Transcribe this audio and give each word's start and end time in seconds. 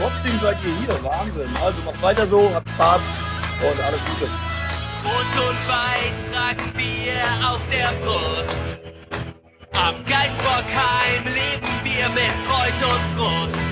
trotzdem 0.00 0.38
seid 0.40 0.56
ihr 0.64 0.74
hier. 0.76 1.04
Wahnsinn. 1.04 1.48
Also 1.62 1.80
macht 1.82 2.02
weiter 2.02 2.26
so, 2.26 2.50
habt 2.54 2.70
Spaß 2.70 3.12
und 3.70 3.80
alles 3.84 4.00
Gute. 4.04 4.30
Rot 5.04 5.48
und 5.48 5.68
Weiß 5.68 6.24
tragen 6.30 6.72
wir 6.76 7.50
auf 7.50 7.60
der 7.70 7.92
Brust. 8.04 8.78
Am 9.76 10.04
Geisbockheim 10.04 11.24
leben 11.24 11.72
wir 11.84 12.08
mit 12.10 12.32
Freud 12.46 12.84
und 12.92 13.04
Frust. 13.16 13.64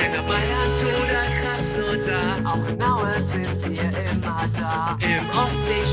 Denn 0.00 0.18
ob 0.20 0.28
Mailand 0.28 0.84
oder 0.84 1.22
Krasnodar, 1.40 2.36
auch 2.46 2.68
in 2.68 2.82
Aue 2.82 3.12
sind 3.20 3.62
wir 3.68 4.10
immer 4.10 4.36
da. 4.58 4.96
Im 5.00 5.28
Ostseestadion, 5.30 5.85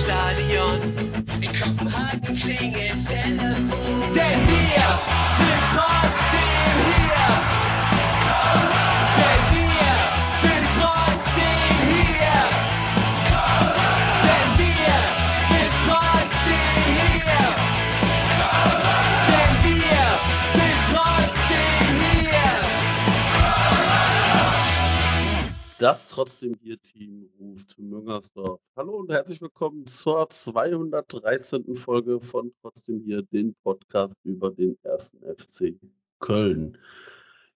Das 25.83 26.07
trotzdem 26.07 26.55
hier 26.61 26.81
Team 26.81 27.29
ruft 27.37 27.77
Müngersdorf. 27.77 28.61
Hallo 28.77 28.99
und 28.99 29.11
herzlich 29.11 29.41
willkommen 29.41 29.85
zur 29.85 30.29
213. 30.29 31.75
Folge 31.75 32.21
von 32.21 32.53
Trotzdem 32.61 33.01
hier, 33.03 33.21
den 33.21 33.53
Podcast 33.65 34.15
über 34.23 34.49
den 34.49 34.77
ersten 34.83 35.17
FC 35.17 35.75
Köln. 36.21 36.77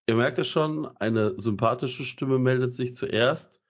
Ihr 0.08 0.16
merkt 0.16 0.40
es 0.40 0.50
schon, 0.50 0.88
eine 0.98 1.40
sympathische 1.40 2.04
Stimme 2.04 2.38
meldet 2.38 2.76
sich 2.76 2.96
zuerst. 2.96 3.62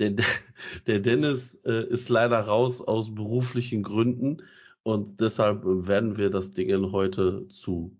Der, 0.00 0.16
der 0.88 0.98
Dennis 0.98 1.62
äh, 1.64 1.86
ist 1.86 2.08
leider 2.08 2.40
raus 2.40 2.80
aus 2.80 3.14
beruflichen 3.14 3.84
Gründen 3.84 4.42
und 4.82 5.20
deshalb 5.20 5.62
werden 5.64 6.16
wir 6.16 6.30
das 6.30 6.52
Ding 6.52 6.90
heute 6.90 7.46
zu 7.46 7.96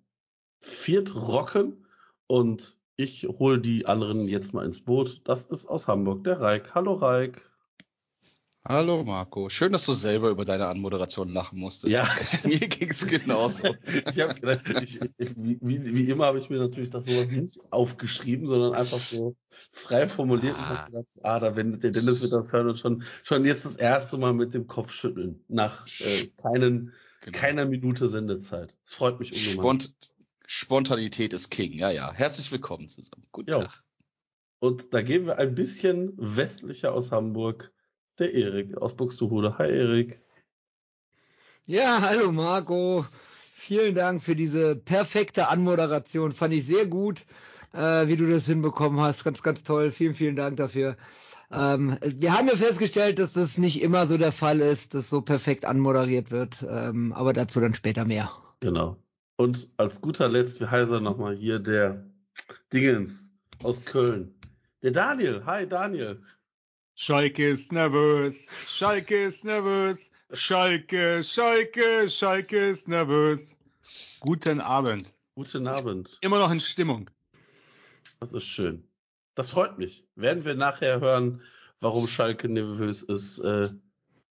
viert 0.59 1.15
rocken 1.15 1.87
und 2.27 2.77
ich 2.97 3.25
hole 3.25 3.59
die 3.61 3.87
anderen 3.87 4.29
jetzt 4.29 4.53
mal 4.55 4.65
ins 4.65 4.81
Boot. 4.81 5.21
Das 5.25 5.47
ist 5.47 5.67
aus 5.67 5.87
Hamburg 5.89 6.25
der 6.25 6.41
Reik. 6.41 6.75
Hallo 6.75 6.95
Reik. 6.95 7.49
Hallo 8.65 9.03
Marco, 9.03 9.49
schön, 9.49 9.73
dass 9.73 9.87
du 9.87 9.93
selber 9.93 10.31
über 10.31 10.45
deine 10.45 10.69
Anmoderation 10.69 11.29
lachen 11.31 11.59
musstest. 11.59 11.93
Ja. 11.93 12.09
mir 12.45 12.61
ging's 12.61 13.05
genauso. 13.09 13.75
ich 13.85 14.15
gedacht, 14.15 14.69
ich, 14.81 15.01
ich, 15.19 15.31
wie, 15.37 15.59
wie 15.61 16.09
immer 16.09 16.27
habe 16.27 16.39
ich 16.39 16.49
mir 16.49 16.61
natürlich 16.61 16.91
das 16.91 17.07
sowas 17.07 17.29
nicht 17.33 17.59
aufgeschrieben, 17.73 18.47
sondern 18.47 18.75
einfach 18.75 18.99
so 18.99 19.35
frei 19.51 20.07
formuliert 20.07 20.55
und 20.55 20.61
Ah. 20.63 20.79
habe 20.79 20.93
gedacht, 20.93 21.07
ah, 21.25 21.41
da 21.41 21.57
wenn 21.57 21.81
der 21.81 21.91
Dennis 21.91 22.21
wird 22.21 22.33
das 22.33 22.53
hören 22.53 22.69
und 22.69 22.79
schon, 22.79 23.03
schon 23.25 23.45
jetzt 23.45 23.65
das 23.65 23.75
erste 23.75 24.17
Mal 24.17 24.33
mit 24.33 24.55
dem 24.55 24.69
Kopf 24.69 24.93
schütteln 24.93 25.45
nach 25.49 25.89
äh, 26.01 26.29
keinen, 26.41 26.93
Genau. 27.23 27.39
keiner 27.39 27.67
Minute 27.67 28.09
Sendezeit. 28.09 28.77
Es 28.85 28.95
freut 28.95 29.19
mich 29.19 29.33
ungemein. 29.33 29.55
Spont 29.81 29.95
Spontanität 30.55 31.33
ist 31.33 31.49
King, 31.49 31.73
ja, 31.73 31.91
ja. 31.91 32.13
Herzlich 32.13 32.53
willkommen 32.53 32.87
zusammen. 32.87 33.25
Guten 33.33 33.53
Jo. 33.53 33.61
Tag. 33.61 33.83
Und 34.59 34.93
da 34.93 35.01
gehen 35.01 35.25
wir 35.25 35.39
ein 35.39 35.55
bisschen 35.55 36.13
westlicher 36.19 36.93
aus 36.93 37.11
Hamburg. 37.11 37.73
Der 38.19 38.35
Erik 38.35 38.77
aus 38.77 38.95
Buxtehude. 38.95 39.57
Hi 39.57 39.71
Erik. 39.71 40.21
Ja, 41.65 42.03
hallo 42.03 42.33
Marco. 42.33 43.07
Vielen 43.55 43.95
Dank 43.95 44.23
für 44.23 44.37
diese 44.37 44.77
perfekte 44.77 45.49
Anmoderation. 45.49 46.33
Fand 46.33 46.53
ich 46.53 46.67
sehr 46.67 46.85
gut, 46.85 47.25
äh, 47.73 48.07
wie 48.07 48.17
du 48.17 48.31
das 48.31 48.45
hinbekommen 48.45 49.01
hast. 49.01 49.25
Ganz, 49.25 49.43
ganz 49.43 49.63
toll. 49.63 49.91
Vielen, 49.91 50.13
vielen 50.13 50.37
Dank 50.37 50.59
dafür. 50.59 50.99
Ähm, 51.51 51.97
wir 52.03 52.37
haben 52.37 52.49
ja 52.49 52.57
festgestellt, 52.57 53.19
dass 53.19 53.33
das 53.33 53.57
nicht 53.57 53.81
immer 53.81 54.07
so 54.07 54.19
der 54.19 54.33
Fall 54.33 54.61
ist, 54.61 54.93
dass 54.93 55.09
so 55.09 55.23
perfekt 55.23 55.65
anmoderiert 55.65 56.31
wird. 56.31 56.63
Ähm, 56.69 57.15
aber 57.15 57.33
dazu 57.33 57.59
dann 57.59 57.73
später 57.73 58.05
mehr. 58.05 58.31
Genau. 58.61 59.02
Und 59.43 59.67
als 59.77 60.01
guter 60.01 60.29
Letzt, 60.29 60.61
wie 60.61 60.67
heißt 60.67 60.93
er 60.93 61.01
nochmal 61.01 61.35
hier, 61.35 61.59
der 61.59 62.07
Dingens 62.73 63.29
aus 63.65 63.85
Köln. 63.85 64.33
Der 64.83 64.93
Daniel. 64.93 65.45
Hi 65.45 65.69
Daniel. 65.69 66.23
Schalke 66.95 67.49
ist 67.49 67.73
nervös, 67.73 68.47
Schalke 68.69 69.25
ist 69.25 69.45
nervös, 69.45 70.13
Schalke, 70.33 71.25
Schalke, 71.25 72.09
Schalke 72.09 72.71
ist 72.71 72.87
nervös. 72.87 73.57
Guten 74.21 74.61
Abend. 74.61 75.13
Guten 75.35 75.67
Abend. 75.67 76.19
Immer 76.21 76.39
noch 76.39 76.53
in 76.53 76.61
Stimmung. 76.61 77.11
Das 78.21 78.33
ist 78.33 78.45
schön. 78.45 78.87
Das 79.35 79.51
freut 79.51 79.77
mich. 79.77 80.07
Werden 80.15 80.45
wir 80.45 80.55
nachher 80.55 81.01
hören, 81.01 81.43
warum 81.81 82.07
Schalke 82.07 82.49
nervös 82.49 83.03
ist. 83.03 83.41
Äh, 83.41 83.71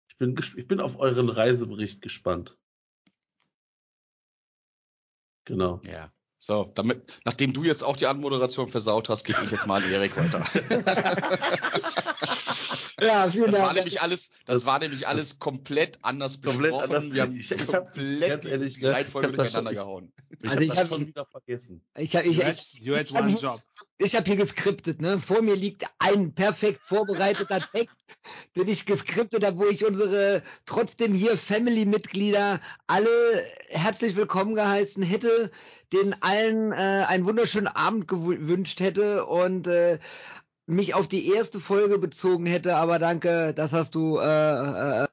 ich, 0.07 0.17
bin, 0.19 0.41
ich 0.55 0.69
bin 0.69 0.79
auf 0.79 1.01
euren 1.01 1.31
Reisebericht 1.31 2.01
gespannt. 2.01 2.60
Genau. 5.51 5.81
Ja. 5.85 6.13
So, 6.39 6.71
damit, 6.75 7.21
nachdem 7.25 7.53
du 7.53 7.65
jetzt 7.65 7.83
auch 7.83 7.97
die 7.97 8.07
Anmoderation 8.07 8.69
versaut 8.69 9.09
hast, 9.09 9.25
gebe 9.25 9.41
ich 9.45 9.51
jetzt 9.51 9.67
mal 9.67 9.83
an 9.83 9.91
Erik 9.91 10.17
weiter. 10.17 10.45
Ja, 13.01 13.29
vielen 13.29 13.47
Das 13.47 13.55
war 13.55 13.61
Dank. 13.67 13.75
nämlich 13.77 14.01
alles, 14.01 14.31
das 14.47 14.57
Das- 14.57 14.67
war 14.67 14.79
nämlich 14.79 15.07
alles 15.09 15.39
komplett 15.39 15.99
anders 16.03 16.41
Komplett 16.41 16.73
besprochen. 16.73 16.85
anders. 16.85 17.13
Wir 17.13 17.23
haben 17.23 17.37
Ich- 17.37 17.51
ich 17.51 17.61
hab- 17.73 17.93
komplett 17.95 18.45
ehrlich, 18.45 18.75
die 18.75 18.83
ne, 18.85 18.93
Reihenfolge 18.93 19.29
ich 19.29 19.33
hab 19.33 19.39
durcheinander 19.39 19.73
gehauen. 19.75 20.13
Ich 20.31 20.49
Also 20.49 20.55
hab 20.55 20.61
ich 20.61 20.69
das 20.69 20.79
hab- 20.79 20.89
schon 20.89 21.07
wieder 21.07 21.27
vergessen. 21.27 21.83
Ich 21.99 22.17
habe 22.17 22.27
ich, 22.29 22.37
You 22.37 22.43
had, 22.45 22.57
ich, 22.57 22.73
you 22.81 22.95
had 22.95 23.03
ich 23.11 23.15
hab 23.15 23.29
job. 23.43 23.59
Ich 23.99 24.15
habe 24.17 24.25
hier 24.27 24.37
geskriptet, 24.37 25.01
ne? 25.01 25.19
Vor 25.19 25.43
mir 25.43 25.57
liegt 25.57 25.85
ein 25.99 26.35
perfekt 26.35 26.81
vorbereiteter 26.89 27.61
Text, 27.73 27.97
den 28.57 28.69
ich 28.69 28.87
geskriptet 28.87 29.45
habe, 29.45 29.59
wo 29.59 29.67
ich 29.67 29.85
unsere 29.85 30.43
trotzdem 30.67 31.15
hier 31.15 31.37
Family-Mitglieder 31.37 32.61
alle 32.87 33.09
herzlich 33.69 34.17
willkommen 34.17 34.55
geheißen 34.55 35.03
hätte, 35.03 35.51
denen 35.93 36.15
allen 36.21 36.73
äh, 36.73 37.05
einen 37.09 37.25
wunderschönen 37.25 37.69
Abend 37.69 38.09
gewünscht 38.09 38.81
hätte 38.81 39.27
und 39.27 39.67
äh, 39.67 39.99
mich 40.71 40.95
auf 40.95 41.09
die 41.09 41.29
erste 41.29 41.61
Folge 41.61 41.99
bezogen 41.99 42.47
hätte, 42.47 42.77
aber 42.77 42.99
danke, 42.99 43.53
das 43.55 43.73
hast 43.73 43.95
du 43.95 44.19
äh, 44.19 45.05
äh, 45.05 45.07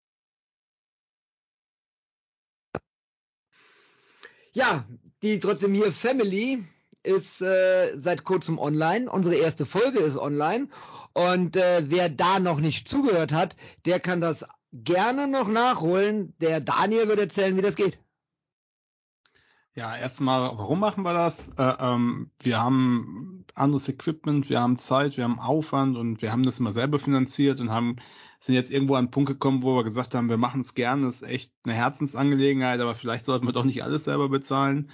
Ja, 4.57 4.85
die 5.21 5.39
trotzdem 5.39 5.75
hier 5.75 5.91
Family 5.91 6.63
ist 7.03 7.43
äh, 7.43 7.95
seit 8.01 8.23
kurzem 8.23 8.57
online. 8.57 9.07
Unsere 9.07 9.35
erste 9.35 9.67
Folge 9.67 9.99
ist 9.99 10.17
online. 10.17 10.69
Und 11.13 11.55
äh, 11.55 11.83
wer 11.85 12.09
da 12.09 12.39
noch 12.39 12.59
nicht 12.59 12.87
zugehört 12.87 13.31
hat, 13.31 13.55
der 13.85 13.99
kann 13.99 14.19
das 14.19 14.45
gerne 14.73 15.27
noch 15.27 15.47
nachholen. 15.47 16.33
Der 16.39 16.59
Daniel 16.59 17.07
wird 17.07 17.19
erzählen, 17.19 17.55
wie 17.55 17.61
das 17.61 17.75
geht. 17.75 17.99
Ja, 19.77 19.95
erstmal, 19.95 20.41
warum 20.57 20.79
machen 20.79 21.03
wir 21.03 21.13
das? 21.13 21.49
Äh, 21.49 21.75
ähm, 21.79 22.31
wir 22.41 22.59
haben 22.59 23.45
anderes 23.53 23.87
Equipment, 23.87 24.49
wir 24.49 24.59
haben 24.59 24.79
Zeit, 24.79 25.17
wir 25.17 25.23
haben 25.23 25.39
Aufwand 25.39 25.97
und 25.97 26.19
wir 26.23 26.31
haben 26.31 26.41
das 26.41 26.59
immer 26.59 26.71
selber 26.71 26.97
finanziert 26.97 27.59
und 27.59 27.69
haben 27.69 27.97
sind 28.39 28.55
jetzt 28.55 28.71
irgendwo 28.71 28.95
an 28.95 29.05
einen 29.05 29.11
Punkt 29.11 29.29
gekommen, 29.29 29.61
wo 29.61 29.75
wir 29.75 29.83
gesagt 29.83 30.15
haben, 30.15 30.29
wir 30.29 30.37
machen 30.37 30.61
es 30.61 30.73
gern, 30.73 31.03
das 31.03 31.21
ist 31.21 31.29
echt 31.29 31.53
eine 31.63 31.75
Herzensangelegenheit, 31.75 32.79
aber 32.79 32.95
vielleicht 32.95 33.25
sollten 33.25 33.45
wir 33.45 33.53
doch 33.53 33.65
nicht 33.65 33.83
alles 33.83 34.05
selber 34.05 34.29
bezahlen. 34.29 34.89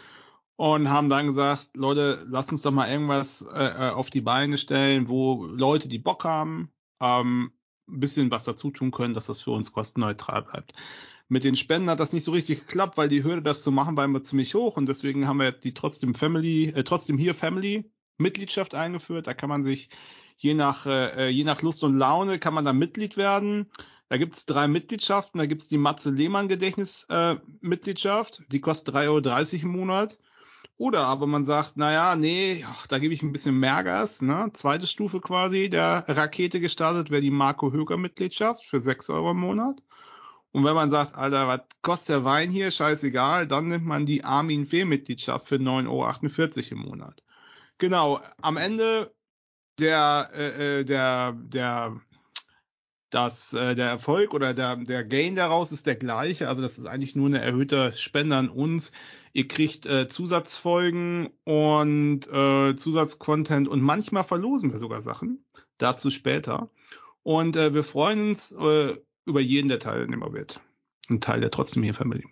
Und 0.58 0.90
haben 0.90 1.10
dann 1.10 1.28
gesagt, 1.28 1.70
Leute, 1.76 2.26
lasst 2.30 2.52
uns 2.52 2.62
doch 2.62 2.72
mal 2.72 2.90
irgendwas 2.92 3.42
äh, 3.42 3.64
äh, 3.64 3.92
auf 3.92 4.10
die 4.10 4.22
Beine 4.22 4.58
stellen, 4.58 5.08
wo 5.08 5.46
Leute, 5.46 5.88
die 5.88 6.00
Bock 6.00 6.26
haben, 6.26 6.74
ähm, 7.00 7.54
ein 7.88 8.00
bisschen 8.02 8.32
was 8.32 8.44
dazu 8.44 8.70
tun 8.70 8.92
können, 8.92 9.14
dass 9.14 9.28
das 9.28 9.42
für 9.42 9.52
uns 9.52 9.72
kostenneutral 9.72 10.42
bleibt. 10.42 10.74
Mit 11.34 11.44
den 11.44 11.56
Spenden 11.56 11.90
hat 11.90 12.00
das 12.00 12.14
nicht 12.14 12.26
so 12.26 12.32
richtig 12.32 12.60
geklappt, 12.60 12.96
weil 12.96 13.08
die 13.08 13.24
Hürde, 13.24 13.42
das 13.42 13.64
zu 13.64 13.72
machen, 13.72 13.98
war 13.98 14.06
immer 14.06 14.22
ziemlich 14.22 14.54
hoch 14.54 14.78
und 14.78 14.88
deswegen 14.88 15.28
haben 15.28 15.38
wir 15.38 15.48
jetzt 15.48 15.64
die 15.64 15.74
trotzdem 15.74 16.14
Family, 16.14 16.66
äh, 16.66 16.84
trotzdem 16.84 17.18
hier 17.18 17.34
Family 17.34 17.92
Mitgliedschaft 18.20 18.76
eingeführt. 18.76 19.26
Da 19.26 19.34
kann 19.34 19.50
man 19.50 19.64
sich 19.64 19.90
je 20.38 20.54
nach 20.54 20.86
äh, 20.86 21.30
je 21.30 21.44
nach 21.44 21.64
Lust 21.64 21.84
und 21.84 21.98
Laune 21.98 22.38
kann 22.38 22.54
man 22.54 22.66
da 22.66 22.72
Mitglied 22.72 23.18
werden. 23.18 23.72
Da 24.10 24.18
gibt 24.18 24.36
es 24.36 24.46
drei 24.46 24.68
Mitgliedschaften. 24.68 25.40
Da 25.40 25.48
gibt 25.48 25.64
es 25.64 25.68
die 25.68 25.80
Matze 25.80 26.12
Lehmann 26.12 26.48
Gedächtnis 26.48 27.08
äh, 27.10 27.38
die 27.64 28.62
kostet 28.62 28.96
3,30 28.96 29.08
Euro 29.08 29.64
im 29.64 29.70
Monat. 29.70 30.20
Oder 30.78 31.08
aber 31.08 31.26
man 31.26 31.46
sagt, 31.46 31.78
naja, 31.78 32.16
nee, 32.16 32.64
da 32.90 33.00
gebe 33.00 33.16
ich 33.16 33.24
ein 33.24 33.32
bisschen 33.32 33.58
mehr 33.58 33.84
Gas. 33.84 34.22
Ne? 34.22 34.52
Zweite 34.54 34.86
Stufe 34.86 35.20
quasi 35.20 35.68
der 35.68 36.06
Rakete 36.08 36.60
gestartet 36.60 37.10
wäre 37.10 37.22
die 37.22 37.32
Marco 37.32 37.72
Höger 37.72 37.98
Mitgliedschaft 37.98 38.64
für 38.68 38.80
6 38.80 39.10
Euro 39.10 39.32
im 39.32 39.40
Monat. 39.40 39.82
Und 40.54 40.64
wenn 40.64 40.76
man 40.76 40.92
sagt, 40.92 41.16
Alter, 41.16 41.48
was 41.48 41.62
kostet 41.82 42.10
der 42.10 42.26
Wein 42.26 42.52
hier, 42.52 42.70
scheißegal, 42.70 43.48
dann 43.48 43.68
nimmt 43.68 43.86
man 43.86 44.06
die 44.06 44.24
Armin 44.24 44.68
Fee 44.68 44.86
Mitgliedschaft 44.86 45.48
für 45.48 45.56
9,48 45.56 45.90
Euro 45.90 46.72
im 46.72 46.90
Monat. 46.90 47.24
Genau, 47.80 48.22
am 48.40 48.58
Ende 48.58 49.12
der, 49.80 50.30
äh, 50.32 50.80
äh, 50.80 50.84
der, 50.84 51.34
der, 51.36 52.00
dass 53.10 53.54
äh, 53.54 53.74
der 53.74 53.88
Erfolg 53.88 54.36
oder 54.36 54.54
der, 54.54 54.76
der 54.76 55.04
Gain 55.04 55.36
daraus 55.36 55.72
ist 55.72 55.88
der 55.88 55.96
gleiche. 55.96 56.48
Also 56.48 56.62
das 56.62 56.78
ist 56.78 56.86
eigentlich 56.86 57.16
nur 57.16 57.28
eine 57.28 57.42
erhöhte 57.42 57.92
Spende 57.94 58.36
an 58.36 58.50
uns. 58.50 58.92
Ihr 59.34 59.48
kriegt 59.48 59.88
äh, 59.88 60.08
Zusatzfolgen 60.08 61.32
und 61.46 62.28
äh, 62.32 62.76
Zusatzcontent 62.76 63.68
und 63.68 63.82
manchmal 63.82 64.24
verlosen 64.24 64.72
wir 64.72 64.78
sogar 64.78 65.02
Sachen. 65.02 65.44
Dazu 65.80 66.12
später. 66.12 66.70
Und 67.24 67.56
äh, 67.56 67.74
wir 67.74 67.84
freuen 67.84 68.30
uns 68.30 68.52
äh, 68.52 68.96
über 69.26 69.42
jeden, 69.42 69.70
der 69.70 69.80
Teilnehmer 69.80 70.34
wird. 70.34 70.62
Ein 71.10 71.22
Teil 71.22 71.42
der 71.42 71.52
trotzdem 71.52 71.84
hier 71.84 71.94
Family. 71.94 72.26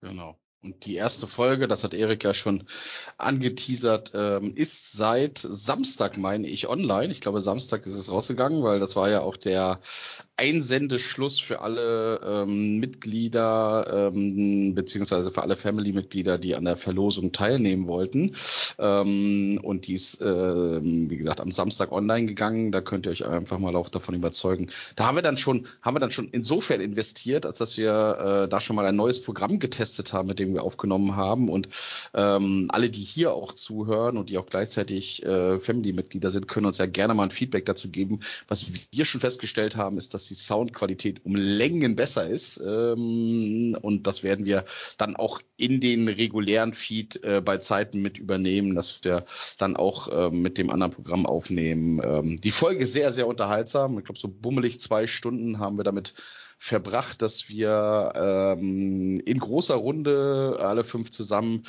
Genau. 0.00 0.38
Und 0.64 0.84
die 0.86 0.94
erste 0.94 1.26
Folge, 1.26 1.66
das 1.66 1.82
hat 1.82 1.92
Erik 1.92 2.22
ja 2.22 2.32
schon 2.34 2.62
angeteasert, 3.18 4.12
ähm, 4.14 4.52
ist 4.54 4.92
seit 4.92 5.38
Samstag, 5.38 6.18
meine 6.18 6.46
ich, 6.46 6.68
online. 6.68 7.10
Ich 7.10 7.20
glaube, 7.20 7.40
Samstag 7.40 7.84
ist 7.84 7.94
es 7.94 8.12
rausgegangen, 8.12 8.62
weil 8.62 8.78
das 8.78 8.94
war 8.94 9.10
ja 9.10 9.22
auch 9.22 9.36
der 9.36 9.80
Einsendeschluss 10.36 11.40
für 11.40 11.62
alle 11.62 12.20
ähm, 12.24 12.78
Mitglieder, 12.78 14.12
ähm, 14.14 14.74
beziehungsweise 14.76 15.32
für 15.32 15.42
alle 15.42 15.56
Family-Mitglieder, 15.56 16.38
die 16.38 16.54
an 16.54 16.64
der 16.64 16.76
Verlosung 16.76 17.32
teilnehmen 17.32 17.88
wollten. 17.88 18.32
Ähm, 18.78 19.58
und 19.64 19.88
die 19.88 19.94
ist, 19.94 20.20
ähm, 20.20 21.10
wie 21.10 21.16
gesagt, 21.16 21.40
am 21.40 21.50
Samstag 21.50 21.90
online 21.90 22.26
gegangen. 22.26 22.70
Da 22.70 22.80
könnt 22.80 23.06
ihr 23.06 23.12
euch 23.12 23.26
einfach 23.26 23.58
mal 23.58 23.74
auch 23.74 23.88
davon 23.88 24.14
überzeugen. 24.14 24.70
Da 24.94 25.06
haben 25.06 25.16
wir 25.16 25.22
dann 25.22 25.38
schon, 25.38 25.66
haben 25.80 25.96
wir 25.96 26.00
dann 26.00 26.12
schon 26.12 26.28
insofern 26.28 26.80
investiert, 26.80 27.46
als 27.46 27.58
dass 27.58 27.76
wir 27.76 28.44
äh, 28.44 28.48
da 28.48 28.60
schon 28.60 28.76
mal 28.76 28.86
ein 28.86 28.96
neues 28.96 29.20
Programm 29.20 29.58
getestet 29.58 30.12
haben, 30.12 30.28
mit 30.28 30.38
dem 30.38 30.51
wir 30.54 30.62
aufgenommen 30.62 31.16
haben. 31.16 31.48
Und 31.48 31.68
ähm, 32.14 32.68
alle, 32.70 32.90
die 32.90 33.02
hier 33.02 33.32
auch 33.32 33.52
zuhören 33.52 34.16
und 34.16 34.30
die 34.30 34.38
auch 34.38 34.46
gleichzeitig 34.46 35.24
äh, 35.24 35.58
Family-Mitglieder 35.58 36.30
sind, 36.30 36.48
können 36.48 36.66
uns 36.66 36.78
ja 36.78 36.86
gerne 36.86 37.14
mal 37.14 37.24
ein 37.24 37.30
Feedback 37.30 37.66
dazu 37.66 37.90
geben. 37.90 38.20
Was 38.48 38.66
wir 38.90 39.04
schon 39.04 39.20
festgestellt 39.20 39.76
haben, 39.76 39.98
ist, 39.98 40.14
dass 40.14 40.26
die 40.28 40.34
Soundqualität 40.34 41.24
um 41.24 41.34
Längen 41.34 41.96
besser 41.96 42.28
ist. 42.28 42.60
Ähm, 42.64 43.76
und 43.82 44.06
das 44.06 44.22
werden 44.22 44.44
wir 44.46 44.64
dann 44.98 45.16
auch 45.16 45.40
in 45.56 45.80
den 45.80 46.08
regulären 46.08 46.74
Feed 46.74 47.22
äh, 47.22 47.40
bei 47.40 47.58
Zeiten 47.58 48.02
mit 48.02 48.18
übernehmen, 48.18 48.74
dass 48.74 49.00
wir 49.02 49.24
dann 49.58 49.76
auch 49.76 50.08
äh, 50.08 50.30
mit 50.30 50.58
dem 50.58 50.70
anderen 50.70 50.92
Programm 50.92 51.26
aufnehmen. 51.26 52.00
Ähm, 52.04 52.40
die 52.40 52.50
Folge 52.50 52.84
ist 52.84 52.92
sehr, 52.92 53.12
sehr 53.12 53.26
unterhaltsam. 53.26 53.98
Ich 53.98 54.04
glaube, 54.04 54.18
so 54.18 54.28
bummelig 54.28 54.80
zwei 54.80 55.06
Stunden 55.06 55.58
haben 55.58 55.76
wir 55.76 55.84
damit 55.84 56.14
verbracht, 56.62 57.22
dass 57.22 57.48
wir 57.48 58.12
ähm, 58.14 59.20
in 59.26 59.38
großer 59.40 59.74
Runde 59.74 60.58
alle 60.60 60.84
fünf 60.84 61.10
zusammen 61.10 61.64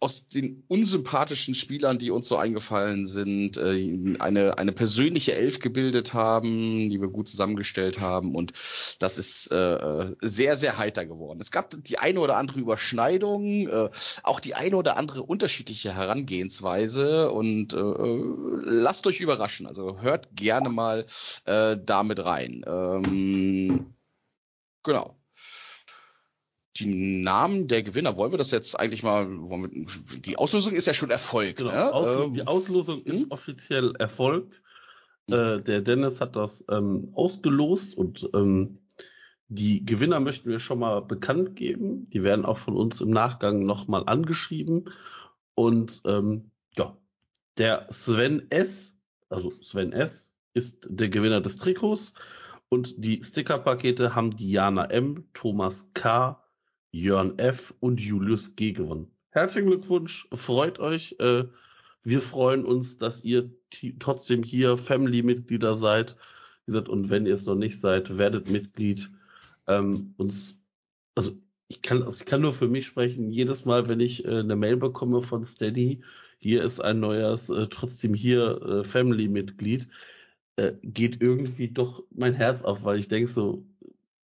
aus 0.00 0.26
den 0.26 0.64
unsympathischen 0.66 1.54
Spielern, 1.54 1.98
die 1.98 2.10
uns 2.10 2.26
so 2.26 2.36
eingefallen 2.36 3.06
sind, 3.06 3.56
äh, 3.56 4.16
eine, 4.18 4.58
eine 4.58 4.72
persönliche 4.72 5.36
Elf 5.36 5.60
gebildet 5.60 6.12
haben, 6.12 6.90
die 6.90 7.00
wir 7.00 7.08
gut 7.08 7.28
zusammengestellt 7.28 8.00
haben. 8.00 8.34
Und 8.34 8.52
das 8.98 9.16
ist 9.16 9.52
äh, 9.52 10.08
sehr, 10.20 10.56
sehr 10.56 10.76
heiter 10.76 11.06
geworden. 11.06 11.38
Es 11.40 11.52
gab 11.52 11.70
die 11.84 11.98
eine 11.98 12.18
oder 12.18 12.36
andere 12.36 12.58
Überschneidung, 12.58 13.68
äh, 13.68 13.90
auch 14.24 14.40
die 14.40 14.54
eine 14.54 14.76
oder 14.76 14.96
andere 14.96 15.22
unterschiedliche 15.22 15.94
Herangehensweise. 15.94 17.30
Und 17.30 17.74
äh, 17.74 17.78
lasst 17.78 19.06
euch 19.06 19.20
überraschen. 19.20 19.66
Also 19.68 20.00
hört 20.00 20.34
gerne 20.34 20.68
mal 20.68 21.06
äh, 21.44 21.76
damit 21.82 22.24
rein. 22.24 22.64
Ähm, 22.66 23.95
Genau. 24.86 25.20
Die 26.76 27.22
Namen 27.22 27.68
der 27.68 27.82
Gewinner, 27.82 28.16
wollen 28.16 28.32
wir 28.32 28.38
das 28.38 28.52
jetzt 28.52 28.78
eigentlich 28.78 29.02
mal, 29.02 29.28
wir, 29.28 29.68
die 30.20 30.36
Auslosung 30.36 30.74
ist 30.74 30.86
ja 30.86 30.94
schon 30.94 31.10
erfolgt. 31.10 31.58
Genau, 31.58 31.72
ne? 31.72 31.92
Aus, 31.92 32.26
Ähm, 32.26 32.34
die 32.34 32.46
Auslosung 32.46 33.02
ist 33.02 33.22
hm? 33.22 33.30
offiziell 33.30 33.96
erfolgt. 33.96 34.62
Äh, 35.28 35.60
der 35.60 35.80
Dennis 35.80 36.20
hat 36.20 36.36
das 36.36 36.64
ähm, 36.70 37.10
ausgelost 37.14 37.96
und 37.96 38.30
ähm, 38.32 38.78
die 39.48 39.84
Gewinner 39.84 40.20
möchten 40.20 40.50
wir 40.50 40.60
schon 40.60 40.78
mal 40.78 41.00
bekannt 41.00 41.56
geben. 41.56 42.08
Die 42.10 42.22
werden 42.22 42.44
auch 42.44 42.58
von 42.58 42.76
uns 42.76 43.00
im 43.00 43.10
Nachgang 43.10 43.64
nochmal 43.64 44.04
angeschrieben. 44.06 44.84
Und 45.54 46.02
ähm, 46.04 46.50
ja, 46.76 46.96
der 47.58 47.88
Sven 47.90 48.50
S., 48.50 48.96
also 49.30 49.50
Sven 49.62 49.92
S., 49.92 50.32
ist 50.54 50.86
der 50.88 51.08
Gewinner 51.08 51.40
des 51.40 51.56
Trikots. 51.56 52.14
Und 52.68 52.94
die 53.04 53.22
Stickerpakete 53.22 54.14
haben 54.14 54.36
Diana 54.36 54.86
M., 54.86 55.28
Thomas 55.34 55.90
K., 55.94 56.42
Jörn 56.90 57.38
F. 57.38 57.74
und 57.80 58.00
Julius 58.00 58.56
G. 58.56 58.72
gewonnen. 58.72 59.10
Herzlichen 59.30 59.68
Glückwunsch, 59.68 60.28
freut 60.32 60.78
euch. 60.78 61.16
Äh, 61.18 61.44
wir 62.02 62.20
freuen 62.22 62.64
uns, 62.64 62.98
dass 62.98 63.22
ihr 63.22 63.50
trotzdem 63.98 64.42
hier 64.42 64.78
Family-Mitglieder 64.78 65.74
seid. 65.74 66.16
Wie 66.64 66.72
gesagt, 66.72 66.88
und 66.88 67.10
wenn 67.10 67.26
ihr 67.26 67.34
es 67.34 67.46
noch 67.46 67.54
nicht 67.54 67.80
seid, 67.80 68.16
werdet 68.16 68.50
Mitglied. 68.50 69.10
Ähm, 69.66 70.14
uns, 70.16 70.58
also 71.14 71.32
ich 71.68 71.82
kann, 71.82 72.02
also 72.02 72.18
ich 72.18 72.26
kann 72.26 72.40
nur 72.40 72.52
für 72.52 72.68
mich 72.68 72.86
sprechen. 72.86 73.30
Jedes 73.30 73.64
Mal, 73.64 73.88
wenn 73.88 74.00
ich 74.00 74.24
äh, 74.24 74.38
eine 74.38 74.56
Mail 74.56 74.76
bekomme 74.76 75.20
von 75.20 75.44
Steady, 75.44 76.02
hier 76.38 76.62
ist 76.62 76.80
ein 76.80 77.00
neues, 77.00 77.50
äh, 77.50 77.66
trotzdem 77.68 78.14
hier 78.14 78.62
äh, 78.62 78.84
Family-Mitglied, 78.84 79.88
äh, 80.56 80.72
geht 80.82 81.20
irgendwie 81.20 81.68
doch 81.68 82.02
mein 82.14 82.34
Herz 82.34 82.62
auf, 82.62 82.84
weil 82.84 82.98
ich 82.98 83.08
denke 83.08 83.30
so, 83.30 83.64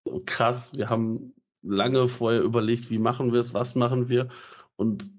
so 0.04 0.22
krass, 0.24 0.72
wir 0.74 0.88
haben 0.88 1.34
lange 1.62 2.08
vorher 2.08 2.42
überlegt, 2.42 2.90
wie 2.90 2.98
machen 2.98 3.32
wir 3.32 3.40
es, 3.40 3.54
was 3.54 3.74
machen 3.74 4.08
wir? 4.08 4.28
Und 4.76 5.10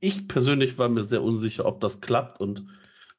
ich 0.00 0.28
persönlich 0.28 0.78
war 0.78 0.88
mir 0.88 1.04
sehr 1.04 1.22
unsicher, 1.22 1.66
ob 1.66 1.80
das 1.80 2.00
klappt. 2.00 2.40
Und 2.40 2.66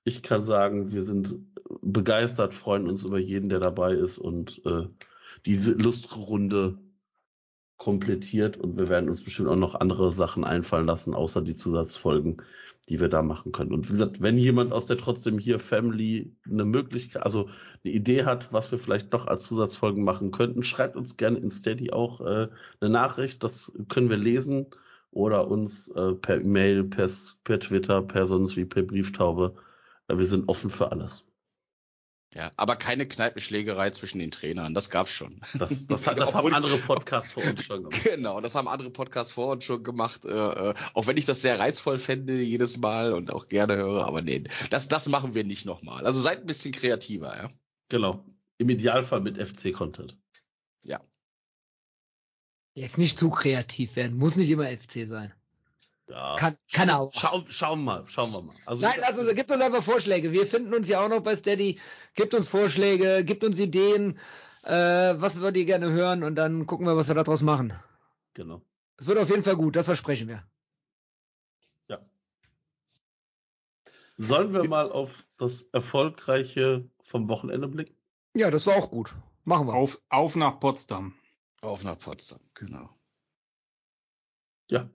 ich 0.04 0.24
kann 0.24 0.44
sagen, 0.44 0.92
wir 0.92 1.04
sind 1.04 1.36
begeistert, 1.82 2.54
freuen 2.54 2.88
uns 2.88 3.04
über 3.04 3.20
jeden, 3.20 3.50
der 3.50 3.60
dabei 3.60 3.94
ist 3.94 4.18
und 4.18 4.62
äh, 4.66 4.88
diese 5.46 5.74
Lustrunde 5.74 6.78
komplettiert 7.78 8.58
und 8.58 8.78
wir 8.78 8.88
werden 8.88 9.10
uns 9.10 9.24
bestimmt 9.24 9.50
auch 9.50 9.56
noch 9.56 9.76
andere 9.76 10.12
Sachen 10.12 10.44
einfallen 10.44 10.86
lassen, 10.86 11.14
außer 11.14 11.42
die 11.42 11.56
Zusatzfolgen, 11.56 12.38
die 12.88 13.00
wir 13.00 13.10
da 13.10 13.22
machen 13.22 13.52
können. 13.52 13.74
Und 13.74 13.88
wie 13.90 13.94
gesagt, 13.94 14.22
wenn 14.22 14.38
jemand 14.38 14.72
aus 14.72 14.86
der 14.86 14.98
trotzdem 14.98 15.40
hier 15.40 15.60
Family 15.60 16.32
eine 16.50 16.66
Möglichkeit, 16.66 17.24
also 17.24 17.50
eine 17.84 17.94
Idee 17.94 18.24
hat, 18.26 18.54
was 18.54 18.72
wir 18.72 18.80
vielleicht 18.80 19.12
noch 19.12 19.28
als 19.28 19.44
Zusatzfolgen 19.44 20.04
machen 20.04 20.32
könnten, 20.32 20.64
schreibt 20.64 20.96
uns 20.96 21.18
gerne 21.18 21.40
in 21.40 21.52
Steady 21.52 21.92
auch 21.92 22.22
äh, 22.22 22.48
eine 22.80 22.90
Nachricht, 22.90 23.44
das 23.44 23.72
können 23.90 24.10
wir 24.10 24.18
lesen 24.18 24.68
oder 25.12 25.48
uns 25.48 25.90
äh, 25.90 26.14
per 26.14 26.42
E-Mail, 26.42 26.84
per, 26.86 27.10
per 27.44 27.60
Twitter, 27.60 28.02
per 28.02 28.26
sonst 28.26 28.56
wie 28.56 28.66
per 28.66 28.84
Brieftaube. 28.84 29.56
Äh, 30.08 30.18
wir 30.18 30.26
sind 30.26 30.48
offen 30.48 30.70
für 30.70 30.92
alles. 30.92 31.25
Ja, 32.36 32.52
aber 32.58 32.76
keine 32.76 33.06
Kneipenschlägerei 33.06 33.92
zwischen 33.92 34.20
den 34.20 34.30
Trainern, 34.30 34.74
das 34.74 34.90
gab's 34.90 35.12
schon. 35.12 35.40
Das, 35.58 35.88
das, 35.88 36.06
hat, 36.06 36.20
das 36.20 36.36
haben 36.36 36.54
andere 36.54 36.78
Podcasts 36.86 37.32
vor 37.32 37.44
uns 37.44 37.64
schon 37.64 37.84
gemacht. 37.84 38.04
Genau, 38.04 38.42
das 38.42 38.56
haben 38.56 38.68
andere 38.68 38.90
Podcasts 38.90 39.32
vor 39.32 39.54
uns 39.54 39.64
schon 39.64 39.86
gemacht. 39.86 40.26
Äh, 40.26 40.30
äh, 40.32 40.74
auch 40.94 41.08
wenn 41.08 41.16
ich 41.16 41.24
das 41.24 41.42
sehr 41.42 41.58
reizvoll 41.60 41.98
fände 41.98 42.34
jedes 42.42 42.78
Mal 42.78 43.14
und 43.14 43.32
auch 43.32 43.48
gerne 43.48 43.78
höre, 43.78 44.06
aber 44.06 44.22
nee, 44.22 44.44
das, 44.70 44.90
das 44.90 45.08
machen 45.08 45.34
wir 45.34 45.46
nicht 45.46 45.66
nochmal. 45.66 46.06
Also 46.06 46.20
seid 46.20 46.42
ein 46.42 46.46
bisschen 46.46 46.74
kreativer, 46.74 47.38
ja. 47.38 47.50
Genau. 47.88 48.26
Im 48.58 48.70
Idealfall 48.70 49.22
mit 49.22 49.38
FC-Content. 49.38 50.18
Ja. 50.84 51.02
Jetzt 52.74 52.98
nicht 52.98 53.18
zu 53.18 53.30
kreativ 53.30 53.96
werden, 53.96 54.18
muss 54.18 54.36
nicht 54.36 54.50
immer 54.50 54.68
FC 54.68 55.08
sein. 55.08 55.34
Ja. 56.08 56.36
Kann, 56.38 56.56
kann 56.72 56.90
auch. 56.90 57.12
Schau, 57.16 57.44
schauen 57.50 57.80
wir 57.80 57.94
mal, 57.94 58.08
schauen 58.08 58.32
wir 58.32 58.42
mal. 58.42 58.56
Also, 58.66 58.82
Nein, 58.84 59.00
uns, 59.18 59.36
gibt 59.36 59.50
uns 59.50 59.62
einfach 59.62 59.84
Vorschläge. 59.84 60.32
Wir 60.32 60.46
finden 60.46 60.74
uns 60.74 60.88
ja 60.88 61.04
auch 61.04 61.10
noch 61.10 61.22
bei 61.22 61.36
Steady. 61.36 61.80
Gibt 62.14 62.34
uns 62.34 62.48
Vorschläge, 62.48 63.24
gibt 63.24 63.44
uns 63.44 63.58
Ideen, 63.58 64.20
äh, 64.64 64.72
was 64.72 65.38
würdet 65.38 65.58
ihr 65.58 65.66
gerne 65.66 65.92
hören 65.92 66.24
und 66.24 66.36
dann 66.36 66.68
gucken 66.68 66.86
wir, 66.86 66.96
was 66.96 67.08
wir 67.08 67.16
daraus 67.16 67.42
machen. 67.42 67.74
Genau. 68.34 68.62
Es 68.98 69.08
wird 69.08 69.18
auf 69.18 69.30
jeden 69.30 69.44
Fall 69.44 69.56
gut, 69.56 69.76
das 69.76 69.86
versprechen 69.86 70.28
wir. 70.28 70.44
Ja. 71.88 72.00
Sollen 74.18 74.54
wir 74.54 74.64
mal 74.66 74.92
auf 74.92 75.26
das 75.38 75.64
Erfolgreiche 75.72 76.88
vom 77.04 77.28
Wochenende 77.30 77.68
blicken? 77.68 77.96
Ja, 78.36 78.52
das 78.52 78.68
war 78.68 78.76
auch 78.76 78.92
gut. 78.92 79.16
Machen 79.44 79.68
wir. 79.68 79.74
Auf, 79.74 80.00
auf 80.10 80.36
nach 80.36 80.60
Potsdam. 80.60 81.16
Auf 81.62 81.84
nach 81.84 81.98
Potsdam, 81.98 82.40
genau. 82.54 82.90
Ja. 84.68 84.90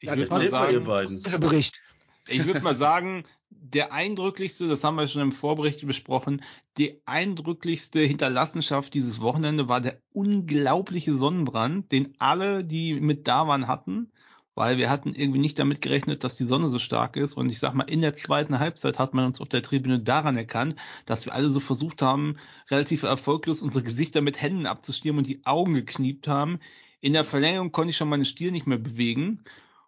Ich 0.00 0.08
Ja, 0.08 0.16
würde 0.16 0.30
mal 0.30 0.48
sagen, 0.48 0.84
beiden. 0.84 1.22
Der 1.24 1.38
Bericht. 1.38 1.82
ich 2.28 2.44
würde 2.46 2.60
mal 2.62 2.74
sagen, 2.74 3.24
der 3.50 3.92
eindrücklichste, 3.92 4.68
das 4.68 4.84
haben 4.84 4.96
wir 4.96 5.08
schon 5.08 5.22
im 5.22 5.32
Vorbericht 5.32 5.86
besprochen, 5.86 6.42
die 6.76 7.00
eindrücklichste 7.06 8.00
Hinterlassenschaft 8.00 8.92
dieses 8.94 9.20
Wochenende 9.20 9.68
war 9.68 9.80
der 9.80 10.00
unglaubliche 10.12 11.14
Sonnenbrand, 11.14 11.90
den 11.92 12.14
alle, 12.18 12.64
die 12.64 13.00
mit 13.00 13.26
da 13.28 13.46
waren, 13.48 13.66
hatten, 13.68 14.12
weil 14.54 14.78
wir 14.78 14.88
hatten 14.90 15.14
irgendwie 15.14 15.38
nicht 15.38 15.58
damit 15.58 15.82
gerechnet, 15.82 16.24
dass 16.24 16.36
die 16.36 16.44
Sonne 16.44 16.68
so 16.68 16.78
stark 16.78 17.16
ist. 17.16 17.34
Und 17.34 17.50
ich 17.50 17.58
sag 17.58 17.74
mal, 17.74 17.84
in 17.84 18.00
der 18.02 18.14
zweiten 18.14 18.58
Halbzeit 18.58 18.98
hat 18.98 19.14
man 19.14 19.26
uns 19.26 19.40
auf 19.40 19.48
der 19.48 19.62
Tribüne 19.62 20.00
daran 20.00 20.36
erkannt, 20.36 20.76
dass 21.06 21.26
wir 21.26 21.34
alle 21.34 21.48
so 21.50 21.60
versucht 21.60 22.02
haben, 22.02 22.36
relativ 22.70 23.02
erfolglos 23.02 23.62
unsere 23.62 23.84
Gesichter 23.84 24.20
mit 24.22 24.40
Händen 24.40 24.66
abzuschirmen 24.66 25.18
und 25.18 25.26
die 25.28 25.44
Augen 25.46 25.74
gekniept 25.74 26.26
haben. 26.28 26.58
In 27.00 27.12
der 27.12 27.24
Verlängerung 27.24 27.72
konnte 27.72 27.90
ich 27.90 27.96
schon 27.96 28.08
meine 28.08 28.24
Stirn 28.24 28.52
nicht 28.52 28.66
mehr 28.66 28.78
bewegen. 28.78 29.44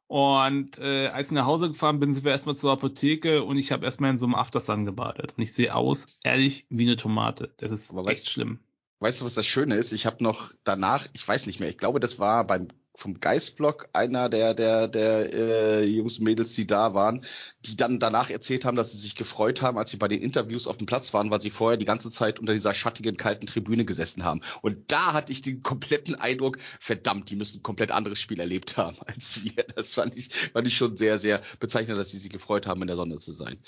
Und 0.08 0.78
äh, 0.78 1.08
als 1.08 1.28
ich 1.28 1.34
nach 1.34 1.44
Hause 1.46 1.68
gefahren 1.68 2.00
bin, 2.00 2.14
sind 2.14 2.24
wir 2.24 2.32
erstmal 2.32 2.56
zur 2.56 2.72
Apotheke 2.72 3.44
und 3.44 3.58
ich 3.58 3.72
habe 3.72 3.84
erstmal 3.84 4.10
in 4.10 4.18
so 4.18 4.24
einem 4.26 4.34
Aftersun 4.34 4.86
gebadet. 4.86 5.34
Und 5.36 5.42
ich 5.42 5.52
sehe 5.52 5.74
aus, 5.74 6.06
ehrlich, 6.24 6.66
wie 6.70 6.86
eine 6.86 6.96
Tomate. 6.96 7.52
Das 7.58 7.70
ist 7.70 7.90
Aber 7.92 8.10
echt 8.10 8.22
weißt- 8.22 8.30
schlimm. 8.30 8.58
weißt 9.00 9.20
du, 9.20 9.26
was 9.26 9.34
das 9.34 9.46
Schöne 9.46 9.74
ist? 9.76 9.92
Ich 9.92 10.06
habe 10.06 10.24
noch 10.24 10.52
danach, 10.64 11.06
ich 11.12 11.28
weiß 11.28 11.46
nicht 11.46 11.60
mehr, 11.60 11.68
ich 11.68 11.76
glaube, 11.78 12.00
das 12.00 12.18
war 12.18 12.46
beim 12.46 12.68
vom 12.98 13.20
Geistblock 13.20 13.88
einer 13.92 14.28
der 14.28 14.54
der 14.54 14.88
der 14.88 15.32
äh, 15.32 15.84
Jungs 15.84 16.18
und 16.18 16.24
Mädels, 16.24 16.54
die 16.54 16.66
da 16.66 16.94
waren, 16.94 17.24
die 17.60 17.76
dann 17.76 18.00
danach 18.00 18.28
erzählt 18.28 18.64
haben, 18.64 18.76
dass 18.76 18.90
sie 18.90 18.98
sich 18.98 19.14
gefreut 19.14 19.62
haben, 19.62 19.78
als 19.78 19.90
sie 19.90 19.96
bei 19.96 20.08
den 20.08 20.20
Interviews 20.20 20.66
auf 20.66 20.78
dem 20.78 20.86
Platz 20.86 21.14
waren, 21.14 21.30
weil 21.30 21.40
sie 21.40 21.50
vorher 21.50 21.76
die 21.76 21.84
ganze 21.84 22.10
Zeit 22.10 22.40
unter 22.40 22.52
dieser 22.52 22.74
schattigen 22.74 23.16
kalten 23.16 23.46
Tribüne 23.46 23.84
gesessen 23.84 24.24
haben. 24.24 24.40
Und 24.62 24.90
da 24.90 25.12
hatte 25.12 25.30
ich 25.30 25.42
den 25.42 25.62
kompletten 25.62 26.16
Eindruck, 26.16 26.58
verdammt, 26.80 27.30
die 27.30 27.36
müssen 27.36 27.60
ein 27.60 27.62
komplett 27.62 27.92
anderes 27.92 28.18
Spiel 28.18 28.40
erlebt 28.40 28.76
haben 28.76 28.96
als 29.06 29.44
wir. 29.44 29.64
Das 29.76 29.94
fand 29.94 30.16
ich 30.16 30.34
fand 30.52 30.66
ich 30.66 30.76
schon 30.76 30.96
sehr 30.96 31.18
sehr 31.18 31.40
bezeichnend, 31.60 31.98
dass 31.98 32.10
sie 32.10 32.18
sich 32.18 32.30
gefreut 32.30 32.66
haben, 32.66 32.82
in 32.82 32.88
der 32.88 32.96
Sonne 32.96 33.18
zu 33.18 33.30
sein. 33.30 33.58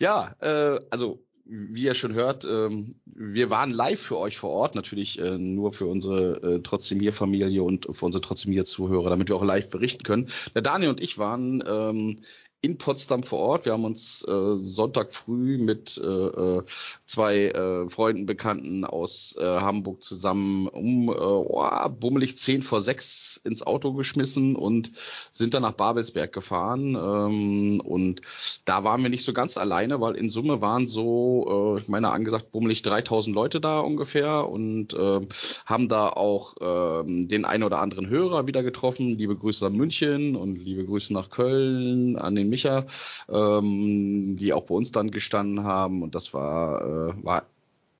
Ja, 0.00 0.34
äh, 0.40 0.80
also 0.90 1.24
wie 1.48 1.84
ihr 1.84 1.94
schon 1.94 2.14
hört, 2.14 2.44
ähm, 2.44 2.96
wir 3.04 3.50
waren 3.50 3.70
live 3.70 4.00
für 4.00 4.18
euch 4.18 4.36
vor 4.36 4.50
Ort, 4.50 4.74
natürlich 4.74 5.18
äh, 5.20 5.38
nur 5.38 5.72
für 5.72 5.86
unsere 5.86 6.56
äh, 6.56 6.60
Trotzdem 6.62 7.00
hier 7.00 7.12
Familie 7.12 7.62
und 7.62 7.86
für 7.90 8.04
unsere 8.04 8.22
Trotzdem 8.22 8.52
hier 8.52 8.64
Zuhörer, 8.64 9.10
damit 9.10 9.28
wir 9.28 9.36
auch 9.36 9.44
live 9.44 9.68
berichten 9.70 10.02
können. 10.02 10.28
Der 10.54 10.62
Daniel 10.62 10.90
und 10.90 11.00
ich 11.00 11.18
waren 11.18 11.62
ähm, 11.66 12.18
in 12.66 12.78
Potsdam 12.78 13.22
vor 13.22 13.38
Ort. 13.38 13.64
Wir 13.64 13.74
haben 13.74 13.84
uns 13.84 14.24
äh, 14.26 14.56
Sonntag 14.58 15.14
früh 15.14 15.56
mit 15.56 16.00
äh, 16.02 16.06
äh, 16.06 16.62
zwei 17.06 17.46
äh, 17.46 17.88
Freunden, 17.88 18.26
Bekannten 18.26 18.84
aus 18.84 19.36
äh, 19.38 19.44
Hamburg 19.44 20.02
zusammen 20.02 20.66
um 20.66 21.08
äh, 21.08 21.12
oh, 21.12 21.64
bummelig 22.00 22.36
zehn 22.38 22.64
vor 22.64 22.82
sechs 22.82 23.40
ins 23.44 23.64
Auto 23.64 23.92
geschmissen 23.92 24.56
und 24.56 24.90
sind 25.30 25.54
dann 25.54 25.62
nach 25.62 25.74
Babelsberg 25.74 26.32
gefahren. 26.32 26.96
Ähm, 26.96 27.80
und 27.84 28.20
da 28.64 28.82
waren 28.82 29.00
wir 29.02 29.10
nicht 29.10 29.24
so 29.24 29.32
ganz 29.32 29.56
alleine, 29.56 30.00
weil 30.00 30.16
in 30.16 30.28
Summe 30.28 30.60
waren 30.60 30.88
so, 30.88 31.76
äh, 31.76 31.80
ich 31.80 31.88
meine 31.88 32.10
angesagt, 32.10 32.50
bummelig 32.50 32.82
3000 32.82 33.32
Leute 33.32 33.60
da 33.60 33.78
ungefähr 33.78 34.48
und 34.48 34.92
äh, 34.92 35.20
haben 35.66 35.88
da 35.88 36.08
auch 36.08 36.56
äh, 36.56 37.26
den 37.26 37.44
einen 37.44 37.62
oder 37.62 37.78
anderen 37.78 38.08
Hörer 38.08 38.48
wieder 38.48 38.64
getroffen. 38.64 39.16
Liebe 39.16 39.36
Grüße 39.36 39.64
an 39.64 39.76
München 39.76 40.34
und 40.34 40.56
liebe 40.56 40.84
Grüße 40.84 41.12
nach 41.12 41.30
Köln, 41.30 42.16
an 42.16 42.34
den 42.34 42.55
Micha, 42.56 42.86
ähm, 43.28 44.36
die 44.38 44.52
auch 44.52 44.64
bei 44.64 44.74
uns 44.74 44.92
dann 44.92 45.10
gestanden 45.10 45.64
haben. 45.64 46.02
Und 46.02 46.14
das 46.14 46.32
war, 46.32 46.80
äh, 46.82 47.24
war 47.24 47.46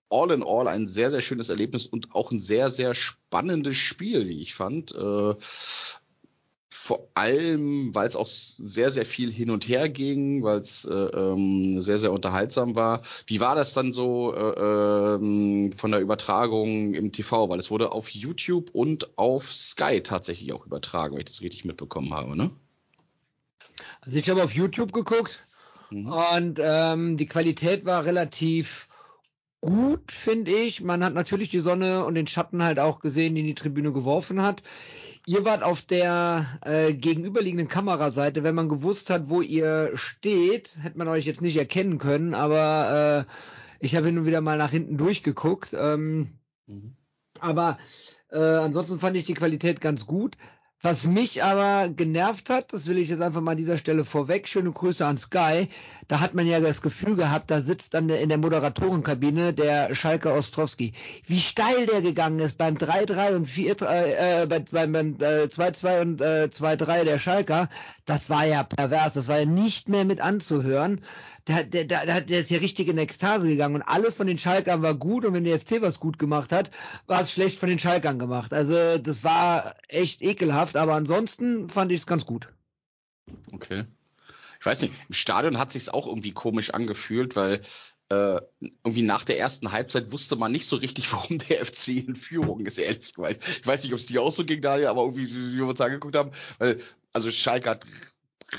all 0.08 0.30
in 0.30 0.42
all 0.42 0.68
ein 0.68 0.88
sehr, 0.88 1.10
sehr 1.10 1.20
schönes 1.20 1.48
Erlebnis 1.48 1.86
und 1.86 2.14
auch 2.14 2.30
ein 2.30 2.40
sehr, 2.40 2.70
sehr 2.70 2.94
spannendes 2.94 3.76
Spiel, 3.76 4.26
wie 4.28 4.40
ich 4.40 4.54
fand. 4.54 4.94
Äh, 4.94 5.34
vor 6.86 7.08
allem, 7.14 7.92
weil 7.96 8.06
es 8.06 8.14
auch 8.14 8.28
sehr, 8.28 8.90
sehr 8.90 9.04
viel 9.04 9.32
hin 9.32 9.50
und 9.50 9.66
her 9.66 9.88
ging, 9.88 10.44
weil 10.44 10.60
es 10.60 10.84
äh, 10.84 10.94
ähm, 10.94 11.80
sehr, 11.80 11.98
sehr 11.98 12.12
unterhaltsam 12.12 12.76
war. 12.76 13.02
Wie 13.26 13.40
war 13.40 13.56
das 13.56 13.75
dann 13.75 13.92
so 13.92 14.32
äh, 14.32 15.16
ähm, 15.16 15.72
von 15.76 15.90
der 15.90 16.00
Übertragung 16.00 16.94
im 16.94 17.10
TV? 17.10 17.48
Weil 17.48 17.58
es 17.58 17.72
wurde 17.72 17.90
auf 17.90 18.10
YouTube 18.10 18.70
und 18.72 19.18
auf 19.18 19.52
Sky 19.52 20.00
tatsächlich 20.00 20.52
auch 20.52 20.64
übertragen, 20.64 21.14
wenn 21.14 21.22
ich 21.22 21.26
das 21.26 21.42
richtig 21.42 21.64
mitbekommen 21.64 22.14
habe, 22.14 22.36
ne? 22.36 22.52
Also 24.06 24.18
ich 24.18 24.30
habe 24.30 24.44
auf 24.44 24.54
YouTube 24.54 24.92
geguckt 24.92 25.40
mhm. 25.90 26.12
und 26.12 26.60
ähm, 26.62 27.16
die 27.16 27.26
Qualität 27.26 27.84
war 27.84 28.04
relativ 28.04 28.86
gut, 29.60 30.12
finde 30.12 30.52
ich. 30.52 30.80
Man 30.80 31.04
hat 31.04 31.12
natürlich 31.12 31.50
die 31.50 31.58
Sonne 31.58 32.04
und 32.04 32.14
den 32.14 32.28
Schatten 32.28 32.62
halt 32.62 32.78
auch 32.78 33.00
gesehen, 33.00 33.34
die 33.34 33.40
in 33.40 33.48
die 33.48 33.56
Tribüne 33.56 33.92
geworfen 33.92 34.40
hat. 34.40 34.62
Ihr 35.26 35.44
wart 35.44 35.64
auf 35.64 35.82
der 35.82 36.46
äh, 36.64 36.94
gegenüberliegenden 36.94 37.66
Kameraseite. 37.66 38.44
Wenn 38.44 38.54
man 38.54 38.68
gewusst 38.68 39.10
hat, 39.10 39.28
wo 39.28 39.40
ihr 39.40 39.90
steht, 39.94 40.76
hätte 40.80 40.98
man 40.98 41.08
euch 41.08 41.26
jetzt 41.26 41.42
nicht 41.42 41.56
erkennen 41.56 41.98
können, 41.98 42.32
aber 42.32 43.26
äh, 43.26 43.32
ich 43.80 43.96
habe 43.96 44.06
hin 44.06 44.18
und 44.18 44.26
wieder 44.26 44.40
mal 44.40 44.56
nach 44.56 44.70
hinten 44.70 44.98
durchgeguckt. 44.98 45.75
Ähm, 45.75 46.38
mhm. 46.66 46.96
Aber 47.40 47.78
äh, 48.30 48.38
ansonsten 48.38 49.00
fand 49.00 49.16
ich 49.16 49.25
die 49.25 49.34
Qualität 49.34 49.80
ganz 49.80 50.06
gut. 50.06 50.36
Was 50.83 51.04
mich 51.04 51.42
aber 51.42 51.88
genervt 51.88 52.50
hat, 52.50 52.73
das 52.73 52.87
will 52.87 52.99
ich 52.99 53.09
jetzt 53.09 53.23
einfach 53.23 53.40
mal 53.40 53.52
an 53.52 53.56
dieser 53.56 53.78
Stelle 53.78 54.04
vorweg, 54.04 54.47
schöne 54.47 54.71
Grüße 54.71 55.04
an 55.04 55.16
Sky, 55.16 55.68
da 56.06 56.21
hat 56.21 56.35
man 56.35 56.47
ja 56.47 56.61
das 56.61 56.83
Gefühl 56.83 57.16
gehabt, 57.16 57.50
da 57.50 57.62
sitzt 57.62 57.95
dann 57.95 58.09
in 58.11 58.28
der 58.28 58.38
Moderatorenkabine 58.38 59.54
der 59.54 59.95
Schalke 59.95 60.33
Ostrowski. 60.33 60.92
Wie 61.26 61.40
steil 61.40 61.87
der 61.87 62.02
gegangen 62.02 62.38
ist 62.40 62.59
beim 62.59 62.76
3-3 62.76 63.37
und 63.37 63.47
4 63.47 63.83
äh, 63.83 64.47
beim, 64.47 64.92
beim 64.92 65.16
äh, 65.18 65.45
2-2 65.45 66.00
und 66.02 66.21
äh, 66.21 66.49
2-3 66.52 67.04
der 67.04 67.18
Schalker, 67.18 67.68
das 68.04 68.28
war 68.28 68.45
ja 68.45 68.62
pervers, 68.62 69.14
das 69.14 69.28
war 69.28 69.38
ja 69.40 69.47
nicht 69.47 69.88
mehr 69.88 70.04
mit 70.04 70.21
anzuhören. 70.21 71.00
Der, 71.48 71.64
der, 71.64 71.84
der, 71.84 72.20
der 72.22 72.40
ist 72.40 72.50
ja 72.50 72.58
richtig 72.58 72.88
in 72.88 72.98
Ekstase 72.98 73.48
gegangen 73.48 73.76
und 73.76 73.82
alles 73.82 74.14
von 74.14 74.26
den 74.26 74.38
Schalkern 74.38 74.82
war 74.82 74.94
gut 74.94 75.24
und 75.24 75.32
wenn 75.32 75.44
der 75.44 75.60
FC 75.60 75.80
was 75.80 76.00
gut 76.00 76.18
gemacht 76.18 76.50
hat, 76.50 76.70
war 77.06 77.22
es 77.22 77.30
schlecht 77.30 77.58
von 77.58 77.68
den 77.68 77.78
Schalkern 77.78 78.18
gemacht. 78.18 78.52
Also 78.52 78.98
das 78.98 79.22
war 79.22 79.76
echt 79.88 80.22
ekelhaft, 80.22 80.76
aber 80.76 80.94
ansonsten 80.94 81.68
fand 81.68 81.92
ich 81.92 82.00
es 82.00 82.06
ganz 82.06 82.26
gut. 82.26 82.48
Okay 83.52 83.84
ich 84.66 84.66
weiß 84.66 84.82
nicht, 84.82 84.94
im 85.08 85.14
Stadion 85.14 85.58
hat 85.58 85.70
sich's 85.70 85.88
auch 85.88 86.08
irgendwie 86.08 86.32
komisch 86.32 86.70
angefühlt, 86.70 87.36
weil 87.36 87.60
äh, 88.08 88.40
irgendwie 88.84 89.02
nach 89.02 89.24
der 89.24 89.38
ersten 89.38 89.70
Halbzeit 89.70 90.10
wusste 90.10 90.34
man 90.34 90.50
nicht 90.50 90.66
so 90.66 90.74
richtig, 90.74 91.12
warum 91.12 91.38
der 91.38 91.64
FC 91.64 91.88
in 91.88 92.16
Führung 92.16 92.66
ist, 92.66 92.78
ehrlich 92.78 93.12
gesagt. 93.12 93.46
Ich 93.60 93.66
weiß 93.66 93.84
nicht, 93.84 93.92
ob 93.92 93.98
es 94.00 94.06
dir 94.06 94.22
auch 94.22 94.32
so 94.32 94.44
ging, 94.44 94.60
Daniel, 94.60 94.88
aber 94.88 95.02
irgendwie, 95.02 95.30
wie 95.30 95.58
wir 95.58 95.66
uns 95.66 95.80
angeguckt 95.80 96.16
haben, 96.16 96.30
weil, 96.58 96.80
also 97.12 97.30
Schalke 97.30 97.70
hat 97.70 97.86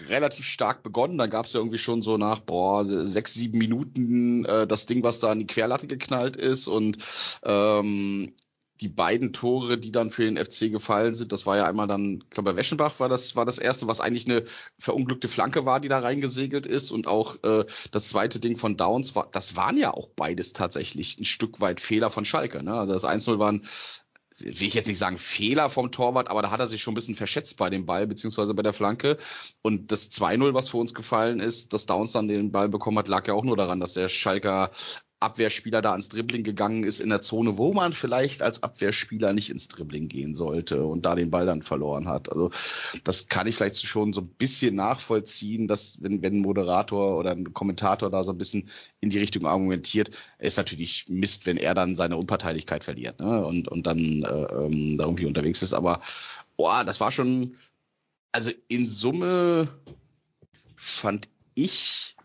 relativ 0.09 0.45
stark 0.45 0.83
begonnen. 0.83 1.17
Dann 1.17 1.29
gab 1.29 1.45
es 1.45 1.53
ja 1.53 1.59
irgendwie 1.59 1.77
schon 1.77 2.01
so 2.01 2.17
nach 2.17 2.39
boah, 2.39 2.85
sechs, 2.85 3.33
sieben 3.33 3.57
Minuten 3.57 4.45
äh, 4.45 4.67
das 4.67 4.85
Ding, 4.85 5.03
was 5.03 5.19
da 5.19 5.31
an 5.31 5.39
die 5.39 5.47
Querlatte 5.47 5.87
geknallt 5.87 6.35
ist. 6.35 6.67
Und 6.67 6.97
ähm, 7.43 8.33
die 8.81 8.89
beiden 8.89 9.33
Tore, 9.33 9.77
die 9.77 9.91
dann 9.91 10.11
für 10.11 10.25
den 10.25 10.37
FC 10.37 10.71
gefallen 10.71 11.15
sind, 11.15 11.31
das 11.31 11.45
war 11.45 11.57
ja 11.57 11.65
einmal 11.65 11.87
dann, 11.87 12.23
ich 12.23 12.29
glaube, 12.29 12.51
bei 12.51 12.57
Weschenbach 12.57 12.99
war 12.99 13.09
das, 13.09 13.35
war 13.35 13.45
das 13.45 13.57
erste, 13.57 13.87
was 13.87 13.99
eigentlich 13.99 14.29
eine 14.29 14.43
verunglückte 14.77 15.27
Flanke 15.27 15.65
war, 15.65 15.79
die 15.79 15.87
da 15.87 15.99
reingesegelt 15.99 16.65
ist. 16.67 16.91
Und 16.91 17.07
auch 17.07 17.43
äh, 17.43 17.65
das 17.91 18.09
zweite 18.09 18.39
Ding 18.39 18.57
von 18.57 18.77
Downs 18.77 19.15
war, 19.15 19.29
das 19.31 19.55
waren 19.55 19.77
ja 19.77 19.93
auch 19.93 20.09
beides 20.15 20.53
tatsächlich 20.53 21.19
ein 21.19 21.25
Stück 21.25 21.59
weit 21.59 21.79
Fehler 21.79 22.11
von 22.11 22.25
Schalke. 22.25 22.63
Ne? 22.63 22.73
Also 22.73 22.93
das 22.93 23.03
1-0 23.03 23.39
waren 23.39 23.65
will 24.39 24.67
ich 24.67 24.73
jetzt 24.73 24.87
nicht 24.87 24.97
sagen 24.97 25.17
Fehler 25.17 25.69
vom 25.69 25.91
Torwart, 25.91 26.29
aber 26.29 26.41
da 26.41 26.51
hat 26.51 26.59
er 26.59 26.67
sich 26.67 26.81
schon 26.81 26.93
ein 26.93 26.95
bisschen 26.95 27.15
verschätzt 27.15 27.57
bei 27.57 27.69
dem 27.69 27.85
Ball, 27.85 28.07
beziehungsweise 28.07 28.53
bei 28.53 28.63
der 28.63 28.73
Flanke. 28.73 29.17
Und 29.61 29.91
das 29.91 30.11
2-0, 30.11 30.53
was 30.53 30.69
für 30.69 30.77
uns 30.77 30.93
gefallen 30.93 31.39
ist, 31.39 31.73
dass 31.73 31.85
Downs 31.85 32.11
dann 32.11 32.27
den 32.27 32.51
Ball 32.51 32.69
bekommen 32.69 32.97
hat, 32.97 33.07
lag 33.07 33.27
ja 33.27 33.33
auch 33.33 33.43
nur 33.43 33.57
daran, 33.57 33.79
dass 33.79 33.93
der 33.93 34.09
Schalker 34.09 34.71
Abwehrspieler 35.19 35.81
da 35.81 35.91
ans 35.91 36.09
Dribbling 36.09 36.43
gegangen 36.43 36.83
ist 36.83 36.99
in 36.99 37.09
der 37.09 37.21
Zone, 37.21 37.57
wo 37.57 37.73
man 37.73 37.93
vielleicht 37.93 38.43
als 38.43 38.61
Abwehrspieler 38.61 39.33
nicht 39.33 39.49
ins 39.49 39.67
Dribbling 39.67 40.09
gehen 40.09 40.35
sollte 40.35 40.85
und 40.85 41.05
da 41.05 41.15
den 41.15 41.31
Ball 41.31 41.47
dann 41.47 41.63
verloren 41.63 42.07
hat. 42.07 42.31
Also 42.31 42.51
das 43.03 43.27
kann 43.27 43.47
ich 43.47 43.55
vielleicht 43.55 43.83
schon 43.83 44.13
so 44.13 44.21
ein 44.21 44.29
bisschen 44.29 44.75
nachvollziehen, 44.75 45.67
dass 45.67 46.01
wenn, 46.03 46.21
wenn 46.21 46.35
ein 46.35 46.41
Moderator 46.41 47.17
oder 47.17 47.31
ein 47.31 47.51
Kommentator 47.53 48.11
da 48.11 48.23
so 48.23 48.31
ein 48.31 48.37
bisschen 48.37 48.69
in 48.99 49.09
die 49.09 49.17
Richtung 49.17 49.47
argumentiert, 49.47 50.11
ist 50.37 50.57
natürlich 50.57 51.05
Mist, 51.09 51.47
wenn 51.47 51.57
er 51.57 51.73
dann 51.73 51.95
seine 51.95 52.17
Unparteilichkeit 52.17 52.83
verliert 52.83 53.19
ne? 53.19 53.43
und, 53.43 53.67
und 53.67 53.87
dann 53.87 53.97
äh, 53.97 54.65
ähm, 54.65 54.97
da 54.97 55.05
irgendwie 55.05 55.25
unterwegs 55.25 55.63
ist. 55.63 55.73
Aber 55.73 56.01
boah, 56.57 56.83
das 56.83 56.99
war 56.99 57.11
schon, 57.11 57.55
also 58.31 58.51
in 58.67 58.87
Summe 58.87 59.67
fand 60.75 61.27
ich 61.55 62.16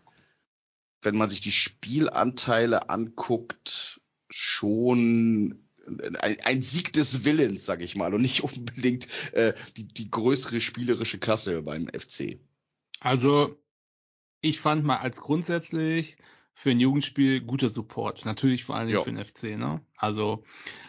wenn 1.03 1.17
man 1.17 1.29
sich 1.29 1.41
die 1.41 1.51
Spielanteile 1.51 2.89
anguckt, 2.89 4.01
schon 4.29 5.63
ein, 5.87 6.37
ein 6.43 6.61
Sieg 6.61 6.93
des 6.93 7.25
Willens, 7.25 7.65
sag 7.65 7.81
ich 7.81 7.95
mal, 7.95 8.13
und 8.13 8.21
nicht 8.21 8.41
unbedingt 8.41 9.07
äh, 9.33 9.53
die, 9.77 9.85
die 9.87 10.09
größere 10.09 10.59
spielerische 10.59 11.19
Klasse 11.19 11.61
beim 11.61 11.87
FC. 11.87 12.39
Also, 12.99 13.57
ich 14.41 14.59
fand 14.59 14.83
mal 14.83 14.97
als 14.97 15.21
grundsätzlich 15.21 16.17
für 16.53 16.71
ein 16.71 16.79
Jugendspiel 16.79 17.41
guter 17.41 17.69
Support. 17.69 18.25
Natürlich 18.25 18.63
vor 18.65 18.75
allem 18.75 18.89
jo. 18.89 19.03
für 19.03 19.11
den 19.11 19.23
FC, 19.23 19.57
ne? 19.57 19.81
Also, 19.97 20.43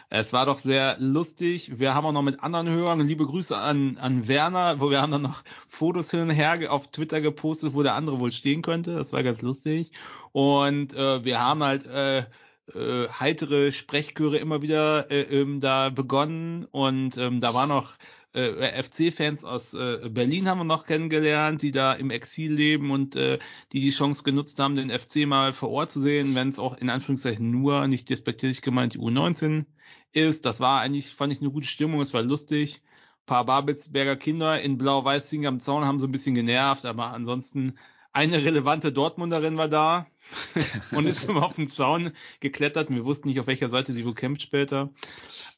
es 0.09 0.33
war 0.33 0.45
doch 0.45 0.59
sehr 0.59 0.97
lustig. 0.99 1.79
Wir 1.79 1.95
haben 1.95 2.05
auch 2.05 2.11
noch 2.11 2.21
mit 2.21 2.43
anderen 2.43 2.69
Hörern, 2.69 3.05
liebe 3.07 3.25
Grüße 3.25 3.57
an, 3.57 3.97
an 3.97 4.27
Werner, 4.27 4.79
wo 4.79 4.89
wir 4.89 5.01
haben 5.01 5.11
dann 5.11 5.23
noch 5.23 5.43
Fotos 5.67 6.11
hin 6.11 6.21
und 6.21 6.29
her 6.29 6.71
auf 6.71 6.91
Twitter 6.91 7.21
gepostet, 7.21 7.73
wo 7.73 7.83
der 7.83 7.95
andere 7.95 8.19
wohl 8.19 8.31
stehen 8.31 8.61
könnte. 8.61 8.95
Das 8.95 9.13
war 9.13 9.23
ganz 9.23 9.41
lustig. 9.41 9.91
Und 10.31 10.93
äh, 10.93 11.23
wir 11.23 11.39
haben 11.39 11.63
halt 11.63 11.85
äh, 11.87 12.25
äh, 12.73 13.07
heitere 13.09 13.71
Sprechchöre 13.71 14.37
immer 14.37 14.61
wieder 14.61 15.09
äh, 15.11 15.21
ähm, 15.21 15.59
da 15.59 15.89
begonnen 15.89 16.65
und 16.71 17.17
ähm, 17.17 17.39
da 17.39 17.53
war 17.53 17.67
noch 17.67 17.93
äh, 18.35 18.83
FC-Fans 18.83 19.43
aus 19.43 19.73
äh, 19.73 20.09
Berlin 20.09 20.47
haben 20.47 20.59
wir 20.59 20.65
noch 20.65 20.85
kennengelernt, 20.85 21.61
die 21.61 21.71
da 21.71 21.93
im 21.93 22.11
Exil 22.11 22.53
leben 22.53 22.91
und 22.91 23.15
äh, 23.15 23.39
die 23.71 23.79
die 23.81 23.91
Chance 23.91 24.23
genutzt 24.23 24.59
haben, 24.59 24.75
den 24.75 24.91
FC 24.91 25.25
mal 25.25 25.53
vor 25.53 25.69
Ort 25.71 25.91
zu 25.91 26.01
sehen, 26.01 26.35
wenn 26.35 26.49
es 26.49 26.59
auch 26.59 26.77
in 26.77 26.89
Anführungszeichen 26.89 27.49
nur, 27.49 27.87
nicht 27.87 28.09
despektierlich 28.09 28.61
gemeint, 28.61 28.93
die 28.93 28.99
U19 28.99 29.65
ist. 30.11 30.45
Das 30.45 30.59
war 30.59 30.81
eigentlich, 30.81 31.13
fand 31.13 31.31
ich 31.31 31.41
eine 31.41 31.51
gute 31.51 31.67
Stimmung, 31.67 32.01
es 32.01 32.13
war 32.13 32.23
lustig. 32.23 32.81
Ein 33.21 33.25
paar 33.25 33.45
Babelsberger 33.45 34.17
Kinder 34.17 34.61
in 34.61 34.77
blau-weiß 34.77 35.33
am 35.45 35.59
Zaun 35.59 35.85
haben 35.85 35.99
so 35.99 36.07
ein 36.07 36.11
bisschen 36.11 36.35
genervt, 36.35 36.85
aber 36.85 37.13
ansonsten 37.13 37.79
eine 38.11 38.45
relevante 38.45 38.91
Dortmunderin 38.91 39.57
war 39.57 39.67
da 39.67 40.07
und 40.91 41.05
ist 41.05 41.23
immer 41.29 41.45
auf 41.45 41.55
den 41.55 41.69
Zaun 41.69 42.11
geklettert. 42.39 42.89
Wir 42.89 43.05
wussten 43.05 43.29
nicht, 43.29 43.39
auf 43.39 43.47
welcher 43.47 43.69
Seite 43.69 43.93
sie 43.93 44.05
wo 44.05 44.13
kämpft 44.13 44.41
später. 44.41 44.89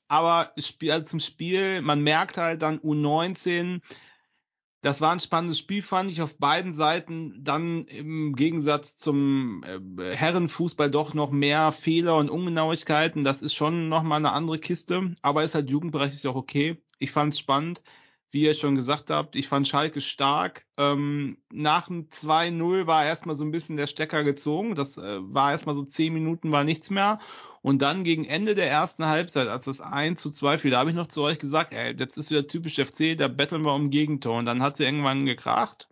Aber 0.07 0.53
Spiel, 0.57 0.91
also 0.91 1.05
zum 1.05 1.19
Spiel, 1.19 1.81
man 1.81 2.01
merkt 2.01 2.37
halt 2.37 2.61
dann 2.61 2.79
U19, 2.79 3.81
das 4.81 5.01
war 5.01 5.11
ein 5.11 5.19
spannendes 5.19 5.59
Spiel, 5.59 5.81
fand 5.81 6.11
ich 6.11 6.21
auf 6.21 6.37
beiden 6.37 6.73
Seiten. 6.73 7.43
Dann 7.43 7.85
im 7.85 8.35
Gegensatz 8.35 8.95
zum 8.95 9.63
äh, 9.63 10.15
Herrenfußball 10.15 10.89
doch 10.89 11.13
noch 11.13 11.31
mehr 11.31 11.71
Fehler 11.71 12.17
und 12.17 12.29
Ungenauigkeiten. 12.29 13.23
Das 13.23 13.41
ist 13.41 13.53
schon 13.53 13.89
nochmal 13.89 14.19
eine 14.19 14.31
andere 14.31 14.59
Kiste. 14.59 15.15
Aber 15.21 15.43
ist 15.43 15.55
halt 15.55 15.69
Jugendbereich, 15.69 16.13
ist 16.13 16.23
ja 16.23 16.31
auch 16.31 16.35
okay. 16.35 16.81
Ich 16.99 17.11
fand 17.11 17.33
es 17.33 17.39
spannend 17.39 17.81
wie 18.29 18.43
ihr 18.43 18.53
schon 18.53 18.75
gesagt 18.75 19.09
habt, 19.09 19.35
ich 19.35 19.47
fand 19.47 19.67
Schalke 19.67 20.01
stark. 20.01 20.65
Ähm, 20.77 21.37
nach 21.51 21.87
dem 21.87 22.09
2-0 22.09 22.85
war 22.85 23.05
erstmal 23.05 23.35
so 23.35 23.45
ein 23.45 23.51
bisschen 23.51 23.77
der 23.77 23.87
Stecker 23.87 24.23
gezogen. 24.23 24.75
Das 24.75 24.97
äh, 24.97 25.19
war 25.21 25.51
erstmal 25.51 25.75
so 25.75 25.83
zehn 25.83 26.13
Minuten, 26.13 26.51
war 26.51 26.63
nichts 26.63 26.89
mehr. 26.89 27.19
Und 27.67 27.81
dann 27.81 28.05
gegen 28.05 28.23
Ende 28.23 28.55
der 28.55 28.71
ersten 28.71 29.07
Halbzeit, 29.07 29.49
als 29.49 29.65
das 29.65 29.81
1 29.81 30.21
zu 30.21 30.31
2 30.31 30.57
fiel, 30.57 30.71
da 30.71 30.79
habe 30.79 30.89
ich 30.89 30.95
noch 30.95 31.07
zu 31.07 31.21
euch 31.23 31.37
gesagt, 31.37 31.73
ey, 31.73 31.93
jetzt 31.99 32.17
ist 32.17 32.31
wieder 32.31 32.47
typisch 32.47 32.75
FC, 32.77 33.17
da 33.17 33.27
betteln 33.27 33.65
wir 33.65 33.73
um 33.73 33.89
Gegentor. 33.89 34.37
Und 34.37 34.45
dann 34.45 34.63
hat 34.63 34.77
sie 34.77 34.85
irgendwann 34.85 35.25
gekracht. 35.25 35.89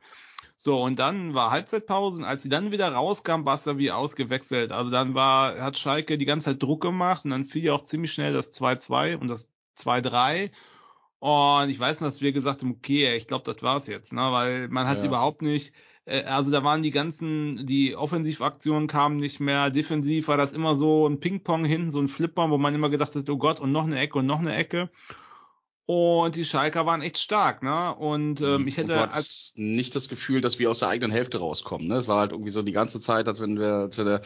So, 0.55 0.81
und 0.81 0.99
dann 0.99 1.33
war 1.33 1.51
Halbzeitpause 1.51 2.19
und 2.19 2.23
als 2.23 2.43
sie 2.43 2.47
dann 2.47 2.71
wieder 2.71 2.93
rauskam, 2.93 3.43
war 3.43 3.55
es 3.55 3.65
ja 3.65 3.77
wie 3.77 3.91
ausgewechselt. 3.91 4.71
Also 4.71 4.89
dann 4.89 5.15
war, 5.15 5.59
hat 5.59 5.77
Schalke 5.77 6.17
die 6.17 6.23
ganze 6.23 6.51
Zeit 6.51 6.63
Druck 6.63 6.81
gemacht 6.81 7.25
und 7.25 7.31
dann 7.31 7.43
fiel 7.43 7.65
ja 7.65 7.73
auch 7.73 7.83
ziemlich 7.83 8.13
schnell 8.13 8.31
das 8.31 8.53
2-2 8.53 9.17
und 9.17 9.27
das 9.27 9.51
2-3. 9.77 10.51
Und 11.19 11.69
ich 11.69 11.77
weiß 11.77 11.99
noch, 11.99 12.07
dass 12.07 12.21
wir 12.21 12.31
gesagt 12.31 12.61
haben, 12.61 12.71
okay, 12.71 13.17
ich 13.17 13.27
glaube, 13.27 13.53
das 13.53 13.61
war's 13.63 13.87
jetzt, 13.87 14.13
ne? 14.13 14.21
Weil 14.31 14.69
man 14.69 14.87
hat 14.87 14.99
ja. 14.99 15.05
überhaupt 15.07 15.41
nicht, 15.41 15.73
äh, 16.05 16.23
also 16.23 16.51
da 16.51 16.63
waren 16.63 16.81
die 16.81 16.91
ganzen, 16.91 17.65
die 17.65 17.95
Offensivaktionen 17.95 18.87
kamen 18.87 19.17
nicht 19.17 19.39
mehr, 19.39 19.69
defensiv 19.69 20.27
war 20.27 20.37
das 20.37 20.53
immer 20.53 20.75
so 20.75 21.07
ein 21.07 21.19
Ping-Pong 21.19 21.65
hinten, 21.65 21.91
so 21.91 21.99
ein 21.99 22.07
Flipper, 22.07 22.49
wo 22.49 22.57
man 22.57 22.75
immer 22.75 22.89
gedacht 22.89 23.15
hat, 23.15 23.29
oh 23.29 23.37
Gott, 23.37 23.59
und 23.59 23.71
noch 23.71 23.85
eine 23.85 23.99
Ecke 23.99 24.19
und 24.19 24.25
noch 24.25 24.39
eine 24.39 24.55
Ecke. 24.55 24.89
Und 25.87 26.35
die 26.35 26.45
Schalker 26.45 26.87
waren 26.87 27.03
echt 27.03 27.19
stark, 27.19 27.61
ne? 27.61 27.93
Und 27.93 28.41
ähm, 28.41 28.63
mhm. 28.63 28.67
ich 28.67 28.77
hätte 28.77 29.11
als 29.11 29.53
nicht 29.55 29.95
das 29.95 30.09
Gefühl, 30.09 30.41
dass 30.41 30.57
wir 30.57 30.71
aus 30.71 30.79
der 30.79 30.87
eigenen 30.87 31.11
Hälfte 31.11 31.37
rauskommen, 31.37 31.87
ne? 31.87 31.97
Es 31.97 32.07
war 32.07 32.19
halt 32.19 32.31
irgendwie 32.31 32.49
so 32.49 32.63
die 32.63 32.71
ganze 32.71 32.99
Zeit, 32.99 33.27
als 33.27 33.39
wenn 33.39 33.59
wir, 33.59 33.73
als 33.73 33.97
wir 33.97 34.21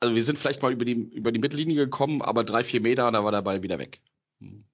also 0.00 0.14
wir 0.14 0.22
sind 0.22 0.38
vielleicht 0.38 0.62
mal 0.62 0.72
über 0.72 0.84
die 0.84 1.10
über 1.12 1.30
die 1.30 1.38
Mittellinie 1.38 1.76
gekommen, 1.76 2.22
aber 2.22 2.42
drei 2.42 2.64
vier 2.64 2.80
Meter 2.80 3.06
und 3.06 3.12
da 3.12 3.22
war 3.22 3.30
der 3.30 3.42
Ball 3.42 3.62
wieder 3.62 3.78
weg. 3.78 4.02
Mhm. 4.40 4.64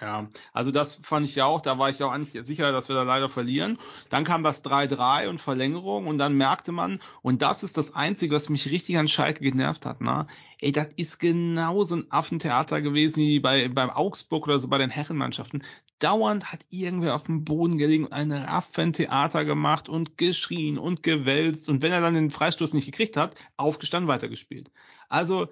Ja, 0.00 0.30
also 0.54 0.70
das 0.70 0.94
fand 1.02 1.26
ich 1.26 1.34
ja 1.34 1.44
auch, 1.44 1.60
da 1.60 1.78
war 1.78 1.90
ich 1.90 1.98
ja 1.98 2.06
auch 2.06 2.12
eigentlich 2.12 2.46
sicher, 2.46 2.72
dass 2.72 2.88
wir 2.88 2.96
da 2.96 3.02
leider 3.02 3.28
verlieren. 3.28 3.78
Dann 4.08 4.24
kam 4.24 4.42
das 4.42 4.64
3-3 4.64 5.28
und 5.28 5.42
Verlängerung 5.42 6.06
und 6.06 6.16
dann 6.16 6.34
merkte 6.38 6.72
man, 6.72 7.00
und 7.20 7.42
das 7.42 7.62
ist 7.62 7.76
das 7.76 7.94
Einzige, 7.94 8.34
was 8.34 8.48
mich 8.48 8.70
richtig 8.70 8.96
an 8.96 9.08
Schalke 9.08 9.40
genervt 9.44 9.84
hat, 9.84 10.00
ne? 10.00 10.26
Ey, 10.58 10.72
das 10.72 10.88
ist 10.96 11.18
genau 11.20 11.84
so 11.84 11.96
ein 11.96 12.06
Affentheater 12.10 12.80
gewesen 12.80 13.20
wie 13.20 13.40
bei, 13.40 13.68
beim 13.68 13.90
Augsburg 13.90 14.44
oder 14.46 14.58
so 14.58 14.68
bei 14.68 14.78
den 14.78 14.90
Herrenmannschaften. 14.90 15.64
Dauernd 15.98 16.50
hat 16.50 16.64
irgendwer 16.70 17.14
auf 17.14 17.24
dem 17.24 17.44
Boden 17.44 17.76
gelegen 17.76 18.06
und 18.06 18.12
ein 18.14 18.32
Affentheater 18.32 19.44
gemacht 19.44 19.90
und 19.90 20.16
geschrien 20.16 20.78
und 20.78 21.02
gewälzt 21.02 21.68
und 21.68 21.82
wenn 21.82 21.92
er 21.92 22.00
dann 22.00 22.14
den 22.14 22.30
Freistoß 22.30 22.72
nicht 22.72 22.86
gekriegt 22.86 23.18
hat, 23.18 23.34
aufgestanden 23.58 24.08
weitergespielt. 24.08 24.70
Also, 25.10 25.48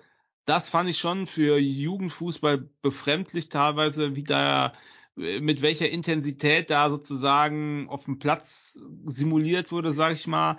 das 0.49 0.69
fand 0.69 0.89
ich 0.89 0.99
schon 0.99 1.27
für 1.27 1.59
Jugendfußball 1.59 2.71
befremdlich 2.81 3.51
teilweise, 3.51 4.17
wie 4.17 4.25
da 4.25 4.73
äh, 5.17 5.41
mit 5.41 5.61
welcher 5.61 5.91
Intensität 5.91 6.71
da 6.71 6.89
sozusagen 6.89 7.89
auf 7.91 8.05
dem 8.07 8.19
Platz 8.19 8.79
simuliert 9.05 9.73
wurde, 9.73 9.93
sag 9.93 10.15
ich 10.15 10.27
mal. 10.27 10.59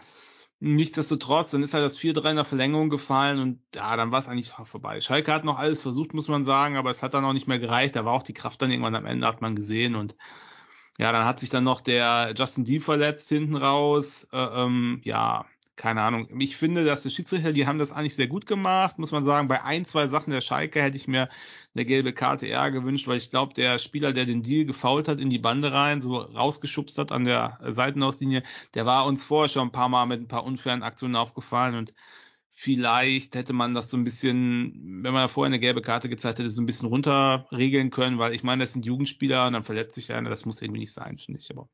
Nichtsdestotrotz, 0.60 1.52
dann 1.52 1.64
ist 1.64 1.74
halt 1.74 1.86
das 1.86 1.98
4-3 1.98 2.32
in 2.32 2.36
der 2.36 2.46
Verlängerung 2.46 2.90
gefallen 2.90 3.40
und 3.40 3.62
ja, 3.74 3.96
dann 3.96 4.12
war 4.12 4.20
es 4.20 4.28
eigentlich 4.28 4.52
vorbei. 4.66 5.02
Schalke 5.02 5.34
hat 5.34 5.46
noch 5.46 5.58
alles 5.58 5.82
versucht, 5.82 6.14
muss 6.14 6.28
man 6.28 6.46
sagen, 6.46 6.76
aber 6.78 6.92
es 6.92 7.02
hat 7.02 7.14
dann 7.14 7.26
auch 7.26 7.34
nicht 7.34 7.48
mehr 7.48 7.60
gereicht. 7.60 7.96
Da 7.96 8.06
war 8.06 8.14
auch 8.14 8.24
die 8.24 8.34
Kraft 8.34 8.62
dann 8.62 8.70
irgendwann 8.70 8.96
am 8.96 9.06
Ende, 9.06 9.26
hat 9.26 9.42
man 9.42 9.56
gesehen 9.56 9.96
und 9.96 10.16
ja, 11.00 11.14
dann 11.14 11.26
hat 11.26 11.40
sich 11.40 11.50
dann 11.50 11.64
noch 11.64 11.82
der 11.82 12.34
Justin 12.38 12.66
Deal 12.66 12.82
verletzt 12.82 13.30
hinten 13.30 13.56
raus. 13.56 14.28
Äh, 14.34 14.38
ähm, 14.38 15.02
ja, 15.06 15.46
keine 15.80 16.02
Ahnung. 16.02 16.28
Ich 16.42 16.58
finde, 16.58 16.84
dass 16.84 17.04
die 17.04 17.10
Schiedsrichter, 17.10 17.54
die 17.54 17.66
haben 17.66 17.80
das 17.80 17.94
eigentlich 17.94 18.16
sehr 18.16 18.28
gut 18.28 18.46
gemacht, 18.46 19.00
muss 19.00 19.14
man 19.14 19.24
sagen. 19.24 19.48
Bei 19.48 19.64
ein, 19.64 19.86
zwei 19.86 20.10
Sachen 20.10 20.32
der 20.32 20.42
Schalke 20.42 20.82
hätte 20.82 20.98
ich 20.98 21.08
mir 21.08 21.30
eine 21.74 21.86
gelbe 21.86 22.12
Karte 22.12 22.48
eher 22.48 22.70
gewünscht, 22.70 23.08
weil 23.08 23.18
ich 23.18 23.32
glaube, 23.32 23.54
der 23.54 23.80
Spieler, 23.80 24.12
der 24.12 24.26
den 24.26 24.44
Deal 24.44 24.66
gefault 24.66 25.08
hat, 25.08 25.22
in 25.22 25.30
die 25.30 25.40
Bande 25.40 25.72
rein, 25.72 26.02
so 26.02 26.18
rausgeschubst 26.18 26.98
hat 26.98 27.14
an 27.14 27.24
der 27.24 27.60
Seitenauslinie, 27.64 28.44
der 28.74 28.86
war 28.86 29.06
uns 29.06 29.24
vorher 29.24 29.48
schon 29.48 29.70
ein 29.70 29.72
paar 29.72 29.88
Mal 29.88 30.06
mit 30.06 30.20
ein 30.20 30.28
paar 30.28 30.44
unfairen 30.44 30.84
Aktionen 30.84 31.16
aufgefallen 31.16 31.76
und 31.76 31.94
Vielleicht 32.62 33.36
hätte 33.36 33.54
man 33.54 33.74
das 33.74 33.90
so 33.90 33.96
ein 33.96 34.04
bisschen, 34.04 35.02
wenn 35.02 35.14
man 35.14 35.30
vorher 35.30 35.48
eine 35.48 35.62
gelbe 35.62 35.82
Karte 35.82 36.10
gezeigt 36.10 36.40
hätte, 36.40 36.50
so 36.50 36.62
ein 36.62 36.66
bisschen 36.66 36.90
runterregeln 36.90 37.90
können, 37.90 38.18
weil 38.18 38.36
ich 38.36 38.44
meine, 38.44 38.66
das 38.66 38.74
sind 38.74 38.86
Jugendspieler 38.86 39.48
und 39.48 39.54
dann 39.54 39.64
verletzt 39.64 39.96
sich 39.96 40.12
einer, 40.12 40.30
das 40.30 40.44
muss 40.44 40.62
irgendwie 40.62 40.82
nicht 40.82 40.92
sein, 40.92 41.18
finde 41.18 41.40
ich. 41.40 41.50
Aber 41.52 41.70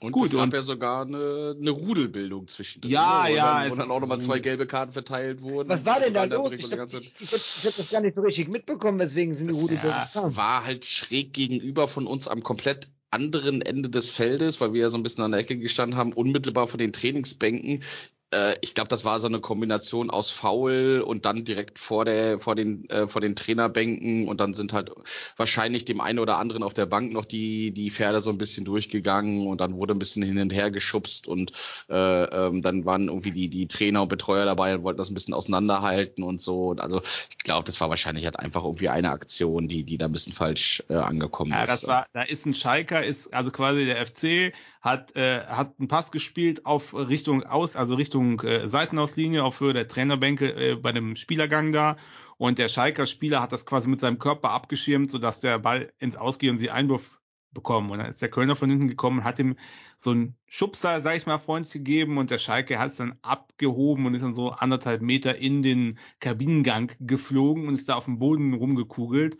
und 0.00 0.12
gut, 0.12 0.26
es 0.26 0.32
gab 0.34 0.44
und, 0.44 0.54
ja 0.54 0.62
sogar 0.62 1.04
eine, 1.04 1.56
eine 1.58 1.70
Rudelbildung 1.70 2.46
zwischendrin. 2.46 2.92
Ja, 2.92 3.24
ne, 3.24 3.34
ja. 3.34 3.62
Dann, 3.64 3.72
wo 3.72 3.74
dann 3.74 3.90
auch 3.90 3.98
nochmal 3.98 4.20
zwei 4.20 4.38
gelbe 4.38 4.68
Karten 4.68 4.92
verteilt 4.92 5.42
wurden. 5.42 5.68
Was 5.68 5.84
war 5.84 5.98
denn 5.98 6.14
da 6.14 6.22
los? 6.22 6.52
Ich 6.52 6.70
habe 6.70 6.82
hab, 6.82 6.92
hab 6.92 7.02
das 7.02 7.90
gar 7.90 8.00
nicht 8.00 8.14
so 8.14 8.20
richtig 8.20 8.46
mitbekommen, 8.46 9.00
weswegen 9.00 9.34
sind 9.34 9.48
die 9.48 9.54
Rudelbildungen. 9.54 9.90
Ja, 10.14 10.28
es 10.28 10.36
war 10.36 10.64
halt 10.64 10.84
schräg 10.84 11.32
gegenüber 11.32 11.88
von 11.88 12.06
uns 12.06 12.28
am 12.28 12.44
komplett 12.44 12.86
anderen 13.10 13.60
Ende 13.60 13.90
des 13.90 14.08
Feldes, 14.08 14.60
weil 14.60 14.72
wir 14.72 14.82
ja 14.82 14.88
so 14.88 14.98
ein 14.98 15.02
bisschen 15.02 15.24
an 15.24 15.32
der 15.32 15.40
Ecke 15.40 15.58
gestanden 15.58 15.98
haben, 15.98 16.12
unmittelbar 16.12 16.68
vor 16.68 16.78
den 16.78 16.92
Trainingsbänken 16.92 17.82
äh, 18.30 18.56
ich 18.60 18.74
glaube, 18.74 18.88
das 18.88 19.04
war 19.04 19.20
so 19.20 19.26
eine 19.26 19.40
Kombination 19.40 20.10
aus 20.10 20.30
Foul 20.30 21.02
und 21.04 21.24
dann 21.24 21.44
direkt 21.44 21.78
vor 21.78 22.04
der 22.04 22.40
vor 22.40 22.54
den 22.54 22.88
äh, 22.90 23.08
vor 23.08 23.20
den 23.20 23.36
Trainerbänken 23.36 24.28
und 24.28 24.40
dann 24.40 24.54
sind 24.54 24.72
halt 24.72 24.90
wahrscheinlich 25.36 25.84
dem 25.84 26.00
einen 26.00 26.18
oder 26.18 26.38
anderen 26.38 26.62
auf 26.62 26.74
der 26.74 26.86
Bank 26.86 27.12
noch 27.12 27.24
die 27.24 27.70
die 27.70 27.90
Pferde 27.90 28.20
so 28.20 28.30
ein 28.30 28.38
bisschen 28.38 28.64
durchgegangen 28.64 29.46
und 29.46 29.60
dann 29.60 29.74
wurde 29.74 29.94
ein 29.94 29.98
bisschen 29.98 30.22
hin 30.22 30.38
und 30.38 30.52
her 30.52 30.70
geschubst 30.70 31.26
und 31.26 31.52
äh, 31.88 32.24
ähm, 32.24 32.62
dann 32.62 32.84
waren 32.84 33.08
irgendwie 33.08 33.32
die 33.32 33.48
die 33.48 33.66
Trainer 33.66 34.02
und 34.02 34.08
Betreuer 34.08 34.44
dabei 34.44 34.74
und 34.74 34.82
wollten 34.82 34.98
das 34.98 35.10
ein 35.10 35.14
bisschen 35.14 35.34
auseinanderhalten 35.34 36.22
und 36.22 36.40
so. 36.40 36.74
Also 36.78 37.00
ich 37.30 37.38
glaube, 37.38 37.64
das 37.64 37.80
war 37.80 37.88
wahrscheinlich 37.88 38.24
halt 38.24 38.38
einfach 38.38 38.64
irgendwie 38.64 38.88
eine 38.88 39.10
Aktion, 39.10 39.68
die 39.68 39.84
die 39.84 39.96
da 39.96 40.06
ein 40.06 40.12
bisschen 40.12 40.34
falsch 40.34 40.82
äh, 40.88 40.94
angekommen 40.94 41.52
ja, 41.52 41.64
ist. 41.64 41.68
Ja, 41.68 41.74
das 41.74 41.86
war 41.86 42.06
da 42.12 42.22
ist 42.22 42.46
ein 42.46 42.54
Schalker 42.54 43.04
ist 43.04 43.32
also 43.32 43.50
quasi 43.50 43.86
der 43.86 44.06
FC 44.06 44.52
hat, 44.88 45.16
äh, 45.16 45.44
hat 45.46 45.74
einen 45.78 45.88
Pass 45.88 46.10
gespielt 46.10 46.66
auf 46.66 46.94
Richtung 46.94 47.44
aus, 47.44 47.76
also 47.76 47.94
Richtung 47.94 48.40
äh, 48.40 48.68
Seitenauslinie 48.68 49.44
auf 49.44 49.60
Höhe 49.60 49.72
der 49.72 49.88
Trainerbänke 49.88 50.52
äh, 50.52 50.74
bei 50.76 50.92
dem 50.92 51.16
Spielergang 51.16 51.72
da. 51.72 51.96
Und 52.36 52.58
der 52.58 52.68
Schalker 52.68 53.06
Spieler 53.06 53.42
hat 53.42 53.52
das 53.52 53.66
quasi 53.66 53.88
mit 53.88 54.00
seinem 54.00 54.18
Körper 54.18 54.50
abgeschirmt, 54.50 55.10
sodass 55.10 55.40
der 55.40 55.58
Ball 55.58 55.92
ins 55.98 56.16
Ausgehen 56.16 56.52
und 56.52 56.58
sie 56.58 56.70
Einwurf 56.70 57.18
bekommen. 57.52 57.90
Und 57.90 57.98
dann 57.98 58.08
ist 58.08 58.22
der 58.22 58.30
Kölner 58.30 58.56
von 58.56 58.70
hinten 58.70 58.88
gekommen 58.88 59.18
und 59.18 59.24
hat 59.24 59.38
ihm 59.38 59.56
so 59.96 60.10
einen 60.10 60.36
Schubser, 60.46 61.00
sag 61.00 61.16
ich 61.16 61.26
mal, 61.26 61.38
freundlich 61.38 61.72
gegeben 61.72 62.18
und 62.18 62.30
der 62.30 62.38
Schalke 62.38 62.78
hat 62.78 62.92
es 62.92 62.98
dann 62.98 63.18
abgehoben 63.22 64.06
und 64.06 64.14
ist 64.14 64.22
dann 64.22 64.34
so 64.34 64.50
anderthalb 64.50 65.02
Meter 65.02 65.36
in 65.36 65.62
den 65.62 65.98
Kabinengang 66.20 66.92
geflogen 67.00 67.66
und 67.66 67.74
ist 67.74 67.88
da 67.88 67.96
auf 67.96 68.04
dem 68.04 68.18
Boden 68.18 68.54
rumgekugelt. 68.54 69.36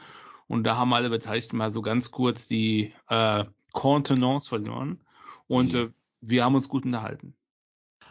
Und 0.49 0.65
da 0.65 0.77
haben 0.77 0.95
alle 0.95 1.11
Beteiligten 1.11 1.59
mal 1.59 1.71
so 1.71 1.83
ganz 1.83 2.11
kurz 2.11 2.49
die 2.49 2.93
äh, 3.09 3.45
Kontenance 3.73 4.49
verloren. 4.49 4.99
Und 5.49 5.73
mhm. 5.73 5.79
äh, 5.79 5.89
wir 6.21 6.45
haben 6.45 6.55
uns 6.55 6.69
gut 6.69 6.85
unterhalten. 6.85 7.35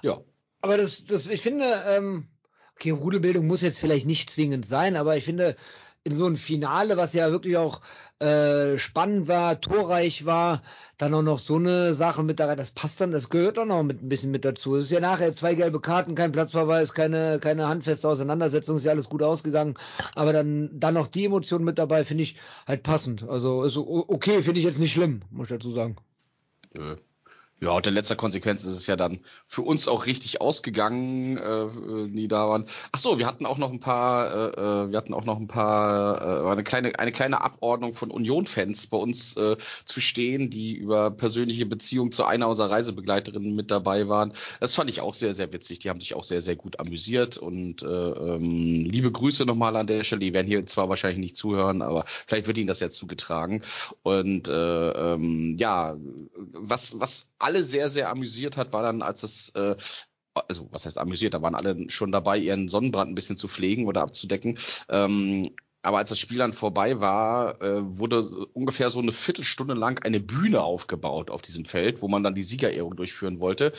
Ja. 0.04 0.20
Aber 0.62 0.78
das, 0.78 1.06
das, 1.06 1.28
ich 1.28 1.42
finde, 1.42 1.66
ähm, 1.88 2.28
okay, 2.76 2.92
Rudelbildung 2.92 3.48
muss 3.48 3.62
jetzt 3.62 3.80
vielleicht 3.80 4.06
nicht 4.06 4.30
zwingend 4.30 4.66
sein, 4.66 4.96
aber 4.96 5.18
ich 5.18 5.24
finde, 5.24 5.56
in 6.04 6.16
so 6.16 6.26
ein 6.26 6.38
Finale, 6.38 6.96
was 6.96 7.14
ja 7.14 7.32
wirklich 7.32 7.58
auch 7.58 7.82
äh, 8.20 8.78
spannend 8.78 9.28
war, 9.28 9.60
torreich 9.60 10.26
war, 10.26 10.64
dann 10.98 11.14
auch 11.14 11.22
noch 11.22 11.38
so 11.38 11.58
eine 11.58 11.94
Sache 11.94 12.24
mit 12.24 12.40
da 12.40 12.46
rein, 12.46 12.58
das 12.58 12.72
passt 12.72 13.02
dann, 13.02 13.12
das 13.12 13.30
gehört 13.30 13.60
auch 13.60 13.66
noch 13.66 13.84
mit 13.84 14.02
ein 14.02 14.10
bisschen 14.10 14.32
mit 14.32 14.46
dazu. 14.46 14.78
Es 14.78 14.86
ist 14.86 14.92
ja 14.92 15.02
nachher 15.02 15.36
zwei 15.36 15.54
gelbe 15.54 15.82
Karten, 15.82 16.16
kein 16.16 16.32
Platzverweis, 16.32 16.94
keine, 16.94 17.40
keine 17.40 17.68
handfeste 17.68 18.08
Auseinandersetzung, 18.08 18.78
ist 18.78 18.86
ja 18.86 18.92
alles 18.92 19.10
gut 19.10 19.22
ausgegangen. 19.22 19.76
Aber 20.16 20.32
dann, 20.32 20.70
dann 20.74 20.94
noch 20.94 21.08
die 21.08 21.26
Emotionen 21.26 21.66
mit 21.66 21.78
dabei, 21.78 22.06
finde 22.06 22.24
ich 22.24 22.38
halt 22.66 22.84
passend. 22.84 23.28
Also 23.28 23.64
ist 23.64 23.78
okay, 23.78 24.42
finde 24.42 24.62
ich 24.62 24.66
jetzt 24.66 24.80
nicht 24.80 24.94
schlimm, 24.94 25.24
muss 25.30 25.52
ich 25.52 25.58
dazu 25.58 25.72
sagen. 25.72 25.98
Äh, 26.74 26.96
ja, 27.60 27.72
und 27.72 27.88
in 27.88 27.96
letzter 27.96 28.16
Konsequenz 28.16 28.64
ist 28.64 28.74
es 28.74 28.86
ja 28.86 28.96
dann 28.96 29.20
für 29.48 29.64
uns 29.64 29.88
auch 29.88 30.06
richtig 30.06 30.42
ausgegangen, 30.42 31.38
äh, 31.38 32.10
die 32.10 32.28
da 32.28 32.48
waren. 32.48 32.66
Ach 32.92 33.00
so, 33.00 33.18
wir 33.18 33.26
hatten 33.26 33.48
auch 33.48 33.58
noch 33.58 33.72
ein 33.72 33.80
paar, 33.80 34.32
äh, 34.32 34.62
äh, 34.62 34.92
wir 34.92 34.98
hatten 34.98 35.16
auch 35.16 35.26
noch 35.26 35.40
ein 35.40 35.48
paar, 35.48 36.22
äh, 36.22 36.52
eine 36.52 36.64
kleine, 36.64 37.00
eine 37.00 37.12
kleine 37.12 37.42
Abordnung 37.42 37.96
von 37.96 38.12
Union-Fans 38.12 38.88
bei 38.88 38.98
uns 38.98 39.36
äh, 39.38 39.58
zu 39.86 40.00
stehen, 40.00 40.52
die 40.52 40.74
über 40.74 41.10
persönliche 41.10 41.66
Beziehungen 41.66 42.12
zu 42.12 42.26
einer 42.26 42.48
unserer 42.48 42.70
Reisebegleiterinnen 42.70 43.56
mit 43.56 43.72
dabei 43.72 44.08
waren. 44.08 44.34
Das 44.60 44.76
fand 44.76 44.92
ich 44.92 45.02
auch 45.02 45.16
sehr, 45.16 45.34
sehr 45.34 45.52
witzig. 45.52 45.80
Die 45.80 45.90
haben 45.90 46.00
sich 46.00 46.16
auch 46.16 46.24
sehr, 46.24 46.44
sehr 46.44 46.56
gut 46.56 46.80
amüsiert 46.80 47.40
und 47.40 47.82
äh, 47.82 47.88
ähm, 47.88 48.86
liebe 48.86 49.12
Grüße 49.12 49.46
nochmal 49.46 49.76
an 49.78 49.88
der 49.88 50.04
Stelle. 50.04 50.20
Die 50.20 50.34
werden 50.36 50.46
hier 50.46 50.64
zwar 50.68 50.90
wahrscheinlich 50.90 51.22
nicht 51.22 51.36
zuhören, 51.36 51.82
aber 51.82 52.06
vielleicht 52.06 52.46
wird 52.46 52.60
ihnen 52.60 52.68
das 52.68 52.82
ja 52.82 52.92
zugetragen. 52.92 53.64
Und 54.04 54.48
äh, 54.48 54.92
ähm, 54.92 55.56
ja, 55.58 55.96
was, 56.54 57.00
was 57.00 57.34
alle 57.48 57.64
sehr, 57.64 57.90
sehr 57.90 58.10
amüsiert 58.10 58.58
hat, 58.58 58.74
war 58.74 58.84
dann, 58.84 59.02
als 59.02 59.24
es 59.24 59.50
äh, 59.56 59.76
also 60.34 60.68
was 60.72 60.86
heißt 60.86 60.98
amüsiert, 60.98 61.34
da 61.34 61.42
waren 61.42 61.56
alle 61.56 61.90
schon 61.90 62.12
dabei, 62.12 62.38
ihren 62.38 62.68
Sonnenbrand 62.68 63.10
ein 63.10 63.16
bisschen 63.16 63.38
zu 63.38 63.48
pflegen 63.48 63.88
oder 63.88 64.02
abzudecken. 64.02 64.60
Ähm, 64.90 65.52
aber 65.82 66.00
als 66.00 66.10
das 66.10 66.20
Spiel 66.20 66.40
dann 66.40 66.54
vorbei 66.54 67.00
war, 67.00 67.62
äh, 67.62 67.80
wurde 67.82 68.20
ungefähr 68.54 68.90
so 68.90 69.00
eine 69.00 69.14
Viertelstunde 69.14 69.74
lang 69.74 70.04
eine 70.04 70.20
Bühne 70.20 70.62
aufgebaut 70.62 71.32
auf 71.32 71.42
diesem 71.42 71.64
Feld, 71.64 72.02
wo 72.02 72.10
man 72.10 72.24
dann 72.24 72.36
die 72.36 72.44
Siegerehrung 72.44 72.98
durchführen 72.98 73.40
wollte. 73.40 73.72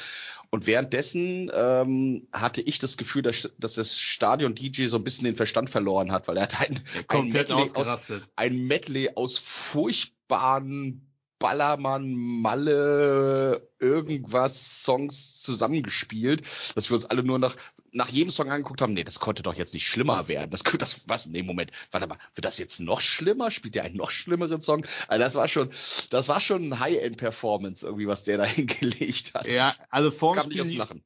Und 0.48 0.66
währenddessen 0.66 1.50
ähm, 1.54 2.26
hatte 2.33 2.62
ich 2.62 2.78
das 2.78 2.96
Gefühl, 2.96 3.20
dass, 3.20 3.52
dass 3.59 3.74
das 3.74 3.98
Stadion-DJ 3.98 4.87
so 4.87 4.96
ein 4.96 5.04
bisschen 5.04 5.26
den 5.26 5.37
Verstand 5.37 5.68
verloren 5.68 6.11
hat, 6.11 6.26
weil 6.26 6.38
er 6.38 6.44
hat 6.44 6.59
ein, 6.59 6.81
ein, 7.09 7.28
Medley, 7.28 7.70
aus, 7.74 8.12
ein 8.37 8.66
Medley 8.66 9.11
aus 9.14 9.37
furchtbaren 9.37 11.08
Ballermann, 11.38 12.14
Malle, 12.14 13.68
irgendwas 13.79 14.83
Songs 14.83 15.40
zusammengespielt, 15.42 16.42
dass 16.74 16.90
wir 16.90 16.94
uns 16.96 17.05
alle 17.05 17.22
nur 17.22 17.38
nach, 17.38 17.57
nach 17.92 18.09
jedem 18.09 18.33
Song 18.33 18.51
angeguckt 18.51 18.81
haben, 18.81 18.92
nee, 18.92 19.05
das 19.05 19.20
konnte 19.20 19.42
doch 19.42 19.55
jetzt 19.55 19.74
nicht 19.74 19.87
schlimmer 19.87 20.29
werden. 20.29 20.51
Das 20.51 20.64
könnte 20.64 20.79
das, 20.79 21.03
was? 21.07 21.27
Nee, 21.27 21.42
Moment, 21.42 21.70
warte 21.90 22.07
mal, 22.07 22.18
wird 22.35 22.44
das 22.44 22.59
jetzt 22.59 22.81
noch 22.81 23.01
schlimmer? 23.01 23.51
Spielt 23.51 23.74
der 23.74 23.85
einen 23.85 23.96
noch 23.96 24.11
schlimmeren 24.11 24.61
Song? 24.61 24.85
Also 25.07 25.24
das 25.24 25.35
war 25.35 25.48
schon, 25.48 25.70
das 26.11 26.29
war 26.29 26.40
schon 26.40 26.68
ein 26.72 26.81
High-End-Performance 26.81 27.87
irgendwie, 27.87 28.09
was 28.09 28.24
der 28.24 28.38
da 28.38 28.44
hingelegt 28.44 29.35
hat. 29.35 29.51
Ja, 29.51 29.74
also 29.90 30.11
vor 30.11 30.35
Kam 30.35 30.48
nicht 30.48 30.61
aus 30.61 30.72
Lachen 30.72 31.03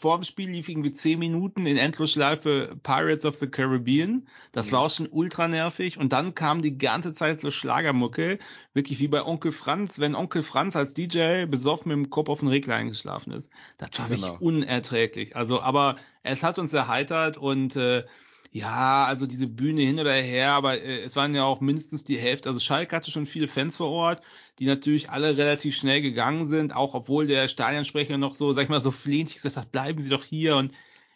vor 0.00 0.18
dem 0.18 0.24
Spiel 0.24 0.50
lief 0.50 0.68
irgendwie 0.68 0.92
zehn 0.92 1.18
Minuten 1.18 1.66
in 1.66 1.76
Endlosschleife 1.76 2.76
Pirates 2.82 3.24
of 3.24 3.36
the 3.36 3.46
Caribbean. 3.46 4.26
Das 4.52 4.68
mhm. 4.68 4.72
war 4.72 4.80
auch 4.82 4.90
schon 4.90 5.08
ultra 5.10 5.48
nervig. 5.48 5.98
Und 5.98 6.12
dann 6.12 6.34
kam 6.34 6.62
die 6.62 6.78
ganze 6.78 7.14
Zeit 7.14 7.40
so 7.40 7.50
Schlagermucke. 7.50 8.38
Wirklich 8.74 8.98
wie 8.98 9.08
bei 9.08 9.24
Onkel 9.24 9.52
Franz, 9.52 9.98
wenn 9.98 10.14
Onkel 10.14 10.42
Franz 10.42 10.76
als 10.76 10.94
DJ 10.94 11.46
besoffen 11.46 11.88
mit 11.88 12.06
dem 12.06 12.10
Kopf 12.10 12.28
auf 12.28 12.40
den 12.40 12.48
Regler 12.48 12.76
eingeschlafen 12.76 13.32
ist. 13.32 13.50
Das 13.78 13.90
war 13.98 14.08
genau. 14.08 14.22
wirklich 14.22 14.40
unerträglich. 14.40 15.36
Also, 15.36 15.60
aber 15.60 15.96
es 16.22 16.42
hat 16.42 16.58
uns 16.58 16.72
erheitert 16.72 17.36
und 17.36 17.76
äh, 17.76 18.04
ja, 18.52 19.06
also 19.06 19.26
diese 19.26 19.46
Bühne 19.46 19.80
hin 19.80 19.98
oder 19.98 20.12
her, 20.12 20.50
aber 20.52 20.78
äh, 20.82 21.00
es 21.02 21.16
waren 21.16 21.34
ja 21.34 21.44
auch 21.44 21.60
mindestens 21.60 22.04
die 22.04 22.18
Hälfte. 22.18 22.50
Also 22.50 22.60
Schalke 22.60 22.94
hatte 22.94 23.10
schon 23.10 23.26
viele 23.26 23.48
Fans 23.48 23.78
vor 23.78 23.88
Ort, 23.88 24.22
die 24.58 24.66
natürlich 24.66 25.08
alle 25.10 25.38
relativ 25.38 25.74
schnell 25.74 26.02
gegangen 26.02 26.46
sind, 26.46 26.76
auch 26.76 26.94
obwohl 26.94 27.26
der 27.26 27.48
Stadionsprecher 27.48 28.18
noch 28.18 28.34
so, 28.34 28.52
sag 28.52 28.64
ich 28.64 28.68
mal, 28.68 28.82
so 28.82 28.90
flehentlich 28.90 29.36
gesagt 29.36 29.56
hat, 29.56 29.72
bleiben 29.72 30.02
Sie 30.02 30.10
doch 30.10 30.24
hier 30.24 30.56
und 30.56 30.72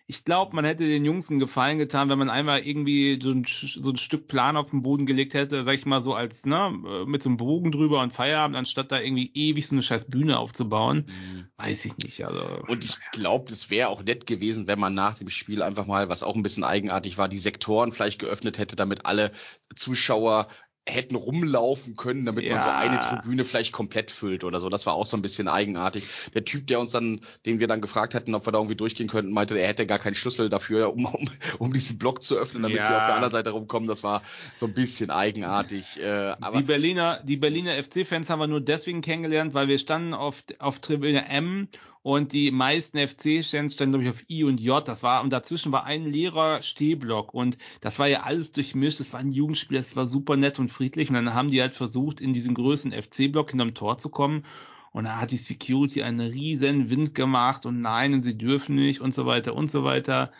ich 0.08 0.24
glaube, 0.24 0.54
man 0.54 0.64
hätte 0.64 0.86
den 0.86 1.04
Jungs 1.04 1.30
einen 1.30 1.40
Gefallen 1.40 1.78
getan, 1.78 2.08
wenn 2.08 2.18
man 2.18 2.30
einmal 2.30 2.60
irgendwie 2.60 3.18
so 3.20 3.32
ein, 3.32 3.44
so 3.44 3.90
ein 3.90 3.96
Stück 3.96 4.28
Plan 4.28 4.56
auf 4.56 4.70
den 4.70 4.82
Boden 4.82 5.04
gelegt 5.04 5.34
hätte, 5.34 5.64
sag 5.64 5.74
ich 5.74 5.84
mal 5.84 6.00
so 6.00 6.14
als, 6.14 6.46
ne, 6.46 6.70
mit 7.06 7.24
so 7.24 7.28
einem 7.28 7.38
Bogen 7.38 7.72
drüber 7.72 8.00
und 8.02 8.12
Feierabend, 8.12 8.56
anstatt 8.56 8.92
da 8.92 9.00
irgendwie 9.00 9.32
ewig 9.34 9.66
so 9.66 9.74
eine 9.74 9.82
scheiß 9.82 10.08
Bühne 10.08 10.38
aufzubauen. 10.38 11.06
Mhm. 11.08 11.46
Weiß 11.56 11.84
ich 11.86 11.96
nicht. 11.98 12.24
Also. 12.24 12.40
Und 12.68 12.84
ich 12.84 12.98
glaube, 13.10 13.52
es 13.52 13.68
wäre 13.70 13.88
auch 13.88 14.04
nett 14.04 14.28
gewesen, 14.28 14.68
wenn 14.68 14.78
man 14.78 14.94
nach 14.94 15.16
dem 15.16 15.28
Spiel 15.28 15.60
einfach 15.60 15.86
mal, 15.86 16.08
was 16.08 16.22
auch 16.22 16.36
ein 16.36 16.42
bisschen 16.44 16.64
eigenartig 16.64 17.18
war, 17.18 17.28
die 17.28 17.38
Sektoren 17.38 17.92
vielleicht 17.92 18.20
geöffnet 18.20 18.58
hätte, 18.58 18.76
damit 18.76 19.06
alle 19.06 19.32
Zuschauer 19.74 20.46
hätten 20.88 21.16
rumlaufen 21.16 21.96
können, 21.96 22.24
damit 22.24 22.44
ja. 22.44 22.54
man 22.54 22.62
so 22.62 22.68
eine 22.68 23.00
Tribüne 23.00 23.44
vielleicht 23.44 23.72
komplett 23.72 24.10
füllt 24.12 24.44
oder 24.44 24.60
so. 24.60 24.68
Das 24.68 24.86
war 24.86 24.94
auch 24.94 25.06
so 25.06 25.16
ein 25.16 25.22
bisschen 25.22 25.48
eigenartig. 25.48 26.04
Der 26.34 26.44
Typ, 26.44 26.66
der 26.68 26.78
uns 26.78 26.92
dann, 26.92 27.20
den 27.44 27.58
wir 27.58 27.66
dann 27.66 27.80
gefragt 27.80 28.14
hatten, 28.14 28.34
ob 28.34 28.46
wir 28.46 28.52
da 28.52 28.58
irgendwie 28.58 28.76
durchgehen 28.76 29.08
könnten, 29.08 29.32
meinte, 29.32 29.58
er 29.58 29.66
hätte 29.66 29.86
gar 29.86 29.98
keinen 29.98 30.14
Schlüssel 30.14 30.48
dafür, 30.48 30.92
um, 30.92 31.04
um, 31.06 31.28
um 31.58 31.72
diesen 31.72 31.98
Block 31.98 32.22
zu 32.22 32.36
öffnen, 32.36 32.62
damit 32.62 32.78
ja. 32.78 32.88
wir 32.88 32.98
auf 32.98 33.06
der 33.06 33.14
anderen 33.16 33.32
Seite 33.32 33.50
rumkommen. 33.50 33.88
Das 33.88 34.04
war 34.04 34.22
so 34.56 34.66
ein 34.66 34.74
bisschen 34.74 35.10
eigenartig. 35.10 36.00
Äh, 36.00 36.36
aber 36.40 36.58
die 36.58 36.64
Berliner, 36.64 37.18
die 37.24 37.36
Berliner 37.36 37.82
FC-Fans 37.82 38.30
haben 38.30 38.38
wir 38.38 38.46
nur 38.46 38.60
deswegen 38.60 39.00
kennengelernt, 39.00 39.54
weil 39.54 39.66
wir 39.68 39.78
standen 39.78 40.14
auf, 40.14 40.44
auf 40.58 40.78
Tribüne 40.78 41.28
M 41.28 41.68
und 42.06 42.30
die 42.30 42.52
meisten 42.52 42.98
FC-Fans 42.98 43.74
standen, 43.74 43.90
glaube 43.90 44.04
ich, 44.04 44.10
auf 44.10 44.30
I 44.30 44.44
und 44.44 44.60
J. 44.60 44.86
Das 44.86 45.02
war, 45.02 45.24
und 45.24 45.30
dazwischen 45.30 45.72
war 45.72 45.86
ein 45.86 46.04
leerer 46.04 46.62
Stehblock 46.62 47.34
und 47.34 47.58
das 47.80 47.98
war 47.98 48.06
ja 48.06 48.20
alles 48.20 48.52
durchmischt. 48.52 49.00
Das 49.00 49.12
war 49.12 49.18
ein 49.18 49.32
Jugendspiel, 49.32 49.76
das 49.76 49.96
war 49.96 50.06
super 50.06 50.36
nett 50.36 50.60
und 50.60 50.68
friedlich. 50.68 51.08
Und 51.08 51.16
dann 51.16 51.34
haben 51.34 51.50
die 51.50 51.60
halt 51.60 51.74
versucht, 51.74 52.20
in 52.20 52.32
diesen 52.32 52.54
größten 52.54 52.92
FC-Block 52.92 53.50
hinterm 53.50 53.74
Tor 53.74 53.98
zu 53.98 54.08
kommen. 54.08 54.44
Und 54.92 55.06
da 55.06 55.20
hat 55.20 55.32
die 55.32 55.36
Security 55.36 56.04
einen 56.04 56.20
riesen 56.20 56.90
Wind 56.90 57.16
gemacht 57.16 57.66
und 57.66 57.80
nein, 57.80 58.14
und 58.14 58.22
sie 58.22 58.38
dürfen 58.38 58.76
nicht 58.76 59.00
und 59.00 59.12
so 59.12 59.26
weiter 59.26 59.56
und 59.56 59.72
so 59.72 59.82
weiter. 59.82 60.30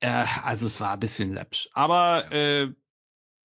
Äh, 0.00 0.26
also 0.44 0.66
es 0.66 0.82
war 0.82 0.92
ein 0.92 1.00
bisschen 1.00 1.32
läppsch. 1.32 1.70
Aber 1.72 2.30
äh, 2.30 2.68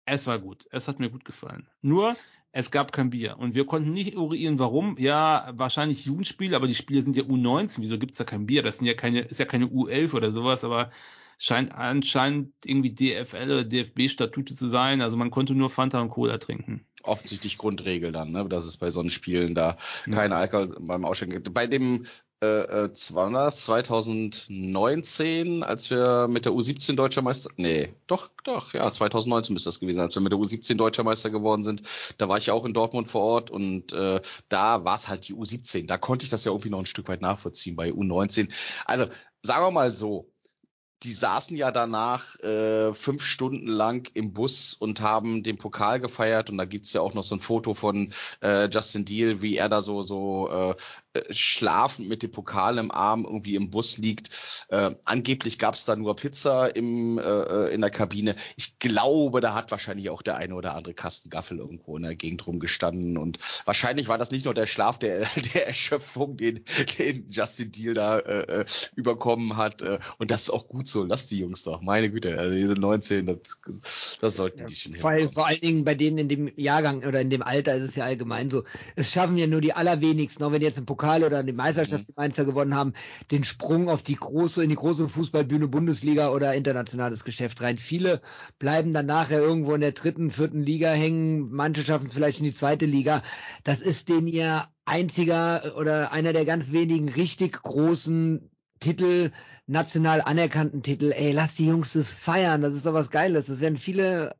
es 0.06 0.26
war 0.26 0.40
gut. 0.40 0.66
Es 0.72 0.88
hat 0.88 1.00
mir 1.00 1.12
gut 1.12 1.24
gefallen. 1.24 1.70
Nur, 1.84 2.16
es 2.56 2.70
gab 2.70 2.92
kein 2.92 3.10
Bier. 3.10 3.38
Und 3.40 3.56
wir 3.56 3.66
konnten 3.66 3.92
nicht 3.94 4.14
eruieren, 4.14 4.60
warum. 4.60 4.96
Ja, 5.00 5.52
wahrscheinlich 5.56 6.06
Jugendspiel, 6.06 6.54
aber 6.54 6.68
die 6.68 6.76
Spiele 6.76 7.02
sind 7.02 7.16
ja 7.16 7.24
U19. 7.24 7.78
Wieso 7.80 7.98
gibt's 7.98 8.18
da 8.18 8.24
kein 8.24 8.46
Bier? 8.46 8.62
Das 8.62 8.78
sind 8.78 8.86
ja 8.86 8.94
keine, 8.94 9.22
ist 9.22 9.40
ja 9.40 9.46
keine 9.46 9.66
U11 9.66 10.14
oder 10.14 10.32
sowas, 10.32 10.64
aber 10.64 10.92
scheint 11.40 11.74
anscheinend 11.74 12.54
irgendwie 12.64 12.92
DFL 12.92 13.46
oder 13.46 13.64
DFB-Statute 13.64 14.54
zu 14.54 14.68
sein. 14.68 15.02
Also 15.02 15.18
man 15.18 15.32
konnte 15.32 15.56
nur 15.56 15.72
Fanta 15.72 16.00
und 16.00 16.10
Cola 16.10 16.38
trinken. 16.38 16.86
Offensichtlich 17.02 17.58
Grundregel 17.58 18.12
dann, 18.12 18.32
ne? 18.32 18.48
dass 18.48 18.66
es 18.66 18.78
bei 18.78 18.92
so 18.92 19.04
Spielen 19.10 19.56
da 19.56 19.78
ja. 20.06 20.14
kein 20.14 20.32
Alkohol 20.32 20.76
beim 20.80 21.06
Ausschenken 21.06 21.34
gibt. 21.34 21.54
Bei 21.56 21.66
dem 21.66 22.06
äh, 22.44 22.86
äh, 22.86 22.90
war 23.12 23.32
das 23.32 23.64
2019, 23.64 25.64
als 25.64 25.90
wir 25.90 26.28
mit 26.28 26.44
der 26.44 26.52
U17 26.52 26.96
Deutscher 26.96 27.22
Meister, 27.22 27.50
nee, 27.56 27.94
doch, 28.08 28.32
doch, 28.44 28.74
ja, 28.74 28.92
2019 28.92 29.54
müsste 29.54 29.70
das 29.70 29.80
gewesen 29.80 29.96
sein, 29.98 30.08
als 30.08 30.16
wir 30.16 30.22
mit 30.22 30.34
der 30.34 30.40
U17 30.40 30.76
Deutscher 30.76 31.06
Meister 31.06 31.30
geworden 31.30 31.64
sind. 31.64 31.84
Da 32.18 32.28
war 32.28 32.38
ich 32.38 32.48
ja 32.48 32.54
auch 32.54 32.66
in 32.66 32.74
Dortmund 32.74 33.10
vor 33.10 33.22
Ort 33.22 33.50
und 33.50 33.94
äh, 33.94 34.20
da 34.50 34.84
war 34.84 34.98
es 34.98 35.08
halt 35.08 35.30
die 35.30 35.36
U17. 35.36 35.88
Da 35.88 35.98
konnte 35.98 36.26
ich 36.26 36.30
das 36.30 36.44
ja 36.44 36.52
irgendwie 36.52 36.70
noch 36.70 36.80
ein 36.80 36.86
Stück 36.86 37.08
weit 37.08 37.22
nachvollziehen 37.22 37.78
bei 37.78 37.92
U19. 37.92 38.52
Also 38.86 39.06
sagen 39.42 39.66
wir 39.66 39.72
mal 39.72 39.96
so, 39.96 40.34
die 41.04 41.12
saßen 41.12 41.58
ja 41.58 41.72
danach 41.72 42.40
äh, 42.40 42.94
fünf 42.94 43.24
Stunden 43.24 43.68
lang 43.68 44.10
im 44.14 44.34
Bus 44.34 44.74
und 44.74 45.02
haben 45.02 45.44
den 45.44 45.58
Pokal 45.58 46.00
gefeiert 46.00 46.50
und 46.50 46.58
da 46.58 46.66
gibt's 46.66 46.94
ja 46.94 47.02
auch 47.02 47.14
noch 47.14 47.24
so 47.24 47.36
ein 47.36 47.42
Foto 47.42 47.74
von 47.74 48.14
äh, 48.42 48.70
Justin 48.70 49.06
Deal, 49.06 49.42
wie 49.42 49.58
er 49.58 49.70
da 49.70 49.82
so 49.82 50.02
so 50.02 50.50
äh, 50.50 50.76
schlafend 51.30 52.10
mit 52.10 52.24
dem 52.24 52.32
Pokal 52.32 52.78
im 52.78 52.92
Arm 52.92 53.26
irgendwie 53.26 53.56
im 53.56 53.70
Bus 53.70 53.98
liegt. 53.98 54.30
Äh, 54.70 54.92
angeblich 55.06 55.60
gab's 55.60 55.86
da 55.86 55.96
nur 55.96 56.16
Pizza 56.16 56.76
im, 56.76 57.20
äh, 57.20 57.74
in 57.74 57.82
der 57.82 57.92
Kabine. 57.92 58.36
Ich 58.56 58.80
glaube, 58.80 59.42
da 59.42 59.54
hat 59.54 59.72
wahrscheinlich 59.72 60.10
auch 60.10 60.22
der 60.22 60.38
eine 60.38 60.56
oder 60.56 60.76
andere 60.76 60.94
Kasten 60.94 61.30
Gaffel 61.30 61.60
irgendwo 61.60 61.98
in 61.98 62.04
der 62.04 62.16
Gegend 62.16 62.46
rumgestanden 62.48 63.18
und 63.18 63.38
wahrscheinlich 63.66 64.08
war 64.08 64.18
das 64.18 64.32
nicht 64.32 64.46
nur 64.46 64.54
der 64.54 64.68
Schlaf 64.68 64.98
der, 64.98 65.28
der 65.54 65.68
Erschöpfung, 65.68 66.38
den, 66.38 66.64
den 66.98 67.30
Justin 67.30 67.72
Deal 67.72 67.94
da 67.94 68.20
äh, 68.20 68.62
äh 68.62 68.66
überkommen 68.96 69.58
hat 69.58 69.82
äh, 69.82 70.00
und 70.18 70.32
das 70.32 70.44
ist 70.44 70.50
auch 70.50 70.68
gut 70.68 70.88
so. 70.88 71.04
Lass 71.04 71.28
die 71.28 71.40
Jungs 71.40 71.64
doch, 71.64 71.82
meine 71.82 72.10
Güte. 72.10 72.38
Also 72.40 72.56
diese 72.56 72.74
19, 72.74 73.26
das, 73.26 74.18
das 74.20 74.36
sollten 74.36 74.60
ja, 74.60 74.66
die 74.66 74.76
schon 74.76 74.96
vor, 74.96 75.14
vor 75.32 75.48
allen 75.48 75.62
Dingen 75.62 75.84
bei 75.84 75.96
denen 75.96 76.18
in 76.18 76.30
dem 76.30 76.52
Jahrgang 76.56 77.04
oder 77.04 77.22
in 77.22 77.30
dem 77.30 77.44
Alter 77.44 77.76
ist 77.76 77.90
es 77.90 77.96
ja 77.96 78.06
allgemein 78.06 78.50
so. 78.50 78.64
Es 78.96 79.12
schaffen 79.12 79.38
ja 79.38 79.48
nur 79.48 79.62
die 79.62 79.74
allerwenigsten, 79.74 80.44
auch 80.44 80.52
wenn 80.52 80.62
jetzt 80.62 80.78
im 80.78 80.86
Pokal 80.86 81.03
oder 81.04 81.44
die 81.44 81.54
Meisterschaft 81.54 82.08
mhm. 82.08 82.14
Meister 82.16 82.46
gewonnen 82.46 82.76
haben, 82.76 82.94
den 83.32 83.44
Sprung 83.44 83.90
auf 83.90 84.04
die 84.04 84.16
große, 84.16 84.64
in 84.64 84.70
die 84.70 84.76
große 84.76 85.10
Fußballbühne 85.10 85.68
Bundesliga 85.68 86.30
oder 86.32 86.54
internationales 86.54 87.24
Geschäft 87.24 87.62
rein. 87.62 87.78
Viele 87.78 88.22
bleiben 88.60 88.94
dann 88.94 89.06
nachher 89.06 89.40
irgendwo 89.40 89.74
in 89.74 89.82
der 89.82 89.92
dritten, 89.92 90.32
vierten 90.32 90.64
Liga 90.64 90.92
hängen. 90.92 91.52
Manche 91.52 91.84
schaffen 91.84 92.08
es 92.08 92.14
vielleicht 92.14 92.40
in 92.40 92.46
die 92.46 92.54
zweite 92.54 92.86
Liga. 92.86 93.22
Das 93.64 93.80
ist 93.80 94.10
den 94.10 94.28
ihr 94.28 94.68
einziger 94.86 95.76
oder 95.78 96.12
einer 96.12 96.34
der 96.34 96.46
ganz 96.46 96.72
wenigen 96.72 97.10
richtig 97.10 97.62
großen 97.62 98.50
Titel, 98.84 99.32
national 99.66 100.22
anerkannten 100.22 100.84
Titel, 100.84 101.12
ey, 101.12 101.32
lass 101.32 101.56
die 101.56 101.68
Jungs 101.68 101.94
das 101.94 102.12
feiern, 102.12 102.62
das 102.62 102.76
ist 102.76 102.86
doch 102.86 102.94
was 102.94 103.10
Geiles. 103.10 103.48
Das 103.48 103.62
werden 103.62 103.78
viele, 103.78 104.36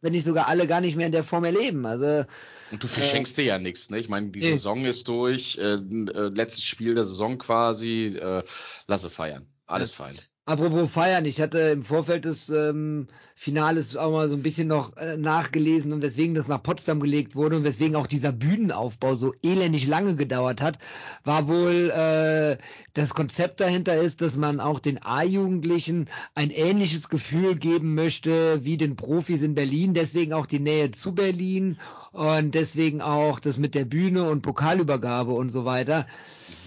wenn 0.00 0.12
nicht 0.12 0.24
sogar 0.24 0.48
alle, 0.48 0.66
gar 0.66 0.80
nicht 0.80 0.96
mehr 0.96 1.06
in 1.06 1.12
der 1.12 1.24
Form 1.24 1.44
erleben. 1.44 1.86
Also 1.86 2.24
und 2.70 2.82
du 2.82 2.88
verschenkst 2.88 3.38
äh, 3.38 3.42
dir 3.42 3.48
ja 3.48 3.58
nichts, 3.58 3.90
ne? 3.90 3.98
Ich 3.98 4.08
meine, 4.08 4.30
die 4.30 4.40
nee. 4.40 4.52
Saison 4.52 4.84
ist 4.84 5.06
durch, 5.08 5.58
äh, 5.58 5.74
äh, 5.74 6.28
letztes 6.34 6.64
Spiel 6.64 6.94
der 6.94 7.04
Saison 7.04 7.36
quasi, 7.38 8.16
äh, 8.16 8.42
lasse 8.86 9.10
feiern. 9.10 9.46
Alles 9.66 9.92
fein. 9.92 10.14
Apropos 10.44 10.90
feiern, 10.90 11.24
ich 11.24 11.40
hatte 11.40 11.60
im 11.60 11.84
Vorfeld 11.84 12.24
des 12.24 12.48
ähm, 12.48 13.06
Finales 13.36 13.96
auch 13.96 14.10
mal 14.10 14.28
so 14.28 14.34
ein 14.34 14.42
bisschen 14.42 14.66
noch 14.66 14.96
äh, 14.96 15.16
nachgelesen 15.16 15.92
und 15.92 16.02
weswegen 16.02 16.34
das 16.34 16.48
nach 16.48 16.60
Potsdam 16.60 16.98
gelegt 16.98 17.36
wurde 17.36 17.54
und 17.56 17.62
weswegen 17.62 17.94
auch 17.94 18.08
dieser 18.08 18.32
Bühnenaufbau 18.32 19.14
so 19.14 19.34
elendig 19.44 19.86
lange 19.86 20.16
gedauert 20.16 20.60
hat, 20.60 20.78
war 21.22 21.46
wohl 21.46 21.90
äh, 21.90 22.58
das 22.92 23.14
Konzept 23.14 23.60
dahinter 23.60 23.94
ist, 24.00 24.20
dass 24.20 24.36
man 24.36 24.58
auch 24.58 24.80
den 24.80 25.00
A-Jugendlichen 25.00 26.08
ein 26.34 26.50
ähnliches 26.50 27.08
Gefühl 27.08 27.54
geben 27.54 27.94
möchte 27.94 28.64
wie 28.64 28.76
den 28.76 28.96
Profis 28.96 29.42
in 29.42 29.54
Berlin, 29.54 29.94
deswegen 29.94 30.32
auch 30.32 30.46
die 30.46 30.58
Nähe 30.58 30.90
zu 30.90 31.14
Berlin 31.14 31.78
und 32.10 32.56
deswegen 32.56 33.00
auch 33.00 33.38
das 33.38 33.58
mit 33.58 33.76
der 33.76 33.84
Bühne 33.84 34.28
und 34.28 34.42
Pokalübergabe 34.42 35.34
und 35.34 35.50
so 35.50 35.64
weiter. 35.64 36.06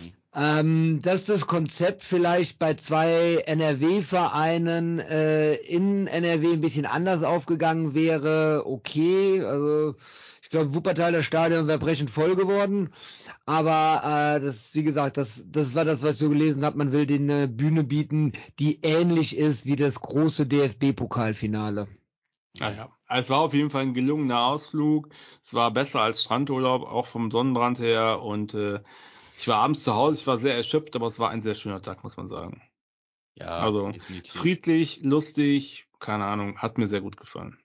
Mhm 0.01 0.13
ähm, 0.35 0.99
dass 1.01 1.23
das 1.23 1.47
Konzept 1.47 2.03
vielleicht 2.03 2.59
bei 2.59 2.73
zwei 2.73 3.43
NRW-Vereinen 3.45 4.99
äh, 4.99 5.53
in 5.55 6.07
NRW 6.07 6.53
ein 6.53 6.61
bisschen 6.61 6.85
anders 6.85 7.23
aufgegangen 7.23 7.93
wäre, 7.93 8.63
okay. 8.65 9.41
Also 9.43 9.95
Ich 10.43 10.49
glaube, 10.49 10.75
Wuppertaler 10.75 11.23
Stadion 11.23 11.67
wäre 11.67 11.79
brechend 11.79 12.09
voll 12.09 12.35
geworden. 12.35 12.91
Aber 13.45 14.35
äh, 14.35 14.41
das, 14.41 14.75
wie 14.75 14.83
gesagt, 14.83 15.17
das, 15.17 15.43
das 15.47 15.73
war 15.73 15.85
das, 15.85 16.03
was 16.03 16.13
ich 16.13 16.17
so 16.19 16.29
gelesen 16.29 16.65
habe. 16.65 16.77
Man 16.77 16.91
will 16.91 17.05
den 17.05 17.29
eine 17.29 17.47
Bühne 17.47 17.83
bieten, 17.83 18.33
die 18.59 18.79
ähnlich 18.83 19.37
ist 19.37 19.65
wie 19.65 19.75
das 19.75 20.01
große 20.01 20.45
DFB-Pokalfinale. 20.45 21.87
Naja, 22.59 22.89
es 23.09 23.29
war 23.29 23.39
auf 23.39 23.53
jeden 23.53 23.69
Fall 23.69 23.83
ein 23.83 23.93
gelungener 23.93 24.45
Ausflug. 24.45 25.09
Es 25.43 25.53
war 25.53 25.71
besser 25.71 26.01
als 26.01 26.23
Strandurlaub, 26.23 26.83
auch 26.83 27.07
vom 27.07 27.31
Sonnenbrand 27.31 27.79
her. 27.79 28.21
Und 28.21 28.53
äh, 28.53 28.79
ich 29.37 29.47
war 29.47 29.57
abends 29.57 29.83
zu 29.83 29.93
Hause, 29.93 30.19
ich 30.19 30.27
war 30.27 30.37
sehr 30.37 30.55
erschöpft, 30.55 30.95
aber 30.95 31.07
es 31.07 31.19
war 31.19 31.29
ein 31.29 31.41
sehr 31.41 31.55
schöner 31.55 31.81
Tag, 31.81 32.03
muss 32.03 32.17
man 32.17 32.27
sagen. 32.27 32.61
Ja, 33.35 33.47
also 33.59 33.91
definitiv. 33.91 34.33
friedlich, 34.33 35.01
lustig, 35.03 35.87
keine 35.99 36.25
Ahnung, 36.25 36.59
hat 36.59 36.77
mir 36.77 36.87
sehr 36.87 37.01
gut 37.01 37.17
gefallen. 37.17 37.59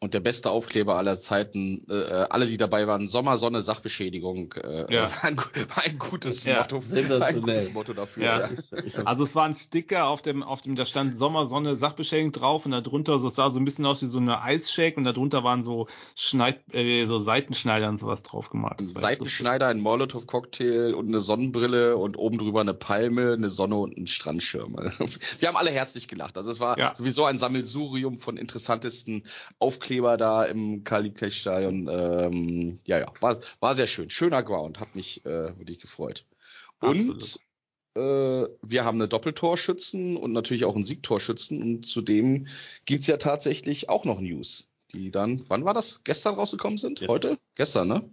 Und 0.00 0.14
der 0.14 0.20
beste 0.20 0.52
Aufkleber 0.52 0.94
aller 0.96 1.18
Zeiten, 1.18 1.84
äh, 1.90 2.26
alle, 2.30 2.46
die 2.46 2.56
dabei 2.56 2.86
waren, 2.86 3.08
Sommer, 3.08 3.36
Sonne, 3.36 3.62
Sachbeschädigung, 3.62 4.52
äh, 4.54 4.94
Ja. 4.94 5.10
war, 5.10 5.10
ein, 5.24 5.36
war 5.36 5.84
ein 5.84 5.98
gutes 5.98 6.44
Ja, 6.44 6.60
Motto, 6.60 6.82
ein 7.20 7.40
gutes 7.42 7.72
Motto 7.72 7.94
dafür. 7.94 8.24
Ja. 8.24 8.38
Ja. 8.48 9.02
Also 9.04 9.24
es 9.24 9.34
war 9.34 9.44
ein 9.46 9.54
Sticker, 9.54 10.06
auf 10.06 10.22
dem, 10.22 10.44
auf 10.44 10.60
dem 10.60 10.76
da 10.76 10.86
stand 10.86 11.16
Sommer, 11.18 11.48
Sonne, 11.48 11.74
Sachbeschädigung 11.74 12.30
drauf 12.30 12.64
und 12.64 12.70
da 12.70 12.80
drunter, 12.80 13.18
so, 13.18 13.26
es 13.26 13.34
sah 13.34 13.50
so 13.50 13.58
ein 13.58 13.64
bisschen 13.64 13.86
aus 13.86 14.00
wie 14.00 14.06
so 14.06 14.18
eine 14.18 14.40
Eisshake 14.40 14.96
und 14.98 15.02
da 15.02 15.12
drunter 15.12 15.42
waren 15.42 15.62
so 15.62 15.88
Schneid, 16.14 16.60
äh, 16.72 17.04
so 17.06 17.18
Seitenschneider 17.18 17.88
und 17.88 17.96
sowas 17.96 18.22
drauf 18.22 18.50
gemalt. 18.50 18.80
Lustig. 18.80 19.00
Seitenschneider, 19.00 19.66
ein 19.66 19.80
Molotow-Cocktail 19.80 20.94
und 20.94 21.08
eine 21.08 21.18
Sonnenbrille 21.18 21.96
und 21.96 22.16
oben 22.16 22.38
drüber 22.38 22.60
eine 22.60 22.74
Palme, 22.74 23.32
eine 23.32 23.50
Sonne 23.50 23.74
und 23.74 23.98
ein 23.98 24.06
Strandschirm. 24.06 24.76
Wir 25.40 25.48
haben 25.48 25.56
alle 25.56 25.70
herzlich 25.70 26.06
gelacht. 26.06 26.36
Also 26.36 26.52
es 26.52 26.60
war 26.60 26.78
Ja. 26.78 26.94
sowieso 26.94 27.24
ein 27.24 27.38
Sammelsurium 27.38 28.20
von 28.20 28.36
interessantesten 28.36 29.24
Aufkleber 29.88 30.18
da 30.18 30.44
im 30.44 30.84
Karl-Liebknecht-Stadion. 30.84 31.88
Ähm, 31.90 32.78
ja, 32.84 32.98
ja, 32.98 33.12
war, 33.20 33.40
war 33.60 33.74
sehr 33.74 33.86
schön. 33.86 34.10
Schöner 34.10 34.42
Ground, 34.42 34.80
hat 34.80 34.94
mich 34.94 35.24
äh, 35.24 35.58
wirklich 35.58 35.78
gefreut. 35.78 36.26
Und 36.80 37.40
äh, 37.94 38.00
wir 38.00 38.84
haben 38.84 38.98
eine 38.98 39.08
Doppeltorschützen 39.08 40.18
und 40.18 40.32
natürlich 40.32 40.66
auch 40.66 40.74
einen 40.74 40.84
Siegtorschützen. 40.84 41.62
Und 41.62 41.86
zudem 41.86 42.48
gibt's 42.84 43.06
ja 43.06 43.16
tatsächlich 43.16 43.88
auch 43.88 44.04
noch 44.04 44.20
News, 44.20 44.68
die 44.92 45.10
dann, 45.10 45.42
wann 45.48 45.64
war 45.64 45.72
das? 45.72 46.04
Gestern 46.04 46.34
rausgekommen 46.34 46.76
sind? 46.76 46.98
Gestern. 46.98 47.14
Heute? 47.14 47.38
Gestern, 47.54 47.88
ne? 47.88 48.10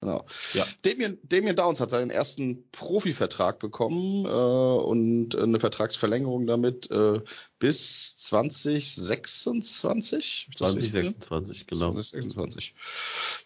Genau. 0.00 0.24
Ja. 0.54 0.64
Damien, 0.82 1.18
Damien 1.24 1.56
Downs 1.56 1.78
hat 1.78 1.90
seinen 1.90 2.08
ersten 2.10 2.64
Profivertrag 2.72 3.58
bekommen 3.58 4.24
äh, 4.24 4.28
und 4.28 5.36
eine 5.36 5.60
Vertragsverlängerung 5.60 6.46
damit 6.46 6.90
äh, 6.90 7.20
bis 7.58 8.16
2026. 8.16 10.48
Ist 10.50 10.60
das 10.60 10.74
richtig? 10.74 11.20
2026, 11.20 11.66
genau. 11.66 11.92
2026. 11.92 12.74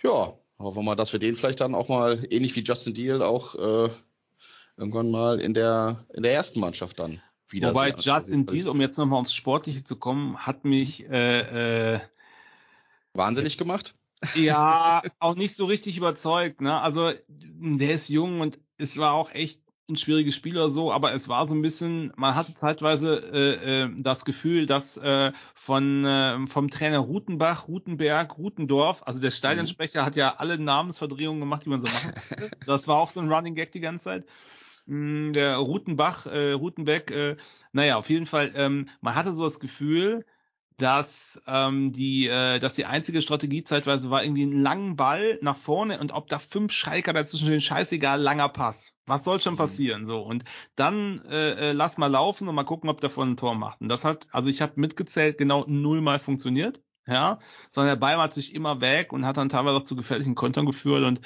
Ja, 0.05 0.39
hoffen 0.61 0.79
wir 0.79 0.85
mal, 0.85 0.95
dass 0.95 1.13
wir 1.13 1.19
den 1.19 1.35
vielleicht 1.35 1.61
dann 1.61 1.75
auch 1.75 1.89
mal, 1.89 2.25
ähnlich 2.31 2.55
wie 2.55 2.63
Justin 2.63 2.95
Deal, 2.95 3.21
auch 3.23 3.57
äh, 3.57 3.91
irgendwann 4.77 5.11
mal 5.11 5.41
in 5.41 5.55
der 5.55 6.05
in 6.15 6.23
der 6.23 6.35
ersten 6.35 6.61
Mannschaft 6.61 7.01
dann 7.01 7.21
wieder 7.49 7.71
Wobei 7.71 7.91
sehen. 7.91 8.01
Justin 8.01 8.47
Deal, 8.47 8.69
um 8.69 8.81
jetzt 8.81 8.97
nochmal 8.97 9.21
aufs 9.21 9.35
Sportliche 9.35 9.83
zu 9.83 9.97
kommen, 9.97 10.39
hat 10.39 10.65
mich 10.65 11.05
äh, 11.09 11.95
äh, 11.95 12.01
wahnsinnig 13.13 13.59
gemacht. 13.59 13.95
Ja 14.35 15.03
auch 15.19 15.35
nicht 15.37 15.57
so 15.57 15.67
richtig 15.67 15.97
überzeugt. 15.97 16.61
Ne? 16.61 16.81
Also 16.81 17.13
der 17.29 17.95
ist 17.95 18.09
jung 18.09 18.41
und 18.41 18.59
es 18.79 18.99
war 18.99 19.13
auch 19.13 19.31
echt 19.33 19.61
ein 19.89 19.97
schwieriges 19.97 20.35
Spiel 20.35 20.57
oder 20.57 20.71
so, 20.71 20.91
aber 20.93 21.13
es 21.13 21.29
war 21.29 21.47
so 21.47 21.55
ein 21.55 21.61
bisschen, 21.61 22.11
man 22.17 22.35
hatte 22.35 22.55
zeitweise 22.55 23.17
äh, 23.33 23.83
äh, 23.83 23.91
das 23.99 24.25
Gefühl, 24.25 24.65
dass 24.65 24.97
äh, 24.97 25.31
von 25.55 26.05
äh, 26.07 26.47
vom 26.47 26.71
Trainer 26.71 27.01
Rutenbach, 27.01 27.69
Rutenberg, 27.69 28.39
Rutendorf, 28.39 29.03
also 29.05 29.21
der 29.21 29.31
Stadionsprecher 29.31 30.05
hat 30.05 30.17
ja 30.17 30.37
alle 30.39 30.59
Namensverdrehungen 30.59 31.41
gemacht, 31.41 31.65
die 31.67 31.69
man 31.69 31.85
so 31.85 31.93
machen 31.93 32.15
konnte. 32.15 32.51
Das 32.67 32.89
war 32.89 32.97
auch 32.97 33.11
so 33.11 33.21
ein 33.21 33.31
Running 33.31 33.55
Gag 33.55 33.73
die 33.73 33.81
ganze 33.81 34.05
Zeit. 34.05 34.27
Mm, 34.87 35.33
Der 35.33 35.57
Rutenbach, 35.57 36.27
äh, 36.27 36.53
Rutenbeck, 36.53 37.11
äh, 37.11 37.37
naja, 37.73 37.97
auf 37.97 38.09
jeden 38.09 38.27
Fall, 38.27 38.53
ähm, 38.55 38.89
man 39.03 39.15
hatte 39.15 39.35
so 39.35 39.45
das 39.45 39.61
Gefühl, 39.61 40.25
dass 40.77 41.41
ähm, 41.47 41.93
die, 41.93 42.27
äh, 42.27 42.59
dass 42.59 42.75
die 42.75 42.87
einzige 42.87 43.23
Strategie 43.23 43.63
zeitweise 43.65 44.11
war 44.11 44.25
irgendwie 44.25 44.43
einen 44.43 44.63
langen 44.63 44.97
Ball 44.97 45.39
nach 45.43 45.57
vorne 45.57 46.01
und 46.01 46.13
ob 46.13 46.29
da 46.29 46.39
fünf 46.39 46.73
Schalker 46.73 47.13
dazwischen 47.13 47.47
stehen, 47.47 47.61
scheißegal, 47.61 48.21
langer 48.21 48.49
Pass. 48.49 48.93
Was 49.07 49.25
soll 49.25 49.41
schon 49.41 49.55
Mhm. 49.55 49.59
passieren? 49.59 50.07
So 50.07 50.23
und 50.23 50.45
dann 50.77 51.21
äh, 51.27 51.71
äh, 51.71 51.73
lass 51.73 51.99
mal 51.99 52.07
laufen 52.09 52.49
und 52.49 52.55
mal 52.55 52.65
gucken, 52.65 52.91
ob 52.91 53.01
der 53.01 53.11
von 53.11 53.33
ein 53.33 53.37
Tor 53.37 53.55
macht. 53.55 53.81
Und 53.81 53.89
das 53.89 54.05
hat, 54.05 54.27
also 54.33 54.49
ich 54.49 54.63
habe 54.63 54.73
mitgezählt, 54.81 55.39
genau 55.39 55.65
nullmal 55.69 56.19
funktioniert. 56.19 56.81
Ja, 57.07 57.39
sondern 57.71 57.97
der 57.97 58.01
Ball 58.01 58.17
war 58.17 58.27
natürlich 58.27 58.55
immer 58.55 58.81
weg 58.81 59.13
und 59.13 59.27
hat 59.27 59.37
dann 59.37 59.51
teilweise 59.51 59.77
auch 59.77 59.83
zu 59.83 59.95
gefährlichen 59.95 60.35
Kontern 60.35 60.65
geführt 60.65 61.05
und 61.05 61.19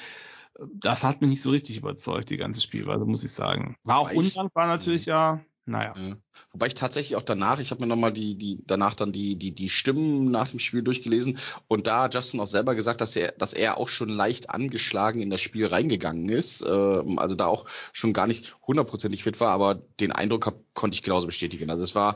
äh, 0.55 0.65
das 0.73 1.03
hat 1.03 1.21
mich 1.21 1.29
nicht 1.29 1.41
so 1.41 1.51
richtig 1.51 1.77
überzeugt, 1.77 2.29
die 2.29 2.37
ganze 2.37 2.61
Spielweise, 2.61 3.05
muss 3.05 3.23
ich 3.23 3.31
sagen. 3.31 3.77
War 3.83 3.99
auch 3.99 4.11
undankbar 4.11 4.67
natürlich, 4.67 5.05
ja. 5.05 5.41
Naja. 5.69 5.93
Ja. 5.95 6.17
Wobei 6.51 6.65
ich 6.65 6.73
tatsächlich 6.73 7.15
auch 7.15 7.21
danach, 7.21 7.59
ich 7.59 7.69
habe 7.69 7.81
mir 7.81 7.87
nochmal 7.87 8.11
die, 8.11 8.35
die, 8.35 8.63
danach 8.65 8.95
dann 8.95 9.11
die, 9.11 9.35
die, 9.35 9.51
die 9.51 9.69
Stimmen 9.69 10.31
nach 10.31 10.47
dem 10.47 10.57
Spiel 10.57 10.81
durchgelesen 10.81 11.37
und 11.67 11.85
da 11.85 12.03
hat 12.03 12.15
Justin 12.15 12.39
auch 12.39 12.47
selber 12.47 12.73
gesagt, 12.73 13.01
dass 13.01 13.15
er, 13.15 13.33
dass 13.33 13.53
er 13.53 13.77
auch 13.77 13.87
schon 13.87 14.09
leicht 14.09 14.49
angeschlagen 14.49 15.21
in 15.21 15.29
das 15.29 15.41
Spiel 15.41 15.67
reingegangen 15.67 16.27
ist. 16.27 16.65
Ähm, 16.67 17.19
also 17.19 17.35
da 17.35 17.45
auch 17.45 17.65
schon 17.93 18.13
gar 18.13 18.25
nicht 18.25 18.55
hundertprozentig 18.65 19.23
fit 19.23 19.39
war, 19.39 19.51
aber 19.51 19.75
den 19.99 20.11
Eindruck 20.11 20.47
hab, 20.47 20.55
konnte 20.73 20.95
ich 20.95 21.03
genauso 21.03 21.27
bestätigen. 21.27 21.69
Also 21.69 21.83
es 21.83 21.93
war 21.93 22.15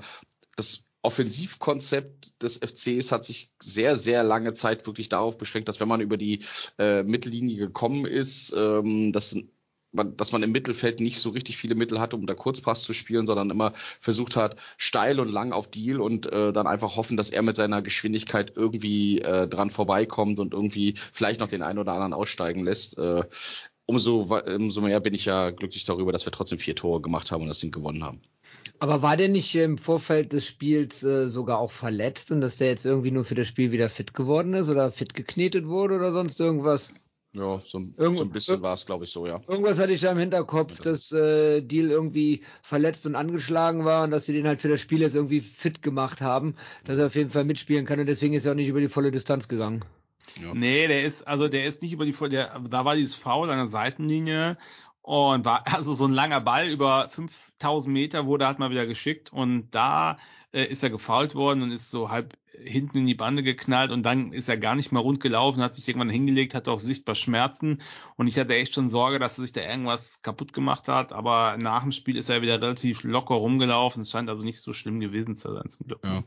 das 0.56 0.88
Offensivkonzept 1.04 2.42
des 2.42 2.58
FCs 2.58 3.12
hat 3.12 3.26
sich 3.26 3.52
sehr, 3.62 3.98
sehr 3.98 4.24
lange 4.24 4.54
Zeit 4.54 4.88
wirklich 4.88 5.10
darauf 5.10 5.38
beschränkt, 5.38 5.68
dass 5.68 5.82
wenn 5.82 5.88
man 5.90 6.00
über 6.00 6.16
die 6.16 6.44
äh, 6.80 7.04
Mittellinie 7.04 7.58
gekommen 7.58 8.06
ist, 8.06 8.54
ähm, 8.56 9.12
dass 9.12 9.36
man, 9.94 10.18
dass 10.18 10.32
man 10.32 10.44
im 10.44 10.52
Mittelfeld 10.52 11.00
nicht 11.00 11.20
so 11.20 11.30
richtig 11.30 11.58
viele 11.58 11.76
Mittel 11.76 12.00
hatte, 12.00 12.16
um 12.16 12.26
da 12.26 12.34
Kurzpass 12.34 12.84
zu 12.84 12.94
spielen, 12.94 13.26
sondern 13.26 13.50
immer 13.50 13.74
versucht 14.00 14.36
hat, 14.36 14.56
steil 14.78 15.20
und 15.20 15.30
lang 15.30 15.52
auf 15.52 15.68
Deal 15.68 16.02
und 16.02 16.32
äh, 16.32 16.52
dann 16.52 16.68
einfach 16.68 16.96
hoffen, 16.96 17.18
dass 17.18 17.30
er 17.30 17.42
mit 17.42 17.56
seiner 17.56 17.82
Geschwindigkeit 17.82 18.54
irgendwie 18.56 19.20
äh, 19.20 19.48
dran 19.48 19.70
vorbeikommt 19.70 20.40
und 20.40 20.54
irgendwie 20.54 20.96
vielleicht 21.12 21.40
noch 21.40 21.48
den 21.48 21.62
einen 21.62 21.80
oder 21.80 21.94
anderen 21.94 22.14
aussteigen 22.14 22.64
lässt. 22.64 22.98
Äh, 22.98 23.24
umso, 23.86 24.22
umso 24.46 24.82
mehr 24.82 25.00
bin 25.00 25.14
ich 25.14 25.26
ja 25.26 25.52
glücklich 25.52 25.86
darüber, 25.86 26.12
dass 26.12 26.26
wir 26.26 26.32
trotzdem 26.32 26.60
vier 26.60 26.76
Tore 26.76 27.02
gemacht 27.02 27.32
haben 27.32 27.44
und 27.44 27.50
das 27.50 27.60
Ding 27.60 27.72
gewonnen 27.72 28.04
haben. 28.04 28.22
Aber 28.80 29.02
war 29.02 29.18
der 29.18 29.30
nicht 29.30 29.56
im 29.56 29.78
Vorfeld 29.78 30.34
des 30.34 30.46
Spiels 30.46 31.04
äh, 31.04 31.30
sogar 31.30 31.60
auch 31.60 31.72
verletzt 31.72 32.32
und 32.32 32.42
dass 32.42 32.58
der 32.58 32.68
jetzt 32.68 32.86
irgendwie 32.86 33.12
nur 33.12 33.26
für 33.26 33.36
das 33.36 33.48
Spiel 33.48 33.72
wieder 33.72 33.90
fit 33.90 34.14
geworden 34.14 34.54
ist 34.54 34.70
oder 34.70 34.92
fit 34.92 35.14
geknetet 35.14 35.68
wurde 35.68 35.96
oder 35.96 36.12
sonst 36.12 36.40
irgendwas? 36.40 36.92
Ja, 37.36 37.60
so, 37.60 37.80
ein- 37.80 37.94
Irgendwo- 37.98 38.18
so 38.20 38.24
ein 38.26 38.32
bisschen 38.32 38.62
war 38.62 38.74
es, 38.76 38.86
glaube 38.86 39.06
ich, 39.06 39.12
so, 39.12 39.26
ja. 39.26 39.42
Irgendwas 39.48 39.80
hatte 39.80 39.92
ich 39.92 40.02
da 40.02 40.12
im 40.12 40.18
Hinterkopf, 40.20 40.80
dass 40.80 41.12
äh, 41.12 41.62
Deal 41.62 41.90
irgendwie 41.90 42.44
verletzt 42.62 43.06
und 43.08 43.16
angeschlagen 43.16 43.86
war 43.86 44.04
und 44.04 44.12
dass 44.12 44.26
sie 44.26 44.34
den 44.34 44.48
halt 44.48 44.62
für 44.62 44.70
das 44.70 44.82
Spiel 44.82 45.02
jetzt 45.02 45.16
irgendwie 45.16 45.42
fit 45.42 45.82
gemacht 45.82 46.22
haben, 46.22 46.56
dass 46.86 46.98
er 47.00 47.08
auf 47.08 47.16
jeden 47.16 47.32
Fall 47.32 47.44
mitspielen 47.44 47.86
kann 47.86 48.00
und 48.00 48.06
deswegen 48.06 48.34
ist 48.36 48.46
er 48.46 48.52
auch 48.52 48.56
nicht 48.56 48.68
über 48.68 48.80
die 48.80 48.90
volle 48.90 49.12
Distanz 49.12 49.48
gegangen. 49.48 49.84
ja. 50.40 50.54
Nee, 50.54 50.88
der 50.88 51.04
ist, 51.04 51.24
also 51.28 51.48
der 51.48 51.66
ist 51.66 51.82
nicht 51.82 51.92
über 51.94 52.06
die, 52.06 52.14
der, 52.30 52.60
da 52.70 52.86
war 52.86 52.96
dieses 52.96 53.16
Foul 53.16 53.50
an 53.50 53.58
der 53.58 53.68
Seitenlinie 53.68 54.58
und 55.02 55.44
war, 55.46 55.64
also 55.76 55.94
so 55.94 56.06
ein 56.06 56.14
langer 56.14 56.42
Ball 56.42 56.70
über 56.70 57.10
5000 57.10 57.92
Meter 57.94 58.26
wurde 58.28 58.48
halt 58.48 58.60
mal 58.60 58.70
wieder 58.72 58.86
geschickt 58.86 59.32
und 59.34 59.72
da 59.72 60.18
äh, 60.54 60.66
ist 60.66 60.84
er 60.84 60.90
gefoult 60.90 61.36
worden 61.36 61.64
und 61.64 61.72
ist 61.72 61.90
so 61.90 62.10
halb 62.10 62.34
hinten 62.62 63.00
in 63.00 63.06
die 63.06 63.16
Bande 63.16 63.44
geknallt 63.44 63.92
und 63.92 64.04
dann 64.04 64.32
ist 64.32 64.50
er 64.50 64.58
gar 64.58 64.76
nicht 64.76 64.92
mehr 64.92 65.02
rund 65.02 65.20
gelaufen, 65.20 65.62
hat 65.62 65.74
sich 65.74 65.88
irgendwann 65.88 66.10
hingelegt, 66.10 66.54
hatte 66.54 66.72
auch 66.72 66.80
sichtbar 66.80 67.16
Schmerzen 67.16 67.82
und 68.16 68.28
ich 68.28 68.38
hatte 68.38 68.56
echt 68.56 68.76
schon 68.76 68.90
Sorge, 68.90 69.20
dass 69.20 69.38
er 69.38 69.44
sich 69.44 69.52
da 69.52 69.62
irgendwas 69.62 70.22
kaputt 70.22 70.54
gemacht 70.54 70.88
hat, 70.88 71.14
aber 71.14 71.58
nach 71.62 71.84
dem 71.84 71.92
Spiel 71.92 72.18
ist 72.18 72.30
er 72.30 72.42
wieder 72.42 72.62
relativ 72.62 73.04
locker 73.04 73.36
rumgelaufen. 73.36 74.02
Es 74.02 74.12
scheint 74.12 74.30
also 74.30 74.44
nicht 74.44 74.62
so 74.62 74.74
schlimm 74.74 75.00
gewesen 75.00 75.36
zu 75.36 75.54
sein 75.54 75.70
zum 75.70 75.88
Glück. 75.88 76.02
Ja. 76.04 76.24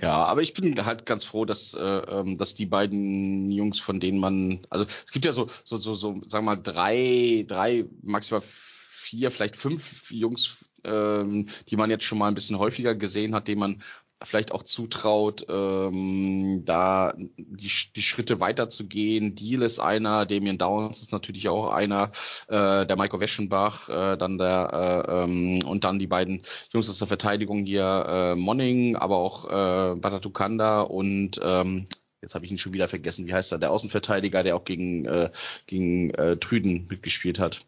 Ja, 0.00 0.24
aber 0.24 0.42
ich 0.42 0.54
bin 0.54 0.84
halt 0.84 1.06
ganz 1.06 1.24
froh, 1.24 1.44
dass, 1.44 1.74
äh, 1.74 1.80
ähm, 1.80 2.36
dass 2.36 2.56
die 2.56 2.66
beiden 2.66 3.50
Jungs, 3.52 3.78
von 3.78 4.00
denen 4.00 4.18
man, 4.18 4.66
also 4.70 4.84
es 4.84 5.12
gibt 5.12 5.24
ja 5.24 5.32
so, 5.32 5.46
so, 5.64 5.76
so, 5.76 5.94
so, 5.94 6.14
sagen 6.26 6.44
wir 6.44 6.56
mal, 6.56 6.62
drei, 6.62 7.44
drei, 7.46 7.84
maximal 8.02 8.42
vier, 8.42 9.30
vielleicht 9.30 9.56
fünf 9.56 10.10
Jungs, 10.10 10.64
ähm, 10.84 11.48
die 11.68 11.76
man 11.76 11.90
jetzt 11.90 12.04
schon 12.04 12.18
mal 12.18 12.28
ein 12.28 12.34
bisschen 12.34 12.58
häufiger 12.58 12.94
gesehen 12.94 13.34
hat, 13.34 13.46
denen 13.46 13.60
man 13.60 13.82
vielleicht 14.24 14.52
auch 14.52 14.62
zutraut, 14.62 15.46
ähm, 15.48 16.62
da 16.64 17.14
die, 17.16 17.70
die 17.96 18.02
Schritte 18.02 18.40
weiterzugehen. 18.40 19.34
Deal 19.34 19.62
ist 19.62 19.78
einer, 19.78 20.26
Damien 20.26 20.58
Downs 20.58 21.02
ist 21.02 21.12
natürlich 21.12 21.48
auch 21.48 21.70
einer, 21.70 22.12
äh, 22.48 22.86
der 22.86 22.96
Michael 22.96 23.20
Weschenbach, 23.20 23.88
äh, 23.88 24.16
dann 24.16 24.38
der 24.38 25.06
äh, 25.08 25.24
ähm, 25.24 25.64
und 25.64 25.84
dann 25.84 25.98
die 25.98 26.06
beiden 26.06 26.42
Jungs 26.72 26.88
aus 26.88 26.98
der 26.98 27.08
Verteidigung 27.08 27.64
hier, 27.64 28.06
äh, 28.08 28.34
Monning, 28.34 28.96
aber 28.96 29.16
auch 29.16 29.44
äh, 29.44 30.00
Batatukanda 30.00 30.82
und 30.82 31.40
ähm, 31.42 31.86
jetzt 32.20 32.34
habe 32.34 32.44
ich 32.46 32.52
ihn 32.52 32.58
schon 32.58 32.72
wieder 32.72 32.88
vergessen, 32.88 33.26
wie 33.26 33.34
heißt 33.34 33.52
er, 33.52 33.58
der 33.58 33.72
Außenverteidiger, 33.72 34.42
der 34.42 34.56
auch 34.56 34.64
gegen, 34.64 35.04
äh, 35.06 35.30
gegen 35.66 36.10
äh, 36.14 36.36
Trüden 36.36 36.86
mitgespielt 36.88 37.38
hat. 37.38 37.66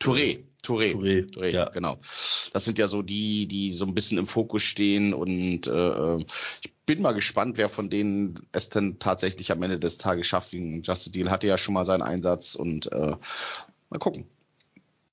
Touré, 0.00 0.40
Touré. 0.62 0.92
Touré, 0.92 1.26
Touré, 1.26 1.50
ja. 1.50 1.68
genau. 1.70 1.96
das 2.52 2.64
sind 2.64 2.78
ja 2.78 2.86
so 2.86 3.02
die, 3.02 3.46
die 3.46 3.72
so 3.72 3.86
ein 3.86 3.94
bisschen 3.94 4.18
im 4.18 4.26
Fokus 4.26 4.62
stehen 4.62 5.14
und 5.14 5.66
äh, 5.66 6.16
ich 6.62 6.72
bin 6.86 7.02
mal 7.02 7.12
gespannt, 7.12 7.56
wer 7.56 7.68
von 7.68 7.88
denen 7.88 8.40
es 8.52 8.68
denn 8.68 8.98
tatsächlich 8.98 9.52
am 9.52 9.62
Ende 9.62 9.78
des 9.78 9.98
Tages 9.98 10.26
schafft. 10.26 10.52
Justin 10.52 11.12
Deal 11.12 11.30
hatte 11.30 11.46
ja 11.46 11.56
schon 11.56 11.74
mal 11.74 11.84
seinen 11.84 12.02
Einsatz 12.02 12.54
und 12.54 12.90
äh, 12.92 13.16
mal 13.90 13.98
gucken. 13.98 14.26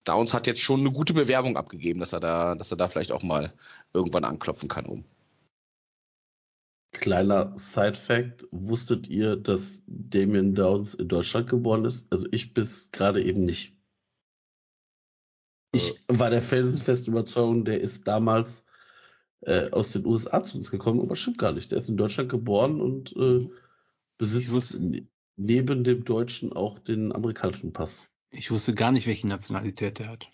Downs 0.03 0.33
hat 0.33 0.47
jetzt 0.47 0.62
schon 0.62 0.79
eine 0.79 0.91
gute 0.91 1.13
Bewerbung 1.13 1.57
abgegeben, 1.57 1.99
dass 1.99 2.13
er 2.13 2.19
da, 2.19 2.55
dass 2.55 2.71
er 2.71 2.77
da 2.77 2.88
vielleicht 2.88 3.12
auch 3.12 3.23
mal 3.23 3.53
irgendwann 3.93 4.23
anklopfen 4.23 4.69
kann 4.69 4.86
oben. 4.86 5.05
Kleiner 6.93 7.53
Side-Fact: 7.57 8.47
Wusstet 8.51 9.07
ihr, 9.07 9.36
dass 9.36 9.83
Damien 9.86 10.55
Downs 10.55 10.95
in 10.95 11.10
Deutschland 11.10 11.49
geboren 11.49 11.86
ist? 11.86 12.12
Also 12.12 12.25
ich 12.31 12.53
bis 12.53 12.89
gerade 12.91 13.23
eben 13.23 13.45
nicht. 13.45 13.76
Ich 15.71 16.03
war 16.08 16.30
der 16.30 16.41
felsenfesten 16.41 17.13
Überzeugung, 17.13 17.65
der 17.65 17.82
ist 17.82 18.08
damals 18.08 18.65
äh, 19.41 19.69
aus 19.71 19.91
den 19.91 20.06
USA 20.06 20.43
zu 20.43 20.58
uns 20.58 20.71
gekommen, 20.71 21.01
aber 21.01 21.15
stimmt 21.15 21.38
gar 21.38 21.51
nicht. 21.51 21.71
Der 21.71 21.77
ist 21.77 21.89
in 21.89 21.97
Deutschland 21.97 22.30
geboren 22.30 22.82
und 22.82 23.15
äh, 23.15 23.49
besitzt 24.17 24.80
ne 24.80 25.08
neben 25.39 25.84
dem 25.84 26.03
Deutschen 26.03 26.51
auch 26.51 26.80
den 26.80 27.13
amerikanischen 27.13 27.71
Pass. 27.71 28.08
Ich 28.32 28.49
wusste 28.49 28.73
gar 28.73 28.91
nicht, 28.91 29.06
welche 29.06 29.27
Nationalität 29.27 29.99
er 29.99 30.10
hat. 30.10 30.27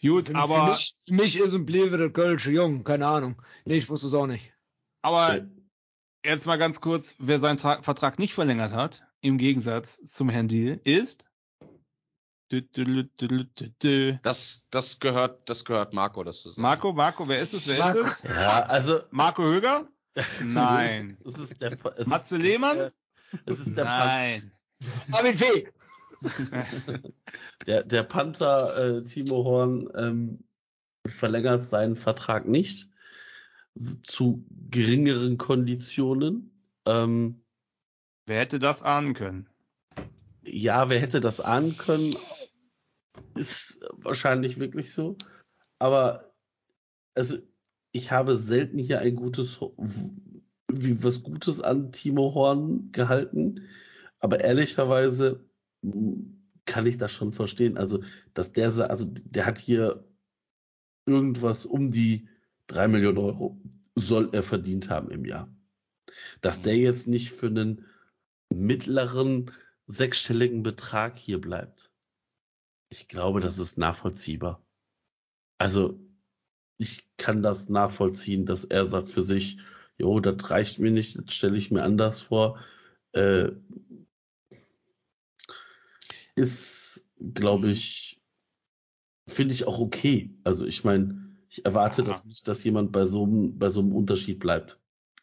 Gut, 0.00 0.34
aber. 0.34 0.66
Für 0.66 0.70
mich, 0.70 0.94
für 1.04 1.14
mich 1.14 1.38
ist 1.38 1.54
ein 1.54 1.66
Blewe 1.66 1.98
der 1.98 2.10
Kölsche 2.10 2.50
Jung, 2.50 2.84
keine 2.84 3.06
Ahnung. 3.06 3.42
Nee, 3.64 3.78
ich 3.78 3.88
wusste 3.88 4.06
es 4.06 4.14
auch 4.14 4.26
nicht. 4.26 4.52
Aber 5.02 5.36
ja. 5.36 5.46
jetzt 6.24 6.46
mal 6.46 6.56
ganz 6.56 6.80
kurz, 6.80 7.14
wer 7.18 7.40
seinen 7.40 7.58
Tra 7.58 7.82
Vertrag 7.82 8.18
nicht 8.18 8.34
verlängert 8.34 8.72
hat, 8.72 9.04
im 9.20 9.38
Gegensatz 9.38 10.00
zum 10.04 10.28
Herrn 10.28 10.48
Deal, 10.48 10.80
ist. 10.84 11.28
Das, 14.22 14.66
das 14.70 15.00
gehört, 15.00 15.48
das 15.48 15.64
gehört 15.64 15.92
Marco, 15.92 16.24
das 16.24 16.40
zu 16.40 16.50
sagen. 16.50 16.62
Marco, 16.62 16.92
Marco, 16.92 17.28
wer 17.28 17.40
ist 17.40 17.54
es? 17.54 17.66
Wer 17.66 17.78
Marco. 17.78 18.00
ist 18.00 18.24
es? 18.24 18.30
Ja, 18.30 18.62
also. 18.62 19.00
Marco 19.10 19.42
Höger? 19.42 19.88
Nein. 20.44 21.04
es 21.04 21.20
ist 21.20 21.60
der, 21.60 21.76
es 21.96 22.06
Matze 22.06 22.36
Lehmann? 22.36 22.90
Es 23.46 23.60
ist 23.60 23.76
der 23.76 23.84
Nein. 23.84 24.52
Armin 25.12 25.36
Fee. 25.36 25.68
der, 27.66 27.84
der 27.84 28.02
Panther 28.02 28.98
äh, 28.98 29.04
Timo 29.04 29.44
Horn 29.44 29.88
ähm, 29.94 30.44
verlängert 31.06 31.62
seinen 31.62 31.96
Vertrag 31.96 32.46
nicht 32.46 32.88
zu 34.02 34.44
geringeren 34.70 35.38
Konditionen. 35.38 36.64
Ähm, 36.86 37.44
wer 38.26 38.40
hätte 38.40 38.58
das 38.58 38.82
ahnen 38.82 39.14
können? 39.14 39.48
Ja, 40.42 40.88
wer 40.88 40.98
hätte 40.98 41.20
das 41.20 41.40
ahnen 41.40 41.76
können? 41.76 42.14
Ist 43.34 43.80
wahrscheinlich 43.92 44.58
wirklich 44.58 44.92
so. 44.92 45.16
Aber 45.78 46.34
also 47.14 47.38
ich 47.92 48.10
habe 48.10 48.36
selten 48.36 48.78
hier 48.78 49.00
ein 49.00 49.16
gutes, 49.16 49.60
wie 50.68 51.02
was 51.02 51.22
Gutes 51.22 51.60
an 51.60 51.92
Timo 51.92 52.34
Horn 52.34 52.92
gehalten. 52.92 53.62
Aber 54.20 54.40
ehrlicherweise 54.40 55.44
kann 56.66 56.86
ich 56.86 56.98
das 56.98 57.12
schon 57.12 57.32
verstehen. 57.32 57.78
Also, 57.78 58.02
dass 58.34 58.52
der, 58.52 58.68
also 58.90 59.06
der 59.06 59.46
hat 59.46 59.58
hier 59.58 60.04
irgendwas 61.06 61.64
um 61.64 61.90
die 61.90 62.28
drei 62.66 62.88
Millionen 62.88 63.18
Euro 63.18 63.60
soll 63.94 64.28
er 64.32 64.42
verdient 64.42 64.90
haben 64.90 65.10
im 65.10 65.24
Jahr. 65.24 65.48
Dass 66.40 66.62
der 66.62 66.76
jetzt 66.76 67.08
nicht 67.08 67.32
für 67.32 67.46
einen 67.46 67.86
mittleren 68.50 69.50
sechsstelligen 69.86 70.62
Betrag 70.62 71.18
hier 71.18 71.40
bleibt. 71.40 71.90
Ich 72.90 73.08
glaube, 73.08 73.40
das 73.40 73.58
ist 73.58 73.78
nachvollziehbar. 73.78 74.62
Also, 75.58 75.98
ich 76.78 77.04
kann 77.16 77.42
das 77.42 77.68
nachvollziehen, 77.68 78.46
dass 78.46 78.64
er 78.64 78.86
sagt 78.86 79.08
für 79.08 79.24
sich, 79.24 79.58
jo, 79.98 80.20
das 80.20 80.50
reicht 80.50 80.78
mir 80.78 80.90
nicht, 80.90 81.18
das 81.18 81.34
stelle 81.34 81.58
ich 81.58 81.70
mir 81.70 81.82
anders 81.82 82.20
vor. 82.20 82.64
Äh, 83.12 83.50
ist, 86.36 87.04
glaube 87.18 87.68
ich, 87.68 88.22
finde 89.26 89.54
ich 89.54 89.66
auch 89.66 89.80
okay. 89.80 90.34
Also 90.44 90.64
ich 90.64 90.84
meine, 90.84 91.36
ich 91.48 91.64
erwarte 91.64 92.02
ja. 92.02 92.08
das 92.08 92.24
nicht, 92.24 92.46
dass 92.46 92.62
jemand 92.62 92.92
bei 92.92 93.04
so, 93.06 93.24
einem, 93.24 93.58
bei 93.58 93.70
so 93.70 93.80
einem 93.80 93.92
Unterschied 93.92 94.38
bleibt 94.38 94.78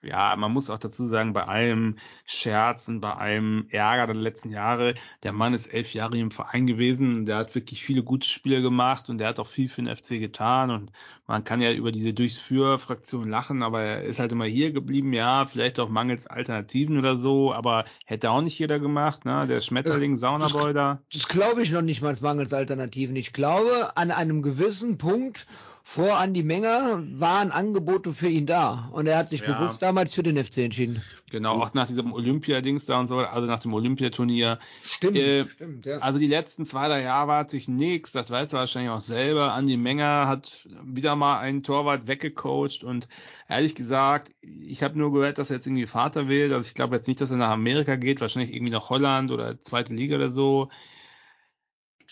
ja, 0.06 0.36
man 0.38 0.52
muss 0.52 0.70
auch 0.70 0.80
dazu 0.80 1.06
sagen, 1.06 1.34
bei 1.34 1.44
allem 1.44 1.98
Scherzen, 2.26 3.02
bei 3.02 3.14
allem 3.14 3.68
Ärger 3.70 4.08
der 4.08 4.16
letzten 4.16 4.52
Jahre, 4.52 4.94
der 5.24 5.32
Mann 5.32 5.54
ist 5.54 5.68
elf 5.68 5.94
Jahre 5.94 6.18
im 6.18 6.32
Verein 6.32 6.68
gewesen, 6.68 7.26
der 7.26 7.38
hat 7.38 7.56
wirklich 7.56 7.84
viele 7.84 8.04
gute 8.04 8.28
Spiele 8.28 8.62
gemacht 8.62 9.10
und 9.10 9.18
der 9.18 9.28
hat 9.28 9.40
auch 9.40 9.48
viel 9.48 9.70
für 9.70 9.82
den 9.82 9.96
FC 9.96 10.20
getan 10.20 10.72
und 10.72 10.92
man 11.28 11.44
kann 11.44 11.60
ja 11.60 11.72
über 11.72 11.92
diese 11.92 12.14
durchs 12.14 12.38
Für-Fraktion 12.38 13.30
lachen, 13.30 13.64
aber 13.64 13.82
er 13.82 14.04
ist 14.04 14.20
halt 14.20 14.32
immer 14.32 14.46
hier 14.46 14.72
geblieben, 14.72 15.12
ja, 15.14 15.48
vielleicht 15.48 15.80
auch 15.80 15.90
mangels 15.90 16.28
Alternativen 16.28 16.98
oder 17.00 17.18
so, 17.18 17.54
aber 17.54 17.86
hätte 18.06 18.30
auch 18.30 18.42
nicht 18.42 18.60
jeder 18.60 18.80
gemacht, 18.80 19.26
ne, 19.26 19.48
der 19.48 19.62
Schmetterling, 19.62 20.18
Saunaboy 20.18 20.74
da. 20.74 21.02
Das 21.12 21.28
glaube 21.28 21.64
ich 21.64 21.72
noch 21.72 21.82
nicht 21.82 22.02
mal 22.02 22.16
mangels 22.22 22.54
Alternativen. 22.54 23.16
Ich 23.16 23.34
glaube, 23.34 23.98
an 23.98 24.12
einem 24.12 24.42
gewissen 24.42 24.98
Punkt 24.98 25.48
vor 25.88 26.18
Andi 26.18 26.42
Menger 26.42 27.04
waren 27.12 27.52
Angebote 27.52 28.12
für 28.12 28.28
ihn 28.28 28.48
da 28.48 28.90
und 28.92 29.06
er 29.06 29.20
hat 29.20 29.30
sich 29.30 29.42
ja. 29.42 29.54
bewusst 29.54 29.84
damals 29.84 30.16
für 30.16 30.24
den 30.24 30.44
FC 30.44 30.58
entschieden. 30.58 31.04
Genau, 31.30 31.62
auch 31.62 31.76
nach 31.76 31.86
diesem 31.86 32.12
Olympia-Dings 32.12 32.88
da 32.88 33.00
und 33.00 33.06
so, 33.06 33.20
also 33.20 33.46
nach 33.46 33.60
dem 33.60 33.72
Olympiaturnier. 33.72 34.58
Stimmt, 34.82 35.16
äh, 35.16 35.46
stimmt, 35.46 35.86
ja. 35.86 36.00
Also 36.00 36.18
die 36.18 36.28
letzten 36.28 36.66
zwei, 36.66 36.88
drei 36.88 37.04
Jahre 37.04 37.28
war 37.28 37.48
sich 37.48 37.68
nichts, 37.68 38.12
das 38.14 38.32
weiß 38.32 38.52
er 38.54 38.60
wahrscheinlich 38.60 38.90
auch 38.90 39.00
selber. 39.00 39.54
Andi 39.54 39.78
Menger 39.78 40.28
hat 40.28 40.68
wieder 40.84 41.16
mal 41.16 41.38
einen 41.38 41.62
Torwart 41.62 42.08
weggecoacht 42.08 42.84
und 42.84 43.08
ehrlich 43.48 43.76
gesagt, 43.76 44.34
ich 44.42 44.82
habe 44.82 44.98
nur 44.98 45.14
gehört, 45.14 45.38
dass 45.38 45.52
er 45.52 45.58
jetzt 45.58 45.68
irgendwie 45.68 45.86
Vater 45.86 46.28
will. 46.28 46.52
Also 46.52 46.68
ich 46.68 46.74
glaube 46.74 46.96
jetzt 46.96 47.08
nicht, 47.08 47.22
dass 47.22 47.30
er 47.30 47.38
nach 47.38 47.52
Amerika 47.52 47.96
geht, 47.96 48.22
wahrscheinlich 48.22 48.56
irgendwie 48.56 48.74
nach 48.74 48.90
Holland 48.90 49.30
oder 49.30 49.62
zweite 49.62 49.94
Liga 49.94 50.16
oder 50.16 50.32
so. 50.32 50.70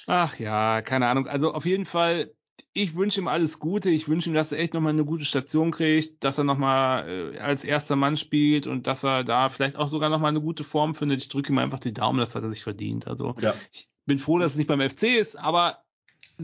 Ach 0.05 0.37
ja, 0.37 0.83
keine 0.83 1.07
Ahnung. 1.07 1.27
Also 1.27 1.55
auf 1.55 1.65
jeden 1.65 1.85
Fall 1.85 2.31
ich 2.73 2.95
wünsche 2.95 3.21
ihm 3.21 3.27
alles 3.27 3.59
Gute. 3.59 3.89
Ich 3.89 4.07
wünsche 4.07 4.29
ihm, 4.29 4.33
dass 4.33 4.51
er 4.51 4.59
echt 4.59 4.73
nochmal 4.73 4.93
eine 4.93 5.05
gute 5.05 5.25
Station 5.25 5.71
kriegt, 5.71 6.23
dass 6.23 6.39
er 6.39 6.43
nochmal 6.43 7.33
äh, 7.35 7.37
als 7.37 7.63
erster 7.63 7.95
Mann 7.95 8.17
spielt 8.17 8.65
und 8.65 8.87
dass 8.87 9.03
er 9.03 9.23
da 9.23 9.49
vielleicht 9.49 9.75
auch 9.75 9.89
sogar 9.89 10.09
nochmal 10.09 10.29
eine 10.29 10.41
gute 10.41 10.63
Form 10.63 10.95
findet. 10.95 11.21
Ich 11.21 11.29
drücke 11.29 11.53
ihm 11.53 11.59
einfach 11.59 11.79
die 11.79 11.93
Daumen, 11.93 12.19
dass 12.19 12.35
er 12.35 12.49
sich 12.49 12.63
verdient. 12.63 13.07
Also 13.07 13.35
ja. 13.39 13.53
ich 13.71 13.87
bin 14.05 14.17
froh, 14.17 14.39
dass 14.39 14.53
es 14.53 14.57
nicht 14.57 14.67
beim 14.67 14.81
FC 14.81 15.03
ist, 15.03 15.37
aber 15.37 15.83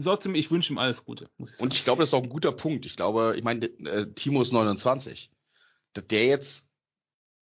trotzdem, 0.00 0.36
ich 0.36 0.50
wünsche 0.50 0.72
ihm 0.72 0.78
alles 0.78 1.04
Gute. 1.04 1.28
Muss 1.36 1.50
ich 1.50 1.56
sagen. 1.56 1.64
Und 1.64 1.74
ich 1.74 1.84
glaube, 1.84 2.00
das 2.00 2.10
ist 2.10 2.14
auch 2.14 2.22
ein 2.22 2.28
guter 2.28 2.52
Punkt. 2.52 2.86
Ich 2.86 2.94
glaube, 2.94 3.34
ich 3.36 3.42
meine, 3.42 3.66
äh, 3.66 4.06
Timo 4.14 4.40
ist 4.40 4.52
29. 4.52 5.30
Der 6.10 6.26
jetzt 6.26 6.70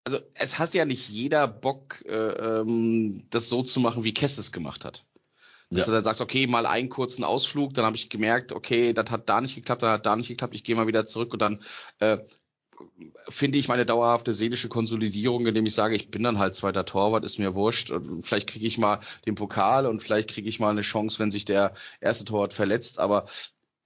also 0.06 0.20
es 0.34 0.58
hat 0.58 0.74
ja 0.74 0.86
nicht 0.86 1.10
jeder 1.10 1.48
Bock, 1.48 2.04
äh, 2.08 2.16
ähm, 2.16 3.26
das 3.30 3.50
so 3.50 3.62
zu 3.62 3.80
machen, 3.80 4.04
wie 4.04 4.14
Kess 4.14 4.38
es 4.38 4.52
gemacht 4.52 4.86
hat. 4.86 5.06
Dass 5.70 5.82
ja. 5.82 5.86
du 5.88 5.92
dann 5.92 6.04
sagst, 6.04 6.22
okay, 6.22 6.48
mal 6.48 6.66
einen 6.66 6.90
kurzen 6.90 7.24
Ausflug, 7.24 7.74
dann 7.76 7.86
habe 7.86 7.96
ich 7.96 8.10
gemerkt, 8.10 8.54
okay, 8.54 8.94
das 8.94 9.12
hat 9.12 9.30
da 9.30 9.40
nicht 9.40 9.56
geklappt, 9.56 9.84
das 9.84 9.92
hat 9.92 10.06
da 10.06 10.16
nicht 10.16 10.30
geklappt, 10.30 10.56
ich 10.56 10.64
gehe 10.64 10.76
mal 10.76 10.88
wieder 10.88 11.06
zurück 11.06 11.32
und 11.34 11.42
dann 11.42 11.64
äh, 12.00 12.18
finde 13.28 13.58
ich 13.58 13.68
meine 13.68 13.86
dauerhafte 13.86 14.34
seelische 14.34 14.70
Konsolidierung, 14.70 15.46
indem 15.46 15.66
ich 15.66 15.74
sage, 15.74 15.96
ich 15.96 16.10
bin 16.10 16.24
dann 16.24 16.40
halt 16.40 16.56
zweiter 16.56 16.86
Torwart, 16.86 17.24
ist 17.24 17.40
mir 17.40 17.56
wurscht. 17.56 17.92
Und 17.92 18.26
vielleicht 18.26 18.48
kriege 18.48 18.66
ich 18.66 18.78
mal 18.78 19.00
den 19.26 19.36
Pokal 19.36 19.86
und 19.86 20.02
vielleicht 20.02 20.30
kriege 20.30 20.50
ich 20.50 20.60
mal 20.60 20.72
eine 20.72 20.82
Chance, 20.82 21.20
wenn 21.20 21.32
sich 21.32 21.46
der 21.46 21.74
erste 22.00 22.26
Torwart 22.26 22.54
verletzt. 22.54 23.00
Aber 23.00 23.26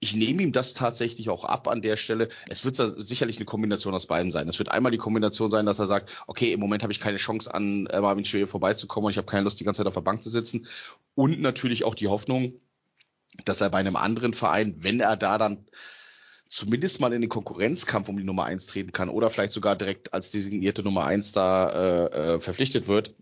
ich 0.04 0.14
nehme 0.14 0.42
ihm 0.42 0.52
das 0.52 0.74
tatsächlich 0.74 1.30
auch 1.30 1.46
ab 1.46 1.66
an 1.66 1.80
der 1.80 1.96
Stelle. 1.96 2.28
Es 2.50 2.62
wird 2.62 2.76
sicherlich 2.76 3.36
eine 3.36 3.46
Kombination 3.46 3.94
aus 3.94 4.06
beiden 4.06 4.32
sein. 4.32 4.46
Es 4.48 4.58
wird 4.58 4.70
einmal 4.70 4.92
die 4.92 4.98
Kombination 4.98 5.50
sein, 5.50 5.64
dass 5.64 5.78
er 5.78 5.86
sagt, 5.86 6.10
okay, 6.26 6.52
im 6.52 6.60
Moment 6.60 6.82
habe 6.82 6.92
ich 6.92 7.00
keine 7.00 7.16
Chance 7.16 7.52
an 7.54 7.86
äh, 7.86 8.02
Marvin 8.02 8.26
Schwede 8.26 8.46
vorbeizukommen 8.46 9.06
und 9.06 9.12
ich 9.12 9.16
habe 9.16 9.26
keine 9.26 9.44
Lust, 9.44 9.60
die 9.60 9.64
ganze 9.64 9.78
Zeit 9.78 9.86
auf 9.86 9.94
der 9.94 10.02
Bank 10.02 10.22
zu 10.22 10.28
sitzen. 10.28 10.66
Und 11.14 11.40
natürlich 11.40 11.84
auch 11.84 11.94
die 11.94 12.08
Hoffnung, 12.08 12.60
dass 13.46 13.62
er 13.62 13.70
bei 13.70 13.78
einem 13.78 13.96
anderen 13.96 14.34
Verein, 14.34 14.76
wenn 14.80 15.00
er 15.00 15.16
da 15.16 15.38
dann 15.38 15.64
zumindest 16.48 17.00
mal 17.00 17.14
in 17.14 17.22
den 17.22 17.30
Konkurrenzkampf 17.30 18.10
um 18.10 18.18
die 18.18 18.24
Nummer 18.24 18.44
eins 18.44 18.66
treten 18.66 18.92
kann 18.92 19.08
oder 19.08 19.30
vielleicht 19.30 19.54
sogar 19.54 19.74
direkt 19.74 20.12
als 20.12 20.30
designierte 20.32 20.82
Nummer 20.82 21.06
eins 21.06 21.32
da 21.32 21.70
äh, 21.70 22.34
äh 22.34 22.40
verpflichtet 22.40 22.88
wird, 22.88 23.14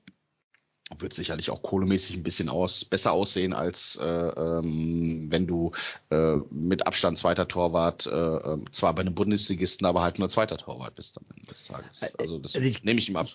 wird 0.99 1.13
sicherlich 1.13 1.51
auch 1.51 1.63
kohlemäßig 1.63 2.17
ein 2.17 2.23
bisschen 2.23 2.49
aus, 2.49 2.85
besser 2.85 3.13
aussehen, 3.13 3.53
als 3.53 3.99
äh, 4.01 4.05
ähm, 4.05 5.27
wenn 5.31 5.47
du 5.47 5.73
äh, 6.11 6.37
mit 6.51 6.87
Abstand 6.87 7.19
zweiter 7.19 7.49
Torwart, 7.49 8.07
äh, 8.07 8.11
ähm, 8.11 8.65
zwar 8.73 8.95
bei 8.95 9.03
einem 9.03 9.15
Bundesligisten, 9.15 9.87
aber 9.87 10.03
halt 10.03 10.19
nur 10.19 10.29
zweiter 10.29 10.57
Torwart 10.57 10.95
bist 10.95 11.19
am 11.19 11.25
Ende 11.35 11.47
des 11.47 11.65
Tages. 11.65 12.03
Äh, 12.03 12.11
also 12.19 12.39
das 12.39 12.55
äh, 12.55 12.61
ich, 12.61 12.85
nehme 12.85 12.99
ich 12.99 13.09
ihm 13.09 13.17
ab. 13.17 13.29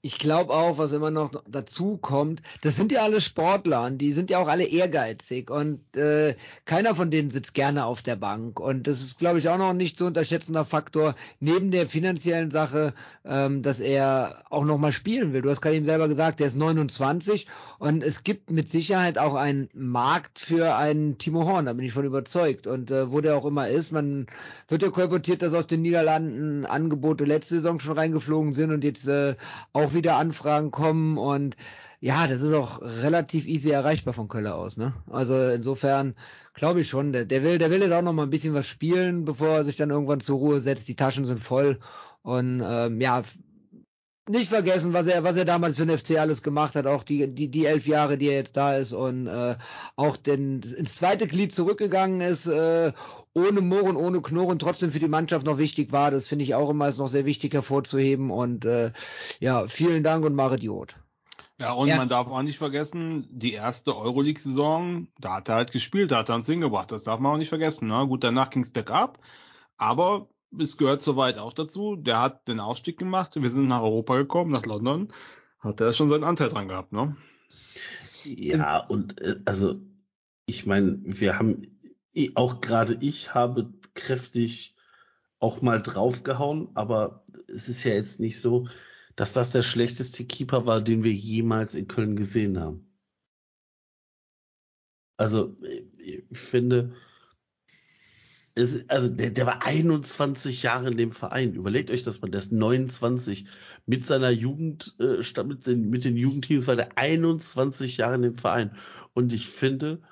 Ich 0.00 0.16
glaube 0.16 0.52
auch, 0.52 0.78
was 0.78 0.92
immer 0.92 1.10
noch 1.10 1.42
dazu 1.48 1.96
kommt, 1.96 2.40
das 2.62 2.76
sind 2.76 2.92
ja 2.92 3.02
alle 3.02 3.20
Sportler 3.20 3.84
und 3.84 3.98
die 3.98 4.12
sind 4.12 4.30
ja 4.30 4.38
auch 4.38 4.46
alle 4.46 4.64
ehrgeizig 4.64 5.50
und 5.50 5.96
äh, 5.96 6.36
keiner 6.66 6.94
von 6.94 7.10
denen 7.10 7.32
sitzt 7.32 7.52
gerne 7.52 7.84
auf 7.84 8.00
der 8.02 8.14
Bank. 8.14 8.60
Und 8.60 8.86
das 8.86 9.00
ist, 9.00 9.18
glaube 9.18 9.40
ich, 9.40 9.48
auch 9.48 9.58
noch 9.58 9.72
nicht 9.72 9.96
zu 9.98 10.06
unterschätzender 10.06 10.64
Faktor 10.64 11.16
neben 11.40 11.72
der 11.72 11.88
finanziellen 11.88 12.52
Sache, 12.52 12.94
ähm, 13.24 13.62
dass 13.62 13.80
er 13.80 14.44
auch 14.50 14.64
noch 14.64 14.78
mal 14.78 14.92
spielen 14.92 15.32
will. 15.32 15.42
Du 15.42 15.50
hast 15.50 15.60
gerade 15.60 15.74
eben 15.74 15.84
selber 15.84 16.06
gesagt, 16.06 16.38
der 16.38 16.46
ist 16.46 16.54
29 16.54 17.48
und 17.80 18.04
es 18.04 18.22
gibt 18.22 18.52
mit 18.52 18.68
Sicherheit 18.68 19.18
auch 19.18 19.34
einen 19.34 19.68
Markt 19.74 20.38
für 20.38 20.76
einen 20.76 21.18
Timo 21.18 21.44
Horn, 21.44 21.66
da 21.66 21.72
bin 21.72 21.84
ich 21.84 21.92
von 21.92 22.04
überzeugt. 22.04 22.68
Und 22.68 22.92
äh, 22.92 23.10
wo 23.10 23.20
der 23.20 23.36
auch 23.36 23.46
immer 23.46 23.68
ist, 23.68 23.90
man 23.90 24.26
wird 24.68 24.82
ja 24.82 24.90
kolportiert, 24.90 25.42
dass 25.42 25.54
aus 25.54 25.66
den 25.66 25.82
Niederlanden 25.82 26.66
Angebote 26.66 27.24
letzte 27.24 27.56
Saison 27.56 27.80
schon 27.80 27.98
reingeflogen 27.98 28.54
sind 28.54 28.70
und 28.70 28.84
jetzt 28.84 29.08
äh, 29.08 29.34
auch 29.72 29.88
auch 29.88 29.94
wieder 29.98 30.16
Anfragen 30.16 30.70
kommen 30.70 31.18
und 31.18 31.56
ja, 32.00 32.26
das 32.26 32.42
ist 32.42 32.54
auch 32.54 32.80
relativ 32.80 33.46
easy 33.46 33.70
erreichbar 33.70 34.14
von 34.14 34.28
Kölle 34.28 34.54
aus, 34.54 34.76
ne? 34.76 34.94
Also 35.10 35.36
insofern 35.48 36.14
glaube 36.54 36.80
ich 36.80 36.88
schon, 36.88 37.12
der, 37.12 37.24
der 37.24 37.42
will, 37.42 37.58
der 37.58 37.70
will 37.70 37.82
jetzt 37.82 37.92
auch 37.92 38.02
noch 38.02 38.12
mal 38.12 38.22
ein 38.22 38.30
bisschen 38.30 38.54
was 38.54 38.66
spielen, 38.66 39.24
bevor 39.24 39.48
er 39.48 39.64
sich 39.64 39.76
dann 39.76 39.90
irgendwann 39.90 40.20
zur 40.20 40.38
Ruhe 40.38 40.60
setzt. 40.60 40.88
Die 40.88 40.96
Taschen 40.96 41.24
sind 41.24 41.42
voll 41.42 41.80
und 42.22 42.62
ähm, 42.64 43.00
ja, 43.00 43.22
nicht 44.28 44.48
vergessen, 44.48 44.92
was 44.92 45.06
er, 45.06 45.24
was 45.24 45.36
er 45.36 45.44
damals 45.44 45.76
für 45.76 45.86
den 45.86 45.96
FC 45.96 46.18
alles 46.18 46.42
gemacht 46.42 46.74
hat, 46.74 46.86
auch 46.86 47.02
die, 47.02 47.26
die, 47.34 47.48
die 47.48 47.66
elf 47.66 47.86
Jahre, 47.86 48.18
die 48.18 48.28
er 48.28 48.34
jetzt 48.34 48.56
da 48.56 48.76
ist 48.76 48.92
und 48.92 49.26
äh, 49.26 49.56
auch 49.96 50.16
den, 50.16 50.60
ins 50.60 50.96
zweite 50.96 51.26
Glied 51.26 51.54
zurückgegangen 51.54 52.20
ist, 52.20 52.46
äh, 52.46 52.92
ohne 53.34 53.60
Murren, 53.60 53.96
ohne 53.96 54.20
Knurren, 54.20 54.58
trotzdem 54.58 54.90
für 54.90 54.98
die 54.98 55.08
Mannschaft 55.08 55.46
noch 55.46 55.58
wichtig 55.58 55.92
war. 55.92 56.10
Das 56.10 56.28
finde 56.28 56.44
ich 56.44 56.54
auch 56.54 56.70
immer 56.70 56.88
ist 56.88 56.98
noch 56.98 57.08
sehr 57.08 57.24
wichtig 57.24 57.54
hervorzuheben. 57.54 58.30
Und 58.30 58.64
äh, 58.64 58.92
ja, 59.40 59.68
vielen 59.68 60.02
Dank 60.02 60.24
und 60.24 60.34
Mare 60.34 60.56
Idiot. 60.56 60.96
Ja, 61.60 61.72
und 61.72 61.88
Ernst? 61.88 61.98
man 61.98 62.08
darf 62.08 62.28
auch 62.28 62.42
nicht 62.42 62.58
vergessen, 62.58 63.26
die 63.30 63.52
erste 63.52 63.96
Euroleague-Saison, 63.96 65.08
da 65.18 65.36
hat 65.36 65.48
er 65.48 65.56
halt 65.56 65.72
gespielt, 65.72 66.12
da 66.12 66.18
hat 66.18 66.28
er 66.28 66.36
uns 66.36 66.46
hingebracht. 66.46 66.92
Das 66.92 67.04
darf 67.04 67.18
man 67.18 67.32
auch 67.32 67.38
nicht 67.38 67.48
vergessen. 67.48 67.88
Ne? 67.88 68.06
Gut, 68.06 68.22
danach 68.22 68.50
ging's 68.50 68.70
bergab, 68.70 69.18
aber 69.76 70.28
es 70.58 70.76
gehört 70.76 71.00
soweit 71.00 71.38
auch 71.38 71.52
dazu. 71.52 71.96
Der 71.96 72.20
hat 72.20 72.48
den 72.48 72.60
Aufstieg 72.60 72.98
gemacht. 72.98 73.32
Wir 73.34 73.50
sind 73.50 73.68
nach 73.68 73.82
Europa 73.82 74.16
gekommen, 74.16 74.50
nach 74.50 74.66
London. 74.66 75.08
Hat 75.58 75.80
er 75.80 75.92
schon 75.92 76.10
seinen 76.10 76.24
Anteil 76.24 76.48
dran 76.48 76.68
gehabt, 76.68 76.92
ne? 76.92 77.16
Ja, 78.24 78.78
und 78.78 79.20
äh, 79.20 79.40
also 79.44 79.80
ich 80.46 80.66
meine, 80.66 81.00
wir 81.02 81.38
haben 81.38 81.78
auch 82.34 82.60
gerade 82.60 82.98
ich 83.00 83.34
habe 83.34 83.72
kräftig 83.94 84.74
auch 85.38 85.62
mal 85.62 85.80
draufgehauen, 85.80 86.68
aber 86.74 87.24
es 87.46 87.68
ist 87.68 87.84
ja 87.84 87.92
jetzt 87.92 88.18
nicht 88.18 88.40
so, 88.40 88.68
dass 89.14 89.32
das 89.32 89.50
der 89.50 89.62
schlechteste 89.62 90.24
Keeper 90.24 90.66
war, 90.66 90.80
den 90.80 91.04
wir 91.04 91.12
jemals 91.12 91.74
in 91.74 91.86
Köln 91.86 92.16
gesehen 92.16 92.60
haben. 92.60 92.88
Also 95.16 95.56
ich 95.98 96.24
finde, 96.32 96.94
es, 98.58 98.88
also 98.88 99.08
der, 99.08 99.30
der 99.30 99.46
war 99.46 99.64
21 99.64 100.62
Jahre 100.62 100.90
in 100.90 100.96
dem 100.96 101.12
Verein. 101.12 101.54
Überlegt 101.54 101.90
euch 101.90 102.02
das 102.02 102.20
mal, 102.20 102.30
der 102.30 102.40
ist 102.40 102.52
29. 102.52 103.46
Mit 103.86 104.04
seiner 104.04 104.30
Jugend, 104.30 104.96
äh, 104.98 105.22
mit, 105.44 105.66
den, 105.66 105.88
mit 105.90 106.04
den 106.04 106.16
Jugendteams 106.16 106.66
war 106.66 106.76
der 106.76 106.98
21 106.98 107.96
Jahre 107.96 108.16
in 108.16 108.22
dem 108.22 108.34
Verein. 108.34 108.76
Und 109.14 109.32
ich 109.32 109.48
finde, 109.48 110.02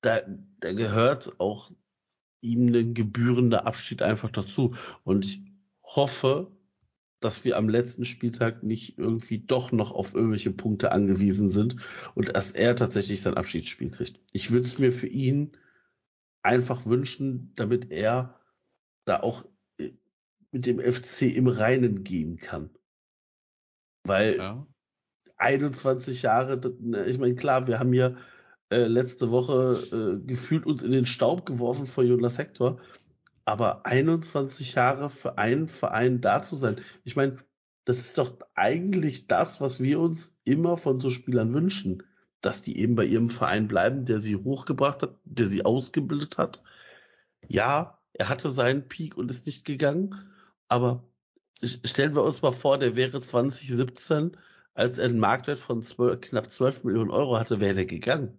da, 0.00 0.20
da 0.60 0.72
gehört 0.72 1.38
auch 1.40 1.70
ihm 2.40 2.74
ein 2.74 2.94
gebührender 2.94 3.66
Abschied 3.66 4.02
einfach 4.02 4.30
dazu. 4.30 4.74
Und 5.04 5.24
ich 5.24 5.42
hoffe, 5.82 6.50
dass 7.20 7.44
wir 7.44 7.56
am 7.56 7.68
letzten 7.68 8.04
Spieltag 8.04 8.62
nicht 8.62 8.98
irgendwie 8.98 9.38
doch 9.38 9.72
noch 9.72 9.92
auf 9.92 10.14
irgendwelche 10.14 10.50
Punkte 10.50 10.92
angewiesen 10.92 11.48
sind 11.48 11.76
und 12.14 12.34
dass 12.34 12.52
er 12.52 12.76
tatsächlich 12.76 13.22
sein 13.22 13.34
Abschiedsspiel 13.34 13.90
kriegt. 13.90 14.20
Ich 14.32 14.50
würde 14.50 14.66
es 14.66 14.78
mir 14.78 14.92
für 14.92 15.06
ihn 15.06 15.56
einfach 16.46 16.86
wünschen, 16.86 17.52
damit 17.56 17.90
er 17.90 18.40
da 19.04 19.20
auch 19.20 19.44
äh, 19.78 19.90
mit 20.52 20.64
dem 20.64 20.80
FC 20.80 21.22
im 21.22 21.48
Reinen 21.48 22.04
gehen 22.04 22.38
kann. 22.38 22.70
Weil 24.04 24.36
ja. 24.36 24.66
21 25.36 26.22
Jahre, 26.22 26.60
ich 27.06 27.18
meine, 27.18 27.34
klar, 27.34 27.66
wir 27.66 27.78
haben 27.78 27.92
hier 27.92 28.16
äh, 28.70 28.86
letzte 28.86 29.30
Woche 29.30 29.76
äh, 29.92 30.26
gefühlt 30.26 30.66
uns 30.66 30.82
in 30.82 30.92
den 30.92 31.06
Staub 31.06 31.44
geworfen 31.44 31.86
vor 31.86 32.04
Jonas 32.04 32.38
Hector, 32.38 32.80
aber 33.44 33.84
21 33.84 34.74
Jahre 34.74 35.10
für 35.10 35.38
einen 35.38 35.68
Verein 35.68 36.20
da 36.20 36.42
zu 36.42 36.56
sein, 36.56 36.80
ich 37.04 37.16
meine, 37.16 37.38
das 37.84 37.98
ist 37.98 38.18
doch 38.18 38.38
eigentlich 38.54 39.26
das, 39.28 39.60
was 39.60 39.80
wir 39.80 40.00
uns 40.00 40.36
immer 40.44 40.76
von 40.76 40.98
so 41.00 41.10
Spielern 41.10 41.52
wünschen 41.52 42.02
dass 42.46 42.62
die 42.62 42.78
eben 42.78 42.94
bei 42.94 43.04
ihrem 43.04 43.28
Verein 43.28 43.66
bleiben, 43.66 44.04
der 44.04 44.20
sie 44.20 44.36
hochgebracht 44.36 45.02
hat, 45.02 45.16
der 45.24 45.48
sie 45.48 45.64
ausgebildet 45.64 46.38
hat. 46.38 46.62
Ja, 47.48 47.98
er 48.12 48.28
hatte 48.28 48.50
seinen 48.50 48.86
Peak 48.88 49.16
und 49.16 49.30
ist 49.30 49.46
nicht 49.46 49.64
gegangen, 49.64 50.14
aber 50.68 51.04
stellen 51.64 52.14
wir 52.14 52.22
uns 52.22 52.42
mal 52.42 52.52
vor, 52.52 52.78
der 52.78 52.94
wäre 52.94 53.20
2017, 53.20 54.36
als 54.74 54.98
er 54.98 55.06
einen 55.06 55.18
Marktwert 55.18 55.58
von 55.58 55.82
12, 55.82 56.20
knapp 56.20 56.50
12 56.50 56.84
Millionen 56.84 57.10
Euro 57.10 57.36
hatte, 57.38 57.60
wäre 57.60 57.74
der 57.74 57.86
gegangen. 57.86 58.38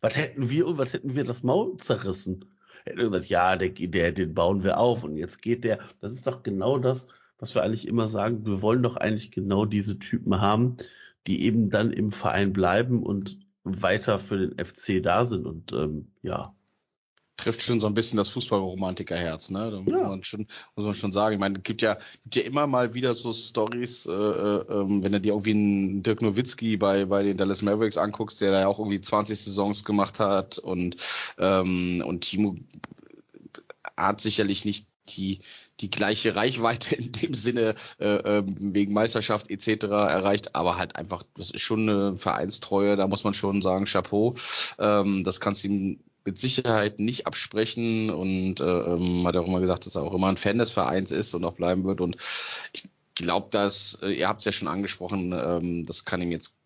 Was 0.00 0.16
hätten 0.16 0.48
wir 0.48 0.66
und 0.66 0.78
was 0.78 0.94
hätten 0.94 1.14
wir 1.14 1.24
das 1.24 1.42
Maul 1.42 1.76
zerrissen? 1.76 2.46
Hätten 2.84 2.98
wir 2.98 3.04
gesagt, 3.04 3.26
ja, 3.26 3.56
der, 3.56 3.68
der, 3.68 4.12
den 4.12 4.32
bauen 4.34 4.64
wir 4.64 4.78
auf 4.78 5.04
und 5.04 5.16
jetzt 5.16 5.42
geht 5.42 5.62
der. 5.62 5.78
Das 6.00 6.12
ist 6.14 6.26
doch 6.26 6.42
genau 6.42 6.78
das, 6.78 7.06
was 7.38 7.54
wir 7.54 7.62
eigentlich 7.62 7.86
immer 7.86 8.08
sagen. 8.08 8.46
Wir 8.46 8.62
wollen 8.62 8.82
doch 8.82 8.96
eigentlich 8.96 9.30
genau 9.30 9.66
diese 9.66 9.98
Typen 9.98 10.40
haben, 10.40 10.78
die 11.26 11.42
eben 11.42 11.70
dann 11.70 11.92
im 11.92 12.10
Verein 12.10 12.52
bleiben 12.52 13.02
und 13.02 13.38
weiter 13.64 14.18
für 14.18 14.38
den 14.38 14.64
FC 14.64 15.02
da 15.02 15.26
sind 15.26 15.46
und 15.46 15.72
ähm, 15.72 16.12
ja. 16.22 16.54
Trifft 17.38 17.62
schon 17.62 17.80
so 17.80 17.86
ein 17.86 17.94
bisschen 17.94 18.18
das 18.18 18.28
Fußballromantikerherz, 18.28 19.50
ne? 19.50 19.70
Da 19.70 19.80
muss 19.80 19.92
ja. 19.92 20.06
man 20.06 20.22
schon, 20.22 20.46
muss 20.76 20.84
man 20.84 20.94
schon 20.94 21.12
sagen. 21.12 21.34
Ich 21.34 21.40
meine, 21.40 21.56
es 21.56 21.62
gibt 21.64 21.82
ja, 21.82 21.98
gibt 22.24 22.36
ja 22.36 22.42
immer 22.42 22.66
mal 22.66 22.94
wieder 22.94 23.14
so 23.14 23.32
Stories, 23.32 24.06
äh, 24.06 24.12
äh, 24.12 24.64
ähm, 24.68 25.02
wenn 25.02 25.12
du 25.12 25.20
dir 25.20 25.32
irgendwie 25.32 25.52
einen 25.52 26.02
Dirk 26.02 26.22
Nowitzki 26.22 26.76
bei, 26.76 27.06
bei 27.06 27.22
den 27.22 27.36
Dallas 27.36 27.62
Mavericks 27.62 27.96
anguckst, 27.96 28.40
der 28.42 28.52
da 28.52 28.60
ja 28.60 28.68
auch 28.68 28.78
irgendwie 28.78 29.00
20 29.00 29.40
Saisons 29.40 29.84
gemacht 29.84 30.20
hat 30.20 30.58
und, 30.58 30.96
ähm, 31.38 32.04
und 32.06 32.20
Timo 32.20 32.54
hat 33.96 34.20
sicherlich 34.20 34.64
nicht 34.64 34.86
die 35.08 35.40
die 35.82 35.90
gleiche 35.90 36.34
Reichweite 36.34 36.94
in 36.94 37.12
dem 37.12 37.34
Sinne 37.34 37.74
äh, 37.98 38.06
ähm, 38.06 38.74
wegen 38.74 38.92
Meisterschaft 38.92 39.50
etc. 39.50 39.84
erreicht, 39.84 40.54
aber 40.54 40.78
halt 40.78 40.96
einfach, 40.96 41.24
das 41.36 41.50
ist 41.50 41.62
schon 41.62 41.88
eine 41.88 42.16
Vereinstreue, 42.16 42.96
da 42.96 43.06
muss 43.06 43.24
man 43.24 43.34
schon 43.34 43.60
sagen, 43.60 43.84
Chapeau. 43.84 44.36
Ähm, 44.78 45.24
das 45.24 45.40
kannst 45.40 45.64
du 45.64 45.68
ihm 45.68 46.00
mit 46.24 46.38
Sicherheit 46.38 47.00
nicht 47.00 47.26
absprechen 47.26 48.10
und 48.10 48.60
äh, 48.60 48.64
ähm, 48.64 49.26
hat 49.26 49.36
auch 49.36 49.46
immer 49.46 49.60
gesagt, 49.60 49.86
dass 49.86 49.96
er 49.96 50.02
auch 50.02 50.14
immer 50.14 50.28
ein 50.28 50.36
Fan 50.36 50.58
des 50.58 50.70
Vereins 50.70 51.10
ist 51.10 51.34
und 51.34 51.44
auch 51.44 51.54
bleiben 51.54 51.84
wird. 51.84 52.00
Und 52.00 52.16
ich 52.72 52.88
glaube, 53.16 53.48
dass, 53.50 53.98
äh, 54.02 54.12
ihr 54.12 54.28
habt 54.28 54.40
es 54.40 54.44
ja 54.44 54.52
schon 54.52 54.68
angesprochen, 54.68 55.32
ähm, 55.32 55.84
das 55.84 56.04
kann 56.04 56.22
ihm 56.22 56.30
jetzt 56.30 56.56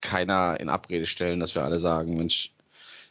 keiner 0.00 0.60
in 0.60 0.68
Abrede 0.68 1.06
stellen, 1.06 1.40
dass 1.40 1.54
wir 1.54 1.64
alle 1.64 1.78
sagen, 1.78 2.18
Mensch, 2.18 2.52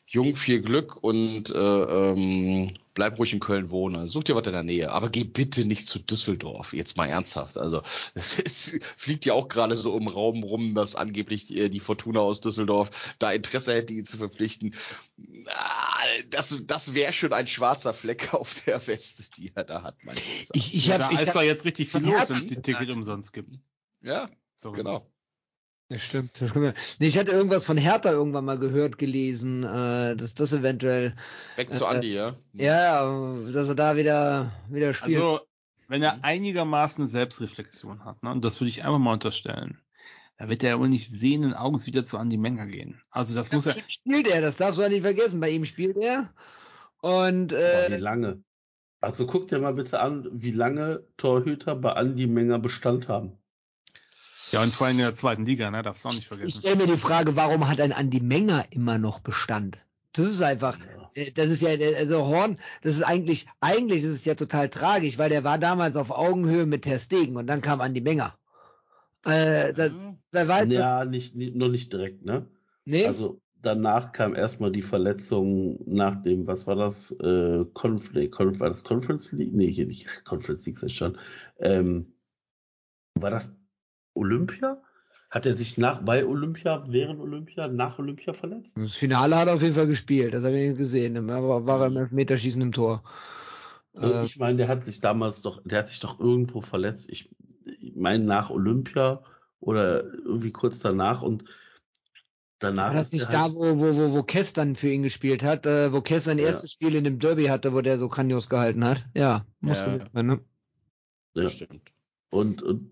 Jung, 0.05 0.35
viel 0.35 0.61
Glück 0.61 1.03
und 1.03 1.49
äh, 1.49 1.57
ähm, 1.57 2.73
bleib 2.97 3.19
ruhig 3.19 3.31
in 3.31 3.39
Köln 3.39 3.69
wohnen. 3.69 4.07
Such 4.07 4.23
dir 4.23 4.35
was 4.35 4.47
in 4.47 4.53
der 4.53 4.63
Nähe. 4.63 4.91
Aber 4.91 5.11
geh 5.11 5.23
bitte 5.23 5.65
nicht 5.65 5.85
zu 5.85 5.99
Düsseldorf. 5.99 6.73
Jetzt 6.73 6.97
mal 6.97 7.05
ernsthaft. 7.05 7.55
Also 7.59 7.83
es 8.15 8.39
ist, 8.39 8.79
fliegt 8.97 9.25
ja 9.25 9.33
auch 9.33 9.49
gerade 9.49 9.75
so 9.75 9.95
im 9.95 10.07
Raum 10.07 10.41
rum, 10.41 10.73
dass 10.73 10.95
angeblich 10.95 11.45
die, 11.45 11.69
die 11.69 11.79
Fortuna 11.79 12.21
aus 12.21 12.41
Düsseldorf 12.41 13.13
da 13.19 13.31
Interesse 13.31 13.75
hätte, 13.75 13.93
ihn 13.93 14.03
zu 14.03 14.17
verpflichten. 14.17 14.73
Ah, 15.45 16.03
das, 16.31 16.57
das 16.65 16.95
wäre 16.95 17.13
schon 17.13 17.33
ein 17.33 17.45
schwarzer 17.45 17.93
Fleck 17.93 18.33
auf 18.33 18.63
der 18.65 18.85
Weste, 18.87 19.23
die 19.37 19.51
er 19.53 19.63
da 19.63 19.83
hat. 19.83 19.95
Ich, 20.53 20.73
ich 20.73 20.89
hab, 20.89 20.99
ja, 20.99 21.21
ich 21.21 21.29
hab, 21.29 21.43
jetzt 21.43 21.65
richtig 21.65 21.89
viel 21.91 22.01
los, 22.01 22.29
wenn 22.29 22.37
es 22.37 22.47
die 22.47 22.61
Ticket 22.63 22.89
umsonst 22.89 23.31
gibt. 23.31 23.59
Ja, 24.01 24.27
so 24.55 24.71
genau. 24.71 25.07
Das 25.89 26.01
stimmt. 26.01 26.41
Das 26.41 26.49
stimmt. 26.49 26.73
Nee, 26.99 27.07
ich 27.07 27.17
hatte 27.17 27.31
irgendwas 27.31 27.63
von 27.63 27.77
Hertha 27.77 28.11
irgendwann 28.11 28.43
mal 28.43 28.59
gehört, 28.59 28.97
gelesen, 28.97 29.63
äh, 29.63 30.15
dass 30.15 30.33
das 30.33 30.51
eventuell. 30.51 31.15
Weg 31.55 31.73
zu 31.73 31.85
äh, 31.85 31.87
Andi, 31.87 32.13
ja? 32.13 32.35
Ja, 32.53 33.35
dass 33.53 33.69
er 33.69 33.75
da 33.75 33.95
wieder, 33.95 34.51
wieder 34.69 34.93
spielt. 34.93 35.21
Also, 35.21 35.39
wenn 35.87 36.03
er 36.03 36.23
einigermaßen 36.23 37.07
Selbstreflexion 37.07 38.03
hat, 38.03 38.21
ne, 38.21 38.31
und 38.31 38.43
das 38.43 38.59
würde 38.59 38.69
ich 38.69 38.83
einfach 38.83 38.99
mal 38.99 39.13
unterstellen, 39.13 39.79
da 40.37 40.49
wird 40.49 40.61
er 40.63 40.79
wohl 40.79 40.89
nicht 40.89 41.09
sehenden 41.09 41.53
Augens 41.53 41.87
wieder 41.87 42.03
zu 42.03 42.17
Andi 42.17 42.37
Menger 42.37 42.67
gehen. 42.67 43.01
Also 43.09 43.33
das 43.33 43.49
ja, 43.49 43.55
muss 43.55 43.65
er. 43.65 43.73
Bei 43.75 43.79
ihm 43.79 43.85
spielt 43.87 44.27
er, 44.27 44.41
das 44.41 44.57
darfst 44.57 44.77
du 44.77 44.83
ja 44.83 44.89
nicht 44.89 45.01
vergessen. 45.01 45.39
Bei 45.39 45.49
ihm 45.49 45.65
spielt 45.65 45.97
er. 45.97 46.33
Und 47.01 47.53
äh, 47.53 47.87
wie 47.89 48.01
lange? 48.01 48.43
Also 48.99 49.25
guck 49.25 49.47
dir 49.47 49.59
mal 49.59 49.73
bitte 49.73 49.99
an, 49.99 50.27
wie 50.31 50.51
lange 50.51 51.07
Torhüter 51.15 51.75
bei 51.75 51.93
Andi 51.93 52.27
Menger 52.27 52.59
Bestand 52.59 53.07
haben. 53.07 53.37
Ja, 54.51 54.63
und 54.63 54.73
vor 54.73 54.87
allem 54.87 54.97
in 54.97 55.03
der 55.03 55.15
zweiten 55.15 55.45
Liga, 55.45 55.69
ne? 55.71 55.83
Darfst 55.83 56.05
du 56.05 56.09
auch 56.09 56.13
nicht 56.13 56.27
vergessen. 56.27 56.47
Ich 56.47 56.55
stelle 56.55 56.77
mir 56.77 56.87
die 56.87 56.97
Frage, 56.97 57.35
warum 57.35 57.67
hat 57.67 57.81
ein 57.81 57.91
Andi 57.91 58.21
Menger 58.21 58.65
immer 58.69 58.97
noch 58.97 59.19
Bestand? 59.19 59.85
Das 60.13 60.25
ist 60.25 60.41
einfach, 60.41 60.77
äh, 61.13 61.31
das 61.31 61.47
ist 61.49 61.61
ja, 61.61 61.69
also 61.97 62.25
Horn, 62.25 62.57
das 62.81 62.95
ist 62.95 63.03
eigentlich, 63.03 63.47
eigentlich 63.59 64.03
ist 64.03 64.11
es 64.11 64.25
ja 64.25 64.35
total 64.35 64.69
tragisch, 64.69 65.17
weil 65.17 65.29
der 65.29 65.43
war 65.43 65.57
damals 65.57 65.95
auf 65.95 66.11
Augenhöhe 66.11 66.65
mit 66.65 66.83
Ter 66.83 66.99
Stegen 66.99 67.35
und 67.35 67.47
dann 67.47 67.61
kam 67.61 67.81
Andi 67.81 68.01
Menger. 68.01 68.37
Äh, 69.25 69.73
das, 69.73 69.91
Mhm. 69.91 70.17
das, 70.31 70.47
Ja, 70.69 71.05
nicht, 71.05 71.35
nicht, 71.35 71.55
noch 71.55 71.69
nicht 71.69 71.91
direkt, 71.91 72.23
ne? 72.23 72.47
nee? 72.85 73.05
Also 73.05 73.41
danach 73.61 74.11
kam 74.13 74.33
erstmal 74.33 74.71
die 74.71 74.81
Verletzung 74.81 75.79
nach 75.85 76.21
dem, 76.21 76.47
was 76.47 76.67
war 76.67 76.75
das? 76.75 77.11
Äh, 77.11 77.65
Conf 77.73 78.13
nee, 78.13 78.29
Conf 78.29 78.59
war 78.59 78.69
das 78.69 78.83
Conference 78.83 79.31
League? 79.33 79.53
Nee, 79.53 79.71
hier 79.71 79.85
nicht. 79.85 80.07
Conference 80.25 80.65
League 80.65 80.81
ist 80.81 80.93
schon. 80.93 81.17
Ähm, 81.59 82.13
war 83.15 83.31
das 83.31 83.53
Olympia? 84.17 84.81
Hat 85.29 85.45
er 85.45 85.55
sich 85.57 85.77
nach, 85.77 86.01
bei 86.01 86.25
Olympia, 86.25 86.83
während 86.87 87.19
Olympia, 87.19 87.67
nach 87.67 87.99
Olympia 87.99 88.33
verletzt? 88.33 88.75
das 88.77 88.95
Finale 88.95 89.35
hat 89.37 89.47
er 89.47 89.55
auf 89.55 89.61
jeden 89.61 89.75
Fall 89.75 89.87
gespielt, 89.87 90.33
das 90.33 90.43
habe 90.43 90.57
ich 90.57 90.77
gesehen. 90.77 91.15
Da 91.27 91.43
war, 91.43 91.65
war 91.65 91.81
er 91.81 91.87
im 91.87 91.97
Elfmeterschießen 91.97 92.61
im 92.61 92.71
Tor. 92.71 93.03
Äh, 93.93 94.05
Äh, 94.07 94.23
Ich 94.25 94.37
meine, 94.37 94.57
der 94.57 94.67
hat 94.69 94.83
sich 94.83 94.99
damals 95.01 95.41
doch, 95.41 95.61
der 95.65 95.79
hat 95.79 95.89
sich 95.89 95.99
doch 95.99 96.19
irgendwo 96.19 96.61
verletzt. 96.61 97.09
Ich, 97.09 97.29
ich 97.79 97.95
meine 97.95 98.23
nach 98.23 98.49
Olympia 98.51 99.21
oder 99.59 100.03
irgendwie 100.05 100.51
kurz 100.51 100.79
danach 100.79 101.21
und 101.23 101.43
danach 102.59 102.87
war 102.89 102.93
das 102.95 103.07
ist 103.07 103.13
er 103.13 103.17
nicht 103.17 103.27
halt- 103.39 103.51
da, 103.51 103.55
wo, 103.55 103.77
wo, 103.79 103.95
wo, 103.97 104.13
wo 104.13 104.23
Kess 104.23 104.53
dann 104.53 104.75
für 104.75 104.89
ihn 104.89 105.03
gespielt 105.03 105.43
hat, 105.43 105.65
äh, 105.65 105.91
wo 105.91 106.01
Kess 106.01 106.23
sein 106.23 106.39
Ja. 106.39 106.45
erstes 106.47 106.71
Spiel 106.71 106.95
in 106.95 107.03
dem 107.03 107.19
Derby 107.19 107.45
hatte, 107.45 107.73
wo 107.73 107.81
der 107.81 107.99
so 107.99 108.07
grandios 108.07 108.47
gehalten 108.49 108.85
hat? 108.85 109.05
Ja, 109.13 109.45
muss 109.59 109.79
Ja. 109.79 109.85
gewesen 109.87 110.09
sein, 110.13 110.25
ne? 110.27 110.39
ja. 111.33 111.49
Stimmt. 111.49 111.81
Und, 112.29 112.63
und 112.63 112.91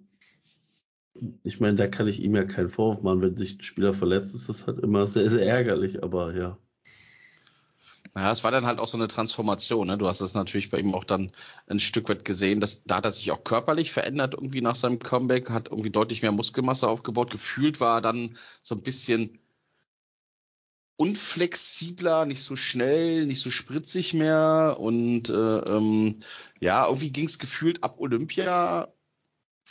ich 1.43 1.59
meine, 1.59 1.78
da 1.78 1.88
kann 1.88 2.07
ich 2.07 2.22
ihm 2.22 2.36
ja 2.36 2.43
keinen 2.43 2.70
Vorwurf 2.70 3.03
machen, 3.03 3.22
wenn 3.22 3.38
sich 3.38 3.57
ein 3.57 3.63
Spieler 3.63 3.93
verletzt 3.93 4.36
ist, 4.36 4.49
das 4.49 4.68
halt 4.68 4.80
immer 4.80 5.07
sehr, 5.07 5.30
sehr 5.30 5.45
ärgerlich, 5.45 6.03
aber 6.03 6.36
ja. 6.36 6.57
Ja, 8.16 8.32
es 8.32 8.45
war 8.45 8.51
dann 8.51 8.66
halt 8.66 8.80
auch 8.80 8.88
so 8.88 8.97
eine 8.97 9.09
Transformation. 9.09 9.88
Ne? 9.88 9.97
Du 9.97 10.07
hast 10.07 10.22
es 10.22 10.34
natürlich 10.34 10.70
bei 10.70 10.80
ihm 10.80 10.93
auch 10.93 11.03
dann 11.03 11.32
ein 11.68 11.82
Stück 11.82 12.07
weit 12.07 12.24
gesehen, 12.24 12.61
dass 12.61 12.84
da 12.86 12.97
hat 12.97 13.05
er 13.05 13.11
sich 13.11 13.30
auch 13.32 13.43
körperlich 13.43 13.91
verändert 13.91 14.36
irgendwie 14.36 14.61
nach 14.61 14.76
seinem 14.76 14.99
Comeback, 14.99 15.49
hat 15.49 15.68
irgendwie 15.68 15.89
deutlich 15.89 16.22
mehr 16.22 16.32
Muskelmasse 16.32 16.88
aufgebaut. 16.88 17.32
Gefühlt 17.32 17.82
war 17.82 17.97
er 17.97 18.01
dann 18.01 18.38
so 18.61 18.74
ein 18.76 18.84
bisschen 18.84 19.39
unflexibler, 20.97 22.26
nicht 22.26 22.41
so 22.41 22.55
schnell, 22.55 23.26
nicht 23.26 23.41
so 23.41 23.51
spritzig 23.51 24.13
mehr 24.13 24.78
und 24.80 25.30
äh, 25.30 25.34
ähm, 25.34 26.22
ja, 26.61 26.86
irgendwie 26.86 27.11
ging 27.11 27.26
es 27.26 27.38
gefühlt 27.38 27.84
ab 27.84 27.95
Olympia 27.99 28.93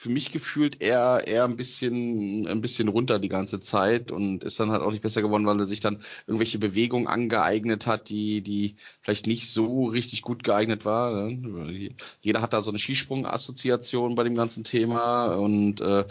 für 0.04 0.10
mich 0.10 0.32
gefühlt 0.32 0.82
eher 0.82 1.22
eher 1.26 1.44
ein 1.44 1.56
bisschen 1.56 2.46
ein 2.46 2.60
bisschen 2.60 2.88
runter 2.88 3.18
die 3.18 3.30
ganze 3.30 3.58
Zeit 3.58 4.12
und 4.12 4.44
ist 4.44 4.60
dann 4.60 4.70
halt 4.70 4.82
auch 4.82 4.90
nicht 4.90 5.00
besser 5.00 5.22
geworden, 5.22 5.46
weil 5.46 5.58
er 5.58 5.64
sich 5.64 5.80
dann 5.80 6.02
irgendwelche 6.26 6.58
Bewegungen 6.58 7.06
angeeignet 7.06 7.86
hat, 7.86 8.10
die 8.10 8.42
die 8.42 8.76
vielleicht 9.00 9.26
nicht 9.26 9.50
so 9.50 9.86
richtig 9.86 10.20
gut 10.20 10.44
geeignet 10.44 10.84
war. 10.84 11.30
ne? 11.30 11.94
Jeder 12.20 12.42
hat 12.42 12.52
da 12.52 12.60
so 12.60 12.68
eine 12.68 12.78
Skisprung-Assoziation 12.78 14.14
bei 14.14 14.24
dem 14.24 14.34
ganzen 14.34 14.62
Thema 14.62 15.36
und 15.36 15.80
äh, 15.80 16.04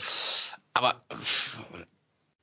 aber 0.73 0.99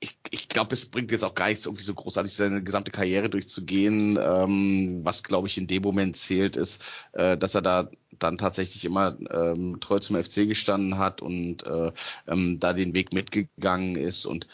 ich, 0.01 0.19
ich 0.31 0.49
glaube, 0.49 0.73
es 0.73 0.87
bringt 0.87 1.13
jetzt 1.13 1.25
auch 1.25 1.35
gar 1.35 1.49
nichts, 1.49 1.67
irgendwie 1.67 1.83
so 1.83 1.93
großartig 1.95 2.33
seine 2.33 2.63
gesamte 2.63 2.91
Karriere 2.91 3.29
durchzugehen. 3.29 4.19
Ähm, 4.21 5.01
was, 5.05 5.23
glaube 5.23 5.47
ich, 5.47 5.59
in 5.59 5.67
dem 5.67 5.83
Moment 5.83 6.17
zählt, 6.17 6.57
ist, 6.57 6.83
äh, 7.13 7.37
dass 7.37 7.55
er 7.55 7.61
da 7.63 7.91
dann 8.19 8.39
tatsächlich 8.39 8.85
immer 8.87 9.17
ähm, 9.31 9.79
treu 9.81 9.99
zum 9.99 10.17
FC 10.17 10.49
gestanden 10.49 10.99
hat 10.99 11.21
und 11.21 11.65
äh, 11.65 11.93
ähm, 12.27 12.59
da 12.59 12.73
den 12.73 12.95
Weg 12.95 13.13
mitgegangen 13.13 13.97
ist. 13.97 14.25
Und 14.25 14.49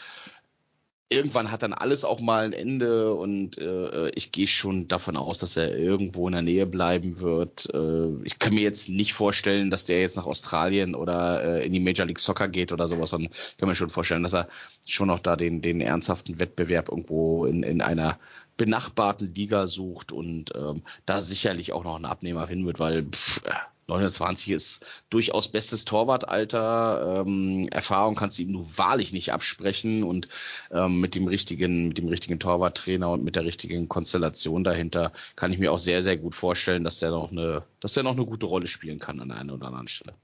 irgendwann 1.09 1.53
hat 1.53 1.63
dann 1.63 1.73
alles 1.73 2.05
auch 2.05 2.21
mal 2.21 2.45
ein 2.45 2.53
Ende 2.53 3.15
und 3.15 3.59
äh, 3.59 4.11
ich 4.11 4.33
gehe 4.33 4.49
schon 4.49 4.89
davon 4.89 5.17
aus, 5.17 5.39
dass 5.39 5.57
er 5.57 5.77
irgendwo 5.77 6.27
in 6.27 6.33
der 6.33 6.43
Nähe 6.43 6.67
bleiben 6.67 7.21
wird. 7.21 7.73
Äh, 7.73 8.25
ich 8.25 8.39
kann 8.41 8.55
mir 8.55 8.63
jetzt 8.63 8.89
nicht 8.89 9.13
vorstellen, 9.13 9.71
dass 9.71 9.85
der 9.85 10.01
jetzt 10.01 10.17
nach 10.17 10.27
Australien 10.27 10.97
oder 10.97 11.45
äh, 11.45 11.67
in 11.67 11.73
die 11.73 11.81
Major 11.81 12.07
League 12.07 12.19
Soccer 12.19 12.49
geht 12.49 12.73
oder 12.73 12.89
sowas, 12.89 13.11
sondern 13.11 13.31
ich 13.33 13.57
kann 13.57 13.69
mir 13.69 13.77
schon 13.77 13.89
vorstellen, 13.89 14.25
dass 14.25 14.35
er 14.35 14.49
schon 14.87 15.07
noch 15.07 15.21
da 15.21 15.37
den, 15.37 15.63
den 15.63 15.81
ernsthaften 15.81 16.41
Wettbewerb 16.41 16.89
irgendwo 16.89 17.47
in, 17.47 17.63
in 17.63 17.83
einer 17.83 18.19
benachbarten 18.57 19.33
Liga 19.33 19.69
sucht 19.69 20.11
und 20.11 20.53
ähm, 20.57 20.83
da 21.05 21.21
sicherlich 21.21 21.73
auch 21.73 21.85
noch 21.85 21.97
ein 21.97 22.05
Abnehmer 22.05 22.49
hin 22.49 22.67
wird, 22.67 22.81
weil 22.81 23.05
pff, 23.05 23.43
29 23.89 24.51
ist 24.51 24.87
durchaus 25.11 25.49
bestes 25.49 25.85
Torwartalter. 25.85 27.25
Ähm, 27.27 27.69
Erfahrung 27.71 28.17
kannst 28.17 28.39
du 28.39 28.43
ihm 28.43 28.53
nur 28.53 28.67
wahrlich 28.77 29.13
nicht 29.13 29.33
absprechen 29.33 30.03
und 30.03 30.29
ähm, 30.71 31.01
mit 31.01 31.15
dem 31.15 31.29
richtigen, 31.29 31.89
mit 31.89 31.99
dem 31.99 32.09
richtigen 32.09 32.41
Torwarttrainer 32.41 33.11
und 33.11 33.25
mit 33.25 33.37
der 33.37 33.45
richtigen 33.45 33.89
Konstellation 33.89 34.65
dahinter 34.65 35.13
kann 35.37 35.53
ich 35.53 35.59
mir 35.59 35.73
auch 35.73 35.79
sehr, 35.79 36.03
sehr 36.03 36.17
gut 36.17 36.35
vorstellen, 36.35 36.85
dass 36.85 36.99
der 36.99 37.11
noch 37.11 37.31
eine, 37.31 37.65
dass 37.81 37.95
der 37.95 38.03
noch 38.03 38.17
eine 38.17 38.27
gute 38.27 38.47
Rolle 38.47 38.67
spielen 38.67 38.99
kann 38.99 39.21
an 39.21 39.29
der 39.29 39.39
einen 39.39 39.51
oder 39.51 39.69
anderen 39.69 39.89
Stelle. 39.89 40.17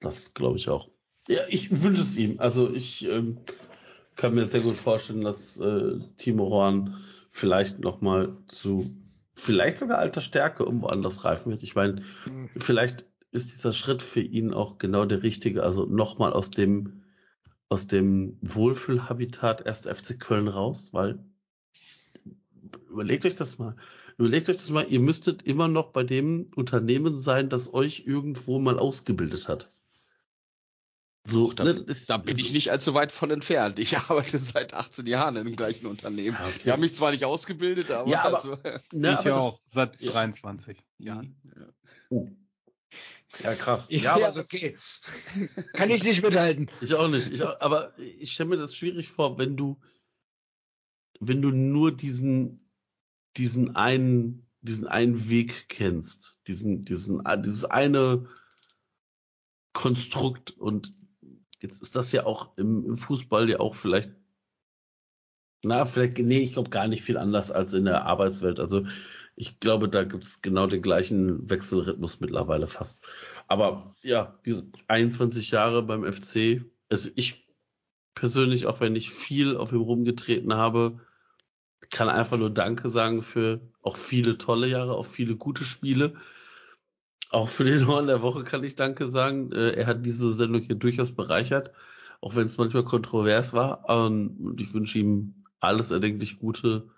Das 0.00 0.34
glaube 0.34 0.56
ich 0.56 0.68
auch. 0.68 0.88
Ja, 1.28 1.42
ich 1.48 1.82
wünsche 1.82 2.02
es 2.02 2.16
ihm. 2.16 2.38
Also 2.38 2.72
ich 2.72 3.06
ähm, 3.06 3.38
kann 4.14 4.34
mir 4.34 4.46
sehr 4.46 4.60
gut 4.60 4.76
vorstellen, 4.76 5.22
dass 5.22 5.58
äh, 5.58 5.98
Timo 6.18 6.48
Horn 6.50 7.02
vielleicht 7.30 7.80
nochmal 7.80 8.36
zu, 8.48 8.96
vielleicht 9.36 9.78
sogar 9.78 9.98
alter 9.98 10.20
Stärke 10.20 10.64
irgendwo 10.64 10.86
anders 10.86 11.24
reifen 11.24 11.50
wird. 11.50 11.62
Ich 11.62 11.74
meine, 11.74 12.02
vielleicht 12.56 13.06
ist 13.30 13.54
dieser 13.54 13.72
Schritt 13.72 14.02
für 14.02 14.20
ihn 14.20 14.52
auch 14.52 14.78
genau 14.78 15.04
der 15.04 15.22
richtige. 15.22 15.62
Also 15.62 15.84
nochmal 15.84 16.32
aus 16.32 16.50
dem, 16.50 17.04
aus 17.68 17.86
dem 17.86 18.38
Wohlfühlhabitat 18.40 19.64
erst 19.66 19.88
FC 19.88 20.18
Köln 20.18 20.48
raus, 20.48 20.88
weil 20.92 21.18
überlegt 22.90 23.26
euch 23.26 23.36
das 23.36 23.58
mal. 23.58 23.76
Überlegt 24.18 24.48
euch 24.48 24.56
das 24.56 24.70
mal, 24.70 24.86
ihr 24.88 25.00
müsstet 25.00 25.42
immer 25.42 25.68
noch 25.68 25.92
bei 25.92 26.02
dem 26.02 26.46
Unternehmen 26.56 27.18
sein, 27.18 27.50
das 27.50 27.74
euch 27.74 28.04
irgendwo 28.06 28.58
mal 28.58 28.78
ausgebildet 28.78 29.46
hat. 29.48 29.68
So, 31.28 31.52
Da, 31.52 31.64
ne, 31.64 31.84
das- 31.84 32.06
da 32.06 32.16
bin 32.18 32.38
ich 32.38 32.52
nicht 32.52 32.70
allzu 32.70 32.94
weit 32.94 33.10
von 33.12 33.30
entfernt. 33.30 33.78
Ich 33.78 33.96
arbeite 34.10 34.38
seit 34.38 34.74
18 34.74 35.06
Jahren 35.06 35.36
in 35.36 35.44
dem 35.46 35.56
gleichen 35.56 35.86
Unternehmen. 35.86 36.36
Ja, 36.40 36.46
okay. 36.46 36.60
Die 36.64 36.70
haben 36.72 36.80
mich 36.80 36.94
zwar 36.94 37.10
nicht 37.10 37.24
ausgebildet, 37.24 37.90
aber, 37.90 38.08
Ja, 38.10 38.24
aber- 38.24 38.36
also, 38.36 38.56
Ne, 38.92 39.12
ich 39.12 39.18
aber 39.18 39.24
das- 39.30 39.38
auch, 39.38 39.60
seit 39.66 40.00
ja. 40.00 40.12
23 40.12 40.78
Jahren. 40.98 41.36
Oh. 42.10 42.28
Ja, 43.42 43.54
krass. 43.54 43.86
Ja, 43.90 43.98
Ja, 44.18 44.26
aber 44.28 44.36
das, 44.36 44.44
okay. 44.46 44.78
Kann 45.74 45.90
ich 45.90 46.04
nicht 46.04 46.22
mithalten. 46.22 46.70
ich 46.80 46.94
auch 46.94 47.08
nicht. 47.08 47.30
Ich 47.32 47.42
auch, 47.42 47.60
aber 47.60 47.92
ich 47.98 48.32
stelle 48.32 48.50
mir 48.50 48.56
das 48.56 48.74
schwierig 48.76 49.08
vor, 49.08 49.36
wenn 49.38 49.56
du, 49.56 49.78
wenn 51.20 51.42
du 51.42 51.50
nur 51.50 51.90
diesen, 51.94 52.62
diesen 53.36 53.74
einen, 53.76 54.46
diesen 54.62 54.86
einen 54.86 55.28
Weg 55.28 55.68
kennst, 55.68 56.38
diesen, 56.46 56.84
diesen, 56.84 57.22
dieses 57.42 57.64
eine 57.64 58.28
Konstrukt 59.74 60.52
und 60.52 60.94
jetzt 61.60 61.82
ist 61.82 61.96
das 61.96 62.12
ja 62.12 62.26
auch 62.26 62.56
im, 62.56 62.98
Fußball 62.98 63.48
ja 63.48 63.60
auch 63.60 63.74
vielleicht, 63.74 64.10
na, 65.62 65.84
vielleicht, 65.84 66.18
nee, 66.18 66.40
ich 66.40 66.52
glaube 66.52 66.70
gar 66.70 66.86
nicht 66.86 67.02
viel 67.02 67.18
anders 67.18 67.50
als 67.50 67.72
in 67.72 67.84
der 67.84 68.04
Arbeitswelt. 68.04 68.60
Also 68.60 68.86
ich 69.34 69.60
glaube, 69.60 69.88
da 69.88 70.04
gibt 70.04 70.24
es 70.24 70.42
genau 70.42 70.66
den 70.66 70.82
gleichen 70.82 71.48
Wechselrhythmus 71.48 72.20
mittlerweile 72.20 72.66
fast. 72.66 73.04
Aber 73.48 73.94
ja, 74.02 74.38
wie 74.42 74.50
gesagt, 74.50 74.68
21 74.88 75.50
Jahre 75.50 75.82
beim 75.82 76.10
FC. 76.10 76.64
Also 76.88 77.10
ich 77.14 77.46
persönlich, 78.14 78.66
auch 78.66 78.80
wenn 78.80 78.96
ich 78.96 79.10
viel 79.10 79.56
auf 79.56 79.72
ihm 79.72 79.82
rumgetreten 79.82 80.54
habe, 80.54 81.00
kann 81.90 82.08
einfach 82.08 82.38
nur 82.38 82.50
Danke 82.50 82.88
sagen 82.88 83.22
für 83.22 83.60
auch 83.82 83.96
viele 83.96 84.38
tolle 84.38 84.68
Jahre, 84.68 84.94
auch 84.94 85.06
viele 85.06 85.36
gute 85.36 85.64
Spiele. 85.64 86.14
Auch 87.36 87.50
für 87.50 87.64
den 87.64 87.86
Horn 87.86 88.06
der 88.06 88.22
Woche 88.22 88.44
kann 88.44 88.64
ich 88.64 88.76
Danke 88.76 89.08
sagen. 89.08 89.52
Äh, 89.52 89.72
Er 89.72 89.86
hat 89.86 90.06
diese 90.06 90.32
Sendung 90.32 90.62
hier 90.62 90.76
durchaus 90.76 91.14
bereichert, 91.14 91.70
auch 92.22 92.34
wenn 92.34 92.46
es 92.46 92.56
manchmal 92.56 92.84
kontrovers 92.84 93.52
war. 93.52 93.86
Und 93.90 94.58
ich 94.58 94.72
wünsche 94.72 95.00
ihm 95.00 95.44
alles 95.60 95.90
erdenklich 95.90 96.38
Gute 96.38 96.88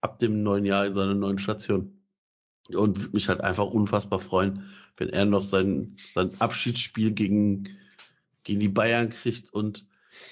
ab 0.00 0.20
dem 0.20 0.44
neuen 0.44 0.64
Jahr 0.64 0.86
in 0.86 0.94
seiner 0.94 1.14
neuen 1.16 1.38
Station. 1.40 2.00
Und 2.68 3.00
würde 3.00 3.12
mich 3.12 3.28
halt 3.28 3.40
einfach 3.40 3.64
unfassbar 3.64 4.20
freuen, 4.20 4.70
wenn 4.96 5.08
er 5.08 5.24
noch 5.24 5.42
sein, 5.42 5.96
sein 6.14 6.30
Abschiedsspiel 6.38 7.10
gegen, 7.10 7.68
gegen 8.44 8.60
die 8.60 8.68
Bayern 8.68 9.10
kriegt 9.10 9.52
und 9.52 9.84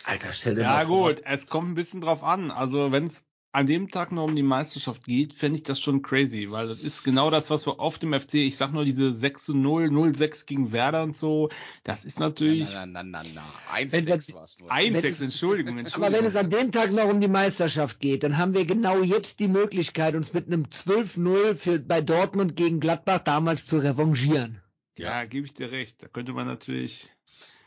Alter, 0.04 0.28
stell 0.32 0.54
dir 0.54 0.62
Ja 0.62 0.74
mal 0.74 0.86
vor. 0.86 1.08
gut, 1.08 1.22
es 1.24 1.48
kommt 1.48 1.70
ein 1.70 1.74
bisschen 1.74 2.00
drauf 2.02 2.22
an. 2.22 2.52
Also 2.52 2.92
wenn 2.92 3.06
es 3.06 3.26
an 3.57 3.66
dem 3.66 3.90
Tag 3.90 4.12
noch 4.12 4.24
um 4.24 4.36
die 4.36 4.42
Meisterschaft 4.42 5.04
geht, 5.04 5.32
fände 5.32 5.57
ich 5.57 5.62
das 5.64 5.80
schon 5.80 6.02
crazy, 6.02 6.50
weil 6.50 6.68
das 6.68 6.80
ist 6.80 7.02
genau 7.04 7.30
das, 7.30 7.48
was 7.50 7.66
wir 7.66 7.80
auf 7.80 7.98
dem 7.98 8.12
FC, 8.12 8.34
ich 8.34 8.57
sag 8.57 8.72
nur 8.72 8.84
diese 8.84 9.11
6 9.12 9.44
zu 9.46 9.54
0, 9.54 9.84
0-6 9.88 10.44
gegen 10.46 10.72
Werder 10.72 11.02
und 11.02 11.16
so, 11.16 11.48
das 11.82 12.04
ist 12.04 12.20
natürlich 12.20 12.68
na, 12.72 12.84
na, 12.86 13.02
na, 13.02 13.22
na, 13.22 13.28
na. 13.34 13.44
Wenn 13.90 14.04
das- 14.07 14.28
1-6 14.28 14.34
war 14.34 14.44
es 14.44 14.59
nur. 14.61 14.70
1-6, 14.70 15.22
Entschuldigung, 15.22 15.72
Aber 15.72 15.80
Entschuldigung. 15.80 16.18
wenn 16.18 16.24
es 16.26 16.36
an 16.36 16.50
dem 16.50 16.70
Tag 16.70 16.92
noch 16.92 17.09
um 17.09 17.20
die 17.20 17.28
Meisterschaft 17.28 17.98
geht, 18.00 18.22
dann 18.22 18.36
haben 18.36 18.52
wir 18.54 18.64
genau 18.66 19.02
jetzt 19.02 19.40
die 19.40 19.48
Möglichkeit, 19.48 20.14
uns 20.14 20.32
mit 20.34 20.46
einem 20.46 20.64
12-0 20.70 21.54
für, 21.57 21.78
bei 21.78 22.00
Dortmund 22.02 22.57
gegen 22.57 22.78
Gladbach 22.78 23.20
damals 23.20 23.66
zu 23.66 23.78
revanchieren. 23.78 24.61
ja, 24.98 25.24
gebe 25.24 25.46
ich 25.46 25.54
dir 25.54 25.70
recht. 25.72 26.02
Da 26.02 26.09
könnte 26.09 26.32
man 26.32 26.46
natürlich. 26.46 27.11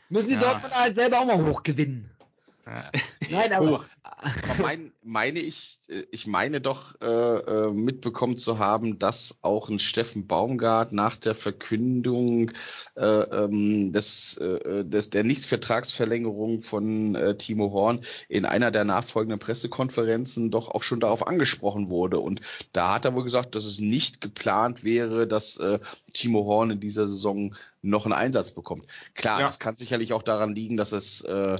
Müssen 0.08 0.28
die 0.28 0.34
Ja. 0.34 0.40
Dortmunder 0.40 0.76
halt 0.76 0.94
selber 0.94 1.18
auch 1.20 1.26
mal 1.26 1.44
hochgewinnen. 1.46 2.10
Nein, 3.30 3.52
aber. 3.52 3.84
Aber 4.02 4.62
mein, 4.62 4.92
meine 5.02 5.38
ich, 5.38 5.78
äh, 5.88 6.02
ich 6.10 6.26
meine 6.26 6.60
doch 6.60 7.00
äh, 7.00 7.06
äh, 7.06 7.70
mitbekommen 7.70 8.36
zu 8.36 8.58
haben, 8.58 8.98
dass 8.98 9.38
auch 9.42 9.68
ein 9.68 9.78
Steffen 9.78 10.26
Baumgart 10.26 10.92
nach 10.92 11.16
der 11.16 11.34
Verkündung 11.34 12.50
äh, 12.96 13.04
ähm, 13.04 13.92
des, 13.92 14.36
äh, 14.38 14.84
des 14.84 15.10
der 15.10 15.24
Nichtvertragsverlängerung 15.24 16.60
von 16.60 17.14
äh, 17.14 17.36
Timo 17.36 17.70
Horn 17.72 18.04
in 18.28 18.44
einer 18.44 18.70
der 18.70 18.84
nachfolgenden 18.84 19.38
Pressekonferenzen 19.38 20.50
doch 20.50 20.68
auch 20.68 20.82
schon 20.82 21.00
darauf 21.00 21.26
angesprochen 21.26 21.88
wurde. 21.88 22.18
Und 22.18 22.40
da 22.72 22.94
hat 22.94 23.04
er 23.04 23.14
wohl 23.14 23.24
gesagt, 23.24 23.54
dass 23.54 23.64
es 23.64 23.78
nicht 23.78 24.20
geplant 24.20 24.84
wäre, 24.84 25.26
dass 25.26 25.56
äh, 25.58 25.78
Timo 26.12 26.44
Horn 26.44 26.72
in 26.72 26.80
dieser 26.80 27.06
Saison 27.06 27.54
noch 27.82 28.04
einen 28.04 28.12
Einsatz 28.14 28.50
bekommt. 28.50 28.86
Klar, 29.14 29.40
Ja. 29.40 29.46
das 29.46 29.58
kann 29.58 29.76
sicherlich 29.76 30.12
auch 30.12 30.22
daran 30.22 30.54
liegen, 30.54 30.76
dass 30.76 30.92
es 30.92 31.22
äh, 31.22 31.56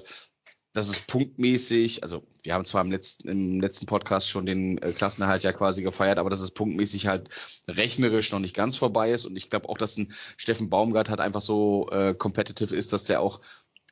das 0.72 0.88
ist 0.88 1.06
punktmäßig, 1.08 2.02
also 2.02 2.22
wir 2.44 2.54
haben 2.54 2.64
zwar 2.64 2.82
im 2.82 2.92
letzten, 2.92 3.28
im 3.28 3.60
letzten 3.60 3.86
Podcast 3.86 4.28
schon 4.28 4.46
den 4.46 4.78
äh, 4.78 4.92
Klassenerhalt 4.92 5.42
ja 5.42 5.52
quasi 5.52 5.82
gefeiert, 5.82 6.18
aber 6.18 6.30
dass 6.30 6.40
es 6.40 6.52
punktmäßig 6.52 7.08
halt 7.08 7.28
rechnerisch 7.66 8.30
noch 8.30 8.38
nicht 8.38 8.54
ganz 8.54 8.76
vorbei 8.76 9.10
ist. 9.10 9.24
Und 9.24 9.36
ich 9.36 9.50
glaube 9.50 9.68
auch, 9.68 9.78
dass 9.78 9.96
ein 9.96 10.12
Steffen 10.36 10.70
Baumgart 10.70 11.08
halt 11.10 11.20
einfach 11.20 11.40
so 11.40 11.88
äh, 11.90 12.14
competitive 12.14 12.74
ist, 12.74 12.92
dass 12.92 13.04
der 13.04 13.20
auch 13.20 13.40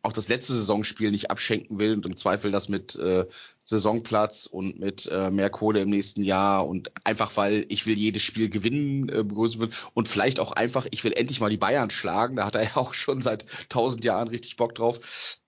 auch 0.03 0.13
das 0.13 0.29
letzte 0.29 0.55
Saisonspiel 0.55 1.11
nicht 1.11 1.31
abschenken 1.31 1.81
will 1.81 1.93
und 1.95 2.07
im 2.07 2.17
Zweifel 2.17 2.53
das 2.53 2.69
mit 2.69 2.95
äh, 2.97 3.27
Saisonplatz 3.65 4.47
und 4.47 4.79
mit 4.79 5.09
äh, 5.11 5.31
mehr 5.31 5.51
Kohle 5.51 5.81
im 5.81 5.91
nächsten 5.91 6.23
Jahr 6.23 6.67
und 6.69 6.93
einfach 7.05 7.37
weil 7.37 7.67
ich 7.69 7.85
will 7.85 7.99
jedes 7.99 8.23
Spiel 8.23 8.49
gewinnen 8.49 9.09
äh, 9.09 9.25
begrüßen 9.25 9.61
will. 9.61 9.71
Und 9.95 10.09
vielleicht 10.09 10.39
auch 10.39 10.53
einfach 10.53 10.87
ich 10.93 11.03
will 11.03 11.13
endlich 11.13 11.41
mal 11.41 11.51
die 11.51 11.57
Bayern 11.57 11.91
schlagen, 11.91 12.37
da 12.37 12.47
hat 12.47 12.55
er 12.55 12.63
ja 12.63 12.77
auch 12.77 12.95
schon 12.95 13.21
seit 13.21 13.47
tausend 13.69 14.05
Jahren 14.05 14.29
richtig 14.29 14.57
Bock 14.57 14.75
drauf. 14.77 15.41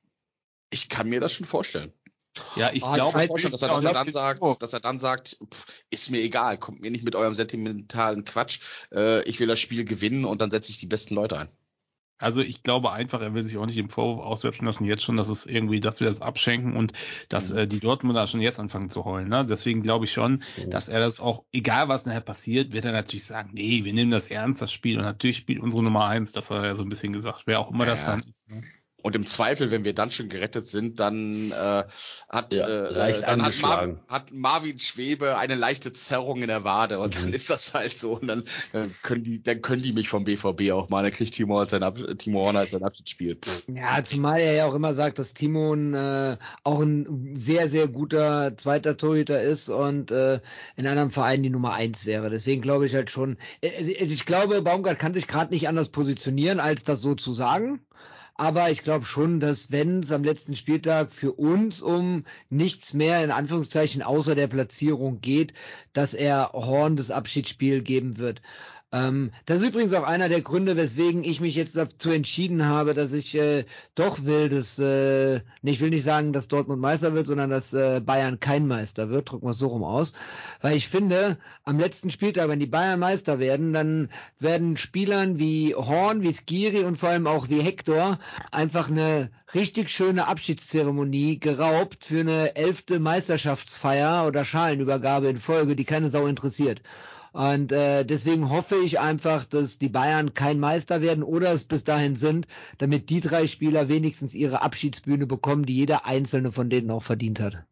Ich 0.71 0.89
kann 0.89 1.09
mir 1.09 1.21
das 1.21 1.33
schon 1.33 1.47
vorstellen. 1.47 1.93
Ja, 2.55 2.73
ich 2.73 2.83
Ah, 2.85 2.95
glaube, 2.95 3.27
vorstellen, 3.27 3.53
dass 3.53 3.62
er, 3.62 3.68
dass 3.68 3.85
er 3.85 3.93
dann 3.93 4.11
sagt, 4.12 4.41
Oh, 4.43 4.55
dass 4.59 4.73
er 4.73 4.81
dann 4.81 4.99
sagt, 4.99 5.37
pff, 5.53 5.66
ist 5.91 6.11
mir 6.11 6.21
egal, 6.21 6.59
kommt 6.59 6.81
mir 6.81 6.91
nicht 6.91 7.05
mit 7.05 7.16
eurem 7.16 7.35
sentimentalen 7.35 8.25
Quatsch. 8.25 8.61
Äh, 8.93 9.23
ich 9.29 9.41
will 9.41 9.49
das 9.49 9.59
Spiel 9.61 9.85
gewinnen 9.85 10.25
und 10.25 10.41
dann 10.41 10.51
setze 10.51 10.71
ich 10.71 10.79
die 10.79 10.87
besten 10.87 11.14
Leute 11.14 11.39
ein. 11.39 11.49
Also 12.18 12.43
ich 12.43 12.62
glaube 12.62 12.93
einfach, 12.93 13.23
er 13.23 13.33
will 13.33 13.43
sich 13.45 13.57
auch 13.57 13.64
nicht 13.64 13.79
im 13.79 13.89
Vorwurf 13.89 14.23
aussetzen 14.27 14.66
lassen, 14.66 14.85
jetzt 14.85 15.03
schon, 15.03 15.16
dass 15.16 15.31
es 15.31 15.47
irgendwie, 15.47 15.81
dass 15.81 16.01
wir 16.01 16.07
das 16.07 16.21
abschenken 16.21 16.77
und 16.77 16.93
dass 17.31 17.49
Mhm. 17.49 17.57
äh, 17.57 17.66
die 17.66 17.81
Dortmunder 17.81 18.27
schon 18.27 18.43
jetzt 18.43 18.59
anfangen 18.61 18.91
zu 18.91 19.07
heulen. 19.07 19.29
Ne? 19.31 19.47
Deswegen 19.47 19.83
glaube 19.83 20.05
ich 20.05 20.12
schon, 20.12 20.43
dass 20.68 20.89
er 20.89 21.01
das 21.01 21.18
auch, 21.21 21.45
egal 21.53 21.89
was 21.89 22.05
nachher 22.05 22.21
passiert, 22.21 22.73
wird 22.73 22.85
er 22.85 22.93
natürlich 22.93 23.25
sagen, 23.25 23.51
nee, 23.55 23.85
wir 23.85 23.95
nehmen 23.95 24.11
das 24.11 24.27
ernst, 24.29 24.61
das 24.61 24.71
Spiel. 24.71 24.99
Und 24.99 25.05
natürlich 25.05 25.39
spielt 25.39 25.61
unsere 25.61 25.83
Nummer 25.83 26.05
eins, 26.07 26.33
das 26.33 26.51
hat 26.51 26.59
er 26.59 26.66
ja 26.66 26.77
so 26.77 26.83
ein 26.83 26.91
bisschen 26.91 27.14
gesagt, 27.14 27.43
wer 27.47 27.59
auch 27.59 27.71
immer 27.71 27.87
das 27.87 28.03
Ja. 28.03 28.07
dann 28.07 28.21
ist. 28.21 28.51
Ne? 28.51 28.62
Und 29.03 29.16
im 29.16 29.26
Zweifel, 29.26 29.70
wenn 29.70 29.84
wir 29.84 29.94
dann 29.94 30.11
schon 30.11 30.28
gerettet 30.28 30.66
sind, 30.66 31.01
dann 31.01 31.53
äh, 31.53 31.84
hat, 32.28 32.53
Ja, 32.53 32.66
äh, 32.66 32.90
leicht 32.92 33.22
dann 33.22 33.42
hat, 33.42 33.59
Mar 33.61 33.96
hat 34.09 34.32
Marvin 34.32 34.78
Schwebe 34.78 35.36
eine 35.38 35.55
leichte 35.55 35.92
Zerrung 35.92 36.42
in 36.42 36.48
der 36.48 36.64
Wade 36.64 36.98
und 37.01 37.16
Mhm. 37.16 37.24
dann 37.24 37.32
ist 37.32 37.51
das 37.51 37.74
halt 37.74 37.96
so. 37.96 38.12
Und 38.18 38.28
dann 38.28 38.44
äh, 38.72 38.86
können 39.03 39.24
die, 39.24 39.42
dann 39.42 39.62
können 39.62 39.82
die 39.82 39.92
mich 39.92 40.09
vom 40.09 40.24
BVB 40.24 40.70
auch 40.72 40.88
mal. 40.90 41.03
Dann 41.03 41.12
kriegt 41.12 41.34
Timo, 41.34 41.59
halt 41.59 41.70
sein 41.70 41.82
Ab 41.82 41.98
Timo 42.18 42.40
Horner 42.44 42.61
als 42.61 42.70
sein 42.72 42.82
Abschiedsspiel. 42.84 43.38
Ja, 43.68 44.03
zumal 44.05 44.40
er 44.40 44.53
ja 44.55 44.66
auch 44.66 44.74
immer 44.74 44.94
sagt, 44.94 45.18
dass 45.18 45.32
Timo 45.34 45.72
ein, 45.74 45.94
äh, 45.94 46.36
auch 46.64 46.80
ein 46.80 47.34
sehr, 47.36 47.68
sehr 47.70 47.88
guter 47.88 48.57
zweiter 48.57 48.96
Torhüter 48.96 49.40
ist 49.42 49.68
und 49.68 50.11
äh, 50.11 50.40
in 50.76 50.86
einem 50.86 51.11
Verein 51.11 51.42
die 51.42 51.51
Nummer 51.51 51.72
eins 51.74 52.05
wäre. 52.07 52.30
Deswegen 52.30 52.61
glaube 52.62 52.86
ich 52.86 52.94
halt 52.94 53.11
schon, 53.11 53.38
äh, 53.61 53.70
also 54.01 54.12
ich 54.12 54.26
glaube, 54.26 54.62
Baumgart 54.62 54.98
kann 54.98 55.14
sich 55.14 55.26
gerade 55.26 55.53
nicht 55.55 55.68
anders 55.68 55.88
positionieren, 55.90 56.61
als 56.61 56.84
das 56.84 57.01
so 57.01 57.14
zu 57.14 57.34
sagen. 57.34 57.80
Aber 58.41 58.70
ich 58.70 58.84
glaube 58.84 59.05
schon, 59.05 59.38
dass 59.38 59.70
wenn 59.70 60.01
es 60.01 60.11
am 60.11 60.24
letzten 60.24 60.57
Spieltag 60.57 61.12
für 61.12 61.32
uns 61.32 61.82
um 61.82 62.24
nichts 62.49 62.95
mehr 62.95 63.22
in 63.22 63.30
Anführungszeichen 63.30 64.01
außer 64.01 64.34
der 64.34 64.47
Platzierung 64.47 65.20
geht, 65.20 65.53
dass 65.93 66.14
er 66.14 66.53
Horn 66.55 66.97
das 66.97 67.11
Abschiedsspiel 67.11 67.82
geben 67.82 68.16
wird. 68.16 68.41
Ähm, 68.93 69.30
das 69.47 69.61
ist 69.61 69.68
übrigens 69.68 69.95
auch 69.95 70.03
einer 70.03 70.28
der 70.28 70.41
Gründe, 70.41 70.76
weswegen 70.76 71.22
ich 71.22 71.41
mich 71.41 71.55
jetzt 71.55 71.76
dazu 71.76 72.11
entschieden 72.11 72.66
habe, 72.66 72.93
dass 72.93 73.12
ich 73.12 73.36
äh, 73.36 73.64
doch 73.95 74.24
will, 74.24 74.49
dass, 74.49 74.80
äh, 74.80 75.43
ich 75.62 75.80
will 75.80 75.91
nicht 75.91 76.03
sagen, 76.03 76.32
dass 76.32 76.49
Dortmund 76.49 76.80
Meister 76.80 77.14
wird, 77.14 77.28
sondern 77.28 77.51
dass 77.51 77.72
äh, 77.72 78.01
Bayern 78.01 78.41
kein 78.41 78.66
Meister 78.66 79.09
wird, 79.09 79.30
drücken 79.30 79.47
wir 79.47 79.53
es 79.53 79.59
so 79.59 79.68
rum 79.68 79.84
aus. 79.84 80.12
Weil 80.61 80.76
ich 80.76 80.88
finde, 80.88 81.38
am 81.64 81.78
letzten 81.78 82.11
Spieltag, 82.11 82.49
wenn 82.49 82.59
die 82.59 82.66
Bayern 82.66 82.99
Meister 82.99 83.38
werden, 83.38 83.72
dann 83.72 84.09
werden 84.41 84.76
Spielern 84.76 85.38
wie 85.38 85.72
Horn, 85.76 86.22
wie 86.22 86.32
Skiri 86.32 86.82
und 86.82 86.99
vor 86.99 87.11
allem 87.11 87.28
auch 87.28 87.49
wie 87.49 87.61
Hector 87.61 88.18
einfach 88.51 88.91
eine 88.91 89.30
richtig 89.55 89.91
schöne 89.91 90.26
Abschiedszeremonie 90.26 91.38
geraubt 91.38 92.07
für 92.07 92.20
eine 92.20 92.57
elfte 92.57 92.99
Meisterschaftsfeier 92.99 94.26
oder 94.26 94.45
Schalenübergabe 94.45 95.28
in 95.28 95.38
Folge, 95.38 95.76
die 95.76 95.84
keine 95.84 96.11
Sau 96.11 96.26
interessiert. 96.26 96.82
Und 97.33 97.70
äh, 97.72 98.05
deswegen 98.05 98.51
hoffe 98.51 98.76
ich 98.76 98.99
einfach, 98.99 99.45
dass 99.45 99.78
die 99.78 99.89
Bayern 99.89 100.35
kein 100.35 100.59
Meister 100.59 101.01
werden 101.01 101.22
oder 101.22 101.53
es 101.53 101.64
bis 101.64 101.85
dahin 101.85 102.16
sind, 102.16 102.47
damit 102.78 103.09
die 103.09 103.20
drei 103.20 103.47
Spieler 103.47 103.89
wenigstens 103.89 104.35
ihre 104.35 104.62
Abschiedsbühne 104.62 105.26
bekommen, 105.26 105.64
die 105.64 105.76
jeder 105.76 106.07
einzelne 106.07 106.51
von 106.51 106.70
denen 106.70 106.91
auch 106.91 107.03
verdient 107.03 107.41
hat. 107.41 107.64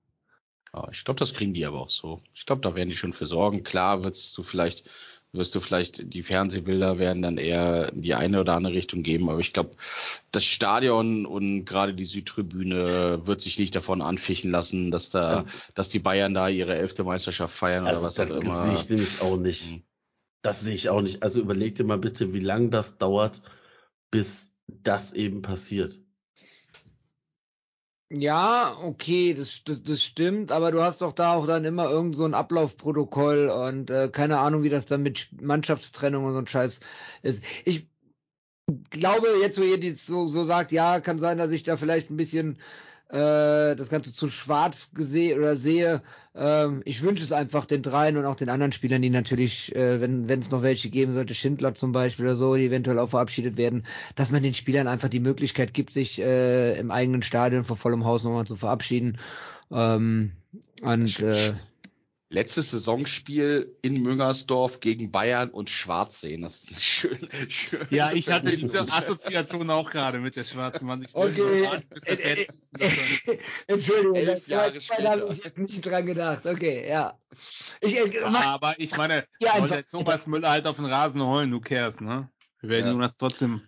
Ich 0.93 1.05
glaube, 1.05 1.19
das 1.19 1.35
kriegen 1.35 1.55
die 1.55 1.65
aber 1.65 1.81
auch 1.81 1.91
so. 1.91 2.21
Ich 2.35 2.47
glaube, 2.47 2.61
da 2.61 2.77
werden 2.77 2.91
die 2.91 2.97
schon 2.97 3.13
für 3.13 3.27
sorgen. 3.27 3.65
Klar 3.65 4.05
wirst 4.05 4.37
du 4.37 4.43
vielleicht, 4.43 4.89
wirst 5.33 5.55
du 5.55 5.61
vielleicht, 5.61 6.13
die 6.13 6.23
Fernsehbilder 6.23 6.99
werden 6.99 7.23
dann 7.23 7.37
eher 7.37 7.93
in 7.93 8.03
die 8.03 8.15
eine 8.15 8.41
oder 8.41 8.55
andere 8.55 8.73
Richtung 8.73 9.03
geben, 9.03 9.29
aber 9.29 9.41
ich 9.41 9.53
glaube, 9.53 9.77
das 10.33 10.45
Stadion 10.45 11.27
und 11.27 11.65
gerade 11.65 11.95
die 11.95 12.07
Südtribüne 12.07 13.27
wird 13.27 13.41
sich 13.41 13.59
nicht 13.59 13.77
davon 13.77 14.01
anfischen 14.01 14.51
lassen, 14.51 14.91
dass 14.91 15.11
da, 15.11 15.45
dass 15.75 15.89
die 15.89 15.99
Bayern 15.99 16.35
da 16.35 16.49
ihre 16.49 16.75
elfte 16.75 17.05
Meisterschaft 17.05 17.55
feiern 17.55 17.85
oder 17.85 17.93
Also 17.93 18.07
was 18.07 18.15
das 18.15 18.31
auch 18.33 18.37
immer. 18.37 18.55
sehe 18.55 18.75
ich 18.75 18.89
nämlich 18.89 19.21
auch 19.21 19.37
nicht. 19.37 19.71
Mhm. 19.71 19.83
Das 20.43 20.61
sehe 20.61 20.75
ich 20.75 20.89
auch 20.89 21.03
nicht. 21.03 21.23
Also 21.23 21.41
überleg 21.41 21.75
dir 21.75 21.85
mal 21.85 21.99
bitte, 21.99 22.33
wie 22.33 22.41
lange 22.41 22.71
das 22.71 22.97
dauert, 22.97 23.43
bis 24.11 24.51
das 24.67 25.13
eben 25.13 25.43
passiert. 25.43 25.99
Ja, 28.11 28.79
okay, 28.83 29.35
das, 29.35 29.63
das, 29.65 29.83
das 29.83 30.03
stimmt, 30.03 30.51
aber 30.51 30.73
du 30.73 30.83
hast 30.83 31.03
doch 31.03 31.13
da 31.13 31.35
auch 31.35 31.47
dann 31.47 31.67
immer 31.67 31.91
irgend 31.91 32.17
so 32.17 32.25
ein 32.25 32.33
Ablaufprotokoll 32.33 33.49
und 33.51 33.91
äh, 33.91 34.09
keine 34.11 34.39
Ahnung, 34.39 34.63
wie 34.63 34.71
das 34.71 34.87
dann 34.87 35.03
mit 35.03 35.19
Sch- 35.19 35.45
Mannschaftstrennung 35.45 36.25
und 36.25 36.33
so 36.33 36.39
ein 36.39 36.47
Scheiß 36.47 36.81
ist. 37.23 37.45
Ich 37.67 37.87
glaube, 38.91 39.29
jetzt 39.41 39.59
wo 39.59 39.63
ihr 39.63 39.79
dies 39.81 40.07
so, 40.07 40.29
so 40.29 40.45
sagt, 40.45 40.73
ja, 40.73 41.01
kann 41.01 41.19
sein, 41.19 41.39
dass 41.39 41.51
ich 41.53 41.63
da 41.63 41.77
vielleicht 41.77 42.11
ein 42.11 42.17
bisschen 42.17 42.59
äh, 43.09 43.75
das 43.75 43.89
Ganze 43.89 44.13
zu 44.13 44.29
schwarz 44.29 44.91
gesehen 44.95 45.39
oder 45.39 45.57
sehe. 45.57 46.03
Ähm, 46.35 46.83
ich 46.85 47.03
wünsche 47.03 47.25
es 47.25 47.33
einfach 47.33 47.65
den 47.65 47.83
dreien 47.83 48.17
und 48.17 48.27
auch 48.27 48.37
den 48.37 48.51
anderen 48.51 48.73
Spielern, 48.73 49.03
die 49.03 49.11
natürlich, 49.11 49.75
äh, 49.75 50.01
wenn 50.01 50.29
wenn 50.29 50.41
es 50.41 50.51
noch 50.51 50.63
welche 50.63 50.91
geben 50.91 51.15
sollte, 51.15 51.35
Schindler 51.35 51.75
zum 51.75 51.93
Beispiel 51.93 52.27
oder 52.27 52.37
so, 52.37 52.55
die 52.55 52.67
eventuell 52.67 52.99
auch 52.99 53.11
verabschiedet 53.11 53.57
werden, 53.57 53.85
dass 54.15 54.31
man 54.31 54.43
den 54.43 54.55
Spielern 54.55 54.89
einfach 54.89 55.09
die 55.09 55.21
Möglichkeit 55.21 55.73
gibt, 55.73 55.93
sich 55.93 56.21
äh, 56.21 56.79
im 56.79 56.91
eigenen 56.91 57.23
Stadion 57.23 57.65
vor 57.65 57.77
vollem 57.77 58.05
Haus 58.05 58.25
nochmal 58.25 58.47
zu 58.47 58.57
verabschieden. 58.57 59.19
Ähm, 59.71 60.33
und 60.83 61.21
äh, 61.21 61.55
Letztes 62.31 62.73
Saisonspiel 62.73 63.75
in 63.81 64.03
Müngersdorf 64.03 64.81
gegen 64.81 65.11
Bayern 65.11 65.49
und 65.49 65.71
Schwarz 65.71 66.21
sehen. 66.21 66.43
Das 66.43 66.59
ist 66.59 66.69
eine 66.69 66.81
schöne, 66.81 67.51
schöne 67.51 67.87
Ja, 67.91 68.13
ich 68.13 68.29
hatte 68.29 68.55
diese 68.55 68.83
Assoziation 68.93 69.71
auch 69.71 69.91
gerade 69.91 70.19
mit 70.19 70.37
der 70.37 70.45
schwarzen 70.45 70.87
Wand. 70.89 71.05
Ich 71.07 71.15
Okay. 71.15 71.67
Äh, 72.05 72.15
äh. 72.15 72.47
Entschuldigung, 73.67 74.17
Elf 74.17 74.47
Jahre 74.47 74.79
später. 74.79 75.11
habe 75.11 75.29
ich 75.33 75.43
jetzt 75.43 75.57
nicht 75.57 75.87
dran 75.87 76.05
gedacht. 76.05 76.45
Okay, 76.45 76.87
ja. 76.87 77.19
Ich, 77.81 77.97
äh, 77.97 78.11
mach, 78.25 78.45
Aber 78.47 78.75
ich 78.79 78.95
meine, 78.97 79.27
Ja, 79.41 79.67
der 79.67 79.87
Thomas 79.87 80.27
Müller 80.27 80.51
halt 80.51 80.67
auf 80.67 80.77
den 80.77 80.85
Rasen 80.85 81.23
heulen, 81.23 81.51
du 81.51 81.61
cares, 81.61 81.99
ne? 82.01 82.29
Wir 82.61 82.69
werden 82.69 82.87
Ja. 82.87 82.93
Jonas 82.93 83.17
trotzdem 83.17 83.63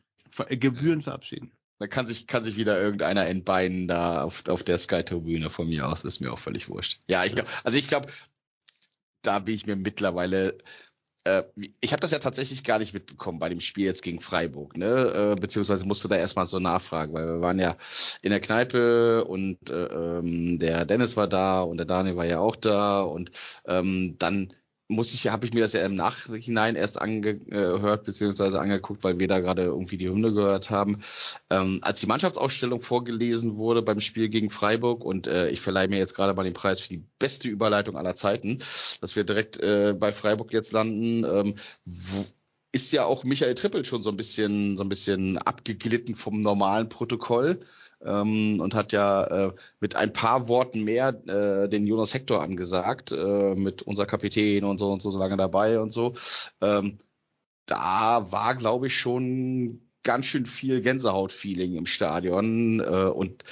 äh, 0.48 0.56
Gebühren 0.58 1.00
verabschieden. 1.00 1.52
Da 1.78 1.86
kann 1.86 2.04
sich, 2.06 2.26
kann 2.26 2.44
sich 2.44 2.56
wieder 2.56 2.78
irgendeiner 2.78 3.26
entbeinen 3.26 3.88
da 3.88 4.22
auf, 4.22 4.46
auf 4.48 4.62
der 4.62 4.76
Sky-Tribüne 4.76 5.48
von 5.48 5.66
mir 5.66 5.88
aus. 5.88 6.04
Ist 6.04 6.20
mir 6.20 6.30
auch 6.30 6.38
völlig 6.38 6.68
wurscht. 6.68 6.98
Ja, 7.06 7.24
ich 7.24 7.34
glaube, 7.34 7.48
also 7.64 7.78
ich 7.78 7.88
glaube, 7.88 8.08
da 9.22 9.38
bin 9.40 9.54
ich 9.54 9.66
mir 9.66 9.76
mittlerweile, 9.76 10.58
äh, 11.24 11.42
ich 11.80 11.92
habe 11.92 12.00
das 12.00 12.10
ja 12.12 12.18
tatsächlich 12.18 12.64
gar 12.64 12.78
nicht 12.78 12.94
mitbekommen 12.94 13.38
bei 13.38 13.48
dem 13.48 13.60
Spiel 13.60 13.84
jetzt 13.84 14.02
gegen 14.02 14.20
Freiburg, 14.20 14.76
ne? 14.76 15.34
Äh, 15.36 15.40
beziehungsweise 15.40 15.86
musste 15.86 16.08
da 16.08 16.16
erstmal 16.16 16.46
so 16.46 16.58
nachfragen, 16.58 17.12
weil 17.14 17.26
wir 17.26 17.40
waren 17.40 17.58
ja 17.58 17.76
in 18.22 18.30
der 18.30 18.40
Kneipe 18.40 19.24
und 19.24 19.70
äh, 19.70 19.86
ähm, 19.86 20.58
der 20.58 20.84
Dennis 20.86 21.16
war 21.16 21.28
da 21.28 21.62
und 21.62 21.76
der 21.78 21.86
Daniel 21.86 22.16
war 22.16 22.26
ja 22.26 22.40
auch 22.40 22.56
da 22.56 23.02
und 23.02 23.30
ähm, 23.66 24.16
dann 24.18 24.52
muss 24.90 25.14
ich, 25.14 25.28
habe 25.28 25.46
ich 25.46 25.54
mir 25.54 25.60
das 25.60 25.72
ja 25.72 25.84
im 25.86 25.94
Nachhinein 25.94 26.76
erst 26.76 27.00
angehört 27.00 28.04
beziehungsweise 28.04 28.60
angeguckt, 28.60 29.04
weil 29.04 29.18
wir 29.18 29.28
da 29.28 29.38
gerade 29.38 29.62
irgendwie 29.62 29.96
die 29.96 30.08
Hymne 30.08 30.32
gehört 30.32 30.70
haben. 30.70 31.00
Ähm, 31.48 31.78
als 31.82 32.00
die 32.00 32.06
Mannschaftsausstellung 32.06 32.82
vorgelesen 32.82 33.56
wurde 33.56 33.82
beim 33.82 34.00
Spiel 34.00 34.28
gegen 34.28 34.50
Freiburg 34.50 35.04
und 35.04 35.26
äh, 35.26 35.48
ich 35.50 35.60
verleihe 35.60 35.88
mir 35.88 35.98
jetzt 35.98 36.14
gerade 36.14 36.34
mal 36.34 36.42
den 36.42 36.52
Preis 36.52 36.80
für 36.80 36.88
die 36.88 37.04
beste 37.18 37.48
Überleitung 37.48 37.96
aller 37.96 38.14
Zeiten, 38.14 38.58
dass 39.00 39.16
wir 39.16 39.24
direkt 39.24 39.60
äh, 39.60 39.94
bei 39.98 40.12
Freiburg 40.12 40.52
jetzt 40.52 40.72
landen, 40.72 41.24
ähm, 41.24 41.54
wo, 41.84 42.26
ist 42.72 42.92
ja 42.92 43.04
auch 43.04 43.24
Michael 43.24 43.54
Trippel 43.54 43.84
schon 43.84 44.02
so 44.02 44.10
ein 44.10 44.16
bisschen, 44.16 44.76
so 44.76 44.84
ein 44.84 44.88
bisschen 44.88 45.38
abgeglitten 45.38 46.14
vom 46.14 46.42
normalen 46.42 46.88
Protokoll. 46.88 47.60
Ähm, 48.04 48.60
und 48.60 48.74
hat 48.74 48.92
ja 48.92 49.24
äh, 49.24 49.52
mit 49.80 49.96
ein 49.96 50.12
paar 50.12 50.48
Worten 50.48 50.84
mehr 50.84 51.08
äh, 51.26 51.68
den 51.68 51.86
Jonas 51.86 52.14
Hector 52.14 52.42
angesagt, 52.42 53.12
äh, 53.12 53.54
mit 53.54 53.82
unser 53.82 54.06
Kapitän 54.06 54.64
und 54.64 54.78
so 54.78 54.88
und 54.88 55.02
so, 55.02 55.10
so 55.10 55.18
lange 55.18 55.36
dabei 55.36 55.80
und 55.80 55.90
so. 55.90 56.14
Ähm, 56.60 56.98
da 57.66 58.32
war, 58.32 58.56
glaube 58.56 58.88
ich, 58.88 58.98
schon 58.98 59.82
ganz 60.02 60.26
schön 60.26 60.46
viel 60.46 60.80
Gänsehaut-Feeling 60.80 61.74
im 61.74 61.86
Stadion 61.86 62.80
äh, 62.80 62.84
und 62.84 63.44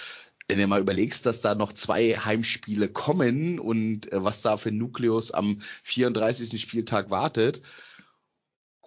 wenn 0.49 0.59
du 0.59 0.67
mal 0.67 0.81
überlegst, 0.81 1.27
dass 1.27 1.43
da 1.43 1.55
noch 1.55 1.75
zwei 1.75 2.15
Heimspiele 2.15 2.89
kommen 2.89 3.59
und 3.59 4.11
äh, 4.11 4.25
was 4.25 4.41
da 4.41 4.57
für 4.57 4.73
Nukleus 4.73 5.31
am 5.31 5.61
34. 5.83 6.59
Spieltag 6.61 7.11
wartet, 7.11 7.61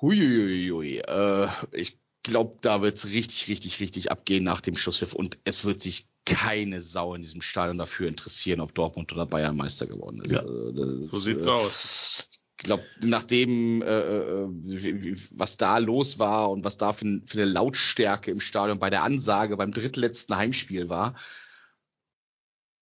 huiuiui, 0.02 0.98
äh, 0.98 1.48
ich 1.72 2.01
glaube, 2.24 2.58
da 2.62 2.82
wird's 2.82 3.08
richtig, 3.08 3.48
richtig, 3.48 3.80
richtig 3.80 4.12
abgehen 4.12 4.44
nach 4.44 4.62
dem 4.62 4.76
Schlusspfiff 4.76 5.14
und 5.14 5.38
es 5.44 5.66
wird 5.66 5.80
sich 5.80 6.08
keine 6.26 6.82
Sau 6.82 7.16
in 7.16 7.22
diesem 7.22 7.42
Stadion 7.42 7.78
dafür 7.78 8.08
interessieren, 8.08 8.60
ob 8.60 8.76
Dortmund 8.76 9.12
oder 9.12 9.26
Bayern 9.26 9.56
Meister 9.58 9.88
geworden 9.88 10.22
ist. 10.24 10.34
Ja, 10.34 10.42
Äh, 10.42 10.74
das 10.74 11.08
so 11.08 11.18
sieht's 11.18 11.46
äh, 11.46 11.50
aus. 11.50 12.28
Ich 12.58 12.66
glaube, 12.66 12.84
nachdem, 13.04 13.82
äh, 13.82 13.88
äh, 13.88 15.16
was 15.32 15.58
da 15.58 15.80
los 15.80 16.20
war 16.20 16.52
und 16.52 16.64
was 16.64 16.78
da 16.78 16.94
für, 16.94 17.22
für 17.26 17.42
eine 17.42 17.46
Lautstärke 17.46 18.30
im 18.30 18.40
Stadion 18.40 18.78
bei 18.78 18.92
der 18.92 19.02
Ansage 19.02 19.58
beim 19.58 19.72
drittletzten 19.72 20.36
Heimspiel 20.36 20.88
war, 20.88 21.16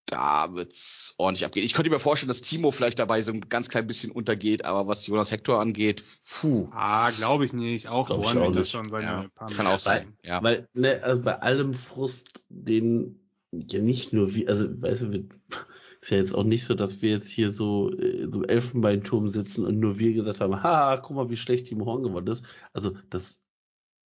da 0.10 0.54
wird's 0.54 1.14
ordentlich 1.18 1.46
abgehen. 1.46 1.66
Ich 1.66 1.74
könnte 1.74 1.90
mir 1.90 2.00
vorstellen, 2.00 2.28
dass 2.30 2.42
Timo 2.42 2.72
vielleicht 2.72 3.00
dabei 3.00 3.22
so 3.22 3.32
ein 3.32 3.42
ganz 3.42 3.70
klein 3.70 3.88
bisschen 3.88 4.12
untergeht, 4.12 4.66
aber 4.66 4.88
was 4.88 5.06
Jonas 5.08 5.32
Hector 5.32 5.60
angeht, 5.62 6.04
puh, 6.28 6.68
Ah, 6.72 7.12
glaube 7.12 7.46
ich 7.46 7.54
nicht. 7.54 7.88
Auch 7.90 8.10
auch 8.10 8.34
wird 8.34 8.56
das 8.56 8.72
schon 8.72 8.90
seine 8.90 9.06
Ja, 9.06 9.26
paar 9.36 9.50
kann 9.50 9.68
auch 9.68 9.80
sein. 9.80 10.02
Minuten. 10.02 10.28
Ja. 10.28 10.44
Weil, 10.44 10.68
ne, 10.74 11.02
also 11.04 11.22
bei 11.22 11.40
allem 11.40 11.74
Frust, 11.74 12.44
den 12.50 13.20
ja 13.52 13.82
nicht 13.82 14.14
nur 14.14 14.34
wir, 14.34 14.50
also 14.50 14.82
weißt 14.82 15.04
du, 15.04 15.12
wir, 15.12 15.26
ist 16.02 16.12
ja 16.12 16.18
jetzt 16.18 16.34
auch 16.34 16.44
nicht 16.44 16.66
so, 16.66 16.74
dass 16.74 17.02
wir 17.02 17.12
jetzt 17.12 17.30
hier 17.30 17.52
so, 17.52 17.92
äh, 17.98 18.28
so 18.32 18.44
im 18.44 18.50
Elfenbeinturm 18.50 19.30
sitzen 19.30 19.66
und 19.66 19.80
nur 19.80 20.00
wir 20.00 20.14
gesagt 20.14 20.42
haben, 20.42 20.64
ha, 20.64 20.98
guck 20.98 21.16
mal, 21.16 21.30
wie 21.30 21.38
schlecht 21.38 21.68
Timo 21.68 21.86
Horn 21.86 22.04
geworden 22.04 22.28
ist. 22.28 22.46
Also 22.74 22.96
das, 23.10 23.42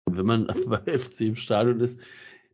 wenn 0.10 0.26
man 0.26 0.48
beim 0.68 0.86
FC 0.86 1.22
im 1.22 1.36
Stadion 1.36 1.80
ist, 1.80 2.00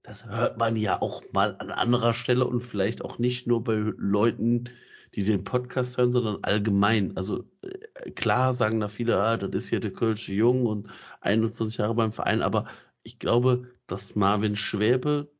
das 0.09 0.25
hört 0.25 0.57
man 0.57 0.75
ja 0.75 1.03
auch 1.03 1.21
mal 1.33 1.55
an 1.59 1.69
anderer 1.69 2.15
Stelle 2.15 2.45
und 2.47 2.61
vielleicht 2.61 3.03
auch 3.03 3.19
nicht 3.19 3.45
nur 3.45 3.63
bei 3.63 3.75
Leuten, 3.75 4.69
die 5.13 5.23
den 5.23 5.43
Podcast 5.43 5.99
hören, 5.99 6.11
sondern 6.11 6.39
allgemein. 6.43 7.15
Also 7.15 7.45
äh, 7.61 8.09
klar 8.11 8.55
sagen 8.55 8.79
da 8.79 8.87
viele, 8.87 9.17
ah, 9.17 9.37
das 9.37 9.51
ist 9.51 9.69
hier 9.69 9.79
der 9.79 9.93
Kölsche 9.93 10.33
Jung 10.33 10.65
und 10.65 10.89
21 11.21 11.77
Jahre 11.77 11.93
beim 11.93 12.11
Verein, 12.11 12.41
aber 12.41 12.65
ich 13.03 13.19
glaube, 13.19 13.67
dass 13.85 14.15
Marvin 14.15 14.55
Schwäbe 14.55 15.31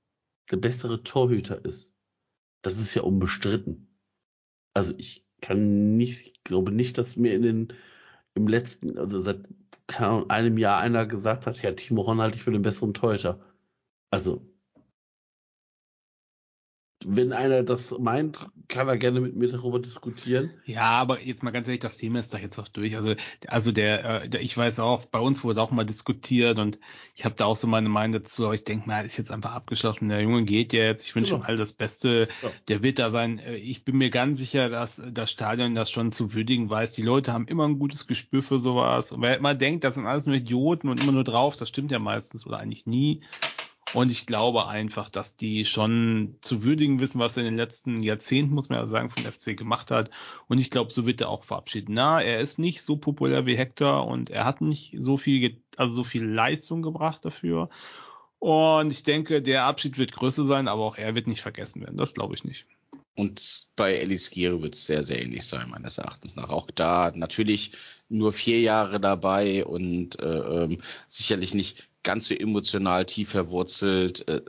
der 0.51 0.57
bessere 0.57 1.01
Torhüter 1.01 1.65
ist. 1.65 1.91
Das 2.61 2.77
ist 2.77 2.93
ja 2.93 3.01
unbestritten. 3.01 3.87
Also 4.75 4.93
ich 4.99 5.25
kann 5.41 5.97
nicht, 5.97 6.27
ich 6.27 6.43
glaube 6.43 6.71
nicht, 6.71 6.99
dass 6.99 7.15
mir 7.15 7.33
in 7.33 7.41
den 7.41 7.73
im 8.35 8.47
letzten, 8.47 8.99
also 8.99 9.19
seit 9.19 9.49
einem 9.97 10.59
Jahr 10.59 10.79
einer 10.79 11.07
gesagt 11.07 11.47
hat, 11.47 11.59
ja, 11.63 11.71
Timo 11.71 12.05
Horn 12.05 12.21
halte 12.21 12.37
ich 12.37 12.43
für 12.43 12.51
den 12.51 12.61
besseren 12.61 12.93
Torhüter. 12.93 13.41
Also 14.11 14.48
wenn 17.05 17.31
einer 17.31 17.63
das 17.63 17.95
meint, 17.97 18.39
kann 18.67 18.87
er 18.89 18.97
gerne 18.97 19.21
mit 19.21 19.35
mir 19.35 19.47
darüber 19.47 19.79
diskutieren. 19.79 20.51
Ja, 20.65 20.81
aber 20.81 21.21
jetzt 21.21 21.43
mal 21.43 21.51
ganz 21.51 21.67
ehrlich, 21.67 21.79
das 21.79 21.97
Thema 21.97 22.19
ist 22.19 22.33
doch 22.33 22.39
jetzt 22.39 22.59
auch 22.59 22.67
durch. 22.67 22.95
Also, 22.95 23.15
also 23.47 23.71
der, 23.71 24.23
äh, 24.23 24.29
der 24.29 24.41
ich 24.41 24.55
weiß 24.57 24.79
auch, 24.79 25.05
bei 25.05 25.19
uns 25.19 25.43
wurde 25.43 25.61
auch 25.61 25.71
mal 25.71 25.85
diskutiert 25.85 26.59
und 26.59 26.77
ich 27.15 27.23
habe 27.25 27.35
da 27.35 27.45
auch 27.45 27.57
so 27.57 27.67
meine 27.67 27.87
Meinung 27.89 28.21
dazu, 28.21 28.45
aber 28.45 28.53
ich 28.53 28.65
denke 28.65 28.87
mal, 28.87 29.05
ist 29.05 29.17
jetzt 29.17 29.31
einfach 29.31 29.53
abgeschlossen. 29.53 30.09
Der 30.09 30.21
Junge 30.21 30.43
geht 30.43 30.73
jetzt, 30.73 31.05
ich 31.07 31.15
wünsche 31.15 31.31
Genau. 31.33 31.43
ihm 31.45 31.47
all 31.47 31.57
das 31.57 31.71
Beste. 31.73 32.27
Ja. 32.43 32.49
Der 32.67 32.83
wird 32.83 32.99
da 32.99 33.11
sein. 33.11 33.39
Äh, 33.39 33.55
Ich 33.55 33.85
bin 33.85 33.97
mir 33.97 34.09
ganz 34.09 34.37
sicher, 34.39 34.69
dass 34.69 35.01
das 35.11 35.31
Stadion 35.31 35.75
das 35.75 35.89
schon 35.89 36.11
zu 36.11 36.33
würdigen 36.33 36.69
weiß. 36.69 36.91
Die 36.93 37.01
Leute 37.01 37.31
haben 37.33 37.47
immer 37.47 37.67
ein 37.67 37.79
gutes 37.79 38.07
Gespür 38.07 38.43
für 38.43 38.59
sowas. 38.59 39.11
Und 39.11 39.21
wer 39.21 39.37
immer 39.37 39.55
denkt, 39.55 39.83
das 39.83 39.95
sind 39.95 40.05
alles 40.05 40.25
nur 40.25 40.35
Idioten 40.35 40.89
und 40.89 41.01
immer 41.01 41.13
nur 41.13 41.23
drauf, 41.23 41.55
das 41.55 41.69
stimmt 41.69 41.91
ja 41.91 41.99
meistens 41.99 42.45
oder 42.45 42.57
eigentlich 42.59 42.85
nie. 42.85 43.21
Und 43.93 44.11
ich 44.11 44.25
glaube 44.27 44.67
einfach, 44.67 45.09
dass 45.09 45.35
die 45.35 45.65
schon 45.65 46.35
zu 46.41 46.63
würdigen 46.63 46.99
wissen, 46.99 47.19
was 47.19 47.37
er 47.37 47.41
in 47.41 47.49
den 47.49 47.57
letzten 47.57 48.03
Jahrzehnten, 48.03 48.53
muss 48.53 48.69
man 48.69 48.77
ja 48.79 48.85
sagen, 48.85 49.09
von 49.09 49.23
FC 49.23 49.57
gemacht 49.57 49.89
hat. 49.89 50.11
Und 50.47 50.59
ich 50.59 50.69
glaube, 50.69 50.93
so 50.93 51.05
wird 51.07 51.21
er 51.21 51.29
auch 51.29 51.43
verabschieden. 51.43 51.93
Na, 51.95 52.21
er 52.21 52.39
ist 52.39 52.59
nicht 52.59 52.83
so 52.83 52.97
populär 52.97 53.45
wie 53.47 53.57
Hector 53.57 54.05
und 54.05 54.29
er 54.29 54.45
hat 54.45 54.61
nicht 54.61 54.95
so 54.99 55.17
viel, 55.17 55.61
also 55.75 55.95
so 55.95 56.03
viel 56.03 56.23
Leistung 56.23 56.81
gebracht 56.83 57.25
dafür. 57.25 57.69
Und 58.37 58.91
ich 58.91 59.03
denke, 59.03 59.41
der 59.41 59.65
Abschied 59.65 59.97
wird 59.97 60.13
größer 60.13 60.43
sein, 60.43 60.67
aber 60.67 60.83
auch 60.83 60.97
er 60.97 61.15
wird 61.15 61.27
nicht 61.27 61.41
vergessen 61.41 61.81
werden. 61.81 61.97
Das 61.97 62.13
glaube 62.13 62.35
ich 62.35 62.43
nicht. 62.43 62.65
Und 63.15 63.67
bei 63.75 63.95
Elis 63.95 64.29
Giere 64.29 64.61
wird 64.61 64.75
es 64.75 64.85
sehr, 64.85 65.03
sehr 65.03 65.21
ähnlich 65.21 65.45
sein, 65.45 65.69
meines 65.69 65.97
Erachtens 65.97 66.37
nach. 66.37 66.49
Auch 66.49 66.71
da 66.71 67.11
natürlich 67.13 67.73
nur 68.07 68.31
vier 68.31 68.61
Jahre 68.61 69.01
dabei 69.01 69.65
und 69.65 70.19
äh, 70.21 70.25
ähm, 70.25 70.81
sicherlich 71.07 71.53
nicht 71.53 71.88
ganz 72.09 72.27
so 72.27 72.33
emotional 72.33 73.05
tief 73.05 73.29
verwurzelt. 73.29 74.27
Äh, 74.27 74.41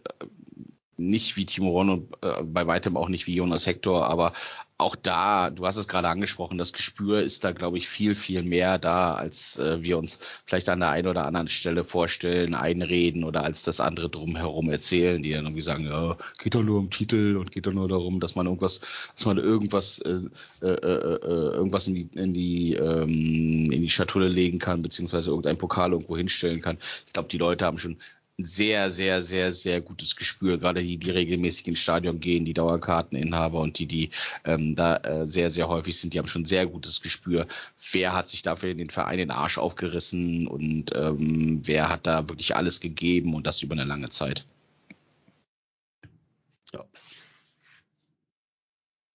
nicht 0.96 1.36
wie 1.36 1.44
Timo 1.44 1.70
Ron 1.70 1.90
und 1.90 2.12
äh, 2.22 2.42
bei 2.42 2.66
weitem 2.66 2.96
auch 2.96 3.10
nicht 3.10 3.26
wie 3.26 3.34
Jonas 3.34 3.66
Hector, 3.66 4.06
aber 4.06 4.32
auch 4.80 4.96
da, 4.96 5.50
du 5.50 5.66
hast 5.66 5.76
es 5.76 5.88
gerade 5.88 6.08
angesprochen, 6.08 6.58
das 6.58 6.72
Gespür 6.72 7.22
ist 7.22 7.44
da, 7.44 7.52
glaube 7.52 7.78
ich, 7.78 7.88
viel, 7.88 8.14
viel 8.14 8.42
mehr 8.42 8.78
da, 8.78 9.14
als 9.14 9.58
äh, 9.58 9.82
wir 9.82 9.98
uns 9.98 10.18
vielleicht 10.46 10.68
an 10.68 10.80
der 10.80 10.90
einen 10.90 11.08
oder 11.08 11.26
anderen 11.26 11.48
Stelle 11.48 11.84
vorstellen, 11.84 12.54
einreden 12.54 13.24
oder 13.24 13.44
als 13.44 13.62
das 13.62 13.80
andere 13.80 14.08
drumherum 14.08 14.70
erzählen, 14.70 15.22
die 15.22 15.32
dann 15.32 15.44
irgendwie 15.44 15.62
sagen, 15.62 15.86
ja, 15.86 16.16
geht 16.38 16.54
doch 16.54 16.62
nur 16.62 16.78
um 16.78 16.90
Titel 16.90 17.36
und 17.36 17.52
geht 17.52 17.66
doch 17.66 17.72
nur 17.72 17.88
darum, 17.88 18.20
dass 18.20 18.34
man 18.34 18.46
irgendwas, 18.46 18.80
dass 19.14 19.26
man 19.26 19.38
irgendwas, 19.38 19.98
äh, 20.00 20.20
äh, 20.62 20.66
äh, 20.66 21.14
äh, 21.14 21.54
irgendwas 21.54 21.86
in 21.86 21.94
die, 21.94 22.08
in 22.14 22.34
die, 22.34 22.74
ähm, 22.74 23.70
in 23.70 23.82
die 23.82 23.88
Schatulle 23.88 24.28
legen 24.28 24.58
kann, 24.58 24.82
beziehungsweise 24.82 25.30
irgendein 25.30 25.58
Pokal 25.58 25.92
irgendwo 25.92 26.16
hinstellen 26.16 26.60
kann. 26.60 26.78
Ich 27.06 27.12
glaube, 27.12 27.28
die 27.28 27.38
Leute 27.38 27.64
haben 27.64 27.78
schon 27.78 27.96
ein 28.40 28.44
sehr, 28.44 28.90
sehr, 28.90 29.22
sehr, 29.22 29.52
sehr 29.52 29.80
gutes 29.80 30.16
Gespür, 30.16 30.58
gerade 30.58 30.82
die, 30.82 30.96
die 30.96 31.10
regelmäßig 31.10 31.68
ins 31.68 31.80
Stadion 31.80 32.20
gehen, 32.20 32.44
die 32.44 32.54
Dauerkarteninhaber 32.54 33.60
und 33.60 33.78
die, 33.78 33.86
die 33.86 34.10
ähm, 34.44 34.74
da 34.74 34.96
äh, 34.96 35.28
sehr, 35.28 35.50
sehr 35.50 35.68
häufig 35.68 35.98
sind, 35.98 36.14
die 36.14 36.18
haben 36.18 36.28
schon 36.28 36.44
sehr 36.44 36.66
gutes 36.66 37.02
Gespür. 37.02 37.46
Wer 37.92 38.14
hat 38.14 38.28
sich 38.28 38.42
dafür 38.42 38.70
in 38.70 38.78
den 38.78 38.90
Verein 38.90 39.18
den 39.18 39.30
Arsch 39.30 39.58
aufgerissen 39.58 40.46
und 40.46 40.86
ähm, 40.94 41.60
wer 41.64 41.88
hat 41.88 42.06
da 42.06 42.28
wirklich 42.28 42.56
alles 42.56 42.80
gegeben 42.80 43.34
und 43.34 43.46
das 43.46 43.62
über 43.62 43.74
eine 43.74 43.84
lange 43.84 44.08
Zeit. 44.08 44.44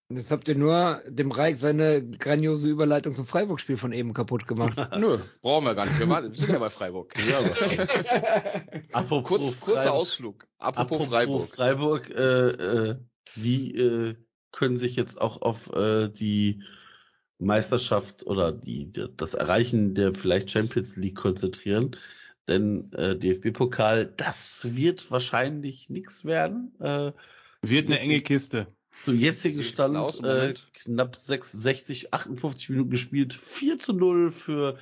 Und 0.08 0.18
jetzt 0.18 0.30
habt 0.30 0.48
ihr 0.48 0.56
nur 0.56 1.02
dem 1.08 1.32
Reich 1.32 1.60
seine 1.60 2.08
grandiose 2.08 2.68
Überleitung 2.70 3.16
zum 3.16 3.26
Freiburg-Spiel 3.26 3.76
von 3.78 3.92
eben 3.92 4.14
kaputt 4.14 4.46
gemacht. 4.48 4.78
Nö, 5.00 5.18
brauchen 5.42 5.66
wir 5.66 5.74
gar 5.74 5.86
nicht. 5.86 6.00
Wir, 6.00 6.08
waren, 6.08 6.30
wir 6.30 6.38
sind 6.38 6.52
ja 6.52 6.60
bei 6.60 6.70
Freiburg. 6.70 7.14
Ja, 7.28 7.40
aber 7.40 7.50
Kurz, 9.24 9.42
apropos 9.42 9.60
kurzer 9.60 9.82
Freiburg- 9.82 9.94
Ausflug. 9.96 10.48
Apropos, 10.60 11.08
Apropos 11.08 11.08
Freiburg. 11.08 11.56
Freiburg, 11.56 12.10
äh, 12.12 12.90
äh, 12.92 12.96
die 13.36 13.76
äh, 13.76 14.16
können 14.52 14.78
sich 14.80 14.96
jetzt 14.96 15.20
auch 15.20 15.42
auf 15.42 15.74
äh, 15.74 16.10
die 16.10 16.62
Meisterschaft 17.40 18.26
oder 18.28 18.52
die, 18.52 18.94
das 19.18 19.34
Erreichen 19.34 19.96
der 19.96 20.14
vielleicht 20.14 20.52
Champions 20.52 20.96
League 20.98 21.16
konzentrieren. 21.18 21.96
Denn 22.48 22.92
äh, 22.94 23.18
DFB-Pokal, 23.18 24.14
das 24.18 24.76
wird 24.76 25.10
wahrscheinlich 25.10 25.90
nichts 25.90 26.26
werden. 26.26 26.76
Äh, 26.80 27.12
Wird 27.64 27.88
eine 27.88 28.00
enge 28.00 28.22
Kiste. 28.22 28.68
Zum 29.04 29.20
jetzigen 29.20 29.62
Stand 29.64 29.96
aus 29.98 30.20
äh, 30.22 30.54
knapp 30.74 31.16
6, 31.16 31.52
60, 31.52 32.14
58 32.14 32.70
Minuten 32.70 32.90
gespielt, 32.90 33.34
4 33.34 33.80
zu 33.80 33.94
0 33.94 34.32
für 34.32 34.80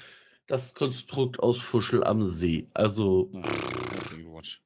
das 0.47 0.73
Konstrukt 0.73 1.39
aus 1.39 1.59
Fuschel 1.59 2.03
am 2.03 2.25
See. 2.27 2.67
Also 2.73 3.29
Ja, 3.33 3.99
Glückwunsch. 4.01 4.61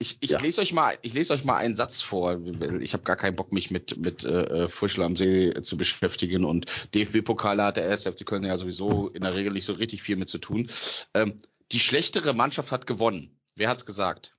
Ich, 0.00 0.18
ich 0.20 0.30
Ja. 0.30 0.40
lese 0.40 0.60
euch 0.60 0.72
mal, 0.72 0.96
ich 1.02 1.12
lese 1.14 1.32
euch 1.32 1.42
mal 1.44 1.56
einen 1.56 1.74
Satz 1.74 2.02
vor. 2.02 2.40
Ich 2.80 2.92
habe 2.92 3.02
gar 3.02 3.16
keinen 3.16 3.34
Bock, 3.34 3.52
mich 3.52 3.70
mit 3.72 3.96
mit 3.96 4.24
äh, 4.24 4.68
Fuschel 4.68 5.02
am 5.02 5.16
See 5.16 5.52
zu 5.62 5.76
beschäftigen 5.76 6.44
und 6.44 6.66
DFB-Pokale 6.94 7.64
hat 7.64 7.76
der 7.78 7.90
1. 7.90 8.04
FC 8.04 8.24
Köln 8.24 8.44
ja 8.44 8.56
sowieso 8.56 9.08
in 9.08 9.22
der 9.22 9.34
Regel 9.34 9.52
nicht 9.52 9.64
so 9.64 9.72
richtig 9.72 10.02
viel 10.02 10.16
mit 10.16 10.28
zu 10.28 10.38
tun. 10.38 10.70
Ähm, 11.14 11.40
die 11.72 11.80
schlechtere 11.80 12.32
Mannschaft 12.32 12.70
hat 12.70 12.86
gewonnen. 12.86 13.36
Wer 13.56 13.68
hat's 13.70 13.86
gesagt? 13.86 14.32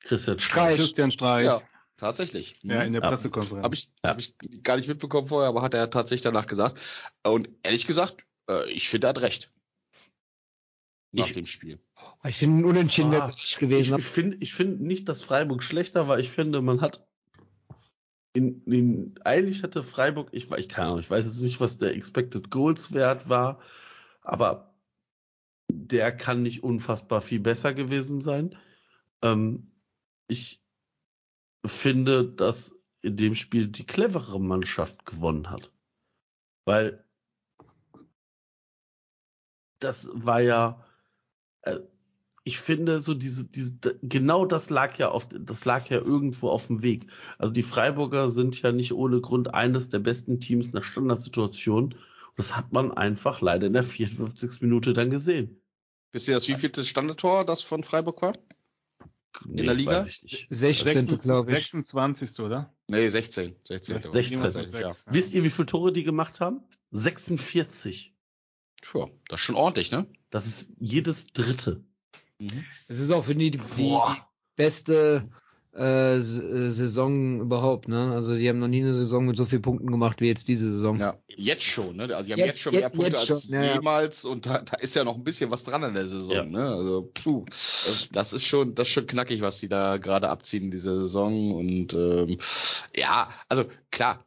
Christian 0.00 0.38
Streich. 0.40 0.76
Christian 0.76 1.10
Streich. 1.10 1.46
Ja, 1.46 1.62
tatsächlich. 2.00 2.56
Ja, 2.62 2.82
in 2.82 2.92
der 2.92 3.02
Ja. 3.02 3.08
Pressekonferenz. 3.08 3.62
Habe 3.64 3.74
ich, 3.74 3.90
hab 4.02 4.18
ich 4.18 4.34
gar 4.62 4.76
nicht 4.76 4.88
mitbekommen 4.88 5.28
vorher, 5.28 5.48
aber 5.48 5.62
hat 5.62 5.74
er 5.74 5.90
tatsächlich 5.90 6.22
danach 6.22 6.46
gesagt. 6.46 6.78
Und 7.22 7.48
ehrlich 7.62 7.86
gesagt, 7.86 8.24
äh, 8.48 8.68
ich 8.70 8.88
finde, 8.88 9.06
er 9.06 9.10
hat 9.10 9.20
recht. 9.20 9.52
Nach 11.12 11.26
Ich- 11.26 11.32
dem 11.32 11.46
Spiel. 11.46 11.78
Ich 12.26 12.36
finde 12.36 12.66
unentschieden 12.66 13.14
Ah, 13.14 13.26
ah, 13.26 13.34
Ich, 13.36 13.56
gewesen. 13.58 13.98
ich 13.98 14.04
finde 14.06 14.36
ich 14.40 14.54
finde 14.54 14.84
nicht, 14.84 15.08
dass 15.08 15.22
Freiburg 15.22 15.62
schlechter 15.62 16.08
war. 16.08 16.18
Ich 16.18 16.30
finde, 16.30 16.62
man 16.62 16.80
hat 16.80 17.06
in, 18.32 18.62
in 18.64 19.14
eigentlich 19.24 19.62
hatte 19.62 19.82
Freiburg, 19.82 20.28
ich, 20.32 20.50
ich 20.52 20.68
keine 20.68 20.86
Ahnung, 20.88 21.00
ich 21.00 21.10
weiß 21.10 21.24
jetzt 21.24 21.40
nicht, 21.42 21.60
was 21.60 21.78
der 21.78 21.94
Expected 21.96 22.50
Goals 22.50 22.92
Wert 22.92 23.28
war, 23.28 23.60
aber 24.22 24.72
der 25.68 26.16
kann 26.16 26.42
nicht 26.42 26.62
unfassbar 26.62 27.22
viel 27.22 27.40
besser 27.40 27.74
gewesen 27.74 28.20
sein. 28.20 28.56
Ähm, 29.22 29.72
ich 30.28 30.62
finde, 31.64 32.24
dass 32.24 32.74
in 33.02 33.16
dem 33.16 33.34
Spiel 33.34 33.68
die 33.68 33.86
clevere 33.86 34.40
Mannschaft 34.40 35.06
gewonnen 35.06 35.50
hat. 35.50 35.72
Weil 36.64 37.04
das 39.78 40.08
war 40.12 40.40
ja, 40.40 40.84
äh, 41.62 41.78
ich 42.44 42.58
finde 42.58 43.02
so 43.02 43.14
diese, 43.14 43.46
diese, 43.46 43.78
genau 44.02 44.44
das 44.44 44.70
lag 44.70 44.98
ja 44.98 45.10
auf, 45.10 45.28
das 45.28 45.64
lag 45.64 45.88
ja 45.88 45.98
irgendwo 45.98 46.50
auf 46.50 46.66
dem 46.66 46.82
Weg. 46.82 47.06
Also 47.38 47.52
die 47.52 47.62
Freiburger 47.62 48.30
sind 48.30 48.60
ja 48.62 48.72
nicht 48.72 48.92
ohne 48.92 49.20
Grund 49.20 49.54
eines 49.54 49.88
der 49.88 49.98
besten 49.98 50.40
Teams 50.40 50.72
nach 50.72 50.84
Standardsituationen. 50.84 51.94
Das 52.36 52.56
hat 52.56 52.72
man 52.72 52.92
einfach 52.92 53.40
leider 53.40 53.66
in 53.66 53.72
der 53.72 53.82
54. 53.82 54.62
Minute 54.62 54.92
dann 54.92 55.10
gesehen. 55.10 55.60
Wisst 56.12 56.28
ihr 56.28 56.34
das 56.34 56.48
wievielte 56.48 56.84
Standardtor 56.84 57.44
das 57.44 57.62
von 57.62 57.84
Freiburg 57.84 58.22
war? 58.22 58.32
Nee, 59.44 59.60
in 59.60 59.66
der 59.66 59.74
Liga? 59.74 59.90
Weiß 60.00 60.08
ich 60.08 60.22
nicht. 60.22 60.46
16. 60.50 61.06
glaube 61.18 61.50
ich. 61.50 61.54
26. 61.54 62.40
oder? 62.40 62.74
Nee, 62.88 63.08
16. 63.08 63.54
16. 63.64 64.02
16. 64.10 64.70
Ja. 64.80 64.92
Wisst 65.06 65.34
ihr, 65.34 65.44
wie 65.44 65.50
viele 65.50 65.66
Tore 65.66 65.92
die 65.92 66.04
gemacht 66.04 66.40
haben? 66.40 66.62
46. 66.92 68.14
Tja, 68.82 69.06
das 69.28 69.40
ist 69.40 69.44
schon 69.44 69.54
ordentlich, 69.54 69.92
ne? 69.92 70.06
Das 70.30 70.46
ist 70.46 70.70
jedes 70.78 71.28
dritte. 71.28 71.84
Mhm. 72.38 72.64
Es 72.88 72.98
ist 72.98 73.10
auch 73.10 73.24
für 73.24 73.34
die, 73.34 73.50
die 73.50 73.98
beste 74.56 75.30
äh, 75.76 76.16
äh, 76.16 76.20
Saison 76.20 77.40
überhaupt, 77.40 77.86
ne? 77.88 78.12
Also 78.12 78.34
die 78.36 78.48
haben 78.48 78.58
noch 78.58 78.68
nie 78.68 78.80
eine 78.82 78.92
Saison 78.92 79.24
mit 79.26 79.36
so 79.36 79.44
vielen 79.44 79.62
Punkten 79.62 79.90
gemacht 79.90 80.20
wie 80.20 80.26
jetzt 80.26 80.48
diese 80.48 80.72
Saison. 80.72 80.96
Ja, 80.96 81.16
jetzt 81.28 81.62
schon, 81.62 81.96
ne? 81.96 82.04
Also 82.14 82.26
die 82.26 82.32
haben 82.32 82.38
Jetzt- 82.40 82.46
jetzt, 82.48 82.58
schon 82.60 82.72
jetzt- 82.72 82.80
mehr 82.82 82.90
Punkte 82.90 83.06
jetzt 83.16 83.30
als 83.30 83.42
schon, 83.44 83.52
ja, 83.54 83.62
ja. 83.62 83.74
jemals 83.74 84.24
und 84.24 84.46
da, 84.46 84.58
da 84.62 84.76
ist 84.78 84.94
ja 84.94 85.04
noch 85.04 85.16
ein 85.16 85.22
bisschen 85.24 85.50
was 85.50 85.62
dran 85.64 85.82
in 85.84 85.94
der 85.94 86.06
Saison, 86.06 86.34
Ja. 86.34 86.44
ne? 86.44 86.68
Also, 86.68 87.10
puh, 87.14 87.44
das 88.12 88.32
ist 88.32 88.46
schon, 88.46 88.74
das 88.74 88.88
ist 88.88 88.94
schon 88.94 89.06
knackig, 89.06 89.42
was 89.42 89.58
die 89.60 89.68
da 89.68 89.96
gerade 89.98 90.28
abziehen 90.28 90.64
in 90.64 90.70
dieser 90.72 90.98
Saison 90.98 91.54
und 91.54 91.94
ähm, 91.94 92.36
ja, 92.96 93.28
also 93.48 93.64
klar. 93.90 94.24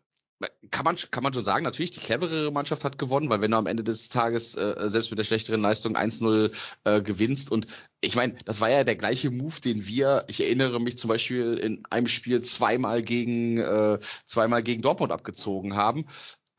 Kann 0.72 0.86
man, 0.86 0.96
kann 1.12 1.24
man 1.24 1.34
schon 1.34 1.44
sagen, 1.44 1.64
natürlich, 1.64 1.92
die 1.92 2.00
cleverere 2.00 2.52
Mannschaft 2.52 2.84
hat 2.84 2.98
gewonnen, 2.98 3.30
weil 3.30 3.42
wenn 3.42 3.52
du 3.52 3.58
am 3.58 3.68
Ende 3.68 3.84
des 3.84 4.10
Tages 4.10 4.56
äh, 4.56 4.76
selbst 4.86 5.12
mit 5.12 5.20
der 5.20 5.24
schlechteren 5.24 5.62
Leistung 5.62 5.96
1-0 5.96 6.52
äh, 6.84 7.02
gewinnst 7.02 7.52
und 7.52 7.68
ich 8.02 8.16
meine, 8.16 8.36
das 8.46 8.60
war 8.60 8.70
ja 8.70 8.84
der 8.84 8.98
gleiche 8.98 9.32
Move, 9.32 9.62
den 9.62 9.88
wir, 9.88 10.26
ich 10.28 10.42
erinnere 10.42 10.82
mich 10.82 10.98
zum 10.98 11.08
Beispiel 11.08 11.54
in 11.54 11.84
einem 11.90 12.08
Spiel 12.08 12.42
zweimal 12.42 13.02
gegen, 13.02 13.60
äh, 13.60 14.00
zweimal 14.26 14.62
gegen 14.62 14.82
Dortmund 14.82 15.12
abgezogen 15.14 15.76
haben. 15.76 16.06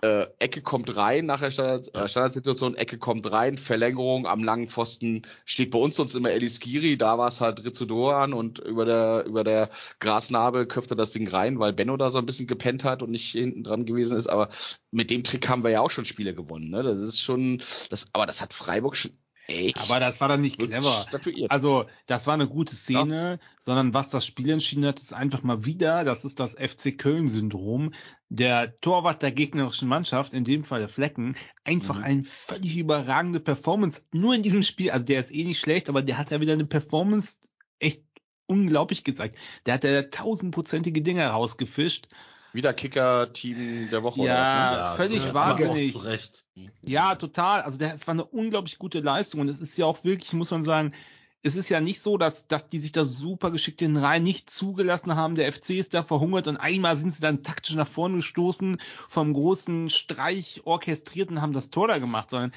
Äh, 0.04 0.26
Ecke 0.38 0.60
kommt 0.60 0.94
rein 0.96 1.24
nach 1.24 1.40
der 1.40 1.50
Standard, 1.50 1.94
äh, 1.94 2.08
Standardsituation, 2.08 2.74
Ecke 2.74 2.98
kommt 2.98 3.30
rein, 3.32 3.56
Verlängerung 3.56 4.26
am 4.26 4.44
langen 4.44 4.68
Pfosten 4.68 5.22
steht 5.46 5.70
bei 5.70 5.78
uns 5.78 5.96
sonst 5.96 6.14
immer 6.14 6.30
Elis 6.30 6.60
Giri, 6.60 6.98
da 6.98 7.16
war 7.16 7.28
es 7.28 7.40
halt 7.40 7.64
Rizzo 7.64 7.86
Doan 7.86 8.34
und 8.34 8.58
über 8.58 8.84
der, 8.84 9.24
über 9.24 9.44
der 9.44 9.70
Grasnarbe 10.00 10.66
köpfte 10.66 10.94
das 10.94 11.12
Ding 11.12 11.26
rein, 11.28 11.58
weil 11.58 11.72
Benno 11.72 11.96
da 11.96 12.10
so 12.10 12.18
ein 12.18 12.26
bisschen 12.26 12.46
gepennt 12.46 12.84
hat 12.84 13.02
und 13.02 13.12
nicht 13.12 13.30
hinten 13.30 13.64
dran 13.64 13.86
gewesen 13.86 14.18
ist, 14.18 14.26
aber 14.26 14.50
mit 14.90 15.10
dem 15.10 15.24
Trick 15.24 15.48
haben 15.48 15.64
wir 15.64 15.70
ja 15.70 15.80
auch 15.80 15.90
schon 15.90 16.04
Spiele 16.04 16.34
gewonnen, 16.34 16.68
ne? 16.68 16.82
Das 16.82 17.00
ist 17.00 17.22
schon, 17.22 17.62
das, 17.88 18.08
aber 18.12 18.26
das 18.26 18.42
hat 18.42 18.52
Freiburg 18.52 18.96
schon 18.96 19.12
echt. 19.46 19.78
Aber 19.80 20.00
das 20.00 20.20
war 20.20 20.28
dann 20.28 20.40
nicht 20.40 20.58
clever. 20.58 21.04
Statuiert. 21.08 21.50
Also, 21.50 21.86
das 22.06 22.26
war 22.26 22.34
eine 22.34 22.48
gute 22.48 22.74
Szene, 22.74 23.38
sondern 23.60 23.94
was 23.94 24.10
das 24.10 24.26
Spiel 24.26 24.50
entschieden 24.50 24.86
hat, 24.86 24.98
ist 24.98 25.12
einfach 25.12 25.42
mal 25.42 25.64
wieder, 25.64 26.04
das 26.04 26.24
ist 26.24 26.40
das 26.40 26.54
FC 26.54 26.96
Köln-Syndrom, 26.96 27.92
der 28.28 28.74
Torwart 28.76 29.22
der 29.22 29.32
gegnerischen 29.32 29.88
Mannschaft, 29.88 30.32
in 30.32 30.44
dem 30.44 30.64
Fall 30.64 30.80
der 30.80 30.88
Flecken, 30.88 31.36
einfach 31.64 31.98
Mhm. 31.98 32.04
eine 32.04 32.22
völlig 32.22 32.76
überragende 32.76 33.40
Performance, 33.40 34.02
nur 34.12 34.34
in 34.34 34.42
diesem 34.42 34.62
Spiel, 34.62 34.90
also 34.90 35.04
der 35.04 35.20
ist 35.20 35.32
eh 35.34 35.44
nicht 35.44 35.60
schlecht, 35.60 35.88
aber 35.88 36.02
der 36.02 36.18
hat 36.18 36.30
ja 36.30 36.40
wieder 36.40 36.54
eine 36.54 36.66
Performance 36.66 37.38
echt 37.78 38.02
unglaublich 38.46 39.04
gezeigt. 39.04 39.36
Der 39.66 39.74
hat 39.74 39.84
ja 39.84 40.02
tausendprozentige 40.02 41.00
Dinge 41.02 41.26
rausgefischt. 41.26 42.08
Wieder 42.54 42.72
Kicker-Team 42.72 43.88
der 43.90 44.02
Woche 44.02 44.22
Ja, 44.24 44.72
oder 44.72 44.96
völlig 44.96 45.22
zu- 45.22 45.28
aber 45.30 45.40
wahnsinnig. 45.58 45.94
Auch 45.94 46.00
zu 46.00 46.06
Recht. 46.06 46.44
Ja, 46.82 47.14
total. 47.16 47.62
Also 47.62 47.78
es 47.80 48.06
war 48.06 48.12
eine 48.12 48.24
unglaublich 48.24 48.78
gute 48.78 49.00
Leistung 49.00 49.40
und 49.40 49.48
es 49.48 49.60
ist 49.60 49.76
ja 49.76 49.86
auch 49.86 50.04
wirklich, 50.04 50.32
muss 50.32 50.50
man 50.52 50.62
sagen, 50.62 50.94
es 51.42 51.56
ist 51.56 51.68
ja 51.68 51.80
nicht 51.82 52.00
so, 52.00 52.16
dass, 52.16 52.46
dass 52.46 52.68
die 52.68 52.78
sich 52.78 52.92
da 52.92 53.04
super 53.04 53.50
geschickt 53.50 53.82
in 53.82 53.94
den 53.94 54.02
Reihen 54.02 54.22
nicht 54.22 54.48
zugelassen 54.48 55.14
haben. 55.14 55.34
Der 55.34 55.52
FC 55.52 55.70
ist 55.70 55.92
da 55.92 56.02
verhungert 56.02 56.46
und 56.46 56.56
einmal 56.56 56.96
sind 56.96 57.12
sie 57.12 57.20
dann 57.20 57.42
taktisch 57.42 57.74
nach 57.74 57.88
vorne 57.88 58.16
gestoßen, 58.16 58.80
vom 59.10 59.32
großen 59.34 59.90
Streich 59.90 60.62
orchestriert 60.64 61.30
und 61.30 61.42
haben 61.42 61.52
das 61.52 61.68
Tor 61.70 61.88
da 61.88 61.98
gemacht, 61.98 62.30
sondern 62.30 62.52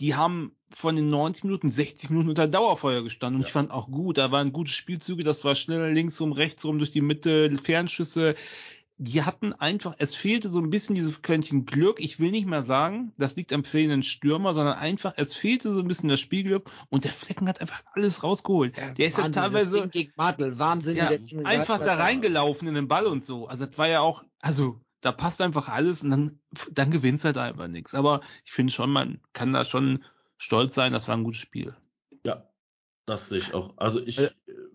die 0.00 0.16
haben 0.16 0.56
von 0.70 0.96
den 0.96 1.10
90 1.10 1.44
Minuten 1.44 1.70
60 1.70 2.08
Minuten 2.10 2.30
unter 2.30 2.48
Dauerfeuer 2.48 3.02
gestanden 3.02 3.36
und 3.36 3.42
Ja. 3.42 3.46
ich 3.48 3.52
fand 3.52 3.70
auch 3.70 3.88
gut, 3.90 4.16
da 4.18 4.32
waren 4.32 4.52
gute 4.52 4.72
Spielzüge, 4.72 5.22
das 5.22 5.44
war 5.44 5.54
schnell 5.54 5.92
links 5.92 6.18
rum, 6.20 6.32
rechts 6.32 6.64
rum 6.64 6.78
durch 6.78 6.90
die 6.90 7.02
Mitte, 7.02 7.52
Fernschüsse, 7.62 8.34
die 9.02 9.24
hatten 9.24 9.52
einfach, 9.52 9.96
es 9.98 10.14
fehlte 10.14 10.48
so 10.48 10.60
ein 10.60 10.70
bisschen 10.70 10.94
dieses 10.94 11.22
Quäntchen 11.22 11.66
Glück. 11.66 11.98
Ich 11.98 12.20
will 12.20 12.30
nicht 12.30 12.46
mehr 12.46 12.62
sagen, 12.62 13.12
das 13.18 13.34
liegt 13.34 13.52
am 13.52 13.64
fehlenden 13.64 14.04
Stürmer, 14.04 14.54
sondern 14.54 14.76
einfach, 14.76 15.14
es 15.16 15.34
fehlte 15.34 15.72
so 15.72 15.80
ein 15.80 15.88
bisschen 15.88 16.08
das 16.08 16.20
Spielglück 16.20 16.70
und 16.88 17.04
der 17.04 17.12
Flecken 17.12 17.48
hat 17.48 17.60
einfach 17.60 17.82
alles 17.94 18.22
rausgeholt. 18.22 18.76
der 18.76 19.06
ist 19.06 19.18
ja 19.18 19.24
Wahnsinn, 19.24 19.32
das 19.32 19.42
teilweise 19.42 19.88
gegen 19.88 20.12
Martel, 20.16 20.58
Wahnsinn. 20.58 20.96
ja, 20.96 21.10
einfach 21.42 21.80
da 21.80 21.94
reingelaufen 21.94 22.68
in 22.68 22.74
den 22.74 22.86
Ball 22.86 23.06
und 23.06 23.24
so. 23.24 23.48
Also 23.48 23.66
das 23.66 23.76
war 23.76 23.88
ja 23.88 24.00
auch, 24.00 24.24
also 24.38 24.80
da 25.00 25.10
passt 25.10 25.40
einfach 25.40 25.68
alles 25.68 26.04
und 26.04 26.10
dann, 26.10 26.40
dann 26.70 26.92
gewinnst 26.92 27.24
halt 27.24 27.38
einfach 27.38 27.66
nichts. 27.66 27.94
Aber 27.94 28.20
ich 28.44 28.52
finde 28.52 28.72
schon, 28.72 28.90
man 28.90 29.20
kann 29.32 29.52
da 29.52 29.64
schon 29.64 30.04
stolz 30.38 30.76
sein, 30.76 30.92
das 30.92 31.08
war 31.08 31.16
ein 31.16 31.24
gutes 31.24 31.40
Spiel. 31.40 31.74
Ja, 32.24 32.48
das 33.06 33.28
sehe 33.28 33.38
ich 33.38 33.52
auch. 33.52 33.76
Also 33.78 34.00
ich, 34.00 34.18
Äh. 34.18 34.30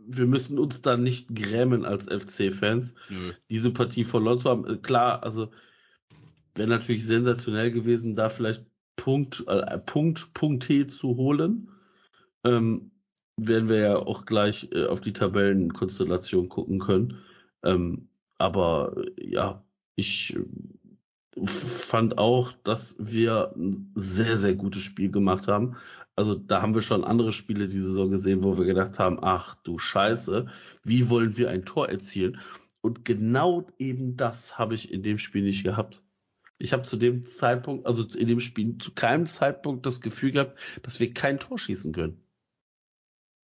Wir 0.08 0.26
müssen 0.26 0.58
uns 0.58 0.82
da 0.82 0.98
nicht 0.98 1.36
grämen 1.36 1.86
als 1.86 2.06
FC-Fans, 2.06 2.94
diese 3.50 3.72
Partie 3.72 4.04
verloren 4.04 4.40
zu 4.40 4.50
haben. 4.50 4.66
Äh, 4.66 4.78
Klar, 4.78 5.24
also 5.24 5.52
wäre 6.56 6.70
natürlich 6.70 7.06
sensationell 7.06 7.72
gewesen, 7.72 8.16
da 8.16 8.30
vielleicht 8.30 8.66
Punkt, 8.96 9.44
äh, 9.48 9.78
Punkt, 9.86 10.34
Punkt 10.34 10.64
T 10.66 10.88
zu 10.88 11.16
holen. 11.18 11.70
Ähm, 12.44 12.92
werden 13.38 13.70
wir 13.70 13.78
ja 13.78 13.96
auch 13.98 14.26
gleich 14.26 14.70
äh, 14.72 14.86
auf 14.86 15.02
die 15.02 15.14
Tabellenkonstellation 15.14 16.50
gucken 16.50 16.80
können. 16.80 17.20
Ähm, 17.64 18.10
aber 18.38 18.96
äh, 19.18 19.30
ja, 19.30 19.64
ich 19.96 20.36
äh, 20.36 20.44
fand 21.46 22.18
auch, 22.18 22.52
dass 22.64 22.96
wir 23.00 23.54
ein 23.56 23.92
sehr, 23.96 24.38
sehr 24.38 24.56
gutes 24.56 24.82
Spiel 24.82 25.12
gemacht 25.12 25.48
haben. 25.48 25.78
Also 26.16 26.36
da 26.36 26.62
haben 26.62 26.74
wir 26.74 26.82
schon 26.82 27.04
andere 27.04 27.32
Spiele 27.32 27.70
diese 27.70 27.88
Saison 27.88 28.10
gesehen, 28.10 28.44
wo 28.44 28.58
wir 28.58 28.66
gedacht 28.66 28.98
haben, 28.98 29.20
ach 29.22 29.56
du 29.64 29.78
Scheiße, 29.78 30.48
wie 30.84 31.10
wollen 31.10 31.38
wir 31.38 31.50
ein 31.50 31.66
Tor 31.66 31.90
erzielen? 31.90 32.40
Und 32.82 33.06
genau 33.06 33.68
eben 33.78 34.18
das 34.18 34.58
habe 34.58 34.74
ich 34.74 34.92
in 34.92 35.04
dem 35.04 35.20
Spiel 35.20 35.44
nicht 35.44 35.64
gehabt. 35.64 36.02
Ich 36.58 36.74
habe 36.74 36.88
zu 36.88 36.98
dem 36.98 37.26
Zeitpunkt, 37.26 37.86
also 37.86 38.04
in 38.04 38.28
dem 38.28 38.40
Spiel 38.40 38.78
zu 38.80 38.94
keinem 38.94 39.28
Zeitpunkt 39.28 39.86
das 39.86 40.02
Gefühl 40.02 40.32
gehabt, 40.32 40.58
dass 40.82 41.00
wir 41.00 41.14
kein 41.14 41.40
Tor 41.40 41.60
schießen 41.60 41.92
können. 41.92 42.24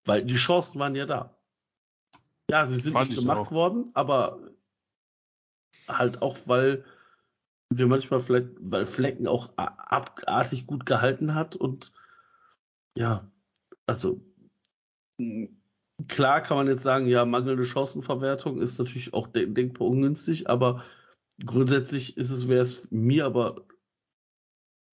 Weil 0.05 0.25
die 0.25 0.35
Chancen 0.35 0.79
waren 0.79 0.95
ja 0.95 1.05
da. 1.05 1.37
Ja, 2.49 2.67
sie 2.67 2.79
sind 2.79 2.93
Fand 2.93 3.09
nicht 3.09 3.19
ich 3.19 3.23
gemacht 3.23 3.47
auch. 3.47 3.51
worden, 3.51 3.91
aber 3.93 4.39
halt 5.87 6.21
auch, 6.21 6.37
weil 6.45 6.83
wir 7.77 7.87
manchmal 7.87 8.19
vielleicht, 8.19 8.49
weil 8.59 8.85
Flecken 8.85 9.27
auch 9.27 9.51
abartig 9.57 10.67
gut 10.67 10.85
gehalten 10.85 11.35
hat 11.35 11.55
und 11.55 11.93
ja, 12.95 13.31
also 13.85 14.21
klar 16.07 16.41
kann 16.41 16.57
man 16.57 16.67
jetzt 16.67 16.83
sagen, 16.83 17.07
ja, 17.07 17.25
mangelnde 17.25 17.65
Chancenverwertung 17.65 18.59
ist 18.59 18.79
natürlich 18.79 19.13
auch 19.13 19.27
de 19.27 19.45
denkbar 19.47 19.87
ungünstig, 19.87 20.49
aber 20.49 20.83
grundsätzlich 21.45 22.17
ist 22.17 22.29
es, 22.29 22.47
wäre 22.47 22.63
es 22.63 22.89
mir 22.91 23.25
aber, 23.25 23.65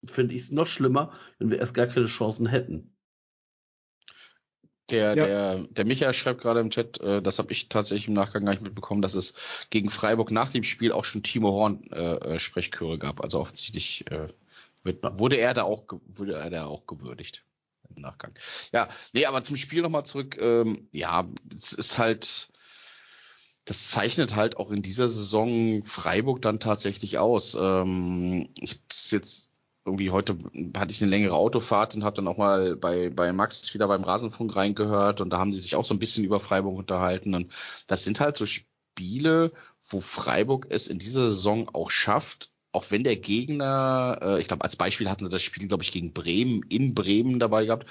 finde 0.05 0.35
ich 0.35 0.43
es 0.43 0.51
noch 0.51 0.67
schlimmer, 0.67 1.13
wenn 1.39 1.51
wir 1.51 1.59
erst 1.59 1.73
gar 1.73 1.87
keine 1.87 2.07
Chancen 2.07 2.47
hätten. 2.47 2.90
Der, 4.91 5.15
Ja. 5.15 5.25
der, 5.25 5.57
der 5.69 5.85
Michael 5.85 6.13
schreibt 6.13 6.41
gerade 6.41 6.59
im 6.59 6.69
Chat, 6.69 6.99
äh, 6.99 7.21
das 7.21 7.39
habe 7.39 7.51
ich 7.51 7.69
tatsächlich 7.69 8.07
im 8.07 8.13
Nachgang 8.13 8.43
gar 8.45 8.51
nicht 8.51 8.63
mitbekommen, 8.63 9.01
dass 9.01 9.13
es 9.13 9.33
gegen 9.69 9.89
Freiburg 9.89 10.31
nach 10.31 10.49
dem 10.49 10.63
Spiel 10.63 10.91
auch 10.91 11.05
schon 11.05 11.23
Timo 11.23 11.51
Horn 11.51 11.81
äh, 11.91 12.35
äh, 12.35 12.39
Sprechchöre 12.39 12.99
gab. 12.99 13.21
Also 13.21 13.39
offensichtlich 13.39 14.05
äh, 14.11 14.27
wird, 14.83 15.01
wurde 15.19 15.37
er 15.37 15.53
da 15.53 15.63
auch 15.63 15.85
wurde 16.05 16.35
er 16.35 16.49
da 16.49 16.65
auch 16.65 16.85
gewürdigt 16.87 17.43
im 17.95 18.01
Nachgang. 18.01 18.33
Ja, 18.73 18.89
nee, 19.13 19.25
aber 19.25 19.43
zum 19.43 19.57
Spiel 19.57 19.81
nochmal 19.81 20.05
zurück. 20.05 20.37
Ähm, 20.39 20.87
ja, 20.91 21.25
es 21.53 21.73
ist 21.73 21.97
halt, 21.97 22.49
das 23.65 23.91
zeichnet 23.91 24.35
halt 24.35 24.57
auch 24.57 24.71
in 24.71 24.81
dieser 24.81 25.07
Saison 25.07 25.83
Freiburg 25.85 26.41
dann 26.41 26.59
tatsächlich 26.59 27.17
aus. 27.17 27.55
Ähm, 27.59 28.49
ich 28.59 28.81
jetzt 29.11 29.50
irgendwie 29.85 30.11
heute 30.11 30.37
hatte 30.77 30.91
ich 30.91 31.01
eine 31.01 31.09
längere 31.09 31.33
Autofahrt 31.33 31.95
und 31.95 32.03
habe 32.03 32.15
dann 32.15 32.27
auch 32.27 32.37
mal 32.37 32.75
bei, 32.75 33.09
bei 33.09 33.33
Max 33.33 33.73
wieder 33.73 33.87
beim 33.87 34.03
Rasenfunk 34.03 34.55
reingehört 34.55 35.21
und 35.21 35.31
da 35.31 35.39
haben 35.39 35.51
die 35.51 35.57
sich 35.57 35.75
auch 35.75 35.85
so 35.85 35.93
ein 35.93 35.99
bisschen 35.99 36.23
über 36.23 36.39
Freiburg 36.39 36.77
unterhalten 36.77 37.33
und 37.33 37.51
das 37.87 38.03
sind 38.03 38.19
halt 38.19 38.37
so 38.37 38.45
Spiele, 38.45 39.51
wo 39.89 39.99
Freiburg 39.99 40.67
es 40.69 40.87
in 40.87 40.99
dieser 40.99 41.29
Saison 41.29 41.69
auch 41.73 41.89
schafft, 41.89 42.51
auch 42.71 42.85
wenn 42.91 43.03
der 43.03 43.17
Gegner, 43.17 44.19
äh, 44.21 44.41
ich 44.41 44.47
glaube 44.47 44.63
als 44.63 44.75
Beispiel 44.75 45.09
hatten 45.09 45.25
sie 45.25 45.31
das 45.31 45.41
Spiel, 45.41 45.67
glaube 45.67 45.83
ich, 45.83 45.91
gegen 45.91 46.13
Bremen 46.13 46.61
in 46.69 46.93
Bremen 46.93 47.39
dabei 47.39 47.65
gehabt, 47.65 47.87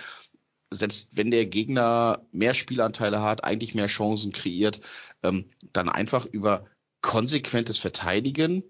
selbst 0.73 1.17
wenn 1.17 1.33
der 1.33 1.47
Gegner 1.47 2.25
mehr 2.31 2.55
Spielanteile 2.55 3.21
hat, 3.21 3.43
eigentlich 3.43 3.75
mehr 3.75 3.89
Chancen 3.89 4.31
kreiert, 4.33 4.81
ähm, 5.25 5.51
dann 5.73 5.89
einfach 5.89 6.27
über 6.27 6.67
konsequentes 7.03 7.79
Verteidigen, 7.79 8.63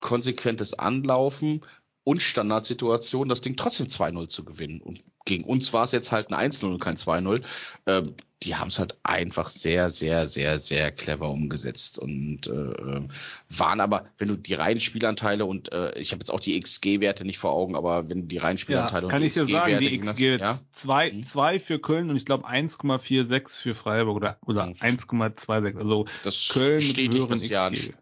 konsequentes 0.00 0.74
Anlaufen 0.74 1.62
und 2.04 2.22
Standardsituation 2.22 3.28
das 3.28 3.40
Ding 3.40 3.56
trotzdem 3.56 3.86
2-0 3.86 4.28
zu 4.28 4.44
gewinnen. 4.44 4.80
Und 4.80 5.02
gegen 5.24 5.44
uns 5.44 5.72
war 5.72 5.84
es 5.84 5.92
jetzt 5.92 6.12
halt 6.12 6.30
ein 6.30 6.52
1-0 6.52 6.66
und 6.66 6.78
kein 6.78 6.96
2-0. 6.96 7.42
Ähm, 7.86 8.14
die 8.42 8.56
haben 8.56 8.68
es 8.68 8.78
halt 8.78 8.98
einfach 9.02 9.48
sehr, 9.48 9.88
sehr, 9.88 10.26
sehr, 10.26 10.58
sehr 10.58 10.92
clever 10.92 11.30
umgesetzt 11.30 11.98
und 11.98 12.46
äh, 12.46 13.08
waren 13.48 13.80
aber, 13.80 14.04
wenn 14.18 14.28
du 14.28 14.36
die 14.36 14.52
reinen 14.52 14.80
Spielanteile 14.80 15.46
und 15.46 15.72
äh, 15.72 15.98
ich 15.98 16.12
habe 16.12 16.20
jetzt 16.20 16.30
auch 16.30 16.40
die 16.40 16.60
XG-Werte 16.60 17.24
nicht 17.24 17.38
vor 17.38 17.52
Augen, 17.52 17.74
aber 17.74 18.10
wenn 18.10 18.22
du 18.22 18.26
die 18.26 18.36
reinen 18.36 18.58
Spielanteile 18.58 19.06
ja, 19.06 19.10
kann 19.10 19.22
und 19.22 19.28
ich 19.28 19.32
dir 19.32 19.46
sagen, 19.46 19.78
die 19.78 19.98
XG 19.98 20.36
ja? 20.38 20.58
2 20.72 21.12
mhm. 21.12 21.24
Zwei 21.24 21.58
für 21.58 21.78
Köln 21.78 22.10
und 22.10 22.16
ich 22.16 22.26
glaube 22.26 22.46
1,46 22.46 23.48
für 23.48 23.74
Freiburg 23.74 24.16
oder 24.16 24.38
oder 24.44 24.66
mhm. 24.66 24.72
1,26. 24.74 25.78
Also 25.78 26.06
das 26.22 26.48
Köln 26.48 26.82
das 27.30 27.48
ja, 27.48 27.70
XG. 27.70 27.94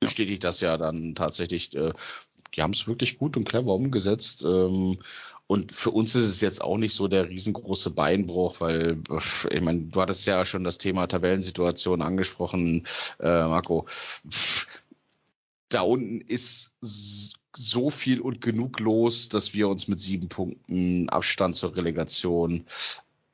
bestätigt 0.00 0.42
das 0.42 0.60
ja 0.60 0.76
dann 0.76 1.14
tatsächlich. 1.14 1.76
Äh, 1.76 1.92
die 2.54 2.62
haben 2.62 2.72
es 2.72 2.86
wirklich 2.86 3.18
gut 3.18 3.36
und 3.36 3.48
clever 3.48 3.74
umgesetzt. 3.74 4.44
Ähm, 4.44 4.98
und 5.46 5.72
für 5.72 5.90
uns 5.90 6.14
ist 6.14 6.24
es 6.24 6.40
jetzt 6.40 6.62
auch 6.62 6.78
nicht 6.78 6.94
so 6.94 7.06
der 7.06 7.28
riesengroße 7.28 7.90
Beinbruch, 7.90 8.60
weil, 8.60 9.02
ich 9.50 9.60
meine, 9.60 9.82
du 9.82 10.00
hattest 10.00 10.26
ja 10.26 10.44
schon 10.44 10.64
das 10.64 10.78
Thema 10.78 11.06
Tabellensituation 11.06 12.00
angesprochen, 12.00 12.86
äh, 13.20 13.42
Marco. 13.42 13.86
Da 15.68 15.82
unten 15.82 16.22
ist 16.22 16.72
so 17.56 17.90
viel 17.90 18.20
und 18.20 18.40
genug 18.40 18.80
los, 18.80 19.28
dass 19.28 19.54
wir 19.54 19.68
uns 19.68 19.86
mit 19.86 20.00
sieben 20.00 20.28
Punkten 20.28 21.08
Abstand 21.08 21.56
zur 21.56 21.76
Relegation 21.76 22.64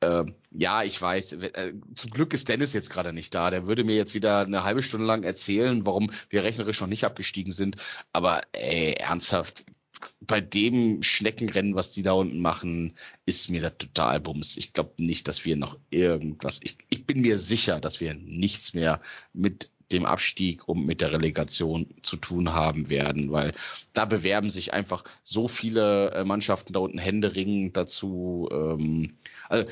ähm, 0.01 0.35
ja, 0.51 0.83
ich 0.83 1.01
weiß. 1.01 1.33
Äh, 1.33 1.73
zum 1.95 2.11
Glück 2.11 2.33
ist 2.33 2.49
Dennis 2.49 2.73
jetzt 2.73 2.89
gerade 2.89 3.13
nicht 3.13 3.33
da. 3.35 3.51
Der 3.51 3.67
würde 3.67 3.83
mir 3.83 3.95
jetzt 3.95 4.13
wieder 4.13 4.39
eine 4.39 4.63
halbe 4.63 4.83
Stunde 4.83 5.05
lang 5.05 5.23
erzählen, 5.23 5.85
warum 5.85 6.11
wir 6.29 6.43
rechnerisch 6.43 6.81
noch 6.81 6.87
nicht 6.87 7.03
abgestiegen 7.03 7.53
sind. 7.53 7.77
Aber 8.11 8.41
ey, 8.51 8.93
ernsthaft, 8.93 9.65
bei 10.19 10.41
dem 10.41 11.03
Schneckenrennen, 11.03 11.75
was 11.75 11.91
die 11.91 12.03
da 12.03 12.13
unten 12.13 12.39
machen, 12.39 12.95
ist 13.25 13.49
mir 13.49 13.61
das 13.61 13.77
total 13.77 14.19
bums. 14.19 14.57
Ich 14.57 14.73
glaube 14.73 14.93
nicht, 14.97 15.27
dass 15.27 15.45
wir 15.45 15.55
noch 15.55 15.77
irgendwas. 15.91 16.59
Ich, 16.63 16.77
ich 16.89 17.05
bin 17.05 17.21
mir 17.21 17.37
sicher, 17.37 17.79
dass 17.79 17.99
wir 17.99 18.15
nichts 18.15 18.73
mehr 18.73 19.01
mit 19.33 19.69
dem 19.91 20.05
Abstieg 20.05 20.67
und 20.67 20.87
mit 20.87 21.01
der 21.01 21.11
Relegation 21.11 21.87
zu 22.01 22.15
tun 22.15 22.53
haben 22.53 22.89
werden, 22.89 23.31
weil 23.31 23.51
da 23.93 24.05
bewerben 24.05 24.49
sich 24.49 24.73
einfach 24.73 25.03
so 25.21 25.47
viele 25.47 26.11
äh, 26.11 26.23
Mannschaften 26.23 26.73
da 26.73 26.79
unten 26.79 26.97
händeringend 26.97 27.75
dazu. 27.75 28.47
Ähm, 28.51 29.17
also 29.49 29.69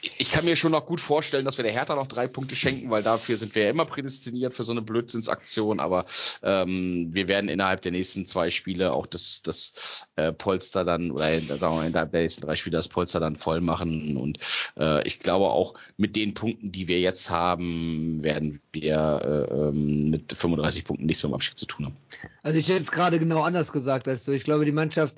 ich 0.00 0.30
kann 0.30 0.44
mir 0.44 0.56
schon 0.56 0.72
noch 0.72 0.86
gut 0.86 1.00
vorstellen, 1.00 1.44
dass 1.44 1.58
wir 1.58 1.64
der 1.64 1.72
Hertha 1.72 1.94
noch 1.94 2.06
drei 2.06 2.28
Punkte 2.28 2.54
schenken, 2.54 2.90
weil 2.90 3.02
dafür 3.02 3.36
sind 3.36 3.54
wir 3.54 3.64
ja 3.64 3.70
immer 3.70 3.84
prädestiniert 3.84 4.54
für 4.54 4.62
so 4.62 4.72
eine 4.72 4.82
Blödsinnsaktion. 4.82 5.80
Aber 5.80 6.06
ähm, 6.42 7.08
wir 7.12 7.28
werden 7.28 7.48
innerhalb 7.48 7.82
der 7.82 7.92
nächsten 7.92 8.26
zwei 8.26 8.50
Spiele 8.50 8.92
auch 8.92 9.06
das, 9.06 9.42
das 9.42 10.06
äh, 10.16 10.32
Polster 10.32 10.84
dann, 10.84 11.10
oder 11.10 11.40
sagen 11.40 11.76
wir 11.76 11.86
innerhalb 11.86 12.12
der 12.12 12.22
nächsten 12.22 12.42
drei 12.42 12.56
Spiele 12.56 12.76
das 12.76 12.88
Polster 12.88 13.20
dann 13.20 13.36
voll 13.36 13.60
machen. 13.60 14.16
Und 14.16 14.38
äh, 14.78 15.06
ich 15.06 15.18
glaube 15.18 15.46
auch 15.46 15.74
mit 15.96 16.16
den 16.16 16.34
Punkten, 16.34 16.70
die 16.70 16.88
wir 16.88 17.00
jetzt 17.00 17.30
haben, 17.30 18.22
werden 18.22 18.60
wir 18.72 19.48
äh, 19.50 19.54
ähm, 19.54 20.10
mit 20.10 20.32
35 20.32 20.84
Punkten 20.84 21.06
nichts 21.06 21.22
mehr 21.22 21.28
im 21.30 21.34
Abstieg 21.34 21.58
zu 21.58 21.66
tun 21.66 21.86
haben. 21.86 21.96
Also 22.42 22.58
ich 22.58 22.68
hätte 22.68 22.82
es 22.82 22.90
gerade 22.90 23.18
genau 23.18 23.42
anders 23.42 23.72
gesagt 23.72 24.06
als 24.06 24.24
du. 24.24 24.32
Ich 24.32 24.44
glaube, 24.44 24.64
die 24.64 24.72
Mannschaft 24.72 25.16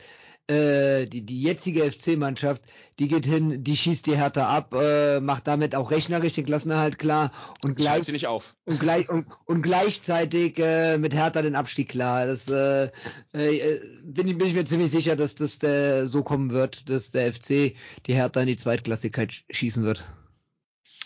äh, 0.50 1.06
die, 1.06 1.22
die 1.22 1.42
jetzige 1.42 1.90
FC-Mannschaft, 1.90 2.62
die 2.98 3.08
geht 3.08 3.24
hin, 3.24 3.62
die 3.62 3.76
schießt 3.76 4.04
die 4.06 4.16
Hertha 4.16 4.46
ab, 4.46 4.74
äh, 4.74 5.20
macht 5.20 5.46
damit 5.46 5.74
auch 5.74 5.90
rechnerisch 5.90 6.34
den 6.34 6.44
Klassenerhalt 6.44 6.98
klar 6.98 7.30
und 7.62 7.76
gleich 7.76 8.04
sie 8.04 8.12
nicht 8.12 8.26
auf. 8.26 8.56
Und, 8.64 8.80
gleich, 8.80 9.08
und, 9.08 9.26
und 9.46 9.62
gleichzeitig 9.62 10.58
äh, 10.58 10.98
mit 10.98 11.14
Hertha 11.14 11.42
den 11.42 11.54
Abstieg 11.54 11.88
klar. 11.88 12.26
Das 12.26 12.48
äh, 12.48 12.90
äh, 13.32 13.80
bin, 14.02 14.26
ich, 14.26 14.38
bin 14.38 14.48
ich 14.48 14.54
mir 14.54 14.64
ziemlich 14.64 14.90
sicher, 14.90 15.14
dass 15.14 15.36
das 15.36 15.62
äh, 15.62 16.06
so 16.06 16.22
kommen 16.22 16.50
wird, 16.50 16.88
dass 16.88 17.12
der 17.12 17.32
FC 17.32 17.74
die 18.06 18.14
Hertha 18.14 18.40
in 18.40 18.48
die 18.48 18.56
Zweitklassigkeit 18.56 19.32
schießen 19.50 19.84
wird. 19.84 20.04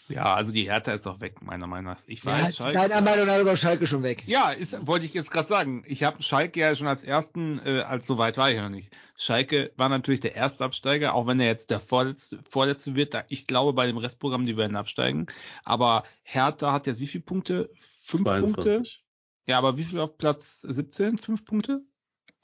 Ja, 0.09 0.35
also 0.35 0.53
die 0.53 0.65
Hertha 0.71 0.93
ist 0.93 1.07
auch 1.07 1.21
weg, 1.21 1.43
meiner 1.43 1.67
Meinung 1.67 1.93
nach. 1.93 2.01
Ich 2.07 2.25
weiß, 2.25 2.49
ja, 2.49 2.53
Schalke. 2.53 2.79
Deiner 2.79 3.01
Meinung 3.01 3.27
nach 3.27 3.39
ist 3.39 3.47
auch 3.47 3.57
Schalke 3.57 3.87
schon 3.87 4.03
weg. 4.03 4.23
Ja, 4.27 4.51
ist, 4.51 4.87
wollte 4.87 5.07
ich 5.07 5.15
jetzt 5.15 5.31
gerade 5.31 5.49
sagen. 5.49 5.83
Ich 5.87 6.05
habe 6.05 6.23
Schalke 6.23 6.61
ja 6.61 6.75
schon 6.77 6.87
als 6.87 7.03
ersten, 7.03 7.61
äh, 7.65 7.81
als 7.81 8.07
so 8.07 8.19
weit 8.19 8.37
war 8.37 8.51
ich 8.51 8.59
noch 8.59 8.69
nicht. 8.69 8.93
Schalke 9.17 9.73
war 9.77 9.89
natürlich 9.89 10.21
der 10.21 10.35
erste 10.35 10.65
Absteiger, 10.65 11.15
auch 11.15 11.27
wenn 11.27 11.41
er 11.41 11.47
jetzt 11.47 11.71
der 11.71 11.81
vorletzte, 11.81 12.39
vorletzte 12.49 12.97
wird. 12.97 13.15
Da, 13.15 13.25
ich 13.29 13.47
glaube, 13.47 13.73
bei 13.73 13.87
dem 13.87 13.97
Restprogramm, 13.97 14.47
die 14.47 14.57
werden 14.57 14.77
absteigen. 14.77 15.27
Aber 15.65 16.05
Hertha 16.23 16.73
hat 16.73 16.87
jetzt 16.87 17.01
wie 17.01 17.07
viele 17.07 17.25
Punkte? 17.25 17.71
Fünf 18.01 18.25
22. 18.25 18.55
Punkte? 18.55 18.83
Ja, 19.47 19.59
aber 19.59 19.79
wie 19.79 19.85
viel 19.85 20.01
auf 20.01 20.19
Platz 20.19 20.61
17? 20.61 21.19
Fünf 21.19 21.45
Punkte? 21.45 21.83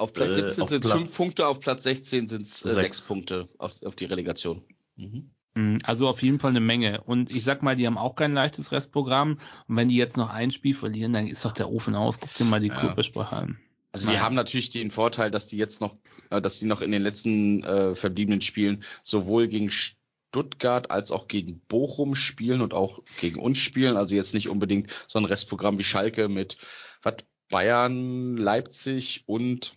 Auf 0.01 0.15
Platz 0.15 0.35
17 0.35 0.67
sind 0.67 0.85
es 0.85 0.91
fünf 0.91 1.17
Punkte, 1.17 1.47
auf 1.47 1.61
Platz 1.61 1.83
16 1.83 2.27
sind 2.27 2.43
es 2.43 2.65
äh, 2.65 2.75
sechs 2.75 3.07
Punkte 3.07 3.47
auf, 3.59 3.83
auf 3.83 3.97
die 3.97 4.07
Relegation. 4.07 4.65
Mhm. 4.97 5.31
Mhm, 5.55 5.79
also 5.85 6.09
auf 6.09 6.23
jeden 6.23 6.39
Fall 6.39 6.51
eine 6.51 6.61
Menge. 6.61 7.01
Und 7.03 7.31
ich 7.31 7.45
sag 7.45 7.63
mal, 7.63 7.77
die 7.77 7.87
haben 7.87 7.99
auch 7.99 8.15
kein 8.15 8.35
leichtes 8.35 8.73
Restprogramm. 8.73 9.39
Und 9.67 9.77
wenn 9.77 9.89
die 9.89 9.97
jetzt 9.97 10.17
noch 10.17 10.31
ein 10.31 10.53
Spiel 10.53 10.75
verlieren, 10.75 11.13
dann 11.13 11.27
ist 11.27 11.45
doch 11.45 11.53
der 11.53 11.71
Ofen 11.71 11.95
aus. 11.95 12.21
Guck 12.21 12.33
dir 12.35 12.45
mal 12.45 12.61
die 12.61 12.69
ja. 12.69 12.77
An. 12.77 13.59
Also 13.93 14.09
die 14.09 14.21
haben 14.21 14.37
natürlich 14.37 14.71
den 14.71 14.91
Vorteil, 14.91 15.33
dass 15.33 15.49
die 15.49 15.57
jetzt 15.57 15.81
noch, 15.81 15.95
äh, 16.31 16.41
dass 16.41 16.61
die 16.61 16.67
noch 16.67 16.81
in 16.81 16.93
den 16.93 17.03
letzten 17.03 17.65
äh, 17.65 17.95
verbliebenen 17.95 18.41
Spielen 18.41 18.85
sowohl 19.03 19.49
gegen 19.49 19.71
Stuttgart 19.71 20.93
als 20.93 21.11
auch 21.11 21.27
gegen 21.27 21.61
Bochum 21.67 22.15
spielen 22.15 22.61
und 22.61 22.73
auch 22.73 23.01
gegen 23.21 23.41
uns 23.41 23.59
spielen. 23.59 23.97
Also 23.97 24.15
jetzt 24.15 24.35
nicht 24.35 24.49
unbedingt 24.49 25.05
so 25.09 25.19
ein 25.19 25.25
Restprogramm 25.25 25.79
wie 25.79 25.85
Schalke 25.85 26.29
mit 26.29 26.59
was 27.03 27.17
Bayern, 27.51 28.37
Leipzig 28.37 29.25
und 29.27 29.75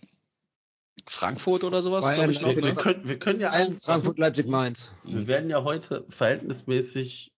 Frankfurt 1.06 1.64
oder 1.64 1.82
sowas, 1.82 2.12
glaube 2.14 2.32
ich 2.32 2.40
noch. 2.40 2.54
Ne? 2.54 2.62
Wir, 2.62 2.74
können, 2.74 3.08
wir 3.08 3.18
können 3.18 3.40
ja 3.40 3.50
ein 3.50 3.74
Frankfurt, 3.74 4.18
Leipzig, 4.18 4.46
Mainz. 4.46 4.90
Wir 5.04 5.26
werden 5.26 5.50
ja 5.50 5.62
heute 5.62 6.04
verhältnismäßig 6.08 7.32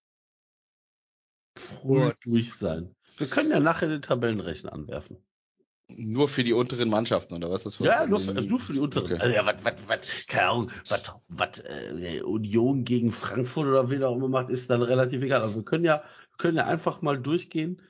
früh 1.58 2.12
durch 2.22 2.54
sein. 2.54 2.94
Wir 3.16 3.26
können 3.26 3.50
ja 3.50 3.60
nachher 3.60 3.88
den 3.88 4.02
Tabellenrechner 4.02 4.72
anwerfen. 4.72 5.16
Nur 5.88 6.28
für 6.28 6.42
die 6.42 6.52
unteren 6.52 6.90
Mannschaften, 6.90 7.34
oder 7.34 7.50
was 7.50 7.62
das 7.62 7.78
Ja, 7.78 8.06
nur 8.06 8.20
für, 8.20 8.34
also 8.34 8.48
nur 8.48 8.58
für 8.58 8.72
die 8.72 8.80
unteren. 8.80 9.04
Okay. 9.04 9.18
Also 9.20 9.34
ja, 9.34 9.46
was, 9.46 9.56
was, 9.62 9.74
was, 9.86 10.26
keine 10.26 10.48
Ahnung, 10.48 10.70
was, 10.88 11.12
was 11.28 11.48
äh, 11.60 12.22
Union 12.22 12.84
gegen 12.84 13.12
Frankfurt 13.12 13.68
oder 13.68 13.88
wen 13.88 14.02
auch 14.02 14.16
immer 14.16 14.28
macht, 14.28 14.50
ist 14.50 14.68
dann 14.68 14.82
relativ 14.82 15.22
egal. 15.22 15.42
Also 15.42 15.56
wir 15.56 15.64
können 15.64 15.84
ja, 15.84 16.02
können 16.38 16.56
ja 16.56 16.66
einfach 16.66 17.02
mal 17.02 17.16
durchgehen, 17.18 17.80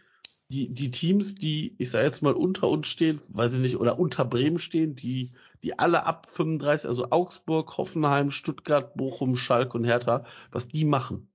die, 0.51 0.73
die 0.73 0.91
Teams, 0.91 1.35
die, 1.35 1.75
ich 1.79 1.91
sag 1.91 2.03
jetzt 2.03 2.23
mal, 2.23 2.33
unter 2.33 2.69
uns 2.69 2.87
stehen, 2.89 3.21
weiß 3.31 3.55
ich 3.55 3.59
nicht, 3.59 3.77
oder 3.77 3.99
unter 3.99 4.25
Bremen 4.25 4.59
stehen, 4.59 4.95
die, 4.95 5.33
die 5.63 5.79
alle 5.79 6.05
ab 6.07 6.29
35, 6.31 6.89
also 6.89 7.11
Augsburg, 7.11 7.77
Hoffenheim, 7.77 8.31
Stuttgart, 8.31 8.95
Bochum, 8.97 9.37
Schalke 9.37 9.77
und 9.77 9.85
Hertha, 9.85 10.25
was 10.53 10.69
die 10.69 10.85
machen. 10.85 11.29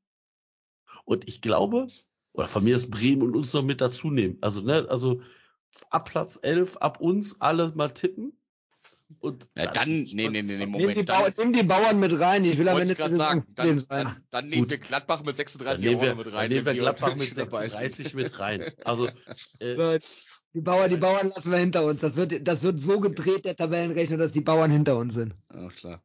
Und 1.03 1.27
ich 1.27 1.41
glaube, 1.41 1.87
oder 2.33 2.47
von 2.47 2.63
mir 2.63 2.77
ist 2.77 2.89
Bremen 2.89 3.23
und 3.23 3.35
uns 3.35 3.53
noch 3.53 3.63
mit 3.63 3.81
dazu 3.81 4.09
nehmen. 4.09 4.37
Also, 4.41 4.61
ne, 4.61 4.87
also 4.89 5.21
ab 5.89 6.09
Platz 6.09 6.39
11, 6.41 6.77
ab 6.77 7.01
uns 7.01 7.41
alle 7.41 7.71
mal 7.75 7.89
tippen 7.89 8.33
und 9.19 9.47
ja, 9.55 9.67
dann, 9.71 10.03
nee, 10.03 10.29
nee, 10.29 10.29
nee, 10.29 10.41
nee, 10.41 10.65
Moment. 10.65 10.87
Nimm 10.87 10.95
die, 10.95 11.03
Bauern, 11.03 11.33
nimm 11.37 11.53
die 11.53 11.63
Bauern 11.63 11.99
mit 11.99 12.19
rein. 12.19 12.45
Ich 12.45 12.57
will 12.57 12.69
am 12.69 12.79
Ende 12.79 12.95
gerade 12.95 13.15
sagen, 13.15 13.45
dann, 13.55 13.83
dann, 13.87 14.23
dann 14.29 14.49
nehmen 14.49 14.69
wir 14.69 14.77
Gladbach 14.77 15.23
mit 15.23 15.35
36 15.35 15.87
Euro 15.87 16.01
wir, 16.01 16.15
mit 16.15 16.27
rein. 16.27 16.33
Dann 16.33 16.49
nehmen 16.49 16.65
wir 16.65 16.73
Gladbach 16.73 17.15
mit 17.15 17.33
36 17.33 18.13
mit 18.13 18.39
rein. 18.39 18.63
Also, 18.83 19.07
äh, 19.59 19.99
die 20.53 20.61
Bauern, 20.61 20.89
die 20.89 20.97
Bauern 20.97 21.29
lassen 21.29 21.51
wir 21.51 21.59
hinter 21.59 21.85
uns. 21.85 22.01
Das 22.01 22.15
wird, 22.15 22.45
das 22.47 22.61
wird 22.61 22.79
so 22.79 22.99
gedreht, 22.99 23.45
der 23.45 23.55
Tabellenrechner, 23.55 24.17
dass 24.17 24.31
die 24.31 24.41
Bauern 24.41 24.69
hinter 24.69 24.97
uns 24.97 25.13
sind. 25.13 25.33
Alles 25.49 25.75
klar. 25.77 26.03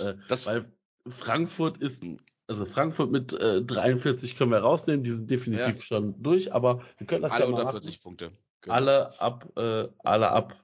Äh, 0.00 0.14
das, 0.28 0.46
weil 0.46 0.72
Frankfurt 1.06 1.78
ist, 1.78 2.02
also 2.48 2.64
Frankfurt 2.64 3.10
mit 3.10 3.32
äh, 3.32 3.62
43 3.62 4.36
können 4.36 4.50
wir 4.50 4.58
rausnehmen, 4.58 5.04
die 5.04 5.12
sind 5.12 5.30
definitiv 5.30 5.76
ja. 5.76 5.82
schon 5.82 6.20
durch, 6.20 6.52
aber 6.52 6.80
wir 6.98 7.06
können 7.06 7.22
das 7.22 7.32
alle 7.32 7.44
ja 7.44 7.50
mal 7.50 7.60
unter 7.60 7.72
40 7.72 8.00
Punkte. 8.00 8.32
Genau. 8.62 8.74
Alle 8.74 9.20
ab, 9.20 9.48
äh, 9.56 9.86
alle 10.02 10.30
ab 10.30 10.60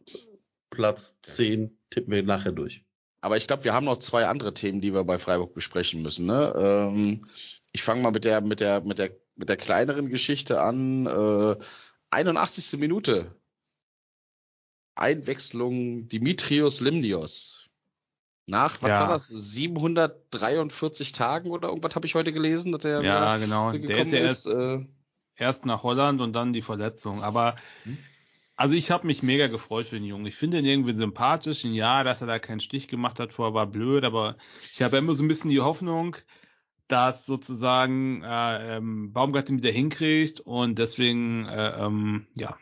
Platz 0.73 1.21
10 1.23 1.79
tippen 1.91 2.13
wir 2.13 2.23
nachher 2.25 2.51
durch. 2.51 2.85
Aber 3.21 3.37
ich 3.37 3.47
glaube, 3.47 3.63
wir 3.63 3.73
haben 3.73 3.85
noch 3.85 3.99
zwei 3.99 4.27
andere 4.27 4.53
Themen, 4.53 4.81
die 4.81 4.93
wir 4.93 5.05
bei 5.05 5.19
Freiburg 5.19 5.55
besprechen 5.55 6.03
müssen. 6.03 6.27
Ne? 6.27 6.53
Ähm, 6.57 7.27
ich 7.71 7.83
fange 7.85 8.03
mal 8.03 8.11
mit 8.11 8.25
der, 8.25 8.41
mit 8.41 8.59
der, 8.59 8.81
mit 8.85 8.99
der, 8.99 9.13
mit 9.37 9.49
der 9.49 9.57
kleineren 9.57 10.09
Geschichte 10.09 10.61
an. 10.61 11.07
Äh, 11.07 11.57
81. 12.11 12.81
Minute. 12.81 13.37
Einwechslung 14.97 16.09
Dimitrios 16.09 16.81
Limnios. 16.81 17.69
Nach, 18.47 18.83
was 18.83 18.89
ja. 18.89 19.01
war 19.01 19.09
das, 19.09 19.29
743 19.29 21.13
Tagen 21.13 21.51
oder 21.51 21.69
irgendwas 21.69 21.95
habe 21.95 22.07
ich 22.07 22.17
heute 22.17 22.33
gelesen, 22.33 22.73
dass 22.73 22.81
der 22.81 23.03
Ja, 23.03 23.37
genau. 23.37 23.71
Der 23.71 23.99
ist 24.03 24.13
ja 24.13 24.19
erst, 24.19 24.47
äh, 24.49 24.81
erst 25.37 25.65
nach 25.65 25.85
Holland 25.85 26.21
und 26.21 26.33
dann 26.33 26.53
die 26.53 26.63
Verletzung. 26.63 27.23
Aber 27.23 27.55
hm? 27.85 27.99
Also 28.57 28.75
ich 28.75 28.91
habe 28.91 29.07
mich 29.07 29.23
mega 29.23 29.49
gefreut 29.49 29.87
für 29.87 29.97
den 29.97 30.05
Jungen. 30.05 30.27
Ich 30.27 30.37
finde 30.37 30.59
ihn 30.59 30.65
irgendwie 30.65 30.95
sympathisch. 30.95 31.65
Und 31.65 31.75
ja, 31.75 32.05
dass 32.05 32.21
er 32.21 32.27
da 32.27 32.39
keinen 32.39 32.61
Stich 32.61 32.89
gemacht 32.89 33.19
hat 33.19 33.33
vorher 33.33 33.55
war 33.55 33.67
blöd, 33.67 34.05
aber 34.05 34.37
ich 34.73 34.83
habe 34.83 34.99
immer 34.99 35.15
so 35.15 35.25
ein 35.25 35.29
bisschen 35.29 35.51
die 35.51 35.61
Hoffnung, 35.61 36.17
dass 36.89 37.25
sozusagen 37.27 38.23
äh, 38.23 38.77
ähm, 38.77 39.13
Baumgarten 39.13 39.59
wieder 39.59 39.71
hinkriegt 39.71 40.41
und 40.41 40.79
deswegen, 40.79 41.47
äh, 41.47 41.85
ähm, 41.85 42.27
ja, 42.37 42.59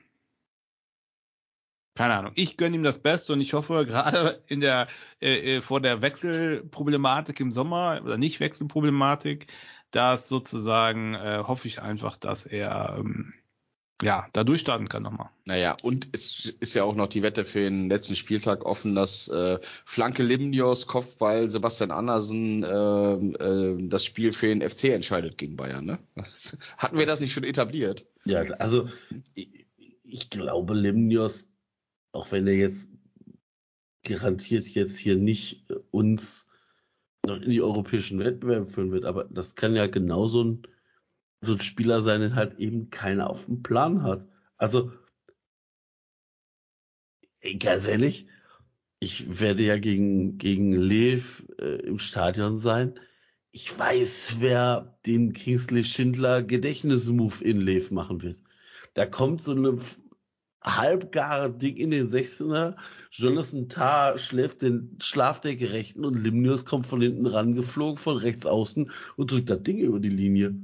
keine 1.97 2.15
Ahnung. 2.15 2.33
Ich 2.37 2.57
gönne 2.57 2.77
ihm 2.77 2.83
das 2.83 3.03
Beste 3.03 3.33
und 3.33 3.41
ich 3.41 3.53
hoffe 3.53 3.85
gerade 3.87 4.43
in 4.47 4.61
der 4.61 4.87
äh, 5.21 5.57
äh, 5.57 5.61
vor 5.61 5.81
der 5.81 6.01
Wechselproblematik 6.03 7.41
im 7.41 7.51
Sommer 7.51 8.01
oder 8.05 8.17
nicht 8.17 8.41
Wechselproblematik, 8.41 9.49
dass 9.91 10.29
sozusagen 10.29 11.15
äh, 11.15 11.43
hoffe 11.47 11.67
ich 11.69 11.83
einfach, 11.83 12.17
dass 12.17 12.47
er 12.47 12.97
ähm, 12.99 13.35
ja, 14.03 14.27
da 14.33 14.45
durchstarten 14.45 14.89
kann 14.89 15.03
nochmal. 15.03 15.31
Naja, 15.45 15.77
und 15.83 16.09
es 16.13 16.47
ist 16.61 16.75
ja 16.75 16.85
auch 16.85 16.95
noch 16.95 17.09
die 17.09 17.23
Wette 17.23 17.45
für 17.45 17.61
den 17.61 17.89
letzten 17.89 18.15
Spieltag 18.15 18.65
offen, 18.65 18.95
dass 18.95 19.29
äh, 19.29 19.59
Flanke 19.85 20.23
Limnios, 20.23 20.87
Kopfball 20.87 21.49
Sebastian 21.49 21.91
Andersen 21.91 22.63
äh, 22.63 23.13
äh, 23.15 23.89
das 23.89 24.05
Spiel 24.05 24.33
für 24.33 24.47
den 24.49 24.69
FC 24.69 24.85
entscheidet 24.85 25.39
gegen 25.39 25.57
Bayern. 25.57 25.85
Ne? 25.85 25.99
Hatten 26.79 26.99
wir 26.99 27.07
das 27.07 27.21
nicht 27.21 27.33
schon 27.33 27.45
etabliert? 27.45 28.07
Ja, 28.25 28.43
also 28.59 28.89
ich, 29.35 29.67
ich 30.03 30.31
glaube, 30.31 30.75
Limnios, 30.75 31.49
auch 32.13 32.33
wenn 32.33 32.47
er 32.47 32.55
jetzt 32.55 32.89
garantiert 34.05 34.67
jetzt 34.69 34.97
hier 34.97 35.17
nicht 35.17 35.67
uns 35.91 36.49
noch 37.27 37.41
in 37.41 37.51
die 37.51 37.63
europäischen 37.63 38.19
Wettbewerbe 38.19 38.67
führen 38.67 38.93
wird, 38.93 39.05
aber 39.05 39.25
das 39.25 39.55
kann 39.55 39.77
ja 39.77 39.87
genauso 39.87 40.43
ein 40.43 40.63
so 41.41 41.55
ein 41.55 41.61
Spieler 41.61 42.03
sein, 42.03 42.21
den 42.21 42.35
halt 42.35 42.59
eben 42.59 42.91
keiner 42.91 43.31
auf 43.31 43.47
dem 43.47 43.63
Plan 43.63 44.03
hat. 44.03 44.27
Also, 44.57 44.93
ganz 47.59 47.87
ehrlich, 47.87 48.27
ich 49.01 49.41
werde 49.41 49.63
ja 49.63 49.79
gegen, 49.79 50.37
gegen 50.37 50.73
Lev 50.73 51.47
äh, 51.59 51.77
im 51.87 51.99
Stadion 51.99 52.57
sein. 52.57 53.01
Ich 53.53 53.77
weiß, 53.77 54.37
wer 54.41 54.99
den 55.07 55.33
Kingsley 55.33 55.85
Schindler 55.85 56.43
Gedächtnismove 56.43 57.43
in 57.43 57.61
Lev 57.61 57.91
machen 57.91 58.23
wird. 58.23 58.41
Da 58.95 59.07
kommt 59.07 59.43
so 59.43 59.53
eine 59.53 59.79
halbgare 60.63 61.51
Ding 61.51 61.77
in 61.77 61.91
den 61.91 62.09
16er. 62.09 62.77
Jonathan 63.11 63.69
Tarr 63.69 64.19
schläft 64.19 64.63
den 64.63 64.99
Schlafdecke 65.01 65.73
rechten 65.73 66.05
und 66.05 66.23
Limnius 66.23 66.65
kommt 66.67 66.87
von 66.87 67.01
hinten 67.01 67.27
rangeflogen, 67.27 67.97
von 67.97 68.19
rechts 68.19 68.47
außen 68.47 68.91
und 69.17 69.31
drückt 69.31 69.51
das 69.51 69.63
Ding 69.63 69.79
über 69.79 69.99
die 69.99 70.11
Linie. 70.11 70.55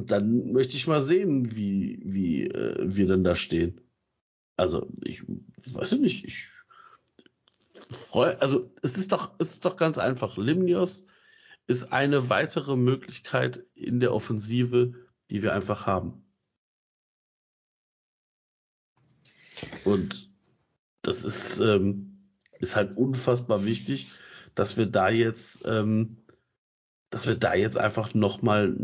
Und 0.00 0.10
dann 0.10 0.52
möchte 0.52 0.78
ich 0.78 0.86
mal 0.86 1.02
sehen, 1.02 1.54
wie, 1.54 2.00
wie 2.02 2.44
äh, 2.44 2.76
wir 2.80 3.06
dann 3.06 3.22
da 3.22 3.36
stehen. 3.36 3.82
Also, 4.56 4.90
ich 5.04 5.22
weiß 5.66 5.92
nicht, 5.98 6.24
ich 6.24 6.48
freue, 7.90 8.40
also 8.40 8.72
es 8.80 8.96
ist 8.96 9.12
doch, 9.12 9.34
es 9.38 9.50
ist 9.50 9.66
doch 9.66 9.76
ganz 9.76 9.98
einfach. 9.98 10.38
Limnios 10.38 11.04
ist 11.66 11.92
eine 11.92 12.30
weitere 12.30 12.76
Möglichkeit 12.76 13.66
in 13.74 14.00
der 14.00 14.14
Offensive, 14.14 14.94
die 15.28 15.42
wir 15.42 15.52
einfach 15.52 15.86
haben. 15.86 16.24
Und 19.84 20.30
das 21.02 21.24
ist, 21.24 21.60
ähm, 21.60 22.30
ist 22.58 22.74
halt 22.74 22.96
unfassbar 22.96 23.66
wichtig, 23.66 24.12
dass 24.54 24.78
wir 24.78 24.86
da 24.86 25.10
jetzt, 25.10 25.62
ähm, 25.66 26.16
dass 27.10 27.26
wir 27.26 27.34
da 27.34 27.52
jetzt 27.52 27.76
einfach 27.76 28.14
nochmal 28.14 28.74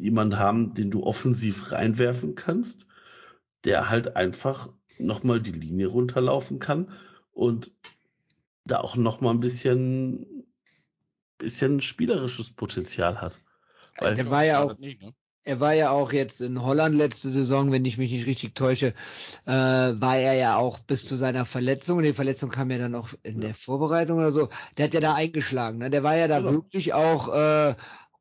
jemand 0.00 0.36
haben, 0.36 0.74
den 0.74 0.90
du 0.90 1.04
offensiv 1.04 1.72
reinwerfen 1.72 2.34
kannst, 2.34 2.86
der 3.64 3.90
halt 3.90 4.16
einfach 4.16 4.70
nochmal 4.98 5.40
die 5.40 5.52
Linie 5.52 5.86
runterlaufen 5.86 6.58
kann 6.58 6.92
und 7.32 7.72
da 8.64 8.78
auch 8.80 8.96
nochmal 8.96 9.34
ein 9.34 9.40
bisschen, 9.40 10.46
bisschen 11.38 11.80
spielerisches 11.80 12.50
Potenzial 12.50 13.20
hat. 13.20 13.40
Weil 13.98 14.14
der 14.14 14.30
war 14.30 14.44
ja 14.44 14.62
auch, 14.62 14.78
nicht, 14.78 15.02
ne? 15.02 15.12
er 15.44 15.60
war 15.60 15.74
ja 15.74 15.90
auch 15.90 16.12
jetzt 16.12 16.40
in 16.40 16.62
Holland 16.62 16.96
letzte 16.96 17.28
Saison, 17.28 17.72
wenn 17.72 17.84
ich 17.84 17.98
mich 17.98 18.12
nicht 18.12 18.26
richtig 18.26 18.54
täusche, 18.54 18.94
äh, 19.46 19.52
war 19.52 20.16
er 20.16 20.34
ja 20.34 20.56
auch 20.56 20.78
bis 20.78 21.06
zu 21.06 21.16
seiner 21.16 21.44
Verletzung. 21.44 21.98
Und 21.98 22.04
die 22.04 22.12
Verletzung 22.12 22.50
kam 22.50 22.70
ja 22.70 22.78
dann 22.78 22.94
auch 22.94 23.08
in 23.22 23.40
ja. 23.40 23.48
der 23.48 23.54
Vorbereitung 23.54 24.18
oder 24.18 24.32
so. 24.32 24.48
Der 24.76 24.86
hat 24.86 24.94
ja 24.94 25.00
da 25.00 25.14
eingeschlagen. 25.14 25.78
Ne? 25.78 25.90
Der 25.90 26.02
war 26.02 26.16
ja 26.16 26.28
da 26.28 26.38
genau. 26.38 26.52
wirklich 26.52 26.92
auch 26.94 27.34
äh, 27.34 27.74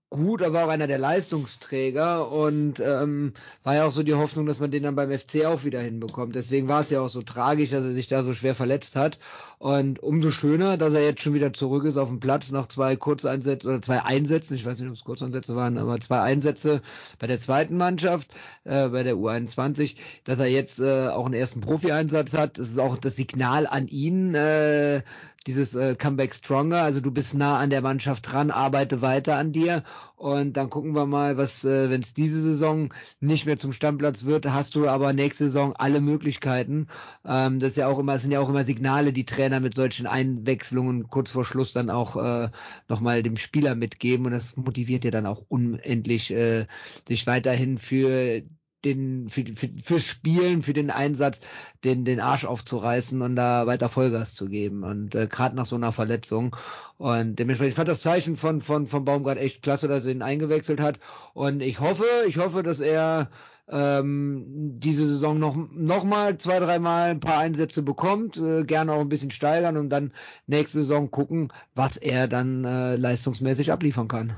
gut, 0.10 0.42
aber 0.42 0.66
auch 0.66 0.70
einer 0.70 0.88
der 0.88 0.98
Leistungsträger 0.98 2.32
und 2.32 2.80
ähm, 2.80 3.34
war 3.64 3.76
ja 3.76 3.86
auch 3.86 3.92
so 3.92 4.02
die 4.02 4.16
Hoffnung, 4.16 4.48
dass 4.48 4.60
man 4.60 4.72
den 4.72 4.84
dann 4.84 4.96
beim 4.96 5.12
FC 5.12 5.46
auch 5.46 5.64
wieder 5.64 5.82
hinbekommt. 5.82 6.36
Deswegen 6.36 6.68
war 6.68 6.82
es 6.82 6.90
ja 6.90 7.02
auch 7.02 7.10
so 7.10 7.22
tragisch, 7.22 7.70
dass 7.70 7.84
er 7.84 7.94
sich 7.94 8.08
da 8.08 8.24
so 8.24 8.34
schwer 8.34 8.56
verletzt 8.56 8.96
hat 8.96 9.20
und 9.60 10.02
umso 10.02 10.32
schöner, 10.32 10.78
dass 10.78 10.94
er 10.94 11.04
jetzt 11.04 11.22
schon 11.22 11.36
wieder 11.36 11.54
zurück 11.54 11.86
ist 11.86 11.98
auf 11.98 12.10
dem 12.10 12.20
Platz 12.20 12.50
nach 12.50 12.68
zwei 12.68 12.96
Kurzeinsätzen 12.96 13.70
oder 13.70 13.82
zwei 13.82 14.04
Einsätzen, 14.04 14.56
ich 14.56 14.66
weiß 14.66 14.80
nicht, 14.80 14.90
ob 14.90 14.96
es 14.96 15.04
Kurzeinsätze 15.04 15.56
waren, 15.56 15.78
aber 15.78 16.00
zwei 16.00 16.22
Einsätze 16.22 16.82
bei 17.20 17.28
der 17.28 17.40
zweiten 17.40 17.78
Mannschaft, 17.78 18.30
äh, 18.64 18.88
bei 18.88 19.04
der 19.04 19.16
U21, 19.16 19.96
dass 20.24 20.40
er 20.40 20.48
jetzt 20.48 20.80
äh, 20.80 21.10
auch 21.10 21.26
einen 21.26 21.36
ersten 21.36 21.62
Profi-Einsatz 21.62 22.34
hat. 22.34 22.58
Das 22.58 22.72
ist 22.72 22.80
auch 22.80 22.98
das 22.98 23.16
Signal 23.16 23.68
an 23.68 23.88
ihn, 23.88 24.34
äh, 24.34 25.04
dieses 25.48 25.74
äh, 25.76 25.96
Comeback 25.96 26.34
Stronger, 26.34 26.82
also 26.82 27.00
du 27.00 27.12
bist 27.12 27.34
nah 27.34 27.58
an 27.58 27.70
der 27.70 27.82
Mannschaft 27.82 28.32
dran, 28.32 28.52
arbeite 28.52 29.02
weiter 29.02 29.38
an 29.38 29.52
dir. 29.52 29.84
Und 30.16 30.58
dann 30.58 30.70
gucken 30.70 30.94
wir 30.94 31.06
mal, 31.06 31.38
was, 31.38 31.64
äh, 31.64 31.90
wenn 31.90 32.02
es 32.02 32.14
diese 32.14 32.42
Saison 32.42 32.94
nicht 33.22 33.46
mehr 33.46 33.58
zum 33.58 33.72
Stammplatz 33.72 34.26
wird, 34.26 34.46
hast 34.46 34.76
du 34.76 34.88
aber 34.90 35.14
nächste 35.14 35.46
Saison 35.46 35.74
alle 35.78 36.02
Möglichkeiten. 36.02 36.88
Ähm, 37.26 37.60
das 37.60 37.72
ist 37.72 37.78
ja 37.78 37.88
auch 37.88 38.00
immer, 38.00 38.20
sind 38.20 38.32
ja 38.32 38.42
auch 38.42 38.50
immer 38.50 38.66
Signale, 38.66 39.14
die 39.14 39.26
Trainer 39.26 39.62
mit 39.62 39.76
solchen 39.76 40.08
Einwechslungen 40.08 41.08
kurz 41.08 41.32
vor 41.32 41.46
Schluss 41.46 41.72
dann 41.72 41.90
auch 41.90 42.18
äh, 42.18 42.50
nochmal 42.90 43.24
dem 43.24 43.38
Spieler 43.38 43.76
mitgeben. 43.76 44.26
Und 44.26 44.34
das 44.34 44.58
motiviert 44.58 45.06
ja 45.06 45.12
dann 45.12 45.26
auch 45.26 45.44
unendlich, 45.48 46.32
äh, 46.32 46.66
sich 47.08 47.26
weiterhin 47.26 47.78
für 47.78 48.42
den 48.86 49.30
für, 49.30 49.46
für, 49.56 49.70
fürs 49.84 50.06
Spielen, 50.06 50.64
für 50.64 50.74
den 50.74 50.92
Einsatz, 50.92 51.40
den 51.84 52.06
den 52.06 52.20
Arsch 52.20 52.46
aufzureißen 52.46 53.22
und 53.22 53.36
da 53.36 53.68
weiter 53.68 53.90
Vollgas 53.90 54.34
zu 54.34 54.48
geben. 54.48 54.84
Und 54.84 55.16
äh, 55.16 55.28
gerade 55.28 55.56
nach 55.56 55.66
so 55.66 55.76
einer 55.76 55.92
Verletzung. 55.92 56.56
Und 56.98 57.38
dementsprechend 57.38 57.76
fand 57.76 57.90
das 57.90 58.02
Zeichen 58.02 58.38
von 58.38 58.62
von 58.62 58.88
von 58.88 59.06
Baumgart 59.06 59.38
echt 59.38 59.62
klasse, 59.62 59.88
dass 59.88 60.06
er 60.06 60.12
ihn 60.12 60.22
eingewechselt 60.22 60.80
hat. 60.80 61.00
Und 61.34 61.62
ich 61.62 61.80
hoffe, 61.80 62.06
ich 62.28 62.38
hoffe, 62.38 62.64
dass 62.64 62.80
er 62.80 63.30
ähm, 63.72 64.46
diese 64.80 65.08
Saison 65.08 65.38
noch 65.40 65.56
noch 65.72 66.04
mal 66.04 66.38
zwei 66.38 66.60
dreimal 66.60 67.12
ein 67.12 67.20
paar 67.20 67.38
Einsätze 67.38 67.84
bekommt, 67.84 68.38
äh, 68.38 68.64
gerne 68.64 68.94
auch 68.94 69.02
ein 69.02 69.10
bisschen 69.10 69.32
steigern 69.32 69.78
und 69.78 69.90
dann 69.90 70.12
nächste 70.48 70.80
Saison 70.80 71.12
gucken, 71.12 71.54
was 71.76 71.98
er 71.98 72.28
dann 72.28 72.66
äh, 72.66 72.96
leistungsmäßig 72.96 73.72
abliefern 73.72 74.08
kann. 74.08 74.34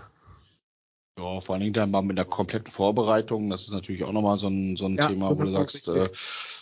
Ja, 1.17 1.39
vor 1.41 1.53
allen 1.53 1.61
Dingen 1.61 1.73
dann 1.73 1.91
mal 1.91 2.01
mit 2.01 2.17
der 2.17 2.25
kompletten 2.25 2.71
Vorbereitung. 2.71 3.49
Das 3.49 3.63
ist 3.63 3.73
natürlich 3.73 4.03
auch 4.03 4.13
nochmal 4.13 4.37
so 4.37 4.47
ein, 4.47 4.77
so 4.77 4.85
ein 4.85 4.95
ja, 4.95 5.07
Thema, 5.07 5.29
wo 5.29 5.43
du 5.43 5.51
sagst, 5.51 5.87
äh, 5.89 6.09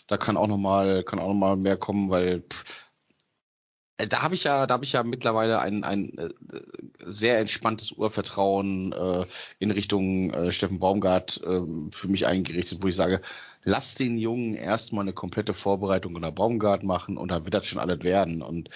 da 0.08 0.18
kann 0.18 0.38
auch 0.38 0.48
nochmal, 0.48 1.04
kann 1.04 1.20
auch 1.20 1.28
noch 1.30 1.36
mal 1.36 1.56
mehr 1.56 1.78
kommen, 1.78 2.10
weil 2.10 2.42
pff, 2.42 2.64
äh, 4.00 4.08
da 4.08 4.22
habe 4.22 4.34
ich 4.34 4.46
ja, 4.46 4.66
da 4.66 4.74
habe 4.76 4.86
ich 4.86 4.94
ja 4.94 5.04
mittlerweile 5.04 5.60
ein, 5.60 5.84
ein 5.84 6.18
äh, 6.18 6.30
sehr 7.06 7.38
entspanntes 7.40 7.92
Urvertrauen 7.92 8.94
äh, 8.94 9.26
in 9.60 9.72
Richtung 9.72 10.32
äh, 10.34 10.52
Steffen 10.52 10.80
Baumgart 10.80 11.42
äh, 11.44 11.62
für 11.92 12.08
mich 12.08 12.26
eingerichtet, 12.26 12.82
wo 12.82 12.88
ich 12.88 12.96
sage, 12.96 13.22
lass 13.64 13.96
den 13.96 14.18
Jungen 14.18 14.56
erstmal 14.56 15.04
eine 15.04 15.14
komplette 15.14 15.54
Vorbereitung 15.54 16.16
unter 16.16 16.32
Baumgart 16.32 16.84
machen 16.84 17.18
und 17.18 17.30
dann 17.30 17.44
wird 17.44 17.54
das 17.54 17.68
schon 17.68 17.80
alles 17.80 18.04
werden. 18.04 18.42
Und 18.42 18.70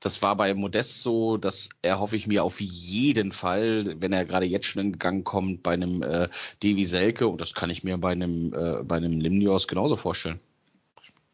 das 0.00 0.22
war 0.22 0.36
bei 0.36 0.54
Modest 0.54 1.02
so, 1.02 1.36
das 1.36 1.68
erhoffe 1.82 2.16
ich 2.16 2.26
mir 2.26 2.42
auf 2.42 2.60
jeden 2.60 3.32
Fall, 3.32 3.96
wenn 4.00 4.12
er 4.12 4.24
gerade 4.24 4.46
jetzt 4.46 4.66
schon 4.66 4.82
in 4.82 4.98
Gang 4.98 5.24
kommt, 5.24 5.62
bei 5.62 5.74
einem 5.74 6.02
äh, 6.02 6.28
Devi 6.62 6.84
Selke, 6.84 7.28
und 7.28 7.40
das 7.40 7.54
kann 7.54 7.70
ich 7.70 7.84
mir 7.84 7.98
bei 7.98 8.12
einem, 8.12 8.52
äh, 8.54 8.82
bei 8.82 8.96
einem 8.96 9.20
Limnios 9.20 9.68
genauso 9.68 9.96
vorstellen. 9.96 10.40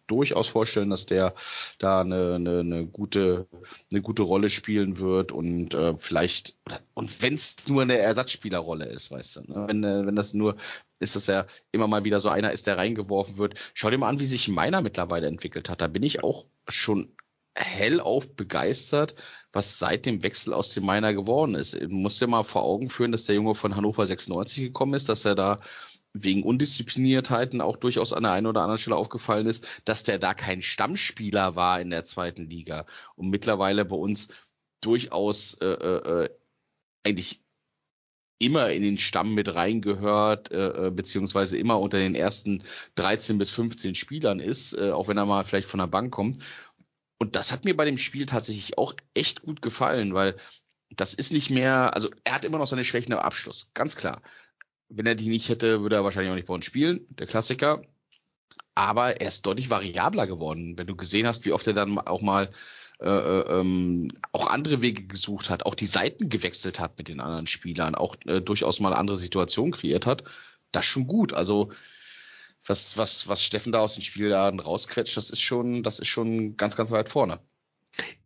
Durchaus 0.09 0.47
vorstellen, 0.47 0.91
dass 0.91 1.07
der 1.07 1.35
da 1.79 2.01
eine, 2.01 2.35
eine, 2.37 2.61
eine 2.61 2.87
gute 2.87 3.49
eine 3.91 4.03
gute 4.03 4.23
Rolle 4.23 4.51
spielen 4.51 4.99
wird 4.99 5.33
und 5.33 5.75
äh, 5.75 5.97
vielleicht 5.97 6.55
und 6.95 7.23
wenn 7.23 7.35
es 7.35 7.57
nur 7.69 7.83
eine 7.83 7.99
Ersatzspielerrolle 7.99 8.87
ist, 8.87 9.11
weißt 9.11 9.37
du, 9.37 9.41
ne? 9.53 9.65
wenn 9.67 9.83
äh, 9.83 10.07
wenn 10.07 10.15
das 10.15 10.33
nur 10.33 10.57
ist, 11.01 11.17
dass 11.17 11.29
er 11.29 11.49
immer 11.73 11.89
mal 11.89 12.05
wieder 12.05 12.21
so 12.21 12.29
einer 12.29 12.53
ist, 12.53 12.69
der 12.69 12.79
reingeworfen 12.79 13.37
wird. 13.37 13.57
Schau 13.75 13.91
dir 13.91 13.99
mal 13.99 14.09
an, 14.09 14.21
wie 14.21 14.27
sich 14.27 14.47
meiner 14.47 14.81
mittlerweile 14.81 15.27
entwickelt 15.27 15.69
hat. 15.69 15.81
Da 15.81 15.89
bin 15.89 16.05
ich 16.05 16.23
auch 16.23 16.47
schon 16.69 17.16
hellauf 17.57 18.35
begeistert, 18.37 19.15
was 19.53 19.79
seit 19.79 20.07
dem 20.07 20.23
Wechsel 20.23 20.53
aus 20.53 20.71
dem 20.71 20.85
Miner 20.85 21.15
geworden 21.15 21.55
ist. 21.55 21.75
Du 21.75 21.89
musst 21.89 22.21
dir 22.21 22.27
mal 22.27 22.45
vor 22.45 22.63
Augen 22.63 22.91
führen, 22.91 23.13
dass 23.13 23.25
der 23.25 23.35
Junge 23.35 23.55
von 23.55 23.75
Hannover 23.75 24.07
96 24.07 24.65
gekommen 24.65 24.95
ist, 24.95 25.09
dass 25.09 25.25
er 25.25 25.35
da 25.35 25.61
wegen 26.13 26.43
Undiszipliniertheiten 26.43 27.61
auch 27.61 27.77
durchaus 27.77 28.13
an 28.13 28.23
der 28.23 28.33
einen 28.33 28.47
oder 28.47 28.63
anderen 28.63 28.79
Stelle 28.79 28.97
aufgefallen 28.97 29.47
ist, 29.47 29.67
dass 29.85 30.03
der 30.03 30.19
da 30.19 30.35
kein 30.35 30.63
Stammspieler 30.63 31.57
war 31.57 31.81
in 31.81 31.91
der 31.91 32.05
zweiten 32.05 32.49
Liga 32.49 32.87
und 33.17 33.31
mittlerweile 33.31 33.85
bei 33.85 33.97
uns 33.97 34.29
durchaus 34.81 35.55
äh, 35.61 35.67
äh, 35.67 36.25
äh 36.25 36.31
eigentlich 37.05 37.41
immer 38.39 38.71
in 38.71 38.83
den 38.83 38.99
Stamm 38.99 39.35
mit 39.35 39.55
reingehört, 39.55 40.51
äh, 40.51 40.89
äh 40.89 40.91
beziehungsweise 40.91 41.57
immer 41.57 41.81
unter 41.81 41.99
den 41.99 42.15
ersten 42.15 42.63
13 42.97 43.39
bis 43.39 43.51
15 43.51 43.95
Spielern 43.95 44.41
ist, 44.41 44.75
äh, 44.75 44.91
auch 44.91 45.09
wenn 45.09 45.17
er 45.17 45.27
mal 45.27 45.45
vielleicht 45.45 45.69
von 45.69 45.81
der 45.81 45.87
Bank 45.87 46.13
kommt. 46.13 46.43
Und 47.19 47.37
das 47.37 47.53
hat 47.53 47.65
mir 47.65 47.77
bei 47.77 47.85
dem 47.85 47.99
Spiel 47.99 48.27
tatsächlich 48.27 48.79
auch 48.79 48.95
echt 49.15 49.43
gut 49.43 49.63
gefallen, 49.63 50.15
weil 50.15 50.37
das 50.91 51.15
ist 51.15 51.33
nicht 51.33 51.51
mehr, 51.51 51.95
also 51.95 52.11
er 52.25 52.35
hat 52.35 52.45
immer 52.45 52.59
noch 52.59 52.67
seine 52.67 52.85
Schwächen 52.85 53.13
im 53.13 53.19
Abschluss, 53.19 53.71
ganz 53.75 53.97
klar. 53.97 54.23
Wenn 54.89 55.07
er 55.07 55.15
die 55.15 55.29
nicht 55.29 55.49
hätte, 55.49 55.81
würde 55.81 55.97
er 55.97 56.05
wahrscheinlich 56.05 56.31
auch 56.31 56.37
nicht 56.37 56.47
bei 56.47 56.55
uns 56.55 56.67
spielen, 56.67 57.07
der 57.11 57.27
Klassiker. 57.27 57.83
Aber 58.75 59.21
er 59.21 59.29
ist 59.29 59.45
deutlich 59.47 59.71
variabler 59.71 60.27
geworden. 60.27 60.75
Wenn 60.77 60.87
du 60.87 60.95
gesehen 60.95 61.27
hast, 61.27 61.45
wie 61.45 61.53
oft 61.53 61.67
er 61.67 61.73
dann 61.73 61.99
auch 61.99 62.21
mal 62.21 62.51
äh, 63.01 63.09
äh, 63.09 63.61
ähm, 63.61 64.11
auch 64.33 64.47
andere 64.47 64.81
Wege 64.81 65.07
gesucht 65.07 65.51
hat, 65.51 65.67
auch 65.67 65.75
die 65.75 65.87
Seiten 65.87 66.31
gewechselt 66.31 66.81
hat 66.81 66.97
mit 66.97 67.09
den 67.09 67.21
anderen 67.21 67.47
Spielern, 67.47 67.95
auch 67.95 68.17
äh, 68.25 68.41
durchaus 68.41 68.81
mal 68.81 68.95
andere 68.95 69.19
Situationen 69.19 69.73
kreiert 69.73 70.07
hat, 70.07 70.25
das 70.73 70.87
schon 70.87 71.07
gut. 71.07 71.35
Also 71.35 71.71
was, 72.69 72.97
was, 72.97 73.29
was 73.29 73.43
Steffen 73.43 73.73
da 73.73 73.81
aus 73.81 73.95
den 73.95 74.03
Spielladen 74.03 74.61
rausquetscht, 74.61 75.17
das 75.17 75.31
ist 75.31 75.41
schon, 75.41 75.83
das 75.83 75.99
ist 75.99 76.09
schon 76.09 76.57
ganz, 76.57 76.77
ganz 76.77 76.91
weit 76.91 77.09
vorne. 77.09 77.41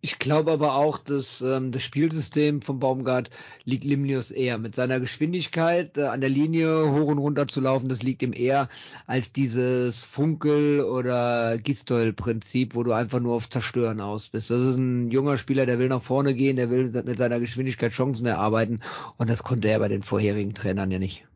Ich 0.00 0.18
glaube 0.18 0.50
aber 0.50 0.74
auch, 0.74 0.98
dass 0.98 1.42
ähm, 1.42 1.70
das 1.72 1.82
Spielsystem 1.82 2.62
von 2.62 2.80
Baumgart 2.80 3.30
liegt 3.64 3.84
Limnius 3.84 4.30
eher. 4.30 4.58
Mit 4.58 4.74
seiner 4.74 4.98
Geschwindigkeit 4.98 5.96
äh, 5.96 6.04
an 6.04 6.20
der 6.20 6.30
Linie 6.30 6.90
hoch 6.90 7.08
und 7.08 7.18
runter 7.18 7.46
zu 7.46 7.60
laufen, 7.60 7.88
das 7.88 8.02
liegt 8.02 8.22
ihm 8.22 8.32
eher 8.32 8.68
als 9.06 9.32
dieses 9.32 10.02
Funkel- 10.02 10.82
oder 10.82 11.58
Gistol-Prinzip, 11.58 12.74
wo 12.74 12.82
du 12.82 12.92
einfach 12.92 13.20
nur 13.20 13.34
auf 13.34 13.48
Zerstören 13.48 14.00
aus 14.00 14.28
bist. 14.28 14.50
Das 14.50 14.62
ist 14.62 14.76
ein 14.76 15.10
junger 15.10 15.38
Spieler, 15.38 15.66
der 15.66 15.78
will 15.78 15.88
nach 15.88 16.02
vorne 16.02 16.34
gehen, 16.34 16.56
der 16.56 16.70
will 16.70 16.90
mit 17.04 17.18
seiner 17.18 17.38
Geschwindigkeit 17.38 17.92
Chancen 17.92 18.26
erarbeiten 18.26 18.80
und 19.18 19.30
das 19.30 19.42
konnte 19.42 19.68
er 19.68 19.78
bei 19.78 19.88
den 19.88 20.02
vorherigen 20.02 20.54
Trainern 20.54 20.90
ja 20.90 20.98
nicht. 20.98 21.29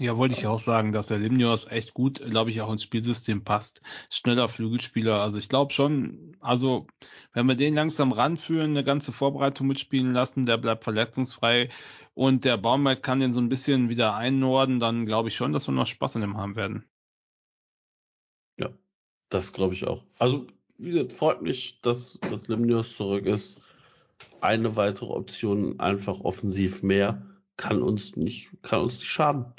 Ja, 0.00 0.16
wollte 0.16 0.34
ich 0.34 0.46
auch 0.46 0.60
sagen, 0.60 0.92
dass 0.92 1.08
der 1.08 1.18
Limnios 1.18 1.66
echt 1.66 1.92
gut, 1.92 2.22
glaube 2.30 2.48
ich, 2.48 2.62
auch 2.62 2.72
ins 2.72 2.82
Spielsystem 2.82 3.44
passt. 3.44 3.82
Schneller 4.08 4.48
Flügelspieler. 4.48 5.20
Also 5.20 5.36
ich 5.36 5.50
glaube 5.50 5.74
schon, 5.74 6.38
also 6.40 6.86
wenn 7.34 7.46
wir 7.46 7.54
den 7.54 7.74
langsam 7.74 8.12
ranführen, 8.12 8.70
eine 8.70 8.82
ganze 8.82 9.12
Vorbereitung 9.12 9.66
mitspielen 9.66 10.14
lassen, 10.14 10.46
der 10.46 10.56
bleibt 10.56 10.84
verletzungsfrei 10.84 11.68
und 12.14 12.46
der 12.46 12.56
Baumwelt 12.56 13.02
kann 13.02 13.20
den 13.20 13.34
so 13.34 13.40
ein 13.40 13.50
bisschen 13.50 13.90
wieder 13.90 14.14
einnorden, 14.14 14.80
dann 14.80 15.04
glaube 15.04 15.28
ich 15.28 15.36
schon, 15.36 15.52
dass 15.52 15.68
wir 15.68 15.72
noch 15.72 15.86
Spaß 15.86 16.16
an 16.16 16.22
dem 16.22 16.38
haben 16.38 16.56
werden. 16.56 16.88
Ja, 18.58 18.70
das 19.28 19.52
glaube 19.52 19.74
ich 19.74 19.86
auch. 19.86 20.02
Also, 20.18 20.46
wie 20.78 20.92
gesagt, 20.92 21.12
freut 21.12 21.42
mich, 21.42 21.78
dass, 21.82 22.18
dass 22.22 22.48
Limnios 22.48 22.96
zurück 22.96 23.26
ist. 23.26 23.74
Eine 24.40 24.76
weitere 24.76 25.12
Option, 25.12 25.78
einfach 25.78 26.20
offensiv 26.22 26.82
mehr, 26.82 27.26
kann 27.58 27.82
uns 27.82 28.16
nicht, 28.16 28.50
kann 28.62 28.80
uns 28.80 28.98
nicht 28.98 29.10
schaden. 29.10 29.52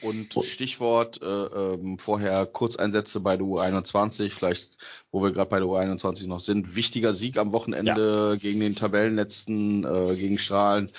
Und 0.00 0.34
Stichwort 0.42 1.22
äh, 1.22 1.26
ähm, 1.26 1.98
vorher 1.98 2.46
Kurzeinsätze 2.46 3.20
bei 3.20 3.36
der 3.36 3.46
U21, 3.46 4.30
vielleicht, 4.30 4.76
wo 5.12 5.22
wir 5.22 5.30
gerade 5.30 5.50
bei 5.50 5.58
der 5.58 5.68
U21 5.68 6.26
noch 6.26 6.40
sind. 6.40 6.74
Wichtiger 6.74 7.12
Sieg 7.12 7.36
am 7.36 7.52
Wochenende 7.52 8.30
ja. 8.32 8.36
gegen 8.36 8.60
den 8.60 8.74
Tabellenletzten, 8.74 9.84
äh, 9.84 10.16
gegen 10.16 10.38
Strahlen, 10.38 10.90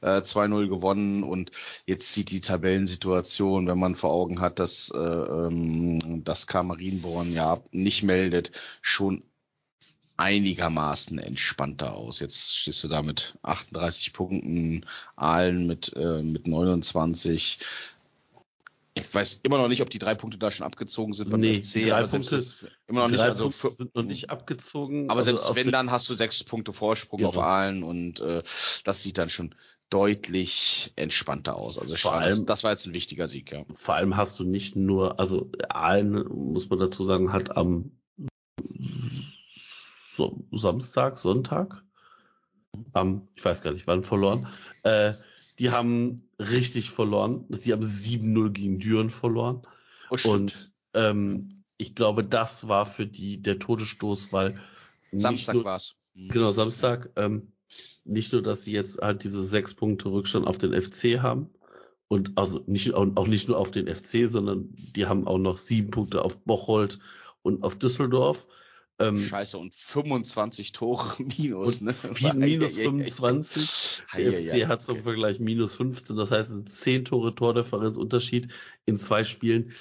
äh, 0.00 0.22
2-0 0.22 0.68
gewonnen. 0.68 1.22
Und 1.22 1.52
jetzt 1.86 2.12
sieht 2.12 2.30
die 2.30 2.40
Tabellensituation, 2.40 3.68
wenn 3.68 3.78
man 3.78 3.94
vor 3.94 4.10
Augen 4.10 4.40
hat, 4.40 4.58
dass 4.58 4.90
äh, 4.92 4.98
ähm, 4.98 6.24
das 6.24 6.46
Kamerinborn 6.46 7.32
ja 7.32 7.60
nicht 7.70 8.02
meldet, 8.02 8.52
schon 8.82 9.22
einigermaßen 10.18 11.18
entspannter 11.18 11.94
aus. 11.94 12.18
Jetzt 12.18 12.56
stehst 12.56 12.82
du 12.84 12.88
da 12.88 13.02
mit 13.02 13.38
38 13.42 14.12
Punkten, 14.12 14.84
Aalen 15.16 15.66
mit, 15.66 15.94
äh, 15.96 16.22
mit 16.22 16.46
29. 16.46 17.60
Ich 19.00 19.14
weiß 19.14 19.40
immer 19.42 19.58
noch 19.58 19.68
nicht, 19.68 19.82
ob 19.82 19.90
die 19.90 19.98
drei 19.98 20.14
Punkte 20.14 20.38
da 20.38 20.50
schon 20.50 20.66
abgezogen 20.66 21.12
sind 21.12 21.30
beim 21.30 21.40
nee, 21.40 21.62
FC. 21.62 21.74
Die 21.74 21.84
drei 21.86 22.06
Punkte, 22.06 22.44
immer 22.86 23.02
noch 23.02 23.10
nicht, 23.10 23.20
also 23.20 23.50
Punkte 23.50 23.72
sind 23.72 23.94
noch 23.94 24.02
nicht 24.02 24.30
abgezogen. 24.30 25.10
Aber 25.10 25.20
also 25.20 25.36
selbst 25.36 25.54
wenn, 25.56 25.72
dann 25.72 25.90
hast 25.90 26.08
du 26.08 26.14
sechs 26.14 26.42
Punkte 26.44 26.72
Vorsprung 26.72 27.18
genau. 27.18 27.30
auf 27.30 27.38
allen 27.38 27.82
und 27.82 28.20
äh, 28.20 28.42
das 28.84 29.02
sieht 29.02 29.18
dann 29.18 29.30
schon 29.30 29.54
deutlich 29.90 30.92
entspannter 30.96 31.56
aus. 31.56 31.78
Also 31.78 31.96
vor 31.96 32.14
allem, 32.14 32.46
das 32.46 32.64
war 32.64 32.72
jetzt 32.72 32.86
ein 32.86 32.94
wichtiger 32.94 33.26
Sieg, 33.26 33.52
ja. 33.52 33.64
Vor 33.72 33.94
allem 33.94 34.16
hast 34.16 34.38
du 34.38 34.44
nicht 34.44 34.76
nur, 34.76 35.18
also 35.18 35.50
Aalen, 35.68 36.26
muss 36.28 36.68
man 36.68 36.78
dazu 36.78 37.04
sagen, 37.04 37.32
hat 37.32 37.56
am 37.56 37.92
so, 40.18 40.44
Samstag, 40.52 41.16
Sonntag, 41.16 41.82
am, 42.92 43.28
ich 43.34 43.44
weiß 43.44 43.62
gar 43.62 43.72
nicht 43.72 43.86
wann 43.86 44.02
verloren, 44.02 44.46
äh, 44.82 45.14
die 45.58 45.70
haben 45.70 46.22
richtig 46.38 46.90
verloren. 46.90 47.44
Die 47.48 47.72
haben 47.72 47.82
7-0 47.82 48.50
gegen 48.50 48.78
Düren 48.78 49.10
verloren. 49.10 49.62
Oh, 50.10 50.16
und 50.30 50.72
ähm, 50.94 51.48
ich 51.76 51.94
glaube, 51.94 52.24
das 52.24 52.68
war 52.68 52.86
für 52.86 53.06
die 53.06 53.42
der 53.42 53.58
Todesstoß, 53.58 54.32
weil 54.32 54.60
Samstag 55.12 55.64
war 55.64 55.76
es. 55.76 55.96
Mhm. 56.14 56.28
Genau, 56.28 56.52
Samstag. 56.52 57.10
Ähm, 57.16 57.52
nicht 58.04 58.32
nur, 58.32 58.42
dass 58.42 58.62
sie 58.62 58.72
jetzt 58.72 59.00
halt 59.00 59.24
diese 59.24 59.44
sechs 59.44 59.74
Punkte 59.74 60.10
Rückstand 60.10 60.46
auf 60.46 60.58
den 60.58 60.80
FC 60.80 61.20
haben 61.20 61.50
und 62.08 62.32
also 62.36 62.62
nicht 62.66 62.94
auch 62.94 63.26
nicht 63.26 63.48
nur 63.48 63.58
auf 63.58 63.70
den 63.70 63.94
FC, 63.94 64.28
sondern 64.28 64.70
die 64.72 65.06
haben 65.06 65.26
auch 65.26 65.38
noch 65.38 65.58
sieben 65.58 65.90
Punkte 65.90 66.24
auf 66.24 66.38
Bocholt 66.44 66.98
und 67.42 67.62
auf 67.62 67.78
Düsseldorf. 67.78 68.48
Ähm, 69.00 69.18
Scheiße, 69.18 69.56
und 69.56 69.72
25 69.74 70.72
Tore 70.72 71.22
minus, 71.38 71.80
ne? 71.80 71.94
minus 72.34 72.74
25. 72.74 74.02
Der 74.16 74.32
FC 74.32 74.66
hat 74.66 74.82
zum 74.82 75.02
Vergleich 75.02 75.38
minus 75.38 75.74
15, 75.74 76.16
das 76.16 76.30
heißt, 76.30 76.50
ein 76.50 76.66
10 76.66 77.04
Tore 77.04 77.34
Tordifferenz 77.34 77.96
Unterschied 77.96 78.48
in 78.86 78.98
zwei 78.98 79.22
Spielen. 79.22 79.72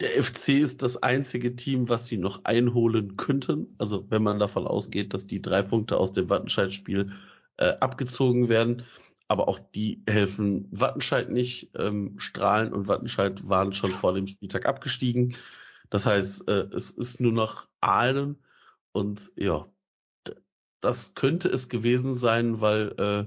Der 0.00 0.22
FC 0.22 0.48
ist 0.48 0.82
das 0.82 1.02
einzige 1.02 1.54
Team, 1.54 1.88
was 1.88 2.08
sie 2.08 2.18
noch 2.18 2.44
einholen 2.44 3.16
könnten. 3.16 3.74
Also, 3.78 4.10
wenn 4.10 4.22
man 4.22 4.38
davon 4.38 4.66
ausgeht, 4.66 5.14
dass 5.14 5.26
die 5.26 5.40
drei 5.40 5.62
Punkte 5.62 5.96
aus 5.96 6.12
dem 6.12 6.28
Wattenscheid-Spiel 6.28 7.12
äh, 7.56 7.74
abgezogen 7.80 8.48
werden. 8.48 8.84
Aber 9.28 9.48
auch 9.48 9.58
die 9.58 10.02
helfen 10.06 10.68
Wattenscheid 10.72 11.30
nicht. 11.30 11.70
Ähm, 11.78 12.18
Strahlen 12.18 12.72
und 12.72 12.88
Wattenscheid 12.88 13.48
waren 13.48 13.72
schon 13.72 13.92
vor 13.92 14.12
dem 14.12 14.26
Spieltag 14.26 14.66
abgestiegen. 14.66 15.36
Das 15.92 16.06
heißt, 16.06 16.48
äh, 16.48 16.68
es 16.74 16.88
ist 16.88 17.20
nur 17.20 17.32
noch 17.32 17.68
Aalen 17.82 18.38
und 18.92 19.30
ja, 19.36 19.66
das 20.80 21.14
könnte 21.14 21.50
es 21.50 21.68
gewesen 21.68 22.14
sein, 22.14 22.62
weil 22.62 22.94
äh, 22.96 23.24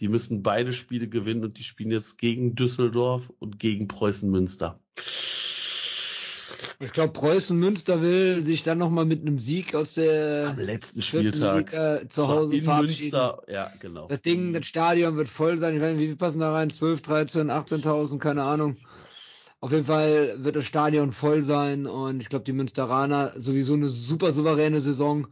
die 0.00 0.08
müssen 0.08 0.42
beide 0.42 0.74
Spiele 0.74 1.08
gewinnen 1.08 1.44
und 1.44 1.56
die 1.56 1.62
spielen 1.62 1.90
jetzt 1.90 2.18
gegen 2.18 2.56
Düsseldorf 2.56 3.32
und 3.38 3.58
gegen 3.58 3.88
Preußen 3.88 4.30
Münster. 4.30 4.78
Ich 6.78 6.92
glaube, 6.92 7.14
Preußen 7.14 7.58
Münster 7.58 8.02
will 8.02 8.42
sich 8.42 8.62
dann 8.62 8.76
nochmal 8.76 9.06
mit 9.06 9.22
einem 9.22 9.38
Sieg 9.38 9.74
aus 9.74 9.94
der 9.94 10.48
am 10.48 10.58
letzten 10.58 11.00
Spieltag 11.00 11.72
Liga 11.72 12.06
zu 12.10 12.28
Hause 12.28 12.54
in. 12.54 12.66
Münster, 12.66 13.42
ja, 13.48 13.72
genau. 13.80 14.08
Das 14.08 14.20
Ding, 14.20 14.52
das 14.52 14.66
Stadion 14.66 15.16
wird 15.16 15.30
voll 15.30 15.56
sein. 15.56 15.74
Ich 15.76 15.80
weiß 15.80 15.92
nicht, 15.92 16.02
wie 16.02 16.08
viel 16.08 16.16
passen 16.16 16.40
da 16.40 16.52
rein? 16.52 16.68
12, 16.68 17.00
13, 17.00 17.50
18.000, 17.50 18.18
keine 18.18 18.42
Ahnung. 18.42 18.76
Auf 19.64 19.72
jeden 19.72 19.86
Fall 19.86 20.44
wird 20.44 20.56
das 20.56 20.66
Stadion 20.66 21.14
voll 21.14 21.42
sein 21.42 21.86
und 21.86 22.20
ich 22.20 22.28
glaube, 22.28 22.44
die 22.44 22.52
Münsteraner 22.52 23.32
sowieso 23.34 23.72
eine 23.72 23.88
super 23.88 24.34
souveräne 24.34 24.82
Saison. 24.82 25.26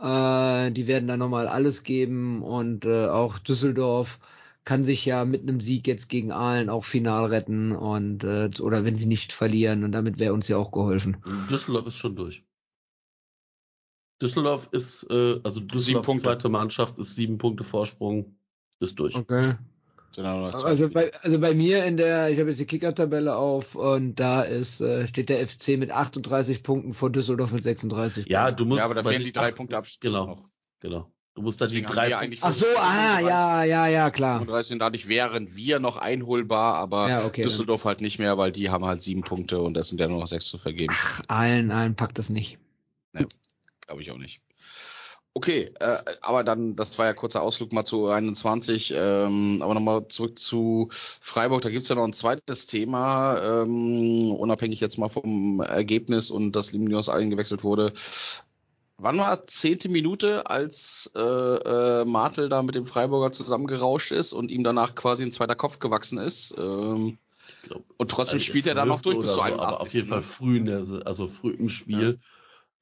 Äh, 0.00 0.70
die 0.70 0.86
werden 0.86 1.06
da 1.06 1.18
nochmal 1.18 1.46
alles 1.46 1.82
geben 1.82 2.40
und 2.40 2.86
äh, 2.86 3.08
auch 3.08 3.38
Düsseldorf 3.38 4.18
kann 4.64 4.86
sich 4.86 5.04
ja 5.04 5.26
mit 5.26 5.42
einem 5.42 5.60
Sieg 5.60 5.86
jetzt 5.86 6.08
gegen 6.08 6.32
Aalen 6.32 6.70
auch 6.70 6.84
final 6.84 7.26
retten 7.26 7.72
und 7.72 8.24
äh, 8.24 8.48
oder 8.60 8.86
wenn 8.86 8.96
sie 8.96 9.04
nicht 9.04 9.34
verlieren 9.34 9.84
und 9.84 9.92
damit 9.92 10.18
wäre 10.18 10.32
uns 10.32 10.48
ja 10.48 10.56
auch 10.56 10.70
geholfen. 10.70 11.18
Düsseldorf 11.50 11.86
ist 11.86 11.96
schon 11.96 12.16
durch. 12.16 12.46
Düsseldorf 14.22 14.70
ist, 14.72 15.06
äh, 15.10 15.38
also 15.44 15.60
Düsseldorf 15.60 16.06
zweite 16.18 16.48
Mannschaft 16.48 16.96
ist 16.96 17.14
sieben 17.14 17.36
Punkte 17.36 17.62
Vorsprung, 17.62 18.38
ist 18.80 18.98
durch. 18.98 19.14
Okay. 19.16 19.56
Also 20.18 20.88
bei, 20.88 21.12
also 21.22 21.38
bei 21.38 21.54
mir 21.54 21.84
in 21.84 21.96
der, 21.96 22.30
ich 22.30 22.38
habe 22.38 22.50
jetzt 22.50 22.58
die 22.58 22.66
Kicker-Tabelle 22.66 23.36
auf 23.36 23.74
und 23.74 24.16
da 24.16 24.42
ist, 24.42 24.80
äh, 24.80 25.06
steht 25.08 25.28
der 25.28 25.46
FC 25.46 25.76
mit 25.78 25.90
38 25.90 26.62
Punkten 26.62 26.94
vor 26.94 27.10
Düsseldorf 27.10 27.52
mit 27.52 27.62
36. 27.62 28.26
Ja, 28.26 28.50
du 28.50 28.64
musst. 28.64 28.78
Ja, 28.78 28.84
aber 28.84 28.94
da 28.94 29.02
fehlen 29.02 29.24
die 29.24 29.32
drei 29.32 29.52
Punkte 29.52 29.76
ab. 29.76 29.86
Genau. 30.00 30.26
Noch. 30.26 30.46
Genau. 30.80 31.10
Du 31.34 31.42
musst 31.42 31.60
dann 31.60 31.68
die 31.68 31.82
drei 31.82 32.10
Punkte. 32.10 32.38
Ach 32.40 32.52
so, 32.52 32.66
ah, 32.78 33.20
ja, 33.20 33.64
ja, 33.64 33.86
ja, 33.88 34.10
klar. 34.10 34.38
35 34.38 34.78
dadurch 34.78 35.06
wären 35.06 35.54
wir 35.54 35.80
noch 35.80 35.98
einholbar, 35.98 36.76
aber 36.76 37.10
ja, 37.10 37.26
okay, 37.26 37.42
Düsseldorf 37.42 37.82
dann. 37.82 37.90
halt 37.90 38.00
nicht 38.00 38.18
mehr, 38.18 38.38
weil 38.38 38.52
die 38.52 38.70
haben 38.70 38.86
halt 38.86 39.02
sieben 39.02 39.22
Punkte 39.22 39.60
und 39.60 39.74
das 39.74 39.90
sind 39.90 40.00
ja 40.00 40.08
nur 40.08 40.20
noch 40.20 40.28
sechs 40.28 40.46
zu 40.46 40.56
vergeben. 40.56 40.94
Ach, 40.96 41.20
allen, 41.28 41.70
allen 41.70 41.94
packt 41.94 42.18
das 42.18 42.30
nicht. 42.30 42.58
Nee, 43.12 43.26
glaube 43.82 44.00
ich 44.00 44.10
auch 44.10 44.16
nicht. 44.16 44.40
Okay, 45.36 45.70
äh, 45.80 45.98
aber 46.22 46.44
dann, 46.44 46.76
das 46.76 46.98
war 46.98 47.04
ja 47.04 47.12
kurzer 47.12 47.42
Ausflug 47.42 47.70
mal 47.70 47.84
zu 47.84 48.08
21, 48.08 48.94
ähm, 48.96 49.58
aber 49.60 49.74
nochmal 49.74 50.08
zurück 50.08 50.38
zu 50.38 50.88
Freiburg, 50.90 51.60
da 51.60 51.68
gibt's 51.68 51.90
ja 51.90 51.94
noch 51.94 52.04
ein 52.04 52.14
zweites 52.14 52.66
Thema, 52.66 53.38
ähm, 53.62 54.32
unabhängig 54.32 54.80
jetzt 54.80 54.96
mal 54.96 55.10
vom 55.10 55.60
Ergebnis 55.60 56.30
und 56.30 56.52
dass 56.52 56.72
Limnios 56.72 57.10
eingewechselt 57.10 57.64
wurde. 57.64 57.92
Wann 58.96 59.18
war 59.18 59.46
zehnte 59.46 59.90
Minute, 59.90 60.48
als 60.48 61.12
äh, 61.14 61.20
äh, 61.20 62.06
Martel 62.06 62.48
da 62.48 62.62
mit 62.62 62.74
dem 62.74 62.86
Freiburger 62.86 63.30
zusammengerauscht 63.30 64.12
ist 64.12 64.32
und 64.32 64.50
ihm 64.50 64.64
danach 64.64 64.94
quasi 64.94 65.22
ein 65.22 65.32
zweiter 65.32 65.54
Kopf 65.54 65.80
gewachsen 65.80 66.16
ist? 66.16 66.54
Ähm, 66.56 67.18
glaub, 67.64 67.84
und 67.98 68.10
trotzdem 68.10 68.36
also 68.36 68.46
spielt 68.46 68.66
er 68.68 68.74
dann 68.74 68.88
noch 68.88 69.02
durch 69.02 69.20
bis 69.20 69.34
zu 69.34 69.42
81. 69.42 69.54
So, 69.58 69.62
aber 69.62 69.80
auf 69.82 69.92
jeden 69.92 70.08
Fall 70.08 70.22
früh 70.22 70.56
in 70.56 70.64
der, 70.64 70.82
also 71.04 71.28
früh 71.28 71.50
im 71.50 71.68
Spiel. 71.68 72.20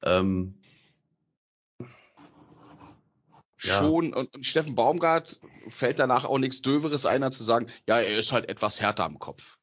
Ja. 0.01 0.19
Ähm, 0.19 0.55
ja. 3.61 3.79
schon, 3.79 4.13
und, 4.13 4.33
und 4.35 4.45
Steffen 4.45 4.75
Baumgart 4.75 5.39
fällt 5.69 5.99
danach 5.99 6.25
auch 6.25 6.39
nichts 6.39 6.61
Döveres 6.61 7.05
ein, 7.05 7.23
als 7.23 7.37
zu 7.37 7.43
sagen, 7.43 7.67
ja, 7.87 7.99
er 7.99 8.17
ist 8.17 8.31
halt 8.31 8.49
etwas 8.49 8.81
härter 8.81 9.05
am 9.05 9.19
Kopf. 9.19 9.57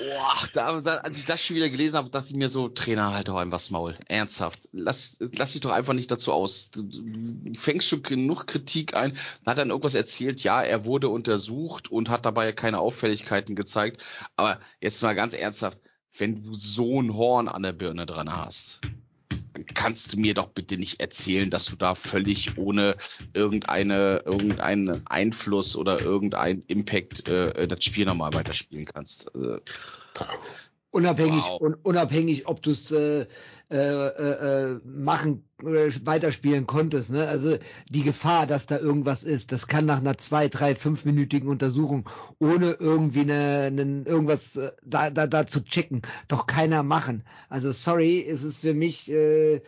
Boah, 0.00 0.48
da, 0.54 0.80
da, 0.80 0.94
als 0.96 1.18
ich 1.18 1.26
das 1.26 1.42
schon 1.44 1.56
wieder 1.56 1.68
gelesen 1.68 1.98
habe, 1.98 2.08
dachte 2.08 2.30
ich 2.30 2.36
mir 2.36 2.48
so, 2.48 2.70
Trainer, 2.70 3.12
halt 3.12 3.28
doch 3.28 3.36
einfach 3.36 3.58
das 3.58 3.70
Maul. 3.70 3.98
Ernsthaft. 4.08 4.68
Lass, 4.72 5.18
lass 5.20 5.52
dich 5.52 5.60
doch 5.60 5.72
einfach 5.72 5.92
nicht 5.92 6.10
dazu 6.10 6.32
aus. 6.32 6.70
Du, 6.70 6.84
du 6.84 7.58
fängst 7.58 7.86
schon 7.86 8.02
genug 8.02 8.46
Kritik 8.46 8.94
ein. 8.96 9.18
Hat 9.44 9.58
dann 9.58 9.68
irgendwas 9.68 9.94
erzählt, 9.94 10.42
ja, 10.42 10.62
er 10.62 10.86
wurde 10.86 11.10
untersucht 11.10 11.90
und 11.90 12.08
hat 12.08 12.24
dabei 12.24 12.52
keine 12.52 12.78
Auffälligkeiten 12.78 13.56
gezeigt. 13.56 14.02
Aber 14.36 14.58
jetzt 14.80 15.02
mal 15.02 15.14
ganz 15.14 15.34
ernsthaft, 15.34 15.78
wenn 16.16 16.44
du 16.44 16.54
so 16.54 17.02
ein 17.02 17.14
Horn 17.14 17.48
an 17.48 17.62
der 17.62 17.72
Birne 17.72 18.06
dran 18.06 18.34
hast, 18.34 18.80
kannst 19.74 20.12
du 20.12 20.20
mir 20.20 20.34
doch 20.34 20.48
bitte 20.48 20.76
nicht 20.76 21.00
erzählen, 21.00 21.50
dass 21.50 21.66
du 21.66 21.76
da 21.76 21.94
völlig 21.94 22.56
ohne 22.58 22.96
irgendeine, 23.32 24.22
irgendeinen 24.24 25.06
Einfluss 25.06 25.76
oder 25.76 26.00
irgendeinen 26.00 26.62
Impact 26.66 27.28
äh, 27.28 27.66
das 27.66 27.84
Spiel 27.84 28.06
nochmal 28.06 28.32
weiterspielen 28.34 28.86
kannst. 28.86 29.34
Also, 29.34 29.58
Unabhängig, 30.92 31.42
wow. 31.44 31.60
un, 31.60 31.74
unabhängig, 31.74 32.48
ob 32.48 32.62
du 32.62 32.72
es 32.72 32.90
äh, 32.90 33.26
äh, 33.70 33.76
äh, 33.76 34.80
machen, 34.84 35.44
äh, 35.62 35.90
weiterspielen 36.04 36.66
konntest. 36.66 37.10
Ne? 37.10 37.28
Also 37.28 37.56
die 37.88 38.02
Gefahr, 38.02 38.48
dass 38.48 38.66
da 38.66 38.78
irgendwas 38.78 39.22
ist, 39.22 39.52
das 39.52 39.68
kann 39.68 39.86
nach 39.86 39.98
einer 39.98 40.18
zwei, 40.18 40.48
drei, 40.48 40.74
fünfminütigen 40.74 41.48
Untersuchung 41.48 42.08
ohne 42.40 42.72
irgendwie 42.72 43.20
eine, 43.20 43.66
eine, 43.66 44.02
irgendwas 44.06 44.56
äh, 44.56 44.72
da, 44.84 45.10
da, 45.10 45.28
da 45.28 45.46
zu 45.46 45.62
checken, 45.62 46.02
doch 46.26 46.48
keiner 46.48 46.82
machen. 46.82 47.22
Also 47.48 47.70
sorry, 47.70 48.26
es 48.28 48.42
ist 48.42 48.62
für 48.62 48.74
mich, 48.74 49.08
äh, 49.08 49.60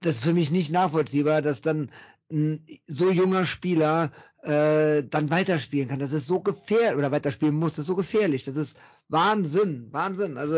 das 0.00 0.16
ist 0.16 0.24
für 0.24 0.34
mich 0.34 0.50
nicht 0.50 0.72
nachvollziehbar, 0.72 1.42
dass 1.42 1.60
dann 1.60 1.90
ein 2.28 2.66
so 2.88 3.10
junger 3.10 3.46
Spieler 3.46 4.10
äh, 4.42 5.04
dann 5.04 5.30
weiterspielen 5.30 5.88
kann. 5.88 6.00
Das 6.00 6.12
ist 6.12 6.26
so 6.26 6.40
gefährlich 6.40 6.98
oder 6.98 7.12
weiterspielen 7.12 7.54
muss, 7.54 7.74
das 7.74 7.80
ist 7.80 7.86
so 7.86 7.94
gefährlich. 7.94 8.44
Das 8.44 8.56
ist 8.56 8.76
Wahnsinn, 9.08 9.88
Wahnsinn. 9.92 10.38
Also 10.38 10.56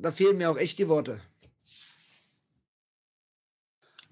da 0.00 0.12
fehlen 0.12 0.38
mir 0.38 0.50
auch 0.50 0.58
echt 0.58 0.78
die 0.78 0.88
Worte. 0.88 1.20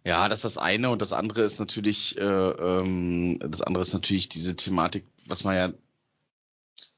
Ja, 0.06 0.28
das 0.28 0.40
ist 0.40 0.56
das 0.56 0.58
eine 0.58 0.90
und 0.90 1.00
das 1.00 1.12
andere 1.14 1.42
ist 1.42 1.58
natürlich, 1.58 2.18
äh, 2.18 2.22
ähm, 2.22 3.38
das 3.40 3.62
andere 3.62 3.82
ist 3.82 3.94
natürlich 3.94 4.28
diese 4.28 4.54
Thematik, 4.54 5.06
was 5.26 5.44
man 5.44 5.56
ja, 5.56 5.72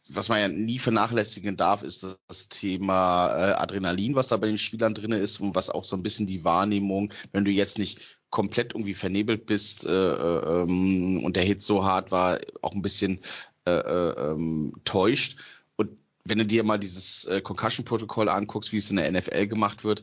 was 0.09 0.29
man 0.29 0.41
ja 0.41 0.49
nie 0.49 0.79
vernachlässigen 0.79 1.57
darf, 1.57 1.83
ist 1.83 2.05
das 2.29 2.49
Thema 2.49 3.29
äh, 3.29 3.53
Adrenalin, 3.53 4.15
was 4.17 4.29
da 4.29 4.37
bei 4.37 4.47
den 4.49 4.59
Spielern 4.59 4.95
drin 4.95 5.13
ist 5.13 5.41
und 5.41 5.55
was 5.55 5.71
auch 5.71 5.85
so 5.85 5.97
ein 5.97 6.03
bisschen 6.03 6.27
die 6.27 6.45
Wahrnehmung, 6.45 7.13
wenn 7.33 7.45
du 7.45 7.51
jetzt 7.51 7.79
nicht 7.79 8.01
komplett 8.31 8.75
irgendwie 8.75 8.95
vernebelt 8.95 9.47
bist 9.47 9.87
äh, 9.87 9.91
äh, 9.91 10.63
ähm, 10.63 11.23
und 11.25 11.37
der 11.37 11.45
Hit 11.45 11.63
so 11.63 11.85
hart 11.85 12.11
war, 12.11 12.41
auch 12.63 12.73
ein 12.73 12.83
bisschen 12.83 13.21
äh, 13.67 13.71
äh, 13.71 14.33
ähm, 14.33 14.73
täuscht. 14.85 15.39
Und 15.77 15.91
wenn 16.25 16.39
du 16.39 16.47
dir 16.47 16.65
mal 16.65 16.79
dieses 16.79 17.25
äh, 17.27 17.41
Concussion-Protokoll 17.41 18.29
anguckst, 18.29 18.73
wie 18.73 18.79
es 18.79 18.91
in 18.91 18.97
der 18.97 19.11
NFL 19.13 19.47
gemacht 19.47 19.85
wird, 19.85 20.03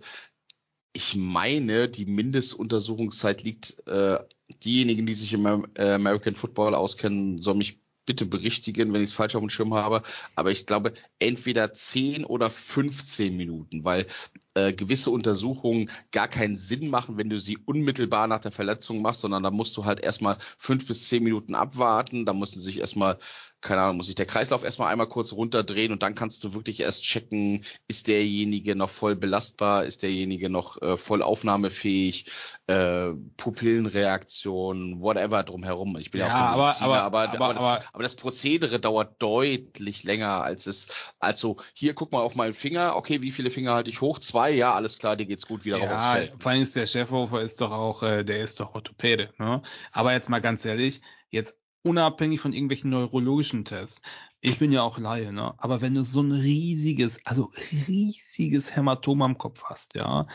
ich 0.94 1.16
meine, 1.16 1.90
die 1.90 2.06
Mindestuntersuchungszeit 2.06 3.44
liegt, 3.44 3.86
äh, 3.88 4.20
diejenigen, 4.64 5.06
die 5.08 5.16
sich 5.16 5.34
im 5.34 5.68
äh, 5.76 5.94
American 5.94 6.36
Football 6.36 6.76
auskennen, 6.76 7.42
soll 7.42 7.56
mich 7.56 7.80
bitte 8.06 8.26
berichtigen, 8.26 8.94
wenn 8.94 9.02
ich 9.02 9.10
es 9.10 9.16
falsch 9.16 9.36
auf 9.36 9.42
dem 9.42 9.50
Schirm 9.50 9.74
habe, 9.74 10.04
aber 10.36 10.52
ich 10.52 10.66
glaube 10.66 10.94
entweder 11.20 11.74
10 11.74 12.26
oder 12.26 12.50
15 12.50 13.36
Minuten, 13.36 13.84
weil 13.84 14.08
äh, 14.56 14.74
gewisse 14.74 15.10
Untersuchungen 15.10 15.90
gar 16.12 16.28
keinen 16.28 16.58
Sinn 16.58 16.90
machen, 16.90 17.18
wenn 17.18 17.30
du 17.30 17.40
sie 17.40 17.58
unmittelbar 17.58 18.28
nach 18.28 18.42
der 18.42 18.52
Verletzung 18.52 19.02
machst, 19.02 19.22
sondern 19.22 19.44
da 19.44 19.52
musst 19.52 19.76
du 19.78 19.86
halt 19.86 20.02
erstmal 20.02 20.38
fünf 20.58 20.86
bis 20.86 21.08
zehn 21.08 21.24
Minuten 21.24 21.56
abwarten, 21.56 22.26
da 22.26 22.34
musst 22.34 22.56
du 22.56 22.60
sich 22.60 22.80
erstmal 22.80 23.18
keine 23.64 23.82
Ahnung, 23.82 23.98
muss 23.98 24.08
sich 24.08 24.16
der 24.16 24.26
Kreislauf 24.26 24.64
erstmal 24.64 24.92
einmal 24.92 25.08
kurz 25.08 25.34
runterdrehen 25.34 25.92
und 25.92 26.04
dann 26.04 26.16
kannst 26.16 26.44
du 26.44 26.54
wirklich 26.54 26.82
erst 26.82 27.04
checken, 27.04 27.66
ist 27.88 28.08
derjenige 28.08 28.76
noch 28.76 28.90
voll 28.90 29.16
belastbar, 29.16 29.86
ist 29.86 30.04
derjenige 30.04 30.50
noch 30.50 30.82
äh, 30.82 30.98
voll 30.98 31.24
aufnahmefähig, 31.24 32.30
äh, 32.68 33.12
Pupillenreaktion, 33.38 35.00
whatever 35.02 35.44
drumherum. 35.44 35.98
Ich 35.98 36.12
bin 36.12 36.22
ja, 36.22 36.28
ja 36.28 36.54
auch 36.54 36.54
aber, 36.54 36.82
aber, 36.82 37.02
aber, 37.02 37.20
aber, 37.22 37.46
aber, 37.46 37.54
das, 37.54 37.88
aber 37.94 38.04
das 38.04 38.16
Prozedere 38.16 38.80
dauert 38.80 39.16
deutlich 39.20 40.04
länger 40.04 40.44
als 40.44 40.68
es, 40.68 41.14
also 41.20 41.58
hier 41.74 41.94
guck 41.94 42.12
mal 42.12 42.22
auf 42.22 42.36
meinen 42.36 42.54
Finger, 42.54 42.96
okay, 42.96 43.22
wie 43.22 43.32
viele 43.32 43.50
Finger 43.50 43.74
halte 43.74 43.90
ich 43.90 44.02
hoch? 44.02 44.20
Zwei, 44.20 44.52
ja, 44.52 44.74
alles 44.74 45.00
klar, 45.00 45.16
dir 45.16 45.26
geht's 45.26 45.48
gut 45.48 45.64
wieder 45.64 45.80
ja, 45.80 45.94
raus. 45.94 46.30
Vor 46.38 46.52
allem 46.52 46.62
ist 46.62 46.76
der 46.76 46.88
Chefhofer 46.88 47.42
ist 47.42 47.62
doch 47.62 47.72
auch, 47.72 48.04
äh, 48.04 48.24
der 48.24 48.42
ist 48.42 48.60
doch 48.60 48.76
Orthopäde, 48.76 49.34
ne? 49.38 49.62
Aber 49.92 50.12
jetzt 50.12 50.30
mal 50.30 50.42
ganz 50.42 50.66
ehrlich, 50.66 51.02
jetzt 51.30 51.58
unabhängig 51.84 52.40
von 52.40 52.54
irgendwelchen 52.54 52.90
neurologischen 52.90 53.66
Tests. 53.66 54.02
Ich 54.42 54.60
bin 54.60 54.72
ja 54.72 54.82
auch 54.82 54.98
Laie, 54.98 55.32
ne? 55.32 55.54
Aber 55.58 55.82
wenn 55.82 55.96
du 55.96 56.04
so 56.04 56.22
ein 56.22 56.32
riesiges, 56.32 57.26
also 57.26 57.50
riesiges 57.88 58.76
Hämatom 58.76 59.22
am 59.22 59.38
Kopf 59.38 59.64
hast, 59.66 59.96
ja, 59.96 60.28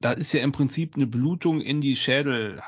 da 0.00 0.12
ist 0.12 0.32
ja 0.32 0.42
im 0.42 0.52
Prinzip 0.52 0.96
eine 0.96 1.06
Blutung 1.06 1.60
in 1.60 1.80
die 1.80 1.96
Schädel, 1.96 2.62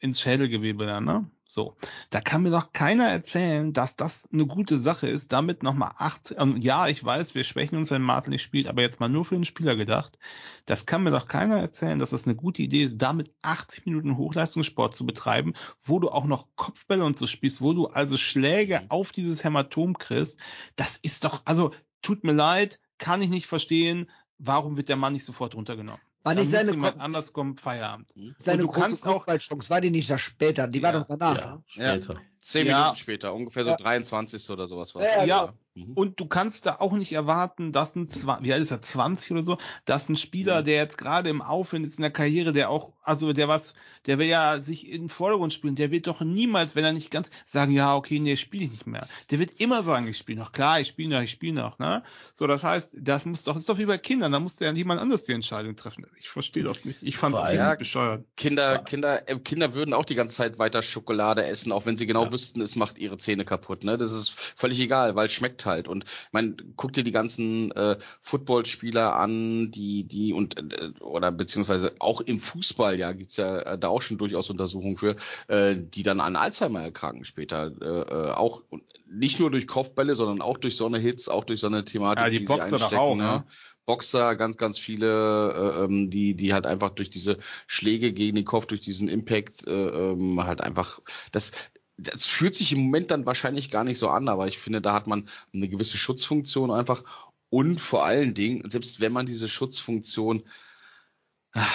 ins 0.00 0.20
Schädelgewebe 0.20 0.86
ne? 1.00 1.30
So, 1.50 1.76
da 2.10 2.20
kann 2.20 2.42
mir 2.42 2.50
doch 2.50 2.74
keiner 2.74 3.06
erzählen, 3.06 3.72
dass 3.72 3.96
das 3.96 4.28
eine 4.30 4.44
gute 4.44 4.78
Sache 4.78 5.08
ist, 5.08 5.32
damit 5.32 5.62
nochmal 5.62 5.92
80, 5.96 6.36
ähm, 6.38 6.58
ja, 6.58 6.88
ich 6.88 7.02
weiß, 7.02 7.34
wir 7.34 7.42
schwächen 7.42 7.78
uns, 7.78 7.90
wenn 7.90 8.02
Martin 8.02 8.32
nicht 8.32 8.42
spielt, 8.42 8.68
aber 8.68 8.82
jetzt 8.82 9.00
mal 9.00 9.08
nur 9.08 9.24
für 9.24 9.34
den 9.34 9.46
Spieler 9.46 9.74
gedacht, 9.74 10.18
das 10.66 10.84
kann 10.84 11.04
mir 11.04 11.10
doch 11.10 11.26
keiner 11.26 11.56
erzählen, 11.56 11.98
dass 11.98 12.10
das 12.10 12.26
eine 12.26 12.36
gute 12.36 12.60
Idee 12.60 12.84
ist, 12.84 12.98
damit 12.98 13.32
80 13.40 13.86
Minuten 13.86 14.18
Hochleistungssport 14.18 14.94
zu 14.94 15.06
betreiben, 15.06 15.54
wo 15.82 15.98
du 15.98 16.10
auch 16.10 16.26
noch 16.26 16.48
Kopfbälle 16.54 17.02
und 17.02 17.16
so 17.16 17.26
spielst, 17.26 17.62
wo 17.62 17.72
du 17.72 17.86
also 17.86 18.18
Schläge 18.18 18.80
mhm. 18.82 18.90
auf 18.90 19.12
dieses 19.12 19.42
Hämatom 19.42 19.96
kriegst, 19.96 20.36
das 20.76 20.98
ist 20.98 21.24
doch, 21.24 21.40
also, 21.46 21.70
tut 22.02 22.24
mir 22.24 22.34
leid, 22.34 22.78
kann 22.98 23.22
ich 23.22 23.30
nicht 23.30 23.46
verstehen, 23.46 24.10
warum 24.36 24.76
wird 24.76 24.90
der 24.90 24.96
Mann 24.96 25.14
nicht 25.14 25.24
sofort 25.24 25.54
runtergenommen? 25.54 26.02
War 26.24 26.34
nicht 26.34 26.50
seine 26.50 26.72
jemand 26.72 27.00
anders 27.00 27.32
kommt 27.32 27.60
Feierabend. 27.60 28.10
Hm? 28.14 28.34
Seine 28.44 28.62
und 28.64 28.74
du 28.74 28.80
kannst 28.80 29.06
auch 29.06 29.26
war 29.70 29.80
die 29.80 29.90
nicht 29.90 30.10
da 30.10 30.18
später, 30.18 30.66
die 30.66 30.80
ja, 30.80 30.84
war 30.84 30.92
doch 30.92 31.06
danach. 31.06 31.36
Ja, 31.36 31.62
später. 31.66 32.14
Ja, 32.14 32.20
zehn 32.40 32.66
ja. 32.66 32.78
Minuten 32.78 32.96
später, 32.96 33.34
ungefähr 33.34 33.64
so 33.64 33.70
ja. 33.70 33.76
23 33.76 34.50
oder 34.50 34.66
sowas 34.66 34.94
war. 34.94 35.02
Ja, 35.02 35.24
ja. 35.24 35.54
Mhm. 35.86 35.92
und 35.94 36.20
du 36.20 36.26
kannst 36.26 36.66
da 36.66 36.76
auch 36.80 36.92
nicht 36.92 37.12
erwarten, 37.12 37.72
dass 37.72 37.94
ein 37.94 38.08
wie 38.40 38.52
alt 38.52 38.62
ist 38.62 38.70
er 38.70 38.82
20 38.82 39.32
oder 39.32 39.44
so, 39.44 39.58
dass 39.84 40.08
ein 40.08 40.16
Spieler, 40.16 40.60
mhm. 40.60 40.64
der 40.64 40.76
jetzt 40.76 40.98
gerade 40.98 41.28
im 41.28 41.42
Aufwind 41.42 41.86
ist 41.86 41.98
in 41.98 42.02
der 42.02 42.10
Karriere, 42.10 42.52
der 42.52 42.70
auch 42.70 42.92
also 43.02 43.32
der 43.32 43.48
was, 43.48 43.74
der 44.06 44.18
will 44.18 44.26
ja 44.26 44.60
sich 44.60 44.86
in 44.86 45.04
den 45.04 45.08
Vordergrund 45.08 45.52
spielen, 45.52 45.76
der 45.76 45.90
wird 45.90 46.06
doch 46.06 46.20
niemals, 46.20 46.76
wenn 46.76 46.84
er 46.84 46.92
nicht 46.92 47.10
ganz 47.10 47.30
sagen, 47.46 47.72
ja, 47.72 47.96
okay, 47.96 48.18
nee, 48.20 48.36
spiele 48.36 48.66
ich 48.66 48.70
nicht 48.70 48.86
mehr. 48.86 49.06
Der 49.30 49.38
wird 49.38 49.60
immer 49.60 49.82
sagen, 49.82 50.06
ich 50.08 50.18
spiele 50.18 50.38
noch. 50.38 50.52
Klar, 50.52 50.80
ich 50.80 50.88
spiele 50.88 51.14
noch, 51.14 51.22
ich 51.22 51.30
spiele 51.30 51.54
noch, 51.54 51.78
ne? 51.78 52.02
So, 52.34 52.46
das 52.46 52.62
heißt, 52.62 52.90
das 52.94 53.24
muss 53.24 53.44
doch, 53.44 53.54
das 53.54 53.62
ist 53.62 53.68
doch 53.68 53.78
wie 53.78 53.86
bei 53.86 53.96
Kindern, 53.96 54.32
da 54.32 54.40
muss 54.40 54.58
ja 54.60 54.72
jemand 54.72 55.00
anders 55.00 55.24
die 55.24 55.32
Entscheidung 55.32 55.74
treffen. 55.74 56.06
Ich 56.18 56.28
verstehe 56.28 56.64
das 56.64 56.84
nicht. 56.84 57.02
Ich 57.02 57.16
fand 57.16 57.34
es 57.34 57.54
ja, 57.54 57.74
bescheuert. 57.74 58.24
Kinder, 58.36 58.78
Kinder, 58.78 59.26
äh, 59.28 59.38
Kinder 59.38 59.74
würden 59.74 59.94
auch 59.94 60.04
die 60.04 60.14
ganze 60.14 60.36
Zeit 60.36 60.58
weiter 60.58 60.82
Schokolade 60.82 61.46
essen, 61.46 61.72
auch 61.72 61.86
wenn 61.86 61.96
sie 61.96 62.06
genau 62.06 62.24
ja. 62.24 62.30
Wüssten, 62.38 62.60
es 62.60 62.76
macht 62.76 62.98
ihre 62.98 63.16
Zähne 63.16 63.44
kaputt, 63.44 63.82
ne? 63.82 63.98
Das 63.98 64.12
ist 64.12 64.36
völlig 64.54 64.78
egal, 64.78 65.16
weil 65.16 65.26
es 65.26 65.32
schmeckt 65.32 65.66
halt. 65.66 65.88
Und 65.88 66.04
man 66.30 66.54
guck 66.76 66.92
dir 66.92 67.02
die 67.02 67.10
ganzen 67.10 67.72
äh, 67.72 67.98
Footballspieler 68.20 69.16
an, 69.16 69.72
die, 69.72 70.04
die 70.04 70.32
und 70.32 70.56
äh, 70.56 70.92
oder 71.00 71.32
beziehungsweise 71.32 71.94
auch 71.98 72.20
im 72.20 72.38
Fußball 72.38 72.98
ja, 72.98 73.12
gibt's 73.12 73.36
ja 73.36 73.58
äh, 73.60 73.78
da 73.78 73.88
auch 73.88 74.02
schon 74.02 74.18
durchaus 74.18 74.50
Untersuchungen 74.50 74.96
für, 74.96 75.16
äh, 75.48 75.76
die 75.76 76.04
dann 76.04 76.20
an 76.20 76.36
Alzheimer 76.36 76.82
erkranken 76.82 77.24
später. 77.24 77.72
Äh, 77.80 78.28
äh, 78.28 78.30
auch 78.30 78.62
nicht 79.10 79.40
nur 79.40 79.50
durch 79.50 79.66
Kopfbälle, 79.66 80.14
sondern 80.14 80.40
auch 80.40 80.58
durch 80.58 80.76
so 80.76 80.86
eine 80.86 80.98
Hits, 80.98 81.28
auch 81.28 81.44
durch 81.44 81.60
so 81.60 81.66
eine 81.66 81.84
Thematik. 81.84 82.24
Ja, 82.24 82.30
die, 82.30 82.38
die 82.38 82.44
Boxer 82.44 82.78
doch 82.78 82.92
auch, 82.92 83.16
ne? 83.16 83.22
ne? 83.22 83.44
Boxer, 83.88 84.36
ganz, 84.36 84.58
ganz 84.58 84.78
viele, 84.78 85.06
äh, 85.06 85.84
ähm, 85.84 86.10
die, 86.10 86.34
die 86.34 86.52
halt 86.52 86.66
einfach 86.66 86.90
durch 86.90 87.08
diese 87.08 87.38
Schläge 87.66 88.12
gegen 88.12 88.36
den 88.36 88.44
Kopf, 88.44 88.66
durch 88.66 88.82
diesen 88.82 89.08
Impact 89.08 89.66
äh, 89.66 89.70
ähm, 89.70 90.44
halt 90.44 90.60
einfach, 90.60 91.00
das, 91.32 91.52
das 91.98 92.26
fühlt 92.26 92.54
sich 92.54 92.72
im 92.72 92.80
Moment 92.80 93.10
dann 93.10 93.26
wahrscheinlich 93.26 93.70
gar 93.70 93.84
nicht 93.84 93.98
so 93.98 94.08
an, 94.08 94.28
aber 94.28 94.46
ich 94.46 94.58
finde, 94.58 94.80
da 94.80 94.94
hat 94.94 95.06
man 95.06 95.28
eine 95.52 95.68
gewisse 95.68 95.98
Schutzfunktion 95.98 96.70
einfach 96.70 97.04
und 97.50 97.80
vor 97.80 98.04
allen 98.04 98.34
Dingen, 98.34 98.68
selbst 98.70 99.00
wenn 99.00 99.12
man 99.12 99.26
diese 99.26 99.48
Schutzfunktion 99.48 100.44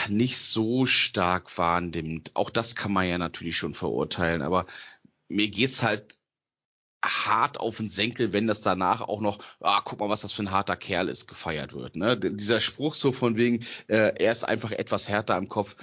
nicht 0.07 0.37
so 0.37 0.85
stark 0.85 1.57
wahrnimmt. 1.57 2.31
Auch 2.35 2.49
das 2.49 2.75
kann 2.75 2.93
man 2.93 3.07
ja 3.07 3.17
natürlich 3.17 3.57
schon 3.57 3.73
verurteilen, 3.73 4.41
aber 4.41 4.65
mir 5.29 5.49
geht's 5.49 5.83
halt 5.83 6.17
hart 7.03 7.59
auf 7.59 7.77
den 7.77 7.89
Senkel, 7.89 8.31
wenn 8.31 8.47
das 8.47 8.61
danach 8.61 9.01
auch 9.01 9.19
noch, 9.19 9.39
ah, 9.59 9.81
guck 9.83 9.99
mal, 9.99 10.09
was 10.09 10.21
das 10.21 10.31
für 10.31 10.43
ein 10.43 10.51
harter 10.51 10.77
Kerl 10.77 11.09
ist, 11.09 11.27
gefeiert 11.27 11.73
wird. 11.73 11.97
Ne? 11.97 12.17
Dieser 12.17 12.61
Spruch 12.61 12.95
so 12.95 13.11
von 13.11 13.35
wegen, 13.35 13.65
äh, 13.87 14.13
er 14.15 14.31
ist 14.31 14.45
einfach 14.45 14.71
etwas 14.71 15.09
härter 15.09 15.37
im 15.37 15.49
Kopf. 15.49 15.75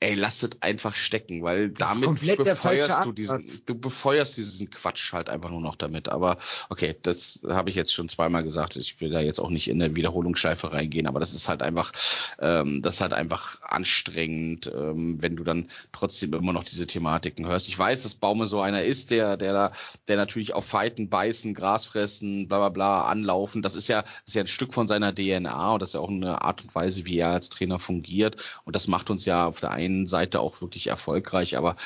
Ey, 0.00 0.14
lass 0.14 0.42
es 0.44 0.50
einfach 0.62 0.94
stecken, 0.94 1.42
weil 1.42 1.70
Das 1.70 2.00
damit 2.00 2.20
befeuerst 2.36 3.04
du 3.04 3.12
diesen, 3.12 3.44
du 3.66 3.74
befeuerst 3.74 4.36
diesen 4.36 4.70
Quatsch 4.70 5.12
halt 5.12 5.28
einfach 5.28 5.50
nur 5.50 5.60
noch 5.60 5.74
damit. 5.74 6.08
Aber 6.08 6.38
okay, 6.68 6.96
das 7.02 7.40
habe 7.48 7.70
ich 7.70 7.76
jetzt 7.76 7.92
schon 7.92 8.08
zweimal 8.08 8.44
gesagt. 8.44 8.76
Ich 8.76 9.00
will 9.00 9.10
da 9.10 9.20
jetzt 9.20 9.40
auch 9.40 9.50
nicht 9.50 9.66
in 9.68 9.82
eine 9.82 9.96
Wiederholungsschleife 9.96 10.72
reingehen, 10.72 11.08
aber 11.08 11.18
das 11.18 11.34
ist 11.34 11.48
halt 11.48 11.62
einfach, 11.62 11.92
ähm, 12.38 12.80
das 12.82 12.96
ist 12.96 13.00
halt 13.00 13.12
einfach 13.12 13.60
anstrengend, 13.62 14.70
ähm, 14.72 15.20
wenn 15.20 15.34
du 15.34 15.42
dann 15.42 15.68
trotzdem 15.90 16.32
immer 16.32 16.52
noch 16.52 16.64
diese 16.64 16.86
Thematiken 16.86 17.46
hörst. 17.46 17.66
Ich 17.66 17.78
weiß, 17.78 18.04
dass 18.04 18.14
Baume 18.14 18.46
so 18.46 18.60
einer 18.60 18.84
ist, 18.84 19.10
der, 19.10 19.36
der 19.36 19.52
da, 19.52 19.72
der 20.06 20.16
natürlich 20.16 20.54
auf 20.54 20.64
Fighten, 20.64 21.08
Beißen, 21.08 21.54
Gras 21.54 21.86
fressen, 21.86 22.46
bla 22.46 22.58
bla 22.58 22.68
bla, 22.68 23.08
anlaufen. 23.08 23.62
Das 23.62 23.74
ist 23.74 23.88
ja, 23.88 24.02
das 24.02 24.12
ist 24.26 24.34
ja 24.34 24.42
ein 24.42 24.48
Stück 24.48 24.74
von 24.74 24.86
seiner 24.86 25.12
DNA 25.12 25.72
und 25.72 25.82
das 25.82 25.90
ist 25.90 25.94
ja 25.94 26.00
auch 26.00 26.08
eine 26.08 26.42
Art 26.42 26.62
und 26.62 26.72
Weise, 26.76 27.04
wie 27.04 27.18
er 27.18 27.30
als 27.30 27.48
Trainer 27.48 27.80
fungiert. 27.80 28.36
Und 28.64 28.76
das 28.76 28.86
macht 28.86 29.10
uns 29.10 29.24
ja 29.24 29.46
auf 29.46 29.58
der 29.58 29.72
einen 29.72 29.87
Seite 30.06 30.40
auch 30.40 30.60
wirklich 30.60 30.88
erfolgreich, 30.88 31.56
aber 31.56 31.76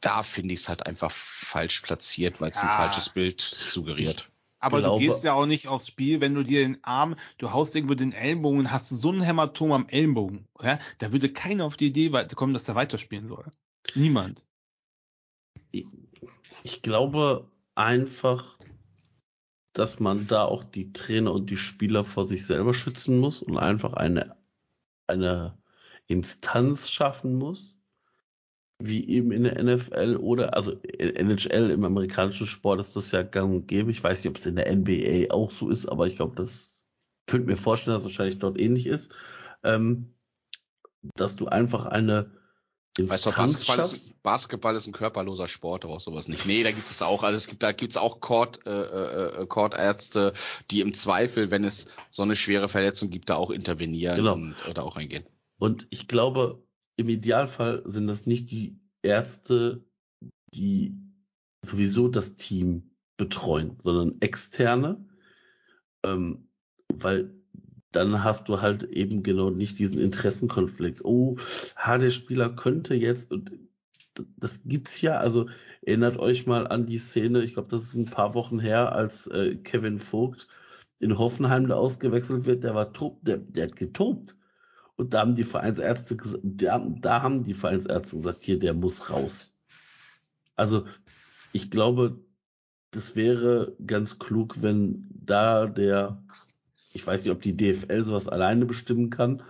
da 0.00 0.22
finde 0.22 0.54
ich 0.54 0.60
es 0.60 0.68
halt 0.68 0.86
einfach 0.86 1.10
falsch 1.10 1.80
platziert, 1.80 2.40
weil 2.40 2.50
es 2.50 2.58
ein 2.58 2.68
Ja. 2.68 2.76
falsches 2.76 3.08
Bild 3.08 3.40
suggeriert. 3.40 4.30
Aber 4.60 4.80
glaube- 4.80 5.00
du 5.00 5.06
gehst 5.06 5.22
ja 5.24 5.34
auch 5.34 5.46
nicht 5.46 5.68
aufs 5.68 5.86
Spiel, 5.86 6.20
wenn 6.20 6.34
du 6.34 6.42
dir 6.42 6.60
den 6.62 6.82
Arm, 6.82 7.14
du 7.38 7.52
haust 7.52 7.74
irgendwo 7.74 7.94
den 7.94 8.12
Ellenbogen 8.12 8.58
und 8.60 8.70
hast 8.72 8.88
so 8.88 9.12
ein 9.12 9.20
Hämatom 9.20 9.72
am 9.72 9.88
Ellenbogen. 9.88 10.46
Ja? 10.60 10.78
Da 10.98 11.12
würde 11.12 11.32
keiner 11.32 11.64
auf 11.64 11.76
die 11.76 11.86
Idee 11.86 12.10
kommen, 12.34 12.54
dass 12.54 12.64
der 12.64 12.74
weiterspielen 12.74 13.28
soll. 13.28 13.44
Niemand. 13.94 14.44
Ich 15.70 16.82
glaube 16.82 17.48
einfach, 17.74 18.58
dass 19.72 20.00
man 20.00 20.26
da 20.26 20.44
auch 20.44 20.64
die 20.64 20.92
Trainer 20.92 21.32
und 21.32 21.50
die 21.50 21.56
Spieler 21.56 22.02
vor 22.04 22.26
sich 22.26 22.44
selber 22.46 22.74
schützen 22.74 23.18
muss 23.18 23.42
und 23.42 23.58
einfach 23.58 23.92
eine, 23.92 24.36
eine 25.06 25.56
Instanz 26.08 26.90
schaffen 26.90 27.36
muss, 27.36 27.78
wie 28.80 29.08
eben 29.08 29.32
in 29.32 29.44
der 29.44 29.62
NFL 29.62 30.16
oder, 30.16 30.54
also 30.54 30.72
NHL 30.82 31.70
im 31.70 31.84
amerikanischen 31.84 32.46
Sport 32.46 32.80
ist 32.80 32.96
das 32.96 33.10
ja 33.10 33.22
gang 33.22 33.52
und 33.52 33.66
gäbe. 33.68 33.90
Ich 33.90 34.02
weiß 34.02 34.22
nicht, 34.22 34.30
ob 34.30 34.38
es 34.38 34.46
in 34.46 34.56
der 34.56 34.74
NBA 34.74 35.32
auch 35.32 35.50
so 35.50 35.68
ist, 35.68 35.86
aber 35.86 36.06
ich 36.06 36.16
glaube, 36.16 36.34
das 36.36 36.86
könnte 37.26 37.46
mir 37.46 37.56
vorstellen, 37.56 37.94
dass 37.94 38.02
es 38.02 38.10
wahrscheinlich 38.10 38.38
dort 38.38 38.58
ähnlich 38.58 38.86
ist, 38.86 39.14
ähm, 39.62 40.14
dass 41.14 41.36
du 41.36 41.46
einfach 41.46 41.86
eine 41.86 42.30
Weißt 43.00 43.26
du, 43.26 43.28
Instanz 43.28 43.54
Basketball 43.54 43.84
ist, 43.84 44.22
Basketball 44.22 44.74
ist 44.74 44.86
ein 44.88 44.92
körperloser 44.92 45.46
Sport, 45.46 45.84
aber 45.84 45.94
auch 45.94 46.00
sowas 46.00 46.26
nicht. 46.26 46.46
Nee, 46.46 46.64
da 46.64 46.72
gibt 46.72 46.84
es 46.84 47.00
auch. 47.00 47.22
Also 47.22 47.36
es 47.36 47.46
gibt, 47.46 47.62
da 47.62 47.70
gibt 47.70 47.92
es 47.92 47.96
auch 47.96 48.18
Court, 48.20 48.66
äh, 48.66 49.42
äh, 49.42 49.46
Court-Ärzte, 49.46 50.32
die 50.72 50.80
im 50.80 50.94
Zweifel, 50.94 51.52
wenn 51.52 51.62
es 51.62 51.86
so 52.10 52.24
eine 52.24 52.34
schwere 52.34 52.68
Verletzung 52.68 53.10
gibt, 53.10 53.30
da 53.30 53.36
auch 53.36 53.50
intervenieren 53.50 54.16
Genau. 54.16 54.34
und 54.34 54.56
oder 54.68 54.82
auch 54.82 54.96
reingehen. 54.96 55.24
Und 55.58 55.86
ich 55.90 56.08
glaube, 56.08 56.62
im 56.96 57.08
Idealfall 57.08 57.82
sind 57.86 58.06
das 58.06 58.26
nicht 58.26 58.50
die 58.50 58.78
Ärzte, 59.02 59.84
die 60.54 60.96
sowieso 61.64 62.08
das 62.08 62.36
Team 62.36 62.90
betreuen, 63.16 63.76
sondern 63.80 64.20
externe, 64.20 65.04
ähm, 66.04 66.48
weil 66.92 67.34
dann 67.92 68.22
hast 68.22 68.48
du 68.48 68.60
halt 68.60 68.84
eben 68.84 69.22
genau 69.22 69.50
nicht 69.50 69.78
diesen 69.78 69.98
Interessenkonflikt. 69.98 71.04
Oh, 71.04 71.36
ha, 71.76 71.98
der 71.98 72.10
Spieler 72.10 72.50
könnte 72.50 72.94
jetzt 72.94 73.32
und 73.32 73.50
das 74.36 74.60
gibt's 74.64 75.00
ja. 75.00 75.18
Also 75.18 75.48
erinnert 75.82 76.18
euch 76.18 76.46
mal 76.46 76.66
an 76.66 76.86
die 76.86 76.98
Szene. 76.98 77.42
Ich 77.42 77.54
glaube, 77.54 77.68
das 77.70 77.84
ist 77.84 77.94
ein 77.94 78.06
paar 78.06 78.34
Wochen 78.34 78.58
her, 78.58 78.92
als 78.92 79.26
äh, 79.28 79.56
Kevin 79.56 79.98
Vogt 79.98 80.48
in 80.98 81.18
Hoffenheim 81.18 81.68
da 81.68 81.76
ausgewechselt 81.76 82.44
wird. 82.44 82.64
Der 82.64 82.74
war 82.74 82.92
tob, 82.92 83.24
der, 83.24 83.38
der 83.38 83.68
hat 83.68 83.76
getobt. 83.76 84.36
Und 84.98 85.14
da 85.14 85.20
haben 85.20 85.36
die 85.36 85.44
Vereinsärzte 85.44 86.16
gesagt, 86.16 86.42
da, 86.44 87.22
haben 87.22 87.44
die 87.44 87.54
Vereinsärzte 87.54 88.16
gesagt, 88.16 88.42
hier, 88.42 88.58
der 88.58 88.74
muss 88.74 89.10
raus. 89.10 89.62
Also, 90.56 90.86
ich 91.52 91.70
glaube, 91.70 92.18
das 92.90 93.14
wäre 93.14 93.76
ganz 93.86 94.18
klug, 94.18 94.60
wenn 94.60 95.06
da 95.10 95.66
der, 95.66 96.20
ich 96.92 97.06
weiß 97.06 97.22
nicht, 97.22 97.30
ob 97.30 97.42
die 97.42 97.56
DFL 97.56 98.02
sowas 98.02 98.26
alleine 98.26 98.66
bestimmen 98.66 99.08
kann, 99.08 99.42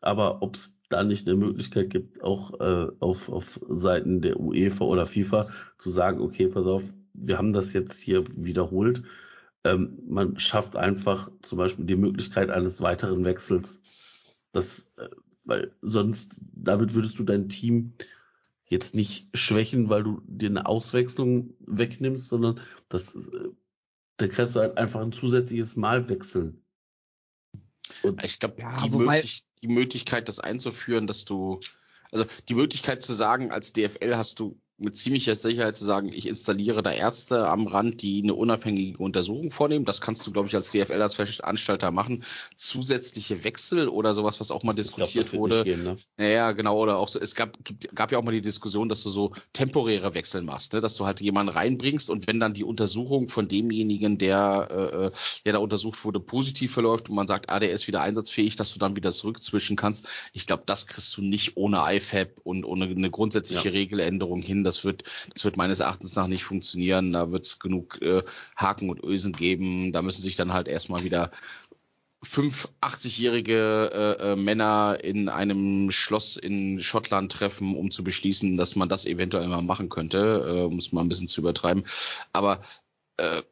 aber 0.00 0.42
ob 0.42 0.56
es 0.56 0.76
da 0.88 1.04
nicht 1.04 1.28
eine 1.28 1.36
Möglichkeit 1.36 1.90
gibt, 1.90 2.24
auch 2.24 2.58
äh, 2.58 2.88
auf, 2.98 3.28
auf 3.28 3.60
Seiten 3.68 4.22
der 4.22 4.40
UEFA 4.40 4.84
oder 4.84 5.06
FIFA 5.06 5.48
zu 5.78 5.90
sagen, 5.90 6.20
okay, 6.20 6.48
pass 6.48 6.66
auf, 6.66 6.82
wir 7.14 7.38
haben 7.38 7.52
das 7.52 7.72
jetzt 7.72 7.94
hier 8.00 8.24
wiederholt. 8.36 9.04
Ähm, 9.62 10.00
man 10.08 10.36
schafft 10.40 10.74
einfach 10.74 11.30
zum 11.42 11.58
Beispiel 11.58 11.84
die 11.84 11.96
Möglichkeit 11.96 12.50
eines 12.50 12.80
weiteren 12.80 13.24
Wechsels. 13.24 13.80
Das, 14.56 14.90
äh, 14.96 15.10
weil 15.44 15.76
sonst, 15.82 16.40
damit 16.54 16.94
würdest 16.94 17.18
du 17.18 17.24
dein 17.24 17.50
Team 17.50 17.92
jetzt 18.64 18.94
nicht 18.94 19.28
schwächen, 19.34 19.90
weil 19.90 20.02
du 20.02 20.22
dir 20.26 20.48
eine 20.48 20.64
Auswechslung 20.64 21.54
wegnimmst, 21.60 22.28
sondern 22.30 22.58
das, 22.88 23.14
äh, 23.14 23.50
da 24.16 24.28
kannst 24.28 24.56
du 24.56 24.60
halt 24.60 24.78
einfach 24.78 25.02
ein 25.02 25.12
zusätzliches 25.12 25.76
Mal 25.76 26.08
wechseln. 26.08 26.64
Und 28.02 28.24
Ich 28.24 28.38
glaube, 28.38 28.56
Ja, 28.58 28.88
die, 28.88 28.96
möglich, 28.96 29.44
die 29.60 29.68
Möglichkeit, 29.68 30.26
das 30.28 30.38
einzuführen, 30.40 31.06
dass 31.06 31.26
du, 31.26 31.60
also 32.10 32.24
die 32.48 32.54
Möglichkeit 32.54 33.02
zu 33.02 33.12
sagen, 33.12 33.50
als 33.50 33.74
DFL 33.74 34.16
hast 34.16 34.40
du 34.40 34.58
mit 34.78 34.94
ziemlicher 34.96 35.34
Sicherheit 35.36 35.76
zu 35.76 35.84
sagen, 35.84 36.12
ich 36.12 36.26
installiere 36.26 36.82
da 36.82 36.92
Ärzte 36.92 37.48
am 37.48 37.66
Rand, 37.66 38.02
die 38.02 38.22
eine 38.22 38.34
unabhängige 38.34 39.02
Untersuchung 39.02 39.50
vornehmen. 39.50 39.86
Das 39.86 40.00
kannst 40.02 40.26
du, 40.26 40.32
glaube 40.32 40.48
ich, 40.48 40.54
als 40.54 40.70
DFL 40.70 41.00
als 41.00 41.14
Veranstalter 41.14 41.90
machen. 41.90 42.24
Zusätzliche 42.54 43.42
Wechsel 43.44 43.88
oder 43.88 44.12
sowas, 44.12 44.38
was 44.40 44.50
auch 44.50 44.62
mal 44.64 44.74
glaub, 44.74 44.84
diskutiert 44.84 45.32
wird 45.32 45.40
wurde. 45.40 45.64
gehen, 45.64 45.82
ne? 45.82 45.96
Naja, 46.18 46.52
genau, 46.52 46.78
oder 46.78 46.98
auch 46.98 47.08
so, 47.08 47.18
es 47.18 47.34
gab, 47.34 47.56
gab 47.94 48.12
ja 48.12 48.18
auch 48.18 48.22
mal 48.22 48.32
die 48.32 48.42
Diskussion, 48.42 48.88
dass 48.90 49.02
du 49.02 49.10
so 49.10 49.32
temporäre 49.54 50.12
Wechsel 50.12 50.42
machst, 50.42 50.74
ne? 50.74 50.80
dass 50.82 50.94
du 50.96 51.06
halt 51.06 51.22
jemanden 51.22 51.52
reinbringst 51.52 52.10
und 52.10 52.26
wenn 52.26 52.38
dann 52.38 52.52
die 52.52 52.64
Untersuchung 52.64 53.28
von 53.30 53.48
demjenigen, 53.48 54.18
der, 54.18 54.68
äh, 54.70 55.06
äh, 55.06 55.10
der 55.46 55.54
da 55.54 55.58
untersucht 55.58 56.04
wurde, 56.04 56.20
positiv 56.20 56.74
verläuft 56.74 57.08
und 57.08 57.14
man 57.14 57.26
sagt, 57.26 57.48
ah, 57.48 57.60
der 57.60 57.70
ist 57.70 57.86
wieder 57.86 58.02
einsatzfähig, 58.02 58.56
dass 58.56 58.74
du 58.74 58.78
dann 58.78 58.94
wieder 58.94 59.12
zurückzwischen 59.12 59.76
kannst. 59.76 60.06
Ich 60.34 60.46
glaube, 60.46 60.64
das 60.66 60.86
kriegst 60.86 61.16
du 61.16 61.22
nicht 61.22 61.56
ohne 61.56 61.82
IFAB 61.86 62.40
und 62.44 62.64
ohne 62.64 62.84
eine 62.84 63.10
grundsätzliche 63.10 63.68
Ja. 63.68 63.74
Regeländerung 63.74 64.42
hin. 64.42 64.64
Das 64.66 64.84
wird, 64.84 65.04
das 65.32 65.44
wird 65.44 65.56
meines 65.56 65.80
Erachtens 65.80 66.14
nach 66.14 66.26
nicht 66.26 66.44
funktionieren. 66.44 67.12
Da 67.12 67.30
wird 67.32 67.44
es 67.46 67.58
genug 67.58 68.00
äh, 68.02 68.22
Haken 68.56 68.90
und 68.90 69.02
Ösen 69.02 69.32
geben. 69.32 69.92
Da 69.92 70.02
müssen 70.02 70.22
sich 70.22 70.36
dann 70.36 70.52
halt 70.52 70.68
erstmal 70.68 71.02
wieder 71.04 71.30
fünf 72.22 72.68
80-jährige 72.80 73.90
äh, 74.20 74.32
äh, 74.32 74.36
Männer 74.36 74.98
in 75.02 75.28
einem 75.28 75.92
Schloss 75.92 76.36
in 76.36 76.82
Schottland 76.82 77.30
treffen, 77.30 77.76
um 77.76 77.90
zu 77.90 78.02
beschließen, 78.02 78.56
dass 78.56 78.74
man 78.74 78.88
das 78.88 79.06
eventuell 79.06 79.46
mal 79.48 79.62
machen 79.62 79.88
könnte, 79.88 80.44
äh, 80.46 80.62
um 80.64 80.78
es 80.78 80.92
mal 80.92 81.02
ein 81.02 81.08
bisschen 81.08 81.28
zu 81.28 81.40
übertreiben. 81.40 81.84
Aber 82.32 82.62
äh, 83.18 83.42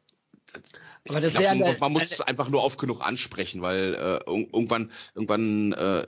Aber 1.07 1.21
das 1.21 1.33
glaub, 1.33 1.43
man, 1.59 1.79
man 1.79 1.93
muss 1.93 2.03
es 2.11 2.21
einfach 2.21 2.49
nur 2.49 2.63
oft 2.63 2.79
genug 2.79 3.01
ansprechen, 3.01 3.61
weil 3.61 3.93
äh, 3.93 4.29
ir- 4.29 4.49
irgendwann, 4.53 4.91
irgendwann 5.13 5.73
äh, 5.73 6.05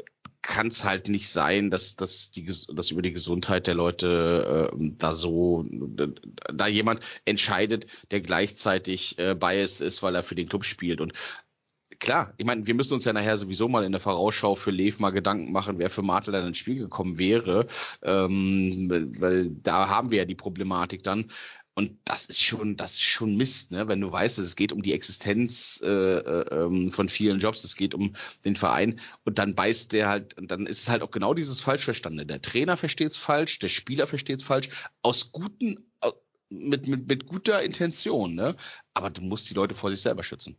kann 0.48 0.68
es 0.68 0.86
halt 0.86 1.10
nicht 1.10 1.30
sein, 1.30 1.70
dass, 1.70 1.98
dass, 1.98 2.32
die, 2.32 2.46
dass 2.46 2.92
über 2.92 3.02
die 3.02 3.12
Gesundheit 3.12 3.68
der 3.68 3.76
Leute 3.76 4.72
äh, 4.74 4.92
da 4.98 5.14
so, 5.14 5.66
da 5.68 6.68
jemand 6.68 7.02
entscheidet, 7.26 7.86
der 8.12 8.22
gleichzeitig 8.22 9.20
äh, 9.20 9.36
biased 9.36 9.82
ist, 9.82 10.02
weil 10.04 10.16
er 10.16 10.24
für 10.24 10.36
den 10.36 10.48
Club 10.48 10.64
spielt. 10.64 11.02
Und 11.02 11.14
klar, 12.00 12.34
ich 12.38 12.46
meine, 12.46 12.66
wir 12.66 12.76
müssen 12.76 12.94
uns 12.94 13.04
ja 13.04 13.12
nachher 13.12 13.38
sowieso 13.38 13.68
mal 13.68 13.84
in 13.84 13.92
der 13.92 14.00
Vorausschau 14.00 14.56
für 14.56 14.72
Lev 14.72 15.00
mal 15.00 15.10
Gedanken 15.10 15.52
machen, 15.52 15.80
wer 15.80 15.90
für 15.90 16.02
Martel 16.02 16.32
dann 16.32 16.48
ins 16.48 16.58
Spiel 16.58 16.80
gekommen 16.80 17.20
wäre, 17.20 17.68
ähm, 18.02 19.14
weil 19.20 19.50
da 19.50 19.90
haben 19.90 20.12
wir 20.12 20.20
ja 20.20 20.26
die 20.26 20.36
Problematik 20.36 21.04
dann. 21.04 21.30
Und 21.78 22.00
das 22.06 22.26
ist 22.26 22.42
schon, 22.42 22.76
das 22.76 22.94
ist 22.94 23.04
schon 23.04 23.38
Mist, 23.38 23.70
ne? 23.70 23.88
Wenn 23.88 24.02
du 24.02 24.12
weißt, 24.12 24.40
es 24.40 24.56
geht 24.56 24.72
um 24.72 24.82
die 24.82 24.94
Existenz 24.94 25.80
äh, 25.84 25.88
äh, 25.88 26.64
ähm, 26.66 26.92
von 26.92 27.08
vielen 27.08 27.40
Jobs, 27.40 27.64
es 27.64 27.76
geht 27.76 27.94
um 27.94 28.16
den 28.46 28.56
Verein 28.56 29.00
und 29.26 29.38
dann 29.38 29.54
beißt 29.54 29.92
der 29.92 30.08
halt, 30.10 30.36
und 30.40 30.50
dann 30.50 30.66
ist 30.66 30.82
es 30.82 30.90
halt 30.90 31.04
auch 31.04 31.12
genau 31.12 31.36
dieses 31.36 31.62
Falschverstandene. 31.62 32.26
Der 32.26 32.42
Trainer 32.42 32.78
versteht 32.78 33.12
es 33.12 33.18
falsch, 33.18 33.60
der 33.60 33.68
Spieler 33.68 34.08
versteht 34.08 34.40
es 34.40 34.44
falsch, 34.44 34.70
aus 35.04 35.32
guten, 35.32 35.92
mit, 36.50 36.88
mit, 36.88 37.08
mit 37.08 37.28
guter 37.28 37.62
Intention, 37.62 38.34
ne? 38.34 38.56
Aber 38.96 39.12
du 39.12 39.22
musst 39.22 39.48
die 39.48 39.54
Leute 39.54 39.76
vor 39.76 39.92
sich 39.92 40.02
selber 40.02 40.24
schützen. 40.24 40.58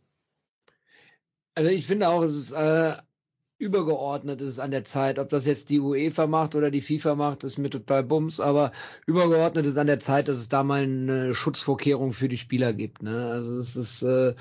Also 1.53 1.69
ich 1.69 1.85
finde 1.85 2.07
auch, 2.07 2.21
es 2.21 2.33
ist 2.33 2.51
äh, 2.51 2.95
übergeordnet 3.59 4.39
ist 4.41 4.49
es 4.49 4.59
an 4.59 4.71
der 4.71 4.85
Zeit, 4.85 5.19
ob 5.19 5.29
das 5.29 5.45
jetzt 5.45 5.69
die 5.69 5.81
UEFA 5.81 6.27
macht 6.27 6.55
oder 6.55 6.71
die 6.71 6.81
FIFA 6.81 7.15
macht, 7.15 7.43
ist 7.43 7.59
mir 7.59 7.69
total 7.69 8.03
bums, 8.03 8.39
aber 8.39 8.71
übergeordnet 9.05 9.65
ist 9.65 9.77
an 9.77 9.87
der 9.87 9.99
Zeit, 9.99 10.29
dass 10.29 10.37
es 10.37 10.49
da 10.49 10.63
mal 10.63 10.81
eine 10.83 11.35
Schutzvorkehrung 11.35 12.13
für 12.13 12.29
die 12.29 12.37
Spieler 12.37 12.73
gibt. 12.73 13.03
Ne? 13.03 13.29
Also 13.29 13.57
es 13.59 13.75
ist 13.75 14.01
äh, 14.01 14.33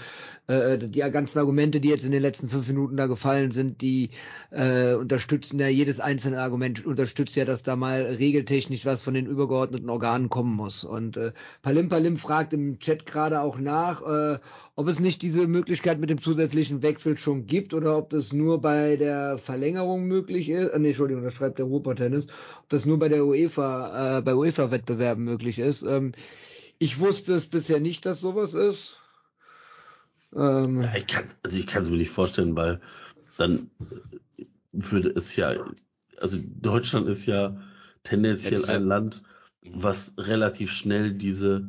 äh, 0.49 0.79
die 0.79 1.01
ganzen 1.01 1.39
Argumente, 1.39 1.81
die 1.81 1.89
jetzt 1.89 2.05
in 2.05 2.13
den 2.13 2.23
letzten 2.23 2.49
fünf 2.49 2.67
Minuten 2.69 2.97
da 2.97 3.07
gefallen 3.07 3.51
sind, 3.51 3.81
die 3.81 4.11
äh, 4.51 4.95
unterstützen 4.95 5.59
ja 5.61 5.69
jedes 5.69 6.01
einzelne 6.01 6.41
Argument 6.41 6.85
unterstützt 6.87 7.37
ja, 7.37 7.45
dass 7.45 7.63
da 7.63 7.77
mal 7.77 8.03
regeltechnisch 8.03 8.87
was 8.87 9.03
von 9.03 9.15
den 9.15 9.27
übergeordneten 9.27 9.91
Organen 9.91 10.29
kommen 10.29 10.55
muss. 10.55 10.85
Und 10.85 11.17
äh, 11.17 11.33
Palim 11.63 11.89
Palim 11.89 12.17
fragt 12.17 12.53
im 12.53 12.79
Chat 12.79 13.05
gerade 13.07 13.41
auch 13.41 13.59
nach, 13.59 14.03
äh, 14.03 14.39
ob 14.75 14.89
es 14.89 15.01
nicht 15.01 15.23
diese 15.23 15.47
Möglichkeit 15.47 15.99
mit 15.99 16.11
dem 16.11 16.23
zusätzlichen 16.23 16.83
Wechsel 16.83 17.17
schon 17.19 17.47
gibt 17.47 17.75
oder 17.75 17.99
ob 17.99 18.11
das 18.11 18.33
nur 18.33 18.61
bei 18.61 18.97
der 18.97 19.09
der 19.09 19.39
Verlängerung 19.39 20.05
möglich 20.05 20.49
ist. 20.49 20.71
Äh, 20.71 20.79
nee, 20.79 20.89
Entschuldigung, 20.89 21.25
das 21.25 21.35
schreibt 21.35 21.59
der 21.59 21.67
Ruhrpott-Tennis. 21.67 22.27
Ob 22.63 22.69
das 22.69 22.87
nur 22.87 22.99
bei 22.99 23.09
der 23.09 23.25
UEFA, 23.25 24.19
äh, 24.19 24.23
bei 24.23 24.35
UEFA-Wettbewerben 24.35 25.25
möglich 25.25 25.59
ist. 25.59 25.83
Ähm, 25.83 26.13
ich 26.79 26.99
wusste 26.99 27.35
es 27.35 27.47
bisher 27.47 27.81
nicht, 27.81 28.07
dass 28.07 28.21
sowas 28.21 28.55
ist. 28.55 28.99
Ähm, 30.35 30.83
ja, 30.83 30.95
ich 30.97 31.07
kann, 31.07 31.25
also 31.43 31.57
ich 31.57 31.67
kann 31.67 31.85
es 31.85 31.91
mir 31.91 31.97
nicht 31.97 32.11
vorstellen, 32.11 32.55
weil 32.57 32.81
dann 33.37 33.71
würde 34.73 35.11
es 35.11 35.37
ja, 35.37 35.55
also 36.21 36.39
Deutschland 36.61 37.09
ist 37.09 37.27
ja 37.27 37.61
tendenziell 38.05 38.61
ja, 38.61 38.75
ein 38.75 38.85
Land, 38.85 39.23
was 39.63 40.15
relativ 40.19 40.71
schnell 40.71 41.13
diese, 41.13 41.69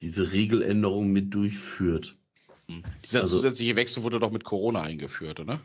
diese 0.00 0.32
Regeländerung 0.32 1.10
mit 1.10 1.34
durchführt. 1.34 2.16
Dieser 3.04 3.20
also, 3.20 3.36
zusätzliche 3.36 3.76
Wechsel 3.76 4.02
wurde 4.02 4.18
doch 4.18 4.32
mit 4.32 4.44
Corona 4.44 4.82
eingeführt, 4.82 5.40
oder? 5.40 5.60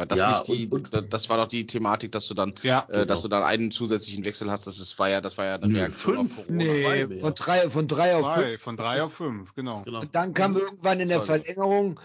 War 0.00 0.06
das 0.06 0.18
ja, 0.18 0.30
nicht 0.30 0.48
die, 0.48 0.66
und, 0.68 0.94
und, 0.94 1.12
das 1.12 1.28
war 1.28 1.36
doch 1.36 1.46
die 1.46 1.66
Thematik, 1.66 2.10
dass 2.10 2.26
du 2.26 2.32
dann, 2.32 2.54
ja, 2.62 2.86
äh, 2.88 2.92
genau. 2.92 3.04
dass 3.04 3.20
du 3.20 3.28
dann 3.28 3.42
einen 3.42 3.70
zusätzlichen 3.70 4.24
Wechsel 4.24 4.50
hast. 4.50 4.66
Das, 4.66 4.78
das 4.78 4.98
war 4.98 5.10
ja, 5.10 5.20
das 5.20 5.36
war 5.36 5.44
ja 5.44 5.56
eine 5.56 5.76
Reaktion 5.76 6.26
fünf, 6.26 6.38
auf 6.38 6.46
Corona. 6.46 6.64
Nee, 6.64 7.18
von 7.18 7.34
drei, 7.34 7.68
von 7.68 7.86
drei 7.86 8.16
auf 8.16 8.34
fünf. 8.34 8.60
Von 8.62 8.76
drei 8.78 9.02
auf 9.02 9.12
fünf, 9.12 9.54
genau. 9.54 9.82
genau. 9.82 10.00
Und 10.00 10.14
dann 10.14 10.32
kam 10.32 10.56
irgendwann 10.56 11.00
in 11.00 11.08
der 11.08 11.20
Verlängerung 11.20 12.00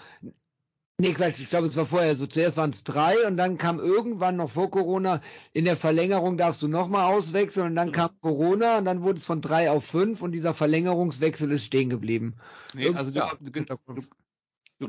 Nee, 0.97 1.13
Quatsch, 1.13 1.39
ich 1.39 1.49
glaube, 1.49 1.67
es 1.67 1.75
war 1.75 1.85
vorher 1.85 2.15
so. 2.15 2.25
Zuerst 2.25 2.55
waren 2.57 2.69
es 2.69 2.83
drei 2.83 3.27
und 3.27 3.37
dann 3.37 3.57
kam 3.57 3.79
irgendwann 3.79 4.37
noch 4.37 4.49
vor 4.49 4.71
Corona, 4.71 5.21
in 5.53 5.63
der 5.63 5.77
Verlängerung 5.77 6.37
darfst 6.37 6.61
du 6.61 6.69
nochmal 6.69 7.13
auswechseln 7.13 7.67
und 7.67 7.75
dann 7.75 7.93
kam 7.93 8.11
Corona 8.21 8.77
und 8.77 8.85
dann 8.85 9.03
wurde 9.03 9.17
es 9.17 9.25
von 9.25 9.41
drei 9.41 9.71
auf 9.71 9.85
fünf 9.85 10.21
und 10.21 10.33
dieser 10.33 10.53
Verlängerungswechsel 10.53 11.49
ist 11.51 11.63
stehen 11.63 11.89
geblieben. 11.89 12.35
Nee, 12.73 12.93
also 12.93 13.11
du, 13.11 13.19
ja. 13.19 13.31
du, 13.39 13.51
du, 13.51 14.03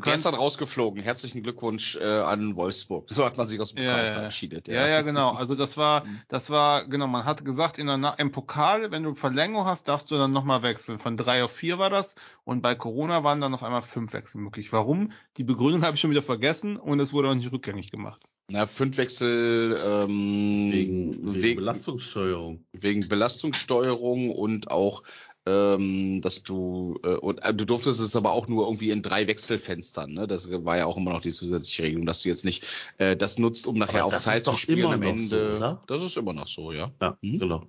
Du 0.05 0.11
ist 0.11 0.27
dann 0.27 0.35
rausgeflogen. 0.35 1.03
Herzlichen 1.03 1.43
Glückwunsch 1.43 1.97
äh, 1.97 2.05
an 2.05 2.57
Wolfsburg. 2.57 3.09
So 3.11 3.25
hat 3.25 3.37
man 3.37 3.47
sich 3.47 3.61
aus 3.61 3.75
dem 3.75 3.85
Pokal 3.85 4.07
ja, 4.07 4.13
verabschiedet. 4.15 4.69
Ja. 4.69 4.75
ja, 4.75 4.89
ja, 4.89 5.03
genau. 5.03 5.33
Also 5.33 5.55
das 5.55 5.77
war, 5.77 6.05
mhm. 6.07 6.21
das 6.29 6.51
war, 6.51 6.87
genau, 6.87 7.07
man 7.07 7.25
hat 7.25 7.45
gesagt, 7.45 7.79
in 7.79 7.87
der, 7.87 8.15
im 8.19 8.33
Pokal, 8.33 8.91
wenn 8.91 9.03
du 9.03 9.15
Verlängerung 9.15 9.67
hast, 9.67 9.89
darfst 9.89 10.11
du 10.11 10.17
dann 10.17 10.33
nochmal 10.33 10.63
wechseln. 10.63 10.99
Von 10.99 11.17
drei 11.17 11.45
auf 11.45 11.53
vier 11.53 11.79
war 11.79 11.91
das 11.91 12.15
und 12.45 12.63
bei 12.63 12.75
Corona 12.75 13.25
waren 13.25 13.41
dann 13.41 13.53
noch 13.53 13.63
einmal 13.63 13.83
fünf 13.83 14.13
Wechsel 14.13 14.41
möglich. 14.41 14.73
Warum? 14.73 15.13
Die 15.37 15.45
Begründung 15.45 15.83
habe 15.83 15.95
ich 15.95 16.01
schon 16.01 16.11
wieder 16.11 16.23
vergessen 16.23 16.77
und 16.77 17.01
es 17.01 17.13
wurde 17.13 17.29
auch 17.29 17.35
nicht 17.35 17.53
rückgängig 17.53 17.91
gemacht. 17.91 18.23
Na, 18.49 18.67
fünf 18.67 18.97
Wechsel 18.97 19.77
ähm, 19.85 20.71
wegen, 20.73 21.11
wegen, 21.19 21.43
wegen 21.43 21.57
Belastungssteuerung. 21.57 22.65
Wegen 22.73 23.09
Belastungssteuerung 23.09 24.31
und 24.31 24.71
auch 24.71 25.03
ähm, 25.47 26.21
dass 26.23 26.43
du 26.43 26.99
äh, 27.05 27.15
und 27.15 27.39
äh, 27.45 27.55
du 27.55 27.65
durftest 27.65 28.01
es 28.01 28.17
aber 28.17 28.33
auch 28.33 28.49
nur 28.49 28.67
irgendwie 28.67 28.91
in 28.91 29.03
drei 29.03 29.29
Wechselfenstern. 29.29 30.13
Ne? 30.13 30.27
Das 30.27 30.51
war 30.51 30.77
ja 30.77 30.87
auch 30.87 30.97
immer 30.97 31.13
noch 31.13 31.23
die 31.23 31.33
zusätzliche 31.33 31.85
Regelung, 31.85 32.07
dass 32.07 32.23
du 32.23 32.29
jetzt 32.29 32.45
nicht 32.45 32.65
äh, 32.99 33.17
das 33.17 33.39
nutzt, 33.39 33.67
um 33.67 33.77
nachher 33.79 34.05
auf 34.05 34.17
Zeit 34.19 34.45
zu 34.45 34.57
spielen 34.57 34.87
am 34.87 35.03
Ende. 35.03 35.59
So, 35.61 35.79
das 35.87 36.03
ist 36.03 36.17
immer 36.17 36.33
noch 36.33 36.49
so, 36.49 36.73
ja. 36.73 36.91
Ja, 37.01 37.17
mhm. 37.23 37.39
genau. 37.39 37.67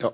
Ja. 0.00 0.12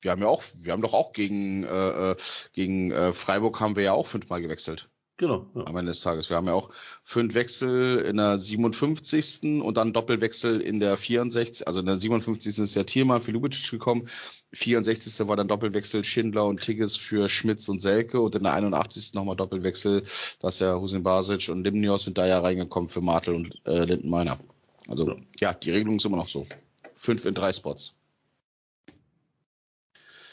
Wir 0.00 0.10
haben 0.12 0.22
ja 0.22 0.28
auch, 0.28 0.42
wir 0.58 0.72
haben 0.72 0.82
doch 0.82 0.94
auch 0.94 1.12
gegen 1.12 1.64
äh, 1.64 2.12
äh 2.12 2.16
gegen 2.52 2.92
äh, 2.92 3.12
Freiburg 3.12 3.60
haben 3.60 3.76
wir 3.76 3.82
ja 3.82 3.92
auch 3.92 4.06
fünfmal 4.06 4.42
gewechselt. 4.42 4.91
Genau. 5.22 5.46
Ja. 5.54 5.68
Am 5.68 5.76
Ende 5.76 5.92
des 5.92 6.00
Tages. 6.00 6.30
Wir 6.30 6.36
haben 6.36 6.48
ja 6.48 6.54
auch 6.54 6.70
fünf 7.04 7.34
Wechsel 7.34 8.00
in 8.00 8.16
der 8.16 8.38
57. 8.38 9.62
und 9.62 9.76
dann 9.76 9.92
Doppelwechsel 9.92 10.60
in 10.60 10.80
der 10.80 10.96
64. 10.96 11.64
Also 11.68 11.78
in 11.78 11.86
der 11.86 11.96
57. 11.96 12.58
ist 12.58 12.74
ja 12.74 12.82
Thielmann 12.82 13.22
für 13.22 13.30
Lubicic 13.30 13.70
gekommen. 13.70 14.08
64. 14.52 15.28
war 15.28 15.36
dann 15.36 15.46
Doppelwechsel 15.46 16.02
Schindler 16.02 16.46
und 16.46 16.60
Tigges 16.60 16.96
für 16.96 17.28
Schmitz 17.28 17.68
und 17.68 17.80
Selke 17.80 18.20
und 18.20 18.34
in 18.34 18.42
der 18.42 18.52
81. 18.54 19.14
nochmal 19.14 19.36
Doppelwechsel, 19.36 20.02
dass 20.40 20.58
ja 20.58 20.74
Husin 20.74 21.04
Basic 21.04 21.50
und 21.50 21.62
Limnios 21.62 22.02
sind 22.02 22.18
da 22.18 22.26
ja 22.26 22.40
reingekommen 22.40 22.88
für 22.88 23.00
Martel 23.00 23.36
und 23.36 23.64
äh, 23.64 23.84
Lindenmeiner. 23.84 24.40
Also 24.88 25.06
ja. 25.06 25.16
ja, 25.38 25.54
die 25.54 25.70
Regelung 25.70 25.98
ist 25.98 26.04
immer 26.04 26.16
noch 26.16 26.28
so. 26.28 26.48
Fünf 26.96 27.26
in 27.26 27.34
drei 27.34 27.52
Spots. 27.52 27.94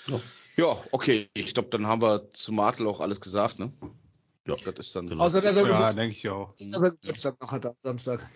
Ja, 0.07 0.19
ja 0.55 0.83
okay. 0.89 1.29
Ich 1.35 1.53
glaube, 1.53 1.69
dann 1.69 1.85
haben 1.85 2.01
wir 2.01 2.31
zu 2.31 2.51
Martel 2.51 2.87
auch 2.87 3.01
alles 3.01 3.21
gesagt, 3.21 3.59
ne? 3.59 3.71
Ja, 4.57 4.71
das 4.71 4.87
ist 4.87 4.95
dann. 4.95 5.09
Genau. 5.09 5.23
Außer 5.23 5.41
dass 5.41 5.57
er 5.57 5.67
ja, 5.67 5.93
denke 5.93 6.15
ich 6.15 6.29
auch. 6.29 6.51
Dass 6.51 6.61
er 6.61 6.91
Geburtstag 6.91 7.39
noch 7.41 7.51
hat 7.51 7.65
am 7.65 7.75
Samstag. 7.83 8.29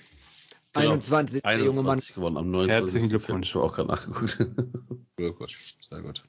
Genau. 0.74 0.92
21, 0.92 1.44
der 1.44 1.60
junge 1.60 1.84
Mann. 1.84 2.00
geworden 2.00 2.38
am 2.38 2.50
29. 2.50 2.72
Herzlichen 2.72 3.10
Glückwunsch. 3.10 3.50
Ich 3.50 3.56
habe 3.56 3.66
auch 3.66 3.74
gerade 3.74 3.90
nachgeguckt. 3.90 4.38
Sehr 5.18 5.32
gut. 5.32 5.56
Sehr 5.82 6.02
gut. 6.02 6.24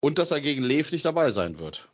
Und 0.00 0.18
dass 0.18 0.32
er 0.32 0.40
gegen 0.40 0.62
Lev 0.62 0.90
nicht 0.90 1.04
dabei 1.04 1.30
sein 1.30 1.58
wird. 1.58 1.88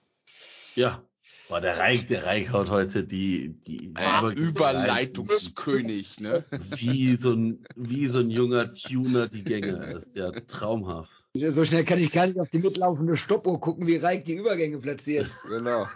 Ja, 0.75 1.03
Boah, 1.51 1.61
der 1.61 1.79
Reik, 1.79 2.07
der 2.07 2.25
Reik 2.27 2.53
haut 2.53 2.71
heute 2.71 3.03
die, 3.03 3.49
die 3.49 3.93
äh, 3.97 4.33
Überleitungskönig, 4.33 6.21
ne? 6.21 6.45
Wie 6.77 7.17
so 7.17 7.33
ein, 7.33 7.67
wie 7.75 8.07
so 8.07 8.21
ein 8.21 8.31
junger 8.31 8.73
Tuner 8.73 9.27
die 9.27 9.43
Gänge. 9.43 9.81
Das 9.93 10.07
ist 10.07 10.15
ja 10.15 10.31
traumhaft. 10.31 11.20
So 11.33 11.65
schnell 11.65 11.85
kann 11.85 12.01
ich 12.01 12.11
gar 12.11 12.27
nicht 12.27 12.41
auf 12.41 12.49
die 12.49 12.59
mitlaufende 12.59 13.17
Stoppuhr 13.17 13.61
gucken, 13.61 13.87
wie 13.87 13.97
Reik 13.97 14.25
die 14.25 14.35
Übergänge 14.35 14.79
platziert. 14.79 15.31
Genau. 15.47 15.87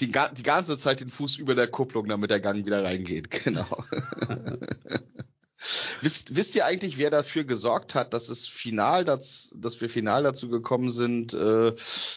Die, 0.00 0.10
die 0.10 0.42
ganze 0.42 0.78
Zeit 0.78 1.00
den 1.00 1.10
Fuß 1.10 1.36
über 1.36 1.54
der 1.54 1.68
Kupplung, 1.68 2.08
damit 2.08 2.30
der 2.30 2.40
Gang 2.40 2.64
wieder 2.64 2.82
reingeht. 2.82 3.30
Genau. 3.44 3.66
Wisst, 6.00 6.34
wisst 6.36 6.56
ihr 6.56 6.64
eigentlich, 6.64 6.96
wer 6.96 7.10
dafür 7.10 7.44
gesorgt 7.44 7.94
hat, 7.94 8.14
dass 8.14 8.30
es 8.30 8.48
final, 8.48 9.04
dass, 9.04 9.52
dass 9.54 9.78
wir 9.82 9.90
final 9.90 10.22
dazu 10.22 10.48
gekommen 10.48 10.90
sind, 10.90 11.34
äh, 11.34 11.74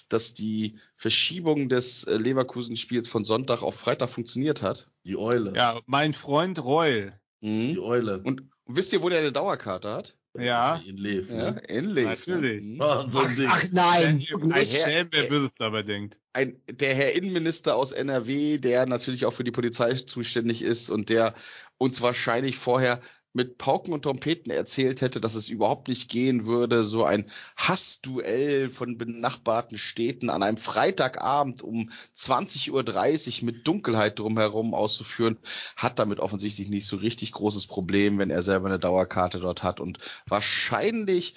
dass 0.08 0.34
die 0.34 0.78
Verschiebung 0.96 1.68
des 1.68 2.06
äh, 2.06 2.16
Leverkusen-Spiels 2.16 3.10
von 3.10 3.26
Sonntag 3.26 3.62
auf 3.62 3.76
Freitag 3.76 4.10
funktioniert 4.10 4.62
hat? 4.62 4.88
Die 5.04 5.18
Eule. 5.18 5.54
Ja, 5.58 5.82
mein 5.86 6.14
Freund 6.14 6.64
Reul. 6.64 7.20
Mhm. 7.42 7.74
Die 7.74 7.80
Eule. 7.80 8.20
Und, 8.20 8.44
und 8.64 8.78
wisst 8.78 8.94
ihr, 8.94 9.02
wo 9.02 9.10
der 9.10 9.20
eine 9.20 9.34
Dauerkarte 9.34 9.92
hat? 9.92 10.16
Ja. 10.38 10.82
In 10.86 10.98
Lev, 10.98 11.30
ne? 11.30 11.38
Ja, 11.38 11.76
in 11.76 11.86
Lev. 11.86 12.06
Natürlich. 12.06 12.64
Ne? 12.64 12.80
Oh, 12.82 13.06
so 13.08 13.20
ein 13.20 13.46
ach, 13.48 13.64
ach, 13.64 13.72
nein. 13.72 14.26
Ein 14.52 14.66
Herr, 14.66 15.12
wer 15.12 15.24
Böses 15.30 15.56
dabei 15.56 15.84
denkt. 15.84 16.20
Ein, 16.34 16.60
der 16.68 16.96
Herr 16.96 17.14
Innenminister 17.14 17.76
aus 17.76 17.92
NRW, 17.92 18.58
der 18.58 18.88
natürlich 18.88 19.26
auch 19.26 19.34
für 19.34 19.44
die 19.44 19.52
Polizei 19.52 19.94
zuständig 19.94 20.64
ist 20.64 20.90
und 20.90 21.10
der 21.10 21.36
uns 21.78 22.02
wahrscheinlich 22.02 22.58
vorher 22.58 23.00
mit 23.34 23.58
Pauken 23.58 23.94
und 23.94 24.04
Trompeten 24.04 24.52
erzählt 24.52 25.02
hätte, 25.02 25.20
dass 25.20 25.34
es 25.36 25.50
überhaupt 25.50 25.88
nicht 25.88 26.10
gehen 26.10 26.46
würde, 26.46 26.84
so 26.84 27.04
ein 27.04 27.30
Hassduell 27.58 28.70
von 28.70 28.98
benachbarten 28.98 29.78
Städten 29.78 30.30
an 30.30 30.44
einem 30.44 30.58
Freitagabend 30.58 31.64
um 31.64 31.90
20.30 32.16 33.40
Uhr 33.40 33.46
mit 33.46 33.68
Dunkelheit 33.68 34.20
drumherum 34.20 34.76
auszuführen, 34.76 35.38
hat 35.76 35.98
damit 35.98 36.20
offensichtlich 36.20 36.70
nicht 36.70 36.86
so 36.86 36.98
richtig 36.98 37.32
großes 37.32 37.66
Problem, 37.66 38.20
wenn 38.20 38.30
er 38.30 38.44
selber 38.44 38.68
eine 38.68 38.78
Dauerkarte 38.80 39.40
dort 39.40 39.64
hat 39.64 39.80
und 39.80 39.98
wahrscheinlich 40.28 41.36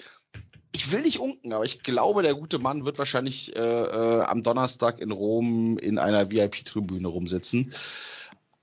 ich 0.75 0.91
will 0.91 1.01
nicht 1.01 1.19
unken, 1.19 1.53
aber 1.53 1.65
ich 1.65 1.81
glaube, 1.81 2.21
der 2.21 2.35
gute 2.35 2.59
Mann 2.59 2.85
wird 2.85 2.99
wahrscheinlich 2.99 3.55
äh, 3.55 3.59
äh, 3.59 4.21
am 4.21 4.43
Donnerstag 4.43 4.99
in 4.99 5.11
Rom 5.11 5.79
in 5.79 5.97
einer 5.97 6.29
VIP-Tribüne 6.29 7.07
rumsitzen. 7.07 7.73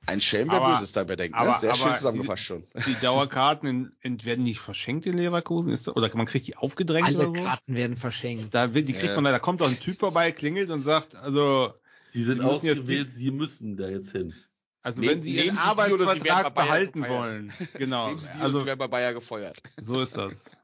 Ein 0.07 0.21
Schelm, 0.21 0.51
wer 0.51 0.61
Böses 0.61 0.93
dabei 0.93 1.17
denkt. 1.17 1.37
Aber, 1.37 1.53
ne? 1.53 1.59
Sehr 1.59 1.75
schön 1.75 1.95
zusammengefasst 1.97 2.43
die, 2.43 2.47
schon. 2.47 2.65
Die 2.87 2.95
Dauerkarten 3.01 3.69
in, 3.69 3.93
in, 4.01 4.25
werden 4.25 4.45
nicht 4.45 4.61
verschenkt 4.61 5.07
in 5.07 5.17
Leverkusen? 5.17 5.73
Ist, 5.73 5.89
oder 5.89 6.15
man 6.15 6.27
kriegt 6.27 6.47
die 6.47 6.57
aufgedrängt 6.57 7.07
Alle 7.07 7.29
oder 7.29 7.39
so? 7.39 7.45
Karten 7.45 7.75
werden 7.75 7.97
verschenkt. 7.97 8.55
Da, 8.55 8.75
will, 8.75 8.83
die 8.83 8.93
kriegt 8.93 9.15
ja. 9.15 9.21
man, 9.21 9.33
da 9.33 9.39
kommt 9.39 9.61
doch 9.61 9.69
ein 9.69 9.81
Typ 9.81 9.99
vorbei, 9.99 10.33
klingelt 10.33 10.71
und 10.71 10.81
sagt, 10.81 11.15
also. 11.15 11.75
Sie 12.11 12.25
sind 12.25 12.43
ausgewählt, 12.43 13.15
Sie 13.15 13.31
müssen 13.31 13.77
da 13.77 13.89
jetzt 13.89 14.13
hin. 14.13 14.35
Also 14.83 15.03
wenn 15.03 15.23
Sie 15.23 15.35
Ihren 15.37 15.57
Arbeitsvertrag 15.57 16.55
behalten 16.55 17.09
wollen. 17.09 17.53
Genau. 17.75 18.09
Nehmen 18.09 18.21
Sie 18.21 18.31
die 18.33 18.39
also, 18.39 18.61
Sie 18.61 18.67
werden 18.67 18.79
bei 18.79 18.89
Bayer 18.89 19.15
gefeuert. 19.15 19.63
So 19.81 20.01
ist 20.01 20.17
das. 20.17 20.51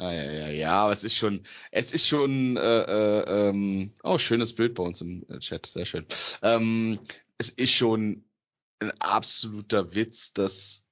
Ah, 0.00 0.12
ja, 0.12 0.30
ja, 0.30 0.48
ja, 0.48 0.72
aber 0.84 0.92
es 0.92 1.02
ist 1.02 1.16
schon, 1.16 1.42
es 1.72 1.90
ist 1.90 2.06
schon, 2.06 2.56
äh, 2.56 2.60
äh, 2.60 3.48
ähm, 3.48 3.92
oh, 4.04 4.16
schönes 4.16 4.54
Bild 4.54 4.76
bei 4.76 4.84
uns 4.84 5.00
im 5.00 5.26
äh, 5.28 5.40
Chat, 5.40 5.66
sehr 5.66 5.86
schön. 5.86 6.06
Ähm, 6.40 7.00
es 7.36 7.48
ist 7.48 7.72
schon 7.72 8.22
ein 8.80 8.90
absoluter 9.00 9.94
Witz, 9.94 10.32
dass 10.32 10.84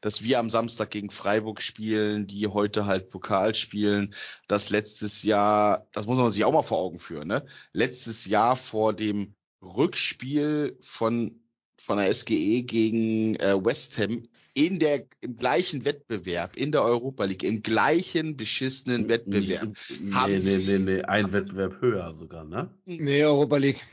dass 0.00 0.22
wir 0.22 0.38
am 0.38 0.48
Samstag 0.48 0.90
gegen 0.90 1.10
Freiburg 1.10 1.60
spielen, 1.60 2.28
die 2.28 2.46
heute 2.46 2.86
halt 2.86 3.08
Pokal 3.08 3.54
spielen, 3.56 4.14
das 4.46 4.70
letztes 4.70 5.24
Jahr, 5.24 5.88
das 5.92 6.06
muss 6.06 6.18
man 6.18 6.30
sich 6.30 6.44
auch 6.44 6.52
mal 6.52 6.62
vor 6.62 6.78
Augen 6.78 7.00
führen, 7.00 7.26
ne? 7.26 7.44
Letztes 7.72 8.26
Jahr 8.26 8.54
vor 8.54 8.92
dem 8.92 9.34
Rückspiel 9.60 10.78
von 10.80 11.40
von 11.80 11.98
der 11.98 12.12
SGE 12.12 12.62
gegen 12.62 13.36
äh, 13.36 13.64
West 13.64 13.98
Ham 13.98 14.28
in 14.54 14.78
der 14.78 15.06
im 15.20 15.36
gleichen 15.36 15.84
Wettbewerb 15.84 16.56
in 16.56 16.72
der 16.72 16.82
Europa 16.82 17.24
League 17.24 17.44
im 17.44 17.62
gleichen 17.62 18.36
beschissenen 18.36 19.08
Wettbewerb. 19.08 19.68
Nee, 20.00 20.38
nee, 20.40 20.58
nee, 20.66 20.78
nee, 20.78 21.02
ein 21.02 21.32
Wettbewerb 21.32 21.80
höher 21.80 22.12
sogar, 22.14 22.44
ne? 22.44 22.68
Nee, 22.84 23.24
Europa 23.24 23.56
League. 23.56 23.84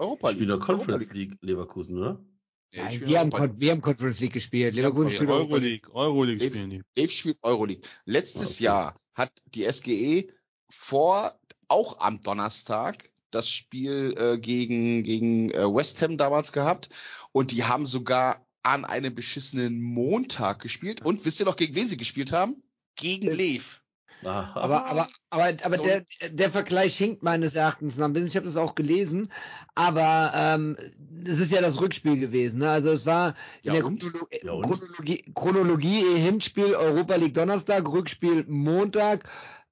Europa 0.00 0.30
League. 0.30 0.40
Wieder 0.40 0.58
Conference 0.58 1.12
League. 1.12 1.36
Leverkusen, 1.40 1.98
oder? 1.98 2.24
Ja, 2.72 2.84
Nein, 2.84 3.00
wir 3.00 3.18
haben, 3.18 3.60
wir 3.60 3.70
haben 3.72 3.80
Conference 3.80 4.20
League 4.20 4.32
gespielt. 4.32 4.74
Leverkusen 4.74 5.10
spielt 5.10 5.30
Euro 5.30 5.56
League. 5.56 5.92
Euro 5.92 6.24
League 6.24 6.42
spielen 6.42 6.70
die. 6.70 6.82
Dave 6.94 7.08
spielt 7.08 7.38
Euro 7.42 7.64
League. 7.64 7.86
Letztes 8.04 8.56
okay. 8.56 8.64
Jahr 8.64 8.94
hat 9.14 9.32
die 9.46 9.70
SGE 9.70 10.32
vor, 10.70 11.38
auch 11.68 11.98
am 12.00 12.22
Donnerstag, 12.22 13.10
das 13.30 13.48
Spiel 13.48 14.14
äh, 14.16 14.38
gegen, 14.38 15.02
gegen 15.02 15.50
äh, 15.50 15.62
West 15.72 16.00
Ham 16.02 16.16
damals 16.16 16.52
gehabt 16.52 16.88
und 17.32 17.52
die 17.52 17.64
haben 17.64 17.86
sogar 17.86 18.46
an 18.62 18.84
einem 18.84 19.14
beschissenen 19.14 19.80
Montag 19.80 20.60
gespielt. 20.60 21.02
Und 21.02 21.24
wisst 21.24 21.40
ihr 21.40 21.46
noch, 21.46 21.56
gegen 21.56 21.74
wen 21.74 21.88
sie 21.88 21.96
gespielt 21.96 22.32
haben? 22.32 22.62
Gegen 22.96 23.30
Lev. 23.30 23.79
Aber, 24.22 24.86
aber, 24.86 25.08
aber, 25.30 25.44
aber 25.62 25.76
so 25.76 25.82
der, 25.82 26.04
der 26.28 26.50
Vergleich 26.50 26.96
hinkt 26.96 27.22
meines 27.22 27.54
Erachtens 27.54 27.96
nach. 27.96 28.10
Ich 28.14 28.36
habe 28.36 28.46
das 28.46 28.56
auch 28.56 28.74
gelesen, 28.74 29.32
aber 29.74 30.32
ähm, 30.34 30.76
es 31.24 31.40
ist 31.40 31.52
ja 31.52 31.60
das 31.60 31.80
Rückspiel 31.80 32.18
gewesen. 32.18 32.60
Ne? 32.60 32.70
Also 32.70 32.90
es 32.90 33.06
war 33.06 33.34
in 33.62 33.72
ja, 33.72 33.72
der 33.74 33.82
Chronolo 33.82 34.28
ja, 34.30 34.60
Chronologie, 34.60 35.24
Chronologie 35.34 36.04
Hinspiel 36.16 36.74
Europa 36.74 37.14
League 37.16 37.34
Donnerstag, 37.34 37.88
Rückspiel 37.90 38.44
Montag 38.46 39.24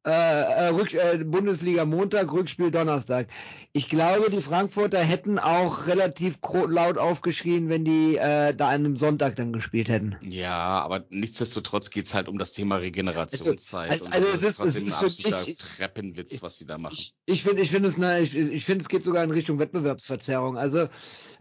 äh, 0.07 0.11
äh, 0.11 0.69
Rück, 0.69 0.95
äh, 0.95 1.23
Bundesliga 1.25 1.85
Montag, 1.85 2.33
Rückspiel 2.33 2.71
Donnerstag. 2.71 3.29
Ich 3.73 3.89
glaube, 3.89 4.31
die 4.31 4.41
Frankfurter 4.41 5.01
hätten 5.01 5.39
auch 5.39 5.87
relativ 5.87 6.39
laut 6.69 6.99
aufgeschrien, 6.99 7.69
wenn 7.69 7.85
die 7.85 8.17
äh, 8.17 8.55
da 8.55 8.69
an 8.69 8.75
einem 8.75 8.97
Sonntag 8.97 9.37
dann 9.37 9.53
gespielt 9.53 9.89
hätten. 9.89 10.17
Ja, 10.23 10.81
aber 10.83 11.05
nichtsdestotrotz 11.11 11.91
geht's 11.91 12.15
halt 12.15 12.29
um 12.29 12.39
das 12.39 12.53
Thema 12.53 12.77
Regenerationszeit. 12.77 13.91
Also, 13.91 14.07
also, 14.07 14.27
also 14.29 14.47
es 14.47 14.61
ist, 14.61 14.61
es 14.61 14.77
ist 14.77 15.21
für 15.21 15.45
mich 15.45 15.59
Treppenwitz, 15.59 16.43
was 16.43 16.59
sie 16.59 16.67
da 16.67 16.79
machen. 16.79 16.95
Ich, 16.97 17.15
ich 17.27 17.43
finde, 17.43 17.63
ich 17.63 17.71
finde 17.71 17.89
es, 17.89 17.99
ne, 17.99 18.21
ich, 18.21 18.35
ich 18.37 18.65
finde, 18.65 18.83
es 18.83 18.89
geht 18.89 19.05
sogar 19.05 19.23
in 19.25 19.31
Richtung 19.31 19.59
Wettbewerbsverzerrung. 19.59 20.57
Also 20.57 20.89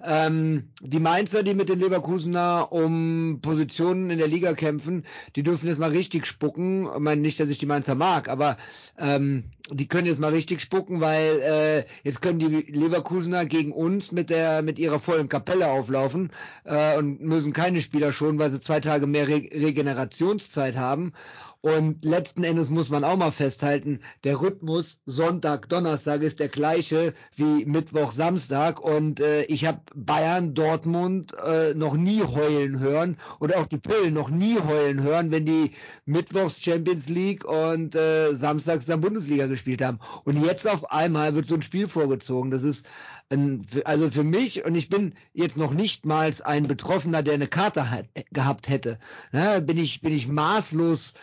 ähm, 0.04 0.70
die 0.82 1.00
Mainzer, 1.00 1.44
die 1.44 1.54
mit 1.54 1.70
den 1.70 1.80
Leverkusener 1.80 2.72
um 2.72 3.40
Positionen 3.42 4.10
in 4.10 4.18
der 4.18 4.28
Liga 4.28 4.54
kämpfen, 4.54 5.06
die 5.36 5.44
dürfen 5.44 5.68
jetzt 5.68 5.80
mal 5.80 5.90
richtig 5.90 6.28
spucken. 6.28 6.88
Ich 6.94 7.00
meine 7.00 7.22
nicht, 7.22 7.40
dass 7.40 7.50
ich 7.50 7.58
die 7.58 7.66
Mainzer 7.66 7.96
mag, 7.96 8.30
aber 8.30 8.58
ähm, 8.98 9.46
die 9.70 9.88
können 9.88 10.08
jetzt 10.08 10.20
mal 10.20 10.32
richtig 10.32 10.62
spucken, 10.62 11.02
weil 11.02 11.42
äh, 11.42 11.86
jetzt 12.04 12.22
können 12.22 12.40
die 12.40 12.48
Leverkusener 12.48 13.46
gegen 13.46 13.72
uns 13.72 14.12
mit 14.12 14.30
der 14.30 14.62
mit 14.62 14.80
ihrer 14.80 15.00
vollen 15.00 15.30
Kapelle 15.30 15.68
auflaufen 15.68 16.32
äh, 16.64 16.98
und 16.98 17.22
müssen 17.22 17.54
keine 17.54 17.82
Spieler 17.82 18.14
schonen, 18.14 18.40
weil 18.40 18.52
sie 18.52 18.62
zwei 18.62 18.80
Tage 18.80 19.08
mehr 19.08 19.28
Re 19.28 19.48
Regenerationszeit 19.52 20.78
haben. 20.78 21.14
Und 21.62 22.06
letzten 22.06 22.44
Endes 22.44 22.70
muss 22.70 22.90
man 22.90 23.04
auch 23.04 23.18
mal 23.18 23.32
festhalten, 23.32 24.00
der 24.24 24.40
Rhythmus 24.40 25.00
Sonntag, 25.06 25.68
Donnerstag 25.68 26.22
ist 26.22 26.40
der 26.40 26.50
gleiche 26.50 27.14
wie 27.36 27.66
Mittwoch, 27.66 28.12
Samstag. 28.12 28.80
Und 28.80 29.20
äh, 29.20 29.44
ich 29.44 29.66
habe 29.66 29.82
Bayern, 29.96 30.54
Dortmund 30.54 31.34
äh, 31.46 31.74
noch 31.74 31.96
nie 31.96 32.22
heulen 32.22 32.80
hören 32.80 33.18
und 33.40 33.56
auch 33.56 33.66
die 33.66 33.80
Pillen 33.80 34.14
noch 34.14 34.30
nie 34.30 34.60
heulen 34.60 35.02
hören, 35.02 35.32
wenn 35.32 35.46
die 35.46 35.72
Mittwochs 36.06 36.62
Champions 36.62 37.10
League 37.10 37.44
und 37.44 37.96
äh, 37.96 38.34
Samstags 38.36 38.86
dann 38.86 39.02
Bundesliga 39.02 39.48
gespielt 39.48 39.57
haben. 39.82 40.00
Und 40.24 40.44
jetzt 40.44 40.68
auf 40.68 40.92
einmal 40.92 41.36
wird 41.36 41.48
so 41.48 41.56
ein 41.56 41.62
Spiel 41.62 41.88
vorgezogen. 41.88 42.52
Das 42.52 42.64
ist 42.64 42.86
ein, 43.30 43.66
also 43.86 44.10
für 44.10 44.24
mich, 44.24 44.66
und 44.66 44.76
ich 44.76 44.90
bin 44.90 45.14
jetzt 45.34 45.58
noch 45.58 45.74
nicht 45.74 46.06
mal 46.06 46.34
ein 46.44 46.68
Betroffener, 46.68 47.24
der 47.24 47.36
eine 47.36 47.48
Karte 47.48 47.90
hat, 47.90 48.08
gehabt 48.32 48.70
hätte, 48.70 49.00
ne, 49.32 49.62
bin 49.62 49.78
ich, 49.78 50.02
bin 50.02 50.14
ich 50.14 50.28
maßlos 50.28 51.14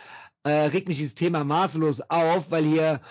äh, 0.45 0.67
regt 0.67 0.87
mich 0.87 0.97
dieses 0.97 1.15
Thema 1.15 1.43
maßlos 1.43 2.01
auf, 2.09 2.51
weil 2.51 2.63
hier 2.63 3.01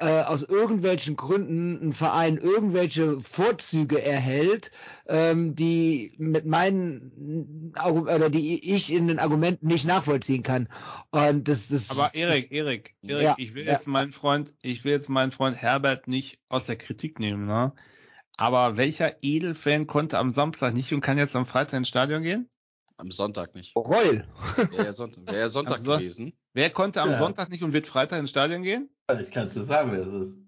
äh, 0.00 0.22
aus 0.22 0.42
irgendwelchen 0.42 1.16
Gründen 1.16 1.88
ein 1.88 1.92
Verein 1.92 2.38
irgendwelche 2.38 3.20
Vorzüge 3.20 4.02
erhält, 4.02 4.70
ähm, 5.06 5.54
die 5.54 6.12
mit 6.18 6.44
meinen 6.44 7.72
oder 7.82 8.28
die 8.28 8.74
ich 8.74 8.92
in 8.92 9.08
den 9.08 9.18
Argumenten 9.18 9.66
nicht 9.68 9.86
nachvollziehen 9.86 10.42
kann. 10.42 10.68
Und 11.10 11.48
das, 11.48 11.68
das 11.68 11.90
Aber 11.90 12.14
Erik, 12.14 12.50
Erik, 12.50 12.94
Erik, 13.02 13.22
ja, 13.22 13.34
ich 13.38 13.54
will 13.54 13.64
ja. 13.64 13.72
jetzt 13.72 13.86
meinen 13.86 14.12
Freund, 14.12 14.52
ich 14.60 14.84
will 14.84 14.92
jetzt 14.92 15.08
meinen 15.08 15.32
Freund 15.32 15.56
Herbert 15.56 16.08
nicht 16.08 16.40
aus 16.48 16.66
der 16.66 16.76
Kritik 16.76 17.18
nehmen, 17.18 17.46
ne? 17.46 17.72
Aber 18.36 18.76
welcher 18.76 19.22
Edelfan 19.22 19.86
konnte 19.86 20.18
am 20.18 20.28
Samstag 20.28 20.74
nicht 20.74 20.92
und 20.92 21.00
kann 21.00 21.16
jetzt 21.16 21.34
am 21.34 21.46
Freitag 21.46 21.78
ins 21.78 21.88
Stadion 21.88 22.22
gehen? 22.22 22.50
Am 22.98 23.10
Sonntag 23.10 23.54
nicht. 23.54 23.76
Reul. 23.76 24.26
Wäre 24.70 24.86
ja 24.86 24.92
Sonntag, 24.92 25.26
wär 25.26 25.38
ja 25.38 25.48
Sonntag 25.48 25.80
so 25.80 25.92
gewesen. 25.92 26.32
Wer 26.54 26.70
konnte 26.70 27.02
am 27.02 27.10
ja. 27.10 27.16
Sonntag 27.16 27.50
nicht 27.50 27.62
und 27.62 27.72
wird 27.74 27.86
Freitag 27.86 28.20
ins 28.20 28.30
Stadion 28.30 28.62
gehen? 28.62 28.88
Also 29.06 29.22
ich 29.22 29.30
kann 29.30 29.48
es 29.48 29.54
dir 29.54 29.64
sagen, 29.64 29.92
wer 29.92 30.00
es 30.06 30.12
ist. 30.28 30.38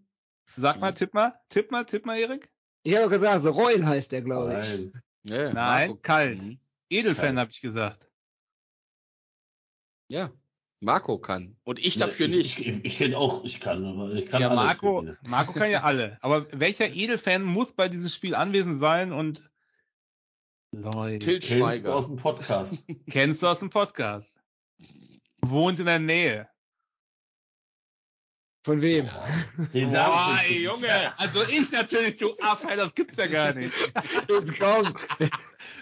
Sag 0.56 0.80
mal, 0.80 0.92
tipp 0.92 1.12
mal, 1.12 1.38
tipp 1.50 1.70
mal, 1.70 1.84
tipp 1.84 2.06
mal, 2.06 2.18
Erik. 2.18 2.50
Ich 2.82 2.96
habe 2.96 3.08
gesagt, 3.08 3.42
so 3.42 3.50
Reul 3.50 3.84
heißt 3.84 4.12
der, 4.12 4.22
glaube 4.22 4.60
ich. 4.62 4.92
Nein, 5.24 5.52
Nein 5.52 5.88
Marco. 5.88 5.96
kalt. 6.00 6.42
Mhm. 6.42 6.58
Edelfan 6.88 7.38
habe 7.38 7.50
ich 7.50 7.60
gesagt. 7.60 8.08
Ja, 10.08 10.32
Marco 10.80 11.18
kann. 11.18 11.56
Und 11.64 11.84
ich 11.84 11.98
dafür 11.98 12.28
nicht. 12.28 12.60
Ich, 12.60 12.66
ich, 12.66 12.84
ich 12.84 12.98
kenne 12.98 13.18
auch, 13.18 13.44
ich 13.44 13.60
kann, 13.60 13.84
aber 13.84 14.12
ich 14.14 14.26
kann 14.26 14.40
Ja, 14.40 14.54
Marco, 14.54 15.04
Marco 15.22 15.52
kann 15.52 15.70
ja 15.70 15.82
alle. 15.84 16.16
Aber 16.22 16.46
welcher 16.52 16.88
Edelfan 16.88 17.42
muss 17.42 17.72
bei 17.72 17.88
diesem 17.88 18.08
Spiel 18.08 18.34
anwesend 18.34 18.80
sein 18.80 19.12
und 19.12 19.42
Leute. 20.72 21.18
Til 21.18 21.42
Schweiger. 21.42 21.70
Kennst 21.70 21.86
du 21.86 21.92
aus 21.92 22.06
dem 22.06 22.16
Podcast. 22.16 22.74
Kennst 23.10 23.42
du 23.42 23.46
aus 23.46 23.58
dem 23.60 23.70
Podcast. 23.70 24.36
Wohnt 25.40 25.80
in 25.80 25.86
der 25.86 25.98
Nähe. 25.98 26.48
Von 28.64 28.82
wem? 28.82 29.08
Den 29.72 29.92
Boah, 29.92 30.38
ey, 30.46 30.64
Junge. 30.64 31.18
Also 31.18 31.42
ich 31.44 31.70
natürlich, 31.72 32.18
du 32.18 32.36
Affe, 32.40 32.76
das 32.76 32.94
gibt's 32.94 33.16
ja 33.16 33.26
gar 33.26 33.54
nicht. 33.54 33.72
Jetzt 34.28 34.58
komm. 34.58 34.94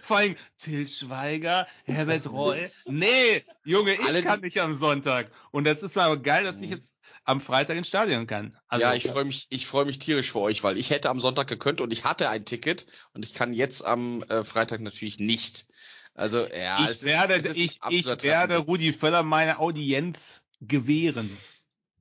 Vor 0.02 0.18
allem 0.18 0.36
Till 0.58 0.86
Schweiger, 0.86 1.66
Herbert 1.84 2.30
Roy. 2.30 2.70
Nee, 2.84 3.44
Junge, 3.64 3.94
ich 3.94 4.04
Alle 4.04 4.22
kann 4.22 4.40
nicht 4.40 4.60
am 4.60 4.74
Sonntag. 4.74 5.32
Und 5.50 5.64
das 5.64 5.82
ist 5.82 5.98
aber 5.98 6.16
geil, 6.18 6.44
dass 6.44 6.60
ich 6.60 6.70
jetzt 6.70 6.94
am 7.26 7.40
Freitag 7.40 7.76
ins 7.76 7.88
Stadion 7.88 8.26
kann. 8.26 8.56
Also, 8.68 8.86
ja, 8.86 8.94
ich 8.94 9.08
freue 9.08 9.24
mich, 9.24 9.46
ich 9.50 9.66
freue 9.66 9.84
mich 9.84 9.98
tierisch 9.98 10.32
für 10.32 10.40
euch, 10.40 10.62
weil 10.62 10.78
ich 10.78 10.90
hätte 10.90 11.10
am 11.10 11.20
Sonntag 11.20 11.48
gekönnt 11.48 11.80
und 11.80 11.92
ich 11.92 12.04
hatte 12.04 12.30
ein 12.30 12.44
Ticket 12.44 12.86
und 13.12 13.24
ich 13.24 13.34
kann 13.34 13.52
jetzt 13.52 13.84
am 13.84 14.22
äh, 14.22 14.44
Freitag 14.44 14.80
natürlich 14.80 15.18
nicht. 15.18 15.66
Also 16.14 16.46
ja, 16.46 16.88
ich 16.88 17.02
werde, 17.02 17.34
ist, 17.34 17.58
ich, 17.58 17.78
ich 17.90 18.06
werde 18.06 18.56
Rudi 18.58 18.92
Völler 18.92 19.22
meine 19.22 19.58
Audienz 19.58 20.42
gewähren. 20.60 21.30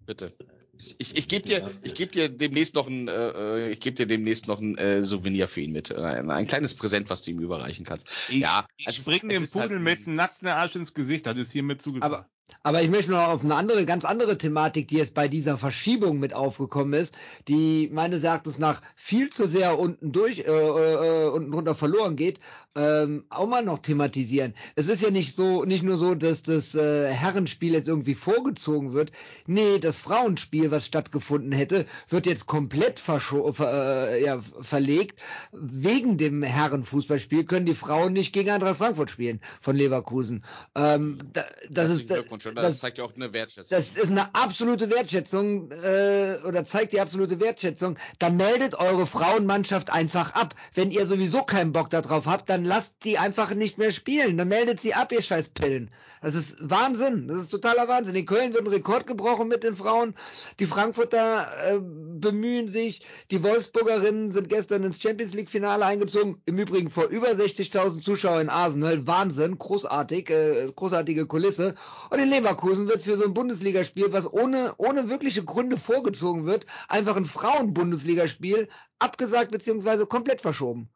Bitte. 0.05 0.31
Ich, 0.77 1.17
ich 1.17 1.27
gebe 1.27 1.47
dir, 1.47 1.71
ich 1.83 1.95
gebe 1.95 2.11
dir 2.11 2.29
demnächst 2.29 2.75
noch 2.75 2.87
ein, 2.87 3.07
äh, 3.07 3.69
ich 3.71 3.79
gebe 3.79 3.95
dir 3.95 4.05
demnächst 4.05 4.47
noch 4.47 4.59
ein 4.59 4.77
äh, 4.77 5.01
Souvenir 5.01 5.47
für 5.47 5.61
ihn 5.61 5.71
mit, 5.71 5.89
äh, 5.89 5.95
ein, 5.95 6.29
ein, 6.29 6.47
kleines 6.47 6.75
Präsent, 6.75 7.09
was 7.09 7.21
du 7.21 7.31
ihm 7.31 7.39
überreichen 7.39 7.85
kannst. 7.85 8.07
Ich, 8.29 8.41
ja, 8.41 8.67
ich 8.77 9.03
bringe 9.03 9.33
dem 9.33 9.47
Pudel 9.47 9.69
halt, 9.69 9.81
mit 9.81 10.07
nackten 10.07 10.49
Arsch 10.49 10.75
ins 10.75 10.93
Gesicht, 10.93 11.25
das 11.25 11.37
ist 11.37 11.53
hiermit 11.53 11.81
zugesagt. 11.81 12.13
Aber 12.13 12.29
aber 12.65 12.81
ich 12.81 12.89
möchte 12.89 13.11
noch 13.11 13.27
auf 13.27 13.43
eine 13.43 13.53
andere, 13.53 13.85
ganz 13.85 14.05
andere 14.05 14.39
Thematik, 14.39 14.87
die 14.87 14.97
jetzt 14.97 15.13
bei 15.13 15.27
dieser 15.27 15.55
Verschiebung 15.55 16.17
mit 16.17 16.33
aufgekommen 16.33 16.99
ist, 16.99 17.13
die 17.47 17.91
meines 17.93 18.23
Erachtens 18.23 18.57
nach 18.57 18.81
viel 18.95 19.29
zu 19.29 19.47
sehr 19.47 19.77
unten 19.77 20.11
durch, 20.11 20.39
äh, 20.39 20.43
äh, 20.45 21.27
unten 21.29 21.51
drunter 21.51 21.75
verloren 21.75 22.15
geht, 22.15 22.39
ähm, 22.75 23.23
auch 23.29 23.47
mal 23.47 23.63
noch 23.63 23.79
thematisieren. 23.79 24.53
Es 24.75 24.87
ist 24.87 25.01
ja 25.01 25.09
nicht 25.09 25.35
so, 25.35 25.63
nicht 25.63 25.83
nur 25.83 25.97
so, 25.97 26.13
dass 26.13 26.43
das 26.43 26.75
äh, 26.75 27.07
Herrenspiel 27.11 27.73
jetzt 27.73 27.87
irgendwie 27.87 28.15
vorgezogen 28.15 28.93
wird. 28.93 29.11
Nee, 29.45 29.79
das 29.79 29.99
Frauenspiel, 29.99 30.71
was 30.71 30.85
stattgefunden 30.85 31.51
hätte, 31.51 31.85
wird 32.09 32.25
jetzt 32.25 32.47
komplett 32.47 32.99
ver 32.99 33.21
äh, 33.59 34.23
ja, 34.23 34.39
verlegt. 34.61 35.19
Wegen 35.53 36.17
dem 36.17 36.43
Herrenfußballspiel 36.43 37.45
können 37.45 37.65
die 37.65 37.75
Frauen 37.75 38.11
nicht 38.11 38.33
gegen 38.33 38.49
Eintracht 38.49 38.77
Frankfurt 38.77 39.11
spielen 39.11 39.39
von 39.61 39.75
Leverkusen. 39.75 40.43
Ähm, 40.75 41.19
da, 41.31 41.45
das 41.69 41.91
ist 41.91 42.09
Glückwunsch, 42.39 42.55
das, 42.55 42.71
das, 42.71 42.79
zeigt 42.79 42.97
ja 42.97 43.03
auch 43.03 43.15
eine 43.15 43.33
Wertschätzung. 43.33 43.77
Das 43.77 43.95
ist 43.95 44.11
eine 44.11 44.33
absolute 44.35 44.89
Wertschätzung 44.89 45.71
äh, 45.71 46.37
oder 46.45 46.65
zeigt 46.65 46.93
die 46.93 47.01
absolute 47.01 47.39
Wertschätzung. 47.39 47.97
Dann 48.19 48.37
meldet 48.37 48.75
eure 48.75 49.07
Frauenmannschaft 49.07 49.89
einfach 49.89 50.33
ab. 50.33 50.55
Wenn 50.73 50.91
ihr 50.91 51.05
sowieso 51.05 51.43
keinen 51.43 51.71
Bock 51.71 51.89
darauf 51.89 52.25
habt, 52.25 52.49
dann 52.49 52.65
lasst 52.65 52.93
die 53.03 53.17
einfach 53.17 53.53
nicht 53.53 53.77
mehr 53.77 53.91
spielen. 53.91 54.37
Dann 54.37 54.47
meldet 54.47 54.81
sie 54.81 54.93
ab, 54.93 55.11
ihr 55.11 55.21
Scheißpillen. 55.21 55.91
Das 56.25 56.33
ist 56.33 56.57
Wahnsinn. 56.59 57.27
Das 57.27 57.37
ist 57.37 57.49
totaler 57.49 57.87
Wahnsinn. 57.87 58.15
In 58.15 58.25
Köln 58.25 58.51
wird 58.53 58.63
ein 58.63 58.69
Rekord 58.71 59.05
gebrochen 59.05 59.47
mit 59.47 59.63
den 59.63 59.75
Frauen. 59.75 60.15
Die 60.59 60.65
Frankfurter 60.65 61.47
äh, 61.63 61.79
bemühen 61.79 62.67
sich. 62.67 63.01
Die 63.29 63.43
Wolfsburgerinnen 63.43 64.31
sind 64.31 64.49
gestern 64.49 64.83
ins 64.83 64.99
Champions 64.99 65.35
League 65.35 65.51
Finale 65.51 65.85
eingezogen. 65.85 66.41
Im 66.45 66.57
Übrigen 66.57 66.89
vor 66.89 67.05
über 67.05 67.27
60.000 67.27 68.01
Zuschauern 68.01 68.41
in 68.41 68.49
Arsenal. 68.49 69.05
Wahnsinn. 69.05 69.59
Großartig. 69.59 70.31
Äh, 70.31 70.71
großartige 70.75 71.27
Kulisse. 71.27 71.75
Und 72.09 72.17
in 72.25 72.31
Leverkusen 72.31 72.87
wird 72.87 73.03
für 73.03 73.17
so 73.17 73.23
ein 73.23 73.33
Bundesligaspiel, 73.33 74.11
was 74.11 74.31
ohne, 74.31 74.73
ohne 74.77 75.09
wirkliche 75.09 75.43
Gründe 75.43 75.77
vorgezogen 75.77 76.45
wird, 76.45 76.65
einfach 76.87 77.15
ein 77.15 77.25
Frauen-Bundesligaspiel 77.25 78.67
abgesagt 78.99 79.51
bzw. 79.51 80.05
komplett 80.05 80.41
verschoben. 80.41 80.89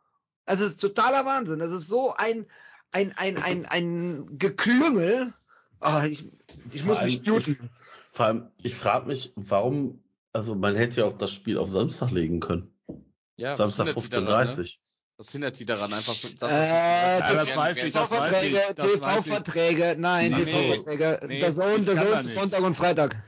Also 0.46 0.66
es 0.66 0.72
ist 0.72 0.82
totaler 0.82 1.26
Wahnsinn. 1.26 1.60
Das 1.60 1.72
ist 1.72 1.88
so 1.88 2.14
ein, 2.16 2.46
ein, 2.92 3.14
ein, 3.18 3.38
ein, 3.38 3.66
ein 3.66 4.38
Geklüngel. 4.38 5.34
Oh, 5.82 6.02
ich, 6.04 6.30
ich 6.72 6.84
muss 6.84 7.02
mich 7.02 7.26
muten. 7.26 7.70
Vor 8.12 8.26
allem, 8.26 8.48
ich 8.62 8.76
frage 8.76 9.08
mich, 9.08 9.32
warum, 9.36 10.04
also 10.34 10.56
man 10.56 10.76
hätte 10.76 11.02
ja 11.02 11.08
auch 11.08 11.18
das 11.18 11.32
Spiel 11.32 11.58
auf 11.58 11.70
Samstag 11.70 12.12
legen 12.12 12.40
können. 12.40 12.74
Ja, 13.38 13.56
Samstag 13.56 13.90
15.30 13.90 14.58
ne? 14.58 14.68
Was 15.20 15.34
hindert 15.34 15.58
sie 15.58 15.66
daran? 15.66 15.92
Einfach 15.92 16.14
so, 16.14 16.30
das, 16.30 16.50
äh, 16.50 17.20
das, 17.20 17.48
das 17.50 17.58
weiß 17.58 17.84
ich, 17.84 17.94
TV-Verträge, 17.94 18.62
TV-Verträge, 18.74 19.96
nein, 20.00 20.34
TV-Verträge. 20.34 21.20
Nee, 21.28 21.42
der 21.42 21.52
Sohn, 21.52 21.86
der 21.86 21.98
Sohn, 21.98 22.26
Sonntag 22.26 22.62
und 22.62 22.76
Freitag. 22.76 23.22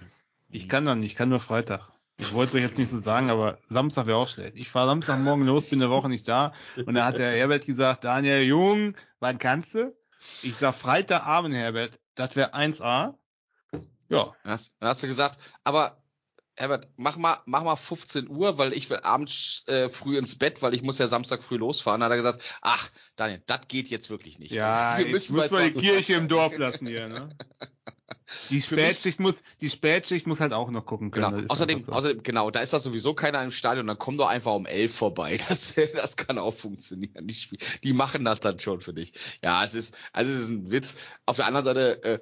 Ich 0.49 0.69
kann 0.69 0.85
dann 0.85 1.01
nicht, 1.01 1.11
ich 1.11 1.17
kann 1.17 1.27
nur 1.27 1.41
Freitag. 1.41 1.81
ich 2.17 2.31
wollte 2.31 2.55
euch 2.55 2.63
jetzt 2.63 2.77
nicht 2.77 2.89
so 2.89 3.01
sagen, 3.01 3.29
aber 3.29 3.57
Samstag 3.67 4.07
wäre 4.07 4.19
auch 4.19 4.29
schlecht. 4.29 4.55
Ich 4.55 4.69
fahre 4.69 4.87
Samstagmorgen 4.87 5.45
los, 5.45 5.69
bin 5.69 5.81
eine 5.81 5.91
Woche 5.91 6.07
nicht 6.07 6.25
da. 6.29 6.53
Und 6.77 6.95
da 6.95 7.07
hat 7.07 7.17
der 7.17 7.33
Herbert 7.33 7.65
gesagt, 7.65 8.05
Daniel 8.05 8.43
Jung, 8.43 8.95
wann 9.19 9.37
kannst 9.37 9.73
du? 9.73 9.93
Ich 10.43 10.55
sag 10.55 10.75
Freitagabend, 10.75 11.53
Herbert, 11.53 11.99
das 12.15 12.37
wäre 12.37 12.53
1A. 12.53 13.15
Ja. 14.07 14.33
Hast, 14.45 14.75
dann 14.79 14.89
hast 14.89 15.03
du 15.03 15.07
gesagt, 15.07 15.39
aber 15.65 16.00
Herbert, 16.61 16.87
mach 16.95 17.17
mal, 17.17 17.41
mach 17.45 17.63
mal 17.63 17.75
15 17.75 18.29
Uhr, 18.29 18.57
weil 18.59 18.73
ich 18.73 18.89
will 18.89 18.99
abends 19.01 19.63
äh, 19.67 19.89
früh 19.89 20.17
ins 20.17 20.37
Bett, 20.37 20.61
weil 20.61 20.75
ich 20.75 20.83
muss 20.83 20.99
ja 20.99 21.07
Samstag 21.07 21.41
früh 21.41 21.57
losfahren. 21.57 22.01
Dann 22.01 22.11
hat 22.11 22.13
er 22.13 22.23
gesagt, 22.23 22.59
ach, 22.61 22.89
Daniel, 23.15 23.41
das 23.47 23.61
geht 23.67 23.89
jetzt 23.89 24.11
wirklich 24.11 24.37
nicht. 24.37 24.51
Ja, 24.51 24.97
wir 24.97 25.07
müssen 25.07 25.35
muss 25.35 25.49
bei 25.49 25.55
mal 25.55 25.65
die 25.65 25.73
20 25.73 25.89
Kirche 25.89 26.13
im 26.13 26.27
Dorf 26.27 26.55
lassen 26.57 26.85
hier, 26.85 27.07
ne? 27.07 27.29
Die 28.49 28.61
Spätschicht 28.61 29.19
muss, 29.19 29.43
die 29.59 29.69
Spätschicht 29.69 30.25
muss 30.25 30.39
halt 30.39 30.53
auch 30.53 30.69
noch 30.71 30.85
gucken 30.85 31.11
können. 31.11 31.25
Genau. 31.25 31.41
das 31.41 31.49
Außerdem, 31.49 31.83
so. 31.83 31.91
außerdem, 31.91 32.23
genau, 32.23 32.49
da 32.49 32.61
ist 32.61 32.73
doch 32.73 32.79
sowieso 32.79 33.13
keiner 33.13 33.43
im 33.43 33.51
Stadion, 33.51 33.87
dann 33.87 33.97
komm 33.97 34.17
doch 34.17 34.27
einfach 34.27 34.53
um 34.53 34.65
elf 34.65 34.95
vorbei. 34.95 35.37
Das, 35.51 35.75
das 35.93 36.15
kann 36.15 36.37
auch 36.37 36.53
funktionieren. 36.53 37.27
Die, 37.27 37.57
die 37.83 37.93
machen 37.93 38.23
das 38.23 38.39
dann 38.39 38.59
schon 38.59 38.79
für 38.79 38.93
dich. 38.93 39.13
Ja, 39.43 39.63
es 39.65 39.75
ist, 39.75 39.97
also 40.13 40.31
es 40.31 40.39
ist 40.39 40.49
ein 40.49 40.71
Witz. 40.71 40.95
Auf 41.25 41.37
der 41.37 41.45
anderen 41.45 41.65
Seite, 41.65 42.03
äh, 42.03 42.19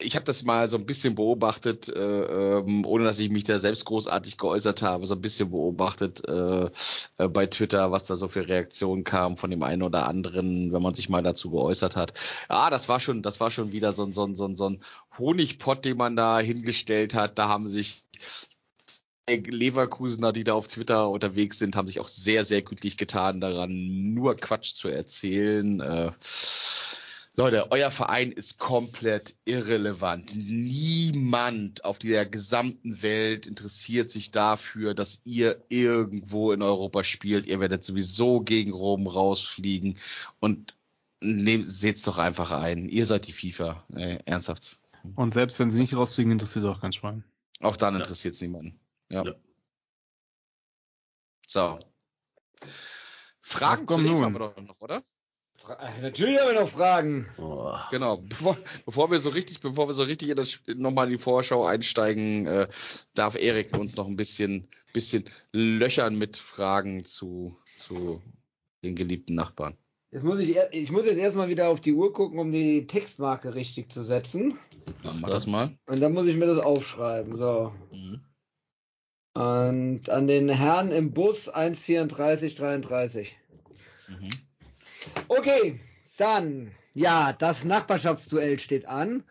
ich 0.00 0.14
habe 0.14 0.24
das 0.24 0.44
mal 0.44 0.68
so 0.68 0.76
ein 0.76 0.86
bisschen 0.86 1.16
beobachtet, 1.16 1.88
äh, 1.88 1.98
ähm, 2.00 2.86
ohne 2.86 3.04
dass 3.04 3.18
ich 3.18 3.30
mich 3.30 3.44
da 3.44 3.58
selbst 3.58 3.84
großartig 3.84 4.38
geäußert 4.38 4.82
habe, 4.82 5.06
so 5.06 5.14
ein 5.14 5.20
bisschen 5.20 5.50
beobachtet 5.50 6.26
äh, 6.28 6.70
äh, 7.18 7.28
bei 7.28 7.46
Twitter, 7.46 7.90
was 7.90 8.04
da 8.04 8.14
so 8.14 8.28
für 8.28 8.46
Reaktionen 8.46 9.02
kam 9.02 9.36
von 9.36 9.50
dem 9.50 9.62
einen 9.62 9.82
oder 9.82 10.06
anderen, 10.06 10.72
wenn 10.72 10.82
man 10.82 10.94
sich 10.94 11.08
mal 11.08 11.22
dazu 11.22 11.50
geäußert 11.50 11.96
hat. 11.96 12.12
Ja, 12.48 12.70
das 12.70 12.88
war 12.88 13.00
schon, 13.00 13.22
das 13.22 13.40
war 13.40 13.50
schon 13.50 13.72
wieder 13.72 13.92
so 13.92 14.04
ein, 14.04 14.12
so 14.12 14.24
ein, 14.24 14.36
so 14.36 14.44
ein, 14.46 14.56
so 14.56 14.68
ein 14.68 14.80
Honigpott, 15.18 15.84
den 15.84 15.96
man 15.96 16.14
da 16.14 16.38
hingestellt 16.38 17.14
hat. 17.14 17.38
Da 17.38 17.48
haben 17.48 17.68
sich 17.68 18.04
Leverkusener, 19.26 20.32
die 20.32 20.44
da 20.44 20.54
auf 20.54 20.68
Twitter 20.68 21.10
unterwegs 21.10 21.58
sind, 21.58 21.76
haben 21.76 21.88
sich 21.88 22.00
auch 22.00 22.08
sehr, 22.08 22.44
sehr 22.44 22.62
gütlich 22.62 22.96
getan 22.96 23.40
daran, 23.40 24.14
nur 24.14 24.36
Quatsch 24.36 24.74
zu 24.74 24.88
erzählen. 24.88 25.80
Äh, 25.80 26.12
Leute, 27.38 27.70
euer 27.70 27.92
Verein 27.92 28.32
ist 28.32 28.58
komplett 28.58 29.36
irrelevant. 29.44 30.34
Niemand 30.34 31.84
auf 31.84 32.00
dieser 32.00 32.26
gesamten 32.26 33.00
Welt 33.00 33.46
interessiert 33.46 34.10
sich 34.10 34.32
dafür, 34.32 34.92
dass 34.92 35.20
ihr 35.22 35.64
irgendwo 35.68 36.50
in 36.50 36.62
Europa 36.62 37.04
spielt. 37.04 37.46
Ihr 37.46 37.60
werdet 37.60 37.84
sowieso 37.84 38.40
gegen 38.40 38.72
Rom 38.72 39.06
rausfliegen 39.06 40.00
und 40.40 40.76
seht's 41.20 42.02
doch 42.02 42.18
einfach 42.18 42.50
ein. 42.50 42.88
Ihr 42.88 43.06
seid 43.06 43.28
die 43.28 43.32
FIFA. 43.32 43.84
Äh, 43.94 44.18
ernsthaft. 44.24 44.80
Und 45.14 45.32
selbst 45.32 45.60
wenn 45.60 45.70
sie 45.70 45.78
nicht 45.78 45.94
rausfliegen, 45.94 46.32
interessiert 46.32 46.64
auch 46.64 46.80
kein 46.80 46.92
Schwein. 46.92 47.22
Auch 47.60 47.76
dann 47.76 47.94
Ja. 47.94 48.00
interessiert's 48.00 48.40
niemanden. 48.40 48.80
Ja. 49.10 49.22
Ja. 49.24 49.34
So. 51.46 51.78
Fragen 53.40 53.86
zu 53.86 53.96
nun? 53.98 54.24
haben 54.24 54.32
wir 54.34 54.40
doch 54.40 54.56
noch, 54.60 54.80
oder? 54.80 55.04
Fra- 55.68 56.00
Natürlich 56.00 56.40
haben 56.40 56.54
wir 56.54 56.60
noch 56.62 56.68
Fragen. 56.70 57.26
Oh. 57.38 57.74
Genau. 57.90 58.16
Bevor, 58.18 58.56
bevor 58.86 59.10
wir 59.10 59.18
so 59.20 59.28
richtig, 59.28 59.60
bevor 59.60 59.86
wir 59.88 59.92
so 59.94 60.02
richtig 60.02 60.30
in 60.30 60.36
das 60.36 60.60
nochmal 60.76 61.06
in 61.06 61.12
die 61.12 61.18
Vorschau 61.22 61.66
einsteigen, 61.66 62.46
äh, 62.46 62.68
darf 63.14 63.34
Erik 63.34 63.76
uns 63.76 63.96
noch 63.96 64.06
ein 64.06 64.16
bisschen, 64.16 64.66
bisschen 64.94 65.24
löchern 65.52 66.16
mit 66.16 66.38
Fragen 66.38 67.04
zu, 67.04 67.56
zu 67.76 68.22
den 68.82 68.96
geliebten 68.96 69.34
Nachbarn. 69.34 69.76
Jetzt 70.10 70.24
muss 70.24 70.40
ich, 70.40 70.56
ich 70.70 70.90
muss 70.90 71.04
jetzt 71.04 71.18
erstmal 71.18 71.50
wieder 71.50 71.68
auf 71.68 71.82
die 71.82 71.92
Uhr 71.92 72.14
gucken, 72.14 72.38
um 72.38 72.50
die 72.50 72.86
Textmarke 72.86 73.54
richtig 73.54 73.92
zu 73.92 74.02
setzen. 74.02 74.58
Dann 75.02 75.20
mach 75.20 75.28
das 75.28 75.46
mal. 75.46 75.76
Und 75.86 76.00
dann 76.00 76.14
muss 76.14 76.26
ich 76.26 76.36
mir 76.36 76.46
das 76.46 76.60
aufschreiben. 76.60 77.36
So. 77.36 77.74
Mhm. 77.92 78.22
Und 79.34 80.08
an 80.08 80.26
den 80.26 80.48
Herrn 80.48 80.90
im 80.92 81.12
Bus 81.12 81.52
1,34,33. 81.52 83.26
Mhm. 84.08 84.30
Okay, 85.28 85.78
dann, 86.16 86.70
ja, 86.94 87.32
das 87.32 87.64
Nachbarschaftsduell 87.64 88.58
steht 88.58 88.88
an. 88.88 89.24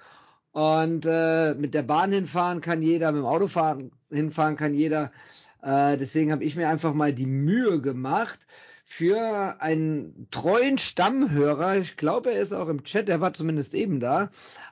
Und 0.52 1.06
äh, 1.06 1.54
mit 1.54 1.74
der 1.74 1.84
Bahn 1.84 2.12
hinfahren 2.12 2.62
kann 2.62 2.82
jeder, 2.82 3.12
mit 3.12 3.22
dem 3.22 3.26
Auto 3.26 3.48
fahren, 3.48 3.92
hinfahren 4.10 4.56
kann 4.56 4.74
jeder. 4.74 5.12
Äh, 5.62 5.98
deswegen 5.98 6.32
habe 6.32 6.44
ich 6.44 6.56
mir 6.56 6.70
einfach 6.70 6.94
mal 6.94 7.14
die 7.14 7.26
Mühe 7.26 7.82
gemacht, 7.82 8.40
für 8.90 9.58
einen 9.60 10.28
treuen 10.32 10.78
Stammhörer, 10.78 11.76
ich 11.76 11.98
glaube, 11.98 12.32
er 12.32 12.42
ist 12.42 12.54
auch 12.54 12.70
im 12.70 12.86
Chat, 12.86 13.10
er 13.10 13.20
war 13.20 13.34
zumindest 13.34 13.74
eben 13.74 14.00
da, 14.00 14.30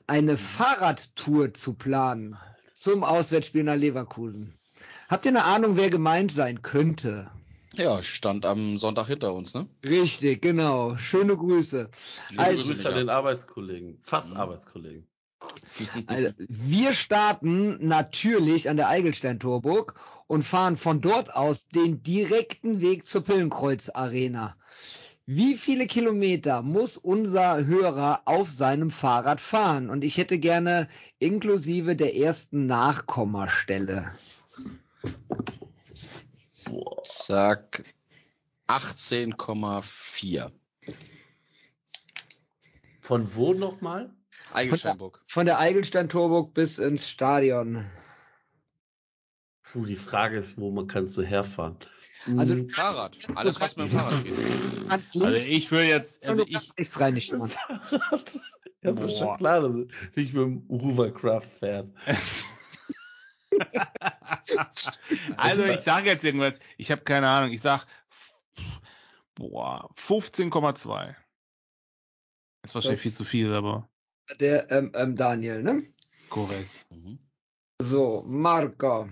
eine 0.07 0.37
Fahrradtour 0.37 1.53
zu 1.53 1.73
planen 1.73 2.37
zum 2.73 3.03
Auswärtsspiel 3.03 3.63
nach 3.63 3.75
Leverkusen. 3.75 4.53
Habt 5.09 5.25
ihr 5.25 5.31
eine 5.31 5.43
Ahnung, 5.43 5.75
wer 5.75 5.89
gemeint 5.89 6.31
sein 6.31 6.61
könnte? 6.61 7.29
Ja, 7.77 8.01
stand 8.03 8.45
am 8.45 8.77
Sonntag 8.77 9.07
hinter 9.07 9.33
uns, 9.33 9.53
ne? 9.53 9.67
Richtig, 9.85 10.41
genau. 10.41 10.95
Schöne 10.97 11.35
Grüße. 11.35 11.89
Liebe 12.29 12.41
Also- 12.43 12.63
Grüße, 12.63 12.89
an 12.89 12.95
den 12.95 13.09
Arbeitskollegen, 13.09 13.97
fast 14.01 14.31
Mhm. 14.33 14.37
Arbeitskollegen. 14.39 15.07
Also, 16.07 16.31
wir 16.47 16.93
starten 16.93 17.85
natürlich 17.87 18.69
an 18.69 18.77
der 18.77 18.87
Eigelstein-Torburg 18.89 19.93
und 20.27 20.43
fahren 20.43 20.77
von 20.77 21.01
dort 21.01 21.35
aus 21.35 21.67
den 21.67 22.01
direkten 22.01 22.81
Weg 22.81 23.05
zur 23.07 23.23
Pillenkreuz 23.23 23.89
Arena. 23.89 24.55
Wie 25.27 25.55
viele 25.55 25.87
Kilometer 25.87 26.61
muss 26.61 26.97
unser 26.97 27.65
Hörer 27.65 28.21
auf 28.25 28.49
seinem 28.51 28.89
Fahrrad 28.91 29.41
fahren? 29.41 29.89
Und 29.89 30.03
ich 30.03 30.17
hätte 30.17 30.37
gerne 30.39 30.87
inklusive 31.19 31.95
der 31.95 32.15
ersten 32.15 32.65
Nachkommastelle. 32.67 34.11
Sag 37.03 37.83
18,4. 38.67 40.51
Von 43.01 43.35
wo 43.35 43.53
nochmal? 43.53 44.09
Eigelsteinburg. 44.51 45.21
Von 45.27 45.45
der 45.45 45.59
Eigelstein-Torburg 45.59 46.53
bis 46.53 46.79
ins 46.79 47.09
Stadion. 47.09 47.85
Puh, 49.63 49.85
die 49.85 49.95
Frage 49.95 50.37
ist, 50.39 50.57
wo 50.57 50.71
man 50.71 50.87
kannst 50.87 51.15
du 51.17 51.21
herfahren? 51.21 51.77
Also- 52.37 52.55
Hm, 52.55 52.69
Fahrrad. 52.69 53.17
Alles, 53.35 53.61
was 53.61 53.75
mit 53.75 53.91
dem 53.91 53.99
Fahrrad 53.99 54.23
geht. 54.23 54.33
Also 54.89 55.29
ich 55.35 55.69
will 55.71 55.83
jetzt, 55.83 56.25
also 56.25 56.43
ich, 56.47 56.77
rechts 56.77 56.99
rein 56.99 57.13
nicht 57.13 57.31
ja, 57.31 58.91
das 58.91 59.11
ist 59.13 59.17
schon 59.19 59.37
klar, 59.37 59.61
dass 59.61 59.71
nicht 60.15 60.33
mit 60.33 60.35
dem 60.35 60.63
Hovercraft 60.69 61.47
fährt. 61.59 61.91
also 65.37 65.65
ich 65.65 65.79
sage 65.81 66.09
jetzt 66.09 66.23
irgendwas, 66.23 66.59
ich 66.77 66.91
habe 66.91 67.01
keine 67.03 67.27
Ahnung, 67.27 67.51
ich 67.51 67.61
sag, 67.61 67.85
boah, 69.35 69.89
15,2. 69.95 71.15
Ist 72.63 72.73
wahrscheinlich 72.75 72.99
Das- 72.99 73.03
viel 73.03 73.13
zu 73.13 73.23
viel, 73.25 73.53
aber 73.53 73.89
Der 74.39 74.71
ähm, 74.71 74.91
ähm, 74.95 75.15
Daniel, 75.15 75.61
ne? 75.61 75.83
korrekt. 76.29 76.69
Mhm. 76.91 77.19
So, 77.81 78.23
Marco. 78.25 79.09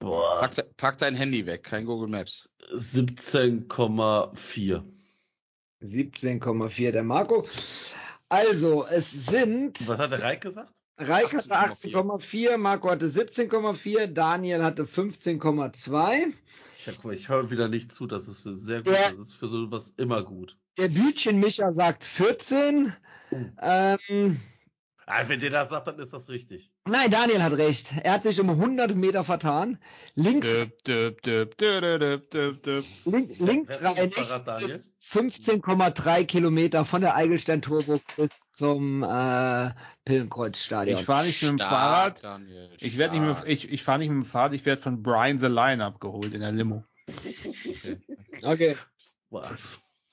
Boah, 0.00 0.40
Pack, 0.40 0.76
pack 0.76 0.98
dein 0.98 1.14
Handy 1.14 1.46
weg, 1.46 1.62
kein 1.62 1.86
Google 1.86 2.08
Maps. 2.10 2.48
17,4. 2.72 4.82
17,4 5.80 6.92
der 6.92 7.02
Marco. 7.02 7.46
Also, 8.28 8.86
es 8.86 9.10
sind, 9.10 9.86
Was 9.88 9.98
hat 9.98 10.12
der 10.12 10.20
Reik 10.22 10.42
gesagt? 10.42 10.74
Reik 10.98 11.32
hatte 11.34 11.48
18,4. 11.50 11.92
18,4, 12.52 12.56
Marco 12.56 12.90
hatte 12.90 13.06
17,4, 13.06 14.06
Daniel 14.06 14.62
hatte 14.62 14.84
15,2. 14.84 16.32
Ich, 16.78 16.88
hab, 16.88 17.12
ich 17.12 17.28
höre 17.28 17.50
wieder 17.50 17.68
nicht 17.68 17.90
zu, 17.92 18.06
das 18.06 18.28
ist 18.28 18.42
sehr 18.44 18.82
gut, 18.82 18.92
Ja. 18.92 19.10
das 19.10 19.18
ist 19.18 19.34
für 19.34 19.48
sowas 19.48 19.92
immer 19.96 20.22
gut. 20.22 20.56
Der 20.78 20.88
Bütchen 20.88 21.40
Micha 21.40 21.72
sagt 21.72 22.04
14. 22.04 22.92
Ähm, 23.30 23.50
Ah, 23.56 23.96
wenn 25.26 25.40
der 25.40 25.50
das 25.50 25.68
sagt, 25.68 25.86
dann 25.86 25.98
ist 25.98 26.12
das 26.12 26.28
richtig. 26.28 26.72
nein, 26.86 27.10
Daniel 27.10 27.42
hat 27.42 27.56
recht. 27.56 27.92
Er 28.02 28.14
hat 28.14 28.22
sich 28.22 28.40
um 28.40 28.50
100 28.50 28.94
Meter 28.94 29.24
vertan. 29.24 29.78
Links, 30.14 30.48
düb, 30.50 30.82
düb, 30.84 31.22
düb. 31.22 31.54
link, 33.04 33.38
links 33.38 33.76
ist 33.76 34.94
15,3 35.12 36.24
Kilometer 36.24 36.84
von 36.84 37.02
der 37.02 37.14
Eigelstein-Turburg 37.14 38.02
bis 38.16 38.50
zum 38.52 39.02
äh, 39.02 39.70
Pillenkreuzstadion. 40.04 40.98
Ich 40.98 41.04
fahre 41.04 41.26
nicht 41.26 41.42
mit 41.42 41.52
dem 41.52 41.58
Fahrrad. 41.58 42.24
Daniel, 42.24 42.70
Ich 42.78 42.96
werde 42.96 43.18
nicht 43.18 43.44
mit, 43.44 43.48
ich, 43.48 43.72
ich 43.72 43.82
fahre 43.82 43.98
nicht 43.98 44.10
mit 44.10 44.24
dem 44.24 44.26
Fahrrad, 44.26 44.54
ich 44.54 44.64
werde 44.64 44.80
von 44.80 45.02
Brian 45.02 45.38
the 45.38 45.46
Line 45.46 45.84
abgeholt 45.84 46.34
in 46.34 46.40
der 46.40 46.52
Limo. 46.52 46.84
Okay. 47.06 47.98
Okay. 48.42 48.76
Boah. 49.30 49.50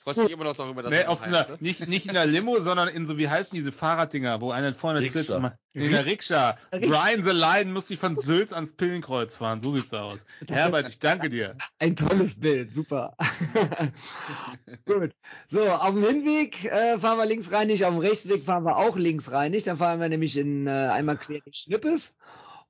Freust 0.04 0.20
dich 0.20 0.32
immer 0.32 0.46
noch 0.46 0.56
darüber, 0.58 0.82
dass 0.82 0.92
Nee, 0.92 0.98
das 1.00 1.08
auf 1.10 1.20
so 1.20 1.26
einer, 1.26 1.40
heißt, 1.42 1.50
ne? 1.50 1.58
nicht, 1.60 1.88
nicht 1.88 2.08
in 2.08 2.14
der 2.14 2.26
Limo, 2.26 2.60
sondern 2.62 2.88
in 2.88 3.06
so, 3.06 3.18
wie 3.20 3.30
heißen 3.30 3.56
diese 3.56 3.72
Fahrraddinger, 3.72 4.42
wo 4.42 4.50
einer 4.52 4.74
vorne 4.74 5.00
tritt. 5.02 5.16
Rikscha. 5.16 5.36
und 5.36 5.42
man- 5.44 5.54
In 5.74 5.92
der 5.92 6.06
Rikscha. 6.06 6.58
Rikscha. 6.74 6.90
Brian 6.90 7.24
the 7.24 7.32
Lion 7.32 7.72
muss 7.72 7.88
sich 7.88 8.00
von 8.00 8.18
Sülz 8.18 8.52
ans 8.52 8.74
Pillenkreuz 8.74 9.36
fahren. 9.36 9.62
So 9.62 9.76
sieht's 9.76 9.94
aus. 9.94 10.20
Herbert, 10.48 10.90
ich 10.90 10.98
danke 11.00 11.30
dir. 11.30 11.56
Ein 11.80 11.96
tolles 11.96 12.40
Bild, 12.40 12.74
super. 12.74 13.16
Gut. 14.86 15.12
So, 15.50 15.70
auf 15.70 15.94
dem 15.94 16.04
Hinweg 16.04 16.66
äh, 16.66 16.98
fahren 17.00 17.18
wir 17.18 17.26
linksreinig, 17.26 17.86
auf 17.86 17.92
dem 17.94 18.00
Rechtsweg 18.00 18.44
fahren 18.44 18.64
wir 18.64 18.78
auch 18.78 18.96
linksreinig. 18.98 19.64
Dann 19.64 19.78
fahren 19.78 20.00
wir 20.00 20.10
nämlich 20.10 20.38
in 20.38 20.68
äh, 20.68 20.72
einmal 20.72 21.18
quer 21.18 21.40
in 21.46 21.54
Schnippes. 21.54 22.16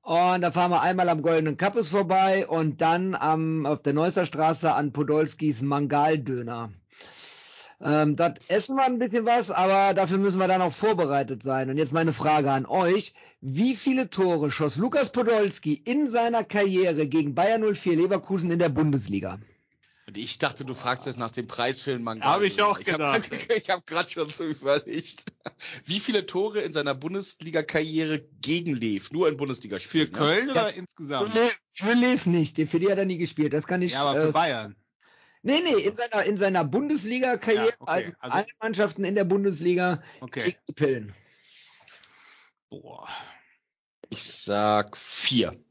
Und 0.02 0.40
da 0.42 0.50
fahren 0.50 0.70
wir 0.72 0.82
einmal 0.82 1.08
am 1.08 1.22
Goldenen 1.22 1.56
Kappes 1.56 1.88
vorbei 1.88 2.46
und 2.46 2.80
dann 2.80 3.14
am, 3.14 3.66
auf 3.66 3.82
der 3.82 3.92
Neusser 3.92 4.26
Straße 4.26 4.72
an 4.74 4.92
Podolskis 4.92 5.62
Mangaldöner. 5.62 6.72
Ähm, 7.84 8.14
dort 8.16 8.38
essen 8.48 8.76
wir 8.76 8.84
ein 8.84 8.98
bisschen 8.98 9.26
was, 9.26 9.50
aber 9.50 9.92
dafür 9.94 10.18
müssen 10.18 10.38
wir 10.38 10.46
dann 10.48 10.62
auch 10.62 10.72
vorbereitet 10.72 11.42
sein. 11.42 11.68
Und 11.68 11.78
jetzt 11.78 11.92
meine 11.92 12.12
Frage 12.12 12.50
an 12.50 12.66
euch. 12.66 13.12
Wie 13.40 13.74
viele 13.74 14.08
Tore 14.08 14.52
schoss 14.52 14.76
Lukas 14.76 15.10
Podolski 15.10 15.74
in 15.74 16.10
seiner 16.10 16.44
Karriere 16.44 17.08
gegen 17.08 17.34
Bayern 17.34 17.74
04 17.74 17.96
Leverkusen 17.96 18.50
in 18.52 18.60
der 18.60 18.68
Bundesliga? 18.68 19.40
Und 20.06 20.16
ich 20.18 20.38
dachte, 20.38 20.64
du 20.64 20.74
fragst 20.74 21.06
jetzt 21.06 21.18
nach 21.18 21.30
dem 21.30 21.46
Preis 21.46 21.80
für 21.80 21.92
den 21.92 22.02
Manga. 22.02 22.24
Hab 22.26 22.42
ich 22.42 22.60
auch 22.62 22.78
hab- 22.78 22.84
gedacht. 22.84 23.30
Ich 23.56 23.70
habe 23.70 23.82
gerade 23.86 24.08
schon 24.08 24.30
so 24.30 24.44
überlegt. 24.44 25.26
Wie 25.84 26.00
viele 26.00 26.26
Tore 26.26 26.60
in 26.60 26.72
seiner 26.72 26.94
Bundesliga-Karriere 26.94 28.24
gegen 28.40 28.74
Lev? 28.74 29.10
Nur 29.12 29.26
in 29.28 29.34
Für 29.34 29.38
Bundesligaspielen. 29.38 30.10
ne? 30.10 30.18
Köln 30.18 30.50
oder 30.50 30.74
insgesamt? 30.74 31.28
Für, 31.30 31.50
für 31.72 31.94
Lev 31.94 32.26
nicht, 32.26 32.56
für 32.68 32.78
die 32.80 32.90
hat 32.90 32.98
er 32.98 33.04
nie 33.06 33.18
gespielt. 33.18 33.52
Das 33.52 33.66
kann 33.66 33.82
ich. 33.82 33.92
Ja, 33.92 34.02
aber 34.04 34.20
für 34.22 34.28
äh, 34.28 34.32
Bayern. 34.32 34.76
Nee, 35.42 35.60
nee, 35.60 35.82
in 35.82 35.94
seiner, 35.94 36.24
in 36.24 36.36
seiner 36.36 36.64
Bundesliga-Karriere, 36.64 37.66
Ja, 37.68 37.74
okay, 37.80 37.90
also, 37.90 38.12
also- 38.20 38.36
alle 38.36 38.46
Mannschaften 38.60 39.04
in 39.04 39.14
der 39.14 39.24
Bundesliga 39.24 40.02
Okay. 40.20 40.44
gegen 40.44 40.58
die 40.68 40.72
Pillen. 40.72 41.14
Boah. 42.70 43.08
Ich 44.10 44.22
sag 44.22 44.96
vier. 44.96 45.62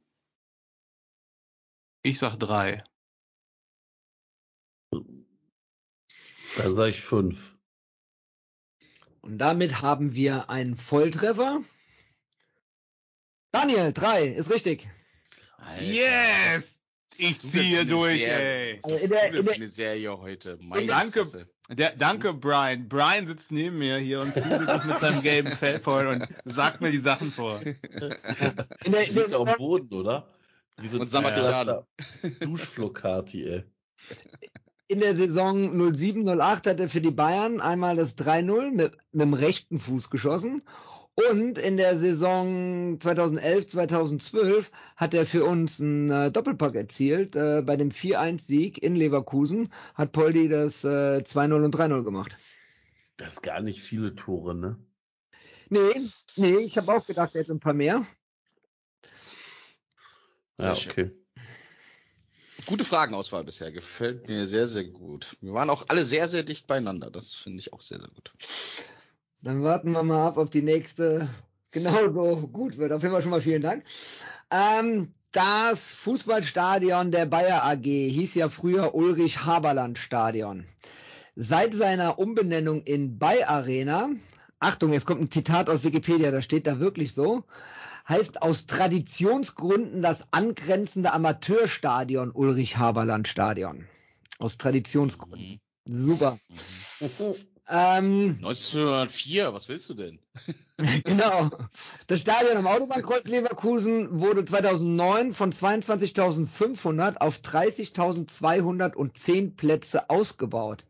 Ich 2.03 2.19
sag 2.19 2.37
drei. 2.37 2.83
Da 6.57 6.69
sage 6.71 6.89
ich 6.89 7.01
fünf. 7.01 7.55
Und 9.21 9.37
damit 9.37 9.81
haben 9.81 10.13
wir 10.15 10.49
einen 10.49 10.75
Volltreffer. 10.75 11.63
Daniel, 13.51 13.93
drei, 13.93 14.27
ist 14.27 14.49
richtig. 14.49 14.87
Alter, 15.57 15.83
Yes! 15.83 16.80
Ich 17.23 17.39
ziehe 17.39 17.85
durch, 17.85 18.19
Serie? 18.19 18.71
ey. 18.73 18.77
Was 18.81 18.83
Also 18.85 18.95
ist 18.95 19.01
in 19.03 19.07
für 19.37 19.43
der- 19.43 19.53
eine 19.53 19.67
Serie 19.67 20.17
heute? 20.19 20.57
Meine 20.61 20.87
Danke. 20.87 21.23
Fresse. 21.23 21.47
Der, 21.69 21.95
danke, 21.95 22.33
Brian. 22.33 22.89
Brian 22.89 23.27
sitzt 23.27 23.51
neben 23.51 23.77
mir 23.77 23.97
hier 23.97 24.19
und 24.21 24.33
fühlt 24.33 24.45
sich 24.45 24.83
mit 24.85 24.97
seinem 24.99 25.21
gelben 25.21 25.51
Fell 25.57 25.79
voll 25.79 26.07
und 26.07 26.27
sagt 26.45 26.81
mir 26.81 26.91
die 26.91 26.97
Sachen 26.97 27.31
vor. 27.31 27.61
In 28.85 28.91
der, 28.91 29.07
in 29.07 29.15
Liegt 29.15 29.33
auf 29.33 29.47
dem 29.47 29.57
Boden, 29.57 29.93
oder? 29.93 30.27
Wie 30.77 30.87
so 30.87 30.99
Und 30.99 31.09
sammelt 31.09 31.37
dich 31.37 31.45
an. 31.45 31.83
Duschflokati, 32.39 33.43
ey. 33.45 33.63
in 34.87 34.99
der 34.99 35.15
Saison 35.15 35.93
07, 35.93 36.27
08 36.27 36.67
hat 36.67 36.79
er 36.79 36.89
für 36.89 37.01
die 37.01 37.11
Bayern 37.11 37.61
einmal 37.61 37.95
das 37.95 38.17
3-0 38.17 38.71
mit, 38.71 38.97
mit 39.11 39.21
dem 39.21 39.33
rechten 39.33 39.79
Fuß 39.79 40.09
geschossen. 40.09 40.61
Und 41.29 41.57
in 41.57 41.77
der 41.77 41.99
Saison 41.99 42.99
2011, 42.99 43.67
2012 43.67 44.71
hat 44.95 45.13
er 45.13 45.25
für 45.25 45.45
uns 45.45 45.79
einen 45.81 46.09
äh, 46.09 46.31
Doppelpack 46.31 46.75
erzielt. 46.75 47.35
Äh, 47.35 47.61
bei 47.65 47.75
dem 47.75 47.91
4-1-Sieg 47.91 48.81
in 48.81 48.95
Leverkusen 48.95 49.71
hat 49.93 50.13
Poldi 50.13 50.47
das 50.47 50.83
äh, 50.83 51.21
2-0 51.23 51.65
und 51.65 51.75
3-0 51.75 52.03
gemacht. 52.03 52.37
Das 53.17 53.33
ist 53.33 53.43
gar 53.43 53.61
nicht 53.61 53.81
viele 53.81 54.15
Tore, 54.15 54.55
ne? 54.55 54.77
Nee, 55.69 55.79
nee, 56.37 56.57
ich 56.57 56.77
habe 56.77 56.93
auch 56.93 57.05
gedacht, 57.05 57.35
er 57.35 57.41
hätte 57.41 57.51
ein 57.53 57.59
paar 57.59 57.73
mehr. 57.73 58.05
Sehr 60.57 60.73
Ja, 60.73 60.75
schön. 60.75 60.91
okay. 60.91 61.11
Gute 62.65 62.85
Fragenauswahl 62.85 63.43
bisher. 63.43 63.71
Gefällt 63.71 64.27
mir 64.27 64.45
sehr, 64.47 64.67
sehr 64.67 64.85
gut. 64.85 65.37
Wir 65.41 65.53
waren 65.53 65.69
auch 65.69 65.85
alle 65.89 66.03
sehr, 66.05 66.27
sehr 66.29 66.43
dicht 66.43 66.67
beieinander. 66.67 67.09
Das 67.11 67.33
finde 67.33 67.59
ich 67.59 67.73
auch 67.73 67.81
sehr, 67.81 67.99
sehr 67.99 68.09
gut. 68.09 68.31
Dann 69.41 69.63
warten 69.63 69.91
wir 69.91 70.03
mal 70.03 70.27
ab, 70.27 70.37
ob 70.37 70.51
die 70.51 70.61
nächste 70.61 71.27
genauso 71.71 72.47
gut 72.47 72.77
wird. 72.77 72.91
Auf 72.91 73.01
jeden 73.01 73.13
Fall 73.13 73.21
schon 73.21 73.31
mal 73.31 73.41
vielen 73.41 73.61
Dank. 73.61 73.83
Ähm, 74.51 75.13
das 75.31 75.91
Fußballstadion 75.91 77.11
der 77.11 77.25
Bayer 77.25 77.63
AG 77.63 77.83
hieß 77.83 78.35
ja 78.35 78.49
früher 78.49 78.93
Ulrich 78.93 79.45
Haberland 79.45 79.97
Stadion. 79.97 80.65
Seit 81.35 81.73
seiner 81.73 82.19
Umbenennung 82.19 82.83
in 82.83 83.17
Bay 83.17 83.43
Arena, 83.43 84.09
Achtung, 84.59 84.91
jetzt 84.93 85.05
kommt 85.05 85.21
ein 85.21 85.31
Zitat 85.31 85.69
aus 85.69 85.83
Wikipedia, 85.83 86.29
das 86.29 86.43
steht 86.43 86.67
da 86.67 86.79
wirklich 86.79 87.13
so, 87.13 87.45
heißt 88.09 88.41
aus 88.41 88.65
Traditionsgründen 88.65 90.01
das 90.01 90.25
angrenzende 90.31 91.13
Amateurstadion 91.13 92.31
Ulrich 92.31 92.77
Haberland 92.77 93.27
Stadion. 93.27 93.87
Aus 94.37 94.57
Traditionsgründen. 94.57 95.61
Super. 95.85 96.37
Ähm, 97.73 98.35
1904, 98.39 99.53
was 99.53 99.69
willst 99.69 99.87
du 99.89 99.93
denn? 99.93 100.19
Genau. 101.03 101.51
Das 102.07 102.21
Stadion 102.21 102.57
am 102.57 102.65
Autobahnkreuz 102.65 103.23
Leverkusen 103.27 104.19
wurde 104.19 104.43
2009 104.43 105.35
von 105.35 105.51
22.500 105.51 107.17
auf 107.17 107.37
30.210 107.37 109.55
Plätze 109.55 110.09
ausgebaut. 110.09 110.83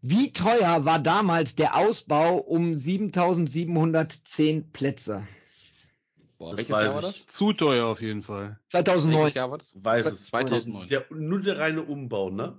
Wie 0.00 0.32
teuer 0.32 0.86
war 0.86 0.98
damals 0.98 1.56
der 1.56 1.76
Ausbau 1.76 2.38
um 2.38 2.76
7.710 2.76 4.72
Plätze? 4.72 5.26
Boah, 6.38 6.56
welches 6.56 6.70
Jahr 6.70 6.94
war 6.94 7.02
das? 7.02 7.26
Zu 7.26 7.52
teuer 7.52 7.84
auf 7.84 8.00
jeden 8.00 8.22
Fall. 8.22 8.58
2009. 8.70 9.20
Welches 9.20 9.34
Jahr 9.34 9.50
war 9.50 9.58
das? 9.58 9.76
Weiß 9.78 10.06
es. 10.06 10.24
2009. 10.26 10.88
Der, 10.88 11.04
nur 11.10 11.42
der 11.42 11.58
reine 11.58 11.82
Umbau, 11.82 12.30
ne? 12.30 12.56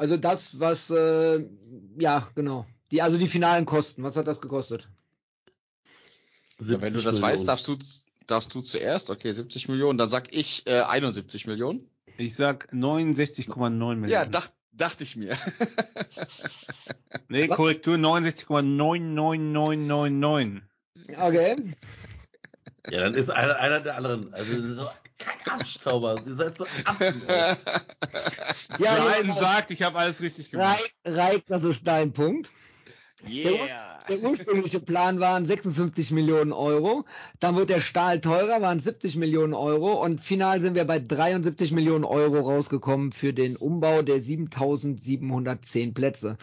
Also 0.00 0.16
das, 0.16 0.58
was, 0.58 0.88
äh, 0.88 1.44
ja, 1.98 2.26
genau. 2.34 2.66
Die, 2.90 3.02
also 3.02 3.18
die 3.18 3.28
finalen 3.28 3.66
Kosten. 3.66 4.02
Was 4.02 4.16
hat 4.16 4.26
das 4.26 4.40
gekostet? 4.40 4.88
Ja, 6.58 6.80
wenn 6.80 6.94
du 6.94 7.02
das 7.02 7.16
70 7.16 7.22
weißt, 7.22 7.24
Millionen. 7.42 7.46
darfst 7.46 7.68
du, 7.68 7.76
darfst 8.26 8.54
du 8.54 8.62
zuerst. 8.62 9.10
Okay, 9.10 9.30
70 9.30 9.68
Millionen. 9.68 9.98
Dann 9.98 10.08
sag 10.08 10.34
ich 10.34 10.66
äh, 10.66 10.80
71 10.80 11.46
Millionen. 11.46 11.86
Ich 12.16 12.34
sag 12.34 12.72
69,9 12.72 13.68
Millionen. 13.68 14.08
Ja, 14.08 14.24
dach, 14.24 14.48
dachte 14.72 15.04
ich 15.04 15.16
mir. 15.16 15.36
Nee, 17.28 17.48
Was? 17.48 17.56
Korrektur 17.56 17.96
69,99999. 17.96 20.60
Okay. 21.16 21.56
Ja, 22.90 23.00
dann 23.00 23.14
ist 23.14 23.30
einer, 23.30 23.56
einer 23.56 23.80
der 23.80 23.96
anderen. 23.96 24.32
Also 24.34 24.74
so 24.74 24.86
Abstauber. 25.46 26.16
Sie 26.22 26.34
seid 26.34 26.56
so 26.56 26.64
Affen. 26.84 27.22
ey. 27.26 27.56
Ja, 28.78 28.94
Brian 28.94 29.28
ja, 29.28 29.34
sagt, 29.34 29.70
ich 29.70 29.82
habe 29.82 29.98
alles 29.98 30.20
richtig 30.20 30.50
gemacht. 30.50 30.80
Reik, 31.04 31.16
Reik, 31.16 31.44
das 31.48 31.64
ist 31.64 31.86
dein 31.86 32.12
Punkt. 32.12 32.50
yeah. 33.28 33.98
Der 34.08 34.22
ursprüngliche 34.22 34.80
Plan 34.80 35.20
waren 35.20 35.46
56 35.46 36.10
Millionen 36.10 36.52
Euro. 36.52 37.04
Dann 37.38 37.54
wird 37.56 37.70
der 37.70 37.80
Stahl 37.80 38.20
teurer, 38.20 38.60
waren 38.62 38.80
70 38.80 39.16
Millionen 39.16 39.54
Euro. 39.54 40.02
Und 40.02 40.20
final 40.20 40.60
sind 40.60 40.74
wir 40.74 40.84
bei 40.84 40.98
73 40.98 41.72
Millionen 41.72 42.04
Euro 42.04 42.40
rausgekommen 42.40 43.12
für 43.12 43.32
den 43.32 43.56
Umbau 43.56 44.02
der 44.02 44.20
7710 44.20 45.94
Plätze. 45.94 46.38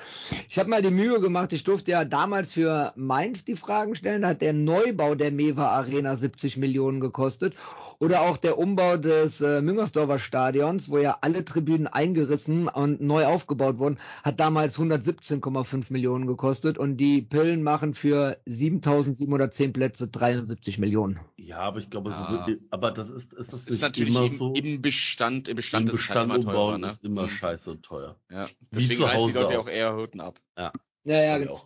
Ich 0.50 0.60
habe 0.60 0.70
mal 0.70 0.82
die 0.82 0.92
Mühe 0.92 1.20
gemacht, 1.20 1.52
ich 1.52 1.64
durfte 1.64 1.92
ja 1.92 2.06
damals 2.06 2.54
für 2.54 2.94
Mainz 2.96 3.44
die 3.44 3.56
Fragen 3.56 3.96
stellen. 3.96 4.22
Da 4.22 4.30
hat 4.30 4.42
der 4.42 4.54
Neubau 4.54 5.16
der 5.16 5.32
Mewa 5.32 5.70
Arena 5.70 6.16
70 6.16 6.58
Millionen 6.58 7.00
gekostet. 7.00 7.56
Oder 8.00 8.22
auch 8.22 8.38
der 8.38 8.60
Umbau 8.60 8.98
des 8.98 9.42
äh, 9.42 9.60
Müngersdorfer 9.62 10.20
Stadions, 10.20 10.88
wo 10.90 11.00
ja 11.00 11.18
alle 11.22 11.44
Tribünen 11.44 11.88
eingerissen 11.88 12.68
und 12.68 13.02
neu 13.02 13.26
aufgebaut 13.26 13.80
wurden, 13.80 13.98
hat 14.24 14.40
damals 14.40 14.78
117,5 14.78 15.86
Millionen 15.92 16.28
gekostet 16.28 16.78
und 16.78 16.98
die 16.98 17.24
Pillen 17.24 17.64
machen 17.64 17.96
für 17.96 18.38
7710 18.46 19.74
Plätze 19.74 20.08
73 20.10 20.78
Millionen. 20.78 21.20
Ja, 21.38 21.58
aber 21.58 21.80
ich 21.80 21.90
glaube, 21.90 22.12
Ja. 22.12 22.18
so 22.46 22.48
wird, 22.52 22.60
aber 22.70 22.92
das 22.92 23.10
ist, 23.10 23.34
ist 23.34 23.52
Das 23.52 23.66
das 23.66 23.74
ist 23.74 23.82
natürlich 23.82 24.16
immer 24.16 24.26
im, 24.28 24.38
so. 24.38 24.54
im 24.54 24.82
Bestand, 24.84 25.48
im 25.48 25.54
Im 25.54 25.56
Bestand, 25.56 25.88
ist 25.90 25.94
es 25.96 25.98
Bestand 26.02 26.32
halt 26.32 26.44
immer 26.44 26.52
teurer, 26.54 26.78
ne? 26.78 26.88
ist 26.88 27.04
immer 27.04 27.24
Mhm. 27.24 27.30
scheiße 27.30 27.72
und 27.72 27.84
teuer. 27.84 28.16
Ja. 28.30 28.48
Deswegen 28.72 29.04
reißen 29.04 29.28
die 29.30 29.34
Leute 29.40 29.58
auch. 29.60 29.64
auch 29.64 29.70
eher 29.70 29.96
Hürden 29.96 30.22
ab. 30.22 30.40
Ja, 30.56 30.72
ja, 31.06 31.38
ich 31.38 31.44
genau. 31.46 31.62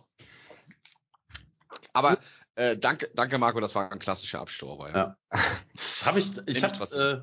Aber 1.92 2.16
äh, 2.54 2.76
danke, 2.76 3.10
danke 3.14 3.38
Marco, 3.38 3.60
das 3.60 3.74
war 3.74 3.90
ein 3.90 3.98
klassischer 3.98 4.40
Abstauber. 4.40 4.90
Ja. 4.90 5.16
Ja. 5.32 6.06
Habe 6.06 6.18
ich, 6.18 6.36
ich, 6.46 6.62
hab, 6.62 6.80
äh, 6.92 7.20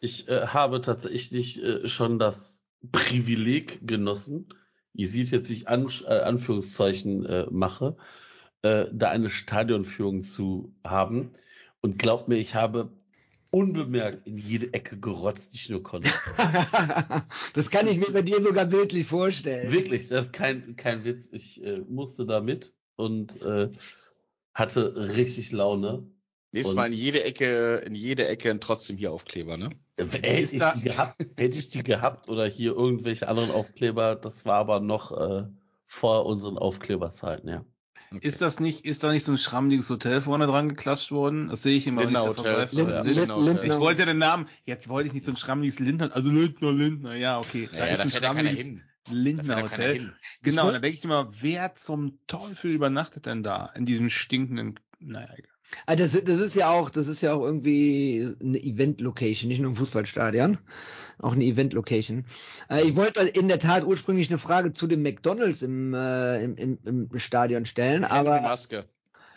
ich 0.00 0.28
äh, 0.28 0.48
habe 0.48 0.80
tatsächlich 0.80 1.62
äh, 1.62 1.88
schon 1.88 2.18
das 2.18 2.62
Privileg 2.92 3.86
genossen, 3.86 4.52
ihr 4.92 5.08
seht 5.08 5.30
jetzt, 5.30 5.48
wie 5.48 5.54
ich 5.54 5.68
An 5.68 5.88
äh, 6.06 6.20
Anführungszeichen 6.20 7.24
äh, 7.26 7.46
mache, 7.50 7.96
äh, 8.62 8.86
da 8.92 9.10
eine 9.10 9.30
Stadionführung 9.30 10.24
zu 10.24 10.74
haben. 10.84 11.32
Und 11.80 11.98
glaubt 11.98 12.28
mir, 12.28 12.36
ich 12.36 12.54
habe 12.54 12.90
unbemerkt 13.50 14.26
in 14.26 14.36
jede 14.36 14.74
Ecke 14.74 14.98
gerotzt, 14.98 15.52
die 15.52 15.56
ich 15.56 15.70
nur 15.70 15.82
konnte. 15.82 16.10
das 17.54 17.70
kann 17.70 17.86
ich 17.86 17.98
mir 17.98 18.12
bei 18.12 18.22
dir 18.22 18.42
sogar 18.42 18.66
bildlich 18.66 19.06
vorstellen. 19.06 19.72
Wirklich, 19.72 20.08
das 20.08 20.26
ist 20.26 20.32
kein, 20.32 20.76
kein 20.76 21.04
Witz. 21.04 21.28
Ich 21.32 21.64
äh, 21.64 21.78
musste 21.88 22.26
da 22.26 22.40
mit 22.40 22.74
und 22.96 23.40
äh, 23.42 23.68
hatte 24.58 25.14
richtig 25.16 25.52
Laune. 25.52 26.06
Nächstes 26.52 26.72
Und- 26.72 26.76
Mal 26.76 26.86
in 26.86 26.92
jede 26.94 27.24
Ecke, 27.24 27.76
in 27.86 27.94
jede 27.94 28.26
Ecke 28.26 28.58
trotzdem 28.60 28.96
hier 28.96 29.12
Aufkleber, 29.12 29.56
ne? 29.56 29.70
Hätte 29.96 30.54
ich, 30.54 30.58
da- 30.58 30.74
die 30.74 30.82
gehabt, 30.82 31.16
hätte 31.36 31.58
ich 31.58 31.68
die 31.70 31.82
gehabt 31.82 32.28
oder 32.28 32.46
hier 32.46 32.72
irgendwelche 32.72 33.28
anderen 33.28 33.50
Aufkleber, 33.50 34.14
das 34.16 34.46
war 34.46 34.56
aber 34.56 34.80
noch 34.80 35.12
äh, 35.12 35.44
vor 35.86 36.24
unseren 36.26 36.56
Aufkleberzeiten, 36.56 37.48
ja. 37.48 37.64
Ist 38.22 38.40
das 38.40 38.58
nicht, 38.58 38.86
ist 38.86 39.04
da 39.04 39.12
nicht 39.12 39.24
so 39.26 39.32
ein 39.32 39.38
schrammliges 39.38 39.90
Hotel 39.90 40.22
vorne 40.22 40.46
dran 40.46 40.70
geklatscht 40.70 41.10
worden? 41.10 41.48
Das 41.50 41.62
sehe 41.62 41.76
ich 41.76 41.86
immer. 41.86 42.00
wenn 42.00 42.08
ich 42.08 42.14
Lindner 42.14 42.32
da 42.32 42.38
Hotel. 42.38 42.68
vorbeifahre. 42.68 42.90
Ja, 42.90 43.02
Lind- 43.02 43.16
Lindner 43.16 43.36
Lind-. 43.36 43.46
Lindner- 43.60 43.74
Ich 43.74 43.80
wollte 43.80 44.06
den 44.06 44.16
Namen, 44.18 44.48
jetzt 44.64 44.88
wollte 44.88 45.08
ich 45.08 45.12
nicht 45.12 45.26
so 45.26 45.32
ein 45.32 45.36
schrammliges 45.36 45.78
Lindner, 45.78 46.08
also 46.14 46.30
Lindner, 46.30 46.72
Lindner, 46.72 47.14
ja, 47.16 47.38
okay. 47.38 47.68
Ja, 47.74 47.86
ja, 47.86 47.96
da 47.96 48.02
ein 48.04 48.10
fährt 48.10 48.24
ja 49.10 49.14
Lindner 49.14 49.58
ja 49.58 49.62
Hotel. 49.62 50.14
Genau, 50.42 50.70
da 50.70 50.78
denke 50.78 50.98
ich 50.98 51.04
immer, 51.04 51.30
wer 51.40 51.74
zum 51.74 52.18
Teufel 52.26 52.72
übernachtet 52.72 53.26
denn 53.26 53.42
da? 53.42 53.70
In 53.74 53.84
diesem 53.84 54.10
stinkenden, 54.10 54.78
naja, 55.00 55.28
egal. 55.36 55.52
Ah, 55.86 55.96
das, 55.96 56.12
das 56.12 56.40
ist 56.40 56.56
ja 56.56 56.70
auch, 56.70 56.88
das 56.90 57.08
ist 57.08 57.20
ja 57.20 57.34
auch 57.34 57.42
irgendwie 57.42 58.34
eine 58.42 58.62
Event-Location, 58.62 59.48
nicht 59.48 59.60
nur 59.60 59.72
ein 59.72 59.76
Fußballstadion, 59.76 60.58
auch 61.18 61.32
eine 61.32 61.44
Event-Location. 61.44 62.24
Äh, 62.70 62.84
ich 62.84 62.96
wollte 62.96 63.20
in 63.20 63.48
der 63.48 63.58
Tat 63.58 63.84
ursprünglich 63.84 64.30
eine 64.30 64.38
Frage 64.38 64.72
zu 64.72 64.86
dem 64.86 65.02
McDonalds 65.02 65.62
im, 65.62 65.92
äh, 65.92 66.42
im, 66.42 66.56
im, 66.56 66.78
im 66.84 67.18
Stadion 67.18 67.66
stellen, 67.66 68.04
Henry 68.04 68.28
aber 68.28 68.40
Maske. 68.40 68.88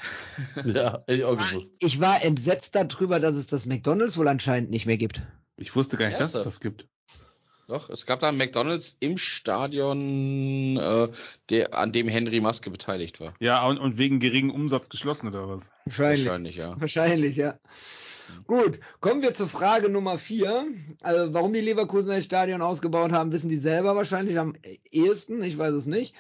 Ja, 0.65 1.03
hätte 1.05 1.13
ich 1.13 1.25
auch 1.25 1.37
gewusst. 1.37 1.75
ich 1.79 1.99
war 1.99 2.23
entsetzt 2.23 2.73
darüber, 2.73 3.19
dass 3.19 3.35
es 3.35 3.45
das 3.45 3.67
McDonalds 3.67 4.17
wohl 4.17 4.27
anscheinend 4.27 4.71
nicht 4.71 4.87
mehr 4.87 4.97
gibt. 4.97 5.21
Ich 5.57 5.75
wusste 5.75 5.97
gar 5.97 6.07
nicht, 6.07 6.19
dass 6.19 6.33
es 6.33 6.43
das 6.43 6.59
gibt. 6.59 6.87
Doch, 7.71 7.89
es 7.89 8.05
gab 8.05 8.19
da 8.19 8.27
einen 8.27 8.37
McDonalds 8.37 8.97
im 8.99 9.17
Stadion, 9.17 10.75
äh, 10.75 11.07
der, 11.49 11.73
an 11.73 11.93
dem 11.93 12.09
Henry 12.09 12.41
Maske 12.41 12.69
beteiligt 12.69 13.21
war. 13.21 13.33
Ja, 13.39 13.65
und, 13.65 13.77
und 13.77 13.97
wegen 13.97 14.19
geringen 14.19 14.49
Umsatz 14.49 14.89
geschlossen 14.89 15.29
oder 15.29 15.47
was? 15.47 15.71
Wahrscheinlich. 15.85 16.25
Wahrscheinlich, 16.25 16.55
ja. 16.57 16.81
Wahrscheinlich, 16.81 17.35
ja. 17.37 17.59
Gut, 18.45 18.81
kommen 18.99 19.21
wir 19.21 19.33
zur 19.33 19.47
Frage 19.47 19.87
Nummer 19.87 20.17
vier. 20.17 20.65
Also, 21.01 21.33
warum 21.33 21.53
die 21.53 21.61
Leverkusener 21.61 22.15
das 22.15 22.25
Stadion 22.25 22.61
ausgebaut 22.61 23.13
haben, 23.13 23.31
wissen 23.31 23.47
die 23.47 23.59
selber 23.59 23.95
wahrscheinlich 23.95 24.37
am 24.37 24.53
ehesten. 24.91 25.41
Ich 25.41 25.57
weiß 25.57 25.73
es 25.73 25.85
nicht. 25.85 26.13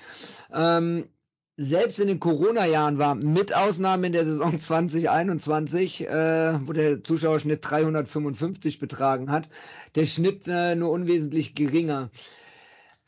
Ähm, 0.53 1.09
selbst 1.57 1.99
in 1.99 2.07
den 2.07 2.19
Corona-Jahren 2.19 2.97
war, 2.97 3.15
mit 3.15 3.53
Ausnahme 3.55 4.07
in 4.07 4.13
der 4.13 4.25
Saison 4.25 4.59
2021, 4.59 6.07
äh, 6.07 6.67
wo 6.67 6.73
der 6.73 7.03
Zuschauerschnitt 7.03 7.59
355 7.61 8.79
betragen 8.79 9.31
hat, 9.31 9.49
der 9.95 10.05
Schnitt 10.05 10.47
äh, 10.47 10.75
nur 10.75 10.91
unwesentlich 10.91 11.55
geringer. 11.55 12.09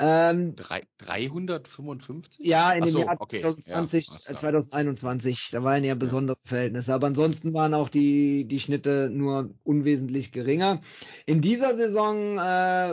Ähm, 0.05 0.53
Drei, 0.57 0.81
355? 0.97 2.45
ja, 2.45 2.73
in 2.73 2.81
dem 2.81 2.89
so, 2.89 2.99
Jahr 2.99 3.15
okay. 3.19 3.39
2020, 3.39 4.05
Ja, 4.05 4.11
alles 4.11 4.25
äh, 4.25 4.27
klar. 4.34 4.39
2021, 4.41 5.49
da 5.53 5.63
waren 5.63 5.85
ja 5.85 5.95
besondere 5.95 6.35
Verhältnisse. 6.43 6.93
Aber 6.93 7.07
ansonsten 7.07 7.53
waren 7.53 7.73
auch 7.73 7.88
die, 7.88 8.45
die 8.45 8.59
Schnitte 8.59 9.09
nur 9.09 9.51
unwesentlich 9.63 10.34
geringer. 10.34 10.81
In 11.25 11.39
dieser 11.39 11.77
Saison 11.77 12.38
äh, 12.38 12.39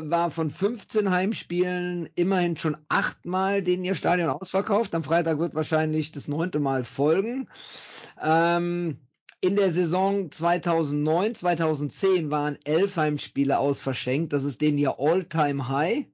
war 0.09 0.31
von 0.31 0.51
15 0.51 1.11
Heimspielen 1.11 2.09
immerhin 2.15 2.57
schon 2.57 2.77
achtmal 2.89 3.65
denen 3.65 3.83
ihr 3.83 3.97
Stadion 3.97 4.31
ausverkauft. 4.31 4.95
Am 4.95 5.03
Freitag 5.03 5.41
wird 5.41 5.57
wahrscheinlich 5.57 6.13
das 6.13 6.29
neunte 6.29 6.61
Mal 6.61 6.85
folgen. 6.85 7.49
Ähm, 8.23 8.99
in 9.41 9.57
der 9.57 9.73
Saison 9.73 10.31
2009, 10.31 11.35
2010 11.35 12.31
waren 12.31 12.57
elf 12.63 12.97
Heimspiele 12.97 13.59
ausverschenkt. 13.59 14.33
Das 14.33 14.45
ist 14.45 14.61
denen 14.61 14.79
ihr 14.79 15.01
All-Time-High. 15.01 16.07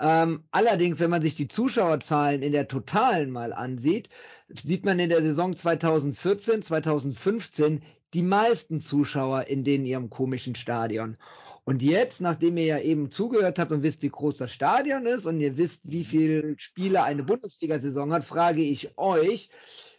Ähm, 0.00 0.44
allerdings, 0.50 1.00
wenn 1.00 1.10
man 1.10 1.22
sich 1.22 1.34
die 1.34 1.48
Zuschauerzahlen 1.48 2.42
in 2.42 2.52
der 2.52 2.68
Totalen 2.68 3.30
mal 3.30 3.52
ansieht, 3.52 4.08
sieht 4.48 4.84
man 4.84 4.98
in 4.98 5.08
der 5.08 5.22
Saison 5.22 5.56
2014, 5.56 6.62
2015 6.62 7.82
die 8.14 8.22
meisten 8.22 8.80
Zuschauer 8.80 9.48
in 9.48 9.64
den 9.64 9.84
ihrem 9.84 10.08
komischen 10.08 10.54
Stadion. 10.54 11.16
Und 11.64 11.82
jetzt, 11.82 12.22
nachdem 12.22 12.56
ihr 12.56 12.64
ja 12.64 12.78
eben 12.78 13.10
zugehört 13.10 13.58
habt 13.58 13.72
und 13.72 13.82
wisst, 13.82 14.00
wie 14.02 14.08
groß 14.08 14.38
das 14.38 14.52
Stadion 14.52 15.04
ist 15.04 15.26
und 15.26 15.38
ihr 15.40 15.58
wisst, 15.58 15.82
wie 15.84 16.04
viele 16.04 16.58
Spiele 16.58 17.02
eine 17.02 17.22
Bundesliga-Saison 17.24 18.12
hat, 18.12 18.24
frage 18.24 18.62
ich 18.62 18.96
euch, 18.96 19.50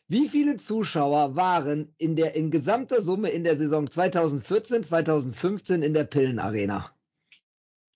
wie 0.08 0.28
viele 0.28 0.58
Zuschauer 0.58 1.36
waren 1.36 1.94
in 2.00 2.16
der 2.16 2.34
in 2.34 2.50
gesamter 2.50 3.04
Summe 3.04 3.30
in 3.30 3.44
der 3.44 3.58
Saison 3.58 3.92
2014, 3.92 4.84
2015 4.84 5.84
in 5.84 5.94
der 5.94 6.06
Pillenarena? 6.06 6.90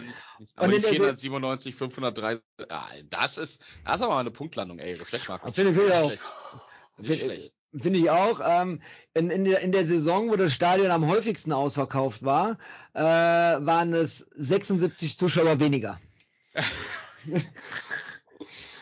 Aber 0.58 0.66
Und 0.66 0.72
die 0.72 0.76
in 0.76 0.82
der 0.82 0.92
497, 0.92 1.76
503, 1.76 2.40
ja, 2.70 2.86
das 3.10 3.38
ist, 3.38 3.62
das 3.86 3.96
ist 3.96 4.02
aber 4.02 4.16
mal 4.16 4.20
eine 4.20 4.32
Punktlandung, 4.32 4.80
ey. 4.80 4.96
Respekt, 4.96 5.30
Marco. 5.30 5.50
Finde 5.54 5.82
ich 5.82 5.94
auch. 5.94 6.12
Nicht 6.98 7.24
schlecht. 7.24 7.54
Finde- 7.80 8.00
ich 8.00 8.10
auch. 8.10 8.42
Ähm, 8.44 8.82
in, 9.14 9.30
in, 9.30 9.46
der, 9.46 9.62
in 9.62 9.72
der 9.72 9.88
Saison, 9.88 10.30
wo 10.30 10.36
das 10.36 10.52
Stadion 10.54 10.92
am 10.92 11.08
häufigsten 11.08 11.54
ausverkauft 11.54 12.22
war, 12.24 12.58
äh, 12.94 13.02
waren 13.02 13.94
es 13.94 14.28
76 14.36 15.16
Zuschauer 15.18 15.62
weniger. 15.62 15.98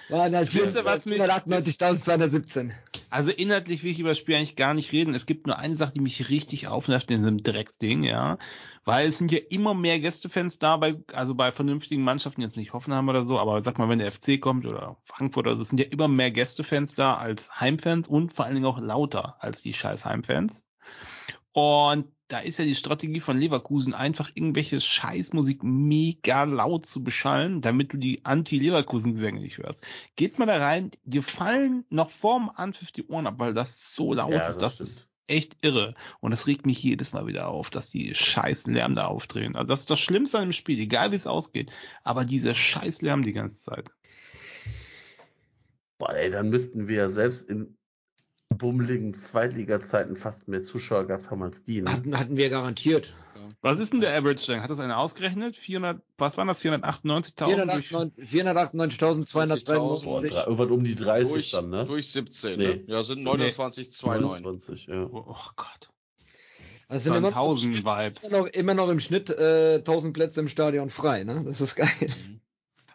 waren 0.09 0.31
das 0.31 0.53
Wisst 0.53 0.75
ihr, 0.75 0.85
was 0.85 1.05
mich- 1.05 1.21
498.217. 1.21 2.71
Also 3.09 3.31
inhaltlich 3.31 3.83
will 3.83 3.91
ich 3.91 3.99
über 3.99 4.09
das 4.09 4.17
Spiel 4.17 4.35
eigentlich 4.35 4.55
gar 4.55 4.73
nicht 4.73 4.91
reden. 4.91 5.15
Es 5.15 5.25
gibt 5.25 5.47
nur 5.47 5.57
eine 5.57 5.75
Sache, 5.75 5.93
die 5.93 6.01
mich 6.01 6.29
richtig 6.29 6.67
aufnervt 6.67 7.09
in 7.09 7.19
diesem 7.19 7.41
Drecksding, 7.41 8.03
ja. 8.03 8.37
Weil 8.83 9.07
es 9.07 9.17
sind 9.17 9.31
ja 9.31 9.39
immer 9.49 9.73
mehr 9.73 9.99
Gästefans 9.99 10.59
da 10.59 10.77
bei, 10.77 10.95
also 11.13 11.33
bei 11.33 11.51
vernünftigen 11.51 12.03
Mannschaften, 12.03 12.41
jetzt 12.41 12.57
nicht 12.57 12.73
Hoffenheim 12.73 13.07
oder 13.07 13.23
so, 13.23 13.39
aber 13.39 13.63
sag 13.63 13.77
mal, 13.77 13.87
wenn 13.89 13.99
der 13.99 14.11
FC 14.11 14.39
kommt 14.39 14.65
oder 14.65 14.97
Frankfurt 15.05 15.47
oder 15.47 15.55
so, 15.55 15.61
es 15.61 15.69
sind 15.69 15.79
ja 15.79 15.85
immer 15.85 16.07
mehr 16.07 16.31
Gästefans 16.31 16.95
da 16.95 17.15
als 17.15 17.59
Heimfans 17.59 18.07
und 18.07 18.33
vor 18.33 18.45
allen 18.45 18.55
Dingen 18.55 18.65
auch 18.65 18.79
lauter 18.79 19.37
als 19.39 19.61
die 19.61 19.73
scheiß 19.73 20.05
Heimfans. 20.05 20.63
Und 21.53 22.11
da 22.27 22.39
ist 22.39 22.59
ja 22.59 22.65
die 22.65 22.75
Strategie 22.75 23.19
von 23.19 23.37
Leverkusen, 23.37 23.93
einfach 23.93 24.31
irgendwelche 24.33 24.81
Scheißmusik 24.81 25.63
mega 25.63 26.43
laut 26.43 26.85
zu 26.85 27.03
beschallen, 27.03 27.61
damit 27.61 27.93
du 27.93 27.97
die 27.97 28.25
Anti-Leverkusen-Gesänge 28.25 29.39
nicht 29.39 29.57
hörst. 29.59 29.83
Geht 30.15 30.37
mal 30.37 30.45
da 30.45 30.57
rein, 30.57 30.91
dir 31.05 31.23
fallen 31.23 31.85
noch 31.89 32.09
vorm 32.09 32.51
Anpfiff 32.53 32.91
die 32.91 33.07
Ohren 33.07 33.27
ab, 33.27 33.35
weil 33.37 33.53
das 33.53 33.95
so 33.95 34.13
laut 34.13 34.31
Ja, 34.31 34.47
ist. 34.47 34.57
das 34.57 34.77
Das 34.77 34.89
ist 34.89 35.11
echt 35.27 35.63
irre. 35.63 35.93
Und 36.19 36.31
das 36.31 36.47
regt 36.47 36.65
mich 36.65 36.81
jedes 36.81 37.13
Mal 37.13 37.27
wieder 37.27 37.47
auf, 37.47 37.69
dass 37.69 37.89
die 37.89 38.13
scheiß 38.15 38.67
Lärm 38.67 38.95
da 38.95 39.05
aufdrehen. 39.05 39.55
Also 39.55 39.67
das 39.67 39.81
ist 39.81 39.89
das 39.89 39.99
Schlimmste 39.99 40.37
an 40.37 40.47
dem 40.47 40.53
Spiel, 40.53 40.79
egal 40.79 41.11
wie 41.11 41.17
es 41.17 41.27
ausgeht. 41.27 41.71
Aber 42.03 42.25
dieser 42.25 42.55
scheiß 42.55 43.01
Lärm 43.01 43.23
die 43.23 43.33
ganze 43.33 43.55
Zeit. 43.57 43.89
Boah, 45.97 46.13
ey, 46.13 46.29
dann 46.29 46.49
müssten 46.49 46.87
wir 46.87 46.95
ja 46.95 47.09
selbst 47.09 47.49
in 47.49 47.77
bummeligen 48.57 49.13
Zweitliga-Zeiten 49.13 50.15
fast 50.15 50.47
mehr 50.47 50.63
Zuschauer 50.63 51.05
gehabt 51.07 51.29
haben 51.31 51.43
als 51.43 51.63
die. 51.63 51.81
Ne? 51.81 51.91
Hatten, 51.91 52.17
hatten 52.17 52.37
wir 52.37 52.49
garantiert. 52.49 53.13
Was 53.61 53.79
ist 53.79 53.93
denn 53.93 54.01
der 54.01 54.15
Average 54.15 54.47
denn? 54.47 54.61
Hat 54.61 54.69
das 54.69 54.79
einer 54.79 54.97
ausgerechnet? 54.97 55.55
400, 55.55 56.01
was 56.17 56.37
waren 56.37 56.47
das? 56.47 56.59
498.000? 56.61 57.65
durch- 57.65 57.91
498.293. 58.31 60.03
Boah, 60.03 60.21
drei- 60.21 60.43
irgendwann 60.43 60.71
um 60.71 60.83
die 60.83 60.95
30 60.95 61.29
Durch, 61.31 61.51
dann, 61.51 61.69
ne? 61.69 61.85
durch 61.85 62.11
17, 62.11 62.57
Nee. 62.57 62.67
ne? 62.67 62.83
Ja, 62.87 63.03
sind 63.03 63.23
29,29. 63.23 64.21
29, 64.21 64.87
ja. 64.87 65.03
Oh, 65.05 65.25
oh 65.27 65.35
Gott. 65.55 65.89
Das 66.89 67.03
sind 67.03 67.15
immer, 67.15 67.27
1000 67.29 67.83
Vibes. 67.83 68.23
immer, 68.23 68.37
noch, 68.39 68.45
immer 68.47 68.73
noch 68.73 68.89
im 68.89 68.99
Schnitt 68.99 69.29
äh, 69.29 69.75
1000 69.79 70.13
Plätze 70.13 70.39
im 70.39 70.47
Stadion 70.47 70.89
frei, 70.89 71.23
ne? 71.23 71.43
Das 71.45 71.59
ist 71.61 71.75
geil. 71.75 71.89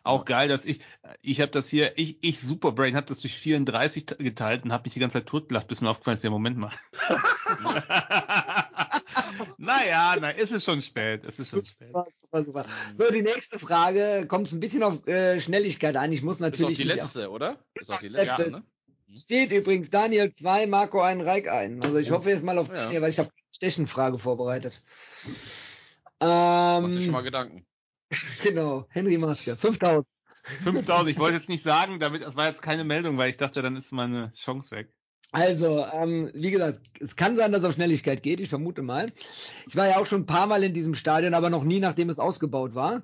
Auch 0.05 0.25
geil, 0.25 0.49
dass 0.49 0.65
ich, 0.65 0.81
ich 1.21 1.41
habe 1.41 1.53
das 1.53 1.69
hier, 1.69 1.97
ich, 1.97 2.19
ich 2.23 2.41
Superbrain 2.41 2.97
habe 2.97 3.07
das 3.07 3.21
durch 3.21 3.35
34 3.37 4.07
te- 4.07 4.17
geteilt 4.17 4.65
und 4.65 4.73
habe 4.73 4.85
mich 4.85 4.95
die 4.95 5.01
ganze 5.01 5.19
Zeit 5.19 5.27
totgelacht, 5.27 5.69
bis 5.69 5.81
mir 5.81 5.91
aufgefallen 5.91 6.17
ist, 6.17 6.25
ja, 6.25 6.31
Moment 6.31 6.57
mal. 6.59 6.73
naja, 9.59 10.17
na, 10.21 10.31
ist 10.31 10.53
es 10.53 10.65
schon 10.65 10.83
spät, 10.83 11.25
es 11.25 11.39
ist 11.39 11.51
schon 11.51 11.65
spät. 11.65 11.89
Super, 11.89 12.07
super, 12.21 12.45
super. 12.45 12.67
So, 12.97 13.13
die 13.13 13.23
nächste 13.23 13.59
Frage 13.59 14.27
kommt 14.27 14.51
ein 14.53 14.61
bisschen 14.61 14.83
auf 14.83 15.07
äh, 15.07 15.41
Schnelligkeit 15.41 15.97
an. 15.97 16.13
Ich 16.13 16.23
muss 16.23 16.37
Ist 16.37 16.43
auch 16.43 16.47
natürlich 16.51 16.79
die 16.79 16.85
letzte, 16.85 17.31
oder? 17.31 17.57
Ist 17.75 17.91
auch 17.91 18.01
die 18.01 18.09
Letzte. 18.09 18.43
letzte, 18.43 18.51
ne? 18.51 18.63
Steht 19.15 19.51
übrigens 19.53 19.91
Daniel 19.91 20.33
2, 20.33 20.67
Marco 20.67 21.01
1, 21.03 21.25
Reik 21.25 21.47
1. 21.49 21.85
Also 21.85 21.99
ich 21.99 22.11
hoffe 22.11 22.31
jetzt 22.31 22.43
mal 22.45 22.57
auf 22.59 22.69
Ja. 22.69 22.75
Daniel, 22.85 23.03
weil 23.03 23.11
ich 23.11 23.19
habe 23.19 23.29
eine 23.29 23.55
Stechenfrage 23.55 24.19
vorbereitet. 24.19 24.83
Mach 26.19 26.81
dir 26.81 26.87
Ähm, 26.87 27.03
schon 27.03 27.13
mal 27.13 27.23
Gedanken. 27.23 27.67
genau, 28.43 28.87
Henry 28.91 29.19
Maske, 29.19 29.57
5000. 29.57 30.07
5000, 30.65 31.11
ich 31.11 31.19
wollte 31.19 31.37
jetzt 31.37 31.49
nicht 31.49 31.63
sagen, 31.63 32.01
damit, 32.01 32.23
das 32.23 32.37
war 32.37 32.49
jetzt 32.49 32.63
keine 32.63 32.85
Meldung, 32.85 33.17
weil 33.17 33.31
ich 33.31 33.37
dachte, 33.37 33.63
dann 33.63 33.77
ist 33.77 33.93
meine 33.93 34.33
Chance 34.35 34.73
weg. 34.73 34.93
Also, 35.35 35.87
ähm, 35.87 36.31
wie 36.35 36.51
gesagt, 36.51 36.81
es 37.01 37.17
kann 37.17 37.37
sein, 37.37 37.53
dass 37.53 37.63
es 37.63 37.69
auf 37.69 37.75
Schnelligkeit 37.75 38.23
geht, 38.23 38.39
ich 38.39 38.51
vermute 38.51 38.83
mal. 38.83 39.07
Ich 39.67 39.75
war 39.77 39.89
ja 39.89 39.97
auch 39.97 40.05
schon 40.05 40.23
ein 40.23 40.27
paar 40.27 40.47
Mal 40.47 40.63
in 40.63 40.75
diesem 40.75 40.95
Stadion, 40.95 41.33
aber 41.33 41.49
noch 41.49 41.65
nie, 41.65 41.81
nachdem 41.81 42.11
es 42.11 42.19
ausgebaut 42.19 42.75
war. 42.75 43.03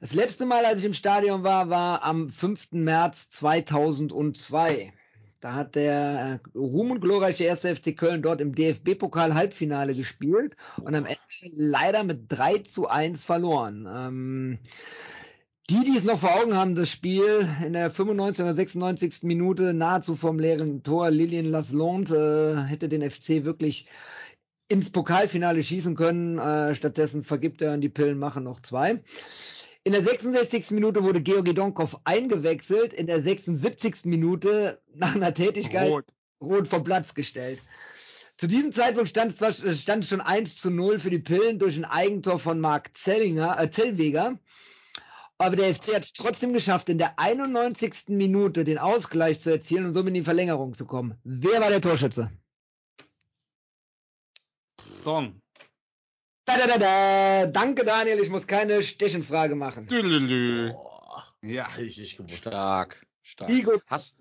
Das 0.00 0.12
letzte 0.12 0.44
Mal, 0.44 0.64
als 0.64 0.78
ich 0.78 0.84
im 0.84 0.94
Stadion 0.94 1.44
war, 1.44 1.70
war 1.70 2.02
am 2.02 2.30
5. 2.30 2.72
März 2.72 3.30
2002. 3.30 4.92
Da 5.40 5.54
hat 5.54 5.76
der 5.76 6.40
äh, 6.54 6.58
Ruhm 6.58 6.90
und 6.90 7.00
glorreiche 7.00 7.48
1. 7.50 7.60
FC 7.60 7.96
Köln 7.96 8.22
dort 8.22 8.40
im 8.40 8.54
DFB-Pokal 8.54 9.34
Halbfinale 9.34 9.94
gespielt 9.94 10.56
und 10.82 10.94
am 10.96 11.06
Ende 11.06 11.18
leider 11.52 12.02
mit 12.02 12.24
3 12.28 12.58
zu 12.58 12.88
1 12.88 13.24
verloren. 13.24 13.86
Ähm, 13.88 14.58
die, 15.70 15.84
die 15.84 15.96
es 15.96 16.04
noch 16.04 16.20
vor 16.20 16.34
Augen 16.34 16.56
haben, 16.56 16.74
das 16.74 16.90
Spiel 16.90 17.46
in 17.64 17.74
der 17.74 17.90
95. 17.90 18.42
oder 18.42 18.54
96. 18.54 19.22
Minute 19.22 19.74
nahezu 19.74 20.16
vom 20.16 20.40
leeren 20.40 20.82
Tor, 20.82 21.10
Lillian 21.10 21.44
Lasland 21.44 22.10
äh, 22.10 22.56
hätte 22.62 22.88
den 22.88 23.08
FC 23.08 23.44
wirklich 23.44 23.86
ins 24.68 24.90
Pokalfinale 24.90 25.62
schießen 25.62 25.94
können. 25.94 26.38
Äh, 26.38 26.74
stattdessen 26.74 27.22
vergibt 27.22 27.62
er 27.62 27.72
an 27.72 27.80
die 27.80 27.88
Pillen 27.88 28.18
machen 28.18 28.44
noch 28.44 28.60
zwei. 28.60 29.02
In 29.88 29.92
der 29.92 30.02
66. 30.04 30.70
Minute 30.72 31.02
wurde 31.02 31.22
Georgi 31.22 31.54
Donkov 31.54 31.96
eingewechselt. 32.04 32.92
In 32.92 33.06
der 33.06 33.22
76. 33.22 34.04
Minute 34.04 34.82
nach 34.94 35.14
einer 35.14 35.32
Tätigkeit 35.32 35.90
Rot. 35.90 36.04
rot 36.42 36.68
vom 36.68 36.84
Platz 36.84 37.14
gestellt. 37.14 37.58
Zu 38.36 38.48
diesem 38.48 38.70
Zeitpunkt 38.70 39.08
stand 39.08 39.32
es 39.32 39.38
zwar- 39.38 39.74
stand 39.74 40.04
schon 40.04 40.20
1 40.20 40.56
zu 40.56 40.70
0 40.70 40.98
für 40.98 41.08
die 41.08 41.20
Pillen 41.20 41.58
durch 41.58 41.78
ein 41.78 41.86
Eigentor 41.86 42.38
von 42.38 42.60
Marc 42.60 42.98
Zellinger, 42.98 43.58
äh, 43.58 43.70
Zellweger. 43.70 44.38
Aber 45.38 45.56
der 45.56 45.74
FC 45.74 45.94
hat 45.94 46.04
es 46.04 46.12
trotzdem 46.12 46.52
geschafft, 46.52 46.90
in 46.90 46.98
der 46.98 47.18
91. 47.18 48.14
Minute 48.14 48.64
den 48.64 48.76
Ausgleich 48.76 49.40
zu 49.40 49.48
erzielen 49.48 49.86
und 49.86 49.94
somit 49.94 50.08
in 50.08 50.14
die 50.16 50.24
Verlängerung 50.24 50.74
zu 50.74 50.84
kommen. 50.84 51.14
Wer 51.24 51.62
war 51.62 51.70
der 51.70 51.80
Torschütze? 51.80 52.30
Song. 55.02 55.40
Da, 56.48 56.56
da, 56.56 56.66
da, 56.66 56.78
da. 56.78 57.46
Danke, 57.46 57.84
Daniel. 57.84 58.20
Ich 58.20 58.30
muss 58.30 58.46
keine 58.46 58.82
Stechenfrage 58.82 59.54
machen. 59.54 59.86
Boah, 59.86 61.24
Ja. 61.42 61.68
nicht 61.76 62.16
gewusst. 62.16 62.36
Stark, 62.38 63.00
stark. 63.22 63.50
Igor. 63.50 63.82
Hast, 63.86 64.16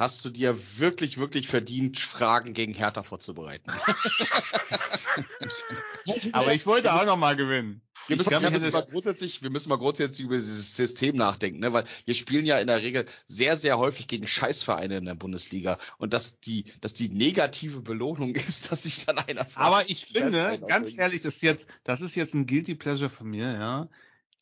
hast 0.00 0.24
du 0.24 0.30
dir 0.30 0.58
wirklich, 0.78 1.18
wirklich 1.18 1.46
verdient, 1.46 2.00
Fragen 2.00 2.54
gegen 2.54 2.72
Hertha 2.72 3.02
vorzubereiten? 3.02 3.70
Aber 6.32 6.54
ich 6.54 6.64
wollte 6.64 6.94
auch 6.94 7.04
noch 7.04 7.18
mal 7.18 7.36
gewinnen. 7.36 7.82
Wir 8.06 8.16
müssen, 8.16 8.30
wir, 8.30 8.50
müssen 8.50 8.72
mal 8.72 8.80
grundsätzlich, 8.80 9.42
wir 9.42 9.50
müssen 9.50 9.68
mal 9.68 9.76
grundsätzlich 9.76 10.24
über 10.24 10.36
dieses 10.36 10.74
System 10.74 11.16
nachdenken, 11.16 11.60
ne? 11.60 11.74
weil 11.74 11.84
wir 12.06 12.14
spielen 12.14 12.46
ja 12.46 12.58
in 12.58 12.68
der 12.68 12.80
Regel 12.80 13.04
sehr, 13.26 13.58
sehr 13.58 13.76
häufig 13.76 14.08
gegen 14.08 14.26
Scheißvereine 14.26 14.96
in 14.96 15.04
der 15.04 15.16
Bundesliga 15.16 15.78
und 15.98 16.14
dass 16.14 16.40
die, 16.40 16.64
dass 16.80 16.94
die 16.94 17.10
negative 17.10 17.82
Belohnung 17.82 18.34
ist, 18.36 18.72
dass 18.72 18.84
sich 18.84 19.04
dann 19.04 19.18
einer 19.18 19.44
fragt, 19.44 19.66
Aber 19.66 19.90
ich 19.90 20.06
finde, 20.06 20.62
ganz 20.66 20.96
ehrlich, 20.96 21.20
das 21.20 21.34
ist 21.34 21.42
jetzt, 21.42 21.66
das 21.84 22.00
ist 22.00 22.14
jetzt 22.14 22.32
ein 22.32 22.46
Guilty 22.46 22.74
Pleasure 22.74 23.10
von 23.10 23.28
mir, 23.28 23.52
ja. 23.52 23.90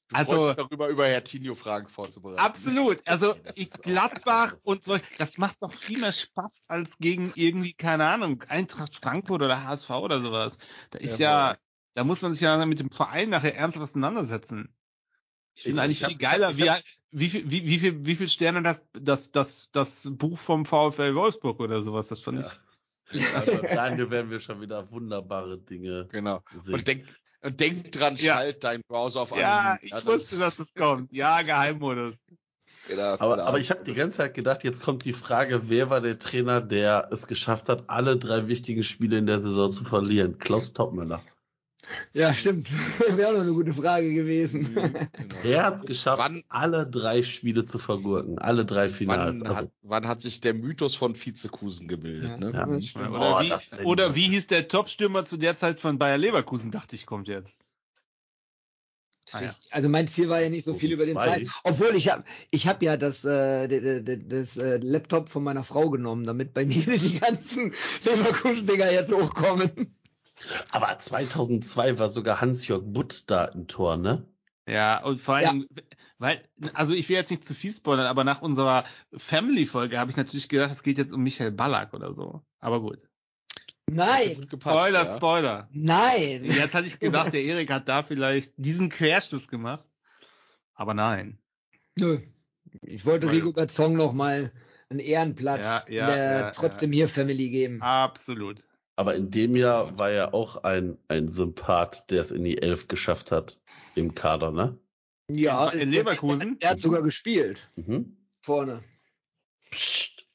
Du 0.08 0.16
Also- 0.16 0.54
darüber, 0.54 0.88
über 0.88 1.06
Hertinho 1.06 1.54
Fragen 1.54 1.86
vorzubereiten. 1.86 2.40
Absolut. 2.40 2.98
Also 3.06 3.34
ich 3.54 3.70
Gladbach 3.70 4.54
und 4.62 4.84
so, 4.84 4.98
das 5.18 5.36
macht 5.38 5.62
doch 5.62 5.72
viel 5.72 5.98
mehr 5.98 6.12
Spaß 6.12 6.62
als 6.68 6.88
gegen 6.98 7.32
irgendwie, 7.34 7.74
keine 7.74 8.06
Ahnung, 8.06 8.42
Eintracht 8.48 8.94
Frankfurt 8.96 9.42
oder 9.42 9.64
HSV 9.64 9.90
oder 9.90 10.20
sowas. 10.22 10.56
Da 10.90 10.98
ist 10.98 11.18
Jawohl. 11.18 11.22
ja, 11.24 11.56
da 11.94 12.04
muss 12.04 12.22
man 12.22 12.32
sich 12.32 12.40
ja 12.42 12.64
mit 12.64 12.80
dem 12.80 12.90
Verein 12.90 13.28
nachher 13.28 13.54
ernsthaft 13.56 13.84
auseinandersetzen. 13.84 14.74
Ich 15.54 15.64
finde 15.64 15.78
Ich- 15.78 15.84
eigentlich 15.84 15.98
ich 15.98 16.04
hab- 16.04 16.10
viel 16.12 16.18
geiler, 16.18 16.56
wie, 16.56 16.70
hab- 16.70 16.82
wie, 17.10 17.28
viel, 17.28 17.50
wie, 17.50 17.66
wie, 17.66 17.78
viel, 17.78 18.06
wie 18.06 18.16
viel 18.16 18.28
Sterne 18.28 18.62
das, 18.62 18.86
das, 18.92 19.30
das, 19.30 19.68
das 19.72 20.08
Buch 20.10 20.38
vom 20.38 20.64
VfL 20.64 21.14
Wolfsburg 21.16 21.60
oder 21.60 21.82
sowas, 21.82 22.08
das 22.08 22.20
fand 22.20 22.40
Ja. 22.44 22.50
ich. 23.12 23.34
Also, 23.34 23.50
Daniel 23.62 24.10
werden 24.10 24.30
wir 24.30 24.40
schon 24.40 24.60
wieder 24.60 24.90
wunderbare 24.90 25.58
Dinge 25.58 26.06
Genau. 26.10 26.42
sehen. 26.54 26.74
Und 26.74 26.86
denk, 26.86 27.04
und 27.42 27.60
denk 27.60 27.92
dran, 27.92 28.16
Ja. 28.16 28.34
schalt 28.34 28.64
deinen 28.64 28.82
Browser 28.88 29.22
auf 29.22 29.30
Ja, 29.30 29.72
anonym. 29.72 29.78
ich 29.82 30.06
wusste, 30.06 30.38
dass 30.38 30.56
das 30.56 30.74
kommt. 30.74 31.12
Ja, 31.12 31.42
Geheimmodus. 31.42 32.14
Genau, 32.88 33.02
aber, 33.18 33.36
genau. 33.36 33.48
aber 33.48 33.58
ich 33.58 33.70
habe 33.70 33.84
die 33.84 33.92
ganze 33.92 34.18
Zeit 34.18 34.34
gedacht, 34.34 34.64
jetzt 34.64 34.82
kommt 34.82 35.04
die 35.04 35.12
Frage, 35.12 35.68
wer 35.68 35.90
war 35.90 36.00
der 36.00 36.18
Trainer, 36.18 36.60
der 36.60 37.08
es 37.12 37.26
geschafft 37.26 37.68
hat, 37.68 37.84
alle 37.88 38.16
drei 38.16 38.48
wichtigen 38.48 38.82
Spiele 38.82 39.18
in 39.18 39.26
der 39.26 39.40
Saison 39.40 39.70
zu 39.70 39.84
verlieren? 39.84 40.38
Klaus 40.38 40.72
Toppmöller. 40.72 41.22
Ja, 42.12 42.34
stimmt. 42.34 42.68
Wäre 43.16 43.28
auch 43.30 43.34
noch 43.34 43.40
eine 43.42 43.52
gute 43.52 43.72
Frage 43.72 44.12
gewesen. 44.12 44.62
Mhm, 44.74 44.74
genau. 44.74 45.36
Er 45.44 45.64
hat 45.64 45.80
es 45.80 45.86
geschafft, 45.86 46.18
Wann- 46.20 46.42
alle 46.48 46.86
drei 46.86 47.22
Spiele 47.22 47.64
zu 47.64 47.78
vergurken, 47.78 48.38
alle 48.38 48.64
drei 48.66 48.88
Finals. 48.88 49.40
Wann, 49.40 49.46
Also, 49.46 49.56
hat, 49.58 49.70
wann 49.82 50.06
hat 50.08 50.20
sich 50.20 50.40
der 50.40 50.54
Mythos 50.54 50.94
von 50.96 51.14
Vizekusen 51.14 51.88
gebildet? 51.88 52.38
Ja. 52.40 52.66
Ne? 52.66 52.80
Ja. 52.94 53.08
Oder, 53.10 53.36
Oh, 53.38 53.40
wie, 53.40 53.84
oder 53.84 54.14
wie 54.14 54.28
hieß 54.28 54.46
der 54.48 54.68
Topstürmer 54.68 55.24
zu 55.24 55.36
der 55.36 55.56
Zeit 55.56 55.80
von 55.80 55.98
Bayer 55.98 56.18
Leverkusen, 56.18 56.70
dachte 56.70 56.94
ich, 56.94 57.06
kommt 57.06 57.28
jetzt. 57.28 57.54
Ah, 59.32 59.42
ja. 59.42 59.54
Also 59.70 59.90
mein 59.90 60.08
Ziel 60.08 60.30
war 60.30 60.40
ja 60.40 60.48
nicht 60.48 60.64
so 60.64 60.72
viel 60.72 60.92
über 60.92 61.04
den. 61.04 61.12
Verein. 61.14 61.50
Obwohl 61.64 61.94
ich 61.94 62.10
habe 62.10 62.24
ich 62.50 62.66
hab 62.66 62.82
ja 62.82 62.96
das, 62.96 63.26
äh, 63.26 64.00
das 64.26 64.56
äh, 64.56 64.78
Laptop 64.78 65.28
von 65.28 65.44
meiner 65.44 65.64
Frau 65.64 65.90
genommen, 65.90 66.24
damit 66.24 66.54
bei 66.54 66.64
mir 66.64 66.76
nicht 66.86 67.04
die 67.04 67.18
ganzen 67.20 67.74
Leverkusen-Dinger 68.04 68.90
jetzt 68.90 69.12
hochkommen. 69.12 69.94
Aber 70.70 70.98
2002 70.98 71.98
war 71.98 72.08
sogar 72.10 72.40
Hans-Jörg 72.40 72.82
Butt 72.84 73.24
da 73.30 73.44
im 73.46 73.66
Tor, 73.66 73.96
ne? 73.96 74.26
Ja, 74.68 75.02
und 75.02 75.20
vor 75.20 75.40
Ja. 75.40 75.48
allem, 75.50 75.66
weil, 76.18 76.42
also 76.74 76.92
ich 76.92 77.08
will 77.08 77.16
jetzt 77.16 77.30
nicht 77.30 77.44
zu 77.46 77.54
viel 77.54 77.72
spoilern, 77.72 78.06
aber 78.06 78.24
nach 78.24 78.42
unserer 78.42 78.84
Family-Folge 79.16 79.98
habe 79.98 80.10
ich 80.10 80.16
natürlich 80.16 80.48
gedacht, 80.48 80.72
es 80.72 80.82
geht 80.82 80.98
jetzt 80.98 81.12
um 81.12 81.22
Michael 81.22 81.52
Ballack 81.52 81.94
oder 81.94 82.14
so. 82.14 82.42
Aber 82.60 82.80
gut. 82.80 83.08
Nein, 83.90 84.46
gepasst, 84.50 84.76
Spoiler, 84.76 85.04
ja. 85.04 85.16
Spoiler. 85.16 85.68
nein. 85.72 86.44
Jetzt 86.44 86.74
hatte 86.74 86.86
ich 86.86 86.98
gedacht, 86.98 87.32
der 87.32 87.42
Erik 87.42 87.70
hat 87.70 87.88
da 87.88 88.02
vielleicht 88.02 88.52
diesen 88.56 88.90
Querschluss 88.90 89.48
gemacht. 89.48 89.86
Aber 90.74 90.92
nein. 90.92 91.38
Nö. 91.98 92.20
Ich 92.82 93.06
wollte 93.06 93.26
Weil- 93.28 93.36
Rigo 93.36 93.54
Song 93.68 93.96
noch 93.96 94.12
mal 94.12 94.52
einen 94.90 95.00
Ehrenplatz 95.00 95.64
Ja, 95.64 95.82
ja, 95.88 96.08
in 96.08 96.14
der 96.14 96.40
ja, 96.40 96.50
trotzdem 96.50 96.92
hier 96.92 97.08
Family 97.08 97.48
geben. 97.48 97.80
Absolut. 97.80 98.64
Aber 98.98 99.14
in 99.14 99.30
dem 99.30 99.54
Jahr 99.54 99.96
war 99.96 100.10
er 100.10 100.34
auch 100.34 100.64
ein, 100.64 100.98
ein 101.06 101.28
Sympath, 101.28 102.10
der 102.10 102.20
es 102.20 102.32
in 102.32 102.42
die 102.42 102.60
Elf 102.60 102.88
geschafft 102.88 103.30
hat 103.30 103.60
im 103.94 104.16
Kader, 104.16 104.50
ne? 104.50 104.76
Ja, 105.30 105.68
in 105.68 105.92
Leverkusen? 105.92 106.56
Er 106.58 106.70
hat 106.70 106.80
sogar 106.80 107.02
gespielt 107.02 107.68
Mhm. 107.76 108.16
vorne. 108.40 108.82
Psst. 109.70 110.26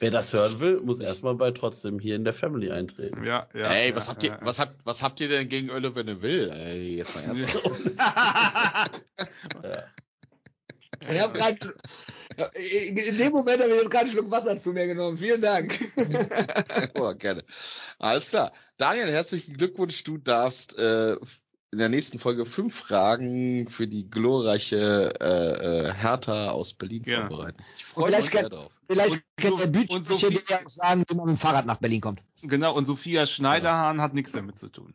Wer 0.00 0.10
das 0.10 0.32
hören 0.32 0.58
will, 0.58 0.80
muss 0.80 0.98
erstmal 0.98 1.36
bei 1.36 1.52
trotzdem 1.52 2.00
hier 2.00 2.16
in 2.16 2.24
der 2.24 2.34
Family 2.34 2.72
eintreten. 2.72 3.22
Ja, 3.22 3.46
ja. 3.54 3.70
Ey, 3.72 3.90
ja, 3.90 3.94
was 3.94 4.08
habt 4.08 4.24
ja, 4.24 4.32
ihr, 4.32 4.38
was 4.42 4.58
habt, 4.58 4.84
was 4.84 5.00
habt 5.00 5.20
ihr 5.20 5.28
denn 5.28 5.48
gegen 5.48 5.70
Ölle, 5.70 5.94
wenn 5.94 6.08
ihr 6.08 6.20
will? 6.22 6.50
Ey, 6.50 6.96
jetzt 6.96 7.14
mal 7.14 7.22
ernsthaft. 7.26 7.64
Ja. 9.62 9.84
Ich 11.08 11.20
hab 11.20 11.34
grad, 11.34 11.56
in 12.54 13.18
dem 13.18 13.32
Moment 13.32 13.60
habe 13.62 13.70
ich 13.72 13.76
jetzt 13.82 13.90
gerade 13.90 14.04
einen 14.04 14.12
Schluck 14.12 14.30
Wasser 14.30 14.60
zu 14.60 14.72
mir 14.72 14.86
genommen. 14.86 15.18
Vielen 15.18 15.40
Dank. 15.40 15.78
oh, 16.94 17.14
gerne. 17.14 17.42
Alles 17.98 18.30
klar. 18.30 18.52
Daniel, 18.76 19.10
herzlichen 19.10 19.56
Glückwunsch. 19.56 20.02
Du 20.04 20.18
darfst 20.18 20.78
äh, 20.78 21.12
in 21.72 21.78
der 21.78 21.88
nächsten 21.88 22.18
Folge 22.18 22.44
fünf 22.46 22.74
Fragen 22.74 23.68
für 23.68 23.86
die 23.88 24.10
glorreiche 24.10 25.14
äh, 25.20 25.88
äh, 25.88 25.92
Hertha 25.94 26.50
aus 26.50 26.74
Berlin 26.74 27.02
Ja. 27.06 27.26
vorbereiten. 27.28 27.62
Ich 27.76 27.84
freue 27.84 28.06
mich 28.10 28.14
vielleicht 28.16 28.32
sehr 28.32 28.42
kann- 28.42 28.50
drauf. 28.50 28.72
Vielleicht 28.86 29.14
Und 29.14 29.22
kennt 29.36 29.52
so- 29.52 29.58
der 29.58 29.66
Bütchen 29.68 30.04
dir 30.04 30.40
ja 30.48 30.58
auch 30.64 30.68
sagen, 30.68 31.04
wie 31.08 31.14
man 31.14 31.26
mit 31.26 31.36
dem 31.36 31.40
Fahrrad 31.40 31.64
nach 31.66 31.78
Berlin 31.78 32.00
kommt. 32.02 32.20
Genau, 32.42 32.74
und 32.74 32.84
Sophia 32.84 33.26
Schneiderhahn 33.26 34.00
hat 34.02 34.12
nichts 34.14 34.32
damit 34.32 34.58
zu 34.58 34.68
tun. 34.68 34.92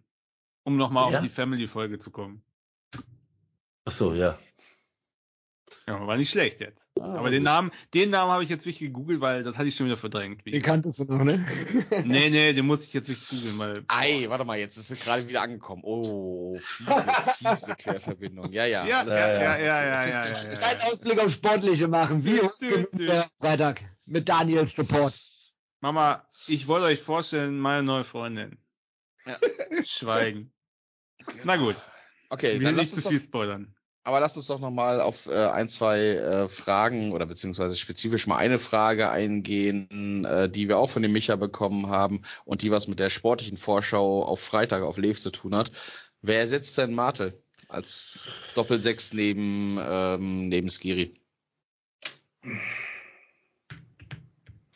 Um 0.63 0.77
nochmal 0.77 1.11
Ja? 1.11 1.17
auf 1.17 1.23
die 1.23 1.29
Family-Folge 1.29 1.97
zu 1.97 2.11
kommen. 2.11 2.43
Ach 3.85 3.91
so, 3.91 4.13
ja. 4.13 4.37
Ja, 5.87 6.05
war 6.05 6.17
nicht 6.17 6.29
schlecht 6.29 6.59
jetzt. 6.59 6.81
Ah, 6.99 7.15
Aber 7.15 7.29
den. 7.29 7.43
Namen, 7.43 7.71
den 7.93 8.09
Namen 8.09 8.31
habe 8.31 8.43
ich 8.43 8.49
jetzt 8.49 8.65
wirklich 8.65 8.79
gegoogelt, 8.79 9.21
weil 9.21 9.43
das 9.43 9.57
hatte 9.57 9.69
ich 9.69 9.75
schon 9.75 9.85
wieder 9.85 9.95
verdrängt. 9.97 10.43
Wie- 10.45 10.51
Den 10.51 10.61
kanntest 10.61 10.99
du 10.99 11.05
noch, 11.05 11.23
ne? 11.23 11.45
Nee, 12.03 12.29
nee, 12.29 12.51
den 12.53 12.65
muss 12.65 12.83
ich 12.85 12.91
jetzt 12.93 13.07
wirklich 13.07 13.29
googeln, 13.29 13.57
weil. 13.59 13.83
Ei, 13.87 14.25
warte 14.27 14.43
mal, 14.43 14.57
jetzt 14.57 14.75
ist 14.77 14.87
sie 14.89 14.97
gerade 14.97 15.29
wieder 15.29 15.41
angekommen. 15.43 15.83
Oh, 15.85 16.57
fiese, 16.59 17.05
fiese 17.37 17.75
Querverbindung. 17.75 18.51
Ja, 18.51 18.65
ja. 18.65 18.85
Ja, 18.85 19.03
ja, 19.05 19.15
ja, 19.15 19.57
ja, 19.57 19.57
ja, 19.57 19.83
ja, 19.83 20.05
ja, 20.05 20.25
ja, 20.27 20.55
Kein 20.59 20.77
ja. 20.79 20.85
Ausblick 20.87 21.19
auf 21.19 21.31
Sportliche 21.31 21.87
machen. 21.87 22.25
Wie 22.25 22.41
der 23.05 23.29
Freitag 23.39 23.81
mit 24.05 24.27
Daniels 24.27 24.75
Support? 24.75 25.13
Mama, 25.79 26.27
ich 26.47 26.67
wollte 26.67 26.87
euch 26.87 26.99
vorstellen, 27.01 27.59
meine 27.59 27.83
neue 27.83 28.03
Freundin. 28.03 28.57
Ja. 29.25 29.37
Schweigen. 29.85 30.51
Na 31.43 31.55
gut, 31.57 31.75
Okay, 32.29 32.59
wir 32.59 32.65
dann 32.65 32.75
nicht 32.75 32.93
zu 32.93 33.07
viel 33.07 33.19
spoilern. 33.19 33.75
Aber 34.07 34.21
lass 34.21 34.37
uns 34.37 34.45
doch 34.45 34.61
nochmal 34.61 35.01
auf 35.01 35.27
äh, 35.27 35.47
ein, 35.47 35.67
zwei 35.67 35.99
äh, 35.99 36.47
Fragen 36.47 37.11
oder 37.11 37.25
beziehungsweise 37.25 37.75
spezifisch 37.75 38.25
mal 38.25 38.37
eine 38.37 38.57
Frage 38.57 39.09
eingehen, 39.09 40.23
äh, 40.23 40.49
die 40.49 40.69
wir 40.69 40.77
auch 40.77 40.89
von 40.89 41.01
dem 41.01 41.11
Micha 41.11 41.35
bekommen 41.35 41.87
haben 41.87 42.21
und 42.45 42.61
die 42.61 42.71
was 42.71 42.87
mit 42.87 42.99
der 42.99 43.09
sportlichen 43.09 43.57
Vorschau 43.57 44.23
auf 44.23 44.39
Freitag 44.39 44.83
auf 44.83 44.97
Lev 44.97 45.19
zu 45.19 45.29
tun 45.29 45.53
hat. 45.53 45.71
Wer 46.21 46.39
ersetzt 46.39 46.77
denn 46.77 46.95
Martel 46.95 47.37
als 47.67 48.29
Doppelsechs 48.55 49.11
neben, 49.11 49.77
ähm, 49.77 50.47
neben 50.47 50.69
Skiri? 50.69 51.11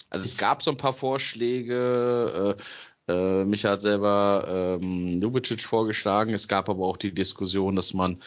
Also 0.10 0.26
es 0.26 0.38
gab 0.38 0.62
so 0.62 0.72
ein 0.72 0.78
paar 0.78 0.94
Vorschläge. 0.94 2.58
Äh, 3.08 3.12
äh, 3.12 3.46
Micha 3.46 3.70
hat 3.70 3.82
selber 3.82 4.80
ähm, 4.82 5.22
Lubicic 5.22 5.62
vorgeschlagen. 5.62 6.34
Es 6.34 6.50
gab 6.50 6.68
aber 6.68 6.86
auch 6.86 6.98
die 6.98 7.14
Diskussion, 7.14 7.78
dass 7.78 7.94
man 7.94 8.22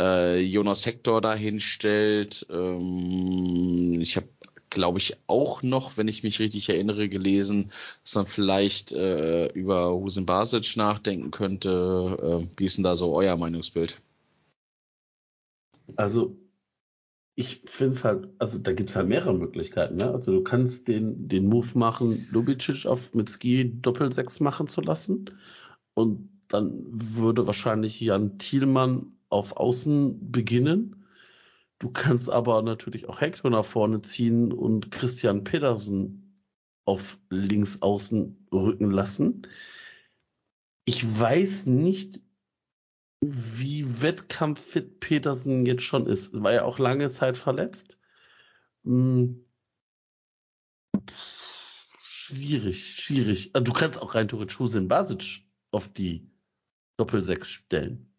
äh, 0.00 0.40
Jonas 0.40 0.86
Hector 0.86 1.20
dahin 1.20 1.60
stellt. 1.60 2.46
Ähm, 2.50 3.98
ich 4.00 4.16
habe, 4.16 4.28
glaube 4.70 4.98
ich, 4.98 5.16
auch 5.26 5.62
noch, 5.62 5.96
wenn 5.96 6.08
ich 6.08 6.22
mich 6.22 6.38
richtig 6.38 6.68
erinnere, 6.68 7.08
gelesen, 7.08 7.70
dass 8.02 8.14
man 8.14 8.26
vielleicht 8.26 8.92
äh, 8.92 9.46
über 9.52 9.92
Husin 9.92 10.26
Basic 10.26 10.76
nachdenken 10.76 11.30
könnte. 11.30 12.40
Äh, 12.42 12.58
wie 12.58 12.64
ist 12.64 12.76
denn 12.76 12.84
da 12.84 12.94
so 12.96 13.14
euer 13.14 13.36
Meinungsbild? 13.36 14.00
Also, 15.96 16.36
ich 17.36 17.62
finde 17.66 17.94
es 17.94 18.04
halt, 18.04 18.28
also 18.38 18.58
da 18.58 18.72
gibt 18.72 18.90
es 18.90 18.96
halt 18.96 19.08
mehrere 19.08 19.34
Möglichkeiten. 19.34 19.96
Ne? 19.96 20.10
Also 20.10 20.32
du 20.32 20.42
kannst 20.42 20.88
den, 20.88 21.28
den 21.28 21.46
Move 21.46 21.78
machen, 21.78 22.26
Lubicic 22.30 22.86
auf 22.86 23.14
mit 23.14 23.30
Ski 23.30 23.78
Doppelsechs 23.82 24.40
machen 24.40 24.68
zu 24.68 24.80
lassen. 24.80 25.30
Und 25.94 26.30
dann 26.48 26.82
würde 26.86 27.46
wahrscheinlich 27.46 28.00
Jan 28.00 28.38
Thielmann 28.38 29.15
auf 29.28 29.56
Außen 29.56 30.30
beginnen. 30.30 31.06
Du 31.78 31.90
kannst 31.90 32.30
aber 32.30 32.62
natürlich 32.62 33.08
auch 33.08 33.20
Hector 33.20 33.50
nach 33.50 33.64
vorne 33.64 34.00
ziehen 34.00 34.52
und 34.52 34.90
Christian 34.90 35.44
Pedersen 35.44 36.42
auf 36.86 37.18
links 37.30 37.82
außen 37.82 38.48
rücken 38.52 38.90
lassen. 38.90 39.46
Ich 40.86 41.04
weiß 41.04 41.66
nicht, 41.66 42.20
wie 43.20 44.02
wettkampffit 44.02 45.00
Petersen 45.00 45.66
jetzt 45.66 45.82
schon 45.82 46.06
ist. 46.06 46.32
War 46.42 46.52
ja 46.52 46.64
auch 46.64 46.78
lange 46.78 47.10
Zeit 47.10 47.36
verletzt. 47.36 47.98
Hm. 48.84 49.44
Schwierig, 52.04 52.94
schwierig. 52.94 53.54
Also 53.54 53.64
Du 53.64 53.72
kannst 53.72 54.00
auch 54.00 54.14
rein 54.14 54.28
theoretisch 54.28 54.58
Husin 54.58 54.88
Basic 54.88 55.42
auf 55.72 55.92
die 55.92 56.30
Doppelsechs 56.96 57.48
stellen. 57.48 58.15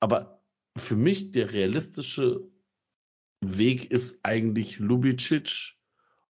Aber 0.00 0.42
für 0.76 0.96
mich 0.96 1.32
der 1.32 1.52
realistische 1.52 2.42
Weg 3.40 3.90
ist 3.90 4.18
eigentlich 4.22 4.78
Lubicic 4.78 5.76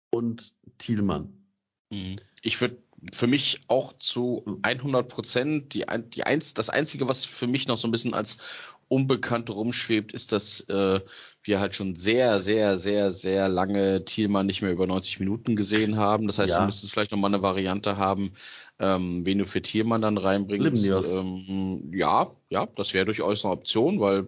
und 0.10 0.54
Thielmann. 0.78 1.46
Mhm. 1.92 2.18
Ich 2.42 2.60
würde 2.62 2.78
für 3.12 3.28
mich 3.28 3.62
auch 3.68 3.94
zu 3.94 4.60
100 4.62 5.10
Prozent 5.10 5.74
die, 5.74 5.86
die 6.14 6.24
eins, 6.24 6.54
das 6.54 6.70
einzige, 6.70 7.10
was 7.10 7.26
für 7.26 7.48
mich 7.48 7.68
noch 7.68 7.78
so 7.78 7.88
ein 7.88 7.92
bisschen 7.92 8.14
als 8.14 8.38
unbekannt 8.88 9.50
rumschwebt, 9.50 10.14
ist, 10.14 10.32
dass 10.32 10.62
äh, 10.70 11.02
wir 11.42 11.60
halt 11.60 11.76
schon 11.76 11.96
sehr, 11.96 12.40
sehr, 12.40 12.78
sehr, 12.78 13.12
sehr 13.12 13.50
lange 13.50 14.06
Thielmann 14.06 14.46
nicht 14.46 14.62
mehr 14.62 14.72
über 14.72 14.88
90 14.88 15.20
Minuten 15.20 15.56
gesehen 15.56 15.98
haben. 15.98 16.28
Das 16.28 16.38
heißt, 16.38 16.54
Ja. 16.54 16.60
du 16.60 16.66
müsstest 16.66 16.94
vielleicht 16.94 17.12
noch 17.12 17.18
mal 17.18 17.28
eine 17.28 17.42
Variante 17.42 17.98
haben, 17.98 18.34
ähm, 18.80 19.26
wen 19.26 19.40
du 19.40 19.46
für 19.46 19.62
Thielmann 19.62 20.02
dann 20.02 20.18
reinbringst. 20.18 20.86
Ähm, 20.88 21.92
ja, 21.94 22.28
ja, 22.50 22.66
das 22.76 22.94
wäre 22.94 23.06
durchaus 23.06 23.44
eine 23.44 23.54
Option, 23.54 24.00
weil 24.00 24.28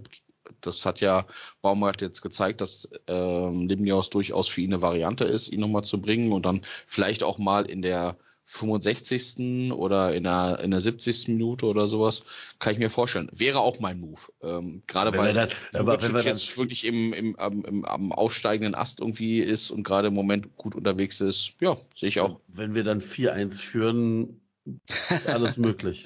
das 0.62 0.86
hat 0.86 1.02
ja 1.02 1.26
Baumgart 1.62 2.02
jetzt 2.02 2.22
gezeigt, 2.22 2.62
dass 2.62 2.90
ähm, 3.08 3.68
Limnios 3.68 4.10
durchaus 4.10 4.48
für 4.48 4.62
ihn 4.62 4.74
eine 4.74 4.82
Variante 4.82 5.24
ist, 5.24 5.50
ihn 5.50 5.60
nochmal 5.60 5.84
zu 5.84 6.02
bringen 6.02 6.32
und 6.32 6.46
dann 6.46 6.62
vielleicht 6.88 7.24
auch 7.24 7.38
mal 7.38 7.66
in 7.66 7.82
der 7.82 8.18
65. 8.56 9.72
oder 9.74 10.14
in 10.16 10.24
der, 10.24 10.60
in 10.62 10.72
der 10.72 10.82
70. 10.82 11.28
Minute 11.30 11.66
oder 11.66 11.88
sowas, 11.88 12.24
kann 12.60 12.74
ich 12.74 12.80
mir 12.80 12.90
vorstellen. 12.90 13.30
Wäre 13.34 13.60
auch 13.60 13.80
mein 13.80 14.00
Move. 14.00 14.20
Ähm, 14.42 14.84
gerade 14.88 15.12
Wenn 15.12 15.20
weil 15.20 15.28
wir 15.36 15.48
dann- 15.48 15.50
aber 15.82 16.02
wenn 16.02 16.14
wir 16.14 16.24
dann- 16.24 16.26
jetzt 16.28 16.58
wirklich 16.58 16.86
im, 16.86 17.14
im, 17.14 17.36
am, 17.38 17.64
im, 17.66 17.86
am 17.86 18.12
aufsteigenden 18.12 18.76
Ast 18.76 19.00
irgendwie 19.02 19.40
ist 19.40 19.72
und 19.72 19.84
gerade 19.84 20.08
im 20.08 20.14
Moment 20.14 20.56
gut 20.58 20.76
unterwegs 20.76 21.22
ist, 21.22 21.54
ja, 21.60 21.76
sehe 21.96 22.10
ich 22.10 22.20
auch. 22.20 22.40
Wenn 22.48 22.74
wir 22.76 22.84
dann 22.84 23.00
4-1 23.02 23.56
führen, 23.62 24.42
ist 24.88 25.28
alles 25.28 25.58
möglich. 25.58 26.06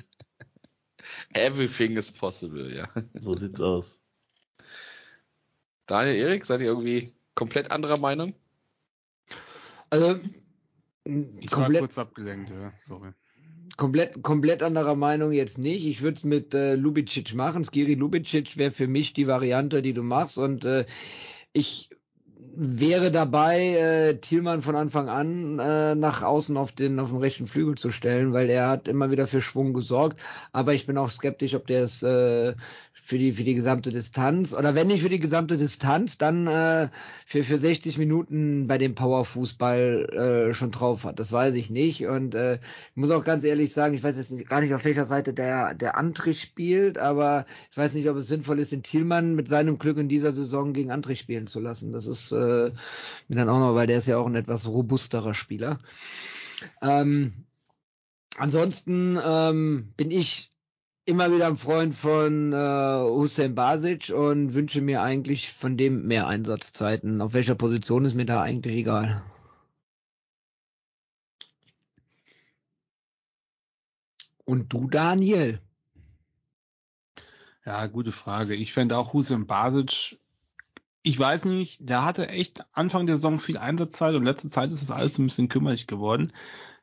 Everything 1.34 1.96
is 1.98 2.12
possible, 2.12 2.76
ja. 2.76 2.90
So 3.20 3.34
sieht's 3.34 3.62
aus. 3.62 4.00
Daniel, 5.86 6.16
Erik, 6.16 6.46
seid 6.46 6.62
ihr 6.62 6.68
irgendwie 6.68 7.14
komplett 7.36 7.72
anderer 7.72 7.98
Meinung? 7.98 8.34
Also, 9.90 10.20
Ich 11.40 11.52
war 11.52 11.64
komplett, 11.64 11.82
kurz 11.82 11.98
abgelenkt, 11.98 12.50
ja. 12.50 12.74
Sorry. 12.80 13.12
komplett, 13.78 14.22
komplett 14.22 14.64
anderer 14.64 14.96
Meinung 14.96 15.32
jetzt 15.32 15.58
nicht. 15.58 15.86
Ich 15.86 16.02
würde 16.02 16.18
es 16.18 16.24
mit 16.24 16.54
äh, 16.54 16.76
Lubicic 16.76 17.34
machen. 17.34 17.66
Skiri 17.66 17.96
Lubicic 17.96 18.58
wäre 18.58 18.72
für 18.72 18.88
mich 18.88 19.14
die 19.14 19.28
Variante, 19.28 19.82
die 19.82 19.94
du 19.94 20.04
machst. 20.04 20.38
Und 20.38 20.66
äh, 20.66 20.86
ich 21.54 21.90
wäre 22.62 23.10
dabei, 23.10 23.70
äh, 23.70 24.18
Thielmann 24.18 24.62
von 24.62 24.76
Anfang 24.76 25.08
an 25.08 25.60
äh, 25.60 25.96
nach 25.96 26.24
außen 26.24 26.58
auf 26.58 26.74
den, 26.74 27.00
auf 27.00 27.10
den 27.10 27.20
rechten 27.20 27.48
Flügel 27.48 27.76
zu 27.76 27.90
stellen, 27.90 28.34
weil 28.34 28.50
er 28.50 28.68
hat 28.68 28.90
immer 28.90 29.12
wieder 29.12 29.28
für 29.28 29.40
Schwung 29.40 29.74
gesorgt. 29.74 30.20
Aber 30.52 30.74
ich 30.74 30.86
bin 30.86 30.98
auch 30.98 31.10
skeptisch, 31.10 31.56
ob 31.56 31.68
der 31.68 31.86
es 31.86 32.04
äh, 32.04 32.54
für 33.10 33.18
die, 33.18 33.32
für 33.32 33.44
die 33.44 33.56
gesamte 33.56 33.92
Distanz 33.92 34.54
oder 34.54 34.76
wenn 34.76 34.86
nicht 34.86 35.02
für 35.02 35.10
die 35.10 35.20
gesamte 35.20 35.58
Distanz, 35.58 36.20
dann 36.20 36.46
äh, 36.46 36.90
für, 37.26 37.44
für 37.44 37.58
60 37.58 37.98
Minuten 37.98 38.68
bei 38.68 38.78
dem 38.78 38.94
Powerfußball 38.94 40.50
äh, 40.50 40.54
schon 40.54 40.70
drauf 40.70 41.06
hat. 41.06 41.18
Das 41.20 41.32
weiß 41.32 41.56
ich 41.56 41.72
nicht. 41.72 42.06
Und 42.06 42.36
äh, 42.36 42.56
ich 42.56 42.96
muss 42.96 43.10
auch 43.10 43.24
ganz 43.24 43.44
ehrlich 43.44 43.74
sagen, 43.74 43.96
ich 43.96 44.04
weiß 44.04 44.16
jetzt 44.16 44.32
nicht, 44.32 44.48
gar 44.48 44.62
nicht, 44.62 44.76
auf 44.76 44.86
welcher 44.86 45.06
Seite 45.06 45.34
der, 45.34 45.74
der 45.74 45.98
Antrich 45.98 46.40
spielt, 46.40 47.00
aber 47.00 47.48
ich 47.72 47.78
weiß 47.78 47.96
nicht, 47.96 48.08
ob 48.10 48.18
es 48.18 48.28
sinnvoll 48.28 48.60
ist, 48.60 48.74
den 48.74 48.84
Thielmann 48.84 49.34
mit 49.34 49.48
seinem 49.48 49.80
Glück 49.80 49.98
in 49.98 50.08
dieser 50.08 50.32
Saison 50.32 50.74
gegen 50.74 50.92
Antrich 50.92 51.20
spielen 51.20 51.48
zu 51.48 51.60
lassen. 51.60 51.92
Das 51.94 52.06
ist 52.06 52.32
äh, 52.32 52.49
mir 53.28 53.36
dann 53.36 53.50
auch 53.50 53.60
noch, 53.60 53.76
weil 53.76 53.88
der 53.88 54.00
ist 54.00 54.08
ja 54.08 54.18
auch 54.18 54.26
ein 54.26 54.36
etwas 54.36 54.68
robusterer 54.68 55.34
Spieler. 55.34 55.80
Ähm, 56.82 57.46
ansonsten 58.38 59.20
ähm, 59.24 59.94
bin 59.96 60.12
ich 60.12 60.52
immer 61.06 61.34
wieder 61.34 61.48
ein 61.48 61.58
Freund 61.58 61.96
von 61.96 62.54
äh, 62.54 63.02
Hussein 63.02 63.56
Basic 63.56 64.10
und 64.10 64.54
wünsche 64.54 64.82
mir 64.82 65.02
eigentlich 65.02 65.52
von 65.52 65.76
dem 65.76 66.06
mehr 66.06 66.28
Einsatzzeiten. 66.28 67.22
Auf 67.22 67.34
welcher 67.34 67.56
Position 67.56 68.06
ist 68.06 68.14
mir 68.14 68.26
da 68.26 68.42
eigentlich 68.42 68.76
egal. 68.76 69.24
Und 74.46 74.74
du, 74.74 74.88
Daniel? 74.88 75.60
Ja, 77.66 77.86
gute 77.88 78.12
Frage. 78.12 78.56
Ich 78.56 78.74
fände 78.74 78.98
auch 78.98 79.14
Hussein 79.14 79.46
Basic, 79.46 80.20
ich 81.04 81.18
weiß 81.18 81.46
nicht, 81.46 81.90
der 81.90 82.04
hatte 82.06 82.30
echt 82.30 82.64
Anfang 82.74 83.06
der 83.06 83.16
Saison 83.16 83.40
viel 83.40 83.58
Einsatzzeit 83.58 84.16
und 84.16 84.26
letzte 84.26 84.50
Zeit 84.50 84.72
ist 84.72 84.82
es 84.82 84.92
alles 84.92 85.18
ein 85.18 85.26
bisschen 85.26 85.50
kümmerlich 85.50 85.88
geworden 85.88 86.34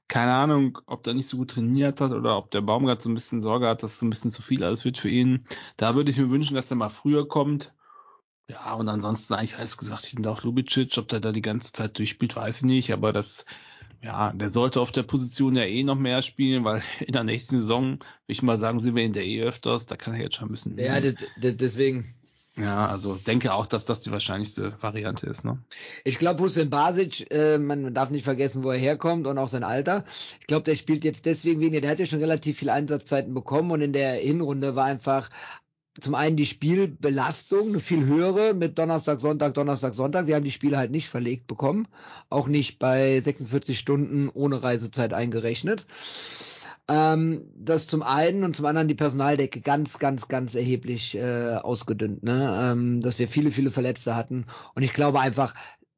keine 0.08 0.32
Ahnung, 0.32 0.78
ob 0.86 1.02
der 1.02 1.14
nicht 1.14 1.28
so 1.28 1.36
gut 1.36 1.52
trainiert 1.52 2.00
hat 2.00 2.12
oder 2.12 2.36
ob 2.36 2.50
der 2.50 2.60
Baumgart 2.60 3.02
so 3.02 3.10
ein 3.10 3.14
bisschen 3.14 3.42
Sorge 3.42 3.66
hat, 3.66 3.82
dass 3.82 3.98
so 3.98 4.06
ein 4.06 4.10
bisschen 4.10 4.30
zu 4.30 4.42
viel 4.42 4.62
alles 4.62 4.84
wird 4.84 4.98
für 4.98 5.08
ihn. 5.08 5.44
Da 5.76 5.94
würde 5.94 6.10
ich 6.10 6.16
mir 6.16 6.30
wünschen, 6.30 6.54
dass 6.54 6.68
der 6.68 6.76
mal 6.76 6.90
früher 6.90 7.26
kommt. 7.26 7.72
Ja, 8.48 8.74
und 8.74 8.88
ansonsten 8.88 9.34
eigentlich 9.34 9.58
alles 9.58 9.76
gesagt, 9.76 10.04
ich 10.04 10.10
finde 10.10 10.30
auch 10.30 10.44
Lubicic, 10.44 10.96
ob 10.98 11.08
der 11.08 11.18
da 11.18 11.32
die 11.32 11.42
ganze 11.42 11.72
Zeit 11.72 11.98
durchspielt, 11.98 12.36
weiß 12.36 12.58
ich 12.58 12.62
nicht, 12.62 12.92
aber 12.92 13.12
das, 13.12 13.44
ja, 14.00 14.32
der 14.32 14.50
sollte 14.50 14.80
auf 14.80 14.92
der 14.92 15.02
Position 15.02 15.56
ja 15.56 15.64
eh 15.64 15.82
noch 15.82 15.96
mehr 15.96 16.22
spielen, 16.22 16.62
weil 16.62 16.82
in 17.00 17.12
der 17.12 17.24
nächsten 17.24 17.56
Saison, 17.56 17.84
würde 17.94 18.02
ich 18.28 18.42
mal 18.42 18.58
sagen, 18.58 18.78
sind 18.78 18.94
wir 18.94 19.02
in 19.02 19.12
der 19.12 19.26
eh 19.26 19.42
öfters, 19.42 19.86
da 19.86 19.96
kann 19.96 20.14
er 20.14 20.20
jetzt 20.20 20.36
schon 20.36 20.46
ein 20.48 20.52
bisschen. 20.52 20.78
Ja, 20.78 21.00
deswegen. 21.00 22.14
Ja, 22.58 22.86
also 22.86 23.16
denke 23.16 23.52
auch, 23.52 23.66
dass 23.66 23.84
das 23.84 24.00
die 24.00 24.10
wahrscheinlichste 24.10 24.72
Variante 24.80 25.26
ist. 25.26 25.44
Ne? 25.44 25.58
Ich 26.04 26.16
glaube, 26.16 26.42
Hussein 26.42 26.70
Basic, 26.70 27.30
äh, 27.30 27.58
man 27.58 27.92
darf 27.92 28.08
nicht 28.08 28.24
vergessen, 28.24 28.64
wo 28.64 28.70
er 28.70 28.78
herkommt 28.78 29.26
und 29.26 29.36
auch 29.36 29.48
sein 29.48 29.62
Alter. 29.62 30.04
Ich 30.40 30.46
glaube, 30.46 30.64
der 30.64 30.76
spielt 30.76 31.04
jetzt 31.04 31.26
deswegen 31.26 31.60
weniger. 31.60 31.82
Der 31.82 31.90
hat 31.90 31.98
ja 31.98 32.06
schon 32.06 32.20
relativ 32.20 32.58
viele 32.58 32.72
Einsatzzeiten 32.72 33.34
bekommen 33.34 33.70
und 33.72 33.82
in 33.82 33.92
der 33.92 34.14
Hinrunde 34.14 34.74
war 34.74 34.86
einfach 34.86 35.28
zum 36.00 36.14
einen 36.14 36.36
die 36.36 36.46
Spielbelastung 36.46 37.68
eine 37.68 37.80
viel 37.80 38.06
höhere 38.06 38.54
mit 38.54 38.78
Donnerstag, 38.78 39.20
Sonntag, 39.20 39.54
Donnerstag, 39.54 39.94
Sonntag. 39.94 40.26
Wir 40.26 40.34
haben 40.34 40.44
die 40.44 40.50
Spiele 40.50 40.78
halt 40.78 40.90
nicht 40.90 41.08
verlegt 41.08 41.46
bekommen, 41.46 41.88
auch 42.30 42.48
nicht 42.48 42.78
bei 42.78 43.20
46 43.20 43.78
Stunden 43.78 44.28
ohne 44.28 44.62
Reisezeit 44.62 45.12
eingerechnet. 45.12 45.86
Ähm, 46.88 47.50
das 47.56 47.88
zum 47.88 48.02
einen 48.02 48.44
und 48.44 48.54
zum 48.54 48.64
anderen 48.64 48.86
die 48.86 48.94
Personaldecke 48.94 49.60
ganz, 49.60 49.98
ganz, 49.98 50.28
ganz 50.28 50.54
erheblich 50.54 51.16
äh, 51.16 51.56
ausgedünnt, 51.56 52.22
ne? 52.22 52.70
ähm, 52.72 53.00
dass 53.00 53.18
wir 53.18 53.26
viele, 53.26 53.50
viele 53.50 53.72
Verletzte 53.72 54.14
hatten. 54.14 54.46
Und 54.74 54.84
ich 54.84 54.92
glaube 54.92 55.18
einfach, 55.18 55.52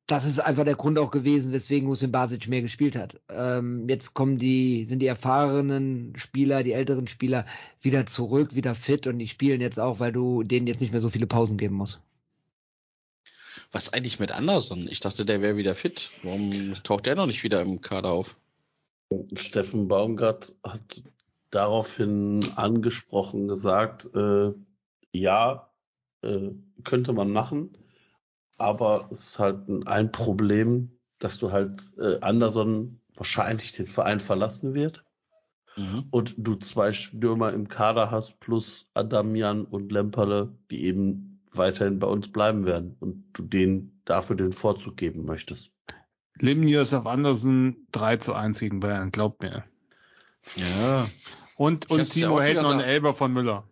das 0.07 0.25
ist 0.25 0.39
einfach 0.39 0.65
der 0.65 0.77
Grund 0.77 0.99
auch 0.99 1.11
gewesen, 1.11 1.53
weswegen 1.53 1.87
Husin 1.87 2.11
Basic 2.11 2.49
mehr 2.49 2.63
gespielt 2.63 2.97
hat. 2.97 3.21
Ähm, 3.29 3.87
jetzt 3.91 4.15
kommen 4.15 4.39
die, 4.39 4.87
sind 4.87 5.01
die 5.01 5.07
erfahrenen 5.07 6.15
Spieler, 6.17 6.63
die 6.63 6.73
älteren 6.73 7.07
Spieler 7.07 7.45
wieder 7.83 8.07
zurück, 8.07 8.55
wieder 8.55 8.75
fit 8.75 9.07
und 9.07 9.19
die 9.19 9.29
spielen 9.29 9.61
jetzt 9.61 9.79
auch, 9.79 10.01
weil 10.01 10.13
du 10.13 10.43
denen 10.43 10.67
jetzt 10.67 10.81
nicht 10.81 10.93
mehr 10.93 11.03
so 11.03 11.11
viele 11.11 11.27
Pausen 11.27 11.59
geben 11.59 11.75
musst. 11.75 12.01
Was 13.71 13.93
eigentlich 13.93 14.19
mit 14.19 14.33
Anderson? 14.33 14.89
Ich 14.91 15.01
dachte, 15.01 15.27
der 15.27 15.43
wäre 15.43 15.59
wieder 15.59 15.75
fit. 15.75 16.09
Warum 16.23 16.73
taucht 16.85 17.05
der 17.05 17.15
noch 17.15 17.27
nicht 17.27 17.45
wieder 17.45 17.61
im 17.61 17.83
Kader 17.83 18.11
auf? 18.11 18.35
Steffen 19.35 19.89
Baumgart 19.89 20.55
hat 20.63 21.03
daraufhin 21.51 22.41
angesprochen 22.57 23.49
gesagt, 23.49 24.11
äh, 24.15 24.53
ja, 25.13 25.71
äh, 26.23 26.51
könnte 26.85 27.13
man 27.13 27.31
machen, 27.31 27.77
aber 28.59 29.09
es 29.11 29.21
ist 29.21 29.39
halt 29.39 29.69
ein 29.87 30.13
Problem, 30.13 30.99
dass 31.19 31.39
du 31.39 31.53
halt 31.53 31.83
äh, 31.99 32.21
Anderson 32.21 33.01
wahrscheinlich 33.15 33.73
den 33.73 33.87
Verein 33.87 34.21
verlassen 34.21 34.75
wird 34.75 35.05
mhm. 35.77 36.05
und 36.11 36.35
du 36.39 36.57
zwei 36.57 36.93
Stürmer 36.93 37.53
im 37.53 37.69
Kader 37.69 38.11
hast 38.11 38.39
plus 38.41 38.87
Adamian 38.95 39.65
und 39.65 39.91
Lemperle, 39.91 40.55
die 40.71 40.85
eben 40.85 41.41
weiterhin 41.55 41.99
bei 41.99 42.07
uns 42.07 42.31
bleiben 42.31 42.67
werden 42.67 42.97
und 43.01 43.25
du 43.33 43.43
denen 43.43 44.03
dafür 44.05 44.37
den 44.37 44.53
Vorzug 44.53 44.97
geben 44.97 45.25
möchtest. 45.25 45.73
Limnius 46.41 46.95
auf 46.95 47.07
Andersen 47.07 47.87
3 47.93 48.19
zu 48.19 48.35
1 48.35 48.59
gegen 48.61 48.81
Bayern, 48.81 49.13
glaubt 49.13 49.43
mir. 49.43 49.65
Ja. 50.57 51.07
Und, 51.57 51.91
und 51.91 52.07
Timo 52.07 52.41
hält 52.41 52.63
noch 52.63 52.71
einen 52.71 52.81
Elber 52.81 53.15
von 53.15 53.33
Müller. 53.33 53.65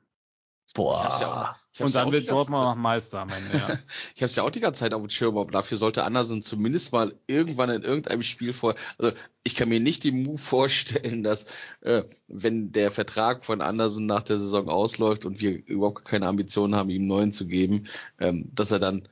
Boah. 0.75 1.19
Ja 1.21 1.57
und 1.85 1.95
dann 1.95 2.13
wird 2.13 2.31
Dortmund 2.31 2.79
Meister 2.79 3.21
am 3.21 3.29
Ende, 3.29 3.59
ja. 3.59 3.79
ich 4.15 4.23
habe 4.23 4.27
es 4.27 4.37
ja 4.37 4.43
auch 4.43 4.51
die 4.51 4.61
ganze 4.61 4.81
Zeit 4.81 4.95
auf 4.95 5.03
dem 5.03 5.11
Schirm, 5.11 5.37
aber 5.37 5.51
dafür 5.51 5.77
sollte 5.77 6.05
Andersen 6.05 6.43
zumindest 6.43 6.93
mal 6.93 7.15
irgendwann 7.27 7.71
in 7.71 7.83
irgendeinem 7.83 8.23
Spiel 8.23 8.53
vor. 8.53 8.75
Also 8.99 9.15
ich 9.45 9.55
kann 9.55 9.69
mir 9.69 9.81
nicht 9.81 10.05
den 10.05 10.23
Move 10.23 10.39
vorstellen, 10.39 11.23
dass 11.23 11.47
äh, 11.81 12.05
wenn 12.29 12.73
der 12.73 12.91
Vertrag 12.91 13.45
von 13.45 13.61
Andersen 13.61 14.07
nach 14.07 14.23
der 14.23 14.39
Saison 14.39 14.69
ausläuft 14.69 15.25
und 15.25 15.41
wir 15.41 15.67
überhaupt 15.67 16.05
keine 16.05 16.27
Ambitionen 16.27 16.75
haben, 16.75 16.91
ihm 16.91 17.07
neuen 17.07 17.33
zu 17.33 17.47
geben, 17.47 17.87
ähm, 18.19 18.51
dass 18.55 18.71
er 18.71 18.79
dann 18.79 19.09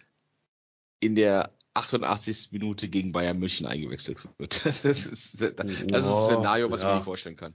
in 1.00 1.14
der 1.14 1.50
88. 1.74 2.52
Minute 2.52 2.88
gegen 2.88 3.12
Bayern 3.12 3.38
München 3.38 3.66
eingewechselt 3.66 4.26
wird. 4.38 4.64
Das 4.64 4.84
ist, 4.84 5.40
das 5.40 5.66
ist 5.66 5.92
ein 5.92 6.04
Szenario, 6.04 6.70
was 6.70 6.80
ja. 6.80 6.86
man 6.86 6.96
nicht 6.96 7.04
vorstellen 7.04 7.36
kann. 7.36 7.54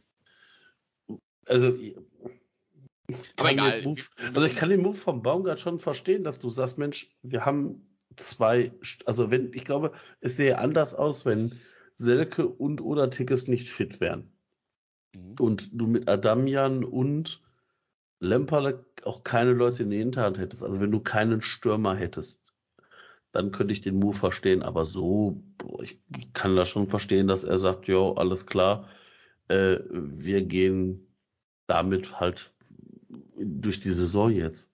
Also, 1.45 1.75
aber 3.37 3.51
egal. 3.51 3.81
Move, 3.83 4.01
also 4.35 4.45
ich 4.45 4.55
kann 4.55 4.69
den 4.69 4.81
Move 4.81 4.97
vom 4.97 5.23
Baumgart 5.23 5.59
schon 5.59 5.79
verstehen, 5.79 6.23
dass 6.23 6.39
du 6.39 6.49
sagst, 6.49 6.77
Mensch, 6.77 7.09
wir 7.23 7.45
haben 7.45 7.87
zwei, 8.17 8.71
also 9.05 9.31
wenn, 9.31 9.51
ich 9.53 9.65
glaube, 9.65 9.93
es 10.19 10.37
sähe 10.37 10.59
anders 10.59 10.93
aus, 10.93 11.25
wenn 11.25 11.59
Selke 11.95 12.47
und 12.47 12.81
oder 12.81 13.09
Tickes 13.09 13.47
nicht 13.47 13.69
fit 13.69 13.99
wären. 13.99 14.31
Mhm. 15.15 15.35
Und 15.39 15.69
du 15.73 15.87
mit 15.87 16.07
Adamian 16.07 16.83
und 16.83 17.41
Lemperle 18.19 18.85
auch 19.03 19.23
keine 19.23 19.53
Leute 19.53 19.83
in 19.83 19.89
der 19.89 19.99
Hinterhand 19.99 20.37
hättest. 20.37 20.61
Also 20.61 20.81
wenn 20.81 20.91
du 20.91 20.99
keinen 20.99 21.41
Stürmer 21.41 21.95
hättest 21.95 22.38
dann 23.31 23.51
könnte 23.51 23.73
ich 23.73 23.81
den 23.81 23.99
Move 23.99 24.15
verstehen. 24.15 24.63
Aber 24.63 24.85
so, 24.85 25.43
ich 25.81 25.99
kann 26.33 26.55
da 26.55 26.65
schon 26.65 26.87
verstehen, 26.87 27.27
dass 27.27 27.43
er 27.43 27.57
sagt, 27.57 27.87
jo, 27.87 28.13
alles 28.13 28.45
klar, 28.45 28.87
äh, 29.47 29.77
wir 29.89 30.41
gehen 30.41 31.07
damit 31.67 32.19
halt 32.19 32.51
durch 33.37 33.79
die 33.79 33.91
Saison 33.91 34.31
jetzt. 34.31 34.69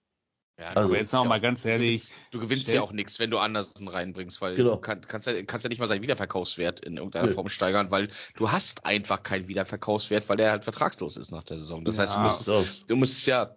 Ja, 0.58 0.70
also 0.70 0.94
jetzt 0.94 1.12
noch 1.12 1.26
mal 1.26 1.38
ganz 1.38 1.66
ehrlich. 1.66 2.08
Du 2.08 2.14
gewinnst, 2.14 2.32
du 2.32 2.38
gewinnst 2.40 2.72
ja 2.72 2.80
auch 2.80 2.92
nichts, 2.92 3.18
wenn 3.18 3.30
du 3.30 3.36
Andersen 3.36 3.88
reinbringst, 3.88 4.40
weil 4.40 4.54
genau. 4.54 4.76
du 4.76 4.80
kann, 4.80 5.02
kannst, 5.02 5.26
ja, 5.26 5.42
kannst 5.42 5.64
ja 5.64 5.68
nicht 5.68 5.80
mal 5.80 5.86
seinen 5.86 6.00
Wiederverkaufswert 6.00 6.80
in 6.80 6.96
irgendeiner 6.96 7.28
nee. 7.28 7.34
Form 7.34 7.50
steigern, 7.50 7.90
weil 7.90 8.08
du 8.36 8.50
hast 8.50 8.86
einfach 8.86 9.22
keinen 9.22 9.48
Wiederverkaufswert, 9.48 10.30
weil 10.30 10.40
er 10.40 10.52
halt 10.52 10.64
vertragslos 10.64 11.18
ist 11.18 11.30
nach 11.30 11.42
der 11.42 11.58
Saison. 11.58 11.84
Das 11.84 11.98
ja, 11.98 12.04
heißt, 12.04 12.16
du 12.16 12.20
musst, 12.20 12.90
du 12.90 12.96
musst 12.96 13.26
ja 13.26 13.54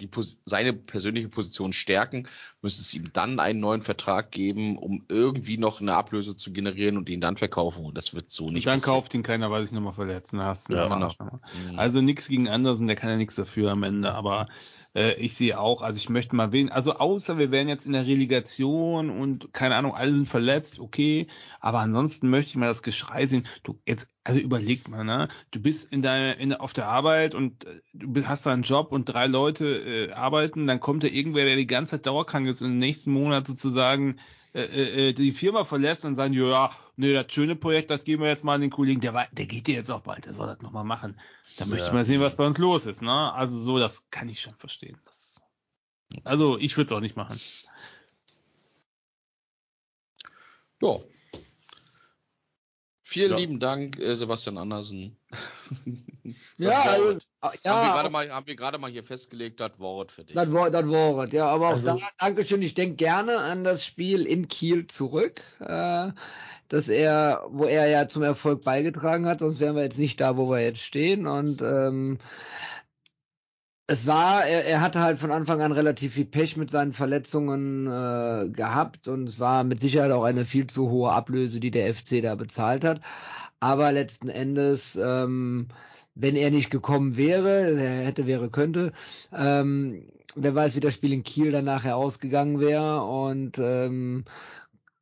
die, 0.00 0.08
seine 0.44 0.72
persönliche 0.72 1.28
Position 1.28 1.72
stärken, 1.72 2.28
müsste 2.62 2.80
es 2.80 2.94
ihm 2.94 3.12
dann 3.12 3.40
einen 3.40 3.60
neuen 3.60 3.82
Vertrag 3.82 4.30
geben, 4.30 4.78
um 4.78 5.04
irgendwie 5.08 5.58
noch 5.58 5.80
eine 5.80 5.94
Ablöse 5.94 6.36
zu 6.36 6.52
generieren 6.52 6.96
und 6.96 7.08
ihn 7.08 7.20
dann 7.20 7.36
verkaufen. 7.36 7.84
Und 7.84 7.96
das 7.96 8.14
wird 8.14 8.30
so 8.30 8.50
nicht. 8.50 8.66
Und 8.66 8.66
dann 8.66 8.80
passieren. 8.80 8.96
kauft 8.96 9.14
ihn 9.14 9.22
keiner, 9.22 9.50
weil 9.50 9.62
sich 9.62 9.72
nochmal 9.72 9.92
verletzen 9.92 10.40
hast. 10.40 10.70
Ja, 10.70 10.88
genau. 10.88 11.12
Mhm. 11.54 11.78
Also 11.78 12.00
nichts 12.00 12.28
gegen 12.28 12.48
Andersen, 12.48 12.86
der 12.86 12.96
kann 12.96 13.10
ja 13.10 13.16
nichts 13.16 13.34
dafür 13.34 13.72
am 13.72 13.82
Ende. 13.82 14.14
Aber 14.14 14.48
äh, 14.94 15.14
ich 15.14 15.34
sehe 15.34 15.58
auch, 15.58 15.82
also 15.82 15.98
ich 15.98 16.08
möchte 16.08 16.34
mal 16.36 16.52
wen, 16.52 16.70
also 16.70 16.94
außer 16.94 17.38
wir 17.38 17.50
wären 17.50 17.68
jetzt 17.68 17.86
in 17.86 17.92
der 17.92 18.06
Relegation 18.06 19.10
und 19.10 19.52
keine 19.52 19.76
Ahnung, 19.76 19.94
alle 19.94 20.12
sind 20.12 20.28
verletzt, 20.28 20.78
okay. 20.78 21.26
Aber 21.60 21.80
ansonsten 21.80 22.30
möchte 22.30 22.50
ich 22.50 22.56
mal 22.56 22.66
das 22.66 22.82
Geschrei 22.82 23.26
sehen. 23.26 23.46
Du 23.62 23.78
jetzt 23.86 24.13
also 24.24 24.40
überleg 24.40 24.88
mal, 24.88 25.04
ne? 25.04 25.28
Du 25.50 25.60
bist 25.60 25.92
in 25.92 26.00
deiner, 26.00 26.38
in, 26.38 26.54
auf 26.54 26.72
der 26.72 26.88
Arbeit 26.88 27.34
und 27.34 27.64
äh, 27.66 27.80
du 27.92 28.26
hast 28.26 28.46
da 28.46 28.52
einen 28.52 28.62
Job 28.62 28.90
und 28.90 29.04
drei 29.04 29.26
Leute 29.26 29.66
äh, 29.66 30.12
arbeiten, 30.12 30.66
dann 30.66 30.80
kommt 30.80 31.04
da 31.04 31.08
irgendwer, 31.08 31.44
der 31.44 31.56
die 31.56 31.66
ganze 31.66 31.92
Zeit 31.92 32.06
dauerkrank 32.06 32.46
ist 32.48 32.62
und 32.62 32.70
im 32.70 32.78
nächsten 32.78 33.12
Monat 33.12 33.46
sozusagen 33.46 34.18
äh, 34.54 34.62
äh, 34.62 35.08
äh 35.08 35.12
die 35.12 35.32
Firma 35.32 35.66
verlässt 35.66 36.06
und 36.06 36.16
sagen, 36.16 36.32
ja, 36.32 36.70
nee, 36.96 37.12
das 37.12 37.30
schöne 37.32 37.54
Projekt, 37.54 37.90
das 37.90 38.02
geben 38.04 38.22
wir 38.22 38.30
jetzt 38.30 38.44
mal 38.44 38.54
an 38.54 38.62
den 38.62 38.70
Kollegen, 38.70 39.02
der, 39.02 39.28
der 39.30 39.46
geht 39.46 39.66
dir 39.66 39.74
jetzt 39.74 39.90
auch 39.90 40.00
bald, 40.00 40.24
der 40.24 40.32
soll 40.32 40.46
das 40.46 40.62
nochmal 40.62 40.84
machen. 40.84 41.20
Da 41.58 41.66
möchte 41.66 41.82
ja. 41.82 41.88
ich 41.88 41.92
mal 41.92 42.06
sehen, 42.06 42.22
was 42.22 42.36
bei 42.36 42.46
uns 42.46 42.56
los 42.56 42.86
ist, 42.86 43.02
ne? 43.02 43.32
Also 43.34 43.58
so, 43.58 43.78
das 43.78 44.08
kann 44.10 44.30
ich 44.30 44.40
schon 44.40 44.54
verstehen. 44.54 44.96
Das, 45.04 45.36
also 46.24 46.56
ich 46.56 46.78
würde 46.78 46.86
es 46.86 46.96
auch 46.96 47.00
nicht 47.00 47.16
machen. 47.16 47.38
Ja, 50.80 50.98
Vielen 53.14 53.30
ja. 53.30 53.36
lieben 53.36 53.60
Dank, 53.60 54.00
äh, 54.00 54.16
Sebastian 54.16 54.58
Andersen. 54.58 55.16
ja, 56.58 56.80
also, 56.80 57.16
ja, 57.62 57.76
haben 57.76 57.86
wir 57.86 57.92
gerade 57.92 58.10
mal, 58.10 58.28
haben 58.28 58.46
wir 58.48 58.56
gerade 58.56 58.78
mal 58.78 58.90
hier 58.90 59.04
festgelegt, 59.04 59.60
das 59.60 59.78
Wort 59.78 60.10
für 60.10 60.24
dich. 60.24 60.34
Das 60.34 60.50
Wort, 60.50 60.74
das 60.74 60.88
Wort, 60.88 61.32
ja, 61.32 61.46
aber 61.46 61.68
auch 61.68 61.74
also, 61.74 61.86
da, 61.86 61.98
Dankeschön. 62.18 62.60
Ich 62.60 62.74
denke 62.74 62.96
gerne 62.96 63.38
an 63.38 63.62
das 63.62 63.84
Spiel 63.84 64.26
in 64.26 64.48
Kiel 64.48 64.88
zurück, 64.88 65.42
äh, 65.60 66.08
dass 66.66 66.88
er, 66.88 67.44
wo 67.50 67.66
er 67.66 67.86
ja 67.86 68.08
zum 68.08 68.24
Erfolg 68.24 68.64
beigetragen 68.64 69.26
hat, 69.26 69.38
sonst 69.38 69.60
wären 69.60 69.76
wir 69.76 69.84
jetzt 69.84 69.98
nicht 69.98 70.20
da, 70.20 70.36
wo 70.36 70.50
wir 70.50 70.60
jetzt 70.60 70.80
stehen 70.80 71.28
und 71.28 71.62
ähm, 71.62 72.18
es 73.86 74.06
war, 74.06 74.46
er, 74.46 74.64
er 74.64 74.80
hatte 74.80 75.00
halt 75.00 75.18
von 75.18 75.30
Anfang 75.30 75.60
an 75.60 75.72
relativ 75.72 76.14
viel 76.14 76.24
Pech 76.24 76.56
mit 76.56 76.70
seinen 76.70 76.92
Verletzungen 76.92 77.86
äh, 77.86 78.48
gehabt 78.50 79.08
und 79.08 79.28
es 79.28 79.38
war 79.38 79.64
mit 79.64 79.80
Sicherheit 79.80 80.10
auch 80.10 80.24
eine 80.24 80.46
viel 80.46 80.66
zu 80.66 80.90
hohe 80.90 81.12
Ablöse, 81.12 81.60
die 81.60 81.70
der 81.70 81.92
FC 81.92 82.22
da 82.22 82.34
bezahlt 82.34 82.84
hat. 82.84 83.00
Aber 83.60 83.92
letzten 83.92 84.28
Endes 84.28 84.96
ähm, 84.96 85.68
wenn 86.14 86.36
er 86.36 86.50
nicht 86.50 86.70
gekommen 86.70 87.16
wäre, 87.16 87.72
er 87.80 88.04
hätte, 88.06 88.26
wäre, 88.26 88.48
könnte, 88.48 88.92
ähm, 89.32 90.06
wer 90.36 90.54
weiß, 90.54 90.76
wie 90.76 90.80
das 90.80 90.94
Spiel 90.94 91.12
in 91.12 91.24
Kiel 91.24 91.52
dann 91.52 91.64
nachher 91.64 91.96
ausgegangen 91.96 92.60
wäre 92.60 93.02
und 93.02 93.58
ähm, 93.58 94.24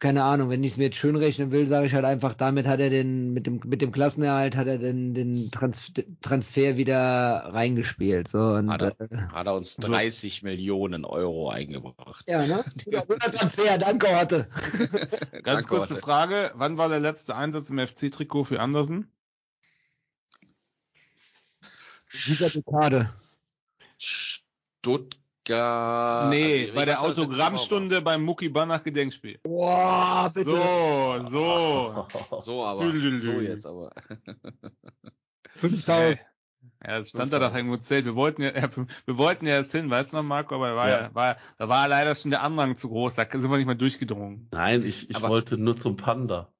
keine 0.02 0.24
Ahnung, 0.24 0.50
wenn 0.50 0.64
ich 0.64 0.72
es 0.72 0.76
mir 0.78 0.86
jetzt 0.86 0.96
schön 0.96 1.14
rechnen 1.14 1.52
will, 1.52 1.68
sage 1.68 1.86
ich 1.86 1.94
halt 1.94 2.04
einfach, 2.04 2.34
damit 2.34 2.66
hat 2.66 2.80
er 2.80 2.90
den, 2.90 3.32
mit 3.32 3.46
dem, 3.46 3.60
mit 3.64 3.80
dem 3.80 3.92
Klassenerhalt 3.92 4.56
hat 4.56 4.66
er 4.66 4.78
den, 4.78 5.14
den 5.14 5.52
Trans 5.52 5.92
Transfer 6.20 6.76
wieder 6.76 7.50
reingespielt. 7.52 8.26
So, 8.26 8.38
und, 8.38 8.68
Hat 8.68 8.82
er, 8.82 9.00
äh, 9.00 9.16
hat 9.32 9.46
er 9.46 9.54
uns 9.54 9.76
30 9.76 10.42
Millionen 10.42 11.04
Euro 11.04 11.50
eingebracht. 11.50 12.28
ja, 12.28 12.44
ne? 12.44 12.64
Guter 12.84 13.30
Transfer, 13.30 13.78
danke 13.78 14.08
Orte. 14.08 14.48
Ganz 15.30 15.44
Danke, 15.44 15.68
kurze 15.68 15.94
Orte. 15.94 16.04
Frage. 16.04 16.50
Wann 16.56 16.78
war 16.78 16.88
der 16.88 16.98
letzte 16.98 17.36
Einsatz 17.36 17.70
im 17.70 17.78
FC-Trikot 17.78 18.42
für 18.42 18.58
Andersen? 18.58 19.08
Dieser 22.26 22.50
Dekade. 22.50 23.08
Stuttgart. 25.42 26.30
nee, 26.30 26.62
also, 26.62 26.74
bei 26.74 26.84
der 26.84 27.02
Autogrammstunde 27.02 28.00
beim 28.00 28.22
Mucki 28.22 28.48
Banach 28.48 28.82
Gedenkspiel. 28.84 29.38
Boah, 29.42 30.30
bitte. 30.32 30.50
So, 30.50 31.26
so. 31.28 31.40
war. 31.40 32.08
So, 32.40 32.64
aber. 32.64 32.90
So 33.18 33.40
jetzt 33.40 33.66
aber. 33.66 33.92
5000. 35.56 36.18
Ja, 36.84 36.98
das 36.98 37.10
stand 37.10 37.32
da 37.32 37.38
doch 37.38 37.54
irgendwo 37.54 37.76
zählt. 37.76 38.04
Wir 38.06 38.16
wollten 38.16 38.42
ja, 38.42 38.52
wir 38.54 39.18
wollten 39.18 39.46
ja 39.46 39.54
erst 39.54 39.72
hin, 39.72 39.88
weißt 39.88 40.12
du 40.12 40.16
noch, 40.16 40.24
Marco, 40.24 40.54
aber 40.56 40.74
war 40.74 40.88
ja. 40.88 41.00
Ja. 41.02 41.14
war, 41.14 41.36
da 41.58 41.68
war 41.68 41.86
leider 41.88 42.14
schon 42.16 42.30
der 42.32 42.42
Andrang 42.42 42.76
zu 42.76 42.88
groß, 42.88 43.14
da 43.14 43.26
sind 43.30 43.48
wir 43.48 43.56
nicht 43.56 43.66
mal 43.66 43.76
durchgedrungen. 43.76 44.48
Nein, 44.50 44.84
ich, 44.84 45.08
ich 45.10 45.16
Aber- 45.16 45.28
wollte 45.28 45.58
nur 45.58 45.76
zum 45.76 45.96
Panda. 45.96 46.51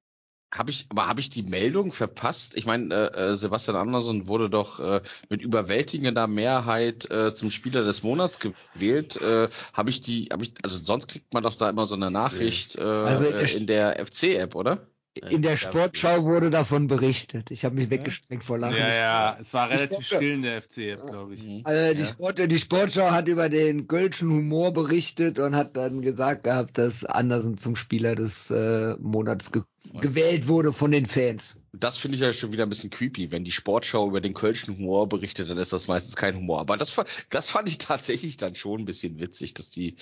Habe 0.53 0.69
ich, 0.69 0.85
aber 0.89 1.07
habe 1.07 1.19
ich 1.19 1.29
die 1.31 1.41
Meldung 1.43 1.91
verpasst? 1.91 2.55
Ich 2.55 2.65
meine, 2.65 2.93
äh, 2.93 3.31
äh, 3.31 3.35
Sebastian 3.35 3.75
Andersson 3.75 4.27
wurde 4.27 4.49
doch 4.51 4.79
äh, 4.79 5.01
mit 5.29 5.41
überwältigender 5.41 6.27
Mehrheit 6.27 7.09
äh, 7.09 7.33
zum 7.33 7.49
Spieler 7.49 7.83
des 7.83 8.03
Monats 8.03 8.39
gewählt. 8.39 9.15
Äh, 9.19 9.49
habe 9.73 9.89
ich 9.89 10.01
die, 10.01 10.29
habe 10.31 10.43
ich, 10.43 10.53
also 10.63 10.77
sonst 10.77 11.07
kriegt 11.07 11.33
man 11.33 11.41
doch 11.41 11.55
da 11.55 11.69
immer 11.69 11.87
so 11.87 11.95
eine 11.95 12.11
Nachricht 12.11 12.75
äh, 12.77 12.81
Also, 12.81 13.25
äh, 13.25 13.43
ich- 13.45 13.55
in 13.55 13.65
der 13.65 13.99
FC-App, 14.05 14.53
oder? 14.55 14.87
In 15.29 15.43
der 15.43 15.57
Sportschau 15.57 16.23
wurde 16.23 16.49
davon 16.49 16.87
berichtet. 16.87 17.51
Ich 17.51 17.65
habe 17.65 17.75
mich 17.75 17.91
weggestreckt 17.91 18.43
vor 18.43 18.57
Lachen. 18.57 18.77
Ja, 18.77 18.95
ja, 18.95 19.37
es 19.39 19.53
war 19.53 19.69
relativ 19.69 20.07
glaube- 20.07 20.23
still 20.23 20.33
in 20.33 20.41
der 20.41 20.57
FC, 20.59 20.95
glaube 20.95 21.35
ich. 21.35 21.43
Mhm. 21.43 21.61
Also 21.65 21.93
die, 21.93 21.99
Ja. 21.99 22.05
Sport, 22.07 22.39
die 22.39 22.57
Sportschau 22.57 23.11
hat 23.11 23.27
über 23.27 23.47
den 23.47 23.87
Gölschen 23.87 24.31
Humor 24.31 24.73
berichtet 24.73 25.37
und 25.37 25.55
hat 25.55 25.77
dann 25.77 26.01
gesagt 26.01 26.45
gehabt, 26.45 26.79
dass 26.79 27.05
Andersen 27.05 27.57
zum 27.57 27.75
Spieler 27.75 28.15
des 28.15 28.49
äh, 28.49 28.95
Monats 28.99 29.51
ge 29.51 29.61
gewählt 29.91 30.47
wurde 30.47 30.73
von 30.73 30.91
den 30.91 31.05
Fans. 31.05 31.57
Das 31.73 31.97
finde 31.97 32.15
ich 32.15 32.21
ja 32.21 32.31
schon 32.31 32.51
wieder 32.51 32.63
ein 32.63 32.69
bisschen 32.69 32.89
creepy. 32.89 33.31
Wenn 33.31 33.43
die 33.43 33.51
Sportschau 33.51 34.07
über 34.07 34.21
den 34.21 34.33
kölschen 34.33 34.77
Humor 34.77 35.09
berichtet, 35.09 35.49
dann 35.49 35.57
ist 35.57 35.73
das 35.73 35.87
meistens 35.87 36.15
kein 36.15 36.35
Humor. 36.35 36.59
Aber 36.59 36.77
das, 36.77 36.95
das 37.29 37.49
fand 37.49 37.67
ich 37.67 37.77
tatsächlich 37.79 38.37
dann 38.37 38.55
schon 38.55 38.81
ein 38.81 38.85
bisschen 38.85 39.19
witzig, 39.19 39.53
dass 39.53 39.71
die, 39.71 39.95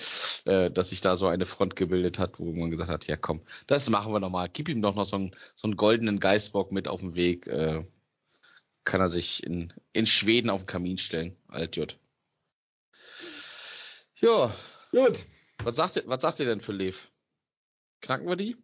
äh, 0.44 0.70
dass 0.70 0.90
sich 0.90 1.00
da 1.00 1.16
so 1.16 1.26
eine 1.26 1.46
Front 1.46 1.76
gebildet 1.76 2.18
hat, 2.18 2.38
wo 2.38 2.52
man 2.52 2.70
gesagt 2.70 2.90
hat, 2.90 3.06
ja 3.06 3.16
komm, 3.16 3.40
das 3.66 3.88
machen 3.88 4.12
wir 4.12 4.20
nochmal. 4.20 4.48
Gib 4.52 4.68
ihm 4.68 4.82
doch 4.82 4.94
noch 4.94 5.06
so 5.06 5.16
einen, 5.16 5.34
so 5.54 5.66
einen 5.66 5.76
goldenen 5.76 6.20
Geißbock 6.20 6.72
mit 6.72 6.88
auf 6.88 7.00
den 7.00 7.14
Weg. 7.14 7.46
Äh, 7.46 7.84
kann 8.84 9.00
er 9.00 9.08
sich 9.08 9.44
in, 9.44 9.72
in 9.92 10.06
Schweden 10.06 10.50
auf 10.50 10.62
den 10.62 10.66
Kamin 10.66 10.98
stellen. 10.98 11.36
Altjut. 11.48 11.98
Ja, 14.20 14.54
Gut. 14.90 15.24
was 15.62 15.76
sagt 15.76 15.96
ihr, 15.96 16.04
was 16.06 16.22
sagt 16.22 16.40
ihr 16.40 16.46
denn 16.46 16.60
für 16.60 16.72
Lev? 16.72 17.08
Knacken 18.00 18.28
wir 18.28 18.36
die? 18.36 18.56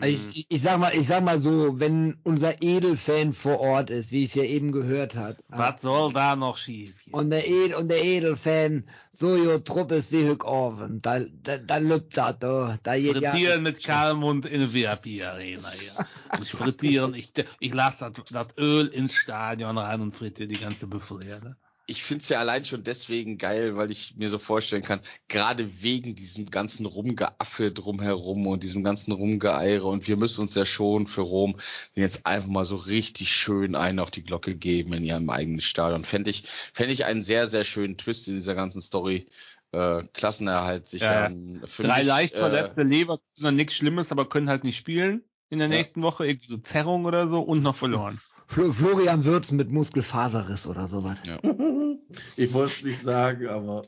Also 0.00 0.28
ich, 0.32 0.46
ich 0.48 0.62
sag 0.62 0.78
mal, 0.78 0.94
ich 0.94 1.06
sag 1.06 1.24
mal 1.24 1.38
so, 1.38 1.80
wenn 1.80 2.18
unser 2.22 2.62
Edelfan 2.62 3.32
vor 3.32 3.60
Ort 3.60 3.90
ist, 3.90 4.12
wie 4.12 4.22
ich 4.22 4.30
es 4.30 4.34
ja 4.34 4.44
eben 4.44 4.72
gehört 4.72 5.14
hat, 5.14 5.42
Was 5.48 5.82
soll 5.82 6.12
da 6.12 6.36
noch 6.36 6.56
schief? 6.56 6.94
gehen? 7.04 7.14
und 7.14 7.30
der, 7.30 7.48
Ed, 7.48 7.74
und 7.74 7.88
der 7.88 8.04
Edelfan 8.04 8.84
so 9.10 9.36
jo 9.36 9.58
Trupp 9.58 9.90
ist 9.92 10.12
wie 10.12 10.26
Hück 10.26 10.44
Orven, 10.44 11.02
da, 11.02 11.20
da, 11.42 11.58
da 11.58 11.76
lübt 11.78 12.16
das, 12.16 12.38
da, 12.38 12.78
da 12.82 12.96
geht 12.96 13.20
ja. 13.20 13.30
Frittieren 13.30 13.62
mit 13.62 13.82
Kalmund 13.82 14.46
in 14.46 14.60
der 14.60 14.72
VIP-Arena, 14.72 15.68
ja. 15.74 16.06
Ich 16.40 16.50
frittieren, 16.52 17.14
ich, 17.14 17.32
ich 17.60 17.74
lasse 17.74 18.12
das, 18.30 18.56
Öl 18.58 18.86
ins 18.88 19.14
Stadion 19.14 19.78
rein 19.78 20.00
und 20.00 20.12
frittiere 20.12 20.48
die 20.48 20.60
ganze 20.60 20.86
Büffelherde. 20.86 21.56
Ich 21.90 22.02
finde 22.02 22.20
es 22.22 22.28
ja 22.28 22.38
allein 22.38 22.66
schon 22.66 22.84
deswegen 22.84 23.38
geil, 23.38 23.76
weil 23.76 23.90
ich 23.90 24.14
mir 24.16 24.28
so 24.28 24.38
vorstellen 24.38 24.82
kann, 24.82 25.00
gerade 25.26 25.82
wegen 25.82 26.14
diesem 26.14 26.50
ganzen 26.50 26.84
Rumgeaffe 26.84 27.72
drumherum 27.72 28.46
und 28.46 28.62
diesem 28.62 28.84
ganzen 28.84 29.12
Rumgeeire 29.12 29.86
und 29.86 30.06
wir 30.06 30.18
müssen 30.18 30.42
uns 30.42 30.54
ja 30.54 30.66
schon 30.66 31.06
für 31.06 31.22
Rom 31.22 31.58
jetzt 31.94 32.26
einfach 32.26 32.48
mal 32.48 32.66
so 32.66 32.76
richtig 32.76 33.32
schön 33.32 33.74
einen 33.74 34.00
auf 34.00 34.10
die 34.10 34.22
Glocke 34.22 34.54
geben 34.54 34.92
in 34.92 35.02
ihrem 35.02 35.30
eigenen 35.30 35.62
Stadion. 35.62 36.04
Fände 36.04 36.28
ich, 36.28 36.44
fände 36.74 36.92
ich 36.92 37.06
einen 37.06 37.24
sehr, 37.24 37.46
sehr 37.46 37.64
schönen 37.64 37.96
Twist 37.96 38.28
in 38.28 38.34
dieser 38.34 38.54
ganzen 38.54 38.82
Story. 38.82 39.24
Äh, 39.72 40.02
Klassenerhalt 40.12 40.88
sichern. 40.88 41.62
Für 41.66 41.82
Drei 41.82 41.98
mich, 41.98 42.06
leicht 42.06 42.34
äh, 42.34 42.38
verletzte 42.38 42.82
Leverkusener, 42.82 43.52
nichts 43.52 43.74
Schlimmes, 43.74 44.12
aber 44.12 44.28
können 44.28 44.48
halt 44.48 44.64
nicht 44.64 44.76
spielen 44.76 45.24
in 45.50 45.58
der 45.58 45.68
Ja. 45.68 45.76
nächsten 45.76 46.02
Woche. 46.02 46.26
Irgendwie 46.26 46.48
so 46.48 46.58
Zerrung 46.58 47.06
oder 47.06 47.26
so 47.28 47.40
und 47.40 47.62
noch 47.62 47.76
verloren. 47.76 48.20
Flo, 48.48 48.72
Florian 48.72 49.24
Würz 49.26 49.50
mit 49.52 49.70
Muskelfaserriss 49.70 50.66
oder 50.66 50.88
sowas. 50.88 51.18
Ich 52.36 52.54
wollte 52.54 52.72
es 52.72 52.82
nicht 52.82 53.02
sagen, 53.02 53.48
aber 53.48 53.86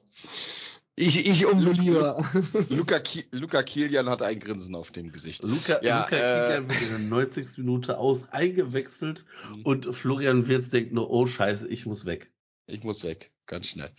Ich, 0.95 1.25
ich 1.25 1.47
umso 1.47 1.71
lieber. 1.71 2.23
Luca, 2.69 3.01
Ki 3.01 3.25
Luca 3.31 3.63
Kilian 3.63 4.11
hat 4.11 4.21
ein 4.21 4.39
Grinsen 4.39 4.75
auf 4.75 4.91
dem 4.91 5.11
Gesicht. 5.11 5.43
Luca, 5.43 5.83
Ja, 5.83 6.03
Luca 6.05 6.17
äh, 6.17 6.57
Kilian 6.59 6.69
wird 6.69 6.83
in 6.83 6.89
der 6.89 6.99
90. 6.99 7.57
Minute 7.59 7.97
aus 7.97 8.29
eingewechselt 8.29 9.25
und 9.65 9.87
Florian 9.97 10.49
Wirtz 10.49 10.69
denkt 10.69 10.93
nur, 10.93 11.09
oh 11.11 11.27
scheiße, 11.27 11.67
ich 11.69 11.87
muss 11.87 12.05
weg. 12.05 12.31
Ich 12.67 12.85
muss 12.85 13.03
weg, 13.05 13.33
ganz 13.47 13.69
schnell. 13.69 13.91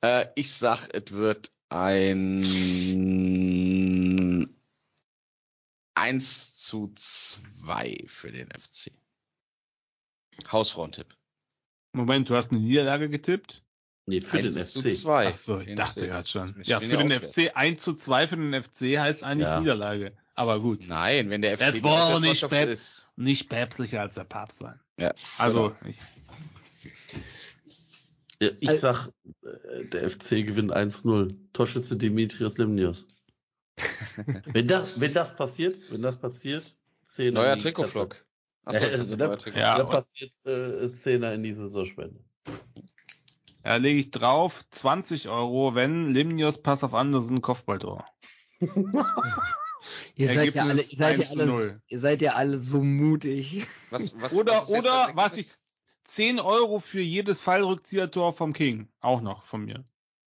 Äh, 0.00 0.26
ich 0.34 0.50
sag, 0.52 0.88
es 0.92 1.12
wird 1.12 1.52
ein 1.68 2.44
1 5.94 6.56
zu 6.56 6.90
2 6.96 8.04
für 8.08 8.32
den 8.32 8.48
FC. 8.50 8.90
Hausfrauentipp. 10.50 11.06
Moment, 11.92 12.28
du 12.28 12.34
hast 12.36 12.50
eine 12.52 12.60
Niederlage 12.60 13.08
getippt? 13.08 13.62
Nee, 14.06 14.20
für 14.20 14.38
den 14.38 14.46
1 14.46 14.70
zu 14.70 14.80
FC. 14.80 14.90
2. 14.94 15.28
Ach 15.28 15.34
so, 15.34 15.60
ich 15.60 15.74
dachte 15.74 16.06
gerade 16.06 16.26
schon. 16.28 16.54
Ja, 16.64 16.80
für 16.80 16.96
den. 16.96 17.10
FC 17.10 17.50
1 17.54 17.82
zu 17.82 17.94
2 17.94 18.28
für 18.28 18.36
den 18.36 18.54
FC 18.62 18.98
heißt 18.98 19.22
eigentlich 19.24 19.48
Ja. 19.48 19.60
Niederlage. 19.60 20.16
Aber 20.34 20.60
gut, 20.60 20.80
Nein, 20.86 21.30
wenn 21.30 21.42
der 21.42 21.58
FC 21.58 21.62
Jetzt 21.74 21.82
wir 21.82 21.90
Auswärtsmannschaft 21.90 22.52
nicht 22.52 22.68
ist. 22.68 23.08
nicht 23.16 23.48
päpstlicher 23.48 24.00
als 24.02 24.14
der 24.14 24.24
Papst 24.24 24.58
sein. 24.60 24.80
Ja, 24.98 25.12
Also, 25.38 25.74
ich, 25.84 25.96
Ja, 28.40 28.50
ich 28.60 28.68
Also- 28.68 28.80
sag, 28.80 29.08
äh, 29.42 29.84
der 29.86 30.04
FC 30.08 30.44
gewinnt 30.46 30.72
1-0. 30.72 31.26
Torschütze 31.52 31.96
Dimitrios 31.96 32.56
Limnios. 32.56 33.06
wenn 34.46 34.68
das, 34.68 35.00
wenn 35.00 35.12
das 35.12 35.36
passiert, 35.36 35.78
wenn 35.90 36.02
das 36.02 36.16
passiert, 36.18 36.64
Zehner 37.08 37.40
neuer 37.40 37.52
in 37.54 37.58
die 37.58 37.64
Trikotflock. 37.64 38.24
Achso, 38.64 38.84
also 38.84 39.16
da-. 39.16 39.36
Ja, 39.54 39.78
da 39.78 39.84
und- 39.84 39.90
passiert 39.90 40.32
äh, 40.44 40.90
Zehner 40.92 41.32
in 41.34 41.42
die 41.42 41.54
Saisonspende. 41.54 42.20
da 43.62 43.76
lege 43.76 44.00
ich 44.00 44.10
drauf 44.10 44.64
20 44.70 45.28
Euro, 45.28 45.74
wenn 45.74 46.12
Limnios 46.12 46.62
Pass 46.62 46.84
auf 46.84 46.94
Andersen 46.94 47.40
Kopfballtor. 47.42 48.04
Ihr 50.16 50.34
seid, 50.34 50.54
ja 50.54 50.64
alle, 50.64 50.82
ihr, 50.82 50.98
seid 50.98 51.18
ja 51.18 51.24
1 51.24 51.30
zu 51.30 51.38
alle, 51.38 51.46
0. 51.46 51.80
ihr 51.86 52.00
seid 52.00 52.22
ja 52.22 52.32
alle 52.34 52.58
so 52.58 52.82
mutig. 52.82 53.66
Was, 53.90 54.20
was, 54.20 54.34
Oder, 54.34 54.52
was 54.52 54.62
ist 54.64 54.68
jetzt 54.70 54.78
oder 54.80 55.10
was 55.14 55.36
ich, 55.36 55.54
10 56.04 56.40
Euro 56.40 56.78
für 56.80 57.00
jedes 57.00 57.40
Fallrückzieher-Tor 57.40 58.32
vom 58.32 58.52
King. 58.52 58.88
Auch 59.00 59.20
noch 59.20 59.44
von 59.44 59.64
mir. 59.64 59.84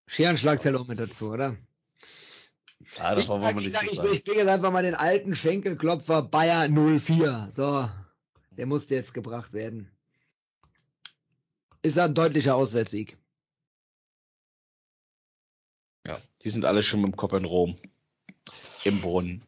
Scherenschlag 0.07 0.61
zählt 0.61 0.75
auch 0.75 0.87
mit 0.87 0.99
dazu, 0.99 1.31
oder? 1.31 1.57
Ah, 2.99 3.15
das 3.15 3.25
Ich, 3.25 3.29
sag, 3.29 3.49
ich, 3.51 3.55
nicht 3.57 3.71
sag, 3.73 3.83
ich, 3.83 4.03
ich 4.03 4.23
bringe 4.23 4.39
jetzt 4.39 4.47
einfach 4.47 4.71
mal 4.71 4.83
den 4.83 4.95
alten 4.95 5.35
Schenkelklopfer 5.35 6.21
Bayer 6.23 6.67
04. 6.69 7.49
So, 7.55 7.89
der 8.61 8.67
musste 8.67 8.93
jetzt 8.93 9.15
gebracht 9.15 9.53
werden. 9.53 9.89
Ist 11.81 11.97
ein 11.97 12.13
deutlicher 12.13 12.53
Auswärtssieg. 12.53 13.17
Ja, 16.05 16.21
die 16.43 16.49
sind 16.51 16.63
alle 16.65 16.83
schon 16.83 17.01
mit 17.01 17.11
dem 17.11 17.15
Kopf 17.15 17.33
in 17.33 17.45
Rom. 17.45 17.75
Im 18.83 19.01
Brunnen. 19.01 19.43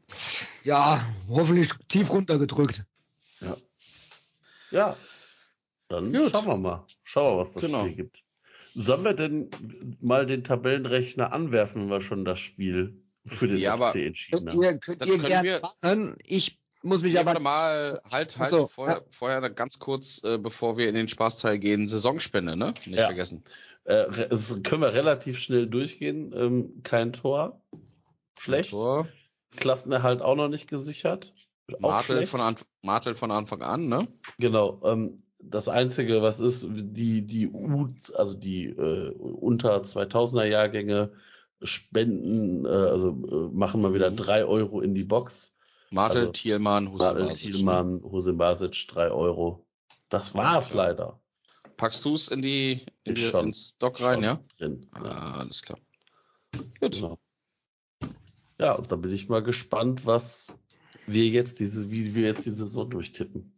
Ja, 0.63 1.07
hoffentlich 1.29 1.69
tief 1.89 2.09
runtergedrückt. 2.09 2.83
Ja. 4.71 4.97
Dann 5.89 6.11
Gut. 6.11 6.31
schauen 6.31 6.47
wir 6.47 6.57
mal. 6.57 6.87
Schauen 7.03 7.35
wir, 7.35 7.41
was 7.41 7.53
das 7.53 7.65
Genau. 7.65 7.81
Spiel 7.83 7.95
gibt. 7.95 8.23
Sollen 8.73 9.03
wir 9.03 9.13
denn 9.13 9.51
mal 10.01 10.25
den 10.25 10.43
Tabellenrechner 10.43 11.31
anwerfen, 11.31 11.83
wenn 11.83 11.89
wir 11.91 12.01
schon 12.01 12.25
das 12.25 12.39
Spiel 12.39 12.99
für 13.27 13.47
den 13.47 13.57
Ja, 13.59 13.77
FC 13.77 13.97
entschieden 14.07 14.49
haben? 14.49 14.63
ihr, 14.63 14.75
könnt 14.79 15.01
ihr 15.05 15.17
können 15.19 15.25
gerne 15.27 15.59
machen. 15.59 16.15
Ich 16.23 16.62
muss 16.83 17.01
mich 17.01 17.13
Ja, 17.13 17.21
aber 17.21 17.31
warte 17.31 17.41
mal, 17.43 18.01
halt, 18.11 18.37
halt, 18.37 18.49
so, 18.49 18.67
vorher, 18.67 19.03
vorher 19.09 19.41
noch 19.41 19.55
ganz 19.55 19.79
kurz, 19.79 20.21
äh, 20.23 20.37
bevor 20.37 20.77
wir 20.77 20.87
in 20.89 20.95
den 20.95 21.07
Spaßteil 21.07 21.57
gehen, 21.59 21.87
Saisonspende, 21.87 22.55
ne? 22.55 22.73
Nicht 22.85 22.97
Ja. 22.97 23.05
vergessen. 23.05 23.43
Äh, 23.85 24.05
können 24.63 24.81
wir 24.81 24.93
relativ 24.93 25.39
schnell 25.39 25.67
durchgehen. 25.67 26.33
Ähm, 26.35 26.83
kein 26.83 27.11
Tor. 27.13 27.61
Schlecht. 28.39 28.71
Tor. 28.71 29.07
Klassenerhalt 29.55 30.21
auch 30.21 30.35
noch 30.35 30.47
nicht 30.49 30.69
gesichert. 30.69 31.33
Auch 31.73 31.79
Martel 31.79 32.25
von, 32.27 32.41
Anf 32.41 32.65
Martel 32.81 33.15
von 33.15 33.31
Anfang 33.31 33.61
an, 33.61 33.87
ne? 33.87 34.07
Genau. 34.39 34.81
Ähm, 34.83 35.17
das 35.39 35.67
einzige, 35.67 36.21
was 36.21 36.39
ist, 36.39 36.65
die, 36.69 37.21
die 37.25 37.47
U, 37.49 37.89
also 38.15 38.33
die 38.33 38.65
äh, 38.65 39.09
unter 39.11 39.81
2000er 39.81 40.45
Jahrgänge 40.45 41.11
spenden, 41.61 42.65
äh, 42.65 42.69
also 42.69 43.09
äh, 43.09 43.53
machen 43.55 43.81
mal 43.81 43.93
wieder 43.93 44.11
Mhm. 44.11 44.17
drei 44.17 44.45
Euro 44.45 44.81
in 44.81 44.95
die 44.95 45.03
Box. 45.03 45.52
Martel, 45.93 46.17
Also, 46.21 46.31
Thielmann, 46.31 46.85
Martin 46.95 47.27
Basic? 47.27 47.51
Thielmann, 47.53 48.01
Husin 48.03 48.37
Basic, 48.37 48.87
drei 48.87 49.11
Euro. 49.11 49.65
Das 50.09 50.33
war's 50.33 50.69
Ja. 50.69 50.75
leider. 50.75 51.19
Packst 51.77 52.03
du 52.05 52.15
es 52.15 52.27
in 52.29 52.41
die, 52.41 52.85
in 53.03 53.15
die 53.15 53.29
Schon. 53.29 53.47
ins 53.47 53.77
Dock 53.77 54.01
rein, 54.01 54.23
ja? 54.23 54.39
Drin. 54.57 54.89
Ja. 54.95 55.03
Ah, 55.03 55.39
alles 55.39 55.61
klar. 55.61 55.79
Gut. 56.79 56.95
Genau. 56.95 57.19
Ja, 58.59 58.73
und 58.73 58.91
da 58.91 58.95
bin 58.95 59.11
ich 59.11 59.29
mal 59.29 59.41
gespannt, 59.43 60.05
was 60.05 60.53
wir 61.07 61.25
jetzt 61.25 61.59
diese, 61.59 61.91
wie 61.91 62.15
wir 62.15 62.27
jetzt 62.27 62.45
die 62.45 62.51
Saison 62.51 62.89
durchtippen. 62.89 63.57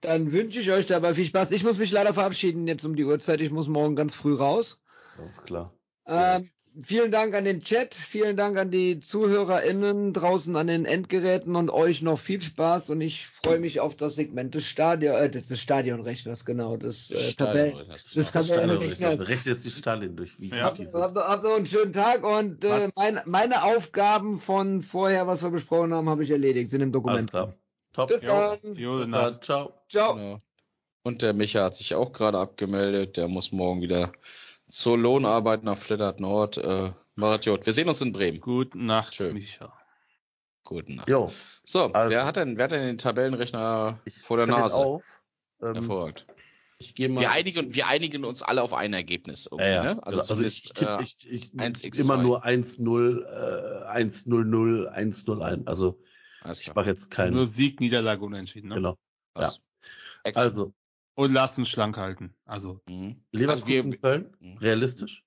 Dann 0.00 0.32
wünsche 0.32 0.60
ich 0.60 0.70
euch 0.70 0.86
dabei 0.86 1.14
viel 1.14 1.26
Spaß. 1.26 1.50
Ich 1.50 1.64
muss 1.64 1.78
mich 1.78 1.90
leider 1.90 2.14
verabschieden 2.14 2.66
jetzt 2.68 2.84
um 2.84 2.94
die 2.94 3.04
Uhrzeit. 3.04 3.40
Ich 3.40 3.50
muss 3.50 3.66
morgen 3.68 3.96
ganz 3.96 4.14
früh 4.14 4.34
raus. 4.34 4.80
Ganz 5.16 5.36
klar. 5.44 5.72
Ähm, 6.06 6.48
vielen 6.82 7.10
Dank 7.12 7.34
an 7.34 7.44
den 7.44 7.62
Chat, 7.62 7.94
vielen 7.94 8.36
Dank 8.36 8.56
an 8.58 8.70
die 8.70 9.00
ZuhörerInnen 9.00 10.12
draußen 10.12 10.54
an 10.56 10.66
den 10.66 10.84
Endgeräten 10.84 11.56
und 11.56 11.70
euch 11.70 12.02
noch 12.02 12.18
viel 12.18 12.40
Spaß 12.40 12.90
und 12.90 13.00
ich 13.00 13.26
freue 13.26 13.58
mich 13.58 13.80
auf 13.80 13.96
das 13.96 14.14
Segment 14.16 14.54
des 14.54 14.66
Stadion, 14.66 15.14
äh, 15.16 15.30
des 15.30 15.60
Stadionrechners, 15.60 16.44
genau, 16.44 16.76
des 16.76 17.10
äh, 17.10 17.14
das 17.14 17.34
Das 17.36 17.36
genau. 17.36 18.26
kann 18.32 18.32
man 18.32 18.44
Stadion, 18.44 18.78
nicht 18.78 18.90
das 18.92 18.98
mehr- 19.00 19.20
rechnet 19.28 19.46
jetzt 19.46 19.64
die 19.66 19.70
Stalin 19.70 20.16
durch. 20.16 20.32
Wie 20.38 20.48
Ja. 20.50 20.62
Habt, 20.64 20.76
sind. 20.76 20.92
habt, 20.94 21.16
habt 21.16 21.44
noch 21.44 21.56
einen 21.56 21.66
schönen 21.66 21.92
Tag 21.92 22.24
und 22.24 22.64
äh, 22.64 22.88
Was? 22.94 23.26
meine, 23.26 23.62
Aufgaben 23.64 24.40
von 24.40 24.82
vorher, 24.82 25.26
was 25.26 25.42
wir 25.42 25.50
besprochen 25.50 25.92
haben, 25.94 26.08
habe 26.08 26.24
ich 26.24 26.30
erledigt, 26.30 26.70
sind 26.70 26.80
im 26.80 26.88
Alles 26.88 26.92
Dokument. 26.92 27.30
klar. 27.30 27.54
Top. 27.92 28.08
Bis 28.08 28.22
Jo, 28.22 28.28
dann. 28.28 28.74
jo, 28.76 28.98
Bis 29.00 29.10
dann. 29.10 29.42
Ciao. 29.42 29.72
Ciao. 29.88 30.14
Genau. 30.14 30.40
Und 31.04 31.22
der 31.22 31.32
Micha 31.32 31.64
hat 31.64 31.74
sich 31.74 31.94
auch 31.94 32.12
gerade 32.12 32.38
abgemeldet. 32.38 33.16
Der 33.16 33.28
muss 33.28 33.50
morgen 33.50 33.80
wieder 33.80 34.12
zur 34.68 34.98
Lohnarbeit 34.98 35.64
nach 35.64 35.76
Flittert 35.76 36.20
Nord. 36.20 36.58
Äh, 36.58 36.92
Marat 37.16 37.46
Jod. 37.46 37.66
Wir 37.66 37.72
sehen 37.72 37.88
uns 37.88 38.00
in 38.00 38.12
Bremen. 38.12 38.40
Gute 38.40 38.78
Nacht, 38.78 39.14
Schön. 39.14 39.34
Micha. 39.34 39.72
Guten 40.64 40.96
Nacht. 40.96 41.08
Jo, 41.08 41.32
So, 41.64 41.86
Also. 41.86 42.10
wer 42.10 42.24
hat 42.26 42.36
denn, 42.36 42.56
wer 42.58 42.64
hat 42.64 42.70
denn 42.72 42.86
den 42.86 42.98
Tabellenrechner 42.98 43.98
ich 44.04 44.18
vor 44.22 44.36
der 44.36 44.46
Nase? 44.46 44.76
Auf. 44.76 45.02
Ähm, 45.60 45.74
Hervorragend. 45.74 46.26
ich 46.78 46.94
gehe 46.94 47.08
mal. 47.08 47.20
Wir 47.22 47.30
einigen, 47.32 47.74
wir 47.74 47.86
einigen 47.88 48.24
uns 48.24 48.42
alle 48.42 48.62
auf 48.62 48.72
ein 48.74 48.92
Ergebnis. 48.92 49.48
ja, 49.58 49.66
ja. 49.66 49.82
ne? 49.82 50.06
Also, 50.06 50.20
Also 50.20 50.34
also 50.34 50.44
ich, 50.44 50.64
ich 50.66 50.72
tippe 50.74 50.98
äh, 50.98 51.02
ich, 51.02 51.16
ich, 51.28 51.44
1x2. 51.54 51.94
ich 51.94 51.98
immer 52.00 52.18
nur 52.22 52.44
1-0, 52.44 53.24
äh, 53.24 54.04
1-0-0, 54.04 54.88
1-0-1. 54.94 55.66
Also 55.66 55.98
ich 56.52 56.72
mache 56.74 56.86
jetzt 56.86 57.10
keinen. 57.10 57.34
Nur 57.34 57.46
Sieg, 57.48 57.80
Niederlage, 57.80 58.24
Unentschieden. 58.24 58.68
Ne? 58.68 58.76
Genau. 58.76 58.96
Action. 59.34 59.62
Also 60.34 60.72
Und 61.18 61.32
lass 61.32 61.58
uns 61.58 61.68
schlank 61.68 61.96
halten. 61.96 62.32
Also, 62.44 62.80
Mhm. 62.86 63.16
Leverkusen, 63.32 63.86
Also 63.86 63.98
Köln, 63.98 64.36
Mhm. 64.38 64.58
realistisch. 64.58 65.24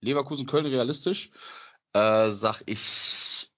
Leverkusen, 0.00 0.44
Köln 0.44 0.66
realistisch. 0.66 1.30
Äh, 1.92 2.32
sag 2.32 2.62
ich 2.66 3.48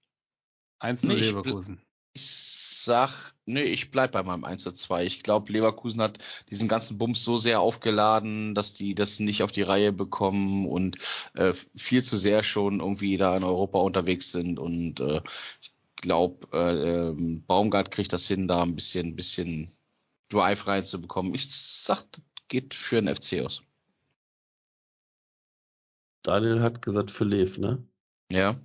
1 0.81 1.03
Nee, 1.03 1.15
0 1.15 1.19
ich 1.19 1.27
Leverkusen. 1.28 1.81
Ich 2.12 2.27
sag, 2.27 3.32
nee, 3.47 3.62
ich 3.62 3.90
bleib 3.90 4.12
bei 4.12 4.23
meinem 4.23 4.44
1 4.44 4.65
zu 4.65 4.73
2. 4.73 5.07
Ich 5.07 5.23
glaube, 5.23 5.51
Leverkusen 5.51 6.03
hat 6.03 6.19
diesen 6.51 6.69
ganzen 6.69 6.99
Bums 6.99 7.24
so 7.24 7.39
sehr 7.39 7.61
aufgeladen, 7.61 8.55
dass 8.55 8.74
die 8.74 8.94
das 8.94 9.19
nicht 9.19 9.43
auf 9.43 9.51
die 9.51 9.62
Reihe 9.62 9.94
bekommen 9.94 10.66
und 10.69 10.99
äh, 11.32 11.55
viel 11.74 12.05
zu 12.05 12.19
sehr 12.19 12.43
schon 12.43 12.81
irgendwie 12.81 13.16
da 13.16 13.35
in 13.35 13.44
Europa 13.44 13.78
unterwegs 13.78 14.31
sind. 14.31 14.59
Und 14.59 15.01
äh, 15.01 15.23
ich 15.62 15.73
glaube, 15.97 16.49
äh, 16.53 17.09
ähm, 17.09 17.44
Baumgart 17.47 17.90
kriegt 17.90 18.12
das 18.12 18.28
hin, 18.28 18.47
da 18.47 18.62
ein 18.62 18.74
bisschen, 18.74 19.16
bisschen 19.16 19.73
Drive 20.32 20.66
reinzubekommen. 20.66 21.34
Ich 21.34 21.50
sag, 21.54 22.04
das 22.12 22.22
geht 22.48 22.74
für 22.74 23.00
den 23.00 23.14
FC 23.14 23.40
aus. 23.44 23.62
Daniel 26.22 26.62
hat 26.62 26.82
gesagt 26.82 27.10
für 27.10 27.24
Lev, 27.24 27.59
ne? 27.59 27.84
Ja. 28.30 28.56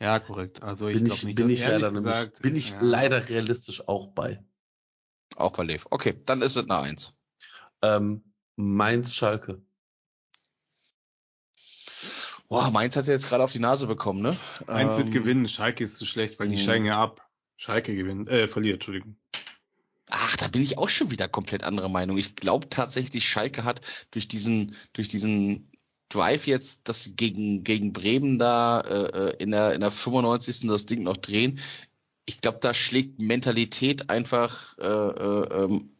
Ja, 0.00 0.20
korrekt. 0.20 0.62
Also 0.62 0.88
ich 0.88 0.94
Bin 0.96 1.04
glaube 1.04 1.18
ich, 1.18 1.24
nicht. 1.24 1.34
bin 1.36 1.50
ich 1.50 1.60
leider 1.60 1.90
nämlich, 1.90 2.04
gesagt, 2.04 2.42
bin 2.42 2.56
ich 2.56 2.70
ja. 2.70 2.80
leider 2.80 3.28
realistisch 3.28 3.86
auch 3.88 4.08
bei. 4.08 4.42
Auch 5.36 5.52
bei 5.52 5.64
Lev. 5.64 5.86
Okay, 5.90 6.20
dann 6.26 6.42
ist 6.42 6.56
es 6.56 6.64
eine 6.64 6.78
1. 6.78 7.14
Ähm, 7.82 8.22
Mainz 8.56 9.14
Schalke. 9.14 9.62
Boah, 12.48 12.70
Mainz 12.70 12.96
hat 12.96 13.04
sie 13.04 13.12
jetzt 13.12 13.28
gerade 13.28 13.44
auf 13.44 13.52
die 13.52 13.58
Nase 13.58 13.86
bekommen, 13.86 14.22
ne? 14.22 14.36
Eins 14.66 14.96
wird 14.96 15.08
Ähm, 15.08 15.12
gewinnen, 15.12 15.48
Schalke 15.48 15.84
ist 15.84 15.96
zu 15.96 16.06
schlecht, 16.06 16.38
weil 16.40 16.48
die 16.48 16.56
Mhm. 16.56 16.60
steigen 16.60 16.84
ja 16.86 17.00
ab. 17.02 17.28
Schalke 17.56 17.94
gewinnt, 17.94 18.28
äh, 18.28 18.48
verliert, 18.48 18.74
Entschuldigung. 18.74 19.16
Ach, 20.10 20.36
da 20.36 20.48
bin 20.48 20.62
ich 20.62 20.78
auch 20.78 20.88
schon 20.88 21.10
wieder 21.10 21.28
komplett 21.28 21.64
anderer 21.64 21.88
Meinung. 21.88 22.16
Ich 22.18 22.36
glaube 22.36 22.68
tatsächlich, 22.68 23.28
Schalke 23.28 23.64
hat 23.64 23.80
durch 24.10 24.28
diesen, 24.28 24.74
durch 24.92 25.08
diesen 25.08 25.70
Drive 26.08 26.46
jetzt, 26.46 26.88
dass 26.88 27.02
sie 27.04 27.14
gegen, 27.16 27.64
gegen 27.64 27.92
Bremen 27.92 28.38
da 28.38 28.80
äh, 28.80 29.36
in, 29.42 29.50
der, 29.50 29.74
in 29.74 29.80
der 29.80 29.90
95. 29.90 30.66
das 30.68 30.86
Ding 30.86 31.02
noch 31.02 31.18
drehen. 31.18 31.60
Ich 32.24 32.40
glaube, 32.40 32.58
da 32.60 32.72
schlägt 32.74 33.20
Mentalität 33.20 34.10
einfach 34.10 34.76
äh, 34.78 34.86
äh, 34.86 35.64
ähm, 35.64 35.96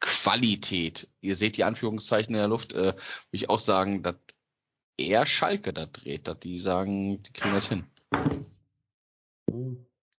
Qualität. 0.00 1.08
Ihr 1.20 1.36
seht 1.36 1.56
die 1.56 1.64
Anführungszeichen 1.64 2.34
in 2.34 2.40
der 2.40 2.48
Luft. 2.48 2.74
Äh, 2.74 2.94
will 2.94 2.94
ich 3.32 3.48
auch 3.48 3.60
sagen, 3.60 4.02
dass 4.02 4.16
eher 4.98 5.26
Schalke 5.26 5.72
da 5.72 5.86
dreht, 5.86 6.28
dass 6.28 6.38
die 6.40 6.58
sagen, 6.58 7.22
die 7.22 7.32
kriegen 7.32 7.54
das 7.54 7.68
hin. 7.68 7.84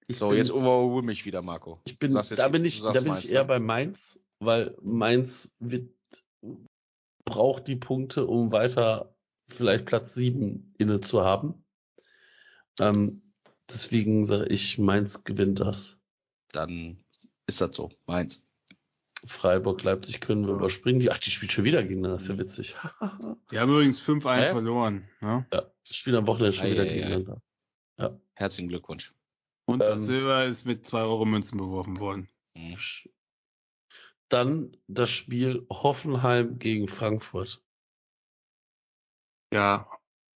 Ich 0.09 0.19
So, 0.19 0.29
bin, 0.29 0.39
jetzt 0.39 0.51
overrule 0.53 1.05
mich 1.05 1.25
wieder, 1.25 1.43
Marco. 1.43 1.81
ich 1.85 1.99
bin, 1.99 2.15
jetzt- 2.15 2.39
da 2.39 2.49
bin 2.49 2.65
ich, 2.65 2.81
da 2.81 2.93
bin 2.93 3.05
Mainz, 3.09 3.25
ich 3.25 3.33
eher 3.33 3.43
ne? 3.43 3.49
bei 3.49 3.59
Mainz, 3.59 4.21
weil 4.39 4.77
Mainz 4.83 5.53
wird, 5.59 5.91
braucht 7.25 7.67
die 7.67 7.77
Punkte, 7.77 8.27
um 8.27 8.53
weiter 8.53 9.17
vielleicht 9.49 9.87
Platz 9.87 10.15
7 10.15 10.75
inne 10.79 11.01
zu 11.01 11.25
haben. 11.25 11.65
Ähm, 12.81 13.23
deswegen 13.71 14.25
sage 14.25 14.47
ich, 14.47 14.79
Mainz 14.79 15.25
gewinnt 15.25 15.61
das. 15.61 15.97
Dann 16.53 16.99
ist 17.47 17.61
das 17.61 17.75
so. 17.75 17.89
Mainz. 18.07 18.43
Freiburg, 19.25 19.83
Leipzig 19.83 20.21
können 20.21 20.47
wir 20.47 20.55
überspringen. 20.55 21.01
Die, 21.01 21.11
ach, 21.11 21.19
die 21.19 21.31
spielt 21.31 21.51
schon 21.51 21.65
wieder 21.65 21.83
gegeneinander, 21.83 22.17
das 22.19 22.23
ist 22.25 22.29
ja 22.29 22.39
witzig. 22.39 22.77
Die 23.51 23.59
haben 23.59 23.71
übrigens 23.73 24.01
5-1 24.01 24.37
Hä? 24.37 24.51
verloren. 24.53 25.09
Ne? 25.21 25.47
ja, 25.53 25.73
spielen 25.83 26.17
am 26.17 26.27
Wochenende 26.29 26.53
schon 26.53 26.67
Ei, 26.67 26.71
wieder 26.73 26.83
ei, 26.85 26.89
ei. 26.91 26.95
gegeneinander. 26.95 27.43
Herzlichen 28.35 28.69
Glückwunsch. 28.69 29.16
Und 29.77 29.81
das 29.81 29.99
Ähm, 30.01 30.07
Silber 30.07 30.47
ist 30.47 30.65
mit 30.65 30.87
2 30.87 31.01
Euro 31.03 31.25
Münzen 31.25 31.59
beworfen 31.59 31.99
worden. 32.01 32.29
Dann 34.29 34.77
das 34.89 35.11
Spiel 35.11 35.67
Hoffenheim 35.71 36.59
gegen 36.59 36.89
Frankfurt. 36.89 37.63
Ja, 39.53 39.89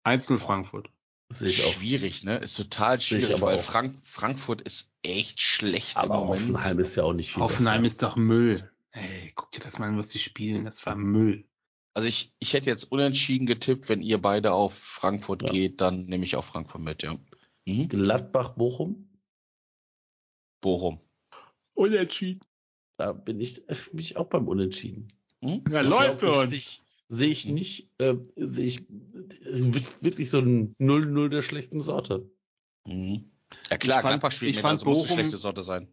1-0 0.04 0.38
Frankfurt. 0.38 0.90
Sehe 1.32 1.48
ich 1.48 1.64
auch. 1.64 1.72
Schwierig, 1.72 2.24
ne? 2.24 2.36
Ist 2.38 2.56
total 2.56 3.00
schwierig, 3.00 3.32
aber 3.34 3.46
weil. 3.46 3.58
Frank 3.58 3.96
Frankfurt 4.04 4.62
ist 4.62 4.92
echt 5.02 5.40
schlecht 5.40 5.96
Aber 5.96 6.16
im 6.16 6.20
Moment. 6.26 6.42
Hoffenheim 6.42 6.78
ist 6.80 6.96
ja 6.96 7.04
auch 7.04 7.12
nicht 7.12 7.32
viel 7.32 7.42
Hoffenheim 7.42 7.82
besser. 7.82 7.92
ist 7.94 8.02
doch 8.02 8.16
Müll. 8.16 8.70
Ey, 8.92 9.32
guck 9.34 9.50
dir 9.52 9.60
das 9.60 9.78
mal 9.78 9.88
an, 9.88 9.96
was 9.98 10.08
die 10.08 10.18
spielen. 10.18 10.64
Das 10.64 10.84
war 10.86 10.96
Müll. 10.96 11.44
Also 11.94 12.08
ich, 12.08 12.32
ich 12.38 12.52
hätte 12.52 12.68
jetzt 12.70 12.84
unentschieden 12.84 13.46
getippt, 13.46 13.88
wenn 13.88 14.00
ihr 14.00 14.18
beide 14.20 14.52
auf 14.52 14.74
Frankfurt 14.74 15.42
Ja. 15.42 15.50
geht, 15.50 15.80
dann 15.80 16.02
nehme 16.02 16.24
ich 16.24 16.36
auch 16.36 16.44
Frankfurt 16.44 16.82
mit, 16.82 17.02
ja. 17.02 17.16
Mhm. 17.66 17.88
Gladbach, 17.88 18.56
Bochum. 20.60 20.96
Bochum. 20.96 21.00
Unentschieden. 21.74 22.40
Da 22.96 23.12
bin 23.12 23.40
ich, 23.40 23.66
äh, 23.68 23.74
bin 23.92 24.00
ich 24.00 24.16
auch 24.16 24.26
beim 24.26 24.46
Unentschieden. 24.48 25.08
Mhm. 25.40 25.64
Ja, 25.70 25.80
läuft 25.80 26.20
für 26.20 26.32
uns. 26.32 26.52
ich- 26.52 26.82
Sehe 27.12 27.30
ich 27.30 27.44
nicht, 27.44 27.90
äh, 27.98 28.14
sehe 28.36 28.66
ich, 28.66 28.84
wirklich 28.88 30.30
so 30.30 30.38
ein 30.38 30.76
0-0 30.78 31.28
der 31.28 31.42
schlechten 31.42 31.80
Sorte. 31.80 32.30
Mhm. 32.86 33.32
Ja 33.68 33.78
klar, 33.78 34.02
Gladbach 34.02 34.30
spielt 34.30 34.54
mit, 34.54 34.64
also 34.64 34.84
muss 34.84 34.94
eine 34.96 35.02
Bochum- 35.08 35.14
schlechte 35.14 35.36
Sorte 35.36 35.64
sein. 35.64 35.88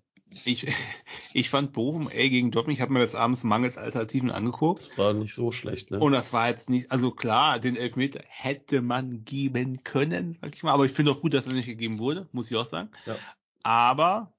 Ich, 0.45 0.67
ich 1.33 1.49
fand 1.49 1.73
Bochum, 1.73 2.07
ey, 2.09 2.29
gegen 2.29 2.51
Dortmund, 2.51 2.77
ich 2.77 2.81
habe 2.81 2.93
mir 2.93 2.99
das 2.99 3.15
abends 3.15 3.43
mangels 3.43 3.79
Alternativen 3.79 4.29
angeguckt. 4.29 4.81
Das 4.91 4.97
war 4.99 5.13
nicht 5.15 5.33
so 5.33 5.51
schlecht, 5.51 5.89
ne? 5.89 5.99
Und 5.99 6.11
das 6.11 6.33
war 6.33 6.49
jetzt 6.49 6.69
nicht, 6.69 6.91
also 6.91 7.09
klar, 7.09 7.57
den 7.59 7.77
Elfmeter 7.77 8.21
hätte 8.27 8.83
man 8.83 9.23
geben 9.25 9.83
können, 9.83 10.33
sag 10.39 10.53
ich 10.55 10.61
mal, 10.61 10.73
aber 10.73 10.85
ich 10.85 10.91
finde 10.91 11.13
auch 11.13 11.21
gut, 11.21 11.33
dass 11.33 11.47
er 11.47 11.53
nicht 11.53 11.65
gegeben 11.65 11.97
wurde, 11.97 12.27
muss 12.31 12.51
ich 12.51 12.57
auch 12.57 12.67
sagen. 12.67 12.91
Ja. 13.07 13.15
Aber 13.63 14.36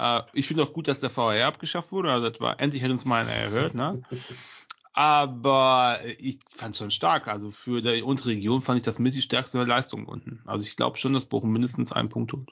äh, 0.00 0.22
ich 0.32 0.46
finde 0.46 0.62
auch 0.62 0.72
gut, 0.72 0.88
dass 0.88 1.00
der 1.00 1.10
VR 1.10 1.46
abgeschafft 1.46 1.92
wurde, 1.92 2.12
also 2.12 2.30
das 2.30 2.40
war, 2.40 2.60
endlich 2.60 2.82
hat 2.82 2.90
uns 2.90 3.04
mal 3.04 3.22
einer 3.22 3.32
erhört, 3.32 3.74
ne? 3.74 4.02
Aber 4.92 6.00
ich 6.18 6.40
fand 6.56 6.76
schon 6.76 6.90
stark, 6.90 7.28
also 7.28 7.52
für 7.52 7.80
die 7.80 8.02
untere 8.02 8.30
Region 8.30 8.60
fand 8.60 8.78
ich 8.78 8.84
das 8.84 8.98
mit 8.98 9.14
die 9.14 9.22
stärkste 9.22 9.62
Leistung 9.62 10.06
unten. 10.06 10.42
Also 10.46 10.66
ich 10.66 10.76
glaube 10.76 10.96
schon, 10.96 11.12
dass 11.12 11.26
Bochum 11.26 11.52
mindestens 11.52 11.92
einen 11.92 12.08
Punkt 12.08 12.32
holt. 12.32 12.50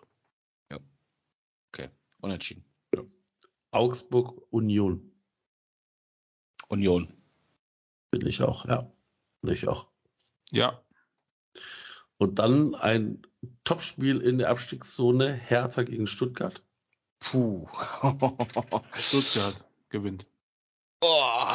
Unentschieden. 2.20 2.64
Augsburg, 3.70 4.42
Union. 4.50 5.12
Union. 6.68 7.12
Bin 8.10 8.26
ich 8.26 8.42
auch, 8.42 8.66
ja. 8.66 8.90
Bin 9.42 9.54
ich 9.54 9.68
auch. 9.68 9.88
Ja, 10.50 10.82
Und 12.16 12.38
dann 12.38 12.74
ein 12.74 13.22
Topspiel 13.64 14.20
in 14.20 14.38
der 14.38 14.50
Abstiegszone, 14.50 15.32
Hertha 15.32 15.82
gegen 15.82 16.06
Stuttgart. 16.06 16.64
Puh. 17.20 17.66
Stuttgart 18.94 19.64
gewinnt. 19.90 20.26
oh. 21.00 21.54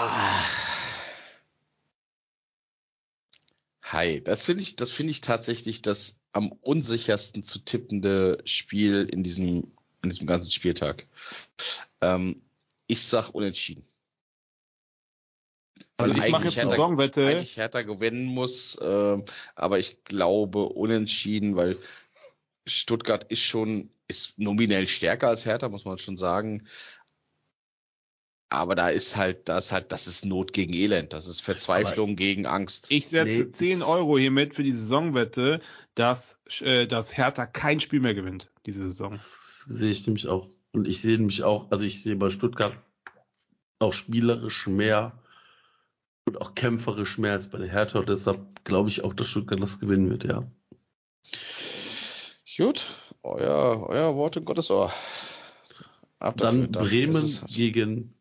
Hi, 3.84 4.22
das 4.24 4.46
finde 4.46 4.64
ich, 4.64 4.76
das 4.76 4.90
finde 4.90 5.12
ich 5.12 5.22
tatsächlich 5.22 5.82
das 5.82 6.20
am 6.32 6.52
unsichersten 6.52 7.44
zu 7.44 7.60
tippende 7.60 8.42
Spiel 8.46 9.08
in 9.12 9.24
diesem, 9.24 9.72
in 10.04 10.10
diesem 10.10 10.26
ganzen 10.26 10.50
Spieltag. 10.50 11.08
Ähm, 12.02 12.36
ich 12.88 13.02
sag 13.04 13.30
unentschieden. 13.30 13.86
Also 15.98 16.16
Weil 16.16 16.26
ich 16.26 16.32
mache 16.32 16.46
jetzt 16.46 16.58
eine 16.58 16.72
Saisonwette. 16.72 17.28
Eigentlich 17.28 17.58
Hertha 17.58 17.84
gewinnen 17.84 18.26
muss, 18.26 18.80
ähm, 18.82 19.26
aber 19.56 19.78
ich 19.78 20.04
glaube 20.04 20.70
unentschieden, 20.70 21.56
weil 21.56 21.78
Stuttgart 22.66 23.24
ist 23.26 23.44
schon, 23.44 23.92
ist 24.14 24.40
nominell 24.40 24.88
stärker 24.88 25.28
als 25.28 25.46
Hertha, 25.46 25.70
muss 25.70 25.86
man 25.86 25.98
schon 25.98 26.18
sagen. 26.18 26.68
Aber 28.50 28.76
da 28.76 28.90
ist 28.90 29.18
halt, 29.18 29.50
da 29.50 29.58
ist 29.58 29.72
halt, 29.72 29.92
das 29.92 30.06
ist 30.06 30.26
Not 30.26 30.54
gegen 30.54 30.74
Elend, 30.74 31.14
das 31.14 31.26
ist 31.28 31.42
Verzweiflung 31.42 32.16
gegen 32.16 32.46
Angst. 32.46 32.92
Ich 32.92 33.08
setze 33.08 33.46
Nee. 33.46 33.52
10 33.52 33.82
Euro 33.82 34.18
hiermit 34.18 34.54
für 34.54 34.62
die 34.62 34.72
Saisonwette, 34.72 35.60
dass, 35.96 36.40
äh, 36.62 36.86
dass 36.86 37.18
Hertha 37.18 37.48
kein 37.48 37.80
Spiel 37.80 38.00
mehr 38.00 38.14
gewinnt, 38.14 38.52
diese 38.68 38.84
Saison. 38.84 39.12
Das 39.14 39.66
sehe 39.68 39.90
ich 39.90 40.06
nämlich 40.06 40.28
auch. 40.28 40.48
Und 40.72 40.88
ich 40.88 41.02
sehe 41.02 41.18
nämlich 41.18 41.44
auch, 41.44 41.72
also 41.72 41.84
ich 41.84 42.04
sehe 42.04 42.16
bei 42.16 42.30
Stuttgart 42.30 42.78
auch 43.80 43.94
spielerisch 43.94 44.68
mehr 44.68 45.20
und 46.26 46.40
auch 46.40 46.54
kämpferisch 46.54 47.18
mehr 47.18 47.34
als 47.34 47.50
bei 47.50 47.58
der 47.58 47.70
Hertha. 47.70 48.00
Und 48.00 48.10
deshalb 48.10 48.64
glaube 48.64 48.90
ich 48.90 49.04
auch, 49.04 49.14
dass 49.16 49.28
Stuttgart 49.28 49.62
das 49.62 49.80
gewinnen 49.80 50.12
wird, 50.12 50.26
ja. 50.26 50.48
Gut, 52.56 52.86
euer, 53.24 53.88
euer 53.90 54.16
Wort 54.16 54.38
in 54.38 54.46
Gottes 54.46 54.70
Ohr. 54.72 54.92
Ab 56.20 56.38
Dann 56.38 56.72
dafür 56.72 56.90
Bremen 56.90 57.16
es- 57.24 57.44
gegen 57.48 58.14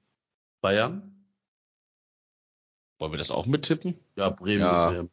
Bayern. 0.60 1.26
Wollen 2.98 3.12
wir 3.12 3.18
das 3.18 3.30
auch 3.30 3.46
mittippen? 3.46 3.96
Ja, 4.16 4.30
Bremen 4.30 4.60
Ja. 4.60 4.90
ist 4.90 4.96
ja. 4.96 5.08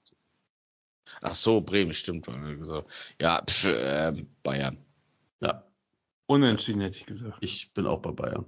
Ach 1.22 1.36
so, 1.36 1.62
Bremen, 1.62 1.94
stimmt. 1.96 2.28
Ja, 3.20 3.44
pf, 3.44 3.66
ähm, 3.68 4.30
Bayern. 4.44 4.78
Ja, 5.40 5.66
Unentschieden 6.28 6.82
hätte 6.82 6.98
ich 6.98 7.06
gesagt. 7.08 7.40
ich 7.42 7.74
bin 7.74 7.88
auch 7.88 8.00
bei 8.02 8.12
Bayern. 8.12 8.46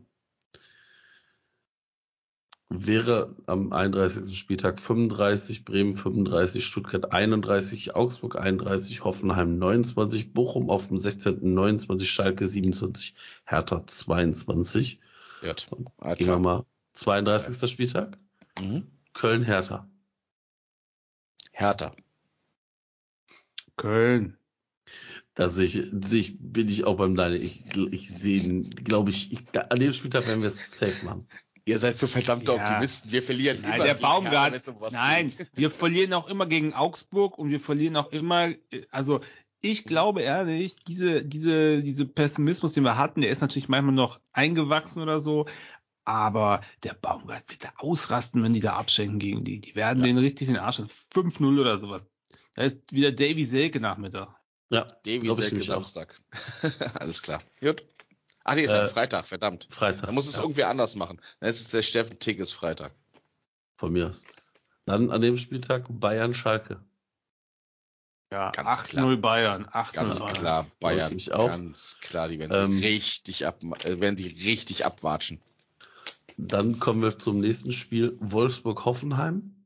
Wäre 2.74 3.36
am 3.48 3.74
31. 3.74 4.38
Spieltag 4.38 4.80
35, 4.80 5.66
Bremen 5.66 5.98
35, 5.98 6.66
Stuttgart 6.66 7.12
31, 7.12 7.96
Augsburg 7.96 8.38
31, 8.38 9.04
Hoffenheim 9.04 9.58
29, 9.58 10.32
Bochum 10.32 10.70
auf 10.70 10.88
dem 10.88 10.98
16. 10.98 11.54
29, 11.54 12.10
Schalke 12.10 12.48
27, 12.48 13.14
Hertha 13.44 13.86
22. 13.86 15.02
Gut. 15.42 15.68
Gehen 15.70 15.86
wir 16.00 16.08
Alter. 16.08 16.40
mal 16.40 16.66
32. 16.94 17.70
Spieltag, 17.70 18.18
Mhm. 18.58 18.88
Köln 19.14 19.44
Hertha. 19.44 19.90
Hertha. 21.52 21.92
Köln. 23.76 24.38
Da 25.36 25.50
sehe 25.50 25.66
ich, 25.66 25.74
sehe 25.92 26.20
ich, 26.22 26.38
bin 26.40 26.70
ich 26.70 26.86
auch 26.86 26.96
beim 26.96 27.16
Deine. 27.16 27.36
Ich, 27.36 27.76
ich 27.76 28.10
sehe, 28.10 28.62
glaube 28.62 29.10
ich, 29.10 29.34
ich, 29.34 29.40
an 29.72 29.80
dem 29.80 29.92
Spieltag 29.92 30.26
werden 30.28 30.42
wir 30.42 30.50
es 30.50 30.78
safe 30.78 31.06
machen. 31.06 31.26
Ihr 31.66 31.80
seid 31.80 31.98
so 31.98 32.08
verdammte 32.08 32.52
Ja. 32.54 32.62
Optimisten. 32.62 33.12
Wir 33.12 33.22
verlieren 33.24 33.62
Nein, 33.62 33.76
immer 33.76 33.84
der 33.86 33.94
Baumgart. 33.96 34.68
um 34.68 34.76
Nein, 34.92 35.28
geht. 35.30 35.48
wir 35.54 35.70
verlieren 35.72 36.14
auch 36.14 36.28
immer 36.28 36.46
gegen 36.48 36.74
Augsburg 36.74 37.38
und 37.38 37.50
wir 37.50 37.60
verlieren 37.60 37.96
auch 37.98 38.12
immer, 38.12 38.48
äh, 38.50 38.58
also 38.90 39.22
ich 39.62 39.84
glaube 39.84 40.24
ehrlich, 40.24 40.76
diese, 40.88 41.24
diese, 41.24 41.84
diese 41.84 42.06
Pessimismus, 42.08 42.74
den 42.74 42.84
wir 42.84 42.98
hatten, 42.98 43.22
der 43.22 43.30
ist 43.30 43.42
natürlich 43.42 43.70
manchmal 43.70 43.94
noch 43.94 44.20
eingewachsen 44.34 45.04
oder 45.04 45.22
so, 45.22 45.46
aber 46.04 46.62
der 46.84 46.96
Baumgart 46.96 47.44
wird 47.50 47.64
da 47.64 47.70
ausrasten, 47.78 48.42
wenn 48.44 48.54
die 48.54 48.60
da 48.60 48.74
abschenken 48.74 49.20
gegen 49.20 49.44
die. 49.44 49.62
Die 49.62 49.76
werden 49.76 50.00
Ja. 50.00 50.06
den 50.08 50.18
richtig 50.18 50.48
in 50.48 50.56
den 50.56 50.64
Arsch. 50.64 50.82
5-0 51.14 51.60
oder 51.62 51.80
sowas. 51.80 52.08
Da 52.56 52.64
ist 52.64 52.92
wieder 52.92 53.12
Davy 53.12 53.46
Selke 53.46 53.80
Nachmittag. 53.80 54.30
Ja, 54.72 54.86
Davy 55.06 55.32
Selke. 55.36 55.62
Samstag. 55.64 56.16
Alles 57.00 57.22
klar. 57.22 57.42
Gut. 57.60 57.84
Ach 58.44 58.56
nee, 58.56 58.64
ist 58.64 58.72
ja 58.72 58.86
Äh, 58.86 58.88
Freitag, 58.88 59.26
verdammt. 59.28 59.68
Freitag. 59.70 60.08
Da 60.08 60.12
muss 60.12 60.28
es 60.28 60.36
ja, 60.36 60.42
irgendwie 60.42 60.64
anders 60.64 60.96
machen. 60.96 61.20
Dann 61.40 61.50
ist 61.50 61.60
es 61.62 61.70
der 61.70 61.82
Steffen 61.82 62.20
Tigges 62.20 62.52
Freitag. 62.54 62.92
von 63.78 63.92
mir 63.92 64.10
aus. 64.10 64.24
Dann 64.86 65.12
an 65.12 65.22
dem 65.22 65.38
Spieltag 65.38 65.86
Bayern 65.90 66.34
Schalke. 66.34 66.80
Ja, 68.32 68.52
Ganz 68.52 68.68
8-0 68.94 69.18
Bayern. 69.18 69.66
8-0 69.66 69.92
Ganz 69.94 70.20
Bayern. 70.20 70.34
klar, 70.34 70.68
Bayern. 70.80 71.10
nämlich 71.10 71.34
auch. 71.34 71.48
Ganz 71.48 71.98
klar, 72.02 72.30
die 72.30 72.40
werden 72.40 72.72
Ähm, 72.74 72.80
richtig 72.80 73.46
ab, 73.46 73.60
äh, 73.84 74.00
werden 74.00 74.16
die 74.16 74.28
richtig 74.30 74.86
abwatschen. 74.86 75.42
Dann 76.38 76.80
kommen 76.80 77.02
wir 77.02 77.18
zum 77.18 77.40
nächsten 77.42 77.74
Spiel 77.74 78.18
Wolfsburg-Hoffenheim. 78.22 79.61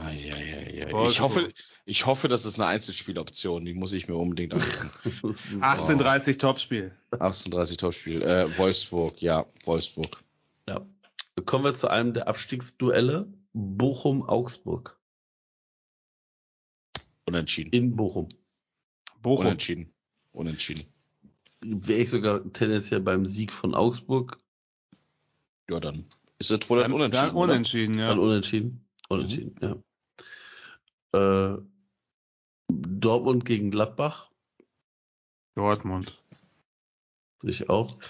Ah, 0.00 0.12
ja, 0.12 0.36
ja, 0.36 0.88
ja. 0.88 1.08
Ich 1.08 1.20
hoffe, 1.20 1.52
ich 1.84 2.06
hoffe, 2.06 2.28
das 2.28 2.44
ist 2.44 2.58
eine 2.58 2.66
Einzelspieloption. 2.68 3.64
Die 3.64 3.74
muss 3.74 3.92
ich 3.92 4.06
mir 4.08 4.14
unbedingt 4.14 4.54
angucken. 4.54 4.90
Das 5.04 5.14
ist- 5.24 5.62
18:30 5.62 6.38
Topspiel. 6.38 6.92
18:30 7.10 7.76
Topspiel. 7.78 8.22
Äh, 8.22 8.56
Wolfsburg, 8.58 9.20
ja, 9.20 9.46
Wolfsburg. 9.64 10.22
Ja. 10.68 10.86
Kommen 11.46 11.64
wir 11.64 11.74
zu 11.74 11.88
einem 11.88 12.14
der 12.14 12.28
Abstiegsduelle. 12.28 13.26
Bochum-Augsburg. 13.54 14.96
Unentschieden. 17.26 17.72
In 17.72 17.96
Bochum. 17.96 18.28
Bochum. 19.20 19.46
Unentschieden. 19.46 19.92
Unentschieden. 20.32 20.84
Wäre 21.60 22.00
ich 22.00 22.10
sogar 22.10 22.40
tendenziell 22.52 23.00
beim 23.00 23.26
Sieg 23.26 23.52
von 23.52 23.74
Augsburg. 23.74 24.38
Ja, 25.70 25.80
dann 25.80 26.04
ist 26.38 26.50
es 26.52 26.70
wohl 26.70 26.78
ein 26.82 26.90
Dann, 26.92 27.00
Unentschieden. 27.00 27.26
dann 27.26 27.36
unentschieden, 27.36 27.98
ja. 27.98 28.06
Dann 28.08 28.18
unentschieden. 28.20 28.84
Unentschieden, 29.08 29.54
ja. 29.60 29.76
Äh, 31.14 31.56
Dortmund 32.70 33.44
gegen 33.44 33.70
Gladbach. 33.70 34.30
Dortmund. 35.54 36.14
Ich 37.42 37.68
auch. 37.70 37.94
Boah. 37.94 38.00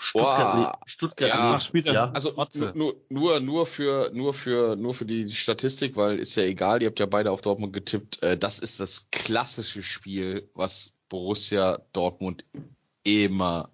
Stuttgart, 0.00 0.80
Stuttgart 0.86 1.28
Ja. 1.28 1.60
spielt 1.60 1.86
er- 1.86 1.92
ja. 1.94 2.10
Also 2.12 2.32
nur, 2.74 2.96
nur, 3.08 3.40
nur 3.40 3.66
für, 3.66 4.10
nur 4.14 4.32
für, 4.34 4.76
nur 4.76 4.94
für 4.94 5.04
die 5.04 5.30
Statistik, 5.30 5.96
weil 5.96 6.18
ist 6.18 6.36
ja 6.36 6.44
egal, 6.44 6.80
ihr 6.80 6.88
habt 6.88 7.00
ja 7.00 7.06
beide 7.06 7.30
auf 7.30 7.42
Dortmund 7.42 7.72
getippt. 7.72 8.22
Äh, 8.22 8.38
das 8.38 8.58
ist 8.58 8.80
das 8.80 9.10
klassische 9.10 9.82
Spiel, 9.82 10.48
was 10.54 10.94
Borussia 11.08 11.78
Dortmund 11.92 12.44
immer 13.04 13.70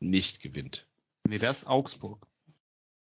nicht 0.00 0.40
gewinnt. 0.40 0.86
Nee, 1.28 1.38
das 1.38 1.58
ist 1.62 1.66
Augsburg. 1.66 2.24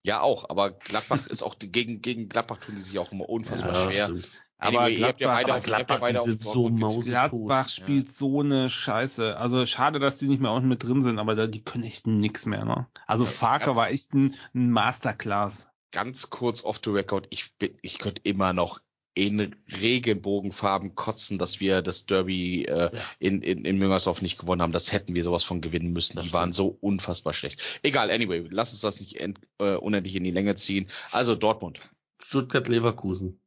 Ja, 0.03 0.21
auch, 0.21 0.49
aber 0.49 0.71
Gladbach 0.71 1.27
ist 1.27 1.43
auch 1.43 1.55
gegen, 1.59 2.01
gegen 2.01 2.29
Gladbach 2.29 2.59
tun 2.59 2.75
die 2.75 2.81
sich 2.81 2.97
auch 2.99 3.11
immer 3.11 3.27
unfassbar 3.27 3.73
Ja, 3.73 3.91
schwer. 3.91 4.05
stimmt. 4.05 4.31
Aber 4.59 4.89
habt 5.05 5.19
ja 5.19 5.27
Gladbach- 5.27 5.35
beide 5.35 5.49
aber 5.51 5.57
auf, 5.59 5.67
ihr 5.67 5.75
habt 5.77 5.89
ja 5.89 5.97
Gladbach, 5.97 6.17
auf 6.17 6.23
sind 6.23 6.41
so 6.41 6.69
Gladbach 7.01 7.69
spielt 7.69 8.13
so 8.15 8.39
eine 8.41 8.69
Scheiße. 8.69 9.37
Also 9.37 9.65
schade, 9.65 9.99
dass 9.99 10.17
die 10.17 10.27
nicht 10.27 10.41
mehr 10.41 10.51
unten 10.51 10.67
mit 10.69 10.83
drin 10.83 11.03
sind, 11.03 11.19
aber 11.19 11.35
da, 11.35 11.45
die 11.47 11.63
können 11.63 11.83
echt 11.83 12.07
nix 12.07 12.45
mehr, 12.45 12.65
ne? 12.65 12.87
Also 13.05 13.23
Ja, 13.25 13.29
Farker 13.29 13.75
war 13.75 13.89
echt 13.91 14.13
ein, 14.13 14.35
ein 14.55 14.71
Masterclass. 14.71 15.67
Ganz 15.91 16.29
kurz 16.29 16.63
off 16.63 16.79
the 16.83 16.89
record, 16.89 17.27
ich 17.29 17.55
bin, 17.57 17.77
ich 17.81 17.99
könnte 17.99 18.21
immer 18.23 18.51
noch 18.53 18.79
in 19.13 19.55
Regenbogenfarben 19.81 20.93
kotzen, 20.95 21.37
dass 21.39 21.59
wir 21.59 21.81
das 21.81 22.05
Derby 22.05 22.65
äh, 22.65 22.95
Ja. 22.95 23.01
in, 23.19 23.41
in, 23.41 23.65
in 23.65 23.77
Müngersdorf 23.79 24.21
nicht 24.21 24.37
gewonnen 24.37 24.61
haben. 24.61 24.73
Das 24.73 24.91
hätten 24.91 25.15
wir 25.15 25.23
sowas 25.23 25.43
von 25.43 25.59
gewinnen 25.61 25.91
müssen. 25.91 26.15
Das 26.17 26.25
die 26.25 26.33
waren 26.33 26.53
stimmt. 26.53 26.55
so 26.55 26.77
unfassbar 26.81 27.33
schlecht. 27.33 27.79
Egal, 27.83 28.11
anyway, 28.11 28.45
lass 28.49 28.71
uns 28.73 28.81
das 28.81 28.99
nicht 28.99 29.15
end, 29.19 29.39
äh, 29.59 29.73
unendlich 29.75 30.15
in 30.15 30.23
die 30.23 30.31
Länge 30.31 30.53
ziehen. 30.55 30.87
Also 31.11 31.33
Dortmund, 31.35 31.79
Stuttgart-Leverkusen. 32.21 33.39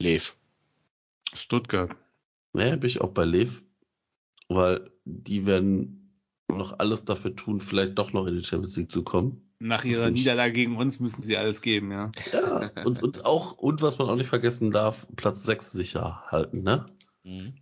Lev. 0.00 0.34
Stuttgart. 1.32 1.94
Naja, 2.52 2.76
bin 2.76 2.88
ich 2.88 3.00
auch 3.00 3.12
bei 3.12 3.24
Lev, 3.24 3.62
weil 4.48 4.90
die 5.04 5.46
werden 5.46 6.18
noch 6.48 6.78
alles 6.78 7.04
dafür 7.04 7.36
tun, 7.36 7.60
vielleicht 7.60 7.98
doch 7.98 8.12
noch 8.12 8.26
in 8.26 8.36
die 8.36 8.44
Champions 8.44 8.76
League 8.76 8.90
zu 8.90 9.04
kommen. 9.04 9.46
Nach 9.60 9.84
ihrer. 9.84 10.10
Niederlage 10.10 10.52
gegen 10.52 10.76
uns 10.76 10.98
müssen 11.00 11.22
sie 11.22 11.36
alles 11.36 11.60
geben, 11.60 11.92
ja. 11.92 12.10
Ja, 12.32 12.70
und, 12.84 13.02
und 13.02 13.24
auch, 13.26 13.52
und 13.52 13.82
was 13.82 13.98
man 13.98 14.08
auch 14.08 14.16
nicht 14.16 14.28
vergessen 14.28 14.70
darf, 14.70 15.06
Platz 15.16 15.44
6 15.44 15.72
sicher 15.72 16.24
halten, 16.28 16.62
ne? 16.62 16.86
Mhm. 17.22 17.54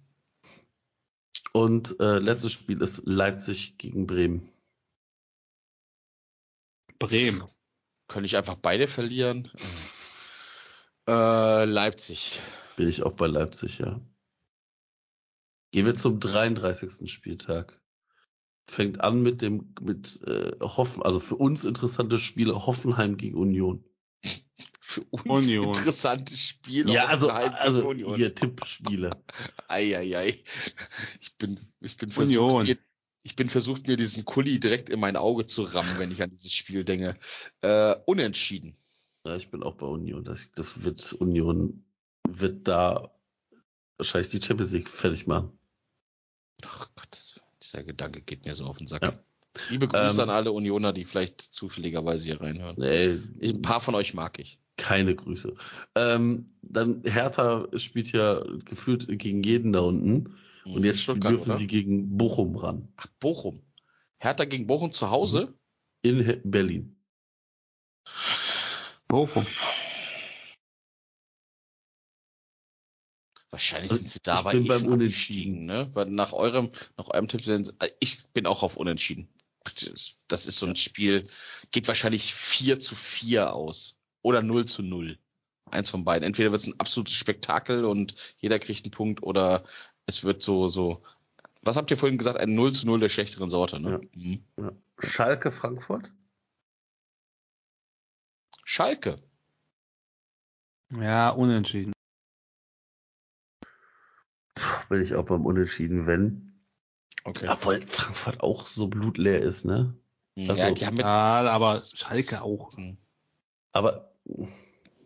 Und 1.52 1.98
äh, 1.98 2.18
letztes 2.18 2.52
Spiel 2.52 2.80
ist 2.80 3.02
Leipzig 3.04 3.78
gegen 3.78 4.06
Bremen. 4.06 4.48
Bremen. 7.00 7.42
Könnte 8.06 8.26
ich 8.26 8.36
einfach 8.36 8.56
beide 8.56 8.86
verlieren? 8.86 9.50
Äh, 11.08 11.64
Leipzig. 11.64 12.38
Bin 12.76 12.86
ich 12.86 13.02
auch 13.02 13.16
bei 13.16 13.26
Leipzig, 13.26 13.78
ja. 13.78 13.98
Gehen 15.72 15.86
wir 15.86 15.94
zum 15.94 16.20
33. 16.20 17.10
Spieltag. 17.10 17.80
Fängt 18.70 19.00
an 19.00 19.22
mit 19.22 19.40
dem, 19.40 19.74
mit 19.80 20.20
äh, 20.26 20.52
Hoffen, 20.60 21.02
also 21.02 21.18
für 21.18 21.36
uns 21.36 21.64
interessantes 21.64 22.20
Spiel 22.20 22.52
Hoffenheim 22.52 23.16
gegen 23.16 23.36
Union. 23.36 23.84
Für 24.80 25.02
uns 25.10 25.46
Union. 25.46 25.66
interessantes 25.66 26.40
Spiel. 26.40 26.88
Ja, 26.88 27.06
also, 27.06 27.28
also 27.28 27.80
gegen 27.80 27.88
Union. 27.88 28.16
hier 28.16 28.34
Tippspiele. 28.34 29.10
Eieiei. 29.68 30.42
Ich 31.20 31.36
bin, 31.36 31.60
ich 31.80 31.98
bin 31.98 32.10
Union. 32.16 32.50
versucht, 32.50 32.66
mir, 32.66 32.78
ich 33.22 33.36
bin 33.36 33.50
versucht, 33.50 33.86
mir 33.86 33.96
diesen 33.98 34.24
Kuli 34.24 34.58
direkt 34.58 34.88
in 34.88 34.98
mein 34.98 35.16
Auge 35.16 35.44
zu 35.44 35.62
rammen, 35.62 35.98
wenn 35.98 36.10
ich 36.10 36.22
an 36.22 36.30
dieses 36.30 36.54
Spiel 36.54 36.84
denke. 36.84 37.18
Äh, 37.60 37.96
unentschieden. 38.06 38.76
Ja, 39.28 39.36
ich 39.36 39.50
bin 39.50 39.62
auch 39.62 39.74
bei 39.74 39.84
Union. 39.84 40.24
Das, 40.24 40.50
das 40.52 40.84
wird 40.84 41.12
Union 41.12 41.84
wird 42.26 42.66
da 42.66 43.10
wahrscheinlich 43.98 44.30
die 44.30 44.40
Champions 44.40 44.72
League 44.72 44.88
fertig 44.88 45.26
machen. 45.26 45.52
Ach 46.64 46.88
Gott, 46.96 47.42
dieser 47.62 47.84
Gedanke 47.84 48.22
geht 48.22 48.46
mir 48.46 48.54
so 48.54 48.64
auf 48.64 48.78
den 48.78 48.86
Sack. 48.86 49.02
Ja. 49.02 49.12
Liebe 49.68 49.86
Grüße 49.86 50.14
Ähm, 50.14 50.20
an 50.20 50.30
alle 50.30 50.52
Unioner, 50.52 50.94
die 50.94 51.04
vielleicht 51.04 51.42
zufälligerweise 51.42 52.24
hier 52.24 52.40
reinhören. 52.40 52.76
Nee, 52.78 53.18
Ich, 53.38 53.54
ein 53.56 53.60
paar 53.60 53.82
von 53.82 53.94
euch 53.94 54.14
mag 54.14 54.38
ich. 54.38 54.58
keine 54.78 55.14
Grüße. 55.14 55.54
Ähm, 55.94 56.46
dann 56.62 57.02
Hertha 57.04 57.66
spielt 57.76 58.10
ja 58.12 58.42
gefühlt 58.64 59.06
gegen 59.18 59.42
jeden 59.42 59.74
da 59.74 59.80
unten. 59.80 60.38
Und 60.64 60.84
jetzt 60.84 61.02
Stuttgart, 61.02 61.32
dürfen 61.32 61.50
oder? 61.50 61.58
sie 61.58 61.66
gegen 61.66 62.16
Bochum 62.16 62.56
ran. 62.56 62.88
Ach, 62.96 63.08
Bochum. 63.20 63.60
Hertha 64.16 64.46
gegen 64.46 64.66
Bochum 64.66 64.90
zu 64.90 65.10
Hause? 65.10 65.52
In 66.00 66.40
Berlin. 66.44 66.96
Bochum. 69.08 69.46
Wahrscheinlich 73.50 73.90
Also, 73.90 74.02
sind 74.02 74.10
sie 74.10 74.20
da 74.22 74.40
ich 74.40 74.46
bin 74.52 74.66
eh 74.66 74.68
beim 74.68 74.86
Unentschieden. 74.86 75.64
ne? 75.64 75.90
Weil 75.94 76.06
nach 76.06 76.32
eurem, 76.32 76.70
nach 76.98 77.08
eurem 77.08 77.28
Tipp 77.28 77.42
sind, 77.42 77.74
äh, 77.78 77.88
ich 77.98 78.28
bin 78.28 78.46
auch 78.46 78.62
auf 78.62 78.76
Unentschieden. 78.76 79.28
Das, 80.28 80.46
ist 80.46 80.56
so 80.56 80.66
ein 80.66 80.76
Spiel, 80.76 81.26
geht 81.72 81.88
wahrscheinlich 81.88 82.32
4 82.32 82.78
zu 82.78 82.94
4 82.94 83.52
aus. 83.54 83.96
Oder 84.22 84.42
0 84.42 84.66
zu 84.66 84.82
0. 84.82 85.18
Eins 85.70 85.90
von 85.90 86.04
beiden. 86.04 86.26
Entweder 86.26 86.52
wird 86.52 86.60
es 86.60 86.66
ein 86.66 86.78
absolutes 86.80 87.14
Spektakel 87.14 87.84
und 87.84 88.14
jeder 88.38 88.58
kriegt 88.58 88.84
einen 88.84 88.90
Punkt 88.90 89.22
oder 89.22 89.64
es 90.06 90.24
wird 90.24 90.40
so, 90.42 90.68
so, 90.68 91.02
was 91.62 91.76
habt 91.76 91.90
ihr 91.90 91.98
vorhin 91.98 92.18
gesagt? 92.18 92.38
Ein 92.38 92.54
0 92.54 92.72
zu 92.72 92.86
0 92.86 93.00
der 93.00 93.08
schlechteren 93.08 93.50
Sorte, 93.50 93.80
ne? 93.80 94.00
Mhm. 94.14 94.44
Ja. 94.56 94.72
Schalke 94.98 95.50
Frankfurt. 95.50 96.12
Schalke. 98.78 99.16
Ja, 100.92 101.30
unentschieden. 101.30 101.92
Bin 104.88 105.02
ich 105.02 105.16
auch 105.16 105.24
beim 105.24 105.44
Unentschieden, 105.44 106.06
wenn. 106.06 106.62
Okay. 107.24 107.48
Obwohl 107.48 107.84
Frankfurt 107.84 108.40
auch 108.40 108.68
so 108.68 108.86
blutleer 108.86 109.42
ist, 109.42 109.64
ne? 109.64 109.98
ja, 110.36 110.52
also- 110.52 110.74
die 110.74 110.86
haben 110.86 110.94
mit, 110.94 111.04
Ja, 111.04 111.50
aber 111.50 111.76
Schalke 111.76 112.40
auch. 112.40 112.70
Aber 113.72 114.14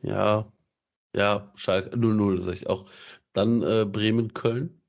ja, 0.02 0.52
ja, 1.16 1.50
Schalke 1.54 1.96
0-0, 1.96 2.42
sag 2.42 2.52
ich 2.52 2.66
auch. 2.66 2.90
Dann 3.32 3.62
äh, 3.62 3.86
Bremen-Köln. 3.86 4.82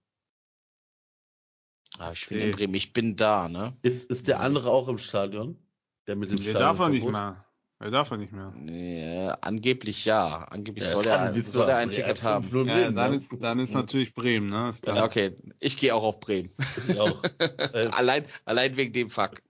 Ah, 2.00 2.12
ich 2.12 2.28
bin 2.28 2.40
in 2.40 2.52
Bremen, 2.52 2.76
ich 2.76 2.92
bin 2.92 3.16
da, 3.16 3.48
ne? 3.48 3.78
Ist, 3.82 4.10
ist 4.10 4.28
der 4.28 4.42
andere 4.42 4.72
auch 4.72 4.90
im 4.90 4.98
Stadion? 4.98 5.58
Der 6.06 6.18
mit 6.18 6.32
dem 6.32 6.44
Der 6.44 6.56
darf 6.56 6.80
er 6.80 6.90
nicht 6.90 7.08
mehr. 7.08 7.43
Der 7.84 7.92
darf 7.92 8.12
er 8.12 8.18
nicht 8.18 8.32
mehr. 8.32 8.50
Nee, 8.56 9.28
angeblich 9.42 10.06
ja. 10.06 10.46
Angeblich 10.46 10.86
Ja, 10.86 10.92
soll 10.92 11.06
er, 11.06 11.34
soll 11.42 11.68
er 11.70 11.76
ein 11.76 11.90
er 11.90 11.96
Ticket 11.96 12.24
haben. 12.24 12.46
5-0 12.46 12.66
Ja, 12.66 12.74
Bremen, 12.76 12.96
dann 12.96 13.12
ne? 13.12 13.18
ist, 13.18 13.30
dann 13.42 13.60
ist 13.60 13.74
natürlich 13.74 14.14
Bremen, 14.14 14.50
ne? 14.50 14.70
Ist 14.70 14.84
klar. 14.84 14.96
Ja, 14.96 15.04
okay, 15.04 15.36
ich 15.60 15.76
gehe 15.76 15.94
auch 15.94 16.04
auf 16.04 16.22
Bremen. 16.22 16.50
Ich 16.88 16.98
auch. 16.98 17.22
Allein, 17.92 18.26
allein 18.46 18.78
wegen 18.78 18.94
dem 18.94 19.10
Fakt. 19.10 19.44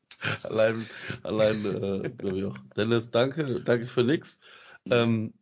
allein, 0.46 0.84
allein, 1.22 1.64
äh, 1.64 2.10
glaube 2.10 2.40
ich 2.40 2.46
auch. 2.46 2.58
Dennis, 2.76 3.12
danke, 3.12 3.62
danke 3.62 3.86
für 3.86 4.04
nix. 4.04 4.40
Ähm, 4.90 5.36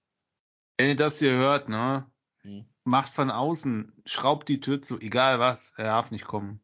Wenn 0.77 0.89
ihr 0.89 0.95
das 0.97 1.19
hier 1.19 1.31
hört, 1.31 1.69
ne? 1.69 2.05
Hm. 2.41 2.65
Macht 2.83 3.13
von 3.13 3.31
außen, 3.31 3.93
schraubt 4.05 4.49
die 4.49 4.59
Tür 4.59 4.81
zu, 4.81 4.99
egal 4.99 5.39
was, 5.39 5.71
er 5.77 5.85
darf 5.85 6.11
nicht 6.11 6.25
kommen. 6.25 6.59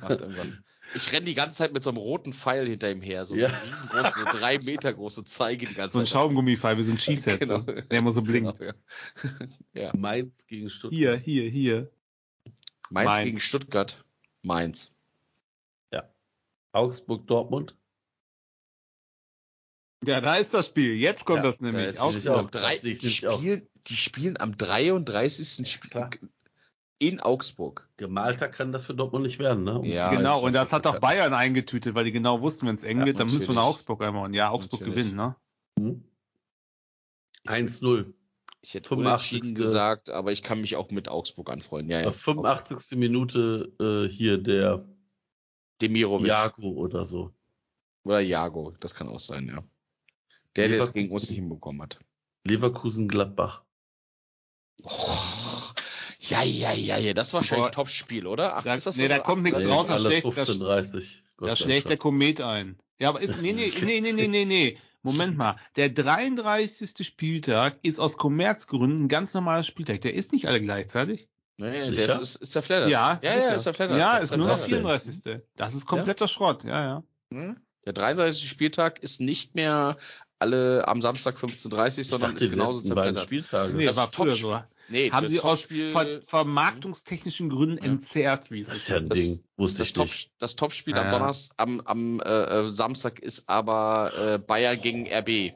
Macht 0.00 0.22
irgendwas. 0.22 0.56
Ich 0.94 1.12
renne 1.12 1.26
die 1.26 1.34
ganze 1.34 1.56
Zeit 1.58 1.72
mit 1.72 1.82
so 1.82 1.90
einem 1.90 1.98
roten 1.98 2.32
Pfeil 2.32 2.66
hinter 2.66 2.90
ihm 2.90 3.00
her, 3.02 3.24
so 3.26 3.34
Ja. 3.36 3.48
eine 3.48 3.62
riesengroße, 3.62 4.12
so 4.18 4.38
drei 4.38 4.58
Meter 4.58 4.92
große 4.92 5.24
Zeige 5.24 5.66
die 5.66 5.74
ganze 5.74 5.92
So 5.94 5.98
ein 6.00 6.04
Zeit. 6.06 6.12
Schaumgummipfeil, 6.12 6.76
wie 6.78 6.82
so 6.82 6.92
ein 6.92 6.98
Cheesehead, 6.98 7.40
Genau. 7.40 7.58
so, 7.60 7.72
der 7.72 7.90
immer 7.90 8.12
so 8.12 8.22
blinkt. 8.22 8.58
Genau, 8.58 8.72
ja. 8.72 9.46
ja. 9.82 9.92
Mainz 9.96 10.46
gegen 10.46 10.68
Stuttgart. 10.70 10.98
Hier, 10.98 11.16
hier, 11.16 11.48
hier. 11.50 11.90
Mainz, 12.90 13.06
Mainz. 13.08 13.24
gegen 13.24 13.40
Stuttgart. 13.40 14.04
Mainz. 14.42 14.92
Augsburg, 16.72 17.26
Dortmund. 17.26 17.76
Ja, 20.06 20.20
da 20.20 20.36
ist 20.36 20.54
das 20.54 20.66
Spiel. 20.66 20.94
Jetzt 20.94 21.24
kommt 21.24 21.38
Ja, 21.38 21.42
das 21.50 21.58
Da 21.58 21.64
nämlich. 21.66 21.86
ist 21.88 22.00
Auch 22.00 22.08
nämlich 22.12 22.28
auch. 22.28 22.48
drei, 22.48 22.78
die, 22.78 22.96
spielen, 23.10 23.68
die 23.88 23.96
spielen 23.96 24.36
am 24.38 24.56
33. 24.56 25.68
Spiel. 25.68 25.90
In 27.00 27.18
Augsburg. 27.18 27.88
Gemalter 27.96 28.48
kann 28.48 28.72
das 28.72 28.86
für 28.86 28.94
Dortmund 28.94 29.24
nicht 29.24 29.38
werden, 29.38 29.64
ne? 29.64 29.80
Ja, 29.84 30.10
genau, 30.10 30.40
und 30.40 30.52
das 30.52 30.72
hat 30.72 30.86
auch 30.86 31.00
Bayern 31.00 31.32
eingetütet, 31.32 31.94
weil 31.94 32.04
die 32.04 32.12
genau 32.12 32.42
wussten, 32.42 32.66
wenn 32.66 32.76
es 32.76 32.84
eng 32.84 33.00
Ja, 33.00 33.06
wird, 33.06 33.18
dann 33.18 33.30
müssen 33.30 33.48
wir 33.48 33.54
nach. 33.54 33.64
Augsburg 33.64 34.02
einmal. 34.02 34.26
Und 34.26 34.34
ja, 34.34 34.50
Augsburg 34.50 34.82
Natürlich. 34.82 35.10
gewinnen, 35.10 35.16
ne? 35.16 35.36
Hm? 35.78 36.04
1-0. 37.46 38.12
Ich 38.62 38.74
hätte 38.74 38.88
85. 38.88 39.32
unentschieden 39.32 39.54
gesagt, 39.54 40.10
aber 40.10 40.30
ich 40.30 40.42
kann 40.42 40.60
mich 40.60 40.76
auch 40.76 40.90
mit 40.90 41.08
Augsburg 41.08 41.48
anfreunden. 41.48 41.90
Ja, 41.90 42.02
ja. 42.02 42.08
Auf 42.08 42.16
85. 42.16 42.98
Minute 42.98 43.72
äh, 43.80 44.12
hier 44.12 44.36
der 44.36 44.86
Demirovic. 45.80 46.28
Jago 46.28 46.68
oder 46.72 47.06
so. 47.06 47.32
Oder 48.04 48.20
Jago, 48.20 48.74
das 48.78 48.94
kann 48.94 49.08
auch 49.08 49.20
sein, 49.20 49.46
ja. 49.48 49.64
Der, 50.56 50.68
der 50.68 50.80
es 50.80 50.92
gegen 50.92 51.10
uns 51.10 51.30
nicht 51.30 51.38
hinbekommen 51.38 51.80
hat. 51.80 51.98
Leverkusen, 52.44 53.08
Gladbach. 53.08 53.64
Oh, 54.82 55.16
ja, 56.20 56.42
ja, 56.42 56.72
ja, 56.72 56.98
ja, 56.98 57.14
das 57.14 57.32
war 57.32 57.40
wahrscheinlich 57.40 57.66
Boah. 57.66 57.72
Top-Spiel, 57.72 58.26
oder? 58.26 58.56
Ach, 58.56 58.62
Da- 58.64 58.74
ist 58.74 58.86
das 58.86 58.96
nee, 58.96 59.08
das 59.08 59.18
da 59.18 59.24
kommt 59.24 59.42
nichts 59.42 59.58
Nee, 59.58 59.64
38? 59.66 59.78
raus, 59.78 59.90
alles 59.90 60.12
schlägt- 60.12 60.38
das- 60.38 60.48
15:30. 60.48 61.22
Gott 61.36 61.48
Da 61.48 61.56
sei 61.56 61.64
schlägt 61.64 61.88
der. 61.88 61.96
Komet 61.96 62.40
ein. 62.40 62.78
Ja, 62.98 63.08
aber 63.08 63.20
ist, 63.22 63.34
nee, 63.40 63.52
nee, 63.52 63.72
nee, 63.82 64.00
nee, 64.00 64.12
nee, 64.12 64.28
nee, 64.28 64.44
nee. 64.44 64.78
Moment 65.02 65.36
mal. 65.38 65.56
Der 65.76 65.88
33. 65.88 67.06
Spieltag 67.06 67.78
ist 67.82 67.98
aus 67.98 68.16
Kommerzgründen 68.18 69.04
ein 69.04 69.08
ganz 69.08 69.32
normaler 69.32 69.64
Spieltag. 69.64 70.02
Der 70.02 70.12
ist 70.14 70.32
nicht 70.32 70.46
alle 70.46 70.60
gleichzeitig. 70.60 71.26
Nee, 71.56 71.90
Sicher? 71.90 72.06
der 72.08 72.20
ist, 72.20 72.36
ist 72.36 72.54
der 72.54 72.62
Flatter. 72.62 72.88
Ja, 72.88 73.18
ja, 73.22 73.36
ja, 73.38 73.48
ist 73.52 73.64
der 73.66 73.74
Flatter. 73.74 73.96
Ja, 73.96 74.16
ist 74.18 74.30
der 74.30 74.38
nur 74.38 74.48
der 74.48 74.56
Flatter. 74.58 74.76
34. 74.76 75.40
Das 75.56 75.74
ist 75.74 75.86
kompletter 75.86 76.28
Schrott. 76.28 76.64
Ja, 76.64 76.82
ja. 76.82 77.02
Hm? 77.32 77.56
Der 77.86 77.92
33. 77.94 78.46
Spieltag 78.48 78.98
ist 79.02 79.20
nicht 79.22 79.54
mehr 79.54 79.96
alle 80.38 80.86
am 80.86 81.00
Samstag 81.00 81.36
15.30 81.38 81.98
Ich 82.00 82.08
sondern 82.08 82.32
dachte, 82.32 82.44
ist 82.44 82.50
genauso 82.50 82.80
zerflattert. 82.82 83.22
Spieltage. 83.24 83.72
Nee, 83.74 83.86
Das 83.86 83.96
war 83.96 84.10
früher 84.12 84.30
Top- 84.32 84.38
so. 84.38 84.62
Nee, 84.90 85.10
Haben 85.12 85.28
sie 85.28 85.40
aus 85.40 85.66
ver 85.66 86.20
vermarktungstechnischen 86.22 87.48
Gründen 87.48 87.78
Ja. 87.84 87.90
entzerrt, 87.90 88.50
wie 88.50 88.58
es 88.60 88.66
das 88.68 88.76
ist 88.78 88.88
ja 88.88 88.96
ein 88.96 89.08
Das- 89.08 89.18
Ding. 89.18 89.40
Wusste 89.56 89.78
das, 89.78 89.86
ich 89.88 89.92
Top, 89.94 90.06
nicht. 90.06 90.32
das 90.38 90.56
Topspiel 90.56 90.94
Ja, 90.96 91.02
am. 91.04 91.10
Donnerstag, 91.10 91.54
am, 91.58 91.80
am 91.82 92.20
äh, 92.20 92.24
äh, 92.64 92.68
Samstag 92.68 93.20
ist 93.20 93.48
aber 93.48 94.12
äh, 94.18 94.38
Bayern 94.38 94.80
gegen 94.80 95.06
RB. 95.06 95.52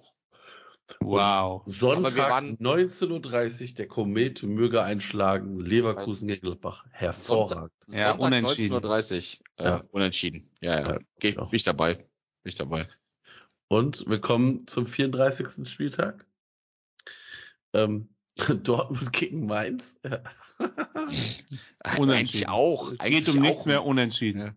Wow. 1.01 1.63
Sonntag 1.67 2.15
wir 2.15 2.23
waren- 2.25 2.57
19.30 2.59 3.71
Uhr, 3.71 3.75
der 3.77 3.89
Komet 3.89 4.43
möge 4.43 4.83
einschlagen, 4.83 5.59
Leverkusen 5.59 6.29
gegen 6.29 6.43
Gladbach. 6.43 6.85
Hervorragend. 6.93 7.73
Ja, 7.89 8.09
Sonntag 8.11 8.21
unentschieden. 8.27 8.75
19.30 8.77 9.41
Uhr. 9.59 9.65
Äh, 9.65 9.69
Ja. 9.69 9.85
Unentschieden. 9.91 10.51
Ja, 10.61 10.81
ja. 10.81 10.93
Ja, 10.93 10.99
Geh, 11.19 11.33
bin 11.33 11.49
ich 11.53 11.63
dabei. 11.65 11.95
Bin 11.95 12.05
ich 12.45 12.55
dabei. 12.55 12.87
Und 13.69 14.09
wir 14.09 14.21
kommen 14.21 14.67
zum 14.69 14.87
34. 14.87 15.67
Spieltag. 15.69 16.27
Ähm, 17.73 18.14
Dortmund 18.63 19.13
gegen 19.13 19.47
Mainz. 19.47 19.99
Ja. 20.05 20.21
Unentschieden. 21.99 22.11
Eigentlich 22.11 22.49
auch. 22.49 22.93
Es 22.93 23.01
Eigentlich 23.01 23.25
geht 23.27 23.35
um 23.35 23.43
nichts 23.43 23.65
mehr 23.65 23.85
unentschieden. 23.85 24.57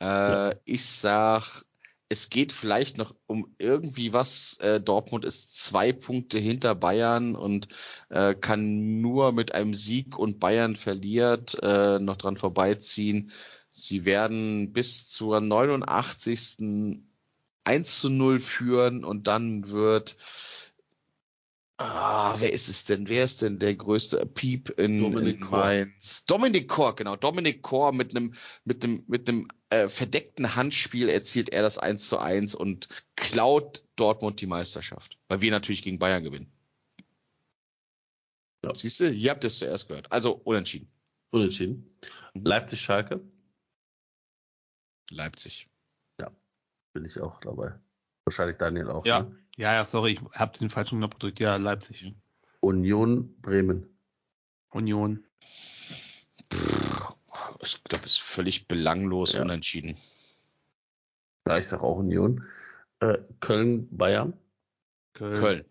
Äh, 0.00 0.56
ich 0.64 0.84
sag, 0.84 1.64
es 2.08 2.30
geht 2.30 2.52
vielleicht 2.52 2.98
noch 2.98 3.14
um 3.26 3.54
irgendwie 3.58 4.12
was. 4.12 4.58
Äh, 4.58 4.80
Dortmund 4.80 5.24
ist 5.24 5.56
zwei 5.56 5.92
Punkte 5.92 6.38
hinter 6.38 6.74
Bayern 6.74 7.34
und 7.34 7.68
äh, 8.08 8.34
kann 8.34 9.00
nur 9.00 9.32
mit 9.32 9.54
einem 9.54 9.74
Sieg 9.74 10.18
und 10.18 10.38
Bayern 10.38 10.76
verliert 10.76 11.58
äh, 11.62 11.98
noch 11.98 12.16
dran 12.16 12.36
vorbeiziehen. 12.36 13.32
Sie 13.70 14.04
werden 14.04 14.72
bis 14.72 15.06
zur 15.08 15.40
89. 15.40 17.02
1 17.64 18.00
zu 18.00 18.08
0 18.08 18.38
führen 18.38 19.04
und 19.04 19.26
dann 19.26 19.68
wird 19.68 20.16
Ah, 21.78 22.34
wer 22.38 22.52
ist 22.52 22.68
es 22.68 22.84
denn? 22.86 23.08
Wer 23.08 23.24
ist 23.24 23.42
denn 23.42 23.58
der 23.58 23.74
größte 23.74 24.24
Piep 24.24 24.70
in, 24.78 25.00
Dominik 25.00 25.36
in 25.36 25.40
Kor. 25.42 25.58
Mainz? 25.58 26.24
Dominik 26.24 26.68
Kor, 26.68 26.96
genau. 26.96 27.16
Dominik 27.16 27.62
Kor 27.62 27.92
mit 27.92 28.16
einem 28.16 28.34
mit 28.64 28.82
einem 28.82 29.04
mit 29.06 29.28
einem 29.28 29.48
äh, 29.68 29.88
verdeckten 29.88 30.56
Handspiel 30.56 31.10
erzielt 31.10 31.50
er 31.50 31.62
das 31.62 31.76
1 31.76 32.08
zu 32.08 32.18
1 32.18 32.54
und 32.54 32.88
klaut 33.14 33.84
Dortmund 33.96 34.40
die 34.40 34.46
Meisterschaft, 34.46 35.18
weil 35.28 35.42
wir 35.42 35.50
natürlich 35.50 35.82
gegen 35.82 35.98
Bayern 35.98 36.24
gewinnen. 36.24 36.50
Ja. 38.64 38.74
Siehst 38.74 39.00
du, 39.00 39.10
ihr 39.10 39.30
habt 39.30 39.44
es 39.44 39.58
zuerst 39.58 39.88
gehört. 39.88 40.10
Also 40.10 40.32
unentschieden. 40.32 40.90
Unentschieden. 41.30 41.98
Mhm. 42.34 42.44
Leipzig-Schalke. 42.44 43.20
Leipzig. 45.10 45.66
Bin 46.96 47.04
ich 47.04 47.20
auch 47.20 47.38
dabei. 47.40 47.78
Wahrscheinlich 48.24 48.56
Daniel 48.56 48.88
auch. 48.88 49.04
Ja. 49.04 49.24
Ne? 49.24 49.45
Ja, 49.56 49.72
ja, 49.72 49.84
sorry, 49.84 50.12
ich 50.12 50.20
habe 50.38 50.58
den 50.58 50.70
falschen 50.70 50.98
Knopf 50.98 51.14
gedrückt. 51.14 51.40
Ja, 51.40 51.56
Leipzig. 51.56 52.14
Union 52.60 53.34
Bremen. 53.40 53.86
Union. 54.70 55.24
Ich 57.62 57.82
glaube, 57.84 58.04
es 58.04 58.12
ist 58.12 58.20
völlig 58.20 58.68
belanglos 58.68 59.32
Ja. 59.32 59.42
unentschieden. 59.42 59.96
Ja, 61.46 61.58
ich 61.58 61.66
sag 61.68 61.82
auch 61.82 61.96
Union. 61.96 62.44
Äh, 63.00 63.18
Köln 63.40 63.88
Bayern. 63.96 64.34
Köln. 65.14 65.38
Köln. 65.38 65.64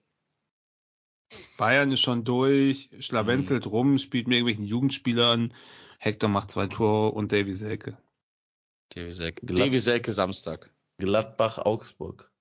Bayern 1.58 1.92
ist 1.92 2.02
schon 2.02 2.24
durch, 2.24 2.90
schlawenzelt 3.00 3.68
rum, 3.68 3.98
spielt 3.98 4.28
mit 4.28 4.38
irgendwelchen 4.38 4.66
Jugendspielern. 4.66 5.54
Hector 6.00 6.30
macht 6.30 6.52
zwei 6.52 6.68
Tore 6.68 7.12
und 7.14 7.32
Davy 7.32 7.54
Selke. 7.54 7.98
Davy 8.90 9.12
Selke. 9.12 9.46
Davy 9.46 9.80
Selke 9.80 10.14
Samstag. 10.14 10.70
Gladbach, 10.98 11.58
Augsburg. 11.60 12.32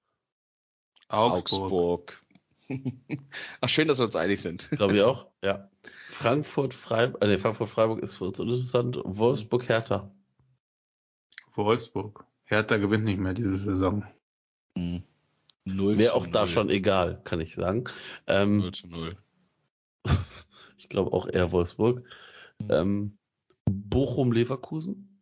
Augsburg. 1.08 2.20
Ach, 3.60 3.68
schön, 3.68 3.89
dass 3.89 3.99
wir 3.99 4.07
uns 4.07 4.16
einig 4.16 4.41
sind. 4.41 4.70
Glaube 4.70 4.97
ich 4.97 5.02
auch. 5.02 5.28
Ja. 5.42 5.68
Frankfurt, 6.08 6.73
Freiburg, 6.74 7.23
äh, 7.23 7.26
nee, 7.26 7.39
Frankfurt, 7.39 7.68
Freiburg 7.68 8.00
ist 8.00 8.16
für 8.16 8.24
uns 8.24 8.41
uninteressant. 8.41 8.99
Wolfsburg, 9.05 9.68
Hertha. 9.68 10.10
Wolfsburg. 11.55 12.24
Hertha 12.44 12.76
gewinnt 12.76 13.05
nicht 13.05 13.18
mehr 13.18 13.34
diese 13.34 13.57
Saison. 13.57 14.05
Hm. 14.76 15.02
Null 15.65 15.99
Wäre 15.99 16.15
auch 16.15 16.26
da 16.26 16.41
null. 16.41 16.49
schon 16.49 16.70
egal, 16.70 17.20
kann 17.24 17.41
ich 17.41 17.55
sagen. 17.55 17.84
Ähm, 18.26 18.58
Null 18.58 18.73
zu 18.73 18.86
null. 18.89 19.16
ich 20.76 20.89
glaube 20.89 21.12
auch 21.12 21.26
eher 21.26 21.52
Wolfsburg. 21.52 22.05
Mhm. 22.58 22.68
Ähm, 22.70 23.18
Bochum, 23.65 24.33
Leverkusen. 24.33 25.20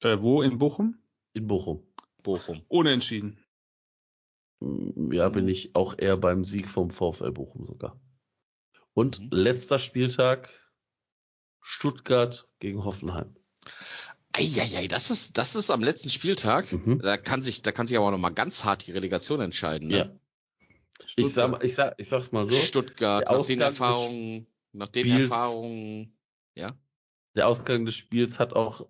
Äh, 0.00 0.18
wo 0.20 0.42
in 0.42 0.58
Bochum? 0.58 0.98
In 1.32 1.46
Bochum. 1.46 1.82
Bochum. 2.22 2.62
Unentschieden. 2.68 3.30
Mm, 3.30 3.45
Ja, 4.60 5.28
bin 5.28 5.44
Mhm. 5.44 5.50
ich 5.50 5.74
auch 5.74 5.94
eher 5.98 6.16
beim 6.16 6.44
Sieg 6.44 6.68
vom 6.68 6.90
VfL 6.90 7.30
Bochum 7.32 7.66
sogar. 7.66 8.00
Und 8.94 9.20
Mhm. 9.20 9.28
letzter 9.32 9.78
Spieltag 9.78 10.48
Stuttgart 11.60 12.48
gegen 12.58 12.84
Hoffenheim. 12.84 13.36
Eieiei, 14.32 14.86
das 14.86 15.10
ist, 15.10 15.38
das 15.38 15.54
ist 15.56 15.70
am 15.70 15.82
letzten 15.82 16.10
Spieltag. 16.10 16.72
Mhm. 16.72 16.98
Da 17.00 17.16
kann 17.16 17.42
sich, 17.42 17.62
da 17.62 17.72
kann 17.72 17.86
sich 17.86 17.96
aber 17.96 18.10
noch 18.10 18.18
mal 18.18 18.30
ganz 18.30 18.64
hart 18.64 18.86
die 18.86 18.92
Relegation 18.92 19.40
entscheiden. 19.40 19.88
Ne? 19.88 19.96
Ja. 19.98 20.20
Ich 21.16 21.32
sag, 21.32 21.50
mal- 21.50 21.64
ich 21.64 21.74
sag, 21.74 21.94
ich 21.98 22.08
sag 22.08 22.32
mal 22.32 22.48
so, 22.50 22.56
Stuttgart, 22.56 23.26
nach 23.30 23.46
den 23.46 23.60
Erfahrungen, 23.60 24.46
nach 24.72 24.88
den 24.88 25.10
Erfahrungen, 25.10 26.16
ja. 26.54 26.76
der 27.34 27.48
Ausgang 27.48 27.84
des 27.84 27.94
Spiels 27.94 28.38
hat 28.38 28.52
auch 28.54 28.86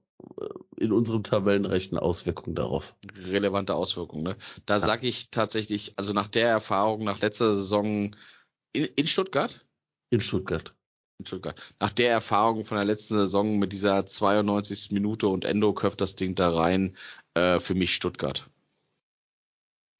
in 0.77 0.93
unserem 0.93 1.23
Tabellenrecht 1.23 1.93
eine 1.93 2.03
Auswirkung 2.03 2.55
darauf. 2.55 2.95
relevante 3.17 3.75
Auswirkungen. 3.75 4.25
Ne? 4.25 4.37
Da 4.67 4.81
sage 4.81 5.07
ich 5.07 5.31
tatsächlich, 5.31 5.95
also 5.97 6.13
nach 6.13 6.29
der 6.29 6.49
Erfahrung, 6.49 7.05
nach 7.05 7.21
letzter 7.21 7.55
Saison 7.57 8.15
in, 8.73 8.85
in 8.85 9.07
Stuttgart, 9.07 9.65
In 10.11 10.21
Stuttgart. 10.21 10.75
in 11.19 11.27
Stuttgart, 11.27 11.61
nach 11.81 11.91
der 11.91 12.11
Erfahrung 12.11 12.65
von 12.65 12.77
der 12.77 12.85
letzten 12.85 13.15
Saison 13.15 13.59
mit 13.59 13.73
dieser 13.73 14.05
92. 14.07 14.91
Minute 14.93 15.29
und 15.29 15.45
Endo 15.45 15.73
köpft 15.75 16.01
das 16.01 16.17
Ding 16.17 16.35
da 16.35 16.55
rein, 16.55 16.97
äh, 17.35 17.59
für 17.61 17.75
mich 17.75 17.95
Stuttgart. 17.95 18.47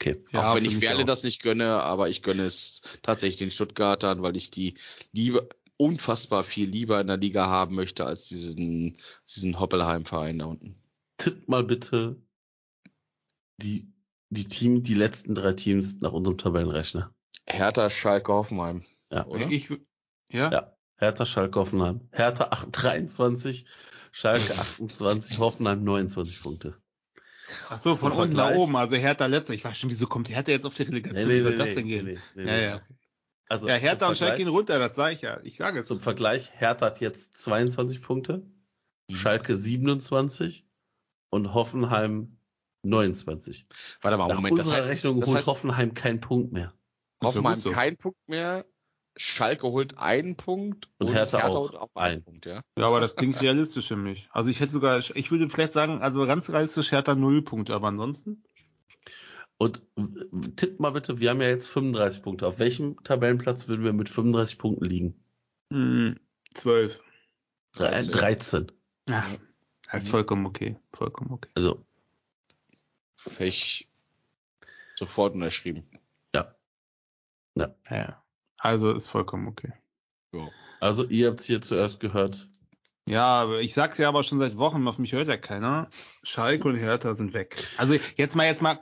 Okay. 0.01 0.23
Ja, 0.31 0.51
auch 0.53 0.57
wenn 0.57 0.65
ich 0.67 0.81
Werle 0.83 1.03
auch. 1.03 1.07
das 1.07 1.23
nicht 1.23 1.43
gönne, 1.43 1.83
aber 1.83 2.11
ich 2.11 2.23
gönne 2.23 2.45
es 2.45 2.83
tatsächlich 3.03 3.39
den 3.39 3.51
Stuttgartern, 3.51 4.21
weil 4.23 4.37
ich 4.37 4.51
die 4.51 4.75
Liebe 5.13 5.49
unfassbar 5.77 6.45
viel 6.45 6.69
lieber 6.69 7.01
in 7.01 7.07
der 7.07 7.17
Liga 7.17 7.47
haben 7.47 7.75
möchte 7.75 8.05
als 8.05 8.29
diesen, 8.29 8.97
diesen 9.29 9.61
Hoppelheim-Verein 9.61 10.39
da 10.39 10.47
unten. 10.47 10.77
Tipp 11.19 11.49
mal 11.49 11.65
bitte 11.65 12.17
die, 13.59 13.93
die 14.31 14.49
Team, 14.49 14.83
die 14.83 14.95
letzten 14.95 15.35
drei 15.35 15.53
Teams 15.53 16.01
nach 16.01 16.13
unserem 16.13 16.39
Tabellenrechner. 16.39 17.15
Hertha, 17.47 17.91
Schalke, 17.91 18.33
Hoffenheim. 18.33 18.85
Ja. 19.11 19.27
Oder? 19.27 19.51
Ich, 19.51 19.71
ja? 20.31 20.51
Ja. 20.51 20.77
Hertha, 20.97 21.27
Schalke, 21.27 21.59
Hoffenheim. 21.59 22.09
Hertha 22.11 22.49
8, 22.51 22.69
23, 22.73 23.67
Schalke 24.13 24.59
28, 24.59 25.39
Hoffenheim 25.39 25.85
29 25.85 26.43
Punkte. 26.43 26.77
Ach 27.69 27.79
so, 27.79 27.95
von 27.95 28.13
unten 28.13 28.37
nach 28.37 28.55
oben. 28.55 28.77
Also 28.77 28.97
Hertha 28.97 29.27
letzter. 29.27 29.55
Ich 29.55 29.65
weiß 29.65 29.77
schon, 29.77 29.91
wieso 29.91 30.07
kommt 30.07 30.29
Hertha 30.29 30.51
jetzt 30.51 30.67
auf 30.67 30.75
die 30.75 30.83
Relegation? 30.83 31.29
Wie 31.31 31.41
soll 31.41 31.55
das 31.55 31.75
denn 31.75 31.87
gehen? 31.87 32.19
Ja, 32.35 32.57
ja. 32.57 32.81
Also 33.49 33.69
Ja, 33.69 33.75
Hertha 33.75 34.09
und 34.09 34.19
Schalke 34.19 34.39
gehen 34.39 34.49
runter, 34.49 34.79
das 34.79 34.97
sage 34.97 35.15
ich 35.15 35.23
ja. 35.23 35.41
Ich 35.45 35.57
sage 35.57 35.81
es. 35.81 35.87
Zum 35.87 36.01
Vergleich, 36.01 36.51
Hertha 36.55 36.87
hat 36.87 37.01
jetzt 37.01 37.37
22 37.37 38.03
Punkte, 38.03 38.47
Mhm. 39.09 39.15
Schalke 39.15 39.57
27 39.57 40.67
und 41.31 41.55
Hoffenheim 41.55 42.39
29. 42.83 43.67
Warte 44.01 44.17
mal, 44.17 44.29
Nach 44.29 44.37
Moment, 44.37 44.59
das 44.59 44.67
unserer 44.67 44.83
heißt, 44.83 44.91
Rechnung 44.91 45.21
das 45.21 45.29
holt 45.29 45.39
heißt 45.39 45.47
Hoffenheim 45.47 45.95
keinen 45.95 46.21
Punkt 46.21 46.53
mehr. 46.53 46.73
Hoffenheim 47.23 47.61
so. 47.61 47.71
kein 47.71 47.97
Punkt 47.97 48.19
mehr, 48.29 48.65
Schalke 49.17 49.69
holt 49.69 49.97
einen 49.97 50.37
Punkt 50.37 50.91
Und 50.99 51.13
Hertha 51.13 51.47
auch 51.47 51.71
holt 51.71 51.75
einen. 51.75 52.15
einen 52.15 52.25
Punkt, 52.25 52.47
ja. 52.47 52.63
Ja, 52.77 52.87
aber 52.87 53.01
das 53.01 53.17
klingt 53.17 53.41
realistisch 53.41 53.89
für 53.89 53.97
mich. 53.97 54.29
Also 54.33 54.51
ich 54.51 54.61
hätte 54.61 54.73
sogar, 54.73 54.99
ich 54.99 55.31
würde 55.31 55.49
vielleicht 55.49 55.73
sagen, 55.73 56.03
also 56.03 56.27
ganz 56.27 56.51
realistisch 56.51 56.91
Hertha 56.93 57.15
null 57.15 57.43
Punkte, 57.43 57.75
aber 57.75 57.89
ansonsten? 57.89 58.45
Und 59.59 59.83
w- 59.97 60.49
tipp 60.57 60.81
mal 60.81 60.91
bitte, 60.91 61.19
wir 61.19 61.31
haben 61.31 61.41
ja 61.41 61.49
jetzt 61.49 61.69
35 61.69 62.23
Punkte. 62.23 62.47
Auf 62.47 62.59
welchem 62.59 63.03
Tabellenplatz 63.05 63.69
würden 63.69 63.85
wir 63.85 63.93
mit 63.93 64.09
35 64.09 64.59
Punkten 64.59 64.85
liegen? 64.85 65.15
Hm, 65.73 66.15
zwölf. 66.55 67.01
Drei- 67.73 67.91
13. 67.91 68.13
13. 68.13 68.73
Ja, 69.09 69.25
das 69.91 70.03
ist 70.05 70.09
vollkommen 70.11 70.47
okay. 70.47 70.77
Vollkommen 70.93 71.31
okay. 71.33 71.49
Also, 71.55 71.85
ich 73.39 73.89
sofort 74.97 75.35
unterschrieben. 75.35 75.89
Ja. 76.35 78.23
Also 78.59 78.93
ist 78.93 79.07
vollkommen 79.09 79.49
okay. 79.49 79.73
So. 80.33 80.51
also 80.81 81.05
ihr 81.09 81.31
habt 81.31 81.41
es 81.41 81.47
hier 81.47 81.61
zuerst 81.63 82.01
gehört. 82.01 82.49
Ja, 83.09 83.57
ich 83.59 83.73
sag's 83.73 83.99
ja 83.99 84.09
aber 84.09 84.25
schon 84.25 84.39
seit 84.41 84.57
Wochen, 84.57 84.87
auf 84.89 84.99
mich 84.99 85.13
hört 85.13 85.29
ja 85.29 85.37
keiner. 85.37 85.89
Schalke 86.25 86.67
und 86.69 86.77
Hertha 86.77 87.15
sind 87.15 87.35
weg. 87.35 87.57
Also 87.77 87.97
jetzt 88.17 88.35
mal 88.35 88.47
jetzt 88.47 88.63
mal 88.63 88.79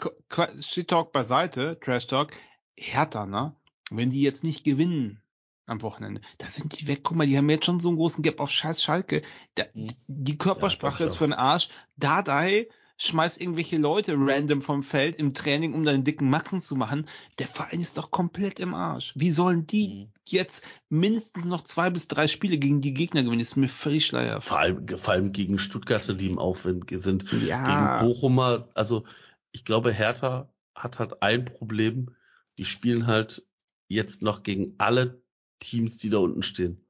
Shit 0.60 0.88
Talk 0.88 1.12
beiseite, 1.12 1.78
Trash 1.80 2.06
Talk. 2.06 2.32
Hertha, 2.74 3.26
ne? 3.26 3.54
Wenn 3.90 4.08
die 4.10 4.22
jetzt 4.22 4.42
nicht 4.42 4.64
gewinnen 4.64 5.20
am 5.66 5.82
Wochenende, 5.82 6.22
da 6.38 6.46
sind 6.48 6.80
die 6.80 6.88
weg. 6.88 7.00
Guck 7.02 7.16
mal, 7.18 7.26
die 7.26 7.36
haben 7.36 7.50
jetzt 7.50 7.66
schon 7.66 7.80
so 7.80 7.88
einen 7.88 7.98
großen 7.98 8.22
Gap 8.22 8.40
auf 8.40 8.50
Scheiß 8.50 8.82
Schalke. 8.82 9.22
Da, 9.56 9.64
Mhm. 9.74 9.90
Die 10.06 10.38
Körpersprache 10.38 11.04
Ja, 11.04 11.10
ist 11.10 11.16
für 11.16 11.24
den 11.26 11.34
Arsch. 11.34 11.68
Dardai 11.96 12.68
schmeißt 12.97 13.40
irgendwelche 13.40 13.76
Leute 13.76 14.14
random 14.16 14.62
vom 14.62 14.82
Feld 14.82 15.16
im 15.16 15.34
Training, 15.34 15.74
um 15.74 15.84
deinen 15.84 16.05
dicken 16.05 16.31
Maxen 16.31 16.60
zu 16.60 16.76
machen. 16.76 17.06
Der 17.39 17.48
Verein 17.48 17.81
ist 17.81 17.98
doch 17.98 18.10
komplett 18.10 18.60
im 18.60 18.74
Arsch. 18.74 19.12
Wie 19.16 19.31
sollen 19.31 19.66
die 19.66 20.05
Mhm. 20.06 20.12
jetzt 20.28 20.62
mindestens 20.89 21.44
noch 21.44 21.64
zwei 21.64 21.90
bis 21.90 22.06
drei 22.08 22.28
Spiele 22.28 22.56
gegen 22.58 22.81
die 22.81 22.94
Gegner 22.94 23.23
gewinnen? 23.23 23.40
ist 23.40 23.56
mir 23.56 23.68
völlig 23.68 24.06
schleier. 24.06 24.40
Vor 24.40 24.58
allem, 24.58 24.86
vor 24.89 25.12
allem 25.14 25.32
gegen 25.32 25.58
Stuttgarter, 25.58 26.14
die 26.14 26.28
im 26.28 26.39
Aufwind 26.39 26.89
sind. 26.90 27.31
Ja. 27.47 28.00
Gegen 28.00 28.08
Bochumer, 28.08 28.68
also 28.74 29.05
ich 29.52 29.64
glaube, 29.64 29.92
Hertha 29.92 30.52
hat 30.74 30.98
halt 30.98 31.23
ein 31.23 31.44
Problem. 31.44 32.14
Die 32.58 32.64
spielen 32.64 33.06
halt 33.06 33.47
jetzt 33.89 34.23
noch 34.23 34.42
gegen 34.42 34.74
alle 34.78 35.23
Teams, 35.58 35.97
die 35.97 36.10
da 36.10 36.18
unten 36.18 36.42
stehen. 36.42 36.86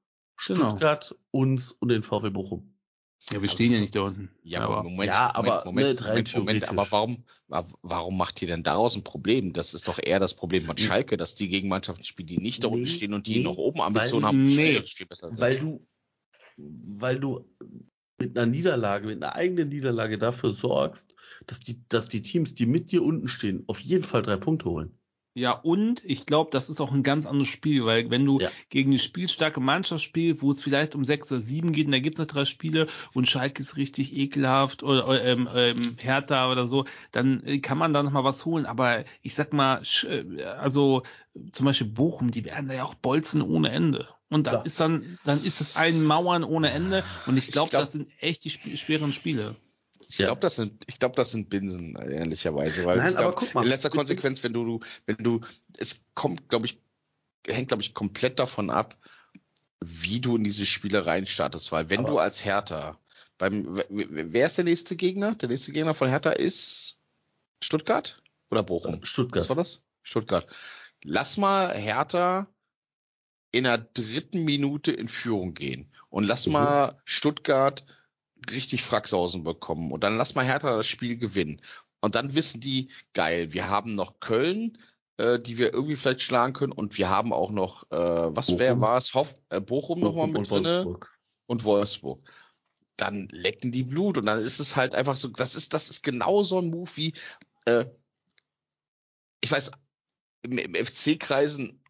Genau. 0.46 0.68
Stuttgart, 0.70 1.14
uns 1.30 1.72
und 1.72 1.88
den 1.88 2.02
VfL 2.02 2.30
Bochum. 2.30 2.73
Ja, 3.32 3.40
wir 3.40 3.48
stehen 3.48 3.72
ja 3.72 3.80
nicht 3.80 3.94
da 3.94 4.02
unten. 4.02 4.30
Ja, 4.42 4.60
aber, 4.60 4.82
Moment, 4.82 5.08
ja, 5.08 5.32
Moment, 5.34 5.52
aber, 5.52 5.64
Moment, 5.64 6.00
ne, 6.00 6.04
rein 6.06 6.08
Moment, 6.14 6.34
Moment, 6.36 6.68
aber 6.68 6.86
warum, 6.90 7.24
wa- 7.48 7.66
warum 7.82 8.16
macht 8.18 8.42
ihr 8.42 8.48
denn 8.48 8.62
daraus 8.62 8.96
ein 8.96 9.02
Problem? 9.02 9.52
Das 9.54 9.72
ist 9.72 9.88
doch 9.88 9.98
eher 10.02 10.20
das 10.20 10.34
Problem 10.34 10.64
von 10.64 10.76
Schalke, 10.76 11.16
dass 11.16 11.34
die 11.34 11.48
gegen 11.48 11.68
Mannschaften 11.68 12.04
spielen, 12.04 12.26
die 12.26 12.38
nicht 12.38 12.62
da 12.64 12.68
unten 12.68 12.82
Nee, 12.82 12.88
stehen 12.90 13.14
und 13.14 13.26
die 13.26 13.38
nee, 13.38 13.42
noch 13.44 13.56
oben 13.56 13.80
Ambitionen 13.80 14.22
weil- 14.24 14.28
haben, 14.28 14.44
nee. 14.44 14.82
viel 14.82 15.06
besser 15.06 15.28
sind. 15.28 15.40
Weil 15.40 15.58
du, 15.58 15.86
weil 16.56 17.18
du 17.18 17.48
mit 18.18 18.36
einer 18.36 18.46
Niederlage, 18.50 19.06
mit 19.06 19.22
einer 19.22 19.34
eigenen 19.34 19.70
Niederlage 19.70 20.18
dafür 20.18 20.52
sorgst, 20.52 21.16
dass 21.46 21.60
die, 21.60 21.80
dass 21.88 22.08
die 22.08 22.22
Teams, 22.22 22.54
die 22.54 22.66
mit 22.66 22.92
dir 22.92 23.02
unten 23.02 23.28
stehen, 23.28 23.64
auf 23.66 23.80
jeden 23.80 24.04
Fall 24.04 24.22
drei 24.22 24.36
Punkte 24.36 24.66
holen. 24.70 24.98
Ja, 25.36 25.50
und 25.50 26.00
ich 26.04 26.26
glaube, 26.26 26.50
das 26.52 26.68
ist 26.70 26.80
auch 26.80 26.92
ein 26.92 27.02
ganz 27.02 27.26
anderes 27.26 27.48
Spiel, 27.48 27.84
weil 27.84 28.08
wenn 28.08 28.24
du 28.24 28.38
Ja. 28.40 28.50
gegen 28.70 28.90
eine 28.92 29.00
spielstarke 29.00 29.58
Mannschaft 29.58 30.04
spielst, 30.04 30.42
wo 30.42 30.52
es 30.52 30.62
vielleicht 30.62 30.94
um 30.94 31.04
sechs 31.04 31.32
oder 31.32 31.40
sieben 31.40 31.72
geht, 31.72 31.86
und 31.86 31.92
da 31.92 31.98
gibt's 31.98 32.20
noch 32.20 32.26
drei 32.26 32.44
Spiele 32.44 32.86
und 33.14 33.28
Schalke 33.28 33.60
ist 33.60 33.76
richtig 33.76 34.16
ekelhaft 34.16 34.84
oder, 34.84 35.24
ähm, 35.24 35.48
ähm, 35.52 35.96
Hertha 36.00 36.52
oder 36.52 36.68
so, 36.68 36.84
dann 37.10 37.42
äh, 37.44 37.58
kann 37.58 37.78
man 37.78 37.92
da 37.92 38.04
noch 38.04 38.12
mal 38.12 38.22
was 38.22 38.44
holen. 38.44 38.64
Aber 38.64 39.04
ich 39.22 39.34
sag 39.34 39.52
mal, 39.52 39.82
äh, 40.04 40.44
also 40.44 41.02
zum 41.50 41.66
Beispiel 41.66 41.88
Bochum, 41.88 42.30
die 42.30 42.44
werden 42.44 42.66
da 42.68 42.74
ja 42.74 42.84
auch 42.84 42.94
bolzen 42.94 43.42
ohne 43.42 43.70
Ende. 43.70 44.06
Und 44.30 44.46
dann 44.46 44.54
Klar. 44.54 44.66
ist 44.66 44.78
dann, 44.78 45.18
dann 45.24 45.42
ist 45.42 45.60
es 45.60 45.74
ein 45.74 46.04
Mauern 46.04 46.44
ohne 46.44 46.70
Ende. 46.70 47.02
Und 47.26 47.36
ich 47.38 47.46
Ich 47.48 47.52
glaube, 47.52 47.70
glaub- 47.70 47.82
das 47.82 47.92
sind 47.92 48.08
echt 48.20 48.44
die 48.44 48.50
sp 48.54 48.76
schweren 48.76 49.12
Spiele. 49.12 49.56
Ich 50.08 50.18
Ja. 50.18 50.26
glaube, 50.26 50.40
das 50.40 50.56
sind, 50.56 50.84
ich 50.86 50.98
glaube, 50.98 51.14
das 51.16 51.30
sind 51.30 51.48
Binsen, 51.48 51.96
ehrlicherweise, 51.96 52.84
weil 52.84 52.98
Nein, 52.98 53.12
glaub, 53.14 53.24
aber 53.26 53.34
guck 53.36 53.54
mal. 53.54 53.62
in 53.62 53.68
letzter 53.68 53.90
Konsequenz, 53.90 54.42
wenn 54.42 54.52
du, 54.52 54.80
wenn 55.06 55.16
du, 55.16 55.40
es 55.76 56.06
kommt, 56.14 56.48
glaube 56.48 56.66
ich, 56.66 56.78
hängt, 57.46 57.68
glaube 57.68 57.82
ich, 57.82 57.94
komplett 57.94 58.38
davon 58.38 58.70
ab, 58.70 58.96
wie 59.80 60.20
du 60.20 60.36
in 60.36 60.44
diese 60.44 60.64
Spiele 60.66 61.04
reinstartest, 61.06 61.72
weil 61.72 61.90
wenn 61.90 62.00
Aber- 62.00 62.08
du 62.08 62.18
als 62.18 62.44
Hertha 62.44 62.98
beim, 63.36 63.82
wer 63.90 64.46
ist 64.46 64.56
der 64.58 64.64
nächste 64.64 64.96
Gegner? 64.96 65.34
Der 65.34 65.48
nächste 65.48 65.72
Gegner 65.72 65.94
von 65.94 66.08
Hertha 66.08 66.30
ist 66.30 67.00
Stuttgart 67.62 68.22
oder 68.50 68.62
Bochum? 68.62 69.00
Was 69.02 69.08
Stuttgart. 69.08 69.48
war 69.48 69.56
das? 69.56 69.82
Stuttgart. 70.02 70.46
Lass 71.04 71.36
mal 71.36 71.74
Hertha 71.76 72.46
in 73.50 73.64
der 73.64 73.78
dritten 73.78 74.44
Minute 74.44 74.92
in 74.92 75.08
Führung 75.08 75.54
gehen 75.54 75.92
und 76.10 76.24
lass 76.24 76.46
Mhm. 76.46 76.52
mal 76.54 77.00
Stuttgart 77.04 77.84
richtig 78.50 78.82
Fracksausen 78.82 79.44
bekommen 79.44 79.92
und 79.92 80.02
dann 80.02 80.16
lass 80.16 80.34
mal 80.34 80.44
Hertha 80.44 80.76
das 80.76 80.86
Spiel 80.86 81.16
gewinnen. 81.16 81.60
Und 82.00 82.16
dann 82.16 82.34
wissen 82.34 82.60
die, 82.60 82.90
geil, 83.14 83.52
wir 83.54 83.68
haben 83.68 83.94
noch 83.94 84.20
Köln, 84.20 84.76
äh, 85.16 85.38
die 85.38 85.58
wir 85.58 85.72
irgendwie 85.72 85.96
vielleicht 85.96 86.22
schlagen 86.22 86.52
können. 86.52 86.72
Und 86.72 86.98
wir 86.98 87.08
haben 87.08 87.32
auch 87.32 87.50
noch, 87.50 87.84
äh, 87.90 87.96
was 87.96 88.58
wer 88.58 88.80
war 88.80 88.98
es? 88.98 89.14
Hoff, 89.14 89.34
äh, 89.48 89.60
Bochum, 89.60 90.00
nochmal 90.00 90.26
Bochum 90.26 90.32
mit 90.32 90.50
und 90.50 90.50
drinne 90.50 90.84
Wolfsburg. 90.84 91.18
und 91.46 91.64
Wolfsburg. 91.64 92.32
Dann 92.96 93.28
lecken 93.30 93.72
die 93.72 93.84
Blut 93.84 94.18
und 94.18 94.26
dann 94.26 94.38
ist 94.38 94.60
es 94.60 94.76
halt 94.76 94.94
einfach 94.94 95.16
so, 95.16 95.28
das 95.28 95.54
ist, 95.54 95.72
das 95.72 95.88
ist 95.88 96.02
genau 96.02 96.42
so 96.42 96.58
ein 96.58 96.70
Move 96.70 96.90
wie, 96.94 97.14
äh, 97.64 97.86
ich 99.40 99.50
weiß, 99.50 99.70
im, 100.42 100.58
im 100.58 100.74
FC-Kreisen 100.74 101.82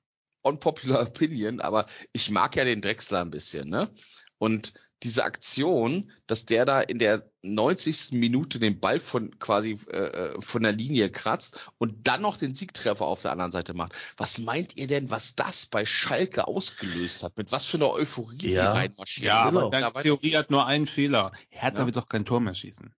unpopular 0.42 1.02
opinion, 1.02 1.60
aber 1.60 1.86
ich 2.12 2.30
mag 2.30 2.54
ja 2.56 2.64
den 2.64 2.82
Drechsler 2.82 3.20
ein 3.20 3.30
bisschen, 3.30 3.68
ne? 3.68 3.90
Und 4.38 4.74
diese 5.02 5.24
Aktion, 5.24 6.10
dass 6.26 6.46
der 6.46 6.64
da 6.64 6.80
in 6.80 6.98
der 6.98 7.30
90. 7.42 8.12
Minute 8.12 8.58
den 8.58 8.80
Ball 8.80 8.98
von 9.00 9.38
quasi 9.38 9.78
äh, 9.90 9.96
äh, 9.96 10.40
von 10.40 10.62
der 10.62 10.72
Linie 10.72 11.10
kratzt 11.10 11.68
und 11.78 12.06
dann 12.08 12.22
noch 12.22 12.38
den 12.38 12.54
Siegtreffer 12.54 13.04
auf 13.04 13.20
der 13.20 13.32
anderen 13.32 13.52
Seite 13.52 13.74
macht. 13.74 13.92
Was 14.16 14.38
meint 14.38 14.76
ihr 14.76 14.86
denn, 14.86 15.10
was 15.10 15.34
das 15.34 15.66
bei 15.66 15.84
Schalke 15.84 16.46
ausgelöst 16.48 17.22
hat? 17.22 17.36
Mit 17.36 17.52
was 17.52 17.66
für 17.66 17.76
einer 17.76 17.90
Euphorie 17.90 18.38
die 18.38 18.48
Ja. 18.48 18.72
reinmarschieren? 18.72 19.26
Ja, 19.28 19.48
Genau. 19.50 19.60
aber 19.66 19.70
deine 19.70 19.92
Theorie 19.92 20.36
hat 20.36 20.50
nur 20.50 20.64
einen 20.66 20.86
Fehler. 20.86 21.32
Hertha 21.50 21.80
Ja. 21.80 21.86
wird 21.86 21.96
doch 21.96 22.08
kein 22.08 22.24
Tor 22.24 22.40
mehr 22.40 22.54
schießen. 22.54 22.94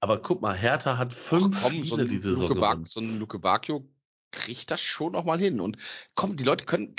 Aber 0.00 0.20
guck 0.22 0.40
mal, 0.40 0.56
Hertha 0.56 0.96
hat 0.96 1.12
fünf 1.12 1.56
Ach 1.58 1.62
komm, 1.64 1.84
so 1.84 1.94
Spiele 1.96 2.02
ein, 2.02 2.08
die 2.08 2.18
Saison 2.18 2.48
gewonnen. 2.48 2.84
so 2.86 3.00
ein 3.00 3.18
Luke 3.18 3.38
Bakio 3.38 3.86
kriegt 4.32 4.70
das 4.70 4.80
schon 4.80 5.12
noch 5.12 5.24
mal 5.24 5.38
hin. 5.38 5.60
Und 5.60 5.76
komm, 6.14 6.36
die 6.36 6.44
Leute 6.44 6.64
können, 6.64 6.96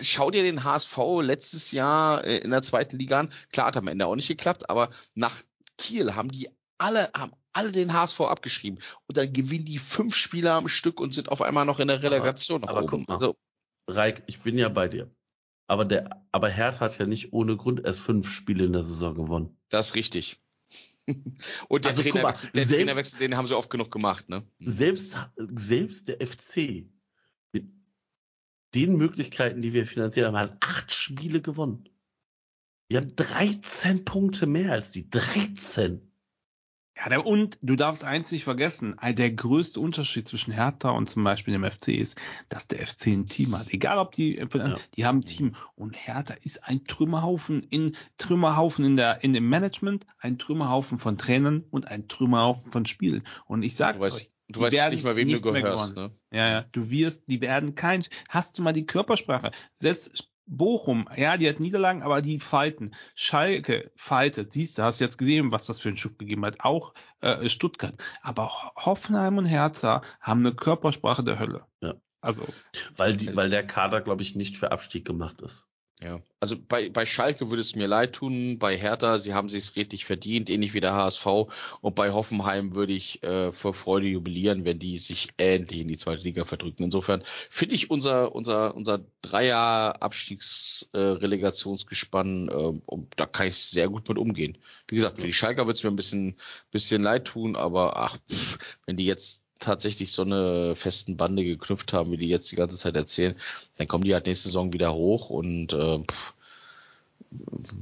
schau 0.00 0.30
dir 0.30 0.42
den 0.42 0.64
HSV 0.64 0.96
letztes 1.22 1.72
Jahr 1.72 2.24
äh, 2.24 2.38
in 2.38 2.50
der 2.50 2.62
zweiten 2.62 2.98
Liga 2.98 3.20
an. 3.20 3.32
Klar, 3.52 3.68
hat 3.68 3.76
am 3.76 3.88
Ende 3.88 4.06
auch 4.06 4.14
nicht 4.14 4.28
geklappt, 4.28 4.70
aber 4.70 4.90
nach 5.14 5.42
Kiel 5.78 6.14
haben 6.14 6.30
die 6.30 6.48
alle, 6.78 7.10
haben 7.16 7.32
alle 7.52 7.72
den 7.72 7.92
HSV 7.92 8.20
abgeschrieben. 8.20 8.78
Und 9.06 9.16
dann 9.16 9.32
gewinnen 9.32 9.64
die 9.64 9.78
fünf 9.78 10.14
Spieler 10.14 10.54
am 10.54 10.68
Stück 10.68 11.00
und 11.00 11.14
sind 11.14 11.28
auf 11.28 11.42
einmal 11.42 11.64
noch 11.64 11.80
in 11.80 11.88
der 11.88 12.02
Relegation 12.02 12.64
aber 12.64 12.82
oben. 12.82 12.86
guck 12.86 13.08
mal. 13.08 13.14
Also, 13.14 13.36
Reik, 13.88 14.22
ich 14.26 14.40
bin 14.40 14.58
ja 14.58 14.68
bei 14.68 14.88
dir. 14.88 15.10
Aber 15.66 15.84
der, 15.84 16.22
aber 16.32 16.48
Hertha 16.48 16.80
hat 16.80 16.98
ja 16.98 17.06
nicht 17.06 17.32
ohne 17.32 17.56
Grund 17.56 17.84
erst 17.84 18.00
fünf 18.00 18.30
Spiele 18.30 18.64
in 18.64 18.72
der 18.72 18.82
Saison 18.82 19.14
gewonnen. 19.14 19.56
das 19.70 19.88
ist 19.88 19.94
richtig. 19.94 20.40
Und 21.68 21.84
der, 21.84 21.90
Also, 21.92 22.02
mal, 22.02 22.10
Trainerwechsel, 22.10 22.50
der 22.54 22.64
selbst- 22.64 22.76
Trainerwechsel, 22.76 23.18
den 23.18 23.36
haben 23.36 23.46
sie 23.46 23.56
oft 23.56 23.70
genug 23.70 23.90
gemacht, 23.90 24.28
ne? 24.28 24.46
Selbst, 24.60 25.16
selbst 25.36 26.08
der 26.08 26.20
FC, 26.26 26.86
mit 27.52 27.66
den 28.74 28.96
Möglichkeiten, 28.96 29.62
die 29.62 29.72
wir 29.72 29.86
finanziert 29.86 30.26
haben, 30.26 30.36
hat 30.36 30.56
acht 30.60 30.92
Spiele 30.92 31.40
gewonnen. 31.42 31.88
Wir 32.88 32.98
haben 33.00 33.14
13 33.16 34.04
Punkte 34.04 34.46
mehr 34.46 34.72
als 34.72 34.92
die. 34.92 35.08
13. 35.10 36.11
Ja, 36.96 37.08
der, 37.08 37.26
und 37.26 37.58
du 37.62 37.74
darfst 37.74 38.04
eins 38.04 38.30
nicht 38.30 38.44
vergessen, 38.44 38.96
der 39.02 39.30
größte 39.32 39.80
Unterschied 39.80 40.28
zwischen 40.28 40.52
Hertha 40.52 40.90
und 40.90 41.08
zum 41.08 41.24
Beispiel 41.24 41.52
dem 41.52 41.64
FC 41.64 41.88
ist, 41.88 42.16
dass 42.48 42.68
der 42.68 42.86
FC 42.86 43.08
ein 43.08 43.26
Team 43.26 43.58
hat. 43.58 43.72
Egal 43.72 43.98
ob 43.98 44.12
die, 44.12 44.36
Ja. 44.36 44.76
die 44.94 45.06
haben 45.06 45.18
ein 45.18 45.24
Team. 45.24 45.56
Und 45.74 45.94
Hertha 45.94 46.34
ist 46.34 46.68
ein 46.68 46.84
Trümmerhaufen 46.84 47.62
in 47.70 47.96
Trümmerhaufen 48.18 48.84
in 48.84 48.96
der, 48.96 49.24
in 49.24 49.32
dem 49.32 49.48
Management, 49.48 50.06
ein 50.18 50.38
Trümmerhaufen 50.38 50.98
von 50.98 51.16
Trainern 51.16 51.64
und 51.70 51.88
ein 51.88 52.08
Trümmerhaufen 52.08 52.70
von 52.70 52.86
Spielen. 52.86 53.26
Und 53.46 53.62
ich 53.62 53.74
sag 53.74 53.94
Du 53.94 54.00
weißt, 54.00 54.16
euch, 54.16 54.28
du 54.48 54.60
weißt 54.60 54.90
nicht 54.90 55.04
mal, 55.04 55.16
wem 55.16 55.28
du 55.28 55.40
gehörst, 55.40 55.96
ne? 55.96 56.12
Ja, 56.30 56.48
ja, 56.48 56.64
du 56.72 56.90
wirst, 56.90 57.28
die 57.28 57.40
werden 57.40 57.74
kein, 57.74 58.04
hast 58.28 58.58
du 58.58 58.62
mal 58.62 58.72
die 58.72 58.86
Körpersprache? 58.86 59.50
Selbst 59.74 60.28
Bochum, 60.46 61.08
ja, 61.16 61.36
die 61.36 61.48
hat 61.48 61.60
Niederlagen, 61.60 62.02
aber 62.02 62.20
die 62.22 62.40
fighten. 62.40 62.94
Schalke 63.14 63.90
fightet, 63.96 64.52
siehst 64.52 64.76
du, 64.78 64.82
hast 64.82 64.98
jetzt 65.00 65.18
gesehen, 65.18 65.50
was 65.52 65.66
das 65.66 65.80
für 65.80 65.88
einen 65.88 65.96
Schub 65.96 66.18
gegeben 66.18 66.44
hat. 66.44 66.60
Auch 66.60 66.94
äh, 67.20 67.48
Stuttgart. 67.48 67.94
Aber 68.22 68.48
Ho- 68.48 68.72
Hoffenheim 68.76 69.38
und 69.38 69.44
Hertha 69.44 70.02
haben 70.20 70.40
eine 70.40 70.54
Körpersprache 70.54 71.24
der 71.24 71.38
Hölle. 71.38 71.66
Ja. 71.80 71.94
Also, 72.20 72.44
Weil, 72.96 73.16
die, 73.16 73.34
weil 73.34 73.50
der 73.50 73.66
Kader, 73.66 74.00
glaube 74.00 74.22
ich, 74.22 74.36
nicht 74.36 74.56
für 74.56 74.70
Abstieg 74.70 75.04
gemacht 75.04 75.40
ist. 75.42 75.66
Ja, 76.02 76.20
also 76.40 76.56
bei, 76.58 76.88
bei 76.88 77.06
Schalke 77.06 77.50
würde 77.50 77.62
es 77.62 77.76
mir 77.76 77.86
leid 77.86 78.14
tun, 78.14 78.58
bei 78.58 78.76
Hertha, 78.76 79.18
sie 79.18 79.34
haben 79.34 79.48
sich 79.48 79.76
richtig 79.76 80.04
verdient, 80.04 80.50
ähnlich 80.50 80.74
wie 80.74 80.80
der 80.80 80.94
HSV. 80.94 81.46
Und 81.80 81.94
bei 81.94 82.10
Hoffenheim 82.10 82.74
würde 82.74 82.92
ich 82.92 83.22
äh, 83.22 83.52
vor 83.52 83.72
Freude 83.72 84.08
jubilieren, 84.08 84.64
wenn 84.64 84.80
die 84.80 84.98
sich 84.98 85.28
endlich 85.36 85.82
in 85.82 85.86
die 85.86 85.96
zweite 85.96 86.24
Liga 86.24 86.44
verdrücken. 86.44 86.82
Insofern 86.82 87.22
finde 87.50 87.76
ich 87.76 87.88
unser, 87.88 88.34
unser, 88.34 88.74
unser 88.74 89.04
Dreier 89.20 90.02
Abstiegsrelegationsgespann, 90.02 92.48
äh, 92.48 92.80
und 92.84 93.12
da 93.16 93.26
kann 93.26 93.46
ich 93.46 93.58
sehr 93.58 93.88
gut 93.88 94.08
mit 94.08 94.18
umgehen. 94.18 94.58
Wie 94.88 94.96
gesagt, 94.96 95.20
für 95.20 95.26
die 95.26 95.32
Schalker 95.32 95.68
wird 95.68 95.76
es 95.76 95.84
mir 95.84 95.90
ein 95.90 95.96
bisschen, 95.96 96.36
bisschen 96.72 97.02
leid 97.02 97.26
tun, 97.26 97.54
aber 97.54 97.96
ach, 97.96 98.18
pff, 98.28 98.58
wenn 98.86 98.96
die 98.96 99.06
jetzt 99.06 99.41
tatsächlich 99.62 100.12
so 100.12 100.22
eine 100.22 100.74
festen 100.76 101.16
Bande 101.16 101.44
geknüpft 101.44 101.92
haben, 101.92 102.12
wie 102.12 102.16
die 102.18 102.28
jetzt 102.28 102.50
die 102.52 102.56
ganze 102.56 102.76
Zeit 102.76 102.96
erzählen, 102.96 103.36
dann 103.78 103.88
kommen 103.88 104.04
die 104.04 104.14
halt 104.14 104.26
nächste 104.26 104.48
Saison 104.48 104.72
wieder 104.72 104.94
hoch 104.94 105.30
und 105.30 105.72
äh, 105.72 105.98
pff, 105.98 106.34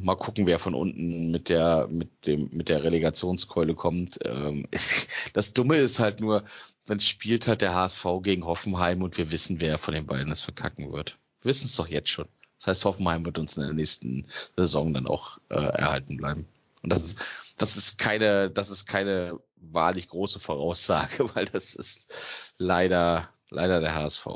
mal 0.02 0.16
gucken, 0.16 0.46
wer 0.46 0.58
von 0.58 0.74
unten 0.74 1.30
mit 1.30 1.48
der 1.48 1.88
mit 1.90 2.08
dem 2.26 2.48
mit 2.52 2.68
der 2.68 2.84
Relegationskeule 2.84 3.74
kommt. 3.74 4.18
Ähm, 4.24 4.66
das 5.32 5.52
Dumme 5.52 5.76
ist 5.76 5.98
halt 5.98 6.20
nur, 6.20 6.44
dann 6.86 7.00
spielt 7.00 7.48
halt 7.48 7.62
der 7.62 7.74
HSV 7.74 8.04
gegen 8.22 8.44
Hoffenheim 8.44 9.02
und 9.02 9.18
wir 9.18 9.30
wissen, 9.30 9.60
wer 9.60 9.78
von 9.78 9.94
den 9.94 10.06
beiden 10.06 10.32
es 10.32 10.42
verkacken 10.42 10.92
wird. 10.92 11.18
Wir 11.42 11.50
wissen 11.50 11.66
es 11.66 11.76
doch 11.76 11.88
jetzt 11.88 12.10
schon. 12.10 12.28
Das 12.58 12.66
heißt, 12.68 12.84
Hoffenheim 12.84 13.24
wird 13.24 13.38
uns 13.38 13.56
in 13.56 13.62
der 13.62 13.72
nächsten 13.72 14.26
Saison 14.56 14.92
dann 14.92 15.06
auch 15.06 15.38
äh, 15.48 15.54
erhalten 15.54 16.16
bleiben. 16.16 16.46
Und 16.82 16.90
das 16.92 17.04
ist 17.04 17.18
das 17.58 17.76
ist 17.76 17.98
keine 17.98 18.50
das 18.50 18.70
ist 18.70 18.86
keine 18.86 19.38
wahrlich 19.60 20.08
große 20.08 20.40
Voraussage, 20.40 21.30
weil 21.34 21.46
das 21.46 21.74
ist 21.74 22.12
leider 22.58 23.28
leider 23.50 23.80
der 23.80 23.94
HSV. 23.94 24.26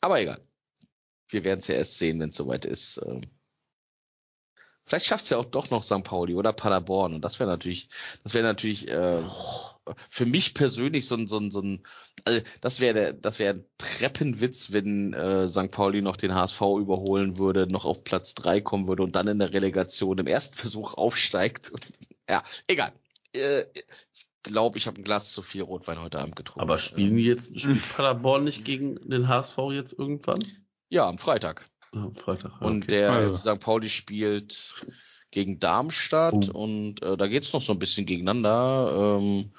Aber 0.00 0.20
egal. 0.20 0.40
Wir 1.30 1.44
werden 1.44 1.58
es 1.58 1.66
ja 1.66 1.74
erst 1.74 1.98
sehen, 1.98 2.20
wenn 2.20 2.30
es 2.30 2.36
soweit 2.36 2.64
ist. 2.64 3.02
Ähm, 3.04 3.22
Vielleicht 4.88 5.04
schafft 5.04 5.24
es 5.24 5.30
ja 5.30 5.36
auch 5.36 5.44
doch 5.44 5.68
noch 5.68 5.82
St. 5.82 6.02
Pauli 6.02 6.34
oder 6.34 6.54
Paderborn. 6.54 7.14
Und 7.14 7.20
das 7.22 7.38
wäre 7.38 7.50
natürlich, 7.50 7.90
das 8.22 8.32
wäre 8.32 8.46
natürlich 8.46 8.88
äh, 8.88 9.22
für 10.08 10.24
mich 10.24 10.54
persönlich 10.54 11.06
so 11.06 11.14
ein, 11.14 11.28
so 11.28 11.38
ein, 11.38 11.50
so 11.50 11.60
ein 11.60 11.86
also 12.24 12.40
das 12.62 12.80
wäre 12.80 13.12
das 13.12 13.38
wäre 13.38 13.56
ein 13.56 13.64
Treppenwitz, 13.76 14.72
wenn 14.72 15.12
äh, 15.12 15.46
St. 15.46 15.70
Pauli 15.70 16.00
noch 16.00 16.16
den 16.16 16.34
HSV 16.34 16.62
überholen 16.80 17.36
würde, 17.36 17.66
noch 17.70 17.84
auf 17.84 18.02
Platz 18.02 18.34
drei 18.34 18.62
kommen 18.62 18.88
würde 18.88 19.02
und 19.02 19.14
dann 19.14 19.28
in 19.28 19.38
der 19.38 19.52
Relegation 19.52 20.16
im 20.16 20.26
ersten 20.26 20.56
Versuch 20.56 20.94
aufsteigt. 20.94 21.70
ja, 22.28 22.42
egal. 22.66 22.92
Äh, 23.34 23.64
ich 24.14 24.27
glaube, 24.48 24.76
ich 24.78 24.86
habe 24.88 25.00
ein 25.00 25.04
Glas 25.04 25.32
zu 25.32 25.42
viel 25.42 25.62
Rotwein 25.62 26.02
heute 26.02 26.18
Abend 26.18 26.34
getrunken. 26.36 26.60
Aber 26.60 26.78
spielen 26.78 27.16
die 27.16 27.24
jetzt, 27.24 27.58
spielt 27.60 27.80
Paderborn 27.96 28.42
nicht 28.44 28.64
gegen 28.64 28.96
den 29.08 29.28
HSV 29.28 29.56
jetzt 29.72 29.92
irgendwann? 29.96 30.44
Ja, 30.88 31.06
am 31.08 31.18
Freitag. 31.18 31.66
Ja, 31.94 32.10
Freitag. 32.14 32.52
ja, 32.60 32.66
Und 32.66 32.82
okay. 32.84 32.86
der 32.88 33.12
Also. 33.12 33.54
St. 33.54 33.60
Pauli 33.60 33.88
spielt 33.88 34.74
gegen 35.30 35.58
Darmstadt 35.60 36.50
Oh. 36.52 36.62
und 36.64 37.02
äh, 37.02 37.16
da 37.16 37.26
geht's 37.28 37.52
noch 37.52 37.62
so 37.62 37.72
ein 37.72 37.78
bisschen 37.78 38.04
gegeneinander. 38.06 39.18
Ähm, 39.20 39.52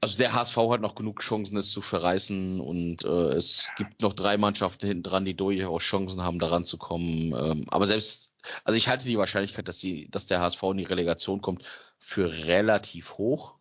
also 0.00 0.18
der 0.18 0.34
HSV 0.34 0.56
hat 0.56 0.82
noch 0.82 0.94
genug 0.94 1.20
Chancen, 1.20 1.56
es 1.56 1.70
zu 1.70 1.80
verreißen 1.80 2.60
und 2.60 3.04
äh, 3.04 3.32
es 3.36 3.68
gibt 3.78 4.02
noch 4.02 4.12
drei 4.12 4.36
Mannschaften 4.36 4.86
hinten 4.86 5.02
dran, 5.02 5.24
die 5.24 5.34
durchaus 5.34 5.82
Chancen 5.82 6.22
haben, 6.22 6.38
daran 6.38 6.64
zu 6.64 6.76
kommen. 6.76 7.32
Ähm, 7.34 7.64
aber 7.68 7.86
selbst, 7.86 8.30
also 8.64 8.76
ich 8.76 8.88
halte 8.88 9.06
die 9.06 9.16
Wahrscheinlichkeit, 9.16 9.66
dass 9.66 9.78
die, 9.78 10.10
dass 10.10 10.26
der 10.26 10.40
HSV 10.40 10.62
in 10.64 10.76
die 10.76 10.84
Relegation 10.84 11.40
kommt, 11.40 11.62
für 11.98 12.30
relativ 12.30 13.16
hoch. 13.16 13.54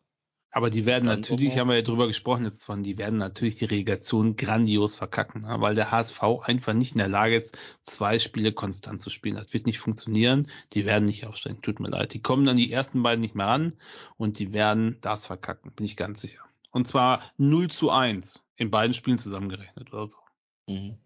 Aber 0.54 0.70
die 0.70 0.86
werden 0.86 1.06
Dann 1.06 1.22
natürlich, 1.22 1.58
haben 1.58 1.68
wir 1.68 1.76
ja 1.78 1.82
drüber 1.82 2.06
gesprochen 2.06 2.46
jetzt 2.46 2.64
von, 2.64 2.84
die 2.84 3.00
werden 3.00 3.18
natürlich 3.18 3.56
die 3.56 3.66
Relegation 3.66 4.36
grandios 4.36 4.96
verkacken, 4.96 5.42
ne? 5.42 5.56
weil 5.60 5.74
der 5.74 5.90
HSV 5.90 6.22
einfach 6.44 6.74
nicht 6.74 6.92
in 6.92 7.00
der 7.00 7.08
Lage 7.08 7.38
ist, 7.38 7.58
zwei 7.86 8.20
Spiele 8.20 8.52
konstant 8.54 9.02
zu 9.02 9.10
spielen. 9.10 9.36
Das 9.36 9.52
wird 9.52 9.66
nicht 9.66 9.80
funktionieren. 9.80 10.48
Die 10.74 10.86
werden 10.86 11.06
nicht 11.06 11.26
aufsteigen. 11.26 11.62
Tut 11.64 11.80
mir 11.80 11.90
leid. 11.90 12.14
Die 12.14 12.22
kommen 12.22 12.46
dann 12.46 12.56
die 12.56 12.72
ersten 12.72 13.02
beiden 13.02 13.22
nicht 13.22 13.34
mehr 13.34 13.48
ran 13.48 13.74
und 14.18 14.38
die 14.38 14.54
werden 14.54 14.98
das 15.02 15.26
verkacken. 15.26 15.72
Bin 15.72 15.88
ich 15.88 15.98
ganz 15.98 16.22
sicher. 16.22 16.44
Und 16.70 16.88
zwar 16.88 17.24
0 17.38 17.72
zu 17.72 17.90
1 17.90 18.40
in 18.56 18.70
beiden 18.70 18.94
Spielen 18.94 19.18
zusammengerechnet 19.18 19.92
oder 19.92 20.08
so. 20.08 20.18
Mhm. 20.68 20.98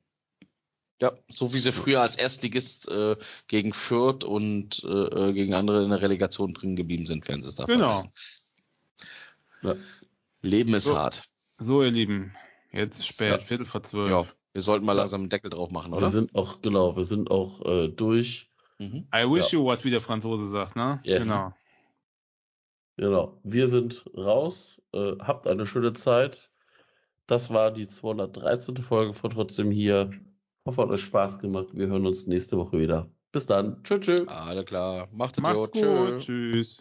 Ja, 1.00 1.14
so 1.28 1.54
wie 1.54 1.60
sie 1.60 1.72
früher 1.72 2.02
als 2.02 2.16
Erstligist 2.16 2.90
äh, 2.90 3.16
gegen 3.48 3.72
Fürth 3.72 4.24
und 4.24 4.84
äh, 4.84 4.88
äh, 4.88 5.34
gegen 5.34 5.54
andere 5.54 5.84
in 5.84 5.92
der 5.92 6.02
Relegation 6.02 6.54
drin 6.54 6.76
geblieben 6.76 7.06
sind, 7.06 7.28
werden 7.28 7.44
sie 7.44 7.50
es 7.50 7.56
da 7.56 7.66
Genau. 7.66 7.80
verlassen. 7.80 8.12
Ja. 9.62 9.76
Leben 10.42 10.74
ist 10.74 10.86
So. 10.86 10.98
hart. 10.98 11.24
So, 11.58 11.84
ihr 11.84 11.92
Lieben. 11.92 12.34
Jetzt 12.72 13.06
spät, 13.06 13.32
Ja. 13.32 13.40
Viertel 13.40 13.66
vor 13.66 13.82
zwölf. 13.84 14.10
Ja, 14.12 14.26
wir 14.54 14.62
sollten 14.62 14.86
mal 14.86 14.94
langsam 14.94 15.22
einen 15.22 15.30
Deckel 15.30 15.50
drauf 15.50 15.72
machen, 15.72 15.92
Wir 15.92 15.98
oder? 15.98 16.08
sind 16.10 16.36
auch, 16.36 16.62
genau, 16.62 16.96
wir 16.96 17.06
sind 17.06 17.32
auch 17.32 17.66
äh, 17.66 17.88
durch. 17.88 18.52
Mhm. 18.80 19.08
I 19.16 19.24
wish 19.24 19.52
Ja. 19.52 19.60
you 19.60 19.66
what, 19.66 19.84
wie 19.86 19.90
der 19.90 20.02
Franzose 20.02 20.48
sagt, 20.48 20.76
ne? 20.76 21.00
Yes. 21.04 21.24
Genau. 21.24 21.54
Genau. 22.98 23.40
Wir 23.44 23.68
sind 23.68 24.06
raus. 24.16 24.82
Äh, 24.94 25.14
habt 25.20 25.48
eine 25.48 25.66
schöne 25.66 25.94
Zeit. 25.94 26.52
Das 27.26 27.50
war 27.52 27.72
die 27.72 27.88
213. 27.88 28.78
Folge 28.78 29.14
von 29.14 29.32
trotzdem 29.32 29.72
hier. 29.72 30.12
Hoffe, 30.66 30.82
hat 30.82 30.90
euch 30.90 31.02
Spaß 31.02 31.40
gemacht. 31.40 31.68
Wir 31.74 31.88
hören 31.88 32.06
uns 32.06 32.28
nächste 32.28 32.58
Woche 32.58 32.80
wieder. 32.80 33.10
Bis 33.32 33.46
dann. 33.46 33.84
Tschüss, 33.84 34.02
tschüss. 34.02 34.28
Alles 34.28 34.66
klar. 34.66 35.08
Macht's 35.12 35.40
Macht's 35.40 35.72
gut. 35.72 35.74
Tschö. 35.74 36.12
gut. 36.14 36.22
Tschüss. 36.24 36.80